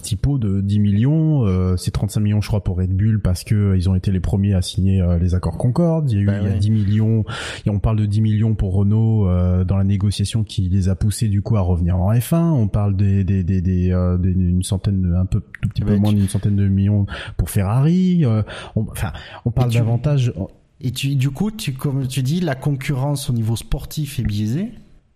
petit 0.00 0.16
pot 0.16 0.38
de 0.38 0.60
10 0.60 0.78
millions. 0.80 1.44
Euh, 1.46 1.76
c'est 1.76 1.90
35 1.90 2.20
millions, 2.20 2.40
je 2.40 2.48
crois, 2.48 2.64
pour 2.64 2.78
Red 2.78 2.94
Bull 2.96 3.20
parce 3.20 3.44
que 3.44 3.54
euh, 3.54 3.76
ils 3.76 3.88
ont 3.88 3.94
été 3.94 4.10
les 4.10 4.20
premiers 4.20 4.54
à 4.54 4.62
signer 4.62 5.00
euh, 5.00 5.18
les 5.18 5.34
accords 5.34 5.58
Concorde. 5.58 6.10
Il 6.10 6.14
y 6.16 6.18
a 6.18 6.22
eu 6.22 6.26
Bah 6.26 6.38
il 6.40 6.44
y 6.44 6.50
a 6.50 6.52
ouais. 6.54 6.58
10 6.58 6.70
millions. 6.70 7.24
Et 7.66 7.70
on 7.70 7.78
parle 7.78 7.96
de 7.96 8.06
10 8.06 8.20
millions 8.20 8.54
pour 8.54 8.74
Renault 8.74 9.28
euh, 9.28 9.64
dans 9.64 9.76
la 9.76 9.84
négociation 9.84 10.42
qui 10.44 10.68
les 10.68 10.88
a 10.88 10.94
poussés 10.96 11.28
du 11.28 11.42
coup 11.42 11.56
à 11.56 11.60
revenir 11.60 11.96
en 11.96 12.12
F1. 12.12 12.36
On 12.52 12.68
parle 12.68 12.96
des 12.96 13.24
des 13.24 13.44
des, 13.44 13.60
des, 13.60 13.88
des- 14.18 14.30
une 14.32 14.62
centaine, 14.62 15.02
de, 15.02 15.14
un 15.14 15.26
peu 15.26 15.40
tout 15.60 15.68
petit 15.68 15.82
peu 15.82 15.96
moins 15.96 16.12
d'une 16.12 16.28
centaine 16.28 16.56
de 16.56 16.66
millions 16.68 17.06
pour 17.36 17.50
Ferrari. 17.50 18.24
On, 18.76 18.86
enfin, 18.90 19.12
on 19.44 19.50
parle 19.50 19.70
tu- 19.70 19.78
davantage. 19.78 20.32
Et 20.82 20.92
tu, 20.92 21.14
du 21.14 21.28
coup, 21.30 21.50
tu, 21.50 21.74
comme 21.74 22.06
tu 22.06 22.22
dis, 22.22 22.40
la 22.40 22.54
concurrence 22.54 23.28
au 23.28 23.34
niveau 23.34 23.54
sportif 23.54 24.18
est 24.18 24.22
biaisée. 24.22 24.70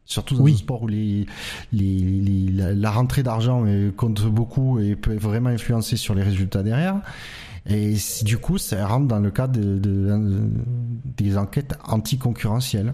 Surtout 0.07 0.37
dans 0.37 0.43
Oui. 0.43 0.53
un 0.53 0.57
sport 0.57 0.83
où 0.83 0.87
les, 0.87 1.27
les, 1.73 1.99
les- 1.99 2.53
la, 2.53 2.75
la 2.75 2.91
rentrée 2.91 3.23
d'argent 3.23 3.65
euh, 3.67 3.91
compte 3.91 4.25
beaucoup 4.27 4.79
et 4.79 4.97
peut 4.97 5.17
vraiment 5.17 5.49
influencer 5.51 5.97
sur 5.97 6.15
les 6.15 6.23
résultats 6.23 6.63
derrière. 6.63 7.01
Et 7.67 7.95
du 8.23 8.37
coup, 8.37 8.59
ça 8.59 8.87
rentre 8.87 9.09
dans 9.09 9.21
le 9.21 9.31
cadre 9.31 9.59
de, 9.59 9.79
de- 9.79 10.51
des 11.17 11.39
enquêtes 11.39 11.75
anticoncurrentielles. 11.89 12.93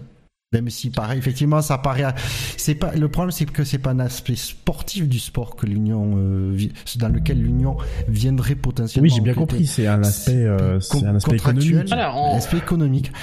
Même 0.53 0.69
si, 0.69 0.89
pareil, 0.89 1.17
effectivement, 1.17 1.61
ça 1.61 1.77
paraît. 1.77 2.13
C'est 2.57 2.75
pas 2.75 2.93
le 2.93 3.07
problème, 3.07 3.31
c'est 3.31 3.45
que 3.49 3.63
c'est 3.63 3.77
pas 3.77 3.91
un 3.91 3.99
aspect 3.99 4.35
sportif 4.35 5.07
du 5.07 5.17
sport 5.17 5.55
que 5.55 5.65
l'union, 5.65 6.15
euh, 6.17 6.57
dans 6.97 7.07
lequel 7.07 7.41
l'union 7.41 7.77
viendrait 8.09 8.55
potentiellement. 8.55 9.05
Oui, 9.07 9.13
j'ai 9.15 9.21
bien 9.21 9.33
compris. 9.33 9.65
C'est 9.65 9.87
un 9.87 10.03
aspect, 10.03 10.33
euh, 10.35 10.77
c'est 10.81 11.05
un 11.05 11.15
aspect 11.15 11.31
contractuel, 11.37 11.67
économique. 11.67 11.87
Voilà, 11.87 12.13
on- 12.17 12.35
aspect 12.35 12.57
économique. 12.57 13.13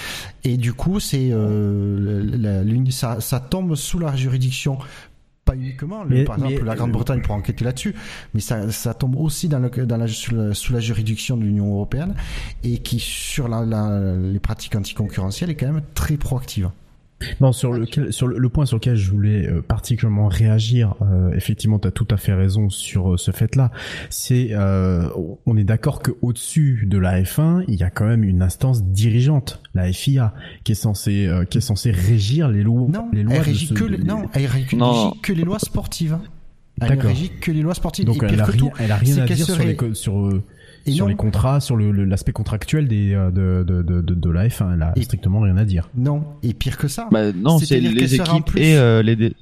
Et 0.44 0.56
du 0.56 0.72
coup, 0.72 1.00
c'est 1.00 1.28
euh, 1.30 2.90
ça, 2.90 3.20
ça 3.20 3.40
tombe 3.40 3.74
sous 3.74 3.98
la 3.98 4.16
juridiction. 4.16 4.78
Pas 5.44 5.54
uniquement, 5.54 6.04
le- 6.04 6.16
Mais- 6.16 6.24
par 6.24 6.38
mais, 6.38 6.46
exemple, 6.52 6.64
la 6.66 6.76
Grande-Bretagne 6.76 7.20
pour 7.20 7.34
enquêter 7.34 7.62
là-dessus, 7.62 7.94
mais 8.32 8.40
ça, 8.40 8.70
ça 8.72 8.94
tombe 8.94 9.16
aussi 9.16 9.48
dans, 9.48 9.58
le, 9.58 9.68
dans 9.68 9.96
la, 9.98 10.08
sous, 10.08 10.34
la, 10.34 10.54
sous 10.54 10.72
la 10.72 10.80
juridiction 10.80 11.36
de 11.36 11.42
l'Union 11.44 11.74
européenne 11.74 12.14
et 12.64 12.78
qui, 12.78 12.98
sur 13.00 13.48
la, 13.48 13.66
la- 13.66 14.16
les 14.16 14.40
pratiques 14.40 14.76
anticoncurrentielles, 14.76 15.50
est 15.50 15.56
quand 15.56 15.66
même 15.70 15.82
très 15.92 16.16
proactive. 16.16 16.70
Non, 17.40 17.52
sur 17.52 17.72
lequel, 17.72 18.12
sur 18.12 18.28
le, 18.28 18.38
le 18.38 18.48
point 18.48 18.64
sur 18.64 18.76
lequel 18.76 18.94
je 18.96 19.10
voulais 19.10 19.46
euh, 19.48 19.60
particulièrement 19.60 20.28
réagir, 20.28 20.94
euh, 21.02 21.32
effectivement, 21.32 21.78
tu 21.80 21.88
as 21.88 21.90
tout 21.90 22.06
à 22.10 22.16
fait 22.16 22.32
raison 22.32 22.70
sur 22.70 23.14
euh, 23.14 23.16
ce 23.16 23.32
fait-là. 23.32 23.72
C'est, 24.08 24.50
euh, 24.52 25.08
on 25.44 25.56
est 25.56 25.64
d'accord 25.64 26.00
que 26.00 26.12
au-dessus 26.22 26.86
de 26.86 26.96
la 26.96 27.20
F1, 27.22 27.64
il 27.66 27.74
y 27.74 27.82
a 27.82 27.90
quand 27.90 28.06
même 28.06 28.22
une 28.22 28.40
instance 28.42 28.84
dirigeante, 28.84 29.60
la 29.74 29.92
FIA, 29.92 30.32
qui 30.62 30.72
est 30.72 30.76
censée, 30.76 31.26
euh, 31.26 31.44
qui 31.44 31.58
est 31.58 31.62
censée 31.62 31.90
régir 31.90 32.48
les 32.48 32.62
lois, 32.62 32.88
Non, 32.88 33.08
les 33.12 33.24
lois 33.24 33.34
elle 33.34 33.40
de 33.40 33.44
régit 33.46 33.66
ce- 33.66 33.74
que, 33.74 33.84
les- 33.84 33.98
non, 33.98 34.22
elle 34.34 34.46
régit 34.46 34.76
Non. 34.76 35.12
que 35.20 35.32
les 35.32 35.42
lois 35.44 35.58
sportives. 35.58 36.18
Elle 36.80 36.90
ne 36.90 36.94
D'accord. 36.94 37.10
régit 37.10 37.32
que 37.40 37.50
les 37.50 37.62
lois 37.62 37.74
sportives. 37.74 38.04
Donc 38.04 38.22
et 38.22 38.26
elle 38.26 38.40
a 38.40 38.44
que 38.46 38.52
rien, 38.52 38.60
tout, 38.60 38.70
elle 38.78 38.92
a 38.92 38.96
rien 38.96 39.18
à 39.18 39.26
dire 39.26 39.44
sur 39.44 39.58
les, 39.58 39.76
sur, 39.94 40.40
Et 40.88 40.92
sur 40.92 41.04
non. 41.04 41.08
les 41.10 41.16
contrats, 41.16 41.60
sur 41.60 41.76
le- 41.76 41.90
le- 41.92 42.04
l'aspect 42.04 42.32
contractuel 42.32 42.88
des, 42.88 43.14
euh, 43.14 43.30
de, 43.30 43.64
de, 43.66 43.82
de, 43.82 44.00
de, 44.00 44.14
de 44.14 44.30
la 44.30 44.48
F1. 44.48 44.74
Elle 44.74 44.82
a 44.82 44.92
Et- 44.96 45.02
strictement 45.02 45.40
rien 45.40 45.56
à 45.56 45.64
dire. 45.64 45.88
Non, 45.96 46.24
et 46.42 46.54
pire 46.54 46.76
que 46.76 46.88
ça. 46.88 47.08
Bah, 47.10 47.32
non, 47.32 47.58
c'est 47.58 47.80
les 47.80 48.14
équipes 48.14 48.56
et 48.56 48.76
euh, 48.76 49.02
les 49.02 49.16
dé- 49.16 49.34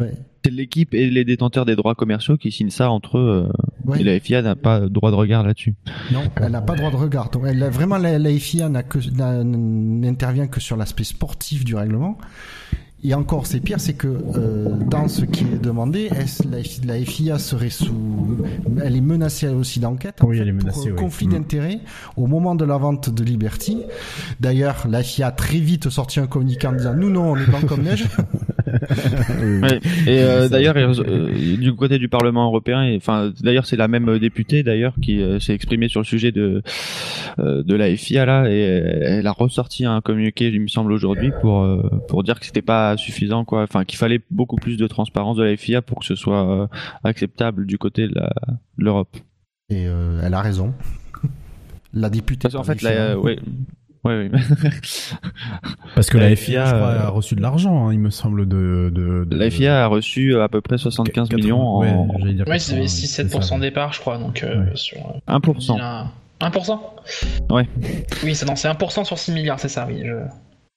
Ouais. 0.00 0.12
c'est 0.44 0.52
l'équipe 0.52 0.94
et 0.94 1.10
les 1.10 1.24
détenteurs 1.24 1.64
des 1.64 1.74
droits 1.74 1.96
commerciaux 1.96 2.36
qui 2.36 2.52
signent 2.52 2.70
ça 2.70 2.88
entre 2.90 3.18
eux. 3.18 3.48
euh, 3.48 3.52
Ouais. 3.84 4.00
Et 4.00 4.04
la 4.04 4.20
FIA 4.20 4.42
n'a 4.42 4.54
pas 4.54 4.80
droit 4.80 5.10
de 5.10 5.16
regard 5.16 5.42
là-dessus. 5.42 5.74
Non, 6.12 6.20
elle 6.36 6.52
n'a 6.52 6.60
pas 6.60 6.76
droit 6.76 6.90
de 6.90 6.96
regard. 6.96 7.30
Donc, 7.30 7.44
elle 7.46 7.60
a 7.62 7.70
vraiment 7.70 7.96
la, 7.98 8.18
la 8.18 8.30
FIA 8.38 8.68
que- 8.84 8.98
n'intervient 9.42 10.46
que 10.46 10.60
sur 10.60 10.76
l'aspect 10.76 11.04
sportif 11.04 11.64
du 11.64 11.74
règlement. 11.74 12.18
Et 13.04 13.14
encore, 13.14 13.46
c'est 13.46 13.60
pire, 13.60 13.78
c'est 13.78 13.92
que 13.94 14.08
euh, 14.08 14.70
dans 14.88 15.06
ce 15.06 15.24
qui 15.24 15.44
est 15.44 15.62
demandé, 15.62 16.10
est-ce 16.16 16.42
la, 16.50 16.58
la 16.94 17.04
FIA 17.04 17.38
serait 17.38 17.70
sous, 17.70 17.94
elle 18.82 18.96
est 18.96 19.00
menacée 19.00 19.46
aussi 19.48 19.78
d'enquête. 19.78 20.16
en 20.20 20.26
Oui, 20.26 20.38
elle 20.40 20.48
est 20.48 20.52
pour, 20.52 20.64
menacée, 20.64 20.90
oui. 20.90 20.96
conflit 20.96 21.28
Mm. 21.28 21.32
d'intérêts 21.32 21.80
au 22.16 22.26
moment 22.26 22.56
de 22.56 22.64
la 22.64 22.76
vente 22.76 23.08
de 23.10 23.22
Liberty. 23.22 23.82
D'ailleurs, 24.40 24.86
la 24.90 25.04
FIA 25.04 25.28
a 25.28 25.30
très 25.30 25.58
vite 25.58 25.90
sorti 25.90 26.18
un 26.18 26.26
communiqué 26.26 26.66
en 26.66 26.72
disant 26.72 26.94
nous 26.94 27.08
non, 27.10 27.32
on 27.32 27.36
est 27.36 27.46
blanc 27.46 27.60
comme 27.68 27.82
neige. 27.82 28.06
Ouais. 29.62 29.80
Et 30.06 30.20
euh, 30.20 30.48
d'ailleurs, 30.48 30.76
euh, 30.76 31.56
du 31.56 31.74
côté 31.74 31.98
du 31.98 32.08
Parlement 32.08 32.46
européen, 32.46 32.94
enfin, 32.96 33.32
d'ailleurs, 33.40 33.66
c'est 33.66 33.76
la 33.76 33.88
même 33.88 34.18
députée 34.18 34.62
d'ailleurs 34.62 34.94
qui 35.00 35.20
euh, 35.20 35.38
s'est 35.38 35.54
exprimée 35.54 35.88
sur 35.88 36.00
le 36.00 36.06
sujet 36.06 36.32
de 36.32 36.62
euh, 37.38 37.62
de 37.62 37.74
la 37.74 37.94
FIA 37.96 38.26
là, 38.26 38.48
et 38.48 38.64
euh, 38.64 39.18
elle 39.18 39.26
a 39.26 39.32
ressorti 39.32 39.84
un 39.84 40.00
communiqué, 40.00 40.48
il 40.48 40.60
me 40.60 40.68
semble 40.68 40.92
aujourd'hui, 40.92 41.32
pour 41.40 41.62
euh, 41.62 41.82
pour 42.08 42.22
dire 42.22 42.38
que 42.40 42.46
c'était 42.46 42.62
pas 42.62 42.96
suffisant, 42.96 43.44
quoi. 43.44 43.62
Enfin, 43.62 43.84
qu'il 43.84 43.98
fallait 43.98 44.20
beaucoup 44.30 44.56
plus 44.56 44.76
de 44.76 44.86
transparence 44.86 45.36
de 45.36 45.44
la 45.44 45.56
FIA 45.56 45.82
pour 45.82 46.00
que 46.00 46.04
ce 46.06 46.14
soit 46.14 46.62
euh, 46.62 46.66
acceptable 47.04 47.66
du 47.66 47.78
côté 47.78 48.08
de 48.08 48.14
l'Europe. 48.76 49.16
Et 49.70 49.86
euh, 49.86 50.20
elle 50.22 50.34
a 50.34 50.40
raison. 50.40 50.74
La 51.92 52.10
députée. 52.10 52.48
Parce 52.50 52.66
fait, 52.66 52.86
euh, 52.86 53.16
ouais. 53.16 53.38
Ouais, 54.08 54.28
oui. 54.32 54.40
Parce 55.94 56.08
que 56.10 56.18
La 56.18 56.30
la, 56.30 56.36
FIA, 56.36 56.44
FIA, 56.44 56.64
je 56.66 56.74
crois, 56.74 56.88
euh, 56.88 57.00
a 57.06 57.08
reçu 57.10 57.34
de 57.34 57.40
l'argent, 57.42 57.88
hein, 57.88 57.92
il 57.92 57.98
me 58.00 58.10
semble, 58.10 58.46
de, 58.48 58.90
de, 58.94 59.24
de 59.24 59.36
La 59.36 59.50
FIA 59.50 59.84
a 59.84 59.86
reçu 59.86 60.34
euh, 60.34 60.42
à 60.44 60.48
peu 60.48 60.60
près 60.60 60.78
75 60.78 61.30
millions 61.32 61.60
en 61.60 61.80
Ouais, 61.80 61.94
j'allais 62.18 62.34
dire 62.34 62.46
Ouais, 62.48 62.58
80, 62.58 62.86
c'est 62.86 63.06
c'est 63.06 63.28
ça. 63.28 63.38
6-7% 63.38 63.60
départ, 63.60 63.92
je 63.92 64.00
crois, 64.00 64.18
donc 64.18 64.42
euh, 64.42 64.64
Ouais. 64.64 64.70
sur. 64.74 64.96
1%. 65.28 65.76
il 65.76 65.80
a- 65.80 66.06
1% 66.40 66.78
Ouais. 67.50 67.68
Oui, 68.24 68.34
c'est 68.34 68.46
non, 68.46 68.54
c'est 68.56 68.68
1% 68.68 69.04
sur 69.04 69.18
6 69.18 69.32
milliards, 69.32 69.58
c'est 69.60 69.68
ça, 69.68 69.86
oui. 69.88 70.02
Je... 70.04 70.12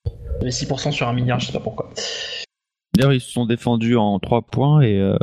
Il 0.08 0.42
y 0.42 0.42
avait 0.42 0.50
6% 0.50 0.92
sur 0.92 1.08
1 1.08 1.14
milliard, 1.14 1.40
je 1.40 1.48
sais 1.48 1.53
pas 1.53 1.60
pourquoi. 1.60 1.92
D'ailleurs, 2.95 3.14
ils 3.14 3.22
se 3.22 3.32
sont 3.32 3.45
défendus 3.45 3.95
en 3.95 4.19
trois 4.19 4.42
points 4.42 4.82
et 4.82 5.00
euh, 5.00 5.16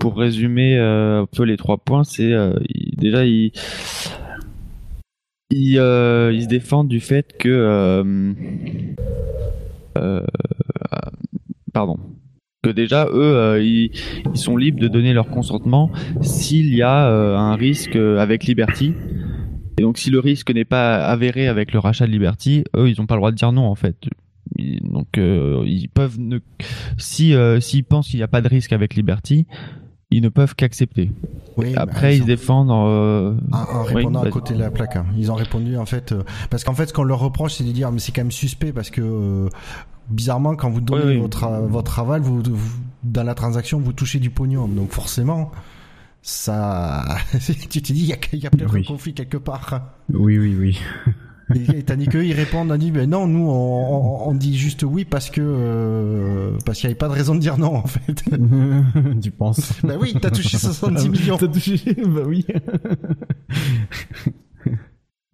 pour 0.00 0.16
résumer 0.18 0.76
euh, 0.76 1.22
un 1.22 1.26
peu 1.26 1.44
les 1.44 1.56
trois 1.56 1.78
points, 1.78 2.04
c'est 2.04 2.32
euh, 2.32 2.52
déjà 2.98 3.24
ils 3.24 3.52
ils, 5.50 5.78
euh, 5.78 6.32
ils 6.32 6.42
se 6.42 6.48
défendent 6.48 6.88
du 6.88 7.00
fait 7.00 7.36
que 7.38 7.48
euh, 7.48 8.32
euh, 9.96 10.22
pardon 11.72 11.98
que 12.62 12.70
déjà 12.70 13.06
eux 13.12 13.62
ils, 13.62 13.90
sont 14.34 14.56
libres 14.56 14.80
de 14.80 14.88
donner 14.88 15.12
leur 15.12 15.28
consentement 15.28 15.90
s'il 16.20 16.74
y 16.74 16.82
a 16.82 17.06
un 17.06 17.54
risque 17.54 17.96
avec 17.96 18.44
Liberty 18.44 18.94
et 19.78 19.82
donc 19.82 19.96
si 19.96 20.10
le 20.10 20.18
risque 20.18 20.50
n'est 20.50 20.64
pas 20.64 20.96
avéré 21.06 21.46
avec 21.46 21.72
le 21.72 21.78
rachat 21.78 22.06
de 22.06 22.10
Liberty, 22.10 22.64
eux 22.76 22.90
ils 22.90 22.96
n'ont 22.98 23.06
pas 23.06 23.14
le 23.14 23.20
droit 23.20 23.30
de 23.30 23.36
dire 23.36 23.52
non 23.52 23.66
en 23.66 23.76
fait. 23.76 23.96
Donc 24.56 25.18
ils 25.18 25.88
peuvent 25.88 26.18
ne 26.18 26.40
si 26.96 27.32
s'ils 27.60 27.84
pensent 27.84 28.08
qu'il 28.08 28.18
n'y 28.18 28.24
a 28.24 28.28
pas 28.28 28.40
de 28.40 28.48
risque 28.48 28.72
avec 28.72 28.96
Liberty, 28.96 29.46
ils 30.10 30.22
ne 30.22 30.28
peuvent 30.28 30.54
qu'accepter. 30.54 31.12
Oui, 31.56 31.74
Après, 31.76 32.00
bah, 32.00 32.12
ils 32.14 32.22
ont- 32.22 32.26
défendent 32.26 32.70
euh, 32.70 33.34
En, 33.52 33.58
en 33.58 33.86
Oui, 33.86 33.94
répondant 33.94 34.22
à 34.22 34.30
côté 34.30 34.54
de 34.54 34.58
la 34.60 34.70
plaque. 34.70 34.96
hein. 34.96 35.06
Ils 35.16 35.30
ont 35.30 35.34
répondu 35.34 35.76
en 35.76 35.86
fait 35.86 36.12
euh, 36.12 36.22
parce 36.50 36.64
qu'en 36.64 36.74
fait 36.74 36.86
ce 36.86 36.92
qu'on 36.92 37.02
leur 37.04 37.18
reproche 37.18 37.54
c'est 37.54 37.64
de 37.64 37.72
dire 37.72 37.90
mais 37.92 37.98
c'est 37.98 38.12
quand 38.12 38.22
même 38.22 38.30
suspect 38.32 38.72
parce 38.72 38.90
que 38.90 39.00
euh, 39.02 39.48
bizarrement 40.08 40.54
quand 40.56 40.70
vous 40.70 40.80
donnez 40.80 41.16
Oui, 41.16 41.20
oui. 41.20 41.68
votre 41.68 41.98
aval 41.98 42.22
vous, 42.22 42.42
vous- 42.42 42.80
dans 43.04 43.24
la 43.24 43.34
transaction 43.34 43.78
vous 43.80 43.92
touchez 43.92 44.18
du 44.20 44.30
pognon 44.30 44.66
donc 44.68 44.92
forcément 44.92 45.50
ça 46.22 47.04
tu 47.70 47.82
te 47.82 47.92
dis 47.92 48.00
il 48.02 48.06
y 48.40 48.46
a, 48.46 48.50
peut-être 48.50 48.72
Oui. 48.74 48.80
un 48.80 48.84
conflit 48.84 49.14
quelque 49.14 49.36
part. 49.36 49.80
Oui, 50.12 50.38
oui, 50.38 50.54
oui. 50.58 50.78
Et, 51.54 51.78
et 51.78 51.82
tandis 51.82 52.06
qu'eux 52.06 52.24
ils 52.26 52.34
répondent 52.34 52.70
on 52.70 52.76
dit 52.76 52.90
ben 52.90 53.08
non 53.08 53.26
nous 53.26 53.48
on, 53.48 54.26
on, 54.26 54.28
on 54.30 54.34
dit 54.34 54.56
juste 54.56 54.82
oui 54.82 55.04
parce 55.04 55.30
que 55.30 55.40
euh, 55.42 56.58
parce 56.66 56.78
qu'il 56.78 56.88
n'y 56.88 56.92
avait 56.92 56.98
pas 56.98 57.08
de 57.08 57.14
raison 57.14 57.34
de 57.34 57.40
dire 57.40 57.56
non 57.58 57.74
en 57.76 57.86
fait. 57.86 58.22
tu 59.22 59.30
penses 59.30 59.72
ben 59.82 59.96
oui 60.00 60.14
t'as 60.20 60.30
touché 60.30 60.58
70 60.58 61.08
millions. 61.08 61.36
T'as 61.38 61.48
touché 61.48 61.78
Bah 62.06 62.22
oui. 62.26 62.44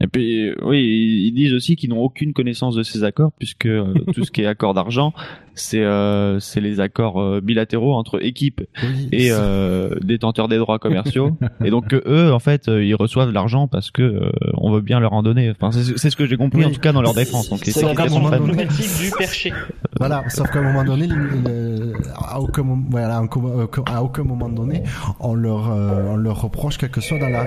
Et 0.00 0.06
puis, 0.06 0.48
euh, 0.48 0.54
oui, 0.62 0.80
ils 0.82 1.26
ils 1.28 1.32
disent 1.32 1.54
aussi 1.54 1.76
qu'ils 1.76 1.90
n'ont 1.90 2.02
aucune 2.02 2.32
connaissance 2.32 2.74
de 2.74 2.82
ces 2.82 3.04
accords, 3.04 3.32
puisque 3.38 3.66
euh, 3.66 3.94
tout 4.12 4.24
ce 4.24 4.30
qui 4.30 4.42
est 4.42 4.46
accord 4.46 4.74
d'argent, 4.74 5.14
c'est 5.54 5.82
euh, 5.82 6.40
c'est 6.40 6.60
les 6.60 6.80
accords 6.80 7.20
euh, 7.20 7.40
bilatéraux 7.40 7.94
entre 7.94 8.24
équipes 8.24 8.60
Oui, 8.82 9.08
et 9.12 9.28
euh, 9.30 9.94
détenteurs 10.02 10.48
des 10.48 10.58
droits 10.58 10.78
commerciaux. 10.78 11.36
et 11.64 11.70
donc 11.70 11.88
que 11.88 12.02
eux, 12.06 12.32
en 12.32 12.38
fait, 12.38 12.68
euh, 12.68 12.84
ils 12.84 12.94
reçoivent 12.94 13.30
l'argent 13.32 13.68
parce 13.68 13.90
que 13.90 14.02
euh, 14.02 14.30
on 14.54 14.72
veut 14.72 14.80
bien 14.80 15.00
leur 15.00 15.12
en 15.12 15.22
donner. 15.22 15.50
Enfin, 15.50 15.70
c'est 15.72 15.96
c'est 15.98 16.10
ce 16.10 16.16
que 16.16 16.26
j'ai 16.26 16.36
compris 16.36 16.60
Oui. 16.60 16.66
en 16.66 16.70
tout 16.70 16.80
cas 16.80 16.92
dans 16.92 17.02
leur 17.02 17.14
défense. 17.14 17.48
Donc, 17.50 17.60
C'est 17.64 17.82
la 17.82 17.94
diplomatique 17.94 18.88
du 19.00 19.10
perché. 19.18 19.52
Voilà, 19.98 20.24
sauf 20.28 20.50
qu'à 20.50 20.58
un 20.58 20.62
moment 20.62 20.84
donné, 20.84 21.08
à, 22.16 22.40
aucun, 22.40 22.62
mom- 22.62 22.84
voilà, 22.90 23.16
à 23.18 23.22
aucun- 23.22 23.82
à 23.86 24.02
aucun 24.02 24.24
moment 24.24 24.48
donné, 24.48 24.82
on 25.20 25.34
leur, 25.34 25.70
euh, 25.70 26.08
on 26.10 26.16
leur 26.16 26.42
reproche 26.42 26.78
quelque 26.78 27.00
chose 27.00 27.20
dans 27.20 27.28
la, 27.28 27.44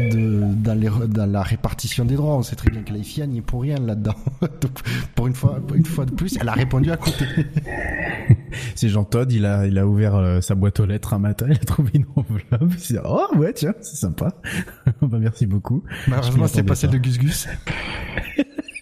de, 0.00 0.42
dans, 0.62 0.78
les, 0.78 0.88
dans 1.08 1.26
la 1.30 1.42
répartition 1.42 2.04
des 2.04 2.14
droits. 2.16 2.34
On 2.36 2.42
sait 2.42 2.56
très 2.56 2.70
bien 2.70 2.82
que 2.82 2.92
la 2.92 3.02
FIA 3.02 3.26
n'y 3.26 3.38
est 3.38 3.42
pour 3.42 3.62
rien 3.62 3.76
là-dedans. 3.78 4.14
Donc, 4.40 4.72
pour 5.14 5.26
une 5.26 5.34
fois, 5.34 5.58
une 5.74 5.84
fois 5.86 6.04
de 6.04 6.12
plus, 6.12 6.36
elle 6.40 6.48
a 6.48 6.52
répondu 6.52 6.90
à 6.90 6.96
côté. 6.96 7.24
C'est 8.74 8.88
Jean 8.88 9.04
Todd, 9.04 9.30
il 9.32 9.46
a, 9.46 9.66
il 9.66 9.78
a 9.78 9.86
ouvert 9.86 10.14
euh, 10.16 10.40
sa 10.40 10.54
boîte 10.54 10.80
aux 10.80 10.86
lettres 10.86 11.14
un 11.14 11.18
matin, 11.18 11.46
il 11.48 11.56
a 11.56 11.64
trouvé 11.64 11.90
une 11.94 12.06
enveloppe. 12.16 12.72
Il 12.72 12.78
s'est 12.78 12.94
dit, 12.94 13.00
oh 13.04 13.26
ouais, 13.36 13.52
tiens, 13.52 13.74
c'est 13.80 13.96
sympa. 13.96 14.32
bah, 15.02 15.18
merci 15.20 15.46
beaucoup. 15.46 15.82
Malheureusement, 16.08 16.46
c'est 16.46 16.62
pas 16.62 16.74
celle 16.74 16.90
de 16.90 16.98
Gus 16.98 17.18
Gus. 17.18 17.48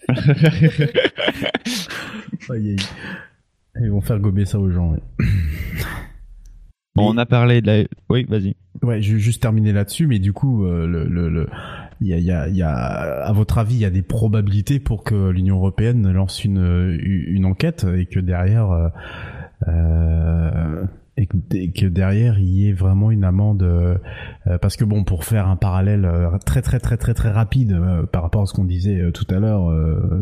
Ils 3.81 3.91
vont 3.91 4.01
faire 4.01 4.19
gober 4.19 4.45
ça 4.45 4.59
aux 4.59 4.69
gens. 4.69 4.91
ouais. 4.91 5.25
Bon, 6.95 7.13
on 7.13 7.17
a 7.17 7.25
parlé 7.25 7.61
de 7.61 7.67
la. 7.67 7.83
Oui, 8.09 8.25
vas-y. 8.29 8.55
Ouais, 8.81 9.01
je 9.01 9.13
vais 9.15 9.19
juste 9.19 9.41
terminer 9.41 9.73
là-dessus, 9.73 10.07
mais 10.07 10.19
du 10.19 10.31
coup, 10.31 10.65
euh, 10.65 10.87
le, 10.87 11.05
le, 11.05 11.29
le- 11.29 11.47
il 12.01 12.07
y 12.07 12.31
a, 12.31 12.47
y 12.49 12.61
à 12.61 13.31
votre 13.33 13.57
avis, 13.57 13.75
il 13.75 13.81
y 13.81 13.85
a 13.85 13.89
des 13.89 14.01
probabilités 14.01 14.79
pour 14.79 15.03
que 15.03 15.29
l'Union 15.29 15.57
européenne 15.57 16.11
lance 16.11 16.43
une, 16.43 17.45
enquête 17.45 17.85
et 17.95 18.05
que 18.05 18.19
derrière, 18.19 18.71
euh, 18.71 18.89
euh, 19.67 20.85
et 21.17 21.71
que, 21.71 21.85
derrière 21.85 22.39
il 22.39 22.49
y 22.49 22.69
ait 22.69 22.73
vraiment 22.73 23.11
une 23.11 23.23
amende, 23.23 23.63
euh, 23.63 23.97
euh, 24.47 24.57
parce 24.57 24.75
que 24.75 24.83
bon, 24.83 25.03
pour 25.03 25.23
faire 25.23 25.47
un 25.47 25.55
parallèle 25.55 26.09
très 26.45 26.61
très 26.61 26.79
très 26.79 26.97
très 26.97 27.13
très 27.13 27.31
rapide 27.31 27.79
par 28.11 28.23
rapport 28.23 28.41
à 28.41 28.45
ce 28.45 28.53
qu'on 28.53 28.65
disait 28.65 29.11
tout 29.13 29.27
à 29.29 29.39
l'heure 29.39 29.65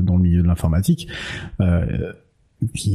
dans 0.02 0.18
le 0.18 0.22
milieu 0.22 0.44
de 0.44 0.48
l'informatique. 0.48 1.08
Euh, 1.60 2.14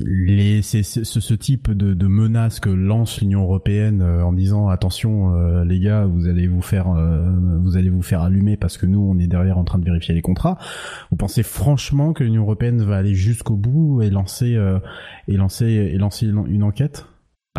les, 0.07 0.63
c'est, 0.63 0.83
c'est- 0.83 1.05
ce, 1.05 1.35
type 1.35 1.71
de, 1.71 1.95
de 1.95 2.07
menace 2.07 2.61
que 2.61 2.71
lance 2.71 3.21
l'Union 3.21 3.43
européenne 3.43 4.03
euh, 4.03 4.23
en 4.25 4.33
disant 4.33 4.69
attention 4.69 5.35
euh, 5.35 5.65
les 5.65 5.81
gars 5.81 6.05
vous 6.07 6.27
allez 6.27 6.47
vous 6.47 6.63
faire 6.63 6.91
euh, 6.91 7.23
vous 7.63 7.77
allez 7.77 7.91
vous 7.91 8.03
faire 8.03 8.23
allumer 8.23 8.57
parce 8.57 8.77
que 8.79 8.87
nous 8.87 9.01
on 9.01 9.19
est 9.19 9.27
derrière 9.27 9.59
en 9.59 9.65
train 9.65 9.79
de 9.79 9.85
vérifier 9.85 10.15
les 10.15 10.23
contrats 10.23 10.59
vous 11.11 11.17
pensez 11.17 11.43
franchement 11.43 12.13
que 12.13 12.25
l'Union 12.25 12.43
européenne 12.43 12.83
va 12.83 12.97
aller 12.97 13.15
jusqu'au 13.15 13.57
bout 13.57 14.03
et 14.03 14.11
lancer 14.11 14.55
euh, 14.57 14.79
et 15.29 15.37
lancer 15.37 15.67
et 15.67 15.99
lancer 15.99 16.27
une, 16.27 16.45
une 16.49 16.63
enquête? 16.63 17.07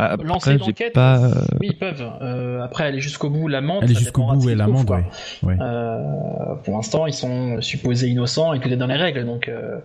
Ah, 0.01 0.15
Lancer 0.23 0.51
Après, 0.53 0.65
l'enquête, 0.67 0.93
pas. 0.93 1.29
oui, 1.59 1.71
ils 1.73 1.77
peuvent. 1.77 2.05
Euh, 2.21 2.61
après, 2.61 2.85
aller 2.85 3.01
jusqu'au 3.01 3.29
bout, 3.29 3.49
l'amende. 3.49 3.83
aller 3.83 3.95
jusqu'au 3.95 4.23
bout 4.31 4.49
et 4.49 4.55
l'amende 4.55 4.89
ouais. 4.89 5.57
Euh, 5.59 6.55
pour 6.63 6.75
l'instant, 6.77 7.05
ils 7.05 7.11
sont 7.13 7.59
supposés 7.59 8.07
innocents 8.07 8.53
et 8.53 8.61
tout 8.61 8.69
est 8.69 8.77
dans 8.77 8.87
les 8.87 8.95
règles. 8.95 9.25
Donc, 9.25 9.49
euh, 9.49 9.79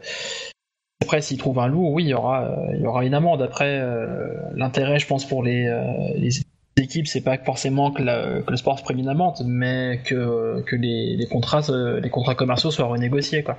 après, 1.05 1.20
s'ils 1.20 1.39
trouvent 1.39 1.58
un 1.58 1.68
loup, 1.68 1.91
oui, 1.92 2.05
il 2.05 2.08
y 2.08 2.15
aura, 2.15 2.44
euh, 2.44 2.74
il 2.74 2.81
y 2.83 2.86
aura 2.86 3.05
une 3.05 3.15
amende. 3.15 3.42
Après, 3.42 3.78
euh, 3.78 4.26
l'intérêt, 4.55 4.99
je 4.99 5.07
pense, 5.07 5.26
pour 5.26 5.42
les, 5.42 5.66
euh, 5.66 5.83
les 6.16 6.41
équipes, 6.78 7.07
c'est 7.07 7.20
pas 7.20 7.36
forcément 7.39 7.92
que, 7.92 8.02
le 8.02 8.57
sport 8.57 8.78
se 8.78 9.08
amende, 9.08 9.42
mais 9.44 10.00
que, 10.05 10.62
que 10.62 10.76
les, 10.76 11.16
les 11.16 11.26
contrats, 11.26 11.60
les 12.02 12.10
contrats 12.10 12.34
commerciaux 12.34 12.70
soient 12.70 12.86
renégociés, 12.86 13.42
quoi. 13.42 13.58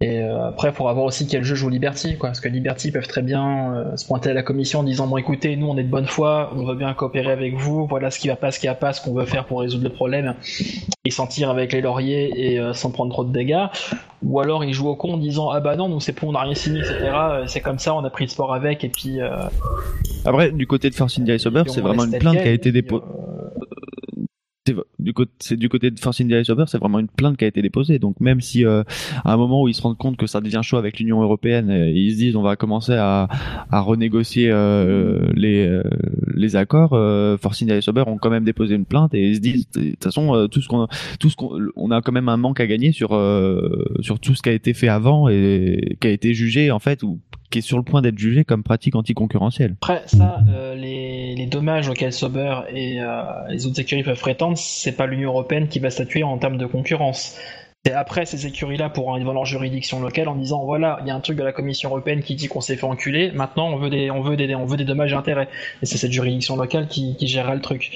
Et 0.00 0.22
euh, 0.22 0.46
après, 0.46 0.70
pour 0.70 0.88
avoir 0.88 1.06
aussi 1.06 1.26
quel 1.26 1.42
jeu 1.42 1.56
joue 1.56 1.68
Liberty, 1.68 2.16
quoi. 2.18 2.28
Parce 2.28 2.40
que 2.40 2.48
Liberty 2.48 2.92
peuvent 2.92 3.08
très 3.08 3.20
bien 3.22 3.74
euh, 3.74 3.96
se 3.96 4.06
pointer 4.06 4.30
à 4.30 4.32
la 4.32 4.44
commission 4.44 4.78
en 4.78 4.82
disant 4.84 5.08
bon, 5.08 5.16
écoutez, 5.16 5.56
nous 5.56 5.66
on 5.66 5.76
est 5.76 5.82
de 5.82 5.88
bonne 5.88 6.06
foi, 6.06 6.52
on 6.54 6.64
veut 6.64 6.76
bien 6.76 6.94
coopérer 6.94 7.32
avec 7.32 7.56
vous. 7.56 7.84
Voilà 7.88 8.12
ce 8.12 8.20
qui 8.20 8.28
va 8.28 8.36
pas, 8.36 8.52
ce 8.52 8.60
qui 8.60 8.68
va 8.68 8.76
pas, 8.76 8.92
ce 8.92 9.00
qu'on 9.02 9.12
veut 9.12 9.24
faire 9.24 9.44
pour 9.44 9.58
résoudre 9.58 9.82
le 9.82 9.90
problème, 9.90 10.36
et 11.04 11.10
s'en 11.10 11.26
tirer 11.26 11.50
avec 11.50 11.72
les 11.72 11.80
lauriers 11.80 12.30
et 12.36 12.60
euh, 12.60 12.74
sans 12.74 12.92
prendre 12.92 13.10
trop 13.10 13.24
de 13.24 13.32
dégâts. 13.32 13.66
Ou 14.22 14.38
alors 14.38 14.62
ils 14.64 14.72
jouent 14.72 14.88
au 14.88 14.94
con 14.94 15.14
en 15.14 15.16
disant 15.16 15.50
ah 15.50 15.58
bah 15.58 15.74
non, 15.74 15.88
nous 15.88 15.98
c'est 15.98 16.12
pour, 16.12 16.28
on 16.28 16.32
n'a 16.32 16.42
rien 16.42 16.54
signé, 16.54 16.78
etc. 16.78 17.10
C'est 17.48 17.60
comme 17.60 17.80
ça, 17.80 17.92
on 17.96 18.04
a 18.04 18.10
pris 18.10 18.24
le 18.26 18.30
sport 18.30 18.54
avec, 18.54 18.84
et 18.84 18.90
puis. 18.90 19.20
Euh, 19.20 19.30
Après, 20.24 20.52
du 20.52 20.68
côté 20.68 20.90
de 20.90 20.94
Force 20.94 21.18
India 21.18 21.34
et 21.34 21.38
puis 21.38 21.50
c'est 21.66 21.80
vraiment 21.80 22.04
une 22.04 22.18
plainte 22.18 22.36
qui 22.36 22.48
a 22.48 22.52
été 22.52 22.70
déposée. 22.70 23.02
euh, 23.04 23.47
c'est 25.38 25.56
du 25.56 25.68
côté 25.68 25.90
de 25.90 25.98
Force 26.00 26.20
India 26.20 26.42
Sauber, 26.44 26.64
c'est 26.66 26.78
vraiment 26.78 26.98
une 26.98 27.08
plainte 27.08 27.36
qui 27.36 27.44
a 27.44 27.48
été 27.48 27.62
déposée. 27.62 27.98
Donc 27.98 28.20
même 28.20 28.40
si 28.40 28.64
euh, 28.64 28.82
à 29.24 29.32
un 29.32 29.36
moment 29.36 29.62
où 29.62 29.68
ils 29.68 29.74
se 29.74 29.82
rendent 29.82 29.98
compte 29.98 30.16
que 30.16 30.26
ça 30.26 30.40
devient 30.40 30.60
chaud 30.62 30.76
avec 30.76 30.98
l'Union 30.98 31.22
européenne, 31.22 31.70
et 31.70 31.92
ils 31.92 32.12
se 32.12 32.16
disent 32.16 32.36
on 32.36 32.42
va 32.42 32.56
commencer 32.56 32.94
à, 32.94 33.28
renégocier 33.70 34.50
euh, 34.50 35.30
les 35.34 35.66
euh, 35.66 35.82
accords, 36.54 36.92
euh, 36.92 37.36
Force 37.36 37.62
India 37.62 37.80
Sauber 37.80 38.04
ont 38.06 38.18
quand 38.18 38.30
même 38.30 38.44
déposé 38.44 38.74
une 38.74 38.84
plainte 38.84 39.14
et 39.14 39.28
ils 39.28 39.36
se 39.36 39.40
disent 39.40 39.68
de 39.70 39.90
toute 39.90 40.04
façon 40.04 40.34
euh, 40.34 40.46
tout 40.46 40.60
ce 40.60 40.68
qu'on 40.68 40.86
on 41.76 41.90
a 41.90 42.00
quand 42.00 42.12
même 42.12 42.28
un 42.28 42.36
manque 42.36 42.60
à 42.60 42.66
gagner 42.66 42.92
sur 42.92 43.14
euh, 43.14 43.84
sur 44.00 44.20
tout 44.20 44.34
ce 44.34 44.42
qui 44.42 44.48
a 44.48 44.52
été 44.52 44.74
fait 44.74 44.88
avant 44.88 45.28
et 45.28 45.96
qui 46.00 46.06
a 46.06 46.10
été 46.10 46.34
jugé 46.34 46.70
en 46.70 46.78
fait 46.78 47.02
ou 47.02 47.20
qui 47.50 47.58
est 47.58 47.62
sur 47.62 47.76
le 47.76 47.82
point 47.82 48.02
d'être 48.02 48.18
jugé 48.18 48.44
comme 48.44 48.62
pratique 48.62 48.94
anticoncurrentielle. 48.96 49.76
Après, 49.80 50.02
ça, 50.06 50.40
euh, 50.50 50.74
les, 50.74 51.34
les 51.34 51.46
dommages 51.46 51.88
auxquels 51.88 52.12
Sauber 52.12 52.60
et 52.72 53.00
euh, 53.00 53.22
les 53.48 53.66
autres 53.66 53.80
écuries 53.80 54.02
peuvent 54.02 54.20
prétendre, 54.20 54.56
c'est 54.58 54.92
pas 54.96 55.06
l'Union 55.06 55.30
européenne 55.30 55.68
qui 55.68 55.78
va 55.78 55.90
statuer 55.90 56.22
en 56.22 56.38
termes 56.38 56.58
de 56.58 56.66
concurrence. 56.66 57.36
C'est 57.86 57.92
après 57.92 58.26
ces 58.26 58.44
écuries-là 58.44 58.90
pour 58.90 59.12
aller 59.14 59.22
devant 59.22 59.32
leur 59.32 59.44
juridiction 59.44 60.00
locale 60.00 60.28
en 60.28 60.34
disant 60.34 60.64
voilà, 60.64 60.98
il 61.02 61.06
y 61.06 61.10
a 61.12 61.14
un 61.14 61.20
truc 61.20 61.38
de 61.38 61.44
la 61.44 61.52
Commission 61.52 61.90
européenne 61.90 62.22
qui 62.22 62.34
dit 62.34 62.48
qu'on 62.48 62.60
s'est 62.60 62.74
fait 62.76 62.84
enculer, 62.84 63.30
maintenant 63.30 63.68
on 63.68 63.76
veut 63.76 63.88
des, 63.88 64.10
on 64.10 64.20
veut 64.20 64.36
des, 64.36 64.52
on 64.56 64.66
veut 64.66 64.76
des 64.76 64.84
dommages 64.84 65.12
et 65.12 65.14
intérêts. 65.16 65.48
Et 65.80 65.86
c'est 65.86 65.96
cette 65.96 66.10
juridiction 66.10 66.56
locale 66.56 66.88
qui, 66.88 67.14
qui 67.16 67.28
gérera 67.28 67.54
le 67.54 67.60
truc. 67.60 67.92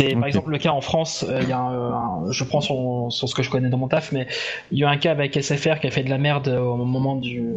C'est 0.00 0.14
par 0.14 0.26
exemple 0.26 0.50
le 0.50 0.56
cas 0.58 0.70
en 0.70 0.80
France, 0.80 1.26
euh, 1.28 1.42
y 1.42 1.52
a 1.52 1.58
un, 1.58 1.92
un- 1.92 2.32
je 2.32 2.42
prends 2.44 2.62
sur, 2.62 3.08
sur 3.10 3.28
ce 3.28 3.34
que 3.34 3.42
je 3.42 3.50
connais 3.50 3.68
dans 3.68 3.76
mon 3.76 3.88
taf, 3.88 4.12
mais 4.12 4.26
il 4.72 4.78
y 4.78 4.84
a 4.84 4.88
eu 4.88 4.90
un 4.90 4.96
cas 4.96 5.10
avec 5.10 5.36
SFR 5.40 5.78
qui 5.80 5.86
a 5.88 5.90
fait 5.90 6.04
de 6.04 6.10
la 6.10 6.18
merde 6.18 6.48
au 6.48 6.76
moment 6.76 7.14
du, 7.16 7.52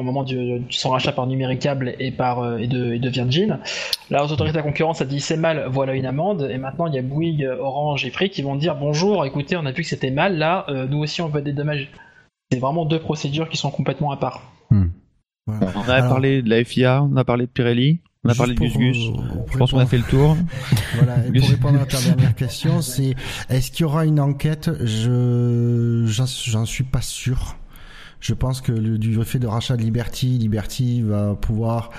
au 0.00 0.02
moment 0.02 0.22
du, 0.22 0.60
du 0.60 0.76
son 0.76 0.90
rachat 0.90 1.12
par 1.12 1.26
Numéricable 1.26 1.94
et 1.98 2.10
par 2.10 2.40
euh, 2.40 2.58
et 2.58 2.66
de, 2.66 2.94
et 2.94 2.98
de 2.98 3.08
Virgin. 3.08 3.58
Là, 4.10 4.24
aux 4.24 4.32
autorités 4.32 4.52
de 4.52 4.58
la 4.58 4.62
concurrence 4.62 5.00
a 5.00 5.04
dit 5.04 5.20
c'est 5.20 5.36
mal, 5.36 5.66
voilà 5.70 5.94
une 5.94 6.06
amende. 6.06 6.48
Et 6.50 6.58
maintenant, 6.58 6.86
il 6.86 6.94
y 6.94 6.98
a 6.98 7.02
Bouygues, 7.02 7.48
Orange 7.60 8.04
et 8.04 8.10
Free 8.10 8.30
qui 8.30 8.42
vont 8.42 8.56
dire 8.56 8.76
bonjour, 8.76 9.24
écoutez, 9.24 9.56
on 9.56 9.66
a 9.66 9.72
vu 9.72 9.82
que 9.82 9.88
c'était 9.88 10.10
mal, 10.10 10.38
là, 10.38 10.64
euh, 10.68 10.86
nous 10.86 10.98
aussi 10.98 11.22
on 11.22 11.28
veut 11.28 11.42
des 11.42 11.52
dommages. 11.52 11.90
C'est 12.50 12.58
vraiment 12.58 12.86
deux 12.86 12.98
procédures 12.98 13.48
qui 13.48 13.58
sont 13.58 13.70
complètement 13.70 14.10
à 14.10 14.16
part. 14.16 14.52
Voilà. 15.46 15.72
On 15.76 15.80
a 15.88 15.94
Alors, 15.94 16.10
parlé 16.10 16.42
de 16.42 16.50
la 16.50 16.62
FIA, 16.62 17.02
on 17.02 17.16
a 17.16 17.24
parlé 17.24 17.46
de 17.46 17.50
Pirelli, 17.50 18.00
on 18.24 18.28
a 18.28 18.32
juste 18.32 18.38
parlé 18.38 18.54
de 18.54 18.60
Gus 18.60 18.76
Gus. 18.76 18.96
Je 19.50 19.58
pense 19.58 19.70
qu'on 19.70 19.78
a 19.78 19.86
fait 19.86 19.98
le 19.98 20.04
tour. 20.04 20.36
Voilà, 20.94 21.26
et 21.26 21.30
Gus. 21.30 21.42
pour 21.42 21.50
répondre 21.50 21.80
à 21.80 21.86
ta 21.86 22.00
dernière 22.00 22.34
question, 22.34 22.82
c'est 22.82 23.14
est-ce 23.48 23.70
qu'il 23.70 23.82
y 23.82 23.84
aura 23.84 24.04
une 24.04 24.20
enquête? 24.20 24.70
Je 24.84 26.04
j'en 26.06 26.26
j'en 26.26 26.64
suis 26.64 26.84
pas 26.84 27.00
sûr. 27.00 27.56
Je 28.20 28.34
pense 28.34 28.60
que 28.60 28.72
du 28.72 29.22
fait 29.24 29.38
de 29.38 29.46
rachat 29.46 29.76
de 29.76 29.82
Liberty, 29.82 30.38
Liberty 30.38 31.02
va 31.02 31.34
pouvoir 31.34 31.90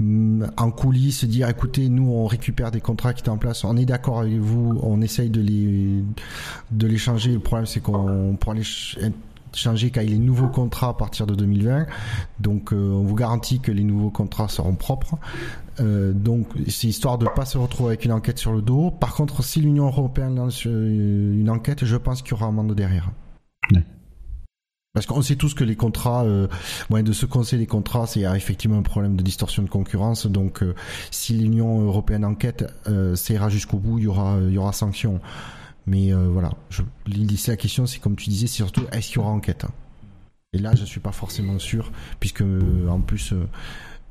hum, 0.00 0.46
en 0.56 0.70
coulisses 0.70 1.24
dire 1.24 1.48
écoutez, 1.48 1.88
nous 1.88 2.10
on 2.10 2.26
récupère 2.26 2.70
des 2.70 2.80
contrats 2.80 3.12
qui 3.12 3.20
étaient 3.20 3.28
en 3.28 3.38
place, 3.38 3.64
on 3.64 3.76
est 3.76 3.84
d'accord 3.84 4.20
avec 4.20 4.38
vous, 4.38 4.78
on 4.82 5.00
essaye 5.02 5.30
de 5.30 5.40
les 5.40 6.02
de 6.70 6.86
les 6.86 6.98
changer. 6.98 7.32
Le 7.32 7.40
problème 7.40 7.66
c'est 7.66 7.80
qu'on 7.80 8.36
pourra 8.40 8.54
les 8.54 8.64
ch- 8.64 8.98
changer 9.54 9.90
a 9.96 10.02
les 10.02 10.18
nouveaux 10.18 10.48
contrats 10.48 10.88
à 10.90 10.94
partir 10.94 11.26
de 11.26 11.34
2020. 11.34 11.86
Donc 12.40 12.72
euh, 12.72 12.90
on 12.92 13.02
vous 13.02 13.14
garantit 13.14 13.60
que 13.60 13.72
les 13.72 13.84
nouveaux 13.84 14.10
contrats 14.10 14.48
seront 14.48 14.74
propres. 14.74 15.16
Euh, 15.80 16.12
donc 16.12 16.46
c'est 16.68 16.88
histoire 16.88 17.18
de 17.18 17.26
pas 17.26 17.44
se 17.44 17.58
retrouver 17.58 17.90
avec 17.90 18.04
une 18.04 18.12
enquête 18.12 18.38
sur 18.38 18.52
le 18.52 18.62
dos. 18.62 18.90
Par 18.90 19.14
contre, 19.14 19.42
si 19.42 19.60
l'Union 19.60 19.86
européenne 19.86 20.36
lance 20.36 20.66
euh, 20.66 21.34
une 21.34 21.50
enquête, 21.50 21.84
je 21.84 21.96
pense 21.96 22.22
qu'il 22.22 22.32
y 22.32 22.34
aura 22.34 22.46
un 22.46 22.52
mandat 22.52 22.74
derrière. 22.74 23.10
Parce 24.98 25.06
qu'on 25.06 25.22
sait 25.22 25.36
tous 25.36 25.54
que 25.54 25.62
les 25.62 25.76
contrats, 25.76 26.24
euh, 26.24 26.48
de 26.90 27.12
ce 27.12 27.24
qu'on 27.24 27.44
sait 27.44 27.56
les 27.56 27.68
contrats, 27.68 28.08
c'est 28.08 28.24
a 28.24 28.36
effectivement 28.36 28.78
un 28.78 28.82
problème 28.82 29.14
de 29.14 29.22
distorsion 29.22 29.62
de 29.62 29.68
concurrence. 29.68 30.26
Donc, 30.26 30.60
euh, 30.64 30.74
si 31.12 31.34
l'Union 31.34 31.82
européenne 31.82 32.24
enquête, 32.24 32.64
euh, 32.88 33.14
ça 33.14 33.32
ira 33.32 33.48
jusqu'au 33.48 33.76
bout, 33.76 33.98
il 33.98 34.06
y 34.06 34.08
aura, 34.08 34.72
sanction. 34.72 35.20
Mais 35.86 36.12
euh, 36.12 36.26
voilà, 36.26 36.50
la 37.52 37.56
question, 37.56 37.86
c'est 37.86 38.00
comme 38.00 38.16
tu 38.16 38.28
disais, 38.28 38.48
c'est 38.48 38.56
surtout 38.56 38.86
est-ce 38.90 39.06
qu'il 39.06 39.18
y 39.18 39.18
aura 39.20 39.30
enquête? 39.30 39.66
Et 40.52 40.58
là, 40.58 40.74
je 40.74 40.84
suis 40.84 40.98
pas 40.98 41.12
forcément 41.12 41.60
sûr, 41.60 41.92
puisque 42.18 42.42
euh, 42.42 42.88
en 42.88 43.00
plus, 43.00 43.34
euh, 43.34 43.46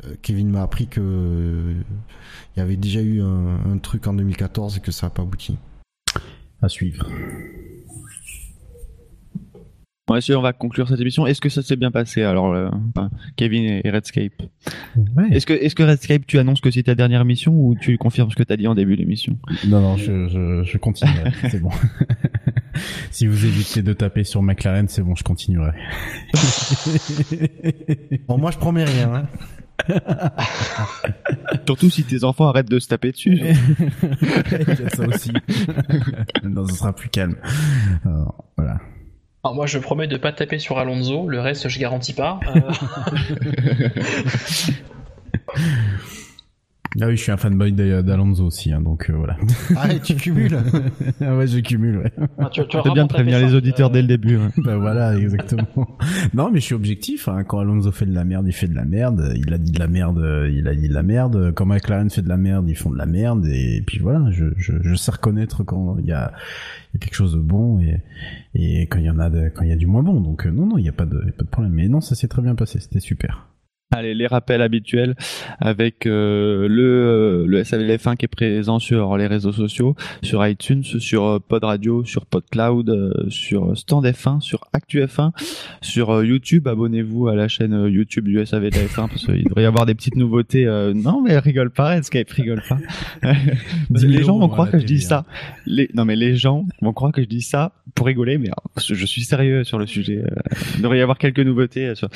euh, 0.05 0.15
Kevin 0.21 0.49
m'a 0.51 0.61
appris 0.61 0.87
que 0.87 1.01
euh, 1.01 1.73
y 2.55 2.61
avait 2.61 2.77
déjà 2.77 3.01
eu 3.01 3.21
un, 3.21 3.73
un 3.73 3.77
truc 3.77 4.07
en 4.07 4.13
2014 4.13 4.77
et 4.77 4.79
que 4.79 4.93
ça 4.93 5.07
n'a 5.07 5.09
pas 5.09 5.23
abouti. 5.23 5.57
À 6.61 6.69
suivre. 6.69 7.05
Bon, 10.07 10.13
messieurs, 10.13 10.37
on 10.37 10.41
va 10.41 10.53
conclure 10.53 10.87
cette 10.87 11.01
émission. 11.01 11.27
Est-ce 11.27 11.41
que 11.41 11.49
ça 11.49 11.61
s'est 11.61 11.75
bien 11.75 11.91
passé 11.91 12.23
alors, 12.23 12.53
euh, 12.53 12.69
enfin, 12.95 13.09
Kevin 13.35 13.81
et 13.83 13.89
Redscape 13.89 14.41
Ouais. 14.95 15.27
Est-ce 15.31 15.45
que, 15.45 15.51
est-ce 15.51 15.75
que 15.75 15.83
Redscape, 15.83 16.25
tu 16.25 16.39
annonces 16.39 16.61
que 16.61 16.71
c'est 16.71 16.83
ta 16.83 16.95
dernière 16.95 17.19
émission 17.19 17.53
ou 17.53 17.75
tu 17.75 17.97
confirmes 17.97 18.31
ce 18.31 18.37
que 18.37 18.43
tu 18.43 18.53
as 18.53 18.55
dit 18.55 18.67
en 18.67 18.75
début 18.75 18.95
d'émission? 18.95 19.37
Non, 19.67 19.81
non, 19.81 19.97
je, 19.97 20.29
je, 20.29 20.63
je 20.63 20.77
continuerai. 20.77 21.31
c'est 21.51 21.59
bon. 21.59 21.71
si 23.11 23.27
vous 23.27 23.45
évitez 23.45 23.81
de 23.81 23.91
taper 23.91 24.23
sur 24.23 24.41
McLaren, 24.41 24.87
c'est 24.87 25.01
bon, 25.01 25.13
je 25.15 25.23
continuerai. 25.23 25.73
Bon, 28.27 28.37
moi, 28.37 28.51
je 28.51 28.57
promets 28.57 28.83
rien. 28.83 29.13
Hein. 29.13 29.27
Surtout 31.65 31.89
si 31.89 32.03
tes 32.03 32.23
enfants 32.23 32.47
arrêtent 32.47 32.69
de 32.69 32.79
se 32.79 32.87
taper 32.87 33.11
dessus. 33.11 33.39
Il 33.41 33.45
y 33.45 34.85
a 34.85 34.89
ça 34.89 35.07
aussi. 35.07 35.31
non, 36.43 36.65
ce 36.65 36.75
sera 36.75 36.93
plus 36.93 37.09
calme. 37.09 37.35
Alors, 38.05 38.45
voilà. 38.57 38.79
Alors 39.47 39.55
moi 39.55 39.65
je 39.65 39.79
promets 39.79 40.07
de 40.07 40.17
pas 40.17 40.33
taper 40.33 40.59
sur 40.59 40.77
Alonso, 40.77 41.29
le 41.29 41.39
reste 41.39 41.69
je 41.69 41.79
garantis 41.79 42.11
pas. 42.11 42.37
Euh, 42.53 42.59
Ah 46.99 47.07
oui, 47.07 47.17
je 47.17 47.21
suis 47.21 47.31
un 47.31 47.37
fanboy 47.37 47.73
d'A- 47.73 48.01
d'Alonso 48.01 48.45
aussi, 48.45 48.71
hein, 48.71 48.81
donc 48.81 49.09
euh, 49.09 49.13
voilà. 49.13 49.37
Ah, 49.75 49.93
et 49.93 49.99
tu 49.99 50.15
cumules. 50.15 50.57
ah 51.21 51.35
ouais, 51.37 51.45
je 51.45 51.59
cumule, 51.59 51.97
ouais. 51.97 52.11
ah, 52.39 52.49
tu, 52.51 52.61
auras 52.75 52.93
bien 52.93 53.03
de 53.03 53.09
prévenir 53.09 53.39
les 53.39 53.53
auditeurs 53.53 53.89
Euh, 53.89 53.93
dès 53.93 54.01
le 54.01 54.07
début. 54.07 54.37
ouais. 54.37 54.49
bah 54.63 54.77
voilà, 54.77 55.15
exactement. 55.17 55.67
non, 56.33 56.49
mais 56.51 56.59
je 56.59 56.65
suis 56.65 56.75
objectif. 56.75 57.27
Hein. 57.27 57.43
Quand 57.43 57.59
Alonso 57.59 57.91
fait 57.91 58.05
de 58.05 58.13
la 58.13 58.23
merde, 58.23 58.45
il 58.47 58.53
fait 58.53 58.67
de 58.67 58.75
la 58.75 58.85
merde. 58.85 59.33
Il 59.35 59.53
a 59.53 59.57
dit 59.57 59.71
de 59.71 59.79
la 59.79 59.87
merde, 59.87 60.17
il 60.51 60.67
a 60.67 60.75
dit 60.75 60.87
de 60.89 60.93
la 60.93 61.03
merde. 61.03 61.51
Quand 61.53 61.65
McLaren 61.65 62.09
fait 62.09 62.21
de 62.23 62.29
la 62.29 62.37
merde, 62.37 62.67
ils 62.69 62.75
font 62.75 62.89
de 62.89 62.97
la 62.97 63.05
merde. 63.05 63.45
Et 63.47 63.83
puis 63.85 63.99
voilà, 63.99 64.31
je, 64.31 64.45
je, 64.57 64.73
je 64.81 64.95
sais 64.95 65.11
reconnaître 65.11 65.63
quand 65.63 65.97
il 65.99 66.05
y 66.05 66.13
a, 66.13 66.31
il 66.93 66.97
y 66.99 67.03
a 67.03 67.05
quelque 67.05 67.15
chose 67.15 67.33
de 67.33 67.39
bon 67.41 67.79
et, 67.79 68.01
et 68.55 68.87
quand 68.87 68.99
il 68.99 69.05
y 69.05 69.09
en 69.09 69.19
a 69.19 69.29
de, 69.29 69.49
quand 69.53 69.63
il 69.63 69.69
y 69.69 69.73
a 69.73 69.77
du 69.77 69.87
moins 69.87 70.03
bon. 70.03 70.19
Donc 70.21 70.45
euh, 70.47 70.51
non, 70.51 70.65
non, 70.65 70.77
il 70.77 70.85
y 70.85 70.89
a 70.89 70.93
pas 70.93 71.05
de, 71.05 71.19
il 71.23 71.27
y 71.27 71.29
a 71.29 71.33
pas 71.33 71.43
de 71.43 71.49
problème. 71.49 71.73
Mais 71.73 71.87
non, 71.89 72.01
ça 72.01 72.15
s'est 72.15 72.27
très 72.27 72.41
bien 72.41 72.55
passé. 72.55 72.79
C'était 72.79 72.99
super. 73.01 73.47
Allez, 73.95 74.13
les 74.13 74.27
rappels 74.27 74.61
habituels 74.61 75.15
avec 75.61 76.05
euh, 76.07 76.67
le, 76.67 76.83
euh, 76.83 77.45
le 77.47 77.63
SAVLF1 77.63 78.17
qui 78.17 78.25
est 78.25 78.27
présent 78.27 78.79
sur 78.79 79.15
les 79.15 79.27
réseaux 79.27 79.53
sociaux, 79.53 79.95
sur 80.21 80.45
iTunes, 80.45 80.83
sur 80.83 81.23
euh, 81.23 81.39
Pod 81.39 81.63
Radio, 81.63 82.03
sur 82.03 82.25
PodCloud, 82.25 82.89
euh, 82.89 83.13
sur 83.29 83.77
Stand 83.77 84.05
F1, 84.05 84.41
sur 84.41 84.59
Actu 84.73 84.99
F1, 84.99 85.31
sur 85.79 86.09
euh, 86.09 86.25
YouTube. 86.25 86.67
Abonnez-vous 86.67 87.29
à 87.29 87.35
la 87.35 87.47
chaîne 87.47 87.87
YouTube 87.87 88.25
du 88.25 88.37
SAVLF1 88.37 89.07
parce 89.07 89.25
qu'il 89.25 89.43
devrait 89.47 89.63
y 89.63 89.65
avoir 89.65 89.85
des 89.85 89.95
petites 89.95 90.17
nouveautés. 90.17 90.65
Non, 90.93 91.21
mais 91.21 91.39
rigole 91.39 91.69
pas, 91.69 91.97
Escape 91.97 92.29
rigole 92.31 92.63
pas. 92.67 92.79
les 93.89 94.21
gens 94.21 94.37
vont 94.37 94.49
croire 94.49 94.69
que 94.69 94.79
je 94.79 94.85
dis 94.85 94.99
ça. 94.99 95.23
Les... 95.65 95.89
Non, 95.93 96.03
mais 96.03 96.17
les 96.17 96.35
gens 96.35 96.65
vont 96.81 96.91
croire 96.91 97.13
que 97.13 97.21
je 97.21 97.27
dis 97.27 97.41
ça 97.41 97.71
pour 97.95 98.07
rigoler, 98.07 98.37
mais 98.37 98.49
je 98.85 99.05
suis 99.05 99.23
sérieux 99.23 99.63
sur 99.63 99.79
le 99.79 99.87
sujet. 99.87 100.25
Il 100.75 100.81
devrait 100.81 100.97
y 100.97 101.01
avoir 101.01 101.17
quelques 101.17 101.39
nouveautés. 101.39 101.95
sur... 101.95 102.09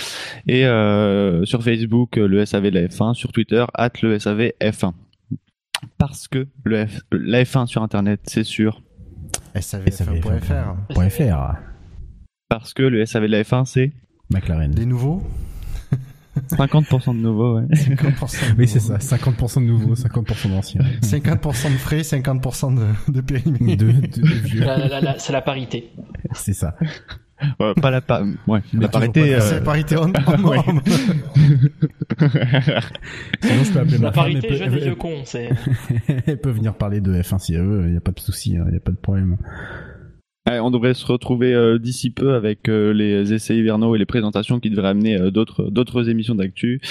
Et 0.48 0.66
euh, 0.66 1.46
sur 1.62 1.72
Facebook, 1.72 2.18
euh, 2.18 2.28
le 2.28 2.46
SAV 2.46 2.66
de 2.72 2.80
la 2.80 2.88
F1, 2.88 3.14
sur 3.14 3.32
Twitter, 3.32 3.66
at 3.74 3.92
le 4.02 4.18
SAV 4.20 4.52
F1. 4.62 4.94
Parce 5.98 6.28
que 6.28 6.48
le 6.64 6.86
F... 6.88 7.02
la 7.12 7.44
F1 7.44 7.66
sur 7.68 7.84
Internet, 7.84 8.22
c'est 8.26 8.44
sûr. 8.44 8.82
SAVF1.fr. 9.56 10.94
Point 10.94 11.10
.fr. 11.10 11.56
Parce 12.50 12.74
que 12.74 12.84
le 12.84 13.06
SAV 13.06 13.24
de 13.24 13.28
la 13.32 13.44
F1, 13.44 13.66
c'est 13.66 13.92
McLaren. 14.30 14.72
Des 14.72 14.86
nouveaux 14.86 15.22
50% 16.52 17.16
de 17.18 17.22
nouveaux, 17.22 17.60
ouais. 17.60 17.66
50% 17.68 18.54
de 18.56 18.60
Oui, 18.60 18.68
c'est 18.68 18.80
nouveaux. 18.80 19.00
ça. 19.00 19.18
50% 19.18 19.56
de 19.62 19.66
nouveaux, 19.66 19.96
50% 19.96 20.50
d'anciens. 20.50 20.82
50% 21.02 21.72
de 21.74 21.78
frais, 21.78 22.02
50% 22.02 22.76
de, 22.76 23.12
de 23.12 23.22
périmètre. 23.22 23.84
De, 23.84 23.92
de, 23.92 24.08
de 24.08 24.26
vieux. 24.26 24.66
c'est 25.18 25.34
la 25.34 25.42
parité. 25.42 25.92
C'est 26.34 26.54
ça. 26.54 26.76
Ouais, 27.60 27.74
pas 27.82 27.92
la 27.92 28.02
pa... 28.02 28.24
ouais, 28.48 28.62
la 28.74 28.88
parité. 28.88 29.34
pas- 29.34 29.42
C'est 29.42 29.54
euh, 29.56 29.60
la 29.60 29.66
parité 29.66 29.96
en 29.98 30.04
en 30.28 30.44
ouais. 30.44 30.58
Sinon, 33.42 33.64
je 33.64 33.72
peux 33.74 33.80
appeler 33.80 33.98
La 33.98 34.00
ma 34.00 34.12
femme. 34.12 34.14
parité, 34.14 34.48
elle 34.52 34.58
jeune 34.58 34.70
peut- 34.72 34.78
et 34.78 34.82
vieux 34.82 34.96
con, 34.96 35.14
c'est. 35.26 35.50
Elle 36.28 36.40
peut 36.40 36.52
venir 36.52 36.74
parler 36.76 37.02
de 37.02 37.14
F1 37.14 37.40
si 37.40 37.54
elle 37.56 37.66
veut, 37.66 37.84
il 37.86 37.92
n'y 37.92 37.98
a 37.98 38.02
pas 38.02 38.12
de 38.12 38.20
souci, 38.20 38.52
il 38.54 38.62
n'y 38.64 38.78
a 38.78 38.80
pas 38.80 38.92
de 38.92 38.98
problème. 38.98 39.38
Ouais, 40.50 40.60
on 40.60 40.72
devrait 40.72 40.96
se 40.96 41.06
retrouver 41.06 41.54
euh, 41.54 41.78
d'ici 41.78 42.10
peu 42.10 42.34
avec 42.34 42.68
euh, 42.68 42.94
les 42.94 43.32
essais 43.32 43.56
hivernaux 43.56 43.96
et 43.96 44.00
les 44.00 44.08
présentations 44.08 44.60
qui 44.60 44.72
devraient 44.72 44.88
amener 44.90 45.16
euh, 45.16 45.30
d'autres 45.30 45.70
d'autres 45.70 46.10
émissions 46.10 46.34
d'actu. 46.34 46.82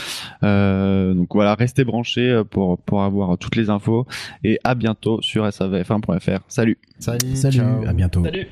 Euh, 0.44 1.14
donc 1.14 1.28
voilà, 1.34 1.56
restez 1.56 1.84
branchés 1.84 2.42
pour 2.48 2.80
pour 2.82 3.02
avoir 3.02 3.36
toutes 3.38 3.56
les 3.56 3.68
infos 3.68 4.06
et 4.44 4.60
à 4.62 4.76
bientôt 4.76 5.20
sur 5.20 5.44
savf1.fr. 5.48 6.38
Salut. 6.46 6.78
Salut, 7.00 7.34
Salut, 7.34 7.56
ciao. 7.56 7.84
à 7.88 7.92
bientôt. 7.92 8.22
Salut 8.24 8.46